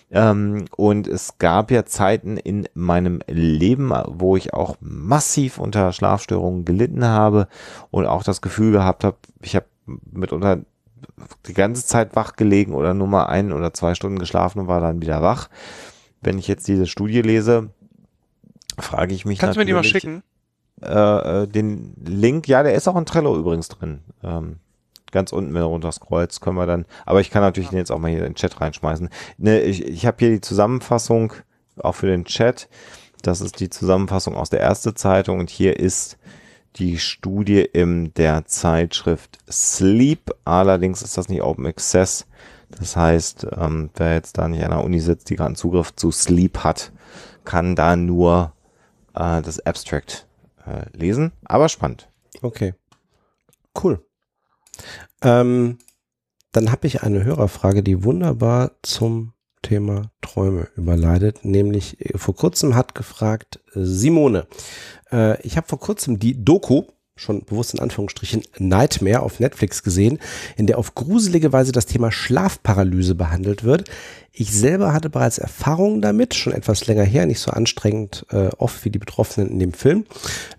Ähm, 0.09 0.65
und 0.75 1.07
es 1.07 1.37
gab 1.37 1.69
ja 1.69 1.85
Zeiten 1.85 2.37
in 2.37 2.67
meinem 2.73 3.21
Leben, 3.27 3.91
wo 4.07 4.37
ich 4.37 4.53
auch 4.53 4.77
massiv 4.79 5.57
unter 5.57 5.91
Schlafstörungen 5.91 6.63
gelitten 6.63 7.03
habe 7.03 7.47
und 7.91 8.05
auch 8.05 8.23
das 8.23 8.41
Gefühl 8.41 8.71
gehabt 8.71 9.03
habe, 9.03 9.17
ich 9.41 9.55
habe 9.55 9.65
mitunter 9.85 10.59
die 11.45 11.53
ganze 11.53 11.85
Zeit 11.85 12.15
wach 12.15 12.35
gelegen 12.35 12.73
oder 12.73 12.93
nur 12.93 13.07
mal 13.07 13.25
ein 13.25 13.51
oder 13.51 13.73
zwei 13.73 13.95
Stunden 13.95 14.19
geschlafen 14.19 14.59
und 14.59 14.67
war 14.67 14.79
dann 14.79 15.01
wieder 15.01 15.21
wach. 15.21 15.49
Wenn 16.21 16.39
ich 16.39 16.47
jetzt 16.47 16.67
diese 16.67 16.87
Studie 16.87 17.21
lese, 17.21 17.69
frage 18.79 19.13
ich 19.13 19.25
mich 19.25 19.39
Kannst 19.39 19.55
du 19.55 19.59
mir 19.59 19.65
die 19.65 19.73
mal 19.73 19.83
schicken? 19.83 20.23
Äh, 20.81 21.43
äh, 21.43 21.47
den 21.47 21.95
Link, 22.05 22.47
ja, 22.47 22.63
der 22.63 22.75
ist 22.75 22.87
auch 22.87 22.95
in 22.95 23.05
Trello 23.05 23.37
übrigens 23.37 23.67
drin. 23.67 23.99
Ähm, 24.23 24.57
ganz 25.11 25.31
unten, 25.31 25.53
wenn 25.53 25.61
du 25.61 25.67
runter 25.67 25.91
scrollst, 25.91 26.41
können 26.41 26.57
wir 26.57 26.65
dann, 26.65 26.85
aber 27.05 27.21
ich 27.21 27.29
kann 27.29 27.41
natürlich 27.41 27.69
den 27.69 27.79
jetzt 27.79 27.91
auch 27.91 27.99
mal 27.99 28.09
hier 28.09 28.19
in 28.19 28.33
den 28.33 28.35
Chat 28.35 28.59
reinschmeißen. 28.59 29.09
Ne, 29.37 29.61
ich 29.61 29.85
ich 29.85 30.05
habe 30.05 30.17
hier 30.19 30.29
die 30.29 30.41
Zusammenfassung 30.41 31.33
auch 31.77 31.95
für 31.95 32.07
den 32.07 32.25
Chat. 32.25 32.69
Das 33.21 33.41
ist 33.41 33.59
die 33.59 33.69
Zusammenfassung 33.69 34.35
aus 34.35 34.49
der 34.49 34.59
erste 34.59 34.93
Zeitung 34.93 35.39
und 35.39 35.49
hier 35.49 35.79
ist 35.79 36.17
die 36.75 36.99
Studie 36.99 37.61
in 37.61 38.13
der 38.13 38.45
Zeitschrift 38.45 39.39
Sleep. 39.49 40.35
Allerdings 40.45 41.01
ist 41.01 41.17
das 41.17 41.29
nicht 41.29 41.41
Open 41.41 41.65
Access. 41.65 42.27
Das 42.69 42.95
heißt, 42.95 43.47
ähm, 43.57 43.89
wer 43.95 44.13
jetzt 44.13 44.37
da 44.37 44.47
nicht 44.47 44.63
an 44.63 44.71
der 44.71 44.83
Uni 44.83 44.99
sitzt, 44.99 45.29
die 45.29 45.35
gerade 45.35 45.55
Zugriff 45.55 45.95
zu 45.95 46.11
Sleep 46.11 46.59
hat, 46.59 46.91
kann 47.45 47.75
da 47.75 47.95
nur 47.95 48.53
äh, 49.15 49.41
das 49.41 49.65
Abstract 49.65 50.27
äh, 50.65 50.85
lesen. 50.95 51.31
Aber 51.45 51.69
spannend. 51.69 52.09
Okay. 52.41 52.73
Cool. 53.81 54.03
Ähm, 55.21 55.77
dann 56.51 56.71
habe 56.71 56.87
ich 56.87 57.03
eine 57.03 57.23
Hörerfrage, 57.23 57.83
die 57.83 58.03
wunderbar 58.03 58.71
zum 58.81 59.33
Thema 59.61 60.11
Träume 60.21 60.69
überleitet, 60.75 61.43
nämlich 61.43 61.99
äh, 61.99 62.17
vor 62.17 62.35
kurzem 62.35 62.75
hat 62.75 62.95
gefragt 62.95 63.59
äh, 63.73 63.81
Simone. 63.83 64.47
Äh, 65.11 65.41
ich 65.41 65.57
habe 65.57 65.67
vor 65.67 65.79
kurzem 65.79 66.19
die 66.19 66.43
Doku 66.43 66.83
schon 67.15 67.43
bewusst 67.45 67.73
in 67.73 67.79
Anführungsstrichen 67.79 68.43
Nightmare 68.59 69.21
auf 69.21 69.39
Netflix 69.39 69.83
gesehen, 69.83 70.19
in 70.55 70.67
der 70.67 70.77
auf 70.77 70.95
gruselige 70.95 71.51
Weise 71.51 71.71
das 71.71 71.87
Thema 71.87 72.11
Schlafparalyse 72.11 73.15
behandelt 73.15 73.63
wird. 73.63 73.89
Ich 74.39 74.51
selber 74.51 74.93
hatte 74.93 75.09
bereits 75.09 75.39
Erfahrungen 75.39 75.99
damit, 75.99 76.35
schon 76.35 76.53
etwas 76.53 76.85
länger 76.85 77.03
her, 77.03 77.25
nicht 77.25 77.39
so 77.39 77.49
anstrengend 77.49 78.23
äh, 78.29 78.49
oft 78.59 78.85
wie 78.85 78.91
die 78.91 78.99
Betroffenen 78.99 79.49
in 79.49 79.57
dem 79.57 79.73
Film. 79.73 80.05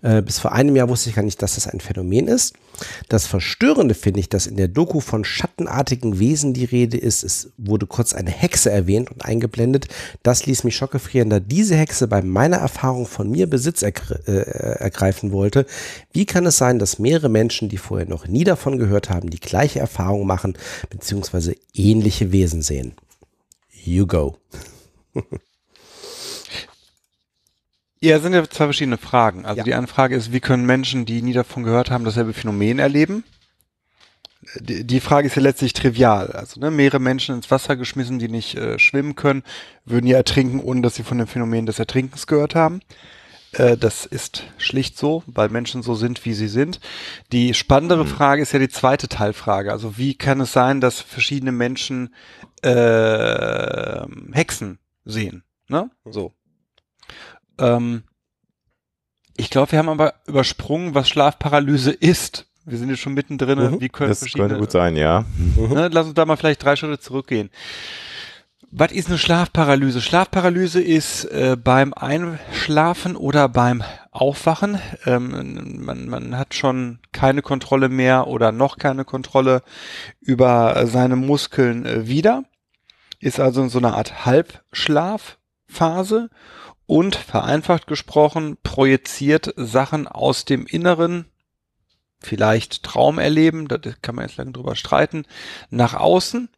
Äh, 0.01 0.21
bis 0.21 0.37
vor 0.37 0.51
einem 0.51 0.75
Jahr 0.75 0.89
wusste 0.89 1.09
ich 1.09 1.15
gar 1.15 1.23
nicht, 1.23 1.41
dass 1.41 1.55
das 1.55 1.65
ein 1.65 1.79
Phänomen 1.79 2.27
ist. 2.27 2.55
Das 3.07 3.25
Verstörende 3.25 3.95
finde 3.95 4.19
ich, 4.19 4.27
dass 4.27 4.47
in 4.47 4.57
der 4.57 4.67
Doku 4.67 4.99
von 4.99 5.23
schattenartigen 5.23 6.19
Wesen 6.19 6.53
die 6.53 6.65
Rede 6.65 6.97
ist. 6.97 7.23
Es 7.23 7.51
wurde 7.57 7.87
kurz 7.87 8.13
eine 8.13 8.31
Hexe 8.31 8.69
erwähnt 8.69 9.11
und 9.11 9.23
eingeblendet. 9.23 9.87
Das 10.23 10.45
ließ 10.45 10.65
mich 10.65 10.75
schockgefrieren, 10.75 11.29
da 11.29 11.39
diese 11.39 11.77
Hexe 11.77 12.09
bei 12.09 12.21
meiner 12.21 12.57
Erfahrung 12.57 13.05
von 13.05 13.31
mir 13.31 13.49
Besitz 13.49 13.81
ergr 13.81 14.27
äh, 14.27 14.79
ergreifen 14.79 15.31
wollte. 15.31 15.65
Wie 16.11 16.25
kann 16.25 16.45
es 16.45 16.57
sein, 16.57 16.79
dass 16.79 16.99
mehrere 16.99 17.29
Menschen, 17.29 17.69
die 17.69 17.77
vorher 17.77 18.09
noch 18.09 18.27
nie 18.27 18.43
davon 18.43 18.77
gehört 18.77 19.09
haben, 19.09 19.29
die 19.29 19.39
gleiche 19.39 19.79
Erfahrung 19.79 20.27
machen 20.27 20.57
bzw. 20.89 21.55
ähnliche 21.73 22.33
Wesen 22.33 22.61
sehen? 22.61 22.91
You 23.83 24.05
go. 24.05 24.37
Ja, 28.01 28.19
sind 28.19 28.33
ja 28.33 28.49
zwei 28.49 28.65
verschiedene 28.65 28.97
Fragen. 28.97 29.45
Also 29.45 29.57
ja. 29.57 29.63
die 29.63 29.73
eine 29.73 29.87
Frage 29.87 30.15
ist, 30.15 30.31
wie 30.31 30.39
können 30.39 30.65
Menschen, 30.65 31.05
die 31.05 31.21
nie 31.21 31.33
davon 31.33 31.63
gehört 31.63 31.91
haben, 31.91 32.05
dasselbe 32.05 32.31
Phänomen 32.31 32.79
erleben? 32.79 33.25
Die, 34.61 34.85
die 34.85 35.01
Frage 35.01 35.27
ist 35.27 35.35
ja 35.35 35.41
letztlich 35.41 35.73
trivial. 35.73 36.31
Also 36.31 36.61
ne, 36.61 36.71
mehrere 36.71 36.99
Menschen 36.99 37.35
ins 37.35 37.51
Wasser 37.51 37.75
geschmissen, 37.75 38.17
die 38.17 38.29
nicht 38.29 38.55
äh, 38.55 38.79
schwimmen 38.79 39.15
können, 39.15 39.43
würden 39.83 40.07
ja 40.07 40.15
ertrinken, 40.15 40.61
ohne 40.61 40.81
dass 40.81 40.95
sie 40.95 41.03
von 41.03 41.17
dem 41.17 41.27
Phänomen 41.27 41.65
des 41.65 41.77
Ertrinkens 41.77 42.25
gehört 42.25 42.55
haben. 42.55 42.79
Äh, 43.51 43.77
das 43.77 44.05
ist 44.05 44.43
schlicht 44.57 44.97
so, 44.97 45.23
weil 45.27 45.49
Menschen 45.49 45.83
so 45.83 45.93
sind, 45.95 46.23
wie 46.25 46.33
sie 46.33 46.47
sind. 46.47 46.79
Die 47.31 47.53
spannendere 47.53 48.05
mhm. 48.05 48.09
Frage 48.09 48.41
ist 48.41 48.53
ja 48.53 48.59
die 48.59 48.69
zweite 48.69 49.09
Teilfrage. 49.09 49.71
Also 49.71 49.97
wie 49.97 50.15
kann 50.15 50.39
es 50.39 50.53
sein, 50.53 50.79
dass 50.81 51.01
verschiedene 51.01 51.51
Menschen 51.51 52.13
äh, 52.63 54.05
Hexen 54.31 54.79
sehen? 55.05 55.43
Ne? 55.67 55.89
So. 56.05 56.33
Ähm, 57.59 58.03
ich 59.37 59.49
glaube, 59.49 59.71
wir 59.71 59.79
haben 59.79 59.89
aber 59.89 60.15
übersprungen, 60.27 60.95
was 60.95 61.07
Schlafparalyse 61.09 61.91
ist. 61.91 62.47
Wir 62.65 62.77
sind 62.77 62.89
jetzt 62.89 62.99
schon 62.99 63.13
mittendrin. 63.13 63.59
Mhm. 63.59 63.81
Wie 63.81 63.89
können 63.89 64.09
das 64.09 64.19
verschiedene, 64.19 64.49
könnte 64.49 64.61
gut 64.61 64.71
sein, 64.71 64.95
ja. 64.95 65.25
Ne, 65.55 65.89
lass 65.91 66.07
uns 66.07 66.15
da 66.15 66.25
mal 66.25 66.35
vielleicht 66.35 66.63
drei 66.63 66.75
Schritte 66.75 66.99
zurückgehen. 66.99 67.49
Was 68.71 68.91
ist 68.91 69.07
eine 69.07 69.17
Schlafparalyse? 69.17 69.99
Schlafparalyse 69.99 70.79
ist 70.79 71.25
äh, 71.25 71.57
beim 71.61 71.91
Einschlafen 71.91 73.15
oder 73.15 73.49
beim 73.49 73.83
Aufwachen. 74.11 74.79
Ähm, 75.07 75.83
man, 75.83 76.07
man 76.07 76.37
hat 76.37 76.53
schon 76.53 76.99
keine 77.11 77.41
Kontrolle 77.41 77.89
mehr 77.89 78.27
oder 78.27 78.51
noch 78.51 78.77
keine 78.77 79.05
Kontrolle 79.05 79.63
über 80.19 80.85
seine 80.85 81.15
Muskeln 81.15 81.87
äh, 81.87 82.07
wieder. 82.07 82.43
Ist 83.19 83.39
also 83.39 83.63
in 83.63 83.69
so 83.69 83.79
einer 83.79 83.97
Art 83.97 84.27
Halbschlafphase 84.27 86.29
und 86.85 87.15
vereinfacht 87.15 87.87
gesprochen 87.87 88.57
projiziert 88.61 89.51
Sachen 89.57 90.07
aus 90.07 90.45
dem 90.45 90.67
Inneren, 90.67 91.25
vielleicht 92.19 92.83
Traum 92.83 93.17
erleben, 93.17 93.67
da 93.67 93.79
kann 94.03 94.13
man 94.13 94.27
jetzt 94.27 94.37
lange 94.37 94.51
drüber 94.51 94.75
streiten, 94.75 95.25
nach 95.71 95.95
außen 95.95 96.49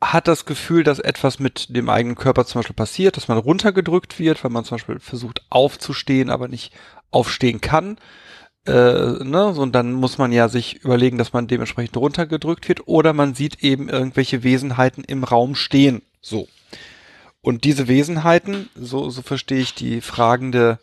hat 0.00 0.28
das 0.28 0.44
Gefühl, 0.44 0.84
dass 0.84 1.00
etwas 1.00 1.38
mit 1.38 1.74
dem 1.74 1.88
eigenen 1.88 2.16
Körper 2.16 2.44
zum 2.44 2.60
Beispiel 2.60 2.76
passiert, 2.76 3.16
dass 3.16 3.28
man 3.28 3.38
runtergedrückt 3.38 4.18
wird, 4.18 4.42
weil 4.44 4.50
man 4.50 4.64
zum 4.64 4.76
Beispiel 4.76 5.00
versucht 5.00 5.42
aufzustehen, 5.50 6.30
aber 6.30 6.48
nicht 6.48 6.72
aufstehen 7.10 7.60
kann. 7.60 7.98
Äh, 8.66 9.24
ne? 9.24 9.46
und 9.46 9.72
dann 9.74 9.92
muss 9.92 10.18
man 10.18 10.30
ja 10.30 10.48
sich 10.48 10.84
überlegen, 10.84 11.18
dass 11.18 11.32
man 11.32 11.48
dementsprechend 11.48 11.96
runtergedrückt 11.96 12.68
wird, 12.68 12.86
oder 12.86 13.12
man 13.12 13.34
sieht 13.34 13.64
eben 13.64 13.88
irgendwelche 13.88 14.44
Wesenheiten 14.44 15.04
im 15.04 15.24
Raum 15.24 15.54
stehen. 15.54 16.02
So. 16.20 16.48
Und 17.40 17.64
diese 17.64 17.88
Wesenheiten, 17.88 18.68
so, 18.74 19.10
so 19.10 19.22
verstehe 19.22 19.60
ich 19.60 19.74
die 19.74 20.00
fragende 20.00 20.78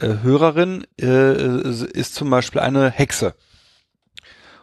äh, 0.00 0.14
Hörerin, 0.22 0.86
äh, 1.00 1.70
ist 1.70 2.14
zum 2.14 2.30
Beispiel 2.30 2.60
eine 2.60 2.90
Hexe. 2.90 3.34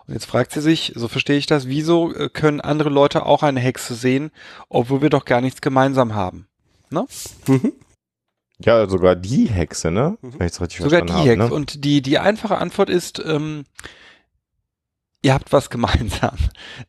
Und 0.08 0.14
jetzt 0.14 0.26
fragt 0.26 0.52
sie 0.52 0.62
sich, 0.62 0.94
so 0.96 1.08
verstehe 1.08 1.38
ich 1.38 1.46
das, 1.46 1.68
wieso 1.68 2.14
äh, 2.14 2.30
können 2.30 2.62
andere 2.62 2.90
Leute 2.90 3.26
auch 3.26 3.44
eine 3.44 3.60
Hexe 3.60 3.96
sehen, 3.96 4.32
obwohl 4.70 5.02
wir 5.02 5.10
doch 5.10 5.26
gar 5.26 5.42
nichts 5.42 5.62
gemeinsam 5.62 6.16
haben? 6.16 6.48
Ne? 6.90 7.06
Mhm. 7.48 7.74
Ja, 8.60 8.88
sogar 8.88 9.16
die 9.16 9.50
Hexe, 9.50 9.92
ne? 9.92 10.18
Mhm. 10.22 10.40
Wenn 10.40 10.48
ich 10.48 10.62
richtig 10.62 10.82
sogar 10.82 11.02
die 11.02 11.14
habe, 11.14 11.30
Hexe. 11.30 11.38
Ne? 11.38 11.54
Und 11.54 11.84
die, 11.84 12.02
die 12.02 12.20
einfache 12.20 12.58
Antwort 12.58 12.90
ist, 12.90 13.22
ähm, 13.26 13.66
ihr 15.24 15.34
habt 15.34 15.52
was 15.52 15.70
gemeinsam. 15.70 16.38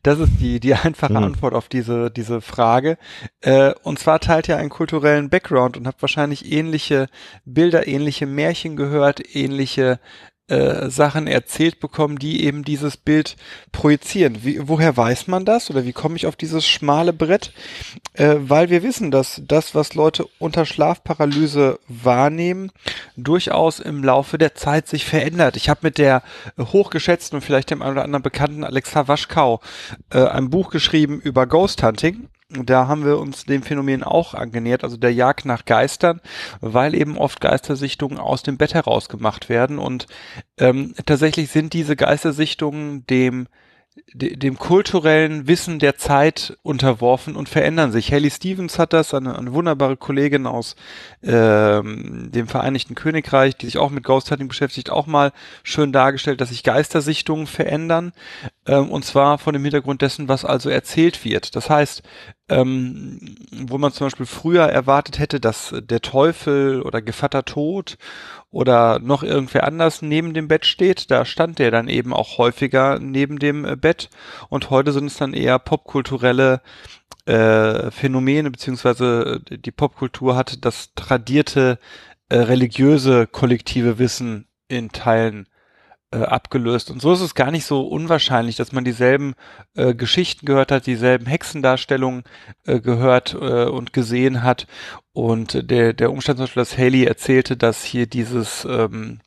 Das 0.03 0.19
ist 0.19 0.33
die, 0.39 0.59
die 0.59 0.75
einfache 0.75 1.13
mhm. 1.13 1.23
Antwort 1.23 1.53
auf 1.53 1.67
diese, 1.67 2.11
diese 2.11 2.41
Frage. 2.41 2.97
Äh, 3.41 3.73
und 3.83 3.97
zwar 3.97 4.19
teilt 4.19 4.47
ihr 4.47 4.57
einen 4.57 4.69
kulturellen 4.69 5.29
Background 5.29 5.77
und 5.77 5.87
habt 5.87 6.01
wahrscheinlich 6.01 6.51
ähnliche 6.51 7.07
Bilder, 7.45 7.87
ähnliche 7.87 8.25
Märchen 8.25 8.75
gehört, 8.75 9.35
ähnliche 9.35 9.99
äh, 10.47 10.89
Sachen 10.89 11.25
erzählt 11.25 11.79
bekommen, 11.79 12.19
die 12.19 12.43
eben 12.43 12.63
dieses 12.63 12.97
Bild 12.97 13.35
projizieren. 13.71 14.43
Wie, 14.43 14.67
woher 14.67 14.95
weiß 14.95 15.27
man 15.27 15.43
das 15.43 15.71
oder 15.71 15.85
wie 15.85 15.93
komme 15.93 16.15
ich 16.17 16.27
auf 16.27 16.35
dieses 16.35 16.67
schmale 16.67 17.13
Brett? 17.13 17.51
Äh, 18.13 18.35
weil 18.39 18.69
wir 18.69 18.83
wissen, 18.83 19.09
dass 19.09 19.41
das, 19.43 19.73
was 19.73 19.95
Leute 19.95 20.27
unter 20.37 20.65
Schlafparalyse 20.65 21.79
wahrnehmen, 21.87 22.71
durchaus 23.17 23.79
im 23.79 24.03
Laufe 24.03 24.37
der 24.37 24.53
Zeit 24.53 24.87
sich 24.87 25.05
verändert. 25.05 25.57
Ich 25.57 25.67
habe 25.67 25.79
mit 25.83 25.97
der 25.97 26.21
hochgeschätzten 26.59 27.37
und 27.37 27.41
vielleicht 27.41 27.71
dem 27.71 27.81
einen 27.81 27.93
oder 27.93 28.03
anderen 28.03 28.23
bekannten 28.23 28.63
Alexa 28.63 29.07
Waschkau 29.07 29.61
äh, 30.11 30.23
ein 30.23 30.51
Buch 30.51 30.69
geschrieben 30.69 31.19
über 31.21 31.47
Ghost 31.47 31.81
Hunting 31.81 32.29
da 32.63 32.87
haben 32.87 33.05
wir 33.05 33.19
uns 33.19 33.45
dem 33.45 33.63
Phänomen 33.63 34.03
auch 34.03 34.33
angenähert, 34.33 34.83
also 34.83 34.97
der 34.97 35.13
Jagd 35.13 35.45
nach 35.45 35.65
Geistern, 35.65 36.21
weil 36.61 36.95
eben 36.95 37.17
oft 37.17 37.41
Geistersichtungen 37.41 38.17
aus 38.17 38.43
dem 38.43 38.57
Bett 38.57 38.73
heraus 38.73 39.09
gemacht 39.09 39.49
werden. 39.49 39.79
Und 39.79 40.07
ähm, 40.57 40.93
tatsächlich 41.05 41.51
sind 41.51 41.73
diese 41.73 41.95
Geistersichtungen 41.95 43.05
dem 43.07 43.47
dem 44.13 44.57
kulturellen 44.57 45.47
Wissen 45.47 45.79
der 45.79 45.97
Zeit 45.97 46.57
unterworfen 46.63 47.35
und 47.35 47.47
verändern 47.47 47.93
sich. 47.93 48.11
Haley 48.11 48.29
Stevens 48.29 48.77
hat 48.77 48.91
das, 48.91 49.13
eine, 49.13 49.37
eine 49.37 49.53
wunderbare 49.53 49.95
Kollegin 49.95 50.47
aus 50.47 50.75
ähm, 51.23 52.29
dem 52.31 52.47
Vereinigten 52.47 52.95
Königreich, 52.95 53.55
die 53.55 53.65
sich 53.67 53.77
auch 53.77 53.89
mit 53.89 54.03
Ghost 54.03 54.31
Hunting 54.31 54.49
beschäftigt, 54.49 54.89
auch 54.89 55.07
mal 55.07 55.31
schön 55.63 55.93
dargestellt, 55.93 56.41
dass 56.41 56.49
sich 56.49 56.63
Geistersichtungen 56.63 57.47
verändern 57.47 58.11
ähm, 58.67 58.89
und 58.89 59.05
zwar 59.05 59.37
von 59.37 59.53
dem 59.53 59.63
Hintergrund 59.63 60.01
dessen, 60.01 60.27
was 60.27 60.43
also 60.43 60.69
erzählt 60.69 61.23
wird. 61.23 61.55
Das 61.55 61.69
heißt, 61.69 62.03
ähm, 62.47 63.19
wo 63.51 63.77
man 63.77 63.91
zum 63.91 64.05
Beispiel 64.05 64.25
früher 64.25 64.65
erwartet 64.65 65.19
hätte, 65.19 65.39
dass 65.39 65.73
der 65.73 66.01
Teufel 66.01 66.81
oder 66.81 67.01
Gevatter 67.01 67.43
Tod 67.43 67.97
oder 68.51 68.99
noch 68.99 69.23
irgendwer 69.23 69.65
anders 69.65 70.01
neben 70.01 70.33
dem 70.33 70.47
Bett 70.47 70.65
steht, 70.65 71.09
da 71.09 71.25
stand 71.25 71.59
der 71.59 71.71
dann 71.71 71.87
eben 71.87 72.13
auch 72.13 72.37
häufiger 72.37 72.99
neben 72.99 73.39
dem 73.39 73.65
äh, 73.65 73.75
Bett. 73.75 74.09
Und 74.49 74.69
heute 74.69 74.91
sind 74.91 75.07
es 75.07 75.17
dann 75.17 75.33
eher 75.33 75.57
popkulturelle 75.59 76.61
äh, 77.25 77.89
Phänomene, 77.91 78.51
beziehungsweise 78.51 79.41
äh, 79.49 79.57
die 79.57 79.71
Popkultur 79.71 80.35
hat 80.35 80.63
das 80.63 80.93
tradierte 80.93 81.79
äh, 82.29 82.37
religiöse 82.37 83.27
kollektive 83.27 83.97
Wissen 83.97 84.47
in 84.67 84.89
Teilen 84.89 85.47
äh, 86.11 86.17
abgelöst. 86.17 86.91
Und 86.91 87.01
so 87.01 87.13
ist 87.13 87.21
es 87.21 87.35
gar 87.35 87.51
nicht 87.51 87.65
so 87.65 87.87
unwahrscheinlich, 87.87 88.55
dass 88.55 88.71
man 88.71 88.85
dieselben 88.85 89.33
äh, 89.75 89.93
Geschichten 89.93 90.45
gehört 90.45 90.71
hat, 90.71 90.85
dieselben 90.85 91.25
Hexendarstellungen 91.25 92.23
äh, 92.65 92.79
gehört 92.79 93.33
äh, 93.33 93.65
und 93.65 93.93
gesehen 93.93 94.43
hat. 94.43 94.67
Und 95.13 95.69
der, 95.69 95.93
der 95.93 96.11
Umstand 96.11 96.37
zum 96.37 96.45
Beispiel, 96.45 96.61
dass 96.61 96.77
Haley 96.77 97.05
erzählte, 97.05 97.57
dass 97.57 97.83
hier 97.83 98.07
dieses 98.07 98.65
ähm, 98.65 99.19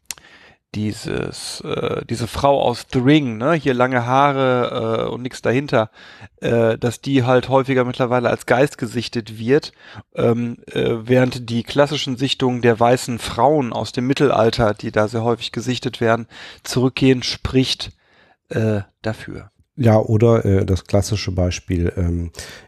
dieses, 0.75 1.61
äh, 1.63 2.05
diese 2.09 2.27
Frau 2.27 2.61
aus 2.61 2.87
The 2.93 2.99
Ring, 2.99 3.39
ne, 3.39 3.55
hier 3.55 3.75
lange 3.75 4.05
Haare 4.05 5.07
äh, 5.07 5.09
und 5.09 5.23
nichts 5.23 5.41
dahinter, 5.41 5.91
äh, 6.41 6.77
dass 6.77 7.01
die 7.01 7.25
halt 7.25 7.49
häufiger 7.49 7.85
mittlerweile 7.85 8.29
als 8.29 8.47
Geist 8.47 8.77
gesichtet 8.77 9.39
wird, 9.39 9.73
ähm, 10.15 10.59
äh, 10.67 10.97
während 11.03 11.49
die 11.49 11.63
klassischen 11.63 12.17
Sichtungen 12.17 12.61
der 12.61 12.79
weißen 12.79 13.19
Frauen 13.19 13.73
aus 13.73 13.93
dem 13.93 14.07
Mittelalter, 14.07 14.75
die 14.75 14.93
da 14.93 15.09
sehr 15.09 15.25
häufig 15.25 15.53
gesichtet 15.53 16.01
werden, 16.01 16.27
zurückgehen, 16.65 17.23
spricht 17.23 17.93
äh, 18.51 18.83
dafür. 19.03 19.51
Ja, 19.81 19.99
oder 20.01 20.45
äh, 20.45 20.67
das 20.67 20.87
klassische 20.87 21.31
Beispiel, 21.31 21.93
ähm, 21.97 22.33
äh, 22.33 22.68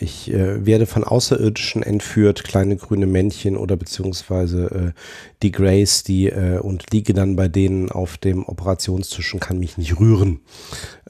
ich 0.00 0.32
äh, 0.32 0.64
werde 0.64 0.86
von 0.86 1.04
Außerirdischen 1.04 1.82
entführt, 1.82 2.44
kleine 2.44 2.76
grüne 2.76 3.06
Männchen 3.06 3.56
oder 3.56 3.76
beziehungsweise 3.76 4.92
äh, 4.94 5.00
die 5.42 5.52
Grace, 5.52 6.02
die 6.02 6.28
äh, 6.28 6.58
und 6.58 6.90
liege 6.92 7.14
dann 7.14 7.36
bei 7.36 7.48
denen 7.48 7.90
auf 7.90 8.18
dem 8.18 8.46
Operationstisch 8.46 9.34
und 9.34 9.40
kann 9.40 9.58
mich 9.58 9.78
nicht 9.78 9.98
rühren. 9.98 10.40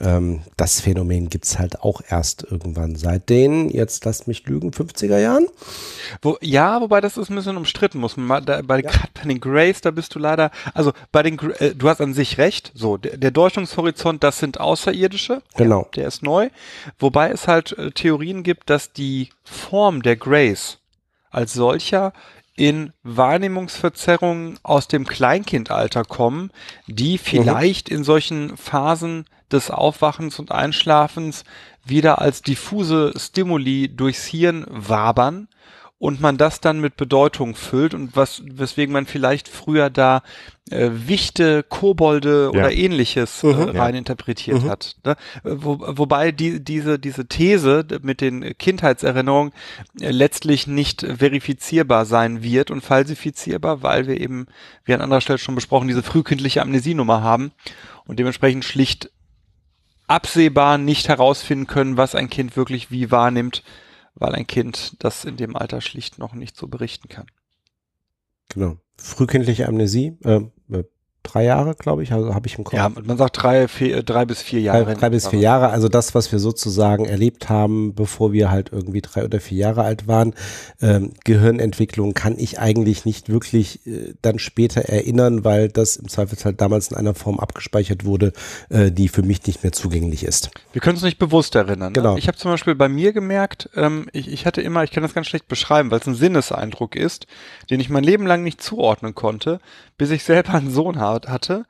Ähm, 0.01 0.41
das 0.57 0.81
Phänomen 0.81 1.29
gibt's 1.29 1.59
halt 1.59 1.81
auch 1.81 2.01
erst 2.09 2.47
irgendwann 2.49 2.97
seit 2.97 3.29
den, 3.29 3.69
jetzt 3.69 4.05
lasst 4.05 4.29
mich 4.29 4.47
lügen, 4.47 4.71
50er 4.71 5.19
Jahren. 5.19 5.47
Wo, 6.23 6.37
ja, 6.41 6.81
wobei 6.81 7.01
das 7.01 7.17
ist 7.17 7.31
ein 7.31 7.37
bisschen 7.37 7.57
umstritten, 7.57 7.99
muss 7.99 8.17
man 8.17 8.45
da, 8.45 8.63
bei, 8.63 8.81
ja. 8.81 8.91
bei 9.15 9.29
den 9.29 9.41
Grace, 9.41 9.81
da 9.81 9.91
bist 9.91 10.15
du 10.15 10.19
leider, 10.19 10.51
also 10.75 10.93
bei 11.13 11.23
den, 11.23 11.39
äh, 11.59 11.75
du 11.75 11.89
hast 11.89 12.01
an 12.01 12.15
sich 12.15 12.39
recht, 12.39 12.73
so, 12.75 12.97
der, 12.97 13.17
der 13.17 13.31
Deutungshorizont, 13.31 14.23
das 14.25 14.39
sind 14.39 14.59
Außerirdische. 14.61 15.43
Genau. 15.57 15.83
Ja, 15.83 15.89
der 15.97 16.09
ist 16.09 16.23
neu. 16.23 16.49
Wobei 16.99 17.31
es 17.31 17.47
halt 17.47 17.77
äh, 17.79 17.91
Gibt, 18.43 18.71
dass 18.71 18.93
die 18.93 19.31
Form 19.45 20.03
der 20.03 20.17
Grace 20.17 20.79
als 21.31 21.53
solcher 21.53 22.13
in 22.57 22.93
Wahrnehmungsverzerrungen 23.03 24.59
aus 24.63 24.89
dem 24.89 25.07
Kleinkindalter 25.07 26.05
kommen, 26.05 26.51
die 26.87 27.15
mhm. 27.15 27.19
vielleicht 27.19 27.91
mhm. 27.91 27.97
in 27.97 28.05
solchen 28.05 28.57
Phasen 28.57 29.25
des 29.51 29.71
Aufwachens 29.71 30.39
und 30.39 30.53
Einschlafens 30.53 31.45
wieder 31.85 32.21
als 32.21 32.43
diffuse 32.43 33.13
Stimuli 33.17 33.89
durchs 33.89 34.27
Hirn 34.27 34.67
wabern 34.69 35.49
und 36.01 36.23
man 36.23 36.39
das 36.39 36.63
dann 36.63 36.81
mit 36.81 36.97
Bedeutung 36.97 37.55
füllt 37.55 37.93
und 37.93 38.17
was, 38.17 38.43
weswegen 38.47 38.91
man 38.91 39.05
vielleicht 39.05 39.49
früher 39.49 39.91
da 39.91 40.23
äh, 40.71 40.89
Wichte, 40.93 41.63
Kobolde 41.63 42.45
ja. 42.45 42.59
oder 42.59 42.73
ähnliches 42.73 43.45
äh, 43.45 43.49
mhm, 43.49 43.63
rein 43.65 43.95
ja. 43.95 43.99
interpretiert 43.99 44.63
mhm. 44.63 44.71
hat. 44.71 44.97
Ne? 45.05 45.17
Wo, 45.45 45.79
wobei 45.79 46.33
die, 46.33 46.65
diese, 46.65 46.99
diese 46.99 47.27
These 47.27 47.85
mit 48.01 48.23
den 48.23 48.57
Kindheitserinnerungen 48.57 49.53
äh, 50.01 50.11
letztlich 50.11 50.67
nicht 50.67 51.03
verifizierbar 51.03 52.07
sein 52.07 52.43
wird 52.43 52.71
und 52.71 52.83
falsifizierbar, 52.83 53.83
weil 53.83 54.07
wir 54.07 54.19
eben, 54.19 54.47
wie 54.87 54.95
an 54.95 55.03
anderer 55.03 55.21
Stelle 55.21 55.39
schon 55.39 55.55
besprochen, 55.55 55.89
diese 55.89 56.03
frühkindliche 56.03 56.63
Amnesienummer 56.63 57.23
haben 57.23 57.53
und 58.07 58.19
dementsprechend 58.19 58.65
schlicht 58.65 59.11
absehbar 60.07 60.79
nicht 60.79 61.09
herausfinden 61.09 61.67
können, 61.67 61.99
was 61.99 62.15
ein 62.15 62.31
Kind 62.31 62.57
wirklich 62.57 62.91
wie 62.91 63.11
wahrnimmt, 63.11 63.63
weil 64.15 64.35
ein 64.35 64.47
Kind 64.47 64.97
das 65.03 65.25
in 65.25 65.37
dem 65.37 65.57
Alter 65.57 65.81
schlicht 65.81 66.19
noch 66.19 66.35
nicht 66.35 66.57
so 66.57 66.69
berichten 66.69 67.09
kann. 67.09 67.27
Genau. 68.49 68.77
Frühkindliche 68.97 69.67
Amnesie, 69.67 70.19
äh, 70.25 70.43
äh 70.71 70.85
drei 71.23 71.45
Jahre, 71.45 71.75
glaube 71.75 72.03
ich, 72.03 72.13
also 72.13 72.35
habe 72.35 72.47
ich 72.47 72.57
im 72.57 72.65
Kopf. 72.65 72.75
Ja, 72.75 72.89
man 72.89 73.17
sagt 73.19 73.43
drei, 73.43 73.69
vier, 73.69 74.03
drei 74.03 74.25
bis 74.25 74.41
vier 74.43 74.61
Jahre. 74.61 74.85
Drei, 74.85 74.95
drei 74.95 75.11
bis 75.11 75.29
vier 75.29 75.41
Jahre, 75.41 75.69
also 75.69 75.89
das, 75.89 76.15
was 76.15 76.33
wir 76.33 76.39
sozusagen 76.39 77.05
erlebt 77.05 77.49
haben, 77.49 77.95
bevor 77.95 78.33
wir 78.33 78.51
halt 78.51 78.71
irgendwie 78.73 79.01
drei 79.01 79.25
oder 79.25 79.41
vier 79.41 79.59
Jahre 79.59 79.83
alt 79.83 80.09
waren. 80.09 80.35
Ähm, 80.81 81.13
Gehirnentwicklung 81.25 82.15
kann 82.15 82.39
ich 82.39 82.59
eigentlich 82.59 83.05
nicht 83.05 83.29
wirklich 83.29 83.87
äh, 83.87 84.15
dann 84.23 84.39
später 84.39 84.83
erinnern, 84.83 85.45
weil 85.45 85.69
das 85.69 85.97
im 85.97 86.09
Zweifelsfall 86.09 86.55
damals 86.55 86.89
in 86.89 86.97
einer 86.97 87.15
Form 87.15 87.39
abgespeichert 87.39 88.05
wurde, 88.05 88.33
äh, 88.71 88.91
die 88.91 89.09
für 89.09 89.23
mich 89.23 89.47
nicht 89.47 89.63
mehr 89.63 89.73
zugänglich 89.73 90.25
ist. 90.25 90.51
Wir 90.73 90.81
können 90.81 90.97
es 90.97 91.03
nicht 91.03 91.19
bewusst 91.19 91.55
erinnern. 91.55 91.93
Ne? 91.93 92.01
Genau. 92.01 92.17
Ich 92.17 92.29
habe 92.29 92.39
zum 92.39 92.51
Beispiel 92.51 92.75
bei 92.75 92.89
mir 92.89 93.13
gemerkt, 93.13 93.69
ähm, 93.77 94.09
ich, 94.13 94.29
ich 94.33 94.47
hatte 94.47 94.63
immer, 94.63 94.85
ich 94.85 94.91
kann 94.91 95.03
das 95.03 95.15
ganz 95.15 95.27
schlecht 95.27 95.49
beschreiben, 95.49 95.91
weil 95.91 96.01
es 96.01 96.07
ein 96.07 96.15
Sinneseindruck 96.15 96.97
ist, 96.97 97.27
den 97.69 97.81
ich 97.81 97.91
mein 97.91 98.05
Leben 98.05 98.27
lang 98.27 98.43
nicht 98.43 98.63
zuordnen 98.63 99.15
konnte, 99.15 99.61
bis 99.99 100.11
ich 100.11 100.25
selber 100.25 100.55
einen 100.55 100.71
Sohn 100.71 100.99
habe 100.99 101.10
hatte 101.15 101.67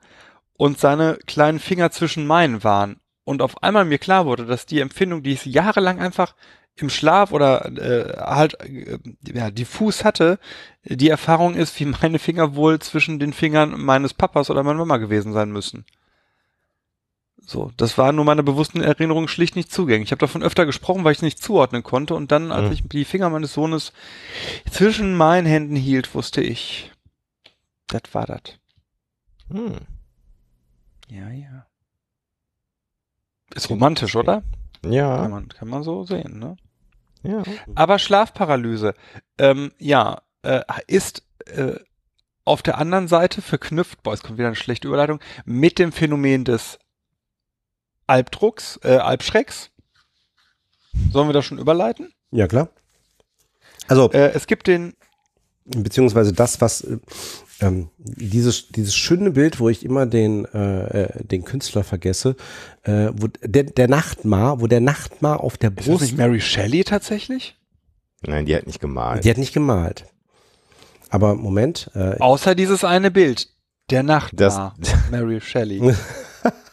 und 0.53 0.79
seine 0.79 1.17
kleinen 1.25 1.59
Finger 1.59 1.91
zwischen 1.91 2.27
meinen 2.27 2.63
waren. 2.63 2.99
Und 3.23 3.41
auf 3.41 3.63
einmal 3.63 3.85
mir 3.85 3.99
klar 3.99 4.25
wurde, 4.25 4.45
dass 4.45 4.65
die 4.65 4.79
Empfindung, 4.79 5.23
die 5.23 5.33
ich 5.33 5.45
jahrelang 5.45 5.99
einfach 5.99 6.35
im 6.75 6.89
Schlaf 6.89 7.31
oder 7.31 7.65
äh, 7.77 8.17
halt 8.17 8.59
äh, 8.61 8.97
ja, 9.33 9.51
diffus 9.51 10.03
hatte, 10.03 10.39
die 10.83 11.09
Erfahrung 11.09 11.55
ist, 11.55 11.79
wie 11.79 11.85
meine 11.85 12.19
Finger 12.19 12.55
wohl 12.55 12.79
zwischen 12.79 13.19
den 13.19 13.33
Fingern 13.33 13.79
meines 13.79 14.13
Papas 14.13 14.49
oder 14.49 14.63
meiner 14.63 14.79
Mama 14.79 14.97
gewesen 14.97 15.33
sein 15.33 15.51
müssen. 15.51 15.85
So, 17.43 17.71
das 17.75 17.97
war 17.97 18.11
nur 18.11 18.23
meine 18.23 18.43
bewussten 18.43 18.81
Erinnerungen 18.81 19.27
schlicht 19.27 19.55
nicht 19.55 19.71
zugänglich. 19.71 20.07
Ich 20.07 20.11
habe 20.11 20.19
davon 20.19 20.43
öfter 20.43 20.65
gesprochen, 20.65 21.03
weil 21.03 21.11
ich 21.11 21.17
es 21.17 21.23
nicht 21.23 21.41
zuordnen 21.41 21.83
konnte. 21.83 22.13
Und 22.13 22.31
dann, 22.31 22.51
als 22.51 22.67
mhm. 22.67 22.71
ich 22.73 22.83
die 22.87 23.05
Finger 23.05 23.29
meines 23.29 23.53
Sohnes 23.53 23.93
zwischen 24.69 25.17
meinen 25.17 25.47
Händen 25.47 25.75
hielt, 25.75 26.13
wusste 26.13 26.41
ich, 26.41 26.91
das 27.87 28.03
war 28.13 28.25
das. 28.25 28.60
Hm. 29.51 29.77
Ja, 31.09 31.29
ja. 31.29 31.67
Ist 33.53 33.69
romantisch, 33.69 34.15
oder? 34.15 34.43
Ja. 34.85 35.17
Kann 35.17 35.31
man, 35.31 35.49
kann 35.49 35.67
man 35.67 35.83
so 35.83 36.03
sehen, 36.03 36.39
ne? 36.39 36.57
Ja. 37.23 37.43
Aber 37.75 37.99
Schlafparalyse, 37.99 38.93
ähm, 39.37 39.71
ja, 39.77 40.21
äh, 40.41 40.61
ist 40.87 41.23
äh, 41.45 41.75
auf 42.45 42.61
der 42.63 42.77
anderen 42.77 43.07
Seite 43.07 43.41
verknüpft, 43.41 44.01
boah, 44.03 44.13
es 44.13 44.23
kommt 44.23 44.37
wieder 44.37 44.47
eine 44.47 44.55
schlechte 44.55 44.87
Überleitung, 44.87 45.19
mit 45.45 45.77
dem 45.77 45.91
Phänomen 45.91 46.45
des 46.45 46.79
Albdrucks, 48.07 48.79
äh, 48.83 48.97
Albschrecks. 48.97 49.69
Sollen 51.11 51.29
wir 51.29 51.33
das 51.33 51.45
schon 51.45 51.59
überleiten? 51.59 52.13
Ja, 52.31 52.47
klar. 52.47 52.69
Also, 53.87 54.11
äh, 54.11 54.31
es 54.33 54.47
gibt 54.47 54.67
den, 54.67 54.95
beziehungsweise 55.65 56.33
das, 56.33 56.59
was 56.61 56.81
äh, 56.81 56.99
ähm, 57.61 57.89
dieses, 57.97 58.69
dieses 58.69 58.95
schöne 58.95 59.31
Bild, 59.31 59.59
wo 59.59 59.69
ich 59.69 59.85
immer 59.85 60.05
den, 60.05 60.45
äh, 60.45 61.03
äh, 61.03 61.23
den 61.23 61.45
Künstler 61.45 61.83
vergesse, 61.83 62.35
äh, 62.83 63.09
wo 63.13 63.27
der, 63.41 63.63
der 63.63 63.87
Nachtmar, 63.87 64.59
wo 64.61 64.67
der 64.67 64.81
Nachtmar 64.81 65.41
auf 65.41 65.57
der 65.57 65.69
Brust. 65.69 65.89
Ist 65.89 65.93
das 65.93 66.01
nicht 66.09 66.17
Mary 66.17 66.41
Shelley 66.41 66.83
tatsächlich? 66.83 67.55
Nein, 68.23 68.45
die 68.45 68.55
hat 68.55 68.67
nicht 68.67 68.81
gemalt. 68.81 69.23
Die 69.23 69.29
hat 69.29 69.37
nicht 69.37 69.53
gemalt. 69.53 70.05
Aber 71.09 71.35
Moment. 71.35 71.91
Äh, 71.93 72.17
Außer 72.19 72.55
dieses 72.55 72.83
eine 72.83 73.11
Bild. 73.11 73.49
Der 73.89 74.03
Nachtmar. 74.03 74.75
Das, 74.77 74.93
Mary 75.11 75.41
Shelley. 75.41 75.95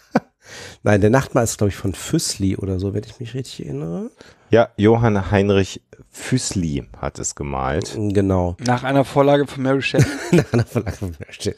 Nein, 0.83 1.01
der 1.01 1.11
Nachtmahl 1.11 1.45
ist, 1.45 1.59
glaube 1.59 1.71
ich, 1.71 1.77
von 1.77 1.93
Füssli 1.93 2.57
oder 2.57 2.79
so, 2.79 2.95
wenn 2.95 3.05
ich 3.05 3.19
mich 3.21 3.35
richtig 3.35 3.67
erinnere. 3.67 4.11
Ja, 4.51 4.71
Johann 4.77 5.31
Heinrich 5.31 5.83
Füßli 6.11 6.87
hat 6.97 7.19
es 7.19 7.35
gemalt. 7.35 7.95
Genau. 7.97 8.57
Nach 8.65 8.83
einer 8.83 9.05
Vorlage 9.05 9.47
von 9.47 9.63
Mary 9.63 9.83
Shelley. 9.83 10.07
Nach 10.33 10.53
einer 10.53 10.65
Verlag 10.65 10.97
von 10.97 11.11
Mary 11.11 11.33
Shelley. 11.33 11.57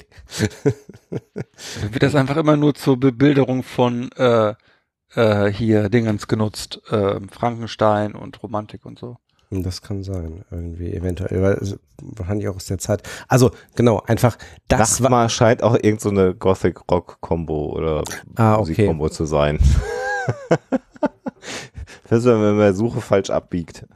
wird 1.90 2.02
das 2.02 2.14
einfach 2.14 2.36
immer 2.36 2.56
nur 2.56 2.74
zur 2.74 2.98
Bebilderung 2.98 3.62
von 3.62 4.10
äh, 4.12 4.54
äh, 5.14 5.52
hier 5.52 5.88
Dingens 5.88 6.26
genutzt. 6.28 6.80
Äh, 6.90 7.20
Frankenstein 7.30 8.14
und 8.14 8.42
Romantik 8.42 8.84
und 8.84 8.98
so. 8.98 9.18
Das 9.52 9.82
kann 9.82 10.04
sein, 10.04 10.44
irgendwie, 10.52 10.94
eventuell, 10.94 11.42
weil 11.42 11.54
es 11.54 11.76
wahrscheinlich 12.00 12.46
auch 12.48 12.54
aus 12.54 12.66
der 12.66 12.78
Zeit. 12.78 13.02
Also, 13.26 13.50
genau, 13.74 14.00
einfach, 14.06 14.38
das 14.68 15.00
war, 15.00 15.10
Nachtmahl 15.10 15.28
scheint 15.28 15.62
auch 15.64 15.74
irgend 15.74 16.00
so 16.00 16.10
eine 16.10 16.36
Gothic-Rock-Kombo 16.36 17.72
oder 17.72 18.04
Ah, 18.36 18.54
okay. 18.54 18.70
Musikkombo 18.70 19.08
zu 19.08 19.24
sein. 19.24 19.58
das 22.10 22.20
ist, 22.20 22.24
wenn 22.26 22.40
man 22.40 22.56
bei 22.56 22.64
der 22.64 22.74
Suche 22.74 23.00
falsch 23.00 23.30
abbiegt. 23.30 23.86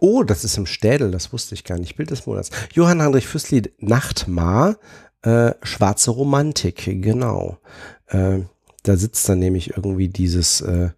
oh, 0.00 0.22
das 0.22 0.44
ist 0.44 0.56
im 0.56 0.66
Städel, 0.66 1.10
das 1.10 1.32
wusste 1.32 1.56
ich 1.56 1.64
gar 1.64 1.76
nicht, 1.76 1.96
Bild 1.96 2.12
des 2.12 2.26
Monats. 2.26 2.50
Johann 2.72 3.02
Heinrich 3.02 3.26
Füssli, 3.26 3.62
Nachtmar, 3.78 4.76
äh, 5.22 5.52
schwarze 5.64 6.12
Romantik, 6.12 6.84
genau. 7.02 7.58
Äh, 8.06 8.42
da 8.84 8.96
sitzt 8.96 9.28
dann 9.28 9.40
nämlich 9.40 9.76
irgendwie 9.76 10.08
dieses 10.08 10.60
äh, 10.60 10.90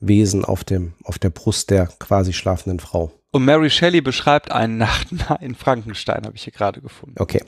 Wesen 0.00 0.44
auf 0.44 0.64
dem, 0.64 0.94
auf 1.04 1.20
der 1.20 1.30
Brust 1.30 1.70
der 1.70 1.86
quasi 1.86 2.32
schlafenden 2.32 2.80
Frau. 2.80 3.12
Und 3.30 3.44
Mary 3.44 3.70
Shelley 3.70 4.00
beschreibt 4.00 4.50
einen 4.50 4.78
Nachtmahl 4.78 5.38
in 5.42 5.54
Frankenstein, 5.54 6.24
habe 6.24 6.34
ich 6.34 6.42
hier 6.42 6.52
gerade 6.52 6.80
gefunden. 6.80 7.14
Okay. 7.20 7.44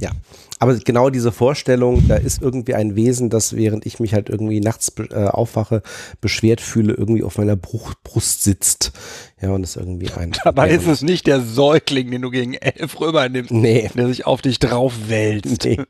Ja, 0.00 0.10
aber 0.58 0.74
genau 0.76 1.10
diese 1.10 1.32
Vorstellung, 1.32 2.08
da 2.08 2.16
ist 2.16 2.40
irgendwie 2.40 2.74
ein 2.74 2.96
Wesen, 2.96 3.28
das 3.30 3.54
während 3.56 3.84
ich 3.86 4.00
mich 4.00 4.14
halt 4.14 4.28
irgendwie 4.30 4.60
nachts 4.60 4.92
äh, 5.10 5.26
aufwache, 5.26 5.82
beschwert 6.20 6.60
fühle, 6.60 6.94
irgendwie 6.94 7.22
auf 7.22 7.38
meiner 7.38 7.56
Bruch 7.56 7.94
Brust 8.02 8.42
sitzt. 8.42 8.92
Ja, 9.40 9.50
und 9.50 9.62
das 9.62 9.76
irgendwie 9.76 10.10
ein. 10.12 10.32
Dabei 10.44 10.70
ist 10.70 10.86
es 10.86 11.02
nicht 11.02 11.26
der 11.26 11.40
Säugling, 11.40 12.10
den 12.10 12.22
du 12.22 12.30
gegen 12.30 12.54
elf 12.54 12.98
rübernimmst, 13.00 13.50
Nee. 13.50 13.90
der 13.94 14.08
sich 14.08 14.26
auf 14.26 14.40
dich 14.42 14.58
drauf 14.58 14.94
wälzt. 15.08 15.64
nee. 15.64 15.78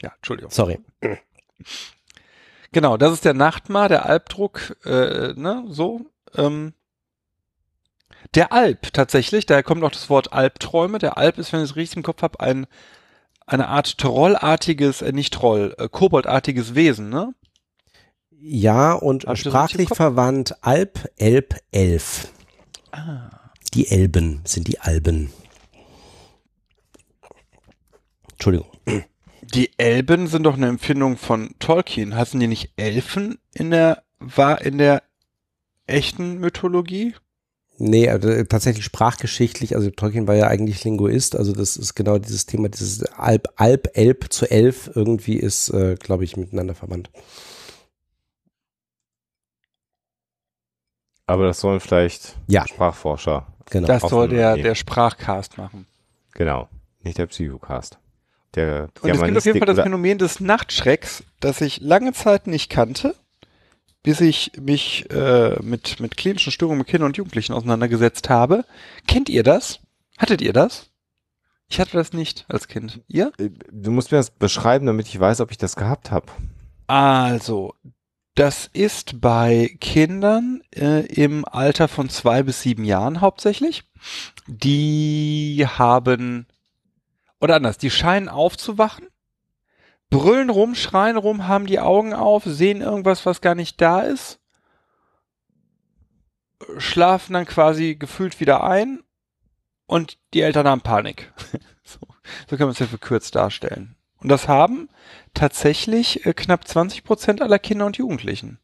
Ja, 0.00 0.12
Entschuldigung. 0.16 0.52
Sorry. 0.52 0.78
Genau, 2.72 2.96
das 2.96 3.14
ist 3.14 3.24
der 3.24 3.34
Nachtmahr, 3.34 3.88
der 3.88 4.06
Albdruck, 4.06 4.76
äh, 4.84 5.32
ne, 5.34 5.64
so. 5.68 6.02
Ähm, 6.36 6.72
der 8.34 8.52
Alp 8.52 8.92
tatsächlich, 8.92 9.46
daher 9.46 9.62
kommt 9.62 9.82
auch 9.84 9.90
das 9.90 10.10
Wort 10.10 10.32
Albträume. 10.32 10.98
Der 10.98 11.16
Alp 11.16 11.38
ist, 11.38 11.52
wenn 11.52 11.60
ich 11.60 11.70
es 11.70 11.76
richtig 11.76 11.98
im 11.98 12.02
Kopf 12.02 12.22
habe, 12.22 12.40
ein, 12.40 12.66
eine 13.46 13.68
Art 13.68 13.98
trollartiges, 13.98 15.02
äh, 15.02 15.12
nicht 15.12 15.32
Troll, 15.34 15.74
äh, 15.78 15.88
koboldartiges 15.88 16.74
Wesen, 16.74 17.08
ne? 17.08 17.34
Ja, 18.30 18.92
und 18.92 19.26
Hast 19.26 19.40
sprachlich 19.40 19.88
verwandt 19.88 20.54
Alp, 20.60 21.10
Elb, 21.16 21.56
Elf. 21.72 22.32
Ah. 22.92 23.30
Die 23.74 23.88
Elben 23.88 24.42
sind 24.44 24.68
die 24.68 24.78
Alben. 24.78 25.32
Entschuldigung. 28.32 28.70
Die 29.42 29.76
Elben 29.78 30.28
sind 30.28 30.44
doch 30.44 30.54
eine 30.54 30.68
Empfindung 30.68 31.16
von 31.16 31.54
Tolkien. 31.58 32.14
Hassen 32.14 32.38
die 32.38 32.46
nicht 32.46 32.72
Elfen 32.76 33.38
in 33.52 33.70
der, 33.70 34.04
war 34.18 34.60
in 34.60 34.78
der 34.78 35.02
echten 35.86 36.38
Mythologie? 36.38 37.14
Nee, 37.80 38.08
also 38.08 38.28
äh, 38.28 38.44
tatsächlich 38.44 38.84
sprachgeschichtlich, 38.84 39.76
also 39.76 39.90
Tolkien 39.90 40.26
war 40.26 40.34
ja 40.34 40.48
eigentlich 40.48 40.82
Linguist, 40.82 41.36
also 41.36 41.52
das 41.52 41.76
ist 41.76 41.94
genau 41.94 42.18
dieses 42.18 42.44
Thema, 42.44 42.68
dieses 42.68 43.04
Alp, 43.04 43.48
Alp, 43.54 43.90
Elb 43.94 44.32
zu 44.32 44.50
Elf 44.50 44.90
irgendwie 44.94 45.36
ist, 45.36 45.70
äh, 45.70 45.94
glaube 45.94 46.24
ich, 46.24 46.36
miteinander 46.36 46.74
verwandt. 46.74 47.08
Aber 51.26 51.44
das 51.44 51.60
sollen 51.60 51.78
vielleicht 51.78 52.36
Ja. 52.48 52.66
Sprachforscher. 52.66 53.46
Genau. 53.70 53.86
Das 53.86 54.02
soll 54.02 54.28
der, 54.28 54.56
der 54.56 54.74
Sprachcast 54.74 55.58
machen. 55.58 55.86
Genau. 56.34 56.68
Nicht 57.02 57.18
der 57.18 57.26
Psychocast. 57.26 57.98
Der 58.54 58.88
Und 59.02 59.10
es 59.10 59.22
gibt 59.22 59.36
auf 59.36 59.44
jeden 59.44 59.58
Fall 59.58 59.66
das 59.66 59.84
Phänomen 59.84 60.18
des 60.18 60.40
Nachtschrecks, 60.40 61.22
das 61.38 61.60
ich 61.60 61.80
lange 61.80 62.12
Zeit 62.12 62.46
nicht 62.46 62.70
kannte, 62.70 63.14
bis 64.02 64.20
ich 64.20 64.52
mich 64.60 65.10
äh, 65.10 65.56
mit, 65.62 66.00
mit 66.00 66.16
klinischen 66.16 66.52
Störungen 66.52 66.78
mit 66.78 66.86
Kindern 66.88 67.08
und 67.08 67.16
Jugendlichen 67.16 67.52
auseinandergesetzt 67.52 68.28
habe. 68.28 68.64
Kennt 69.06 69.28
ihr 69.28 69.42
das? 69.42 69.80
Hattet 70.16 70.40
ihr 70.40 70.52
das? 70.52 70.90
Ich 71.68 71.78
hatte 71.80 71.92
das 71.96 72.12
nicht 72.12 72.46
als 72.48 72.68
Kind. 72.68 73.02
Ihr? 73.08 73.32
Du 73.70 73.90
musst 73.90 74.10
mir 74.10 74.18
das 74.18 74.30
beschreiben, 74.30 74.86
damit 74.86 75.06
ich 75.06 75.18
weiß, 75.18 75.40
ob 75.40 75.50
ich 75.50 75.58
das 75.58 75.76
gehabt 75.76 76.10
habe. 76.10 76.26
Also, 76.86 77.74
das 78.34 78.70
ist 78.72 79.20
bei 79.20 79.76
Kindern 79.80 80.62
äh, 80.74 81.04
im 81.06 81.44
Alter 81.44 81.88
von 81.88 82.08
zwei 82.08 82.42
bis 82.42 82.62
sieben 82.62 82.84
Jahren 82.84 83.20
hauptsächlich. 83.20 83.84
Die 84.46 85.66
haben, 85.66 86.46
oder 87.40 87.56
anders, 87.56 87.76
die 87.76 87.90
scheinen 87.90 88.28
aufzuwachen, 88.28 89.08
brüllen 90.10 90.50
rum, 90.50 90.74
schreien 90.74 91.16
rum, 91.16 91.48
haben 91.48 91.66
die 91.66 91.80
Augen 91.80 92.14
auf, 92.14 92.44
sehen 92.44 92.80
irgendwas, 92.80 93.26
was 93.26 93.40
gar 93.40 93.54
nicht 93.54 93.80
da 93.80 94.00
ist, 94.00 94.40
schlafen 96.78 97.34
dann 97.34 97.46
quasi 97.46 97.96
gefühlt 97.96 98.40
wieder 98.40 98.64
ein 98.64 99.02
und 99.86 100.18
die 100.34 100.42
Eltern 100.42 100.66
haben 100.66 100.80
Panik. 100.80 101.32
so, 101.84 101.98
so 102.48 102.56
kann 102.56 102.66
man 102.66 102.70
es 102.70 102.78
ja 102.78 102.86
verkürzt 102.86 103.34
darstellen. 103.34 103.96
Und 104.20 104.28
das 104.28 104.48
haben 104.48 104.88
tatsächlich 105.34 106.26
äh, 106.26 106.32
knapp 106.32 106.66
20 106.66 107.04
Prozent 107.04 107.40
aller 107.40 107.58
Kinder 107.58 107.86
und 107.86 107.96
Jugendlichen. 107.96 108.58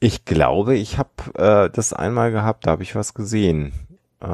Ich 0.00 0.24
glaube, 0.24 0.76
ich 0.76 0.98
habe 0.98 1.10
äh, 1.34 1.70
das 1.70 1.92
einmal 1.92 2.32
gehabt, 2.32 2.66
da 2.66 2.72
habe 2.72 2.82
ich 2.82 2.94
was 2.94 3.14
gesehen. 3.14 3.72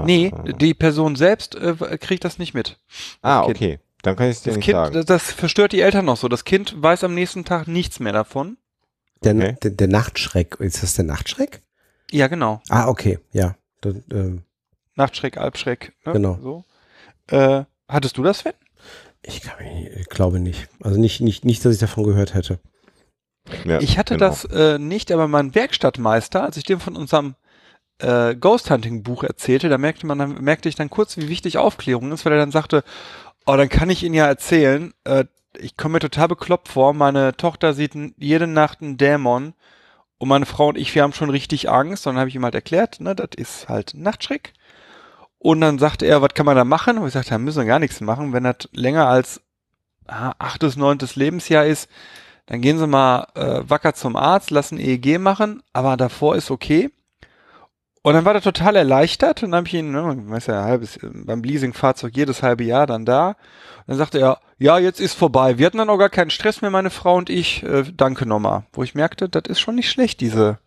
Nee, 0.05 0.33
äh, 0.45 0.53
die 0.55 0.75
Person 0.75 1.17
selbst 1.17 1.57
äh, 1.57 1.99
kriegt 1.99 2.25
das 2.25 2.39
nicht 2.39 2.55
mit. 2.55 2.79
ah, 3.23 3.43
okay. 3.43 3.81
Dann 4.03 4.17
kann 4.17 4.27
ich 4.31 4.37
es 4.37 4.43
dir 4.43 4.51
Das 4.51 4.57
nicht 4.57 4.65
Kind, 4.67 4.77
sagen. 4.77 4.95
das, 4.95 5.05
das 5.07 5.33
verstört 5.33 5.73
die 5.73 5.81
Eltern 5.81 6.05
noch 6.05 6.17
so. 6.17 6.29
Das 6.29 6.45
Kind 6.45 6.81
weiß 6.81 7.05
am 7.05 7.15
nächsten 7.15 7.45
Tag 7.45 7.67
nichts 7.69 7.99
mehr 8.01 8.13
davon. 8.13 8.57
Der, 9.25 9.35
Okay. 9.35 9.57
der, 9.63 9.71
der 9.73 9.89
Nachtschreck, 9.89 10.57
ist 10.61 10.83
das 10.83 10.95
der 10.95 11.05
Nachtschreck? 11.05 11.61
Ja, 12.11 12.29
genau. 12.29 12.63
Ah, 12.69 12.89
okay, 12.89 13.19
ja. 13.33 13.57
Dann, 13.81 14.05
ähm, 14.13 14.43
Nachtschreck, 14.95 15.37
Albschreck. 15.37 15.93
Ne? 16.07 16.13
Genau. 16.13 16.39
So. 16.41 16.65
Äh, 17.27 17.65
hattest 17.89 18.17
du 18.17 18.23
das, 18.23 18.39
Sven? 18.41 18.53
ich, 19.23 19.43
kann 19.43 19.57
ich 19.67 20.09
glaube 20.09 20.39
nicht. 20.41 20.69
Also 20.81 20.99
nicht, 20.99 21.21
nicht, 21.21 21.45
nicht, 21.45 21.65
dass 21.65 21.75
ich 21.75 21.81
davon 21.81 22.05
gehört 22.05 22.35
hätte. 22.35 22.61
Ja, 23.65 23.81
Ich 23.81 23.99
hatte 23.99 24.15
genau. 24.15 24.29
das 24.29 24.45
äh, 24.45 24.79
nicht, 24.79 25.11
aber 25.11 25.27
mein 25.29 25.55
Werkstattmeister, 25.55 26.43
als 26.43 26.57
ich 26.57 26.65
dem 26.65 26.81
von 26.81 26.97
unserem 26.97 27.35
äh, 27.99 28.35
Ghost 28.37 28.71
Hunting 28.71 29.03
Buch 29.03 29.25
erzählte, 29.25 29.69
da 29.69 29.77
merkte 29.79 30.07
man, 30.07 30.43
merkte 30.43 30.69
ich 30.69 30.77
dann 30.77 30.89
kurz, 30.91 31.17
wie 31.17 31.29
wichtig 31.29 31.59
Aufklärung 31.59 32.13
ist, 32.13 32.25
weil 32.25 32.33
er 32.33 32.39
dann 32.39 32.53
sagte, 32.53 32.85
oh, 33.49 33.57
dann 33.57 33.69
kann 33.69 33.91
ich 33.91 34.05
Ihnen 34.05 34.15
ja 34.15 34.27
erzählen, 34.27 34.93
äh, 35.05 35.25
ich 35.57 35.77
komme 35.77 35.95
mir 35.95 36.01
total 36.01 36.29
bekloppt 36.29 36.69
vor, 36.69 36.93
meine 36.93 37.37
Tochter 37.37 37.73
sieht 37.73 37.95
jede 38.19 38.47
Nacht 38.47 38.83
einen 38.83 38.99
Dämon 38.99 39.55
und 40.19 40.29
meine 40.29 40.47
Frau 40.47 40.69
und 40.69 40.79
ich, 40.79 40.95
wir 40.95 41.03
haben 41.03 41.15
schon 41.15 41.31
richtig 41.31 41.71
Angst. 41.71 42.07
Und 42.07 42.15
dann 42.15 42.21
habe 42.21 42.29
ich 42.29 42.35
ihm 42.35 42.45
halt 42.45 42.55
erklärt, 42.55 43.01
ne, 43.01 43.15
das 43.15 43.31
ist 43.37 43.69
halt 43.69 43.95
Nachtschreck. 43.95 44.53
Und 45.39 45.61
dann 45.61 45.79
sagte 45.79 46.07
er, 46.07 46.21
was 46.21 46.35
kann 46.35 46.47
man 46.47 46.57
da 46.57 46.65
machen? 46.65 46.99
Und 46.99 47.07
ich 47.07 47.15
sagte, 47.15 47.31
da 47.31 47.39
müssen 47.39 47.61
wir 47.61 47.65
gar 47.65 47.79
nichts 47.79 48.01
machen. 48.01 48.33
Wenn 48.33 48.45
das 48.45 48.69
länger 48.73 49.09
als 49.09 49.41
ah, 50.07 50.35
achtes, 50.39 50.77
neuntes 50.77 51.17
Lebensjahr 51.17 51.65
ist, 51.65 51.89
dann 52.47 52.61
gehen 52.61 52.79
Sie 52.79 52.87
mal 52.87 53.29
äh, 53.35 53.61
wacker 53.69 53.95
zum 53.95 54.17
Arzt, 54.17 54.51
lassen 54.51 54.79
EEG 54.79 55.19
machen, 55.19 55.63
aber 55.73 55.97
davor 55.97 56.37
ist 56.37 56.51
okay. 56.51 56.91
Und 58.09 58.15
dann 58.15 58.25
war 58.25 58.35
er 58.35 58.41
total 58.41 58.75
erleichtert 58.75 59.43
und 59.43 59.51
dann 59.51 59.59
habe 59.59 59.69
ich 59.69 59.75
ihn, 59.75 59.91
ne, 59.91 60.03
weiß 60.31 60.47
ja, 60.47 60.65
halbes, 60.65 60.99
beim 61.03 61.43
Leasingfahrzeug 61.43 62.17
jedes 62.17 62.43
halbe 62.43 62.65
Jahr 62.65 62.87
dann 62.87 63.05
da. 63.05 63.29
Und 63.81 63.89
dann 63.89 63.99
sagte 63.99 64.19
er, 64.19 64.41
ja, 64.57 64.79
jetzt 64.79 64.99
ist 64.99 65.13
vorbei. 65.13 65.59
Wir 65.59 65.67
hatten 65.67 65.77
dann 65.77 65.91
auch 65.91 65.99
gar 65.99 66.09
keinen 66.09 66.31
Stress 66.31 66.63
mehr, 66.63 66.71
meine 66.71 66.89
Frau 66.89 67.17
und 67.17 67.29
ich. 67.29 67.65
Äh, 67.65 67.85
danke 67.95 68.25
nochmal. 68.25 68.65
Wo 68.73 68.83
ich 68.83 68.95
merkte, 68.95 69.29
das 69.29 69.43
ist 69.49 69.61
schon 69.61 69.75
nicht 69.75 69.91
schlecht, 69.91 70.23
diese 70.23 70.59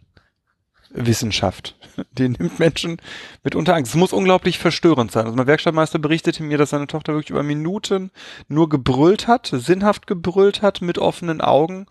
Wissenschaft. 0.91 1.75
Die 2.11 2.29
nimmt 2.29 2.59
Menschen 2.59 3.01
mitunter 3.43 3.73
Angst. 3.73 3.95
Es 3.95 3.99
muss 3.99 4.13
unglaublich 4.13 4.59
verstörend 4.59 5.11
sein. 5.11 5.25
Also 5.25 5.35
mein 5.35 5.47
Werkstattmeister 5.47 5.97
berichtete 5.97 6.43
mir, 6.43 6.59
dass 6.59 6.69
seine 6.69 6.85
Tochter 6.85 7.13
wirklich 7.13 7.31
über 7.31 7.41
Minuten 7.41 8.11
nur 8.49 8.69
gebrüllt 8.69 9.27
hat, 9.27 9.47
sinnhaft 9.51 10.05
gebrüllt 10.05 10.61
hat, 10.61 10.83
mit 10.83 10.99
offenen 10.99 11.41
Augen, 11.41 11.87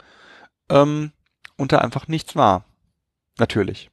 ähm, 0.70 1.10
und 1.56 1.72
da 1.72 1.78
einfach 1.78 2.06
nichts 2.06 2.36
war. 2.36 2.66
Natürlich. 3.40 3.90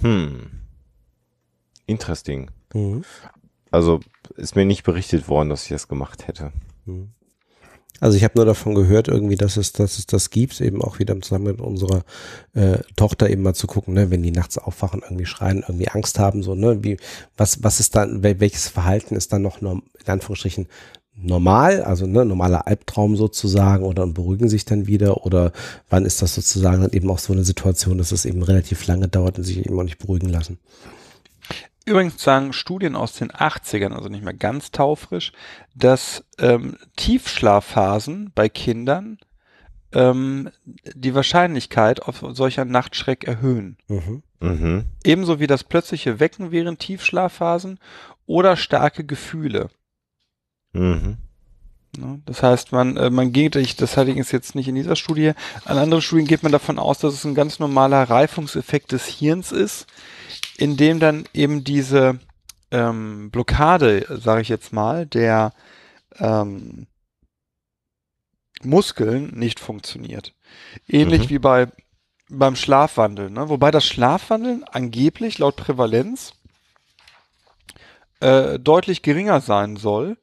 Hm. 0.00 0.50
Interesting. 1.86 2.50
Mhm. 2.74 3.04
Also 3.70 4.00
ist 4.36 4.56
mir 4.56 4.64
nicht 4.64 4.84
berichtet 4.84 5.28
worden, 5.28 5.48
dass 5.50 5.64
ich 5.64 5.70
das 5.70 5.88
gemacht 5.88 6.26
hätte. 6.26 6.52
Mhm. 6.86 7.10
Also 8.00 8.16
ich 8.16 8.22
habe 8.22 8.34
nur 8.36 8.46
davon 8.46 8.74
gehört, 8.74 9.08
irgendwie, 9.08 9.34
dass 9.34 9.56
es, 9.56 9.72
dass 9.72 9.98
es 9.98 10.06
das 10.06 10.30
gibt, 10.30 10.60
eben 10.60 10.82
auch 10.82 11.00
wieder 11.00 11.20
zusammen 11.20 11.46
mit 11.46 11.60
unserer 11.60 12.04
äh, 12.54 12.78
Tochter 12.94 13.28
eben 13.28 13.42
mal 13.42 13.54
zu 13.54 13.66
gucken, 13.66 13.94
ne, 13.94 14.10
wenn 14.10 14.22
die 14.22 14.30
nachts 14.30 14.56
aufwachen, 14.56 15.02
irgendwie 15.02 15.26
schreien, 15.26 15.64
irgendwie 15.66 15.88
Angst 15.88 16.18
haben, 16.18 16.44
so, 16.44 16.54
ne, 16.54 16.84
wie, 16.84 16.96
was, 17.36 17.64
was 17.64 17.80
ist 17.80 17.96
dann, 17.96 18.22
welches 18.22 18.68
Verhalten 18.68 19.16
ist 19.16 19.32
dann 19.32 19.42
noch 19.42 19.60
in 19.60 19.82
Anführungsstrichen 20.06 20.68
normal, 21.20 21.82
also 21.82 22.06
ne, 22.06 22.24
normaler 22.24 22.66
Albtraum 22.66 23.16
sozusagen 23.16 23.84
oder 23.84 24.06
beruhigen 24.06 24.48
sich 24.48 24.64
dann 24.64 24.86
wieder 24.86 25.24
oder 25.24 25.52
wann 25.88 26.04
ist 26.04 26.22
das 26.22 26.34
sozusagen 26.34 26.82
dann 26.82 26.92
eben 26.92 27.10
auch 27.10 27.18
so 27.18 27.32
eine 27.32 27.44
Situation, 27.44 27.98
dass 27.98 28.12
es 28.12 28.24
eben 28.24 28.42
relativ 28.42 28.86
lange 28.86 29.08
dauert 29.08 29.38
und 29.38 29.44
sich 29.44 29.64
eben 29.64 29.78
auch 29.78 29.84
nicht 29.84 29.98
beruhigen 29.98 30.28
lassen. 30.28 30.58
Übrigens 31.84 32.22
sagen 32.22 32.52
Studien 32.52 32.94
aus 32.94 33.14
den 33.14 33.30
80ern, 33.30 33.94
also 33.94 34.08
nicht 34.08 34.22
mehr 34.22 34.34
ganz 34.34 34.70
taufrisch, 34.70 35.32
dass 35.74 36.22
ähm, 36.38 36.76
Tiefschlafphasen 36.96 38.30
bei 38.34 38.50
Kindern 38.50 39.18
ähm, 39.92 40.50
die 40.84 41.14
Wahrscheinlichkeit 41.14 42.02
auf 42.02 42.22
solcher 42.32 42.66
Nachtschreck 42.66 43.24
erhöhen. 43.24 43.78
Mhm. 43.88 44.22
Mhm. 44.40 44.84
Ebenso 45.02 45.40
wie 45.40 45.46
das 45.46 45.64
plötzliche 45.64 46.20
Wecken 46.20 46.50
während 46.52 46.80
Tiefschlafphasen 46.80 47.78
oder 48.26 48.56
starke 48.56 49.04
Gefühle. 49.04 49.70
Mhm. 50.72 51.18
Ne? 51.96 52.22
Das 52.26 52.42
heißt, 52.42 52.72
man, 52.72 52.96
äh, 52.96 53.10
man 53.10 53.32
geht, 53.32 53.56
ich, 53.56 53.76
das 53.76 53.96
hatte 53.96 54.10
ich 54.10 54.32
jetzt 54.32 54.54
nicht 54.54 54.68
in 54.68 54.74
dieser 54.74 54.96
Studie, 54.96 55.32
an 55.64 55.78
anderen 55.78 56.02
Studien 56.02 56.26
geht 56.26 56.42
man 56.42 56.52
davon 56.52 56.78
aus, 56.78 56.98
dass 56.98 57.14
es 57.14 57.24
ein 57.24 57.34
ganz 57.34 57.58
normaler 57.58 58.08
Reifungseffekt 58.08 58.92
des 58.92 59.06
Hirns 59.06 59.52
ist, 59.52 59.86
in 60.56 60.76
dem 60.76 61.00
dann 61.00 61.24
eben 61.32 61.64
diese 61.64 62.18
ähm, 62.70 63.30
Blockade, 63.30 64.06
sage 64.20 64.42
ich 64.42 64.48
jetzt 64.48 64.72
mal, 64.72 65.06
der 65.06 65.52
ähm, 66.18 66.86
Muskeln 68.62 69.32
nicht 69.38 69.60
funktioniert. 69.60 70.34
Ähnlich 70.88 71.24
mhm. 71.24 71.30
wie 71.30 71.38
bei 71.38 71.68
beim 72.30 72.56
Schlafwandeln, 72.56 73.32
ne? 73.32 73.48
wobei 73.48 73.70
das 73.70 73.86
Schlafwandeln 73.86 74.62
angeblich 74.64 75.38
laut 75.38 75.56
Prävalenz 75.56 76.34
äh, 78.20 78.58
deutlich 78.58 79.00
geringer 79.00 79.40
sein 79.40 79.76
soll, 79.76 80.18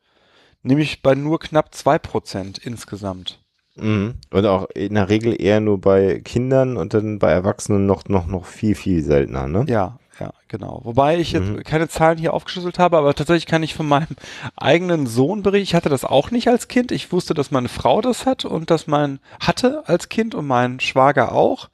nämlich 0.65 1.01
bei 1.01 1.15
nur 1.15 1.39
knapp 1.39 1.73
zwei 1.73 1.99
Prozent 1.99 2.57
insgesamt. 2.57 3.39
Mhm. 3.75 4.15
Und 4.31 4.45
auch 4.45 4.67
in 4.73 4.95
der 4.95 5.09
Regel 5.09 5.39
eher 5.39 5.59
nur 5.59 5.79
bei 5.79 6.21
Kindern 6.23 6.77
und 6.77 6.93
dann 6.93 7.19
bei 7.19 7.31
Erwachsenen 7.31 7.85
noch, 7.85 8.05
noch, 8.07 8.27
noch 8.27 8.45
viel, 8.45 8.75
viel 8.75 9.03
seltener, 9.03 9.47
ne? 9.47 9.65
Ja, 9.67 9.99
ja, 10.19 10.33
genau. 10.47 10.79
Wobei 10.83 11.17
ich 11.19 11.33
jetzt 11.33 11.49
mhm. 11.49 11.63
keine 11.63 11.89
Zahlen 11.89 12.17
hier 12.17 12.33
aufgeschlüsselt 12.33 12.79
habe, 12.79 12.97
aber 12.97 13.13
tatsächlich 13.13 13.47
kann 13.47 13.63
ich 13.63 13.73
von 13.73 13.87
meinem 13.87 14.15
eigenen 14.55 15.07
Sohn 15.07 15.43
berichten. 15.43 15.63
Ich 15.63 15.75
hatte 15.75 15.89
das 15.89 16.05
auch 16.05 16.31
nicht 16.31 16.47
als 16.47 16.69
Kind. 16.69 16.91
Ich 16.93 17.11
wusste, 17.11 17.33
dass 17.33 17.51
meine 17.51 17.67
Frau 17.67 17.99
das 17.99 18.25
hat 18.25 18.45
und 18.45 18.71
dass 18.71 18.87
mein 18.87 19.19
hatte 19.41 19.83
als 19.87 20.07
Kind 20.07 20.33
und 20.33 20.47
mein 20.47 20.79
Schwager 20.79 21.33
auch. 21.33 21.69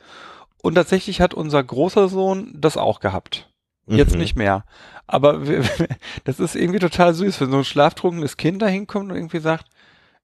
Und 0.63 0.75
tatsächlich 0.75 1.21
hat 1.21 1.33
unser 1.35 1.63
großer 1.63 2.07
Sohn 2.07 2.53
das 2.55 2.77
auch 2.77 2.99
gehabt. 2.99 3.47
Jetzt 3.87 4.13
mhm. 4.13 4.19
nicht 4.19 4.35
mehr. 4.35 4.63
Aber 5.11 5.41
das 6.23 6.39
ist 6.39 6.55
irgendwie 6.55 6.79
total 6.79 7.13
süß, 7.13 7.41
wenn 7.41 7.51
so 7.51 7.57
ein 7.57 7.65
schlaftrunkenes 7.65 8.37
Kind 8.37 8.61
da 8.61 8.67
hinkommt 8.67 9.11
und 9.11 9.17
irgendwie 9.17 9.39
sagt, 9.39 9.65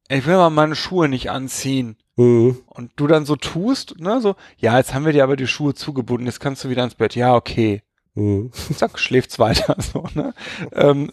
ich 0.09 0.25
will 0.25 0.37
mal 0.37 0.49
meine 0.49 0.75
Schuhe 0.75 1.09
nicht 1.09 1.29
anziehen. 1.29 1.97
Mhm. 2.15 2.59
Und 2.67 2.91
du 2.95 3.05
dann 3.07 3.25
so 3.25 3.35
tust, 3.35 3.99
ne, 3.99 4.21
so, 4.21 4.35
ja, 4.57 4.77
jetzt 4.77 4.93
haben 4.93 5.05
wir 5.05 5.11
dir 5.11 5.23
aber 5.23 5.35
die 5.35 5.45
Schuhe 5.45 5.73
zugebunden, 5.73 6.25
jetzt 6.25 6.39
kannst 6.39 6.63
du 6.63 6.69
wieder 6.69 6.85
ins 6.85 6.95
Bett. 6.95 7.15
Ja, 7.15 7.35
okay. 7.35 7.83
Mhm. 8.15 8.51
Zack, 8.75 8.97
schläft's 8.97 9.39
weiter. 9.39 9.75
So, 9.81 10.05
ne? 10.15 10.33
ähm, 10.73 11.11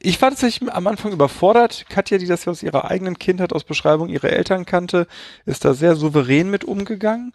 ich 0.00 0.20
war 0.22 0.30
tatsächlich 0.30 0.72
am 0.72 0.86
Anfang 0.86 1.12
überfordert. 1.12 1.84
Katja, 1.90 2.16
die 2.16 2.26
das 2.26 2.46
ja 2.46 2.52
aus 2.52 2.62
ihrer 2.62 2.90
eigenen 2.90 3.18
Kindheit, 3.18 3.52
aus 3.52 3.64
Beschreibung 3.64 4.08
ihrer 4.08 4.30
Eltern 4.30 4.64
kannte, 4.64 5.06
ist 5.44 5.66
da 5.66 5.74
sehr 5.74 5.94
souverän 5.94 6.50
mit 6.50 6.64
umgegangen. 6.64 7.32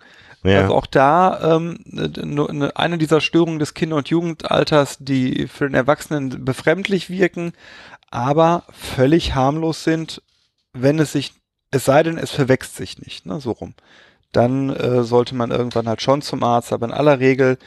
Ja. 0.48 0.62
Also 0.62 0.76
auch 0.76 0.86
da 0.86 1.56
ähm, 1.56 1.80
ne, 1.86 2.72
eine 2.76 2.98
dieser 2.98 3.22
Störungen 3.22 3.60
des 3.60 3.74
Kinder- 3.74 3.98
und 3.98 4.10
Jugendalters, 4.10 4.98
die 5.00 5.48
für 5.48 5.68
den 5.68 5.76
Erwachsenen 5.76 6.46
befremdlich 6.46 7.10
wirken, 7.10 7.54
aber 8.10 8.64
völlig 8.72 9.36
harmlos 9.36 9.84
sind, 9.84 10.22
wenn 10.74 11.00
es 11.00 11.12
sich, 11.12 11.34
es 11.72 11.86
sei 11.86 12.04
denn, 12.04 12.18
es 12.18 12.32
verwächst 12.32 12.76
sich 12.76 13.00
nicht, 13.00 13.26
ne, 13.26 13.40
so 13.40 13.52
rum 13.52 13.74
dann 14.32 14.70
äh, 14.70 15.04
sollte 15.04 15.36
man 15.36 15.52
irgendwann 15.52 15.88
halt 15.88 16.02
schon 16.02 16.22
zum 16.22 16.44
Arzt. 16.44 16.74
Aber 16.74 16.86
in 16.86 16.94
aller 16.94 17.20
Regel 17.20 17.58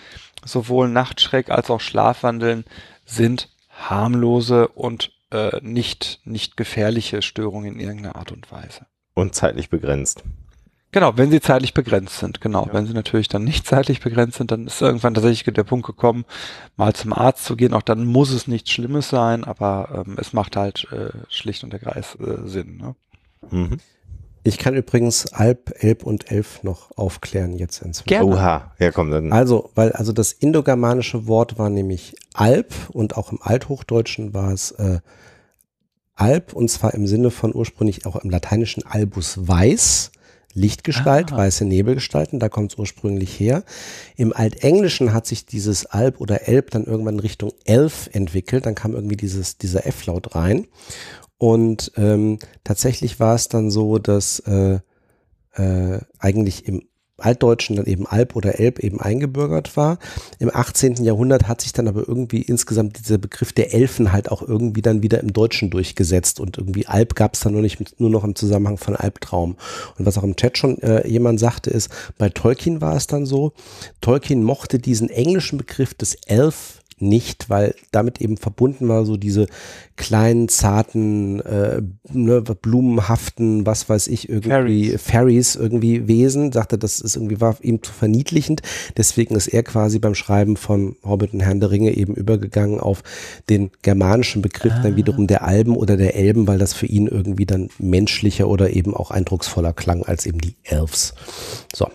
sowohl 0.44 0.89
Nachtschreck 0.89 1.50
als 1.50 1.70
auch 1.70 1.81
Schlafwandeln 1.81 2.65
sind 3.05 3.49
harmlose 3.70 4.68
und 4.68 5.12
äh, 5.31 5.59
nicht, 5.62 6.20
nicht 6.25 6.57
gefährliche 6.57 7.23
Störungen 7.23 7.75
in 7.75 7.81
irgendeiner 7.81 8.17
Art 8.17 8.33
und 8.33 8.50
Weise. 8.52 8.86
Und 9.15 9.34
zeitlich 9.34 9.70
begrenzt. 9.70 10.23
Genau, 10.93 11.17
wenn 11.17 11.31
sie 11.31 11.41
zeitlich 11.41 11.73
begrenzt 11.73 12.19
sind, 12.19 12.41
genau. 12.41 12.67
Ja. 12.67 12.73
Wenn 12.73 12.86
sie 12.86 12.94
natürlich 12.94 13.28
dann 13.28 13.44
nicht 13.44 13.67
zeitlich 13.67 14.01
begrenzt 14.01 14.39
sind, 14.39 14.51
dann 14.51 14.67
ist 14.67 14.83
irgendwann 14.83 15.15
tatsächlich 15.15 15.55
der 15.55 15.65
Punkt 15.65 15.86
gekommen, 15.86 16.25
mal 16.77 16.93
zum 16.94 17.12
Arzt 17.12 17.44
zu 17.44 17.57
gehen. 17.57 17.75
Auch 17.75 17.83
dann 17.83 18.05
muss 18.05 18.31
es 18.31 18.49
nichts 18.49 18.70
Schlimmes 18.70 19.09
sein, 19.09 19.44
aber 19.44 20.05
ähm, 20.07 20.17
es 20.19 20.33
macht 20.33 20.57
halt 20.57 20.89
äh, 20.93 21.10
schlicht 21.28 21.62
und 21.65 21.73
ergreifend 21.73 22.27
äh, 22.27 22.49
Sinn. 22.49 22.77
Ne? 22.78 22.94
Mhm. 23.51 23.78
Ich 24.43 24.57
kann 24.57 24.75
übrigens 24.75 25.33
Alp, 25.35 25.75
Elb 25.81 26.02
und 26.02 26.31
Elf 26.31 26.62
noch 26.62 26.97
aufklären 26.97 27.59
jetzt 27.59 27.83
inzwischen. 27.83 28.09
Gerne. 28.09 28.35
Oha, 28.35 28.73
ja 28.78 28.91
komm 28.91 29.10
dann. 29.10 29.33
Also, 29.33 29.70
weil 29.75 29.93
also 29.93 30.12
das 30.12 30.33
indogermanische 30.33 31.27
Wort 31.27 31.59
war 31.59 31.69
nämlich 31.69 32.17
Alp 32.33 32.73
und 32.91 33.17
auch 33.19 33.33
im 33.33 33.43
Althochdeutschen 33.43 34.33
war 34.33 34.52
es 34.52 34.70
äh, 34.73 35.01
Alp 36.15 36.55
und 36.55 36.70
zwar 36.70 36.94
im 36.94 37.07
Sinne 37.07 37.31
von 37.31 37.55
ursprünglich 37.55 38.07
auch 38.07 38.17
im 38.17 38.31
lateinischen 38.31 38.85
Albus 38.86 39.47
weiß, 39.47 40.10
Lichtgestalt, 40.55 41.33
ah. 41.33 41.37
weiße 41.39 41.65
Nebelgestalten, 41.65 42.41
da 42.41 42.49
kommt 42.49 42.73
es 42.73 42.79
ursprünglich 42.79 43.39
her. 43.39 43.62
Im 44.17 44.33
Altenglischen 44.33 45.12
hat 45.12 45.27
sich 45.27 45.47
dieses 45.47 45.87
Alp 45.87 46.20
oder 46.20 46.49
Elb 46.49 46.70
dann 46.70 46.85
irgendwann 46.85 47.15
in 47.15 47.20
Richtung 47.20 47.53
Elf 47.65 48.11
entwickelt, 48.12 48.67
dann 48.67 48.75
kam 48.75 48.95
irgendwie 48.95 49.17
dieses, 49.17 49.59
dieser 49.59 49.87
F-Laut 49.87 50.35
rein 50.35 50.67
und 51.39 51.93
ähm, 51.97 52.39
tatsächlich 52.65 53.19
war 53.19 53.35
es 53.35 53.49
dann 53.49 53.70
so, 53.70 53.99
dass 53.99 54.41
äh, 54.41 54.81
äh, 55.55 56.01
eigentlich 56.19 56.67
im 56.67 56.83
Altdeutschen 57.20 57.76
dann 57.76 57.86
eben 57.86 58.07
Alp 58.07 58.36
oder 58.36 58.58
Elb 58.58 58.78
eben 58.78 59.00
eingebürgert 59.00 59.76
war. 59.76 59.99
Im 60.39 60.50
18. 60.52 61.05
Jahrhundert 61.05 61.49
hat 61.49 61.60
sich 61.60 61.73
dann 61.73 61.89
aber 61.89 62.07
irgendwie 62.07 62.42
insgesamt 62.42 62.99
dieser 62.99 63.18
Begriff 63.18 63.52
der 63.52 63.74
Elfen 63.74 64.12
halt 64.12 64.31
auch 64.31 64.42
irgendwie 64.42 64.82
dann 64.82 65.02
wieder 65.02 65.20
im 65.20 65.32
Deutschen 65.32 65.70
durchgesetzt 65.70 66.40
und 66.40 66.58
irgendwie 66.58 66.86
Alp 66.86 67.15
gab 67.15 67.34
es 67.34 67.40
dann 67.40 67.52
nur 67.52 67.62
nicht 67.62 68.00
nur 68.00 68.10
noch 68.10 68.24
im 68.24 68.34
Zusammenhang 68.34 68.78
von 68.78 68.97
Albtraum. 68.97 69.57
Und 69.99 70.07
was 70.07 70.18
auch 70.18 70.24
im 70.24 70.36
Chat 70.36 70.58
schon 70.58 70.78
äh, 70.82 71.07
jemand 71.07 71.40
sagte, 71.40 71.70
ist, 71.70 71.90
bei 72.18 72.28
Tolkien 72.28 72.81
war 72.81 72.97
es 72.97 73.07
dann 73.07 73.26
so, 73.26 73.52
Tolkien 74.00 74.42
mochte 74.42 74.78
diesen 74.78 75.08
englischen 75.10 75.58
Begriff 75.58 75.94
des 75.94 76.15
Elf 76.26 76.80
nicht, 77.01 77.51
weil 77.51 77.75
damit 77.91 78.20
eben 78.20 78.37
verbunden 78.37 78.89
war 78.89 79.05
so 79.05 79.17
diese 79.17 79.47
kleinen, 79.97 80.49
zarten, 80.49 81.41
äh, 81.41 81.83
ne, 82.12 82.41
blumenhaften, 82.43 83.67
was 83.67 83.89
weiß 83.89 84.09
ich, 84.09 84.29
irgendwie 84.29 84.49
Fairies. 84.49 85.03
Fairies 85.03 85.57
irgendwie 85.57 86.09
Wesen, 86.09 86.53
sagte, 86.53 86.79
das 86.79 87.01
ist 87.01 87.17
irgendwie 87.17 87.41
war 87.41 87.57
ihm 87.62 87.83
zu 87.83 87.93
verniedlichend. 87.93 88.62
Deswegen 88.97 89.35
ist 89.37 89.49
er 89.49 89.62
quasi 89.62 89.99
beim 89.99 90.15
Schreiben 90.15 90.57
von 90.57 90.97
Hobbit 91.05 91.35
und 91.35 91.41
Herrn 91.41 91.61
der 91.61 91.70
Ringe 91.70 91.93
eben 91.93 92.15
übergegangen 92.15 92.81
auf 92.81 93.03
den 93.49 93.70
germanischen 93.83 94.43
Begriff 94.43 94.73
ah. 94.75 94.83
dann 94.83 94.97
wiederum 94.97 95.27
der 95.27 95.45
Alben 95.45 95.77
oder 95.77 95.97
der 95.97 96.15
Elben, 96.15 96.47
weil 96.47 96.59
das 96.59 96.73
für 96.73 96.87
ihn 96.87 97.07
irgendwie 97.07 97.47
dann 97.47 97.69
menschlicher 97.79 98.49
oder 98.49 98.70
eben 98.70 98.95
auch 98.95 99.11
eindrucksvoller 99.11 99.73
klang 99.73 100.03
als 100.03 100.27
eben 100.27 100.39
die 100.39 100.57
Elves. 100.65 101.15
So. 101.75 101.91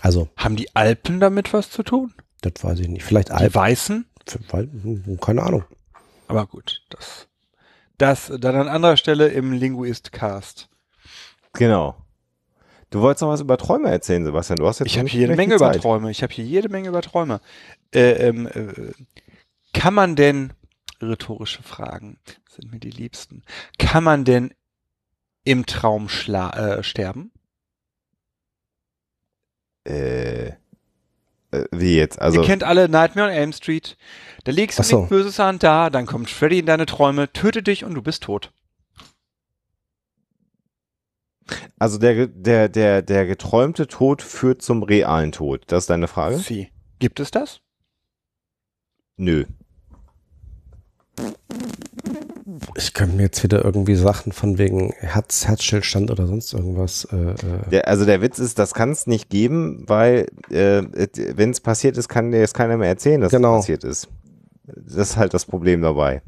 Also. 0.00 0.28
Haben 0.36 0.56
die 0.56 0.74
Alpen 0.76 1.20
damit 1.20 1.52
was 1.52 1.70
zu 1.70 1.82
tun? 1.82 2.12
Das 2.42 2.62
weiß 2.62 2.80
ich 2.80 2.88
nicht. 2.88 3.02
Vielleicht 3.02 3.30
Alpen. 3.30 3.48
Die 3.48 3.54
Weißen? 3.54 4.06
Keine 5.20 5.42
Ahnung. 5.42 5.64
Aber 6.28 6.46
gut, 6.46 6.82
das, 6.90 7.28
das 7.98 8.32
dann 8.38 8.56
an 8.56 8.68
anderer 8.68 8.96
Stelle 8.96 9.28
im 9.28 9.52
Linguist-Cast. 9.52 10.68
Genau. 11.52 11.96
Du 12.90 13.00
wolltest 13.00 13.22
noch 13.22 13.30
was 13.30 13.40
über 13.40 13.58
Träume 13.58 13.90
erzählen, 13.90 14.24
Sebastian. 14.24 14.58
Du 14.58 14.66
hast 14.66 14.78
jetzt 14.78 14.88
ich 14.88 14.98
habe 14.98 15.08
hier 15.08 15.22
jede 15.22 15.36
Menge 15.36 15.56
Zeit. 15.56 15.76
über 15.76 15.82
Träume. 15.82 16.10
Ich 16.10 16.22
habe 16.22 16.32
hier 16.32 16.44
jede 16.44 16.68
Menge 16.68 16.88
über 16.88 17.02
Träume. 17.02 17.40
Äh, 17.92 18.28
ähm, 18.28 18.46
äh, 18.46 18.92
kann 19.72 19.94
man 19.94 20.16
denn, 20.16 20.52
rhetorische 21.00 21.62
Fragen 21.62 22.18
sind 22.48 22.72
mir 22.72 22.78
die 22.78 22.90
liebsten, 22.90 23.42
kann 23.78 24.04
man 24.04 24.24
denn 24.24 24.54
im 25.44 25.66
Traum 25.66 26.08
äh, 26.08 26.82
sterben? 26.82 27.32
Äh, 29.84 30.52
wie 31.70 31.96
jetzt? 31.96 32.20
Also 32.20 32.40
Ihr 32.40 32.46
kennt 32.46 32.64
alle 32.64 32.88
Nightmare 32.88 33.28
on 33.28 33.34
Elm 33.34 33.52
Street. 33.52 33.96
Da 34.44 34.52
legst 34.52 34.78
du 34.78 34.82
so. 34.82 34.96
nichts 34.98 35.10
Böses 35.10 35.40
an 35.40 35.58
da, 35.58 35.90
dann 35.90 36.06
kommt 36.06 36.30
Freddy 36.30 36.60
in 36.60 36.66
deine 36.66 36.86
Träume, 36.86 37.32
tötet 37.32 37.66
dich 37.66 37.84
und 37.84 37.94
du 37.94 38.02
bist 38.02 38.22
tot. 38.24 38.52
Also 41.78 41.98
der, 41.98 42.26
der, 42.26 42.68
der, 42.68 43.02
der 43.02 43.26
geträumte 43.26 43.86
Tod 43.86 44.22
führt 44.22 44.62
zum 44.62 44.82
realen 44.82 45.32
Tod. 45.32 45.62
Das 45.68 45.84
ist 45.84 45.90
deine 45.90 46.08
Frage? 46.08 46.38
Sie. 46.38 46.70
Gibt 46.98 47.20
es 47.20 47.30
das? 47.30 47.60
Nö. 49.16 49.44
Ich 52.74 52.94
könnte 52.94 53.16
mir 53.16 53.22
jetzt 53.22 53.42
wieder 53.42 53.64
irgendwie 53.64 53.94
Sachen 53.94 54.32
von 54.32 54.58
wegen 54.58 54.92
Herz, 54.98 55.46
Herzstillstand 55.46 56.10
oder 56.10 56.26
sonst 56.26 56.52
irgendwas. 56.52 57.06
Äh, 57.12 57.30
äh. 57.30 57.36
Der, 57.70 57.88
also 57.88 58.04
der 58.04 58.20
Witz 58.20 58.38
ist, 58.38 58.58
das 58.58 58.74
kann 58.74 58.90
es 58.90 59.06
nicht 59.06 59.30
geben, 59.30 59.84
weil 59.86 60.26
äh, 60.50 60.82
wenn 61.36 61.50
es 61.50 61.60
passiert 61.60 61.96
ist, 61.96 62.08
kann 62.08 62.32
dir 62.32 62.40
jetzt 62.40 62.54
keiner 62.54 62.76
mehr 62.76 62.88
erzählen, 62.88 63.20
dass 63.20 63.30
Genau. 63.30 63.56
es 63.56 63.62
passiert 63.62 63.84
ist. 63.84 64.08
Das 64.64 65.10
ist 65.10 65.16
halt 65.16 65.32
das 65.32 65.44
Problem 65.44 65.80
dabei. 65.82 66.22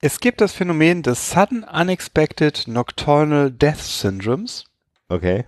Es 0.00 0.20
gibt 0.20 0.40
das 0.40 0.52
Phänomen 0.52 1.02
des 1.02 1.30
Sudden 1.30 1.64
Unexpected 1.64 2.66
Nocturnal 2.66 3.50
Death 3.50 3.78
Syndromes. 3.78 4.64
Okay. 5.08 5.44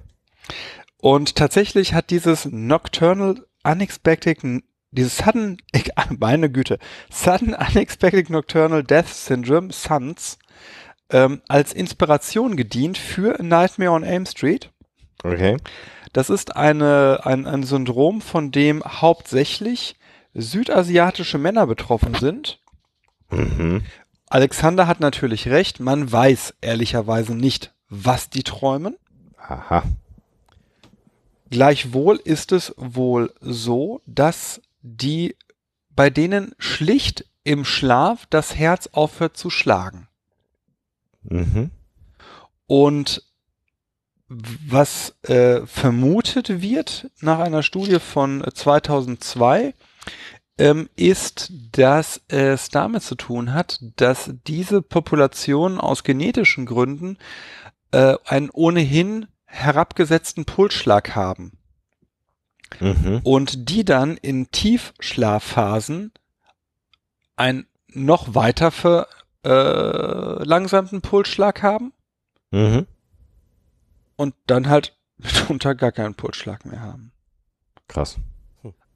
Und 0.98 1.34
tatsächlich 1.36 1.92
hat 1.92 2.10
dieses 2.10 2.46
Nocturnal 2.46 3.44
Unexpected, 3.64 4.38
dieses 4.94 5.18
Sudden, 5.18 5.58
ich, 5.72 5.90
meine 6.18 6.50
Güte, 6.50 6.78
Sudden 7.10 7.54
Unexpected 7.54 8.30
Nocturnal 8.30 8.82
Death 8.82 9.08
Syndrome, 9.08 9.72
SUNS, 9.72 10.38
ähm, 11.10 11.42
als 11.48 11.72
Inspiration 11.72 12.56
gedient 12.56 12.98
für 12.98 13.42
Nightmare 13.42 13.90
on 13.90 14.02
Elm 14.02 14.26
Street. 14.26 14.70
Okay. 15.22 15.56
Das 16.12 16.30
ist 16.30 16.56
eine, 16.56 17.20
ein, 17.24 17.46
ein 17.46 17.64
Syndrom, 17.64 18.20
von 18.20 18.50
dem 18.50 18.82
hauptsächlich 18.84 19.96
südasiatische 20.32 21.38
Männer 21.38 21.66
betroffen 21.66 22.14
sind. 22.14 22.60
Mhm. 23.30 23.82
Alexander 24.28 24.86
hat 24.86 25.00
natürlich 25.00 25.48
recht, 25.48 25.80
man 25.80 26.10
weiß 26.10 26.54
ehrlicherweise 26.60 27.34
nicht, 27.34 27.72
was 27.88 28.30
die 28.30 28.42
träumen. 28.42 28.96
Aha. 29.36 29.84
Gleichwohl 31.50 32.16
ist 32.16 32.52
es 32.52 32.74
wohl 32.76 33.32
so, 33.40 34.00
dass 34.06 34.60
die 34.84 35.36
bei 35.96 36.10
denen 36.10 36.54
schlicht 36.58 37.24
im 37.42 37.64
Schlaf 37.64 38.26
das 38.26 38.54
Herz 38.54 38.88
aufhört 38.92 39.36
zu 39.36 39.50
schlagen. 39.50 40.08
Mhm. 41.22 41.70
Und 42.66 43.22
was 44.28 45.14
äh, 45.22 45.66
vermutet 45.66 46.60
wird 46.60 47.10
nach 47.20 47.38
einer 47.38 47.62
Studie 47.62 47.98
von 47.98 48.44
2002, 48.52 49.74
ähm, 50.56 50.88
ist, 50.96 51.52
dass 51.72 52.22
es 52.28 52.68
damit 52.68 53.02
zu 53.02 53.14
tun 53.16 53.52
hat, 53.52 53.80
dass 53.96 54.30
diese 54.46 54.82
Populationen 54.82 55.80
aus 55.80 56.04
genetischen 56.04 56.66
Gründen 56.66 57.18
äh, 57.90 58.16
einen 58.24 58.50
ohnehin 58.50 59.26
herabgesetzten 59.44 60.44
Pulsschlag 60.44 61.14
haben 61.14 61.58
Mhm. 62.80 63.20
und 63.22 63.68
die 63.70 63.84
dann 63.84 64.16
in 64.16 64.50
Tiefschlafphasen 64.50 66.12
einen 67.36 67.66
noch 67.88 68.34
weiter 68.34 68.70
verlangsamten 69.42 71.00
Pulsschlag 71.02 71.62
haben 71.62 71.92
Mhm. 72.50 72.86
und 74.16 74.34
dann 74.46 74.68
halt 74.68 74.96
mitunter 75.18 75.74
gar 75.74 75.92
keinen 75.92 76.14
Pulsschlag 76.14 76.64
mehr 76.64 76.80
haben. 76.80 77.12
Krass. 77.88 78.16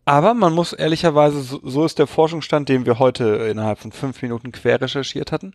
Aber 0.09 0.33
man 0.33 0.55
muss 0.55 0.73
ehrlicherweise, 0.73 1.43
so, 1.43 1.61
so 1.63 1.85
ist 1.85 1.99
der 1.99 2.07
Forschungsstand, 2.07 2.71
den 2.71 2.87
wir 2.87 2.99
heute 2.99 3.27
innerhalb 3.51 3.79
von 3.79 3.93
fünf 3.93 4.23
Minuten 4.23 4.53
quer 4.53 4.81
recherchiert 4.81 5.33
hatten, 5.33 5.53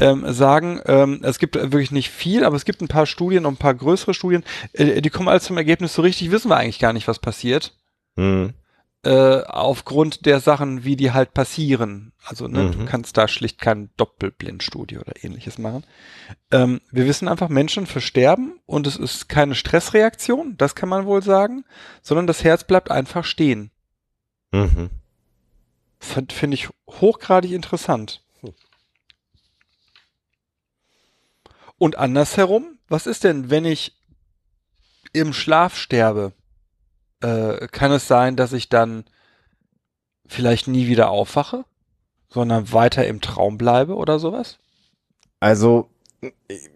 ähm, 0.00 0.24
sagen, 0.32 0.80
ähm, 0.86 1.20
es 1.22 1.38
gibt 1.38 1.56
wirklich 1.56 1.90
nicht 1.90 2.08
viel, 2.08 2.42
aber 2.44 2.56
es 2.56 2.64
gibt 2.64 2.80
ein 2.80 2.88
paar 2.88 3.04
Studien 3.04 3.44
und 3.44 3.52
ein 3.54 3.58
paar 3.58 3.74
größere 3.74 4.14
Studien, 4.14 4.44
äh, 4.72 5.02
die 5.02 5.10
kommen 5.10 5.28
alle 5.28 5.42
zum 5.42 5.58
Ergebnis, 5.58 5.92
so 5.92 6.00
richtig 6.00 6.30
wissen 6.30 6.48
wir 6.50 6.56
eigentlich 6.56 6.78
gar 6.78 6.94
nicht, 6.94 7.06
was 7.06 7.18
passiert. 7.18 7.76
Mhm. 8.16 8.54
äh, 9.04 9.42
aufgrund 9.42 10.26
der 10.26 10.38
Sachen, 10.40 10.84
wie 10.84 10.94
die 10.96 11.10
halt 11.10 11.34
passieren. 11.34 12.12
Also 12.24 12.46
ne, 12.48 12.70
du 12.70 12.78
Mhm. 12.78 12.86
kannst 12.86 13.16
da 13.18 13.26
schlicht 13.28 13.60
kein 13.60 13.90
Doppelblindstudie 13.96 14.98
oder 14.98 15.12
ähnliches 15.24 15.58
machen. 15.58 15.84
Ähm, 16.52 16.80
wir 16.92 17.06
wissen 17.06 17.26
einfach, 17.28 17.48
Menschen 17.50 17.86
versterben 17.86 18.60
und 18.64 18.86
es 18.86 18.96
ist 18.96 19.28
keine 19.28 19.54
Stressreaktion, 19.56 20.56
das 20.56 20.74
kann 20.76 20.88
man 20.88 21.04
wohl 21.04 21.22
sagen, 21.22 21.64
sondern 22.00 22.26
das 22.28 22.42
Herz 22.44 22.64
bleibt 22.64 22.90
einfach 22.90 23.24
stehen. 23.24 23.70
Mhm. 24.52 24.90
Find- 25.98 26.32
Finde 26.32 26.54
ich 26.54 26.68
hochgradig 26.88 27.52
interessant. 27.52 28.22
Und 31.78 31.96
andersherum, 31.96 32.78
was 32.88 33.06
ist 33.06 33.24
denn, 33.24 33.50
wenn 33.50 33.64
ich 33.64 33.96
im 35.12 35.32
Schlaf 35.32 35.76
sterbe? 35.76 36.32
Äh, 37.20 37.66
kann 37.68 37.90
es 37.90 38.06
sein, 38.06 38.36
dass 38.36 38.52
ich 38.52 38.68
dann 38.68 39.04
vielleicht 40.26 40.68
nie 40.68 40.86
wieder 40.86 41.10
aufwache, 41.10 41.64
sondern 42.28 42.72
weiter 42.72 43.06
im 43.06 43.20
Traum 43.20 43.58
bleibe 43.58 43.96
oder 43.96 44.18
sowas? 44.18 44.58
Also, 45.40 45.90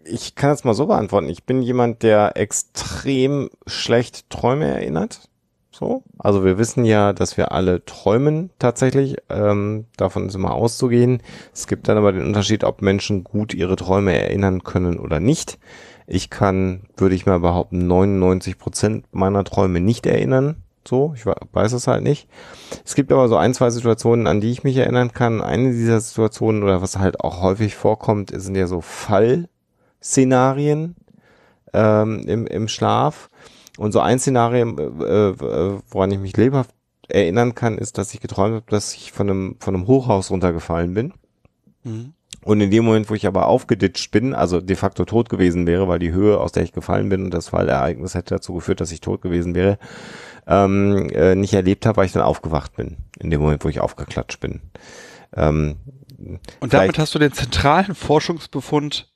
ich 0.03 0.35
kann 0.35 0.49
das 0.49 0.65
mal 0.65 0.73
so 0.73 0.87
beantworten. 0.87 1.29
Ich 1.29 1.45
bin 1.45 1.61
jemand, 1.61 2.03
der 2.03 2.35
extrem 2.35 3.49
schlecht 3.65 4.29
Träume 4.29 4.67
erinnert. 4.67 5.29
So. 5.77 6.01
Also 6.17 6.43
wir 6.43 6.57
wissen 6.57 6.85
ja, 6.85 7.13
dass 7.13 7.37
wir 7.37 7.51
alle 7.51 7.85
träumen 7.85 8.49
tatsächlich. 8.57 9.17
Ähm, 9.29 9.85
davon 9.95 10.27
ist 10.27 10.33
immer 10.33 10.55
auszugehen. 10.55 11.21
Es 11.53 11.67
gibt 11.67 11.87
dann 11.87 11.97
aber 11.97 12.11
den 12.13 12.25
Unterschied, 12.25 12.63
ob 12.63 12.81
Menschen 12.81 13.23
gut 13.23 13.53
ihre 13.53 13.75
Träume 13.75 14.19
erinnern 14.19 14.63
können 14.63 14.97
oder 14.97 15.19
nicht. 15.19 15.59
Ich 16.07 16.31
kann, 16.31 16.87
würde 16.95 17.13
ich 17.13 17.27
mal 17.27 17.41
behaupten, 17.41 17.85
99 17.85 18.57
Prozent 18.57 19.05
meiner 19.11 19.43
Träume 19.43 19.79
nicht 19.79 20.07
erinnern. 20.07 20.55
So, 20.87 21.13
ich 21.15 21.27
we- 21.27 21.35
weiß 21.51 21.73
es 21.73 21.85
halt 21.85 22.01
nicht. 22.01 22.27
Es 22.83 22.95
gibt 22.95 23.11
aber 23.11 23.27
so 23.27 23.35
ein, 23.35 23.53
zwei 23.53 23.69
Situationen, 23.69 24.25
an 24.25 24.41
die 24.41 24.49
ich 24.51 24.63
mich 24.63 24.77
erinnern 24.77 25.11
kann. 25.11 25.41
Eine 25.41 25.73
dieser 25.73 25.99
Situationen 25.99 26.63
oder 26.63 26.81
was 26.81 26.97
halt 26.97 27.19
auch 27.19 27.43
häufig 27.43 27.75
vorkommt, 27.75 28.31
sind 28.33 28.55
ja 28.55 28.65
so 28.65 28.81
Fallszenarien 28.81 30.95
ähm, 31.73 32.23
im, 32.25 32.47
im 32.47 32.67
Schlaf. 32.67 33.29
Und 33.77 33.91
so 33.91 33.99
ein 33.99 34.19
Szenario, 34.19 34.75
äh, 34.77 35.29
äh, 35.29 35.79
woran 35.89 36.11
ich 36.11 36.19
mich 36.19 36.35
lebhaft 36.35 36.71
erinnern 37.07 37.55
kann, 37.55 37.77
ist, 37.77 37.97
dass 37.97 38.13
ich 38.13 38.19
geträumt 38.19 38.55
habe, 38.55 38.65
dass 38.69 38.93
ich 38.93 39.11
von 39.11 39.29
einem, 39.29 39.55
von 39.59 39.75
einem 39.75 39.87
Hochhaus 39.87 40.29
runtergefallen 40.29 40.93
bin. 40.93 41.13
Mhm. 41.83 42.13
Und 42.43 42.61
in 42.61 42.71
dem 42.71 42.85
Moment, 42.85 43.09
wo 43.09 43.13
ich 43.13 43.27
aber 43.27 43.47
aufgeditscht 43.47 44.11
bin, 44.11 44.33
also 44.33 44.61
de 44.61 44.75
facto 44.75 45.05
tot 45.05 45.29
gewesen 45.29 45.67
wäre, 45.67 45.87
weil 45.87 45.99
die 45.99 46.11
Höhe, 46.11 46.39
aus 46.39 46.51
der 46.51 46.63
ich 46.63 46.71
gefallen 46.71 47.09
bin 47.09 47.25
und 47.25 47.33
das 47.33 47.49
Fallereignis 47.49 48.15
hätte 48.15 48.35
dazu 48.35 48.53
geführt, 48.53 48.79
dass 48.79 48.91
ich 48.91 49.01
tot 49.01 49.21
gewesen 49.21 49.53
wäre, 49.53 49.77
ähm, 50.47 51.09
äh, 51.09 51.35
nicht 51.35 51.53
erlebt 51.53 51.85
habe, 51.85 51.97
weil 51.97 52.05
ich 52.05 52.13
dann 52.13 52.23
aufgewacht 52.23 52.75
bin. 52.75 52.97
In 53.19 53.29
dem 53.31 53.41
Moment, 53.41 53.63
wo 53.65 53.69
ich 53.69 53.81
aufgeklatscht 53.81 54.39
bin. 54.39 54.61
Ähm, 55.35 55.75
Und 56.59 56.73
damit 56.73 56.97
hast 56.97 57.13
du 57.15 57.19
den 57.19 57.33
zentralen 57.33 57.95
Forschungsbefund 57.95 59.11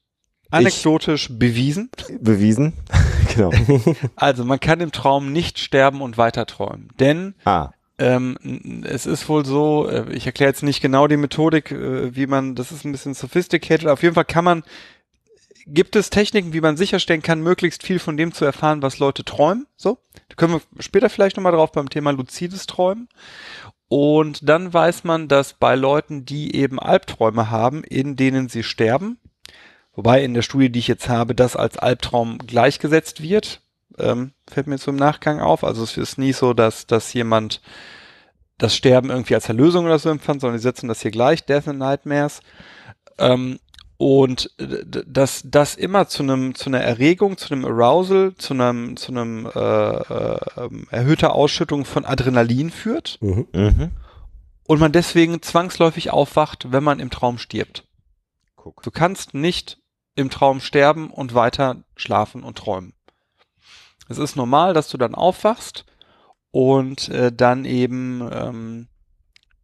anekdotisch 0.49 1.29
bewiesen. 1.31 1.89
bewiesen. 2.19 2.73
Genau. 3.33 3.51
Also 4.15 4.45
man 4.45 4.59
kann 4.59 4.79
im 4.79 4.91
Traum 4.91 5.31
nicht 5.31 5.59
sterben 5.59 6.01
und 6.01 6.17
weiter 6.17 6.45
träumen. 6.45 6.89
Denn 6.99 7.35
Ah, 7.45 7.71
ähm, 8.01 8.83
es 8.83 9.05
ist 9.05 9.29
wohl 9.29 9.45
so, 9.45 9.87
äh, 9.87 10.11
ich 10.11 10.25
erkläre 10.25 10.49
jetzt 10.49 10.63
nicht 10.63 10.81
genau 10.81 11.07
die 11.07 11.17
Methodik, 11.17 11.71
äh, 11.71 12.15
wie 12.15 12.25
man, 12.25 12.55
das 12.55 12.71
ist 12.71 12.83
ein 12.83 12.91
bisschen 12.91 13.13
sophisticated, 13.13 13.87
auf 13.87 14.01
jeden 14.01 14.15
Fall 14.15 14.25
kann 14.25 14.43
man, 14.43 14.63
gibt 15.67 15.95
es 15.95 16.09
Techniken, 16.09 16.51
wie 16.53 16.61
man 16.61 16.77
sicherstellen 16.77 17.21
kann, 17.21 17.41
möglichst 17.41 17.83
viel 17.83 17.99
von 17.99 18.17
dem 18.17 18.33
zu 18.33 18.43
erfahren, 18.43 18.81
was 18.81 18.97
Leute 18.97 19.23
träumen. 19.23 19.67
So, 19.77 19.99
da 20.29 20.35
können 20.35 20.53
wir 20.53 20.61
später 20.81 21.09
vielleicht 21.09 21.37
nochmal 21.37 21.51
drauf 21.51 21.71
beim 21.71 21.89
Thema 21.89 22.11
luzides 22.11 22.65
Träumen. 22.65 23.07
Und 23.87 24.49
dann 24.49 24.73
weiß 24.73 25.03
man, 25.03 25.27
dass 25.27 25.53
bei 25.53 25.75
Leuten, 25.75 26.25
die 26.25 26.55
eben 26.55 26.79
Albträume 26.79 27.51
haben, 27.51 27.83
in 27.83 28.15
denen 28.15 28.49
sie 28.49 28.63
sterben, 28.63 29.19
wobei 29.95 30.23
in 30.23 30.33
der 30.33 30.41
Studie, 30.41 30.71
die 30.71 30.79
ich 30.79 30.87
jetzt 30.87 31.09
habe, 31.09 31.35
das 31.35 31.55
als 31.55 31.77
Albtraum 31.77 32.37
gleichgesetzt 32.39 33.21
wird, 33.21 33.61
ähm, 33.97 34.31
fällt 34.49 34.67
mir 34.67 34.79
zum 34.79 34.95
Nachgang 34.95 35.39
auf. 35.39 35.63
Also 35.63 35.83
es 35.83 35.97
ist 35.97 36.17
nie 36.17 36.33
so, 36.33 36.53
dass, 36.53 36.87
dass 36.87 37.13
jemand 37.13 37.61
das 38.57 38.75
Sterben 38.75 39.09
irgendwie 39.09 39.35
als 39.35 39.49
Erlösung 39.49 39.85
oder 39.85 39.99
so 39.99 40.09
empfand, 40.09 40.41
sondern 40.41 40.57
die 40.57 40.63
setzen 40.63 40.87
das 40.87 41.01
hier 41.01 41.11
gleich, 41.11 41.45
Death 41.45 41.67
and 41.67 41.79
Nightmares. 41.79 42.41
Ähm, 43.17 43.59
und 43.97 44.49
dass 44.57 45.43
das 45.45 45.75
immer 45.75 46.07
zu 46.07 46.23
einem 46.23 46.55
zu 46.55 46.71
einer 46.71 46.81
Erregung, 46.81 47.37
zu 47.37 47.53
einem 47.53 47.65
Arousal, 47.65 48.33
zu 48.35 48.55
einem 48.55 48.97
zu 48.97 49.11
einem 49.11 49.45
äh, 49.45 49.59
äh, 49.59 50.39
ähm, 50.57 50.87
erhöhter 50.89 51.35
Ausschüttung 51.35 51.85
von 51.85 52.05
Adrenalin 52.05 52.71
führt 52.71 53.19
Mhm. 53.21 53.47
mhm. 53.53 53.91
und 54.65 54.79
man 54.79 54.91
deswegen 54.91 55.43
zwangsläufig 55.43 56.09
aufwacht, 56.09 56.71
wenn 56.71 56.83
man 56.83 56.99
im 56.99 57.11
Traum 57.11 57.37
stirbt. 57.37 57.83
Guck. 58.55 58.81
Du 58.81 58.89
kannst 58.89 59.35
nicht 59.35 59.77
im 60.15 60.29
Traum 60.29 60.59
sterben 60.59 61.09
und 61.09 61.33
weiter 61.33 61.83
schlafen 61.95 62.43
und 62.43 62.57
träumen. 62.57 62.93
Es 64.09 64.17
ist 64.17 64.35
normal, 64.35 64.73
dass 64.73 64.89
du 64.89 64.97
dann 64.97 65.15
aufwachst 65.15 65.85
und 66.51 67.09
äh, 67.09 67.31
dann 67.31 67.65
eben 67.65 68.27
ähm, 68.31 68.87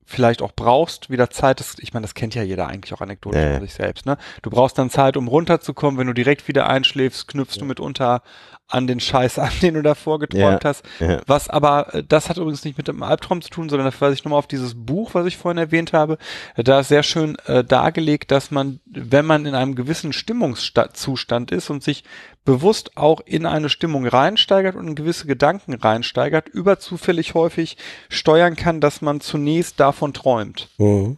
vielleicht 0.05 0.41
auch 0.41 0.53
brauchst, 0.55 1.09
wieder 1.09 1.29
Zeit, 1.29 1.59
das, 1.59 1.75
ich 1.79 1.93
meine, 1.93 2.05
das 2.05 2.13
kennt 2.13 2.33
ja 2.33 2.41
jeder 2.41 2.67
eigentlich 2.67 2.93
auch 2.93 3.01
anekdotisch 3.01 3.41
Ja, 3.41 3.47
ja. 3.47 3.53
von 3.57 3.67
sich 3.67 3.73
selbst, 3.73 4.05
ne? 4.05 4.17
Du 4.41 4.49
brauchst 4.49 4.77
dann 4.77 4.89
Zeit, 4.89 5.17
um 5.17 5.27
runterzukommen, 5.27 5.99
wenn 5.99 6.07
du 6.07 6.13
direkt 6.13 6.47
wieder 6.47 6.67
einschläfst, 6.67 7.27
knüpfst 7.27 7.57
du 7.59 7.65
mitunter 7.65 8.21
an 8.69 8.85
den 8.87 8.99
Scheiß 8.99 9.39
an, 9.39 9.51
den 9.61 9.75
du 9.75 9.81
davor 9.81 10.19
geträumt 10.19 10.63
Ja, 10.63 10.69
hast. 10.69 10.83
ja. 10.99 11.21
Was 11.25 11.49
aber, 11.49 11.93
äh, 11.93 12.03
das 12.07 12.29
hat 12.29 12.37
übrigens 12.37 12.65
nicht 12.65 12.77
mit 12.77 12.87
dem 12.87 13.01
Albtraum 13.01 13.41
zu 13.41 13.49
tun, 13.49 13.69
sondern 13.69 13.85
das 13.85 13.99
weise 14.01 14.13
ich 14.13 14.23
nochmal 14.23 14.39
auf 14.39 14.47
dieses 14.47 14.73
Buch, 14.75 15.13
was 15.13 15.25
ich 15.25 15.37
vorhin 15.37 15.57
erwähnt 15.57 15.93
habe. 15.93 16.17
Da 16.57 16.81
ist 16.81 16.89
sehr 16.89 17.03
schön 17.03 17.37
äh, 17.45 17.63
dargelegt, 17.63 18.31
dass 18.31 18.51
man, 18.51 18.79
wenn 18.85 19.25
man 19.25 19.45
in 19.45 19.55
einem 19.55 19.75
gewissen 19.75 20.11
Stimmungszustand 20.13 21.51
ist 21.51 21.69
und 21.69 21.83
sich 21.83 22.03
bewusst 22.45 22.95
auch 22.97 23.21
in 23.25 23.45
eine 23.45 23.69
Stimmung 23.69 24.05
reinsteigert 24.07 24.75
und 24.75 24.87
in 24.87 24.95
gewisse 24.95 25.27
Gedanken 25.27 25.73
reinsteigert, 25.73 26.47
überzufällig 26.49 27.33
häufig 27.33 27.77
steuern 28.09 28.55
kann, 28.55 28.81
dass 28.81 29.01
man 29.01 29.21
zunächst 29.21 29.79
davon 29.79 30.13
träumt. 30.13 30.69
Mhm. 30.77 31.17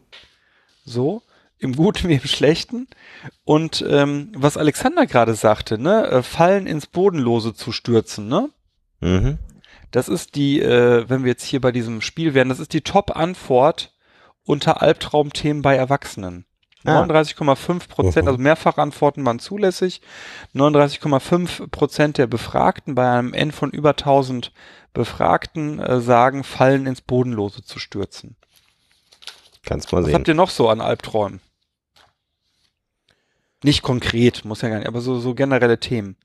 So, 0.86 1.22
im 1.60 1.76
Guten 1.76 2.08
wie 2.10 2.16
im 2.16 2.22
Schlechten. 2.28 2.88
Und 3.44 3.84
ähm, 3.88 4.32
was 4.36 4.58
Alexander 4.58 5.06
gerade 5.06 5.36
sagte, 5.36 5.78
ne, 5.78 6.06
äh, 6.08 6.24
Fallen 6.24 6.68
ins 6.68 6.88
Bodenlose 6.88 7.54
zu 7.54 7.72
stürzen, 7.72 8.28
ne? 8.28 8.50
Mhm. 9.02 9.38
Das 9.92 10.08
ist 10.08 10.36
die, 10.36 10.62
äh, 10.62 11.10
wenn 11.10 11.24
wir 11.24 11.32
jetzt 11.32 11.44
hier 11.44 11.62
bei 11.62 11.72
diesem 11.72 12.02
Spiel 12.02 12.34
wären, 12.34 12.50
das 12.50 12.60
ist 12.60 12.74
die 12.74 12.82
Top-Antwort 12.82 13.92
unter 14.46 14.82
Albtraumthemen 14.82 15.62
bei 15.62 15.76
Erwachsenen. 15.76 16.46
Ah. 16.86 17.02
39,5 17.04 17.88
Prozent, 17.90 18.24
Mhm. 18.26 18.30
also 18.30 18.40
Mehrfachantworten 18.42 19.26
waren 19.26 19.40
zulässig. 19.40 20.02
39,5 20.54 21.68
Prozent 21.68 22.18
der 22.18 22.28
Befragten 22.28 22.96
bei 22.96 23.10
einem 23.18 23.34
N 23.34 23.52
von 23.52 23.70
über 23.72 23.98
1000 23.98 24.52
Befragten 24.94 25.80
äh, 25.80 26.00
sagen, 26.02 26.44
Fallen 26.44 26.86
ins 26.88 27.02
Bodenlose 27.02 27.64
zu 27.64 27.80
stürzen. 27.80 28.36
Kannst 29.66 29.92
mal 29.92 30.00
Was 30.00 30.06
sehen. 30.06 30.16
habt 30.16 30.28
ihr 30.28 30.34
noch 30.36 30.50
so 30.50 30.70
an 30.70 30.82
Albträumen? 30.82 31.42
Nicht 33.64 33.82
konkret, 33.82 34.46
muss 34.46 34.62
ja 34.62 34.70
gar 34.70 34.78
nicht, 34.80 34.88
aber 34.88 35.02
so, 35.02 35.20
so 35.20 35.34
generelle 35.36 35.80
Themen. 35.80 36.16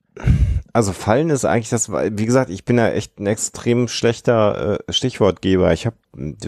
Also 0.73 0.93
Fallen 0.93 1.31
ist 1.31 1.45
eigentlich 1.45 1.69
das, 1.69 1.91
wie 1.91 2.27
gesagt, 2.27 2.51
ich 2.51 2.65
bin 2.65 2.79
ja 2.79 2.89
echt 2.91 3.19
ein 3.19 3.27
extrem 3.27 3.89
schlechter 3.89 4.79
äh, 4.89 4.93
Stichwortgeber. 4.93 5.73
Ich 5.73 5.87
habe 5.87 5.97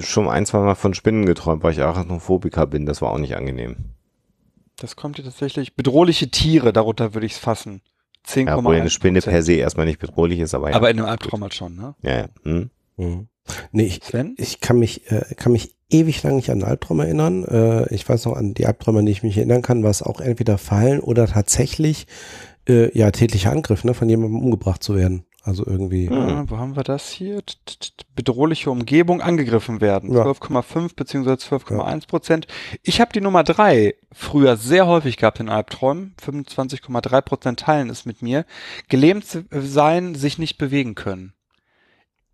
schon 0.01 0.29
ein, 0.29 0.47
zwei 0.47 0.61
Mal 0.61 0.75
von 0.75 0.95
Spinnen 0.95 1.27
geträumt, 1.27 1.63
weil 1.63 1.73
ich 1.73 1.83
Arachnophobiker 1.83 2.67
bin. 2.67 2.87
Das 2.87 3.03
war 3.03 3.11
auch 3.11 3.19
nicht 3.19 3.37
angenehm. 3.37 3.77
Das 4.77 4.95
kommt 4.95 5.17
hier 5.17 5.25
tatsächlich. 5.25 5.75
Bedrohliche 5.75 6.31
Tiere, 6.31 6.73
darunter 6.73 7.15
würde 7.15 7.27
ich 7.27 7.33
es 7.33 7.39
fassen. 7.39 7.83
10,1 8.27 8.47
Ja, 8.47 8.57
obwohl 8.57 8.77
eine 8.77 8.91
Spinne 8.91 9.21
per 9.21 9.43
se 9.43 9.55
erstmal 9.55 9.87
nicht 9.87 10.01
bedrohlich 10.01 10.41
ist, 10.41 10.55
aber 10.55 10.71
ja. 10.71 10.77
Aber 10.77 10.91
in 10.91 10.99
einem 10.99 11.09
Albtraum 11.09 11.43
halt 11.43 11.55
schon, 11.55 11.77
ne? 11.77 11.95
ja, 12.03 12.19
ja. 12.19 12.29
Hm. 12.43 12.71
Mhm. 12.97 13.29
Nee, 13.71 13.87
ich, 13.87 14.03
Sven? 14.03 14.35
ich 14.39 14.61
kann 14.61 14.79
mich, 14.79 15.11
äh, 15.11 15.35
kann 15.37 15.53
mich 15.53 15.76
ewig 15.91 16.23
lang 16.23 16.37
nicht 16.37 16.51
an 16.51 16.63
Albtraum 16.63 17.01
erinnern. 17.01 17.45
Äh, 17.45 17.95
ich 17.95 18.09
weiß 18.09 18.25
noch 18.27 18.37
an 18.37 18.55
die 18.55 18.67
Albträume, 18.67 19.01
an 19.01 19.07
die 19.07 19.13
ich 19.13 19.23
mich 19.23 19.37
erinnern 19.37 19.63
kann, 19.63 19.83
war 19.83 19.91
es 19.91 20.03
auch 20.03 20.21
entweder 20.21 20.59
Fallen 20.59 21.01
oder 21.01 21.27
tatsächlich 21.27 22.07
äh, 22.69 22.97
ja 22.97 23.11
tätlicher 23.11 23.53
Angriff, 23.53 23.85
ne, 23.85 23.95
von 23.95 24.09
jemandem 24.09 24.41
umgebracht 24.41 24.83
zu 24.83 24.97
werden. 24.97 25.25
Also 25.43 25.65
irgendwie. 25.65 26.09
Ah, 26.11 26.45
wo 26.49 26.57
haben 26.57 26.75
wir 26.75 26.83
das 26.83 27.09
hier? 27.09 27.37
T- 27.37 27.55
t- 27.67 27.77
t- 27.79 28.05
Bedrohliche 28.17 28.69
Umgebung 28.69 29.21
angegriffen 29.21 29.81
werden. 29.81 30.13
Ja. 30.13 30.25
12,5 30.25 30.97
beziehungsweise 30.97 31.37
12,1 31.37 32.09
Prozent. 32.09 32.49
Ich 32.83 33.01
habe 33.01 33.13
die 33.13 33.21
Nummer 33.21 33.45
drei 33.45 33.95
früher 34.13 34.57
sehr 34.57 34.89
häufig 34.89 35.19
gehabt 35.19 35.39
in 35.39 35.49
Albträumen. 35.49 36.17
25,3 36.21 37.21
Prozent 37.21 37.61
teilen 37.61 37.91
es 37.91 38.05
mit 38.07 38.23
mir. 38.23 38.45
Gelähmt 38.89 39.25
sein, 39.53 40.17
sich 40.17 40.39
nicht 40.39 40.59
bewegen 40.59 40.97
können. 40.97 41.33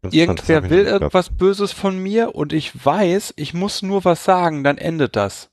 Das 0.02 0.12
Irgendwer 0.12 0.62
will 0.64 0.78
nicht 0.78 0.86
gehabt. 0.86 1.02
irgendwas 1.02 1.30
Böses 1.30 1.72
von 1.72 1.96
mir 1.96 2.34
und 2.34 2.52
ich 2.52 2.84
weiß, 2.84 3.34
ich 3.36 3.54
muss 3.54 3.82
nur 3.82 4.04
was 4.04 4.24
sagen, 4.24 4.64
dann 4.64 4.76
endet 4.76 5.14
das. 5.14 5.50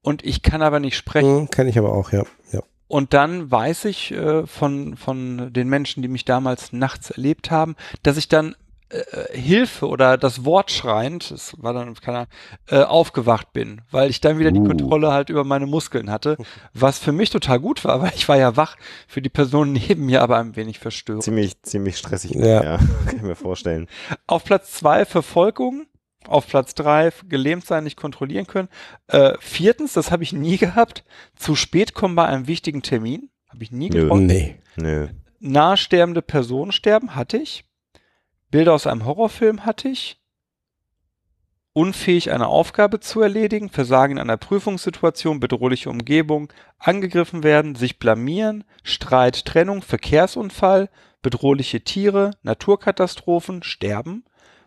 Und 0.00 0.24
ich 0.24 0.42
kann 0.42 0.62
aber 0.62 0.80
nicht 0.80 0.96
sprechen. 0.96 1.42
Mhm, 1.42 1.50
Kenne 1.50 1.68
ich 1.70 1.78
aber 1.78 1.92
auch, 1.92 2.12
ja. 2.12 2.24
ja. 2.50 2.60
Und 2.88 3.12
dann 3.12 3.50
weiß 3.50 3.84
ich 3.84 4.10
äh, 4.12 4.46
von, 4.46 4.96
von 4.96 5.52
den 5.52 5.68
Menschen, 5.68 6.02
die 6.02 6.08
mich 6.08 6.24
damals 6.24 6.72
nachts 6.72 7.10
erlebt 7.10 7.50
haben, 7.50 7.76
dass 8.02 8.16
ich 8.16 8.28
dann 8.28 8.56
äh, 8.92 9.38
Hilfe 9.38 9.88
oder 9.88 10.16
das 10.18 10.44
Wort 10.44 10.70
schreiend, 10.70 11.30
das 11.30 11.54
war 11.58 11.72
dann 11.72 11.94
keine 11.94 12.18
Ahnung, 12.18 12.30
äh, 12.68 12.82
aufgewacht 12.82 13.52
bin, 13.52 13.80
weil 13.90 14.10
ich 14.10 14.20
dann 14.20 14.38
wieder 14.38 14.50
die 14.52 14.60
Uh. 14.60 14.66
Kontrolle 14.66 15.12
halt 15.12 15.30
über 15.30 15.44
meine 15.44 15.66
Muskeln 15.66 16.10
hatte, 16.10 16.36
was 16.74 16.98
für 16.98 17.12
mich 17.12 17.30
total 17.30 17.58
gut 17.60 17.84
war, 17.84 18.02
weil 18.02 18.12
ich 18.14 18.28
war 18.28 18.36
ja 18.36 18.56
wach, 18.56 18.76
für 19.08 19.22
die 19.22 19.28
Person 19.28 19.72
neben 19.72 20.06
mir 20.06 20.22
aber 20.22 20.38
ein 20.38 20.56
wenig 20.56 20.78
verstörend. 20.78 21.22
Ziemlich, 21.22 21.62
ziemlich 21.62 21.96
stressig. 21.96 22.32
Ja. 22.32 22.62
Ja. 22.62 22.76
kann 23.06 23.16
ich 23.16 23.22
mir 23.22 23.34
vorstellen. 23.36 23.88
Auf 24.26 24.44
Platz 24.44 24.72
zwei 24.72 25.04
Verfolgung, 25.04 25.86
auf 26.28 26.46
Platz 26.46 26.74
drei 26.74 27.10
gelähmt 27.28 27.64
sein, 27.64 27.84
nicht 27.84 27.96
kontrollieren 27.96 28.46
können. 28.46 28.68
Äh, 29.08 29.32
viertens, 29.40 29.94
das 29.94 30.10
habe 30.10 30.22
ich 30.22 30.32
nie 30.32 30.58
gehabt, 30.58 31.04
zu 31.34 31.54
spät 31.56 31.94
kommen 31.94 32.14
bei 32.14 32.26
einem 32.26 32.46
wichtigen 32.46 32.82
Termin, 32.82 33.30
habe 33.48 33.64
ich 33.64 33.72
nie 33.72 33.90
Nö. 33.90 34.02
geträumt. 34.02 34.26
Nee. 34.26 34.56
Nö. 34.76 35.08
nahesterbende 35.40 36.22
Personen 36.22 36.72
sterben, 36.72 37.14
hatte 37.16 37.36
ich. 37.38 37.64
Bilder 38.52 38.74
aus 38.74 38.86
einem 38.86 39.04
Horrorfilm 39.04 39.66
hatte 39.66 39.88
ich. 39.88 40.20
Unfähig, 41.72 42.30
eine 42.30 42.48
Aufgabe 42.48 43.00
zu 43.00 43.22
erledigen, 43.22 43.70
Versagen 43.70 44.12
in 44.12 44.18
einer 44.18 44.36
Prüfungssituation, 44.36 45.40
bedrohliche 45.40 45.88
Umgebung, 45.88 46.52
angegriffen 46.78 47.42
werden, 47.42 47.74
sich 47.74 47.98
blamieren, 47.98 48.64
Streit, 48.82 49.46
Trennung, 49.46 49.80
Verkehrsunfall, 49.80 50.90
bedrohliche 51.22 51.80
Tiere, 51.80 52.32
Naturkatastrophen, 52.42 53.62
Sterben, 53.62 54.24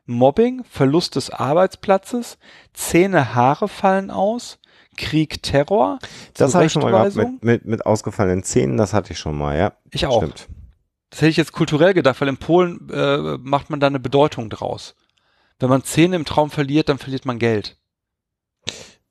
Mobbing, 0.07 0.63
Verlust 0.63 1.15
des 1.15 1.29
Arbeitsplatzes, 1.29 2.39
Zähne, 2.73 3.35
Haare 3.35 3.67
fallen 3.67 4.09
aus, 4.09 4.57
Krieg, 4.97 5.43
Terror, 5.43 5.99
Das 6.33 6.55
habe 6.55 6.65
ich 6.65 6.71
schon 6.71 6.81
mal 6.81 6.91
gehabt 6.91 7.15
mit, 7.15 7.43
mit, 7.43 7.65
mit 7.65 7.85
ausgefallenen 7.85 8.43
Zähnen, 8.43 8.77
das 8.77 8.93
hatte 8.95 9.13
ich 9.13 9.19
schon 9.19 9.37
mal, 9.37 9.55
ja. 9.55 9.73
Ich 9.91 10.07
auch. 10.07 10.23
Stimmt. 10.23 10.47
Das 11.09 11.21
hätte 11.21 11.29
ich 11.29 11.37
jetzt 11.37 11.51
kulturell 11.53 11.93
gedacht, 11.93 12.19
weil 12.19 12.27
in 12.27 12.37
Polen 12.37 12.89
äh, 12.91 13.37
macht 13.39 13.69
man 13.69 13.79
da 13.79 13.87
eine 13.87 13.99
Bedeutung 13.99 14.49
draus. 14.49 14.95
Wenn 15.59 15.69
man 15.69 15.83
Zähne 15.83 16.15
im 16.17 16.25
Traum 16.25 16.49
verliert, 16.51 16.89
dann 16.89 16.97
verliert 16.97 17.25
man 17.25 17.39
Geld. 17.39 17.77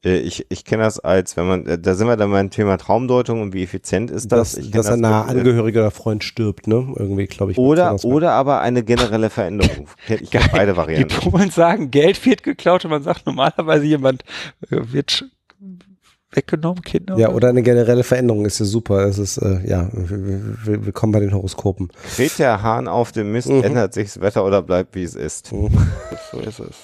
Äh, 0.05 0.19
Ich, 0.19 0.45
ich 0.51 0.65
kenne 0.67 0.83
das 0.83 1.01
als, 1.01 1.37
wenn 1.39 1.47
man, 1.47 1.67
äh, 1.67 1.79
da 1.79 1.95
sind 1.95 2.07
wir 2.07 2.17
dann 2.17 2.31
beim 2.31 2.51
Thema 2.51 2.77
Traumdeutung 2.77 3.41
und 3.41 3.55
wie 3.55 3.63
effizient 3.63 4.11
ist 4.11 4.31
das? 4.31 4.53
Dass, 4.53 4.57
ich 4.65 4.71
dass 4.71 4.87
ein 4.89 5.01
naher 5.01 5.27
mit, 5.29 5.37
äh, 5.37 5.39
Angehöriger 5.41 5.81
oder 5.81 5.91
Freund 5.91 6.23
stirbt, 6.25 6.67
ne? 6.67 6.93
Irgendwie, 6.97 7.27
glaube 7.27 7.53
ich. 7.53 7.59
Oder, 7.59 7.95
oder 8.05 8.33
aber 8.33 8.61
eine 8.61 8.83
generelle 8.85 9.31
Veränderung. 9.31 9.89
Ich 10.09 10.31
Geil. 10.31 10.43
beide 10.53 10.73
Die 10.73 10.77
Varianten. 10.77 11.31
Polen 11.31 11.51
sagen, 11.51 11.91
Geld 11.91 12.23
wird 12.27 12.43
geklaut 12.43 12.85
und 12.85 12.91
man 12.91 13.03
sagt 13.03 13.25
normalerweise 13.25 13.87
jemand 13.87 14.25
wird 14.69 15.11
sch- 15.11 15.25
weggenommen, 16.35 16.83
Kinder. 16.83 17.17
Ja, 17.17 17.31
oder 17.31 17.49
eine 17.49 17.63
generelle 17.63 18.05
Veränderung 18.05 18.45
ist 18.47 18.59
ja 18.59 18.65
super. 18.67 19.05
Es 19.07 19.19
ist, 19.19 19.39
äh, 19.39 19.67
ja, 19.69 19.89
willkommen 19.93 21.13
bei 21.13 21.21
den 21.21 21.33
Horoskopen. 21.35 21.91
Dreht 22.17 22.39
der 22.39 22.63
Hahn 22.63 22.89
auf 22.89 23.13
dem 23.13 23.33
Mist, 23.33 23.49
Mhm. 23.49 23.63
ändert 23.65 23.95
sich 23.95 24.09
das 24.13 24.21
Wetter 24.21 24.45
oder 24.45 24.63
bleibt 24.63 24.95
wie 24.95 25.03
es 25.05 25.15
ist? 25.15 25.53
Mhm. 25.53 25.71
So 26.33 26.41
ist 26.41 26.59
es. 26.61 26.77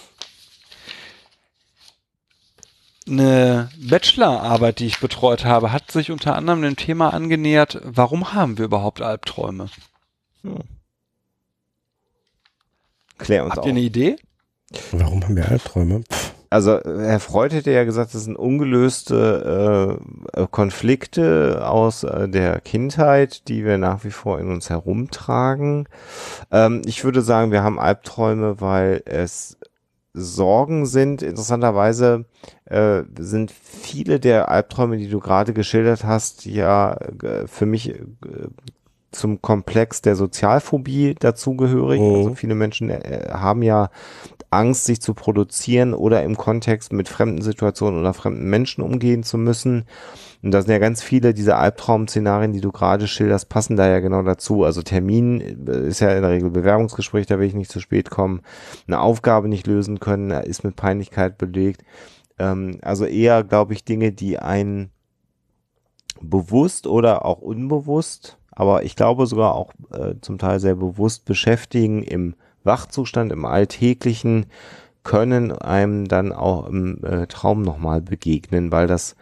Eine 3.09 3.71
Bachelorarbeit, 3.81 4.79
die 4.79 4.87
ich 4.87 5.01
betreut 5.01 5.45
habe, 5.45 5.73
hat 5.73 5.91
sich 5.91 6.11
unter 6.13 6.37
anderem 6.37 6.63
dem 6.63 6.77
Thema 6.77 7.13
angenähert, 7.13 7.81
warum 7.85 8.33
haben 8.35 8.57
wir 8.59 8.67
überhaupt 8.67 9.01
Albträume? 9.03 9.67
Klär 13.19 13.43
uns 13.45 13.51
Habt 13.53 13.61
auf. 13.61 13.67
ihr 13.67 13.71
eine 13.71 13.81
Idee? 13.81 14.17
Warum 14.93 15.25
haben 15.25 15.35
wir 15.37 15.49
Albträume? 15.49 16.03
Pff, 16.11 16.35
Also 16.53 16.81
Herr 16.83 17.21
Freud 17.21 17.55
hätte 17.55 17.71
ja 17.71 17.85
gesagt, 17.85 18.13
das 18.13 18.25
sind 18.25 18.35
ungelöste 18.35 20.01
äh, 20.35 20.47
Konflikte 20.51 21.65
aus 21.65 22.03
äh, 22.03 22.29
der 22.29 22.61
Kindheit, 22.61 23.47
die 23.47 23.65
wir 23.65 23.79
nach 23.79 24.03
wie 24.03 24.11
vor 24.11 24.41
in 24.41 24.51
uns 24.51 24.69
herumtragen. 24.69 25.89
Ähm, 26.51 26.83
ich 26.87 27.05
würde 27.05 27.23
sagen, 27.23 27.53
wir 27.53 27.63
haben 27.63 27.79
Albträume, 27.79 28.61
weil 28.61 29.03
es 29.07 29.59
Sorgen 30.13 30.87
sind. 30.87 31.23
Interessanterweise 31.23 32.25
äh, 32.65 33.03
sind 33.17 33.53
viele 33.53 34.19
der 34.19 34.49
Albträume, 34.49 34.97
die 34.97 35.09
du 35.09 35.21
gerade 35.21 35.53
geschildert 35.53 36.03
hast, 36.03 36.47
ja 36.47 36.95
äh, 37.23 37.47
für 37.47 37.67
mich 37.67 37.91
äh, 37.91 38.01
zum 39.11 39.43
Komplex 39.43 40.03
der 40.03 40.17
Sozialphobie 40.17 41.15
dazugehörig. 41.19 42.01
Mhm. 42.01 42.15
Also 42.15 42.35
viele 42.35 42.55
Menschen 42.55 42.91
äh, 42.91 43.29
haben 43.33 43.63
ja 43.63 43.91
Angst, 44.51 44.85
sich 44.85 45.01
zu 45.01 45.15
produzieren 45.15 45.95
oder 45.95 46.23
im 46.25 46.37
Kontext 46.37 46.93
mit 46.93 47.09
fremden 47.09 47.43
Situationen 47.43 48.01
oder 48.01 48.13
fremden 48.15 48.51
Menschen 48.51 48.83
umgehen 48.83 49.23
zu 49.23 49.39
müssen. 49.39 49.85
Und 50.43 50.53
da 50.53 50.63
sind 50.63 50.71
ja 50.71 50.79
ganz 50.79 51.03
viele 51.03 51.35
dieser 51.35 51.59
Albtraum-Szenarien, 51.59 52.53
die 52.53 52.61
du 52.61 52.73
gerade 52.73 53.07
schilderst, 53.07 53.49
passen 53.49 53.77
da 53.77 53.89
ja 53.89 54.01
genau 54.01 54.23
dazu. 54.23 54.65
Also 54.65 54.83
Termin 54.83 55.67
äh, 55.69 55.89
ist 55.89 56.01
ja 56.01 56.11
in 56.11 56.23
der 56.23 56.31
Regel 56.31 56.51
Bewerbungsgespräch, 56.51 57.27
da 57.27 57.39
will 57.39 57.47
ich 57.47 57.55
nicht 57.55 57.71
zu 57.71 57.81
spät 57.81 58.11
kommen. 58.11 58.41
Eine 58.87 59.01
Aufgabe 59.01 59.49
nicht 59.49 59.67
lösen 59.67 60.01
können, 60.01 60.31
äh, 60.31 60.47
ist 60.47 60.65
mit 60.65 60.77
Peinlichkeit 60.77 61.39
belegt. 61.39 61.83
Ähm, 62.39 62.79
also 62.83 63.05
eher, 63.05 63.45
glaube 63.45 63.75
ich, 63.75 63.85
Dinge, 63.85 64.13
die 64.13 64.39
einen 64.39 64.91
bewusst 66.21 66.87
oder 66.87 67.25
auch 67.25 67.41
unbewusst, 67.41 68.39
aber 68.53 68.85
ich 68.85 68.97
glaube 68.97 69.27
sogar 69.27 69.55
auch 69.55 69.73
äh, 69.93 70.15
zum 70.21 70.39
Teil 70.39 70.61
sehr 70.61 70.75
bewusst 70.75 71.25
beschäftigen 71.25 72.03
im 72.03 72.35
Wachzustand, 72.65 73.33
im 73.33 73.45
Alltäglichen, 73.45 74.47
können 75.03 75.53
einem 75.53 76.09
dann 76.09 76.33
auch 76.33 76.67
im 76.67 77.03
äh, 77.05 77.27
Traum 77.27 77.63
nochmal 77.63 78.03
begegnen, 78.03 78.71
weil 78.71 78.87
das 78.87 79.17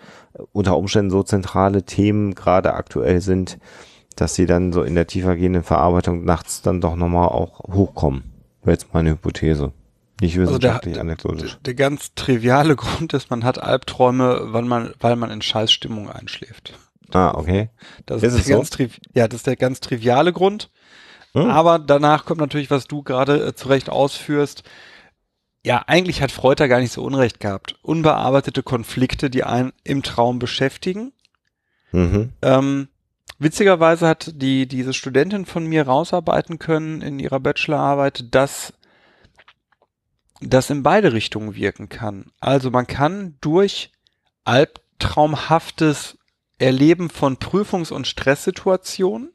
unter 0.53 0.77
Umständen 0.77 1.11
so 1.11 1.23
zentrale 1.23 1.85
Themen 1.85 2.35
gerade 2.35 2.75
aktuell 2.75 3.21
sind, 3.21 3.59
dass 4.17 4.35
sie 4.35 4.47
dann 4.47 4.73
so 4.73 4.83
in 4.83 4.95
der 4.95 5.07
tiefergehenden 5.07 5.63
Verarbeitung 5.63 6.25
nachts 6.25 6.63
dann 6.63 6.81
doch 6.81 6.97
nochmal 6.97 7.29
auch 7.29 7.61
hochkommen. 7.73 8.25
Wäre 8.63 8.73
jetzt 8.73 8.93
meine 8.93 9.11
Hypothese. 9.11 9.73
Nicht 10.21 10.37
wissenschaftlich, 10.37 10.95
also 10.95 10.95
der, 10.95 11.01
anekdotisch. 11.01 11.53
Der, 11.53 11.61
der 11.63 11.75
ganz 11.75 12.15
triviale 12.15 12.75
Grund 12.77 13.13
ist, 13.13 13.31
man 13.31 13.45
hat 13.45 13.63
Albträume, 13.63 14.53
weil 14.53 14.65
man, 14.65 14.93
weil 14.99 15.15
man 15.15 15.31
in 15.31 15.43
Scheißstimmung 15.43 16.11
einschläft. 16.11 16.77
Ah, 17.13 17.33
okay. 17.35 17.71
Das 18.07 18.23
ist, 18.23 18.35
ist 18.35 18.49
der 18.49 18.57
ganz 18.57 18.71
so? 18.77 18.85
ja, 19.15 19.29
das 19.29 19.41
ist 19.41 19.47
der 19.47 19.57
ganz 19.57 19.81
triviale 19.81 20.33
Grund. 20.33 20.71
Hm. 21.33 21.51
Aber 21.51 21.79
danach 21.79 22.25
kommt 22.25 22.41
natürlich, 22.41 22.71
was 22.71 22.87
du 22.87 23.03
gerade 23.03 23.47
äh, 23.47 23.55
zu 23.55 23.69
Recht 23.69 23.91
ausführst. 23.91 24.63
Ja, 25.65 25.85
eigentlich 25.87 26.23
hat 26.23 26.31
Freud 26.33 26.57
da 26.57 26.67
gar 26.67 26.81
nicht 26.81 26.93
so 26.93 27.03
Unrecht 27.03 27.41
gehabt. 27.41 27.77
Unbearbeitete 27.83 28.63
Konflikte, 28.63 29.29
die 29.29 29.45
einen 29.45 29.73
im 29.85 30.03
Traum 30.03 30.39
beschäftigen. 30.39 31.13
Mhm. 31.93 32.33
Ähm, 32.43 32.89
witzigerweise 33.39 34.07
hat 34.07 34.33
die, 34.37 34.67
diese 34.67 34.95
Studentin 34.95 35.47
von 35.47 35.67
mir 35.67 35.87
rausarbeiten 35.87 36.59
können 36.59 37.03
in 37.03 37.19
ihrer 37.19 37.41
Bachelorarbeit, 37.41 38.35
dass 38.35 38.73
das 40.41 40.71
in 40.71 40.83
beide 40.83 41.13
Richtungen 41.13 41.55
wirken 41.55 41.89
kann. 41.89 42.27
Also 42.41 42.71
man 42.71 42.87
kann 42.87 43.37
durch 43.41 43.91
albtraumhaftes 44.45 46.18
Erleben 46.59 47.11
von 47.11 47.37
Prüfungs- 47.37 47.93
und 47.93 48.07
Stresssituationen 48.07 49.31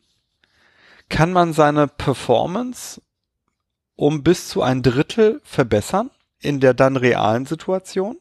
kann 1.09 1.31
man 1.31 1.53
seine 1.53 1.87
Performance 1.87 3.01
um 3.95 4.23
bis 4.23 4.49
zu 4.49 4.61
ein 4.61 4.81
Drittel 4.81 5.41
verbessern 5.43 6.09
in 6.39 6.59
der 6.59 6.73
dann 6.73 6.97
realen 6.97 7.45
Situation. 7.45 8.17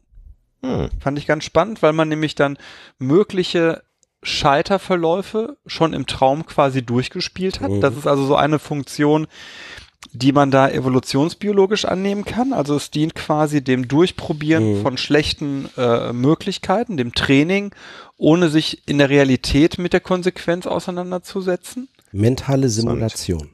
Hm. 0.62 0.90
Fand 1.00 1.18
ich 1.18 1.26
ganz 1.26 1.44
spannend, 1.44 1.82
weil 1.82 1.92
man 1.92 2.08
nämlich 2.08 2.34
dann 2.34 2.58
mögliche 2.98 3.82
Scheiterverläufe 4.22 5.56
schon 5.66 5.92
im 5.92 6.06
Traum 6.06 6.46
quasi 6.46 6.82
durchgespielt 6.82 7.60
hat. 7.60 7.70
Mhm. 7.70 7.80
Das 7.80 7.96
ist 7.96 8.06
also 8.06 8.24
so 8.24 8.36
eine 8.36 8.60
Funktion, 8.60 9.26
die 10.12 10.32
man 10.32 10.50
da 10.50 10.68
evolutionsbiologisch 10.68 11.84
annehmen 11.84 12.24
kann. 12.24 12.52
Also 12.52 12.76
es 12.76 12.90
dient 12.90 13.14
quasi 13.14 13.62
dem 13.62 13.88
Durchprobieren 13.88 14.78
mhm. 14.78 14.82
von 14.82 14.96
schlechten 14.98 15.68
äh, 15.76 16.12
Möglichkeiten, 16.12 16.96
dem 16.96 17.14
Training, 17.14 17.74
ohne 18.16 18.48
sich 18.48 18.86
in 18.86 18.98
der 18.98 19.08
Realität 19.08 19.78
mit 19.78 19.92
der 19.92 20.00
Konsequenz 20.00 20.66
auseinanderzusetzen. 20.66 21.88
Mentale 22.12 22.68
Simulation. 22.68 23.50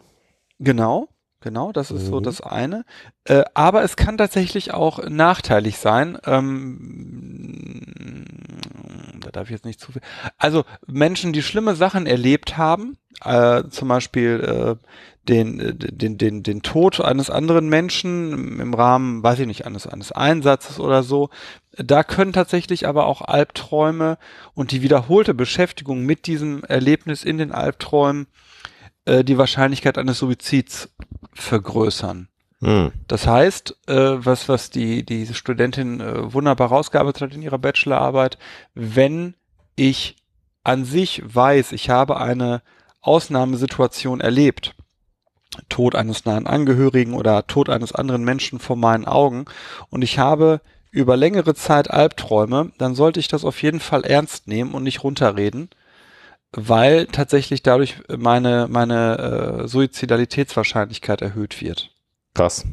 Genau. 0.59 1.09
Genau, 1.41 1.71
das 1.71 1.93
ist 1.93 2.05
mhm. 2.05 2.11
so 2.11 2.21
das 2.21 2.41
eine. 2.41 2.85
Äh, 3.25 3.45
aber 3.55 3.85
es 3.85 3.95
kann 3.95 4.19
tatsächlich 4.19 4.75
auch 4.75 5.09
nachteilig 5.09 5.79
sein. 5.79 6.19
Ähm, 6.27 8.27
da 9.21 9.31
darf 9.31 9.45
ich 9.45 9.53
jetzt 9.53 9.65
nicht 9.65 9.79
zu 9.79 9.93
viel. 9.93 10.03
Also 10.37 10.65
Menschen, 10.87 11.33
die 11.33 11.43
schlimme 11.43 11.77
Sachen 11.77 12.07
erlebt 12.07 12.57
haben, 12.57 12.99
äh, 13.25 13.63
zum 13.71 13.87
Beispiel 13.87 14.41
äh, 14.41 14.75
den, 15.29 15.79
den, 15.79 16.19
den, 16.19 16.43
den 16.43 16.63
Tod 16.63 17.01
eines 17.01 17.31
anderen 17.31 17.69
Menschen 17.69 18.61
im 18.61 18.75
Rahmen, 18.75 19.23
weiß 19.23 19.41
ich 19.41 19.47
nicht, 19.47 19.67
eines, 19.67 19.87
eines 19.87 20.11
Einsatzes 20.11 20.81
oder 20.81 21.03
so, 21.03 21.29
da 21.77 22.03
können 22.03 22.33
tatsächlich 22.33 22.89
aber 22.89 23.07
auch 23.07 23.23
Albträume 23.23 24.19
und 24.55 24.73
die 24.73 24.83
wiederholte 24.83 25.35
Beschäftigung 25.35 26.05
mit 26.05 26.27
diesem 26.27 26.65
Erlebnis 26.65 27.25
in 27.25 27.39
den 27.39 27.53
Albträumen 27.53 28.27
äh, 29.09 29.25
die 29.25 29.39
Wahrscheinlichkeit 29.39 29.99
eines 29.99 30.19
Suizids 30.19 30.91
vergrößern. 31.33 32.29
Hm. 32.61 32.93
Das 33.07 33.27
heißt, 33.27 33.77
äh, 33.87 33.95
was, 33.95 34.49
was 34.49 34.71
die, 34.71 35.05
diese 35.05 35.35
Studentin 35.35 36.01
äh, 36.01 36.33
wunderbar 36.33 36.69
rausgearbeitet 36.69 37.23
hat 37.23 37.35
in 37.35 37.43
ihrer 37.43 37.59
Bachelorarbeit, 37.59 38.39
wenn 38.75 39.35
ich 39.77 40.17
an 40.65 40.85
sich 40.85 41.23
weiß, 41.25 41.73
ich 41.73 41.89
habe 41.89 42.21
eine 42.21 42.63
Ausnahmesituation 43.01 44.21
erlebt, 44.21 44.75
Tod 45.69 45.95
eines 45.95 46.25
nahen 46.25 46.47
Angehörigen 46.47 47.15
oder 47.15 47.47
Tod 47.47 47.71
eines 47.71 47.93
anderen 47.93 48.25
Menschen 48.25 48.59
vor 48.59 48.77
meinen 48.77 49.07
Augen 49.07 49.47
und 49.89 50.03
ich 50.03 50.19
habe 50.19 50.61
über 50.91 51.17
längere 51.17 51.55
Zeit 51.55 51.91
Albträume, 51.91 52.73
dann 52.77 52.95
sollte 52.95 53.21
ich 53.21 53.29
das 53.29 53.45
auf 53.45 53.63
jeden 53.63 53.81
Fall 53.81 54.05
ernst 54.05 54.49
nehmen 54.49 54.75
und 54.75 54.83
nicht 54.83 55.03
runterreden 55.03 55.71
weil 56.53 57.07
tatsächlich 57.07 57.63
dadurch 57.63 57.97
meine, 58.17 58.67
meine 58.69 59.63
äh, 59.65 59.69
Suizidalitätswahrscheinlichkeit 59.69 61.23
erhöht 61.23 61.61
wird. 61.61 61.91
Krass. 62.35 62.65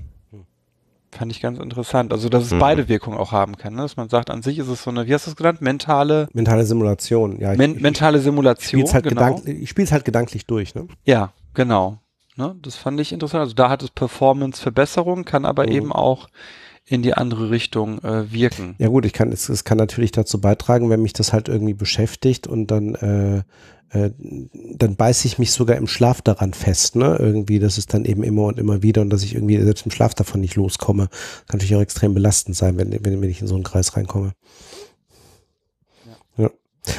Fand 1.11 1.31
ich 1.31 1.41
ganz 1.41 1.59
interessant. 1.59 2.11
Also, 2.11 2.27
dass 2.27 2.43
es 2.43 2.51
mhm. 2.51 2.59
beide 2.59 2.89
Wirkungen 2.89 3.17
auch 3.17 3.31
haben 3.31 3.57
kann. 3.57 3.73
Ne? 3.75 3.83
Dass 3.83 3.95
man 3.95 4.09
sagt, 4.09 4.29
an 4.29 4.41
sich 4.41 4.59
ist 4.59 4.67
es 4.67 4.83
so 4.83 4.89
eine, 4.89 5.07
wie 5.07 5.13
hast 5.13 5.27
du 5.27 5.31
es 5.31 5.37
genannt? 5.37 5.61
Mentale. 5.61 6.27
Mentale 6.33 6.65
Simulation, 6.65 7.39
ja. 7.39 7.55
Men 7.55 7.81
mentale 7.81 8.19
Simulation. 8.19 8.81
Ich 8.81 8.89
spiel's 8.89 8.93
halt, 8.93 9.07
genau. 9.07 9.41
ich 9.45 9.91
halt 9.91 10.03
gedanklich 10.03 10.45
durch, 10.45 10.75
ne? 10.75 10.87
Ja, 11.05 11.31
genau. 11.53 11.99
Ne? 12.35 12.55
Das 12.61 12.75
fand 12.75 12.99
ich 12.99 13.13
interessant. 13.13 13.41
Also, 13.41 13.53
da 13.53 13.69
hat 13.69 13.81
es 13.81 13.91
Performance-Verbesserung, 13.91 15.23
kann 15.23 15.45
aber 15.45 15.67
mhm. 15.67 15.71
eben 15.71 15.93
auch 15.93 16.27
in 16.87 17.01
die 17.01 17.13
andere 17.13 17.49
Richtung 17.49 17.99
äh, 18.03 18.31
wirken. 18.31 18.75
Ja 18.77 18.89
gut, 18.89 19.05
ich 19.05 19.13
kann, 19.13 19.31
es, 19.31 19.49
es 19.49 19.63
kann 19.63 19.77
natürlich 19.77 20.11
dazu 20.11 20.39
beitragen, 20.39 20.89
wenn 20.89 21.01
mich 21.01 21.13
das 21.13 21.33
halt 21.33 21.49
irgendwie 21.49 21.73
beschäftigt 21.73 22.45
und 22.45 22.69
dann, 22.69 22.93
äh, 22.95 23.37
äh, 23.89 24.11
dann 24.75 24.95
beiße 24.95 25.27
ich 25.27 25.39
mich 25.39 25.51
sogar 25.51 25.77
im 25.77 25.87
Schlaf 25.87 26.21
daran 26.21 26.53
fest, 26.53 26.95
ne? 26.95 27.17
Irgendwie, 27.19 27.57
das 27.57 27.79
ist 27.79 27.93
dann 27.93 28.05
eben 28.05 28.23
immer 28.23 28.43
und 28.43 28.59
immer 28.59 28.83
wieder 28.83 29.01
und 29.01 29.09
dass 29.09 29.23
ich 29.23 29.33
irgendwie 29.33 29.59
selbst 29.61 29.85
im 29.85 29.91
Schlaf 29.91 30.13
davon 30.13 30.41
nicht 30.41 30.55
loskomme. 30.55 31.07
Kann 31.47 31.57
natürlich 31.57 31.75
auch 31.75 31.81
extrem 31.81 32.13
belastend 32.13 32.55
sein, 32.55 32.77
wenn, 32.77 32.91
wenn, 32.91 33.21
wenn 33.21 33.29
ich 33.29 33.41
in 33.41 33.47
so 33.47 33.55
einen 33.55 33.63
Kreis 33.63 33.97
reinkomme. 33.97 34.33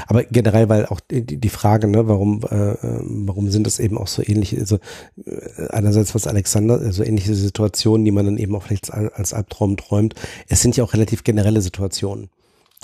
Aber 0.06 0.24
generell, 0.24 0.68
weil 0.68 0.86
auch 0.86 1.00
die, 1.10 1.48
Frage, 1.48 1.88
ne, 1.88 2.08
warum, 2.08 2.42
äh, 2.44 2.74
warum 3.02 3.50
sind 3.50 3.66
das 3.66 3.78
eben 3.78 3.98
auch 3.98 4.08
so 4.08 4.22
ähnliche, 4.24 4.58
also 4.58 4.78
äh, 5.24 5.68
einerseits 5.70 6.14
was 6.14 6.26
Alexander, 6.26 6.78
so 6.78 6.84
also 6.84 7.04
ähnliche 7.04 7.34
Situationen, 7.34 8.04
die 8.04 8.10
man 8.10 8.26
dann 8.26 8.38
eben 8.38 8.54
auch 8.54 8.62
vielleicht 8.62 8.92
als, 8.92 9.12
als 9.12 9.34
Albtraum 9.34 9.76
träumt. 9.76 10.14
Es 10.48 10.60
sind 10.60 10.76
ja 10.76 10.84
auch 10.84 10.92
relativ 10.92 11.24
generelle 11.24 11.60
Situationen. 11.60 12.30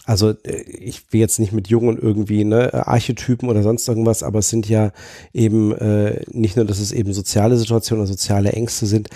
Also 0.04 0.30
äh, 0.30 0.62
ich 0.62 1.12
will 1.12 1.20
jetzt 1.20 1.38
nicht 1.38 1.52
mit 1.52 1.68
Jungen 1.68 1.98
irgendwie 1.98 2.44
ne 2.44 2.86
Archetypen 2.86 3.48
oder 3.48 3.62
sonst 3.62 3.88
irgendwas, 3.88 4.22
aber 4.22 4.40
es 4.40 4.48
sind 4.48 4.68
ja 4.68 4.92
eben 5.32 5.72
äh, 5.72 6.24
nicht 6.30 6.56
nur, 6.56 6.64
dass 6.64 6.78
es 6.78 6.92
eben 6.92 7.12
soziale 7.12 7.56
Situationen 7.56 8.02
oder 8.02 8.10
soziale 8.10 8.52
Ängste 8.52 8.86
sind, 8.86 9.08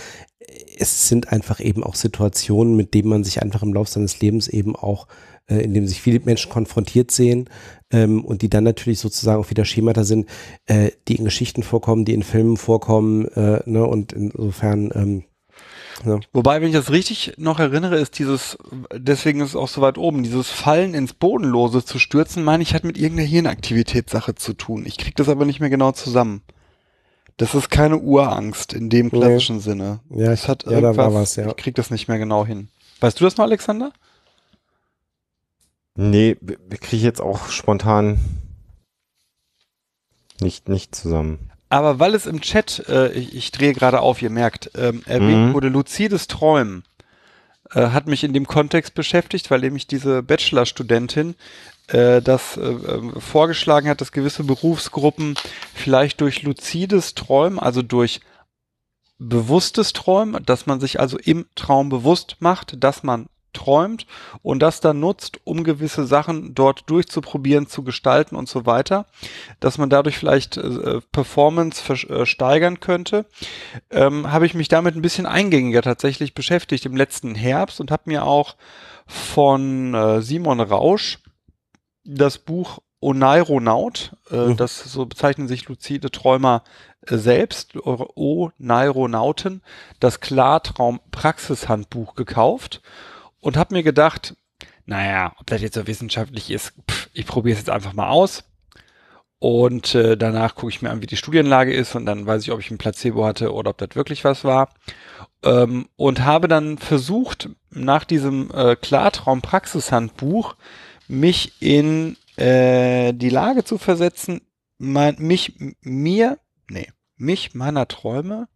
es 0.78 1.08
sind 1.08 1.32
einfach 1.32 1.60
eben 1.60 1.82
auch 1.82 1.94
Situationen, 1.94 2.76
mit 2.76 2.94
denen 2.94 3.08
man 3.08 3.24
sich 3.24 3.42
einfach 3.42 3.62
im 3.62 3.72
Laufe 3.72 3.90
seines 3.90 4.20
Lebens 4.20 4.48
eben 4.48 4.76
auch 4.76 5.08
äh, 5.48 5.56
in 5.56 5.74
dem 5.74 5.86
sich 5.86 6.00
viele 6.00 6.20
Menschen 6.20 6.50
konfrontiert 6.50 7.10
sehen 7.10 7.48
ähm, 7.90 8.24
und 8.24 8.42
die 8.42 8.50
dann 8.50 8.64
natürlich 8.64 8.98
sozusagen 8.98 9.40
auch 9.40 9.50
wieder 9.50 9.64
Schemata 9.64 10.04
sind, 10.04 10.28
äh, 10.66 10.90
die 11.08 11.16
in 11.16 11.24
Geschichten 11.24 11.62
vorkommen, 11.62 12.04
die 12.04 12.14
in 12.14 12.22
Filmen 12.22 12.56
vorkommen 12.56 13.26
äh, 13.28 13.60
ne, 13.66 13.84
und 13.86 14.12
insofern 14.12 14.90
ähm, 14.94 15.24
ja. 16.04 16.20
Wobei, 16.32 16.60
wenn 16.60 16.68
ich 16.68 16.74
das 16.74 16.90
richtig 16.90 17.34
noch 17.38 17.58
erinnere, 17.58 17.96
ist 17.96 18.18
dieses, 18.18 18.58
deswegen 18.92 19.40
ist 19.40 19.50
es 19.50 19.56
auch 19.56 19.68
so 19.68 19.80
weit 19.80 19.96
oben, 19.96 20.22
dieses 20.22 20.50
Fallen 20.50 20.94
ins 20.94 21.14
Bodenlose 21.14 21.84
zu 21.84 21.98
stürzen, 21.98 22.44
meine 22.44 22.62
ich, 22.62 22.74
hat 22.74 22.84
mit 22.84 22.98
irgendeiner 22.98 23.28
Hirnaktivitätssache 23.28 24.34
zu 24.34 24.52
tun. 24.52 24.84
Ich 24.86 24.98
krieg 24.98 25.16
das 25.16 25.28
aber 25.28 25.44
nicht 25.44 25.60
mehr 25.60 25.70
genau 25.70 25.92
zusammen. 25.92 26.42
Das 27.38 27.54
ist 27.54 27.70
keine 27.70 27.98
Urangst 27.98 28.72
in 28.72 28.88
dem 28.88 29.10
klassischen 29.10 29.56
nee. 29.56 29.62
Sinne. 29.62 30.00
Ja, 30.10 30.30
das 30.30 30.48
hat 30.48 30.64
ja, 30.64 30.72
irgendwas, 30.72 31.14
was, 31.14 31.36
ja. 31.36 31.48
Ich 31.48 31.56
krieg 31.56 31.74
das 31.74 31.90
nicht 31.90 32.08
mehr 32.08 32.18
genau 32.18 32.46
hin. 32.46 32.68
Weißt 33.00 33.20
du 33.20 33.24
das 33.24 33.36
noch, 33.36 33.44
Alexander? 33.44 33.92
Nee, 35.96 36.36
kriege 36.36 36.96
ich 36.96 37.02
jetzt 37.02 37.20
auch 37.20 37.48
spontan 37.48 38.18
nicht, 40.40 40.68
nicht 40.68 40.94
zusammen. 40.94 41.50
Aber 41.68 41.98
weil 41.98 42.14
es 42.14 42.26
im 42.26 42.40
Chat, 42.40 42.84
äh, 42.88 43.12
ich, 43.12 43.34
ich 43.34 43.50
drehe 43.50 43.72
gerade 43.72 44.00
auf, 44.00 44.22
ihr 44.22 44.30
merkt, 44.30 44.70
ähm, 44.76 45.02
erwähnt 45.06 45.48
mhm. 45.48 45.54
wurde, 45.54 45.68
luzides 45.68 46.28
Träumen 46.28 46.84
äh, 47.72 47.88
hat 47.88 48.06
mich 48.06 48.22
in 48.22 48.32
dem 48.32 48.46
Kontext 48.46 48.94
beschäftigt, 48.94 49.50
weil 49.50 49.60
nämlich 49.60 49.86
diese 49.86 50.22
Bachelorstudentin 50.22 51.34
äh, 51.88 52.22
das 52.22 52.56
äh, 52.56 52.60
äh, 52.60 53.20
vorgeschlagen 53.20 53.88
hat, 53.88 54.00
dass 54.00 54.12
gewisse 54.12 54.44
Berufsgruppen 54.44 55.34
vielleicht 55.74 56.20
durch 56.20 56.42
luzides 56.42 57.14
Träumen, 57.14 57.58
also 57.58 57.82
durch 57.82 58.20
bewusstes 59.18 59.92
Träumen, 59.92 60.44
dass 60.44 60.66
man 60.66 60.78
sich 60.78 61.00
also 61.00 61.18
im 61.18 61.46
Traum 61.54 61.88
bewusst 61.88 62.36
macht, 62.40 62.82
dass 62.84 63.02
man 63.02 63.26
träumt 63.56 64.06
und 64.42 64.60
das 64.60 64.80
dann 64.80 65.00
nutzt, 65.00 65.40
um 65.44 65.64
gewisse 65.64 66.06
Sachen 66.06 66.54
dort 66.54 66.88
durchzuprobieren, 66.88 67.66
zu 67.66 67.82
gestalten 67.82 68.36
und 68.36 68.48
so 68.48 68.66
weiter, 68.66 69.06
dass 69.60 69.78
man 69.78 69.90
dadurch 69.90 70.18
vielleicht 70.18 70.56
äh, 70.56 71.00
Performance 71.12 71.92
äh, 72.08 72.26
steigern 72.26 72.80
könnte, 72.80 73.26
ähm, 73.90 74.30
habe 74.30 74.46
ich 74.46 74.54
mich 74.54 74.68
damit 74.68 74.94
ein 74.94 75.02
bisschen 75.02 75.26
eingängiger 75.26 75.82
tatsächlich 75.82 76.34
beschäftigt 76.34 76.86
im 76.86 76.96
letzten 76.96 77.34
Herbst 77.34 77.80
und 77.80 77.90
habe 77.90 78.04
mir 78.06 78.24
auch 78.24 78.56
von 79.06 79.94
äh, 79.94 80.22
Simon 80.22 80.60
Rausch 80.60 81.18
das 82.04 82.38
Buch 82.38 82.78
Oneironaut. 83.00 84.16
Äh, 84.30 84.36
Mhm. 84.36 84.56
Das 84.56 84.78
so 84.78 85.06
bezeichnen 85.06 85.48
sich 85.48 85.68
luzide 85.68 86.10
Träumer 86.10 86.62
äh, 87.02 87.16
selbst. 87.16 87.76
Oneironauten. 87.76 89.62
Das 90.00 90.20
Klartraum-Praxishandbuch 90.20 92.14
gekauft 92.14 92.82
und 93.46 93.56
habe 93.56 93.76
mir 93.76 93.84
gedacht, 93.84 94.34
naja, 94.86 95.32
ob 95.38 95.46
das 95.46 95.62
jetzt 95.62 95.76
so 95.76 95.86
wissenschaftlich 95.86 96.50
ist, 96.50 96.72
pff, 96.90 97.08
ich 97.12 97.26
probiere 97.26 97.52
es 97.52 97.60
jetzt 97.60 97.70
einfach 97.70 97.92
mal 97.92 98.08
aus. 98.08 98.42
Und 99.38 99.94
äh, 99.94 100.16
danach 100.16 100.56
gucke 100.56 100.72
ich 100.72 100.82
mir 100.82 100.90
an, 100.90 101.00
wie 101.00 101.06
die 101.06 101.16
Studienlage 101.16 101.72
ist 101.72 101.94
und 101.94 102.06
dann 102.06 102.26
weiß 102.26 102.42
ich, 102.42 102.50
ob 102.50 102.58
ich 102.58 102.72
ein 102.72 102.78
Placebo 102.78 103.24
hatte 103.24 103.52
oder 103.52 103.70
ob 103.70 103.78
das 103.78 103.90
wirklich 103.94 104.24
was 104.24 104.42
war. 104.42 104.70
Ähm, 105.44 105.88
und 105.94 106.24
habe 106.24 106.48
dann 106.48 106.76
versucht, 106.76 107.48
nach 107.70 108.02
diesem 108.02 108.50
äh, 108.50 108.74
Klartraum-Praxishandbuch 108.74 110.56
mich 111.06 111.62
in 111.62 112.16
äh, 112.34 113.12
die 113.12 113.30
Lage 113.30 113.62
zu 113.62 113.78
versetzen, 113.78 114.40
mein, 114.78 115.14
mich, 115.18 115.54
mir, 115.82 116.40
nee, 116.68 116.88
mich 117.16 117.54
meiner 117.54 117.86
Träume, 117.86 118.48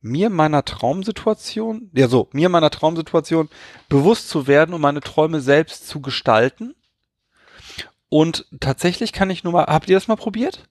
mir 0.00 0.30
meiner 0.30 0.64
Traumsituation, 0.64 1.90
ja 1.94 2.08
so, 2.08 2.28
mir 2.32 2.48
meiner 2.48 2.70
Traumsituation 2.70 3.48
bewusst 3.88 4.28
zu 4.28 4.46
werden 4.46 4.74
und 4.74 4.80
meine 4.80 5.00
Träume 5.00 5.40
selbst 5.40 5.86
zu 5.88 6.00
gestalten. 6.00 6.74
Und 8.08 8.46
tatsächlich 8.60 9.12
kann 9.12 9.30
ich 9.30 9.44
nur 9.44 9.52
mal, 9.52 9.66
habt 9.66 9.88
ihr 9.88 9.96
das 9.96 10.08
mal 10.08 10.16
probiert? 10.16 10.64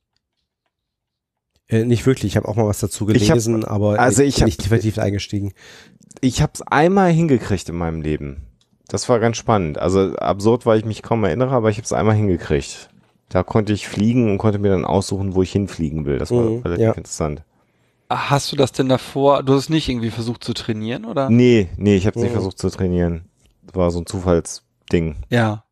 Äh, 1.67 1.85
nicht 1.85 2.05
wirklich, 2.05 2.31
ich 2.33 2.37
habe 2.37 2.47
auch 2.47 2.55
mal 2.55 2.65
was 2.67 2.79
dazu 2.79 3.07
Ich 3.09 3.29
hab- 3.29 3.35
gelesen, 3.35 3.63
aber 3.63 3.99
also 3.99 4.23
ich 4.23 4.29
ich 4.29 4.35
bin 4.37 4.45
nicht 4.45 4.63
vertieft 4.65 4.99
eingestiegen. 4.99 5.53
Ich 6.21 6.41
habe 6.41 6.51
es 6.55 6.61
einmal 6.63 7.11
hingekriegt 7.11 7.69
in 7.69 7.75
meinem 7.77 8.01
Leben. 8.01 8.47
Das 8.87 9.07
war 9.07 9.19
ganz 9.19 9.37
spannend. 9.37 9.77
Also 9.77 10.15
absurd, 10.15 10.65
weil 10.65 10.79
ich 10.79 10.85
mich 10.85 11.03
kaum 11.03 11.23
erinnere, 11.23 11.51
aber 11.51 11.69
ich 11.69 11.77
habe 11.77 11.85
es 11.85 11.93
einmal 11.93 12.15
hingekriegt. 12.15 12.89
Da 13.29 13.43
konnte 13.43 13.71
ich 13.73 13.87
fliegen 13.87 14.31
und 14.31 14.39
konnte 14.39 14.57
mir 14.57 14.69
dann 14.71 14.83
aussuchen, 14.85 15.35
wo 15.35 15.43
ich 15.43 15.51
hinfliegen 15.51 16.05
will. 16.05 16.17
Das 16.17 16.31
war 16.31 16.41
Mhm, 16.49 16.61
relativ 16.63 16.83
ja. 16.83 16.91
interessant. 16.93 17.43
Hast 18.09 18.51
du 18.51 18.55
das 18.55 18.71
denn 18.71 18.89
davor, 18.89 19.43
du 19.43 19.53
hast 19.53 19.63
es 19.63 19.69
nicht 19.69 19.87
irgendwie 19.87 20.09
versucht 20.09 20.43
zu 20.43 20.53
trainieren, 20.53 21.05
oder? 21.05 21.29
Nee, 21.29 21.69
nee, 21.77 21.95
ich 21.95 22.07
habe 22.07 22.17
es 22.17 22.23
nicht 22.23 22.31
Mhm. 22.31 22.37
versucht 22.37 22.57
zu 22.57 22.69
trainieren. 22.69 23.29
Das 23.61 23.75
war 23.75 23.91
so 23.91 23.99
ein 23.99 24.07
Zufallsding. 24.07 25.17
Ja. 25.29 25.65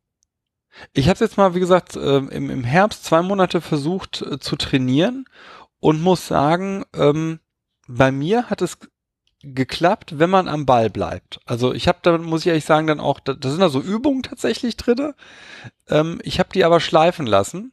Ich 0.92 1.08
habe 1.08 1.18
jetzt 1.24 1.36
mal, 1.36 1.56
wie 1.56 1.60
gesagt, 1.60 1.96
ähm, 1.96 2.28
im, 2.28 2.50
im 2.50 2.62
Herbst 2.62 3.04
zwei 3.04 3.22
Monate 3.22 3.60
versucht 3.60 4.22
äh, 4.22 4.38
zu 4.38 4.54
trainieren 4.54 5.24
und 5.80 6.00
muss 6.00 6.28
sagen, 6.28 6.84
ähm, 6.94 7.40
bei 7.88 8.12
mir 8.12 8.48
hat 8.50 8.62
es 8.62 8.78
geklappt, 9.42 10.18
wenn 10.20 10.30
man 10.30 10.46
am 10.46 10.66
Ball 10.66 10.90
bleibt. 10.90 11.40
Also 11.44 11.72
ich 11.72 11.88
habe 11.88 11.98
da, 12.02 12.18
muss 12.18 12.42
ich 12.42 12.48
ehrlich 12.48 12.64
sagen, 12.64 12.86
dann 12.86 13.00
auch, 13.00 13.18
da, 13.18 13.34
da 13.34 13.50
sind 13.50 13.60
da 13.60 13.68
so 13.68 13.80
Übungen 13.80 14.22
tatsächlich 14.22 14.76
drinne. 14.76 15.14
Ähm, 15.88 16.20
ich 16.22 16.38
habe 16.38 16.50
die 16.52 16.64
aber 16.64 16.78
schleifen 16.78 17.26
lassen 17.26 17.72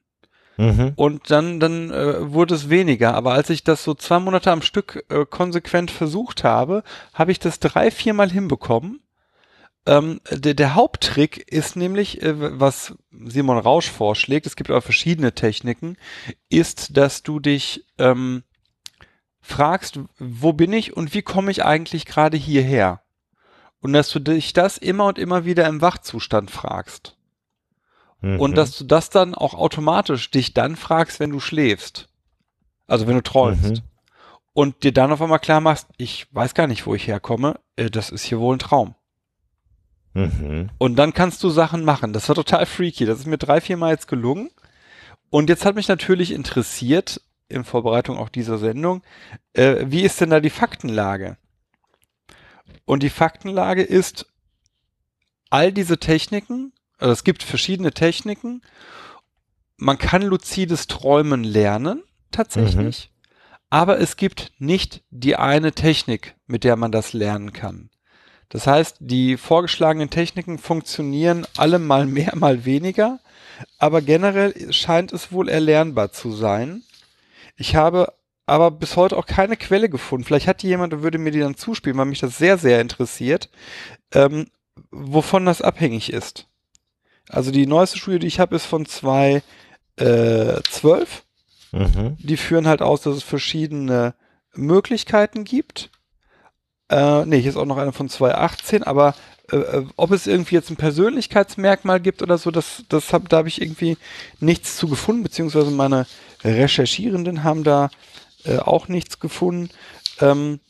Mhm. 0.57 0.93
und 0.95 1.31
dann, 1.31 1.59
dann 1.59 1.91
äh, 1.91 2.31
wurde 2.31 2.55
es 2.55 2.69
weniger. 2.69 3.13
Aber 3.13 3.33
als 3.33 3.49
ich 3.49 3.63
das 3.63 3.83
so 3.83 3.93
zwei 3.93 4.19
Monate 4.19 4.51
am 4.51 4.61
Stück 4.61 5.05
äh, 5.09 5.25
konsequent 5.25 5.91
versucht 5.91 6.43
habe, 6.43 6.83
habe 7.13 7.31
ich 7.31 7.39
das 7.39 7.59
drei, 7.59 7.91
viermal 7.91 8.29
hinbekommen. 8.29 9.01
Ähm, 9.87 10.19
der, 10.31 10.55
der 10.55 10.73
Haupttrick 10.73 11.51
ist 11.51 11.75
nämlich, 11.75 12.21
äh, 12.23 12.59
was 12.59 12.95
Simon 13.11 13.57
Rausch 13.57 13.89
vorschlägt, 13.89 14.47
es 14.47 14.55
gibt 14.55 14.69
aber 14.69 14.81
verschiedene 14.81 15.33
Techniken, 15.33 15.97
ist, 16.49 16.97
dass 16.97 17.21
du 17.21 17.39
dich 17.39 17.85
ähm, 17.99 18.43
fragst, 19.41 19.99
wo 20.17 20.53
bin 20.53 20.73
ich 20.73 20.97
und 20.97 21.13
wie 21.13 21.21
komme 21.21 21.51
ich 21.51 21.63
eigentlich 21.63 22.05
gerade 22.05 22.37
hierher? 22.37 23.01
Und 23.79 23.93
dass 23.93 24.09
du 24.09 24.19
dich 24.19 24.53
das 24.53 24.79
immer 24.79 25.05
und 25.05 25.19
immer 25.19 25.45
wieder 25.45 25.67
im 25.67 25.81
Wachzustand 25.81 26.49
fragst. 26.49 27.14
Mhm. 28.21 28.39
Und 28.39 28.57
dass 28.57 28.77
du 28.77 28.83
das 28.83 29.09
dann 29.09 29.35
auch 29.35 29.53
automatisch 29.53 30.31
dich 30.31 30.53
dann 30.53 30.75
fragst, 30.75 31.19
wenn 31.19 31.31
du 31.31 31.39
schläfst. 31.39 32.09
Also 32.87 33.07
wenn 33.07 33.15
du 33.15 33.23
träumst. 33.23 33.71
Mhm. 33.71 33.81
Und 34.53 34.83
dir 34.83 34.93
dann 34.93 35.11
auf 35.11 35.21
einmal 35.21 35.39
klar 35.39 35.59
machst, 35.59 35.87
ich 35.97 36.27
weiß 36.33 36.53
gar 36.53 36.67
nicht, 36.67 36.85
wo 36.85 36.95
ich 36.95 37.07
herkomme, 37.07 37.59
äh, 37.75 37.89
das 37.89 38.09
ist 38.09 38.23
hier 38.23 38.39
wohl 38.39 38.55
ein 38.55 38.59
Traum. 38.59 38.95
Mhm. 40.13 40.69
Und 40.77 40.95
dann 40.95 41.13
kannst 41.13 41.43
du 41.43 41.49
Sachen 41.49 41.83
machen. 41.83 42.13
Das 42.13 42.29
war 42.29 42.35
total 42.35 42.65
freaky. 42.65 43.05
Das 43.05 43.19
ist 43.19 43.27
mir 43.27 43.37
drei, 43.37 43.59
vier 43.59 43.75
Mal 43.75 43.91
jetzt 43.91 44.07
gelungen. 44.07 44.49
Und 45.29 45.49
jetzt 45.49 45.65
hat 45.65 45.75
mich 45.75 45.89
natürlich 45.89 46.31
interessiert, 46.31 47.21
in 47.49 47.63
Vorbereitung 47.63 48.17
auch 48.17 48.29
dieser 48.29 48.57
Sendung, 48.57 49.03
äh, 49.53 49.85
wie 49.87 50.01
ist 50.01 50.21
denn 50.21 50.29
da 50.29 50.39
die 50.39 50.49
Faktenlage? 50.49 51.37
Und 52.85 53.03
die 53.03 53.09
Faktenlage 53.09 53.83
ist, 53.83 54.25
all 55.49 55.71
diese 55.71 55.99
Techniken, 55.99 56.73
also 56.97 57.11
es 57.11 57.23
gibt 57.23 57.43
verschiedene 57.43 57.91
Techniken, 57.91 58.61
man 59.77 59.97
kann 59.97 60.21
luzides 60.21 60.87
Träumen 60.87 61.43
lernen, 61.43 62.03
tatsächlich, 62.31 63.11
aber 63.69 63.99
es 63.99 64.15
gibt 64.15 64.51
nicht 64.57 65.03
die 65.09 65.35
eine 65.35 65.73
Technik, 65.73 66.35
mit 66.47 66.63
der 66.63 66.75
man 66.75 66.91
das 66.91 67.13
lernen 67.13 67.51
kann. 67.53 67.89
Das 68.49 68.67
heißt, 68.67 68.97
die 68.99 69.37
vorgeschlagenen 69.37 70.09
Techniken 70.09 70.59
funktionieren 70.59 71.45
alle 71.57 71.79
mal 71.79 72.05
mehr, 72.05 72.33
mal 72.35 72.63
weniger, 72.65 73.19
aber 73.79 74.01
generell 74.01 74.71
scheint 74.71 75.11
es 75.11 75.31
wohl 75.31 75.49
erlernbar 75.49 76.11
zu 76.11 76.31
sein. 76.31 76.83
Ich 77.57 77.75
habe 77.75 78.13
aber 78.45 78.71
bis 78.71 78.95
heute 78.95 79.17
auch 79.17 79.25
keine 79.25 79.57
Quelle 79.57 79.89
gefunden. 79.89 80.25
Vielleicht 80.25 80.47
hat 80.47 80.61
die 80.61 80.67
jemand 80.67 80.93
und 80.93 81.03
würde 81.03 81.17
mir 81.17 81.31
die 81.31 81.39
dann 81.39 81.57
zuspielen, 81.57 81.97
weil 81.97 82.05
mich 82.05 82.19
das 82.19 82.37
sehr, 82.37 82.57
sehr 82.57 82.79
interessiert, 82.79 83.49
ähm, 84.13 84.47
wovon 84.91 85.45
das 85.45 85.61
abhängig 85.61 86.13
ist. 86.13 86.47
Also 87.29 87.51
die 87.51 87.67
neueste 87.67 87.97
Studie, 87.97 88.19
die 88.19 88.27
ich 88.27 88.39
habe, 88.39 88.55
ist 88.55 88.65
von 88.65 88.85
2012 88.85 91.25
Mhm. 91.75 92.15
die 92.19 92.37
führen 92.37 92.67
halt 92.67 92.81
aus, 92.81 93.01
dass 93.01 93.17
es 93.17 93.23
verschiedene 93.23 94.13
Möglichkeiten 94.53 95.43
gibt. 95.43 95.89
Äh, 96.89 97.25
nee, 97.25 97.41
hier 97.41 97.49
ist 97.49 97.57
auch 97.57 97.65
noch 97.65 97.77
eine 97.77 97.91
von 97.91 98.07
2018, 98.07 98.83
aber 98.83 99.13
äh, 99.51 99.57
äh, 99.57 99.85
ob 99.97 100.11
es 100.11 100.25
irgendwie 100.25 100.55
jetzt 100.55 100.69
ein 100.69 100.77
Persönlichkeitsmerkmal 100.77 101.99
gibt 101.99 102.21
oder 102.21 102.37
so, 102.37 102.49
das, 102.49 102.85
das 102.87 103.11
hab, 103.11 103.27
da 103.27 103.37
habe 103.37 103.49
ich 103.49 103.61
irgendwie 103.61 103.97
nichts 104.39 104.77
zu 104.77 104.87
gefunden, 104.87 105.23
beziehungsweise 105.23 105.69
meine 105.69 106.07
Recherchierenden 106.45 107.43
haben 107.43 107.65
da 107.65 107.89
äh, 108.45 108.59
auch 108.59 108.87
nichts 108.87 109.19
gefunden. 109.19 109.69
Ähm, 110.21 110.61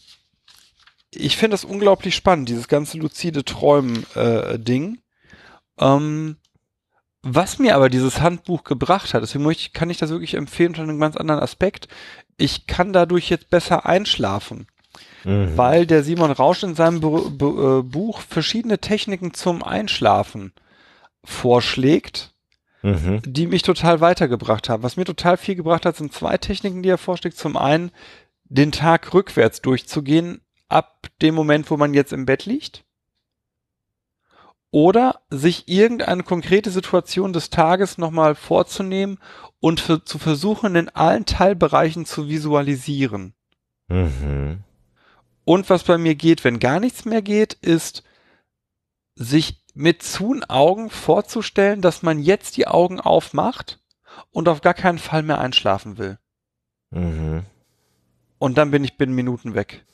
ich 1.12 1.38
finde 1.38 1.54
das 1.54 1.66
unglaublich 1.66 2.16
spannend, 2.16 2.50
dieses 2.50 2.68
ganze 2.68 2.98
luzide 2.98 3.46
Träumen-Ding. 3.46 4.98
ähm, 5.80 6.38
was 7.28 7.58
mir 7.60 7.76
aber 7.76 7.90
dieses 7.90 8.22
Handbuch 8.22 8.64
gebracht 8.64 9.14
hat, 9.14 9.24
deswegen 9.24 9.50
ich, 9.50 9.74
kann 9.74 9.90
ich 9.90 9.98
das 9.98 10.12
wirklich 10.12 10.36
empfehlen 10.36 10.70
unter 10.70 10.84
einem 10.84 11.00
ganz 11.00 11.18
anderen 11.18 11.42
Aspekt. 11.42 11.88
Ich 12.38 12.68
kann 12.68 12.94
dadurch 12.94 13.30
jetzt 13.30 13.50
besser 13.50 13.86
einschlafen, 13.86 14.68
Mhm. 15.24 15.58
weil 15.58 15.86
der 15.88 16.04
Simon 16.04 16.32
Rausch 16.32 16.62
in 16.64 16.76
seinem 16.76 17.00
Bu 17.02 17.32
Bu 17.32 17.80
äh, 17.80 17.84
Buch 17.84 18.22
verschiedene 18.22 18.78
Techniken 18.80 19.34
zum 19.34 19.64
Einschlafen 19.64 20.54
vorschlägt, 21.24 22.34
Mhm. 22.84 23.22
die 23.26 23.48
mich 23.48 23.64
total 23.64 24.00
weitergebracht 24.00 24.70
haben. 24.70 24.84
Was 24.84 24.96
mir 24.96 25.06
total 25.06 25.38
viel 25.38 25.56
gebracht 25.56 25.86
hat, 25.88 25.96
sind 25.96 26.14
zwei 26.14 26.38
Techniken, 26.38 26.84
die 26.84 26.90
er 26.90 27.00
vorschlägt. 27.00 27.38
Zum 27.38 27.58
einen, 27.58 27.92
den 28.44 28.72
Tag 28.72 29.12
rückwärts 29.16 29.62
durchzugehen, 29.62 30.42
ab 30.70 31.08
dem 31.24 31.34
Moment, 31.34 31.72
wo 31.72 31.78
man 31.78 31.96
jetzt 31.96 32.14
im 32.14 32.28
Bett 32.28 32.46
liegt. 32.46 32.84
Oder 34.76 35.22
sich 35.30 35.70
irgendeine 35.70 36.24
konkrete 36.24 36.70
Situation 36.70 37.32
des 37.32 37.50
Tages 37.50 37.98
nochmal 37.98 38.36
vorzunehmen 38.36 39.20
und 39.62 39.80
für, 39.80 40.04
zu 40.04 40.20
versuchen, 40.20 40.76
in 40.76 40.90
allen 40.90 41.26
Teilbereichen 41.26 42.06
zu 42.06 42.28
visualisieren. 42.28 43.36
Mhm. 43.88 44.66
Und 45.46 45.70
was 45.70 45.86
bei 45.86 45.98
mir 45.98 46.16
geht, 46.16 46.44
wenn 46.44 46.60
gar 46.60 46.82
nichts 46.82 47.06
mehr 47.06 47.22
geht, 47.22 47.54
ist, 47.54 48.04
sich 49.16 49.64
mit 49.76 50.04
zuen 50.04 50.44
Augen 50.44 50.90
vorzustellen, 50.90 51.82
dass 51.82 52.04
man 52.04 52.20
jetzt 52.20 52.58
die 52.58 52.68
Augen 52.68 53.00
aufmacht 53.00 53.80
und 54.32 54.50
auf 54.50 54.60
gar 54.60 54.74
keinen 54.74 55.00
Fall 55.00 55.24
mehr 55.24 55.40
einschlafen 55.40 55.98
will. 55.98 56.18
Mhm. 56.90 57.44
Und 58.40 58.58
dann 58.58 58.72
bin 58.72 58.84
ich 58.84 58.98
binnen 58.98 59.16
Minuten 59.16 59.56
weg. 59.56 59.86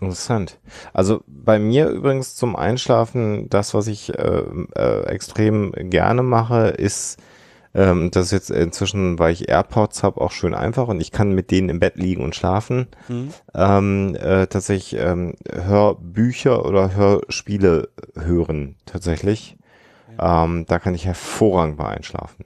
Interessant. 0.00 0.58
Also 0.92 1.22
bei 1.26 1.58
mir 1.58 1.88
übrigens 1.88 2.36
zum 2.36 2.54
Einschlafen, 2.54 3.48
das, 3.48 3.74
was 3.74 3.88
ich 3.88 4.16
äh, 4.16 4.42
äh, 4.76 5.04
extrem 5.06 5.72
gerne 5.72 6.22
mache, 6.22 6.68
ist, 6.68 7.18
ähm, 7.74 8.10
das 8.12 8.26
ist 8.26 8.32
jetzt 8.32 8.50
inzwischen, 8.50 9.18
weil 9.18 9.32
ich 9.32 9.48
AirPods 9.48 10.02
habe, 10.02 10.20
auch 10.20 10.30
schön 10.30 10.54
einfach 10.54 10.88
und 10.88 11.00
ich 11.00 11.10
kann 11.10 11.32
mit 11.32 11.50
denen 11.50 11.68
im 11.68 11.80
Bett 11.80 11.96
liegen 11.96 12.22
und 12.22 12.36
schlafen. 12.36 12.86
Hm? 13.08 13.30
Ähm, 13.54 14.14
äh, 14.14 14.46
tatsächlich 14.46 15.00
ähm, 15.00 15.34
Hörbücher 15.50 16.64
oder 16.64 16.94
Hörspiele 16.94 17.88
hören, 18.14 18.76
tatsächlich. 18.86 19.56
Ähm, 20.20 20.64
da 20.66 20.78
kann 20.78 20.94
ich 20.94 21.06
hervorragend 21.06 21.76
bei 21.76 21.88
einschlafen. 21.88 22.44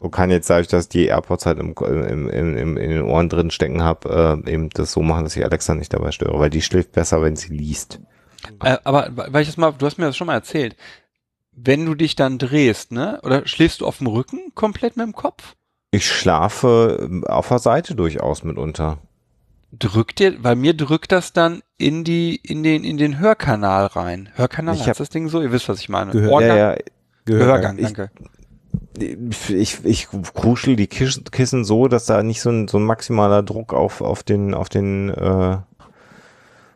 Und 0.00 0.10
kann 0.10 0.30
jetzt, 0.30 0.50
dadurch, 0.50 0.68
dass 0.68 0.84
ich 0.84 0.88
die 0.90 1.06
AirPods 1.06 1.46
halt 1.46 1.58
im, 1.58 1.74
im, 1.74 2.28
im, 2.28 2.76
in 2.76 2.90
den 2.90 3.02
Ohren 3.02 3.28
drin 3.28 3.50
stecken 3.50 3.82
habe, 3.82 4.42
äh, 4.46 4.52
eben 4.52 4.68
das 4.70 4.92
so 4.92 5.00
machen, 5.02 5.24
dass 5.24 5.36
ich 5.36 5.44
Alexa 5.44 5.74
nicht 5.74 5.92
dabei 5.92 6.10
störe, 6.12 6.38
weil 6.38 6.50
die 6.50 6.62
schläft 6.62 6.92
besser, 6.92 7.22
wenn 7.22 7.36
sie 7.36 7.52
liest. 7.54 8.00
Äh, 8.62 8.76
aber 8.84 9.08
weil 9.14 9.42
ich 9.42 9.48
das 9.48 9.56
mal, 9.56 9.72
du 9.72 9.86
hast 9.86 9.98
mir 9.98 10.04
das 10.04 10.16
schon 10.16 10.26
mal 10.26 10.34
erzählt. 10.34 10.76
wenn 11.58 11.86
du 11.86 11.94
dich 11.94 12.14
dann 12.16 12.36
drehst, 12.38 12.92
ne? 12.92 13.18
Oder 13.22 13.46
schläfst 13.46 13.80
du 13.80 13.86
auf 13.86 13.98
dem 13.98 14.06
Rücken 14.08 14.52
komplett 14.54 14.96
mit 14.98 15.06
dem 15.06 15.14
Kopf? 15.14 15.54
Ich 15.90 16.06
schlafe 16.06 16.98
ähm, 17.00 17.24
auf 17.24 17.48
der 17.48 17.58
Seite 17.60 17.94
durchaus 17.94 18.44
mitunter. 18.44 18.98
Drückt 19.72 20.18
dir, 20.18 20.44
weil 20.44 20.54
mir 20.56 20.74
drückt 20.74 21.12
das 21.12 21.32
dann 21.32 21.62
in 21.78 22.04
die, 22.04 22.36
in 22.36 22.62
den, 22.62 22.84
in 22.84 22.98
den 22.98 23.18
Hörkanal 23.18 23.86
rein. 23.86 24.28
Hörkanal 24.34 24.74
Ich 24.74 24.86
heißt 24.86 25.00
das 25.00 25.08
Ding 25.08 25.28
so? 25.30 25.40
Ihr 25.40 25.50
wisst, 25.52 25.68
was 25.70 25.80
ich 25.80 25.88
meine. 25.88 26.12
Gehör- 26.12 26.30
Ohrgang, 26.30 26.56
Ja, 26.56 26.72
ja, 26.72 26.78
Gehörgang, 27.24 27.78
Ich- 27.78 27.84
danke. 27.84 28.10
Ich, 28.98 29.84
ich 29.84 30.08
kuschel 30.34 30.76
die 30.76 30.86
Kissen, 30.86 31.64
so, 31.64 31.88
dass 31.88 32.06
da 32.06 32.22
nicht 32.22 32.40
so 32.40 32.50
ein, 32.50 32.68
so 32.68 32.78
ein 32.78 32.84
maximaler 32.84 33.42
Druck 33.42 33.72
auf, 33.72 34.00
auf 34.00 34.22
den, 34.22 34.54
auf 34.54 34.68
den, 34.68 35.10
äh, 35.10 35.58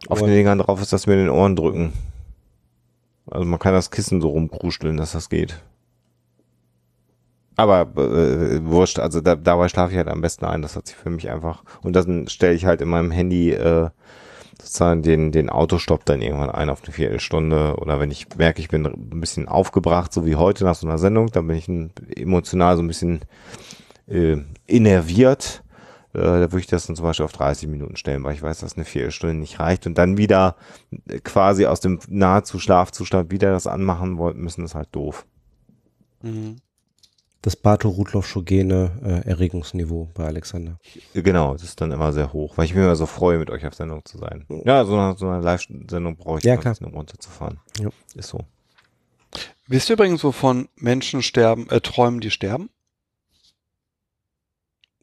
auf 0.09 0.19
den 0.19 0.25
Ohren. 0.25 0.31
Dingern 0.31 0.59
drauf 0.59 0.81
ist, 0.81 0.93
dass 0.93 1.07
wir 1.07 1.15
in 1.15 1.21
den 1.21 1.31
Ohren 1.31 1.57
drücken. 1.57 1.93
Also 3.31 3.47
man 3.47 3.59
kann 3.59 3.75
das 3.75 3.91
Kissen 3.91 4.21
so 4.21 4.31
rumkruscheln, 4.31 4.97
dass 4.97 5.13
das 5.13 5.29
geht. 5.29 5.61
Aber 7.57 7.83
äh, 7.97 8.65
wurscht, 8.65 8.99
also 8.99 9.21
da, 9.21 9.37
dabei 9.37 9.69
schlafe 9.69 9.93
ich 9.93 9.99
halt 9.99 10.09
am 10.09 10.23
besten 10.23 10.47
ein. 10.47 10.63
Das 10.63 10.77
hat 10.77 10.87
sich 10.87 10.97
für 10.97 11.11
mich 11.11 11.31
einfach. 11.31 11.63
Und 11.83 11.95
dann 11.95 12.27
stelle 12.29 12.55
ich 12.55 12.65
halt 12.65 12.81
in 12.81 12.89
meinem 12.89 13.11
Handy 13.11 13.53
äh, 13.53 13.91
sozusagen 14.61 15.03
den, 15.03 15.33
den 15.33 15.51
Autostopp 15.51 16.05
dann 16.05 16.23
irgendwann 16.23 16.51
ein 16.51 16.71
auf 16.71 16.83
eine 16.85 16.93
Viertelstunde. 16.93 17.77
Oder 17.77 18.01
wenn 18.01 18.11
ich 18.11 18.27
merke, 18.37 18.61
ich 18.61 18.69
bin 18.69 18.87
ein 18.87 19.21
bisschen 19.21 19.49
aufgebracht, 19.49 20.13
so 20.13 20.27
wie 20.27 20.37
heute 20.37 20.65
nach 20.65 20.75
so 20.75 20.87
einer 20.87 20.99
Sendung, 20.99 21.31
dann 21.31 21.47
bin 21.47 21.57
ich 21.57 21.69
emotional 22.17 22.77
so 22.77 22.83
ein 22.83 22.89
bisschen 22.89 23.21
äh, 24.07 24.37
innerviert. 24.67 25.63
Äh, 26.13 26.19
da 26.19 26.41
würde 26.41 26.61
ich 26.61 26.67
das 26.67 26.87
dann 26.87 26.97
zum 26.97 27.05
Beispiel 27.05 27.25
auf 27.25 27.33
30 27.33 27.69
Minuten 27.69 27.97
stellen, 27.97 28.25
weil 28.25 28.35
ich 28.35 28.43
weiß, 28.43 28.61
dass 28.61 28.77
eine 28.77 28.85
Viertelstunde 28.85 29.37
nicht 29.37 29.61
reicht. 29.61 29.87
Und 29.87 29.97
dann 29.99 30.17
wieder 30.17 30.57
äh, 31.09 31.21
quasi 31.21 31.67
aus 31.67 31.81
dem 31.81 32.01
nahezu 32.09 32.59
Schlafzustand 32.59 33.31
wieder 33.31 33.51
das 33.53 33.67
anmachen 33.67 34.19
wollten 34.19 34.41
müssen, 34.41 34.65
ist 34.65 34.75
halt 34.75 34.89
doof. 34.93 35.27
Mhm. 36.23 36.57
Das 37.43 37.57
Bato-Rudloff-Schogene 37.57 39.23
äh, 39.25 39.29
Erregungsniveau 39.29 40.11
bei 40.15 40.27
Alexander. 40.27 40.79
Genau, 41.15 41.55
das 41.55 41.63
ist 41.63 41.81
dann 41.81 41.91
immer 41.91 42.13
sehr 42.13 42.33
hoch, 42.35 42.59
weil 42.59 42.67
ich 42.67 42.75
mich 42.75 42.83
immer 42.85 42.97
so 42.97 43.07
freue, 43.07 43.39
mit 43.39 43.49
euch 43.49 43.67
auf 43.67 43.75
Sendung 43.75 44.05
zu 44.05 44.19
sein. 44.19 44.47
Ja, 44.67 44.85
so 44.85 44.95
eine, 44.97 45.17
so 45.17 45.27
eine 45.29 45.43
Live-Sendung 45.43 46.17
brauche 46.17 46.39
ich 46.39 46.45
Ja, 46.45 46.55
ein 46.55 46.61
bisschen, 46.61 46.87
um 46.87 46.95
runterzufahren. 46.95 47.59
Ja. 47.79 47.89
Ist 48.15 48.29
so. 48.29 48.41
Wisst 49.69 49.89
ihr 49.89 49.95
übrigens, 49.95 50.23
wovon 50.23 50.69
Menschen 50.77 51.23
sterben, 51.23 51.69
äh, 51.71 51.81
träumen, 51.81 52.21
die 52.21 52.31
sterben? 52.31 52.69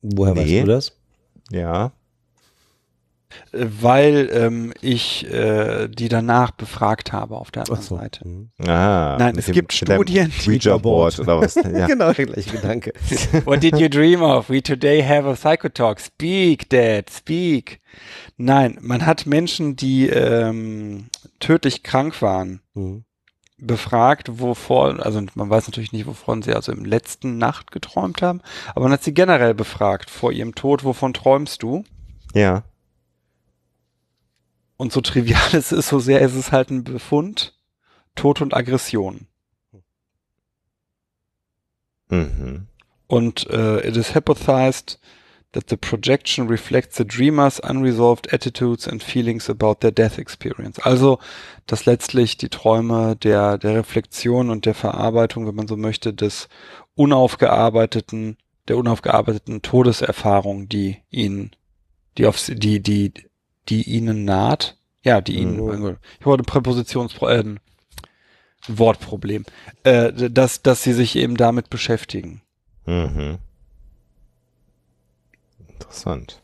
Woher 0.01 0.33
Nee. 0.35 0.41
weißt 0.41 0.63
du 0.63 0.65
das? 0.67 0.97
Ja. 1.49 1.91
Äh, 3.51 3.65
Weil 3.81 4.29
ähm, 4.31 4.73
ich 4.81 5.25
äh, 5.31 5.87
die 5.89 6.09
danach 6.09 6.51
befragt 6.51 7.11
habe 7.11 7.35
auf 7.37 7.51
der 7.51 7.63
anderen 7.63 7.81
so. 7.81 7.97
Seite. 7.97 8.27
Mhm. 8.27 8.49
Ah, 8.65 9.17
Nein, 9.19 9.35
es 9.37 9.45
dem- 9.45 9.53
gibt 9.55 9.73
Studien, 9.73 10.31
die 10.45 10.49
Ouija-Board 10.51 11.19
oder 11.19 11.41
was? 11.41 11.55
Ja. 11.77 11.87
genau, 11.87 12.13
der 12.13 12.25
gleiche 12.25 12.51
Gedanke. 12.51 12.93
What 13.45 13.61
did 13.63 13.77
you 13.77 13.89
dream 13.89 14.21
of? 14.21 14.49
We 14.49 14.61
today 14.63 15.01
have 15.03 15.27
a 15.27 15.33
psychotalk. 15.33 15.99
Speak, 15.99 16.69
Dad, 16.69 17.09
speak. 17.09 17.79
Nein, 18.37 18.77
man 18.81 19.05
hat 19.05 19.25
Menschen, 19.25 19.75
die 19.75 20.07
ähm, 20.07 21.07
tödlich 21.39 21.83
krank 21.83 22.21
waren, 22.21 22.61
Mhm. 22.75 23.03
befragt, 23.59 24.39
wovor, 24.39 25.03
also 25.05 25.21
man 25.35 25.49
weiß 25.49 25.67
natürlich 25.67 25.91
nicht, 25.91 26.05
wovon 26.05 26.43
sie 26.43 26.53
also 26.53 26.71
im 26.71 26.85
letzten 26.85 27.37
Nacht 27.37 27.71
geträumt 27.71 28.21
haben, 28.21 28.41
aber 28.75 28.83
man 28.83 28.91
hat 28.93 29.03
sie 29.03 29.13
generell 29.13 29.53
befragt 29.55 30.09
vor 30.11 30.31
ihrem 30.31 30.53
Tod, 30.55 30.83
wovon 30.83 31.13
träumst 31.13 31.63
du? 31.63 31.83
ja. 32.33 32.63
Und 34.77 34.93
so 34.93 35.01
trivial 35.01 35.41
es 35.53 35.71
ist, 35.71 35.89
so 35.89 35.99
sehr 35.99 36.21
ist 36.21 36.35
es 36.35 36.51
halt 36.51 36.69
ein 36.69 36.83
Befund, 36.83 37.53
Tod 38.15 38.41
und 38.41 38.55
Aggression. 38.55 39.27
Mhm. 42.09 42.67
Und 43.07 43.49
äh, 43.49 43.87
it 43.87 43.97
is 43.97 44.15
hypothesized 44.15 44.99
that 45.53 45.69
the 45.69 45.77
projection 45.77 46.47
reflects 46.47 46.97
the 46.97 47.05
dreamer's 47.05 47.59
unresolved 47.59 48.31
attitudes 48.33 48.87
and 48.87 49.01
feelings 49.01 49.49
about 49.49 49.75
their 49.79 49.91
death 49.91 50.17
experience. 50.17 50.79
Also, 50.79 51.19
dass 51.65 51.85
letztlich 51.85 52.37
die 52.37 52.49
Träume 52.49 53.15
der, 53.15 53.57
der 53.57 53.75
Reflexion 53.75 54.49
und 54.49 54.65
der 54.65 54.75
Verarbeitung, 54.75 55.47
wenn 55.47 55.55
man 55.55 55.67
so 55.67 55.77
möchte, 55.77 56.13
des 56.13 56.49
unaufgearbeiteten, 56.95 58.37
der 58.67 58.77
unaufgearbeiteten 58.77 59.61
Todeserfahrung, 59.61 60.67
die 60.67 60.97
ihnen, 61.09 61.51
die 62.17 62.25
auf 62.25 62.43
die, 62.49 62.81
die, 62.81 63.13
die 63.69 63.83
ihnen 63.83 64.25
naht, 64.25 64.77
ja, 65.03 65.21
die 65.21 65.35
ihnen, 65.37 65.57
Mhm. 65.57 65.97
ich 66.19 66.25
wollte 66.25 66.43
Präpositions, 66.43 67.15
äh, 67.21 67.39
ein 67.39 67.59
Wortproblem, 68.67 69.45
äh, 69.83 70.11
dass, 70.29 70.61
dass 70.61 70.83
sie 70.83 70.93
sich 70.93 71.15
eben 71.15 71.37
damit 71.37 71.69
beschäftigen. 71.69 72.41
Mhm. 72.85 73.37
Interessant. 75.69 76.41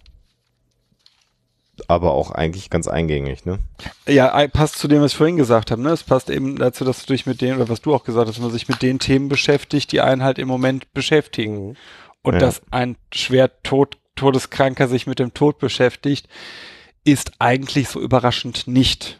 Aber 1.87 2.11
auch 2.13 2.31
eigentlich 2.31 2.69
ganz 2.69 2.87
eingängig, 2.87 3.45
ne? 3.45 3.59
Ja, 4.07 4.47
passt 4.47 4.77
zu 4.77 4.87
dem, 4.87 5.01
was 5.01 5.11
ich 5.13 5.17
vorhin 5.17 5.37
gesagt 5.37 5.71
habe. 5.71 5.81
Ne? 5.81 5.89
Es 5.89 6.03
passt 6.03 6.29
eben 6.29 6.55
dazu, 6.57 6.85
dass 6.85 7.05
du 7.05 7.13
dich 7.13 7.25
mit 7.25 7.41
denen, 7.41 7.57
oder 7.57 7.67
was 7.67 7.81
du 7.81 7.93
auch 7.93 8.03
gesagt 8.03 8.27
hast, 8.27 8.35
dass 8.37 8.43
man 8.43 8.51
sich 8.51 8.69
mit 8.69 8.81
den 8.81 8.99
Themen 8.99 9.27
beschäftigt, 9.27 9.91
die 9.91 9.99
einen 9.99 10.23
halt 10.23 10.37
im 10.37 10.47
Moment 10.47 10.93
beschäftigen. 10.93 11.69
Mhm. 11.69 11.75
Und 12.21 12.33
Ja. 12.35 12.39
dass 12.39 12.61
ein 12.71 12.95
schwer 13.13 13.61
tot, 13.63 13.97
todeskranker 14.15 14.87
sich 14.87 15.07
mit 15.07 15.19
dem 15.19 15.33
Tod 15.33 15.57
beschäftigt, 15.57 16.29
ist 17.03 17.31
eigentlich 17.39 17.89
so 17.89 17.99
überraschend 17.99 18.67
nicht. 18.67 19.19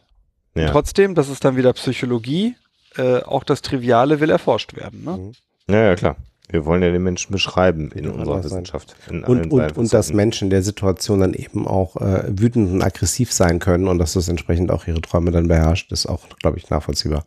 Ja. 0.55 0.69
Trotzdem, 0.69 1.15
das 1.15 1.29
ist 1.29 1.43
dann 1.43 1.57
wieder 1.57 1.73
Psychologie, 1.73 2.55
äh, 2.95 3.21
auch 3.21 3.43
das 3.43 3.61
Triviale 3.61 4.19
will 4.19 4.29
erforscht 4.29 4.75
werden. 4.75 5.03
Ne? 5.03 5.17
Mhm. 5.17 5.33
Ja, 5.67 5.83
ja, 5.83 5.95
klar. 5.95 6.15
Wir 6.49 6.65
wollen 6.65 6.83
ja 6.83 6.91
den 6.91 7.01
Menschen 7.01 7.31
beschreiben 7.31 7.91
in 7.93 8.05
Kann 8.05 8.19
unserer. 8.19 8.43
Wissenschaft. 8.43 8.95
In 9.09 9.23
Und, 9.23 9.51
und, 9.51 9.77
und 9.77 9.93
dass. 9.93 10.13
Menschen 10.13 10.45
in 10.45 10.49
der 10.49 10.61
Situation 10.61 11.21
dann 11.21 11.33
eben 11.33 11.65
auch 11.67 11.95
äh, 11.95 12.25
wütend 12.27 12.69
und 12.71 12.81
aggressiv 12.83 13.31
sein 13.31 13.59
können 13.59 13.87
und 13.87 13.97
dass 13.97 14.13
das 14.13 14.27
entsprechend 14.27 14.69
auch 14.69 14.85
ihre 14.85 15.01
Träume 15.01 15.31
dann 15.31 15.47
beherrscht, 15.47 15.91
ist 15.91 16.05
auch, 16.05 16.27
glaube 16.39 16.57
ich, 16.57 16.69
nachvollziehbar. 16.69 17.25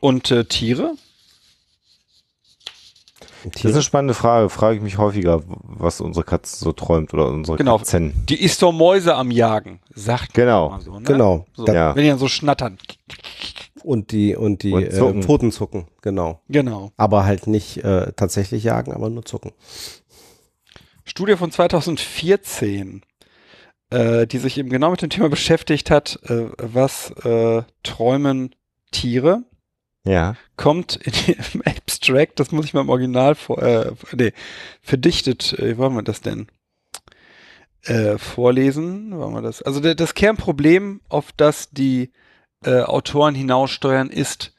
Und 0.00 0.30
äh, 0.30 0.44
Tiere? 0.44 0.94
Das 3.44 3.64
ist 3.64 3.72
eine 3.74 3.82
spannende 3.82 4.14
Frage. 4.14 4.48
Frage 4.48 4.76
ich 4.76 4.82
mich 4.82 4.98
häufiger, 4.98 5.42
was 5.46 6.00
unsere 6.00 6.24
Katze 6.24 6.56
so 6.56 6.72
träumt 6.72 7.14
oder 7.14 7.28
unsere 7.28 7.56
Genau. 7.56 7.78
Katzen. 7.78 8.12
Die 8.28 8.40
ist 8.42 8.62
doch 8.62 8.72
Mäuse 8.72 9.14
am 9.14 9.30
Jagen, 9.30 9.80
sagt 9.94 10.36
man 10.36 10.44
Genau. 10.46 10.66
immer 10.68 10.80
so. 10.80 10.92
Ne? 10.98 11.02
Genau. 11.02 11.46
So, 11.54 11.66
Ja. 11.66 11.94
Wenn 11.94 12.02
die 12.04 12.08
dann 12.10 12.18
so 12.18 12.28
schnattern. 12.28 12.78
Und 13.84 14.10
die, 14.12 14.34
und 14.34 14.62
die 14.64 14.72
Und 14.72 14.82
äh, 14.84 14.90
zucken. 14.90 15.22
Pfoten 15.22 15.52
zucken, 15.52 15.86
genau. 16.02 16.40
Genau. 16.48 16.90
Aber 16.96 17.24
halt 17.24 17.46
nicht 17.46 17.78
äh, 17.84 18.12
tatsächlich 18.16 18.64
jagen, 18.64 18.92
aber 18.92 19.08
nur 19.08 19.24
zucken. 19.24 19.52
Studie 21.04 21.36
von 21.36 21.50
2014, 21.50 23.02
äh, 23.90 24.26
die 24.26 24.38
sich 24.38 24.58
eben 24.58 24.68
genau 24.68 24.90
mit 24.90 25.00
dem 25.00 25.10
Thema 25.10 25.28
beschäftigt 25.28 25.90
hat, 25.90 26.18
äh, 26.28 26.46
was 26.58 27.10
äh, 27.24 27.62
träumen 27.82 28.54
Tiere, 28.90 29.42
Ja. 30.08 30.34
kommt 30.56 30.96
in 30.96 31.12
im 31.54 31.62
Abstract, 31.62 32.40
das 32.40 32.52
muss 32.52 32.64
ich 32.64 32.74
mal 32.74 32.80
im 32.80 32.88
Original 32.88 33.34
vor, 33.34 33.62
äh, 33.62 33.92
nee, 34.12 34.32
verdichtet, 34.82 35.52
äh, 35.58 35.70
wie 35.70 35.78
wollen 35.78 35.94
wir 35.94 36.02
das 36.02 36.20
denn? 36.20 36.48
Äh, 37.82 38.18
vorlesen, 38.18 39.16
wollen 39.16 39.34
wir 39.34 39.42
das? 39.42 39.62
Also 39.62 39.80
der, 39.80 39.94
das 39.94 40.14
Kernproblem, 40.14 41.00
auf 41.08 41.32
das 41.36 41.70
die 41.70 42.12
äh, 42.64 42.82
Autoren 42.82 43.34
hinaussteuern, 43.34 44.10
ist, 44.10 44.52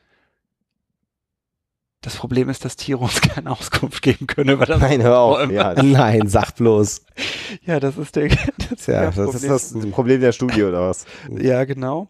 das 2.01 2.15
Problem 2.15 2.47
ist, 2.47 2.63
dass 2.63 2.77
Tiere 2.77 2.99
uns 2.99 3.19
keine 3.21 3.51
Auskunft 3.51 4.01
geben 4.01 4.27
können 4.27 4.51
über 4.51 4.65
das 4.65 4.79
Nein, 4.79 5.03
hör 5.03 5.19
auf. 5.19 5.51
Ja, 5.51 5.81
Nein, 5.81 6.27
sag 6.27 6.55
bloß. 6.55 7.05
Ja, 7.65 7.79
das 7.79 7.97
ist 7.97 8.15
der, 8.15 8.29
das 8.69 8.85
Ja, 8.85 9.11
das 9.11 9.15
das 9.15 9.43
ist 9.43 9.75
das 9.75 9.89
Problem 9.91 10.21
der 10.21 10.31
Studie 10.31 10.63
oder 10.63 10.89
was? 10.89 11.05
Ja, 11.29 11.65
genau. 11.65 12.07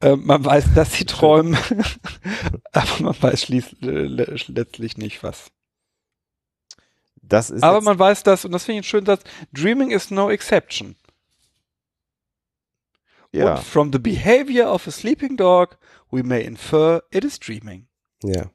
Ähm, 0.00 0.24
man 0.26 0.44
weiß, 0.44 0.74
dass 0.74 0.92
sie 0.94 1.04
träumen, 1.04 1.56
aber 2.72 3.00
man 3.00 3.22
weiß 3.22 3.42
schließ, 3.42 3.72
äh, 3.82 3.86
le- 3.86 4.36
letztlich 4.48 4.96
nicht 4.96 5.22
was. 5.22 5.50
Das 7.22 7.50
ist 7.50 7.62
Aber 7.62 7.80
man 7.80 7.98
weiß 7.98 8.24
das, 8.24 8.44
und 8.44 8.52
das 8.52 8.64
finde 8.64 8.80
ich 8.80 8.84
einen 8.86 8.90
schönen 8.90 9.06
Satz, 9.06 9.22
Dreaming 9.52 9.90
is 9.92 10.10
no 10.10 10.30
exception. 10.30 10.96
ja. 13.32 13.54
Und 13.54 13.62
from 13.64 13.92
the 13.92 13.98
behavior 13.98 14.72
of 14.72 14.86
a 14.86 14.90
sleeping 14.90 15.36
dog, 15.36 15.78
we 16.10 16.22
may 16.22 16.42
infer 16.44 17.02
it 17.10 17.24
is 17.24 17.38
dreaming. 17.38 17.88
Ja. 18.22 18.50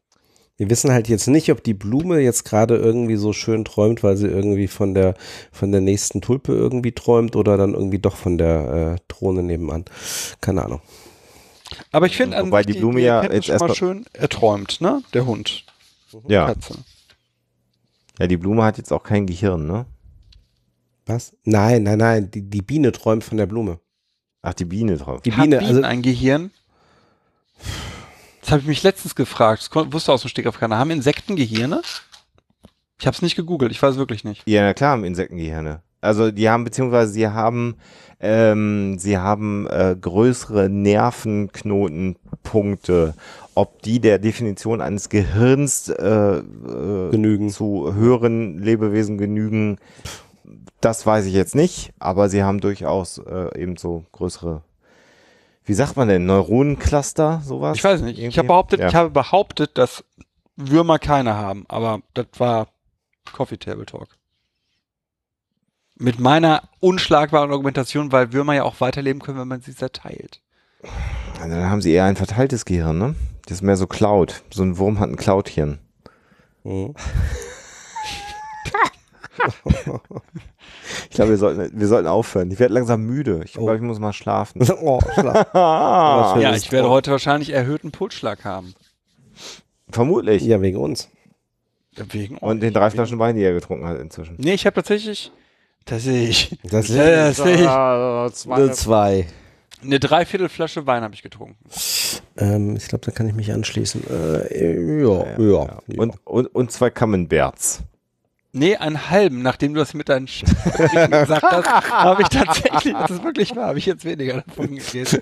Wir 0.58 0.70
wissen 0.72 0.92
halt 0.92 1.08
jetzt 1.08 1.28
nicht, 1.28 1.52
ob 1.52 1.64
die 1.64 1.76
Blume 1.76 2.20
jetzt 2.20 2.44
gerade 2.44 2.76
irgendwie 2.78 3.16
so 3.16 3.32
schön 3.32 3.64
träumt, 3.64 4.02
weil 4.02 4.18
sie 4.18 4.28
irgendwie 4.28 4.68
von 4.68 4.96
der, 4.96 5.14
von 5.52 5.72
der 5.72 5.82
nächsten 5.82 6.20
Tulpe 6.20 6.52
irgendwie 6.54 6.94
träumt 6.94 7.36
oder 7.36 7.58
dann 7.58 7.76
irgendwie 7.76 8.00
doch 8.00 8.16
von 8.16 8.40
der 8.40 8.96
äh, 8.98 9.02
Drohne 9.08 9.44
nebenan. 9.44 9.86
Keine 10.42 10.66
Ahnung. 10.66 10.82
Aber 11.92 12.08
ich 12.08 12.18
finde 12.18 12.38
an 12.38 12.48
Wobei 12.48 12.64
sich 12.64 12.74
die 12.74 12.80
Blume 12.80 13.02
ja 13.02 13.24
jetzt 13.24 13.50
erstmal- 13.50 13.76
schön, 13.76 14.06
er 14.14 14.30
träumt, 14.30 14.82
ne? 14.82 15.04
Der 15.14 15.26
Hund, 15.28 15.64
ja. 16.28 16.48
Katze. 16.48 16.74
Ja, 18.20 18.26
die 18.26 18.38
Blume 18.38 18.64
hat 18.64 18.78
jetzt 18.80 18.92
auch 18.92 19.04
kein 19.04 19.28
Gehirn, 19.28 19.68
ne? 19.68 19.86
Was? 21.06 21.36
Nein, 21.44 21.84
nein, 21.84 22.00
nein. 22.00 22.32
Die, 22.32 22.42
die 22.42 22.62
Biene 22.64 22.92
träumt 22.92 23.24
von 23.24 23.38
der 23.38 23.46
Blume. 23.46 23.80
Ach, 24.42 24.54
die 24.56 24.66
Biene 24.66 24.98
drauf. 24.98 25.22
Die 25.22 25.34
Hat 25.34 25.44
Biene, 25.44 25.58
Bienen 25.60 25.70
also 25.70 25.82
ein 25.84 26.02
Gehirn? 26.02 26.52
Das 28.48 28.54
habe 28.54 28.62
ich 28.62 28.68
mich 28.68 28.84
letztens 28.84 29.14
gefragt. 29.14 29.70
Das 29.76 29.92
wusste 29.92 30.14
aus 30.14 30.22
dem 30.22 30.30
Steg 30.30 30.48
auf 30.48 30.58
keiner. 30.58 30.78
Haben 30.78 30.92
Insekten 30.92 31.36
Gehirne? 31.36 31.82
Ich 32.98 33.06
habe 33.06 33.14
es 33.14 33.22
nicht 33.22 33.36
gegoogelt. 33.36 33.74
Ich 33.74 33.84
weiß 33.84 33.98
wirklich 33.98 34.24
nicht. 34.24 34.48
Ja, 34.48 34.62
na 34.62 34.74
klar, 34.74 34.92
haben 34.92 35.04
Insektengehirne. 35.04 35.82
Also 36.00 36.32
die 36.32 36.50
haben, 36.50 36.64
beziehungsweise 36.64 37.12
sie 37.12 37.28
haben, 37.28 37.76
ähm, 38.22 38.98
sie 39.00 39.18
haben 39.18 39.68
äh, 39.68 39.98
größere 40.00 40.70
Nervenknotenpunkte. 40.70 43.16
Ob 43.54 43.82
die 43.82 44.00
der 44.00 44.18
Definition 44.18 44.80
eines 44.80 45.10
Gehirns 45.10 45.90
äh, 45.90 46.38
äh, 46.38 46.42
Genügen. 47.12 47.50
zu 47.50 47.96
höheren 47.96 48.60
Lebewesen 48.60 49.18
genügen, 49.18 49.78
das 50.80 51.06
weiß 51.06 51.26
ich 51.26 51.34
jetzt 51.34 51.56
nicht, 51.56 51.92
aber 52.00 52.30
sie 52.30 52.44
haben 52.44 52.62
durchaus 52.62 53.18
äh, 53.18 53.62
eben 53.62 53.76
so 53.76 54.06
größere, 54.14 54.62
wie 55.68 55.74
sagt 55.74 55.96
man 55.98 56.08
denn, 56.08 56.26
Neuronencluster, 56.26 57.42
sowas? 57.44 57.78
Ich 57.78 57.84
weiß 57.84 58.02
nicht. 58.02 58.18
Ich 58.18 58.24
Irgendwie? 58.24 58.38
habe 58.40 58.48
behauptet, 58.48 58.80
Ja. 58.80 58.88
ich 58.88 58.96
habe 58.96 59.10
behauptet, 59.12 59.78
dass 59.78 60.04
Würmer 60.56 60.98
keine 60.98 61.36
haben, 61.36 61.66
aber 61.68 62.02
das 62.16 62.26
war 62.38 62.68
Coffee 63.34 63.58
Table 63.58 63.86
Talk. 63.86 64.08
Mit 66.00 66.20
meiner 66.20 66.64
unschlagbaren 66.80 67.52
Argumentation, 67.52 68.12
weil 68.12 68.32
Würmer 68.34 68.54
ja 68.56 68.64
auch 68.64 68.82
weiterleben 68.82 69.22
können, 69.22 69.40
wenn 69.40 69.48
man 69.48 69.62
sie 69.62 69.76
zerteilt. 69.76 70.42
Also 71.42 71.56
dann 71.56 71.70
haben 71.70 71.82
sie 71.82 71.92
eher 71.92 72.06
ein 72.06 72.16
verteiltes 72.16 72.66
Gehirn, 72.66 72.98
ne? 72.98 73.16
Das 73.46 73.58
ist 73.58 73.62
mehr 73.62 73.78
so 73.78 73.88
Cloud. 73.88 74.44
So 74.52 74.64
ein 74.64 74.78
Wurm 74.78 75.00
hat 75.00 75.10
ein 75.10 75.16
Cloud-Hirn. 75.16 75.80
Mhm. 76.64 76.94
Ich 81.18 81.20
glaube, 81.20 81.32
wir 81.32 81.38
sollten, 81.40 81.80
wir 81.80 81.88
sollten 81.88 82.08
aufhören. 82.08 82.52
Ich 82.52 82.60
werde 82.60 82.76
langsam 82.76 83.02
müde. 83.02 83.42
Ich 83.44 83.58
Oh. 83.58 83.62
glaube, 83.64 83.78
ich 83.78 83.82
muss 83.82 83.98
mal 83.98 84.14
schlafen. 84.14 84.62
oh, 84.82 85.00
Schlag. 85.16 85.48
Ah, 85.56 86.38
Ja, 86.40 86.56
ich 86.56 86.72
werde 86.72 86.90
heute 86.92 87.10
wahrscheinlich 87.10 87.50
erhöhten 87.50 87.90
Pulsschlag 87.90 88.46
haben. 88.46 88.76
vermutlich. 89.90 90.44
ja, 90.44 90.62
wegen 90.62 90.78
uns. 90.78 91.10
Wegen 92.12 92.38
Und 92.38 92.62
den 92.62 92.72
drei 92.72 92.92
Flaschen 92.92 93.18
Wein, 93.18 93.36
die 93.36 93.42
er 93.42 93.54
getrunken 93.54 93.88
hat 93.88 94.00
inzwischen. 94.00 94.36
Nee, 94.38 94.54
ich 94.54 94.68
habe 94.68 94.76
tatsächlich, 94.76 95.32
tatsächlich, 95.86 96.56
Das 96.70 96.88
Ja, 96.96 97.30
das 97.30 97.38
sehe 97.38 97.56
ich. 97.56 98.46
Nur 98.46 98.72
zwei. 98.74 99.26
eine 99.82 100.00
Dreiviertelflasche 100.00 100.86
Wein 100.86 101.02
habe 101.02 101.16
ich 101.16 101.24
getrunken. 101.24 101.58
Ähm, 102.38 102.76
ich 102.76 102.88
glaube, 102.90 103.04
da 103.06 103.12
kann 103.12 103.28
ich 103.28 103.34
mich 103.34 103.52
anschließen. 103.52 104.04
Äh, 104.08 105.02
ja, 105.02 105.26
ja. 105.40 105.80
ja. 105.88 105.98
Und, 105.98 106.14
und, 106.26 106.46
und 106.54 106.72
zwei 106.72 106.92
Camemberts. 106.92 107.82
Nee, 108.54 108.76
einen 108.78 109.10
halben, 109.10 109.42
nachdem 109.42 109.74
du 109.74 109.80
das 109.80 109.94
mit 109.94 110.10
deinen 110.10 110.28
Sch- 110.28 110.46
gesagt 111.10 111.44
hast, 111.44 111.92
habe 111.92 112.22
ich 112.24 112.30
tatsächlich, 112.30 112.94
das 112.94 113.12
ist 113.12 113.24
wirklich 113.24 113.56
wahr, 113.56 113.68
habe 113.68 113.78
ich 113.78 113.86
jetzt 113.86 114.06
weniger 114.06 114.42
davon 114.42 114.74
gegessen. 114.76 115.22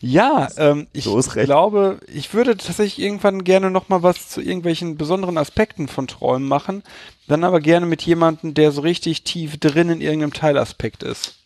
Ja, 0.00 0.48
ähm, 0.58 0.86
ich 0.92 1.04
So 1.04 1.18
glaube, 1.18 1.98
ich 2.06 2.32
würde 2.34 2.56
tatsächlich 2.56 3.00
irgendwann 3.04 3.42
gerne 3.42 3.70
noch 3.70 3.88
mal 3.88 4.02
was 4.02 4.28
zu 4.28 4.40
irgendwelchen 4.40 4.96
besonderen 4.96 5.38
Aspekten 5.38 5.88
von 5.88 6.06
Träumen 6.06 6.46
machen, 6.46 6.82
dann 7.26 7.42
aber 7.42 7.60
gerne 7.60 7.86
mit 7.86 8.02
jemandem, 8.02 8.54
der 8.54 8.70
so 8.70 8.82
richtig 8.82 9.24
tief 9.24 9.58
drin 9.58 9.88
in 9.90 10.00
irgendeinem 10.00 10.32
Teilaspekt 10.32 11.02
ist. 11.02 11.36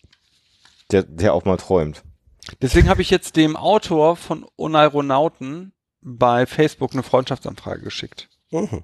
Der, 0.90 1.02
der 1.02 1.32
auch 1.32 1.44
mal 1.44 1.56
träumt. 1.56 2.02
Deswegen 2.60 2.88
habe 2.88 3.00
ich 3.00 3.10
jetzt 3.10 3.36
dem 3.36 3.56
Autor 3.56 4.16
von 4.16 4.44
Oneironauten 4.58 5.72
bei 6.02 6.46
Facebook 6.46 6.92
eine 6.92 7.02
Freundschaftsanfrage 7.02 7.82
geschickt. 7.82 8.28
Mhm. 8.50 8.82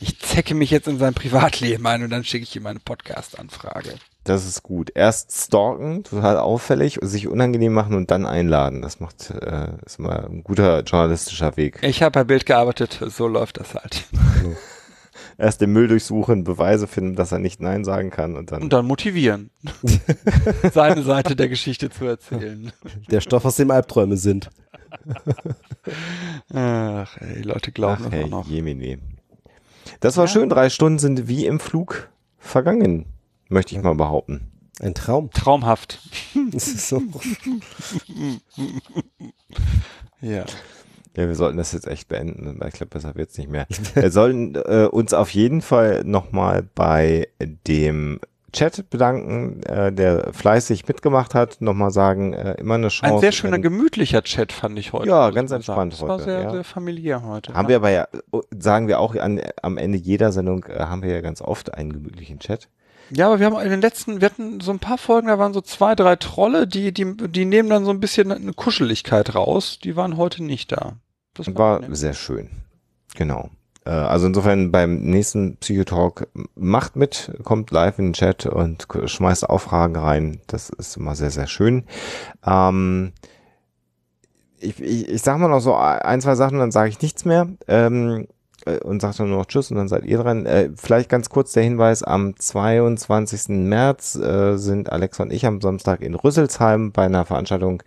Ich 0.00 0.18
zecke 0.20 0.54
mich 0.54 0.70
jetzt 0.70 0.86
in 0.86 0.98
sein 0.98 1.14
Privatleben 1.14 1.86
ein 1.86 2.04
und 2.04 2.10
dann 2.10 2.24
schicke 2.24 2.44
ich 2.44 2.54
ihm 2.54 2.66
eine 2.66 2.78
Podcast-Anfrage. 2.78 3.94
Das 4.22 4.46
ist 4.46 4.62
gut. 4.62 4.92
Erst 4.94 5.32
stalken, 5.32 6.04
total 6.04 6.36
auffällig, 6.36 6.98
sich 7.02 7.26
unangenehm 7.26 7.72
machen 7.72 7.94
und 7.94 8.10
dann 8.10 8.26
einladen. 8.26 8.82
Das 8.82 9.00
macht, 9.00 9.30
äh, 9.30 9.68
ist 9.84 9.98
mal 9.98 10.26
ein 10.26 10.44
guter 10.44 10.82
journalistischer 10.82 11.56
Weg. 11.56 11.78
Ich 11.82 12.02
habe 12.02 12.12
bei 12.12 12.24
Bild 12.24 12.46
gearbeitet, 12.46 13.00
so 13.08 13.26
läuft 13.26 13.58
das 13.58 13.74
halt. 13.74 14.04
Erst 15.36 15.60
den 15.60 15.72
Müll 15.72 15.88
durchsuchen, 15.88 16.44
Beweise 16.44 16.86
finden, 16.86 17.16
dass 17.16 17.32
er 17.32 17.38
nicht 17.38 17.60
Nein 17.60 17.84
sagen 17.84 18.10
kann 18.10 18.36
und 18.36 18.52
dann. 18.52 18.62
Und 18.62 18.72
dann 18.72 18.86
motivieren, 18.86 19.50
seine 20.72 21.02
Seite 21.02 21.34
der 21.34 21.48
Geschichte 21.48 21.90
zu 21.90 22.04
erzählen. 22.04 22.72
Der 23.10 23.20
Stoff, 23.20 23.44
aus 23.44 23.56
dem 23.56 23.70
Albträume 23.70 24.16
sind. 24.16 24.50
Ach, 26.52 27.16
ey, 27.18 27.34
die 27.36 27.42
Leute 27.42 27.72
glauben 27.72 28.02
Ach, 28.06 28.10
das 28.10 28.12
hey, 28.12 28.24
auch 28.24 28.28
noch. 28.28 28.46
Jemine. 28.46 28.98
Das 30.00 30.16
war 30.16 30.28
schön. 30.28 30.48
Drei 30.48 30.70
Stunden 30.70 30.98
sind 30.98 31.28
wie 31.28 31.46
im 31.46 31.60
Flug 31.60 32.08
vergangen, 32.38 33.06
möchte 33.48 33.74
ich 33.74 33.82
mal 33.82 33.94
behaupten. 33.94 34.50
Ein 34.80 34.94
Traum. 34.94 35.30
Traumhaft. 35.30 35.98
Das 36.52 36.68
ist 36.68 36.88
so. 36.88 37.02
Ja. 40.20 40.44
Ja, 41.16 41.26
wir 41.26 41.34
sollten 41.34 41.56
das 41.58 41.72
jetzt 41.72 41.86
echt 41.86 42.08
beenden, 42.08 42.60
ich 42.66 42.74
glaube, 42.74 42.90
besser 42.90 43.14
wird's 43.16 43.38
nicht 43.38 43.50
mehr. 43.50 43.66
Wir 43.94 44.10
sollten 44.10 44.54
äh, 44.54 44.88
uns 44.90 45.14
auf 45.14 45.30
jeden 45.30 45.62
Fall 45.62 46.04
nochmal 46.04 46.62
bei 46.74 47.28
dem 47.66 48.20
Chat 48.52 48.88
bedanken, 48.90 49.62
äh, 49.64 49.92
der 49.92 50.32
fleißig 50.32 50.88
mitgemacht 50.88 51.34
hat. 51.34 51.60
Nochmal 51.60 51.90
sagen, 51.90 52.32
äh, 52.32 52.54
immer 52.54 52.74
eine 52.76 52.88
Chance. 52.88 53.14
Ein 53.16 53.20
sehr 53.20 53.32
schöner, 53.32 53.54
wenn- 53.54 53.62
gemütlicher 53.62 54.22
Chat 54.22 54.52
fand 54.52 54.78
ich 54.78 54.92
heute. 54.92 55.08
Ja, 55.08 55.30
ganz 55.30 55.50
entspannt 55.50 55.94
sagen. 55.94 56.08
Das 56.08 56.08
war 56.08 56.16
heute, 56.16 56.24
sehr, 56.24 56.42
ja. 56.42 56.50
sehr 56.52 56.64
familiär 56.64 57.22
heute. 57.24 57.52
Haben 57.54 57.68
wir 57.68 57.76
aber 57.76 57.90
ja, 57.90 58.04
äh, 58.32 58.38
sagen 58.58 58.88
wir 58.88 59.00
auch 59.00 59.14
an, 59.16 59.40
am 59.62 59.76
Ende 59.76 59.98
jeder 59.98 60.32
Sendung, 60.32 60.64
äh, 60.64 60.78
haben 60.80 61.02
wir 61.02 61.10
ja 61.12 61.20
ganz 61.20 61.42
oft 61.42 61.74
einen 61.74 61.92
gemütlichen 61.92 62.38
Chat. 62.38 62.68
Ja, 63.10 63.26
aber 63.28 63.38
wir 63.40 63.46
haben 63.46 63.58
in 63.60 63.70
den 63.70 63.80
letzten, 63.80 64.20
wir 64.20 64.26
hatten 64.30 64.60
so 64.60 64.70
ein 64.70 64.78
paar 64.80 64.98
Folgen, 64.98 65.28
da 65.28 65.38
waren 65.38 65.54
so 65.54 65.60
zwei, 65.62 65.94
drei 65.94 66.16
Trolle, 66.16 66.66
die, 66.66 66.92
die, 66.92 67.16
die 67.16 67.44
nehmen 67.46 67.70
dann 67.70 67.84
so 67.86 67.90
ein 67.90 68.00
bisschen 68.00 68.30
eine 68.30 68.52
Kuscheligkeit 68.52 69.34
raus. 69.34 69.78
Die 69.82 69.96
waren 69.96 70.16
heute 70.18 70.42
nicht 70.44 70.72
da. 70.72 70.96
Das 71.34 71.46
War 71.54 71.76
angenehm. 71.76 71.94
sehr 71.94 72.12
schön. 72.14 72.50
Genau. 73.14 73.48
Äh, 73.88 73.92
Also 73.92 74.26
insofern 74.26 74.70
beim 74.70 75.00
nächsten 75.00 75.56
Psychotalk 75.56 76.28
macht 76.54 76.96
mit, 76.96 77.32
kommt 77.42 77.70
live 77.70 77.98
in 77.98 78.08
den 78.08 78.12
Chat 78.12 78.46
und 78.46 78.86
schmeißt 79.06 79.48
auch 79.48 79.60
Fragen 79.60 79.96
rein. 79.96 80.40
Das 80.46 80.68
ist 80.68 80.96
immer 80.96 81.14
sehr, 81.14 81.30
sehr 81.30 81.46
schön. 81.46 81.84
Ähm, 82.46 83.12
ich, 84.60 84.80
ich, 84.80 85.08
ich 85.08 85.22
sag 85.22 85.38
mal 85.38 85.48
noch 85.48 85.60
so 85.60 85.74
ein, 85.74 86.20
zwei 86.20 86.34
Sachen, 86.34 86.58
dann 86.58 86.70
sage 86.72 86.90
ich 86.90 87.00
nichts 87.00 87.24
mehr. 87.24 87.48
Ähm, 87.66 88.26
äh, 88.26 88.26
und 88.76 89.00
sage 89.00 89.16
dann 89.18 89.30
nur 89.30 89.38
noch 89.38 89.46
Tschüss 89.46 89.70
und 89.70 89.76
dann 89.76 89.88
seid 89.88 90.04
ihr 90.04 90.18
dran. 90.18 90.46
Äh, 90.46 90.70
vielleicht 90.76 91.08
ganz 91.08 91.30
kurz 91.30 91.52
der 91.52 91.62
Hinweis, 91.62 92.02
am 92.02 92.36
22. 92.36 93.48
März 93.48 94.16
äh, 94.16 94.56
sind 94.56 94.92
Alex 94.92 95.18
und 95.20 95.32
ich 95.32 95.46
am 95.46 95.60
Samstag 95.60 96.02
in 96.02 96.14
Rüsselsheim 96.14 96.92
bei 96.92 97.06
einer 97.06 97.24
Veranstaltung 97.24 97.82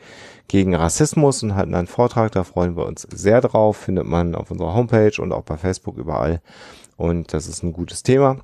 gegen 0.47 0.75
Rassismus 0.75 1.43
und 1.43 1.55
halten 1.55 1.75
einen 1.75 1.87
Vortrag. 1.87 2.31
Da 2.31 2.43
freuen 2.43 2.75
wir 2.75 2.85
uns 2.85 3.07
sehr 3.13 3.41
drauf. 3.41 3.77
Findet 3.77 4.05
man 4.05 4.35
auf 4.35 4.51
unserer 4.51 4.73
Homepage 4.73 5.21
und 5.21 5.31
auch 5.31 5.43
bei 5.43 5.57
Facebook 5.57 5.97
überall. 5.97 6.41
Und 6.97 7.33
das 7.33 7.47
ist 7.47 7.63
ein 7.63 7.73
gutes 7.73 8.03
Thema. 8.03 8.37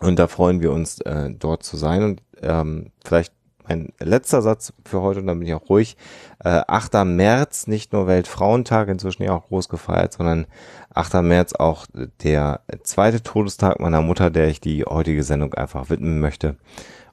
Und 0.00 0.18
da 0.18 0.26
freuen 0.26 0.60
wir 0.60 0.72
uns, 0.72 1.00
äh, 1.02 1.30
dort 1.30 1.62
zu 1.62 1.76
sein. 1.76 2.02
Und 2.02 2.22
ähm, 2.42 2.90
vielleicht 3.04 3.32
mein 3.68 3.92
letzter 3.98 4.42
Satz 4.42 4.72
für 4.84 5.00
heute, 5.00 5.20
und 5.20 5.26
dann 5.26 5.38
bin 5.38 5.48
ich 5.48 5.54
auch 5.54 5.68
ruhig. 5.68 5.96
Äh, 6.42 6.62
8. 6.66 7.04
März, 7.04 7.66
nicht 7.66 7.92
nur 7.92 8.06
Weltfrauentag, 8.06 8.88
inzwischen 8.88 9.22
ja 9.22 9.32
auch 9.32 9.48
groß 9.48 9.68
gefeiert, 9.68 10.12
sondern 10.12 10.46
8. 10.94 11.14
März 11.22 11.54
auch 11.54 11.86
der 12.22 12.60
zweite 12.82 13.22
Todestag 13.22 13.80
meiner 13.80 14.02
Mutter, 14.02 14.30
der 14.30 14.48
ich 14.48 14.60
die 14.60 14.84
heutige 14.84 15.22
Sendung 15.22 15.54
einfach 15.54 15.90
widmen 15.90 16.20
möchte. 16.20 16.56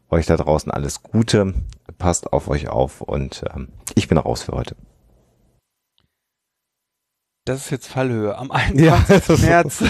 Euch 0.10 0.26
da 0.26 0.36
draußen 0.36 0.72
alles 0.72 1.04
Gute, 1.04 1.54
passt 1.98 2.34
auf 2.34 2.50
euch 2.50 2.68
auf 2.68 3.02
und 3.02 3.44
ähm, 3.56 3.70
ich 3.96 4.08
bin 4.08 4.18
raus 4.18 4.44
für 4.44 4.52
heute. 4.52 4.76
Das 7.44 7.62
ist 7.62 7.72
jetzt 7.72 7.88
Fallhöhe. 7.88 8.38
Am 8.38 8.52
21. 8.52 9.40
März, 9.42 9.84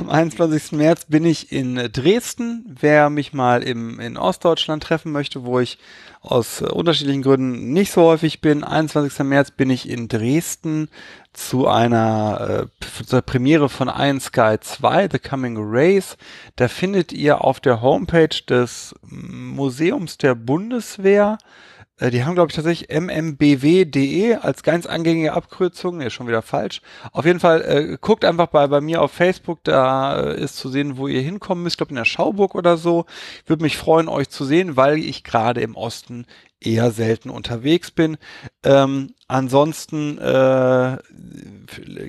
am 0.00 0.08
21. 0.08 0.72
März 0.72 1.04
bin 1.04 1.26
ich 1.26 1.52
in 1.52 1.76
Dresden. 1.92 2.64
Wer 2.80 3.10
mich 3.10 3.34
mal 3.34 3.62
im, 3.62 4.00
in 4.00 4.16
Ostdeutschland 4.16 4.82
treffen 4.84 5.12
möchte, 5.12 5.44
wo 5.44 5.60
ich 5.60 5.78
aus 6.22 6.62
äh, 6.62 6.64
unterschiedlichen 6.64 7.20
Gründen 7.20 7.74
nicht 7.74 7.92
so 7.92 8.04
häufig 8.04 8.40
bin. 8.40 8.64
21. 8.64 9.18
März 9.26 9.50
bin 9.50 9.68
ich 9.68 9.86
in 9.86 10.08
Dresden 10.08 10.88
zu 11.34 11.68
einer 11.68 12.68
äh, 12.80 13.04
zur 13.04 13.20
Premiere 13.20 13.68
von 13.68 13.88
Iron 13.88 14.18
Sky 14.18 14.56
2, 14.58 15.10
The 15.12 15.18
Coming 15.18 15.58
Race. 15.60 16.16
Da 16.56 16.68
findet 16.68 17.12
ihr 17.12 17.44
auf 17.44 17.60
der 17.60 17.82
Homepage 17.82 18.40
des 18.48 18.94
Museums 19.02 20.16
der 20.16 20.34
Bundeswehr 20.34 21.36
die 22.00 22.24
haben, 22.24 22.34
glaube 22.34 22.50
ich, 22.50 22.54
tatsächlich 22.54 22.90
mmbw.de 22.90 24.34
als 24.36 24.62
ganz 24.62 24.86
eingängige 24.86 25.32
Abkürzung. 25.32 25.96
Nee, 25.98 26.10
schon 26.10 26.28
wieder 26.28 26.42
falsch. 26.42 26.80
Auf 27.12 27.24
jeden 27.24 27.40
Fall, 27.40 27.62
äh, 27.62 27.98
guckt 28.00 28.24
einfach 28.24 28.46
bei, 28.46 28.66
bei 28.68 28.80
mir 28.80 29.02
auf 29.02 29.10
Facebook, 29.10 29.64
da 29.64 30.20
äh, 30.20 30.40
ist 30.40 30.56
zu 30.56 30.68
sehen, 30.68 30.96
wo 30.96 31.08
ihr 31.08 31.20
hinkommen 31.20 31.64
müsst. 31.64 31.74
Ich 31.74 31.78
glaube, 31.78 31.90
in 31.90 31.96
der 31.96 32.04
Schauburg 32.04 32.54
oder 32.54 32.76
so. 32.76 33.06
Würde 33.46 33.64
mich 33.64 33.76
freuen, 33.76 34.08
euch 34.08 34.28
zu 34.28 34.44
sehen, 34.44 34.76
weil 34.76 34.98
ich 34.98 35.24
gerade 35.24 35.60
im 35.60 35.74
Osten 35.74 36.26
eher 36.60 36.90
selten 36.90 37.30
unterwegs 37.30 37.90
bin. 37.90 38.16
Ähm, 38.64 39.14
ansonsten 39.28 40.18
äh, 40.18 40.98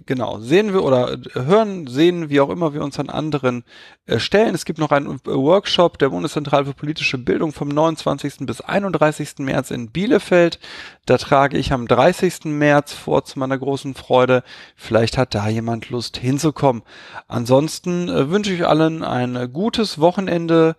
genau, 0.05 0.39
sehen 0.39 0.73
wir 0.73 0.83
oder 0.83 1.17
hören, 1.33 1.85
sehen, 1.87 2.29
wie 2.29 2.39
auch 2.39 2.49
immer 2.49 2.73
wir 2.73 2.83
uns 2.83 2.99
an 2.99 3.09
anderen 3.09 3.63
äh, 4.05 4.19
stellen. 4.19 4.55
Es 4.55 4.65
gibt 4.65 4.79
noch 4.79 4.91
einen 4.91 5.07
äh, 5.07 5.19
Workshop 5.25 5.99
der 5.99 6.09
Bundeszentrale 6.09 6.65
für 6.65 6.73
politische 6.73 7.17
Bildung 7.17 7.51
vom 7.51 7.67
29. 7.67 8.39
bis 8.39 8.61
31. 8.61 9.39
März 9.39 9.69
in 9.69 9.91
Bielefeld. 9.91 10.59
Da 11.05 11.17
trage 11.17 11.57
ich 11.57 11.71
am 11.71 11.87
30. 11.87 12.45
März 12.45 12.93
vor 12.93 13.25
zu 13.25 13.37
meiner 13.37 13.57
großen 13.57 13.93
Freude. 13.93 14.43
Vielleicht 14.75 15.17
hat 15.17 15.35
da 15.35 15.47
jemand 15.47 15.89
Lust 15.89 16.17
hinzukommen. 16.17 16.81
Ansonsten 17.27 18.09
äh, 18.09 18.29
wünsche 18.29 18.53
ich 18.53 18.65
allen 18.65 19.03
ein 19.03 19.53
gutes 19.53 19.99
Wochenende 19.99 20.75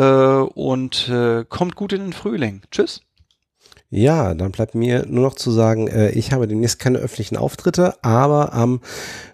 und 0.00 1.08
äh, 1.08 1.44
kommt 1.48 1.76
gut 1.76 1.92
in 1.92 2.02
den 2.02 2.12
Frühling. 2.12 2.62
Tschüss. 2.70 3.02
Ja, 3.96 4.34
dann 4.34 4.50
bleibt 4.50 4.74
mir 4.74 5.06
nur 5.08 5.22
noch 5.22 5.36
zu 5.36 5.52
sagen, 5.52 5.86
äh, 5.86 6.10
ich 6.10 6.32
habe 6.32 6.48
demnächst 6.48 6.80
keine 6.80 6.98
öffentlichen 6.98 7.36
Auftritte, 7.36 7.94
aber 8.02 8.52
am 8.52 8.80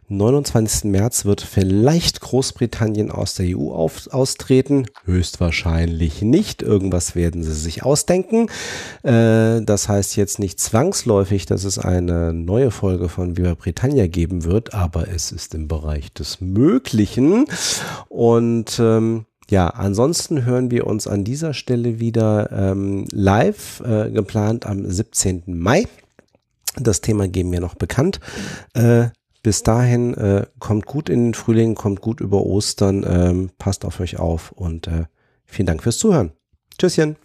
29. 0.09 0.85
März 0.85 1.25
wird 1.25 1.41
vielleicht 1.41 2.21
Großbritannien 2.21 3.11
aus 3.11 3.37
der 3.37 3.57
EU 3.57 3.71
auf, 3.71 4.09
austreten. 4.13 4.87
Höchstwahrscheinlich 5.05 6.21
nicht. 6.21 6.61
Irgendwas 6.61 7.15
werden 7.15 7.43
sie 7.43 7.55
sich 7.55 7.85
ausdenken. 7.85 8.49
Äh, 9.03 9.63
das 9.63 9.89
heißt 9.89 10.17
jetzt 10.17 10.39
nicht 10.41 10.61
zwangsläufig, 10.61 11.47
dass 11.47 11.65
es 11.65 11.79
eine 11.79 12.35
neue 12.35 12.71
Folge 12.71 13.09
von 13.09 13.39
Viva 13.39 13.55
Britannia 13.55 14.09
geben 14.09 14.45
wird, 14.45 14.75
aber 14.75 15.09
es 15.09 15.33
ist 15.33 15.55
im 15.55 15.69
Bereich 15.69 16.13
des 16.13 16.43
Möglichen. 16.43 17.47
Und 18.09 18.79
ähm, 18.79 19.25
ja, 19.51 19.69
ansonsten 19.69 20.45
hören 20.45 20.71
wir 20.71 20.87
uns 20.87 21.07
an 21.07 21.25
dieser 21.25 21.55
Stelle 21.55 21.99
wieder 22.01 22.51
ähm, 22.53 23.07
live, 23.11 23.81
äh, 23.81 24.11
geplant 24.11 24.65
am 24.65 24.89
17. 24.89 25.43
Mai. 25.47 25.87
Das 26.77 27.01
Thema 27.01 27.29
geben 27.29 27.51
wir 27.51 27.61
noch 27.61 27.75
bekannt. 27.75 28.21
Äh, 28.75 29.09
bis 29.43 29.63
dahin 29.63 30.15
äh, 30.15 30.47
kommt 30.59 30.87
gut 30.87 31.09
in 31.09 31.27
den 31.27 31.35
Frühling, 31.35 31.75
kommt 31.75 32.01
gut 32.01 32.21
über 32.21 32.45
Ostern, 32.45 33.05
ähm, 33.09 33.51
passt 33.59 33.85
auf 33.85 34.01
euch 34.01 34.19
auf 34.19 34.53
und 34.53 34.87
äh, 34.87 35.05
vielen 35.47 35.67
Dank 35.67 35.83
fürs 35.83 35.99
Zuhören. 35.99 36.33
Tschüsschen. 36.79 37.17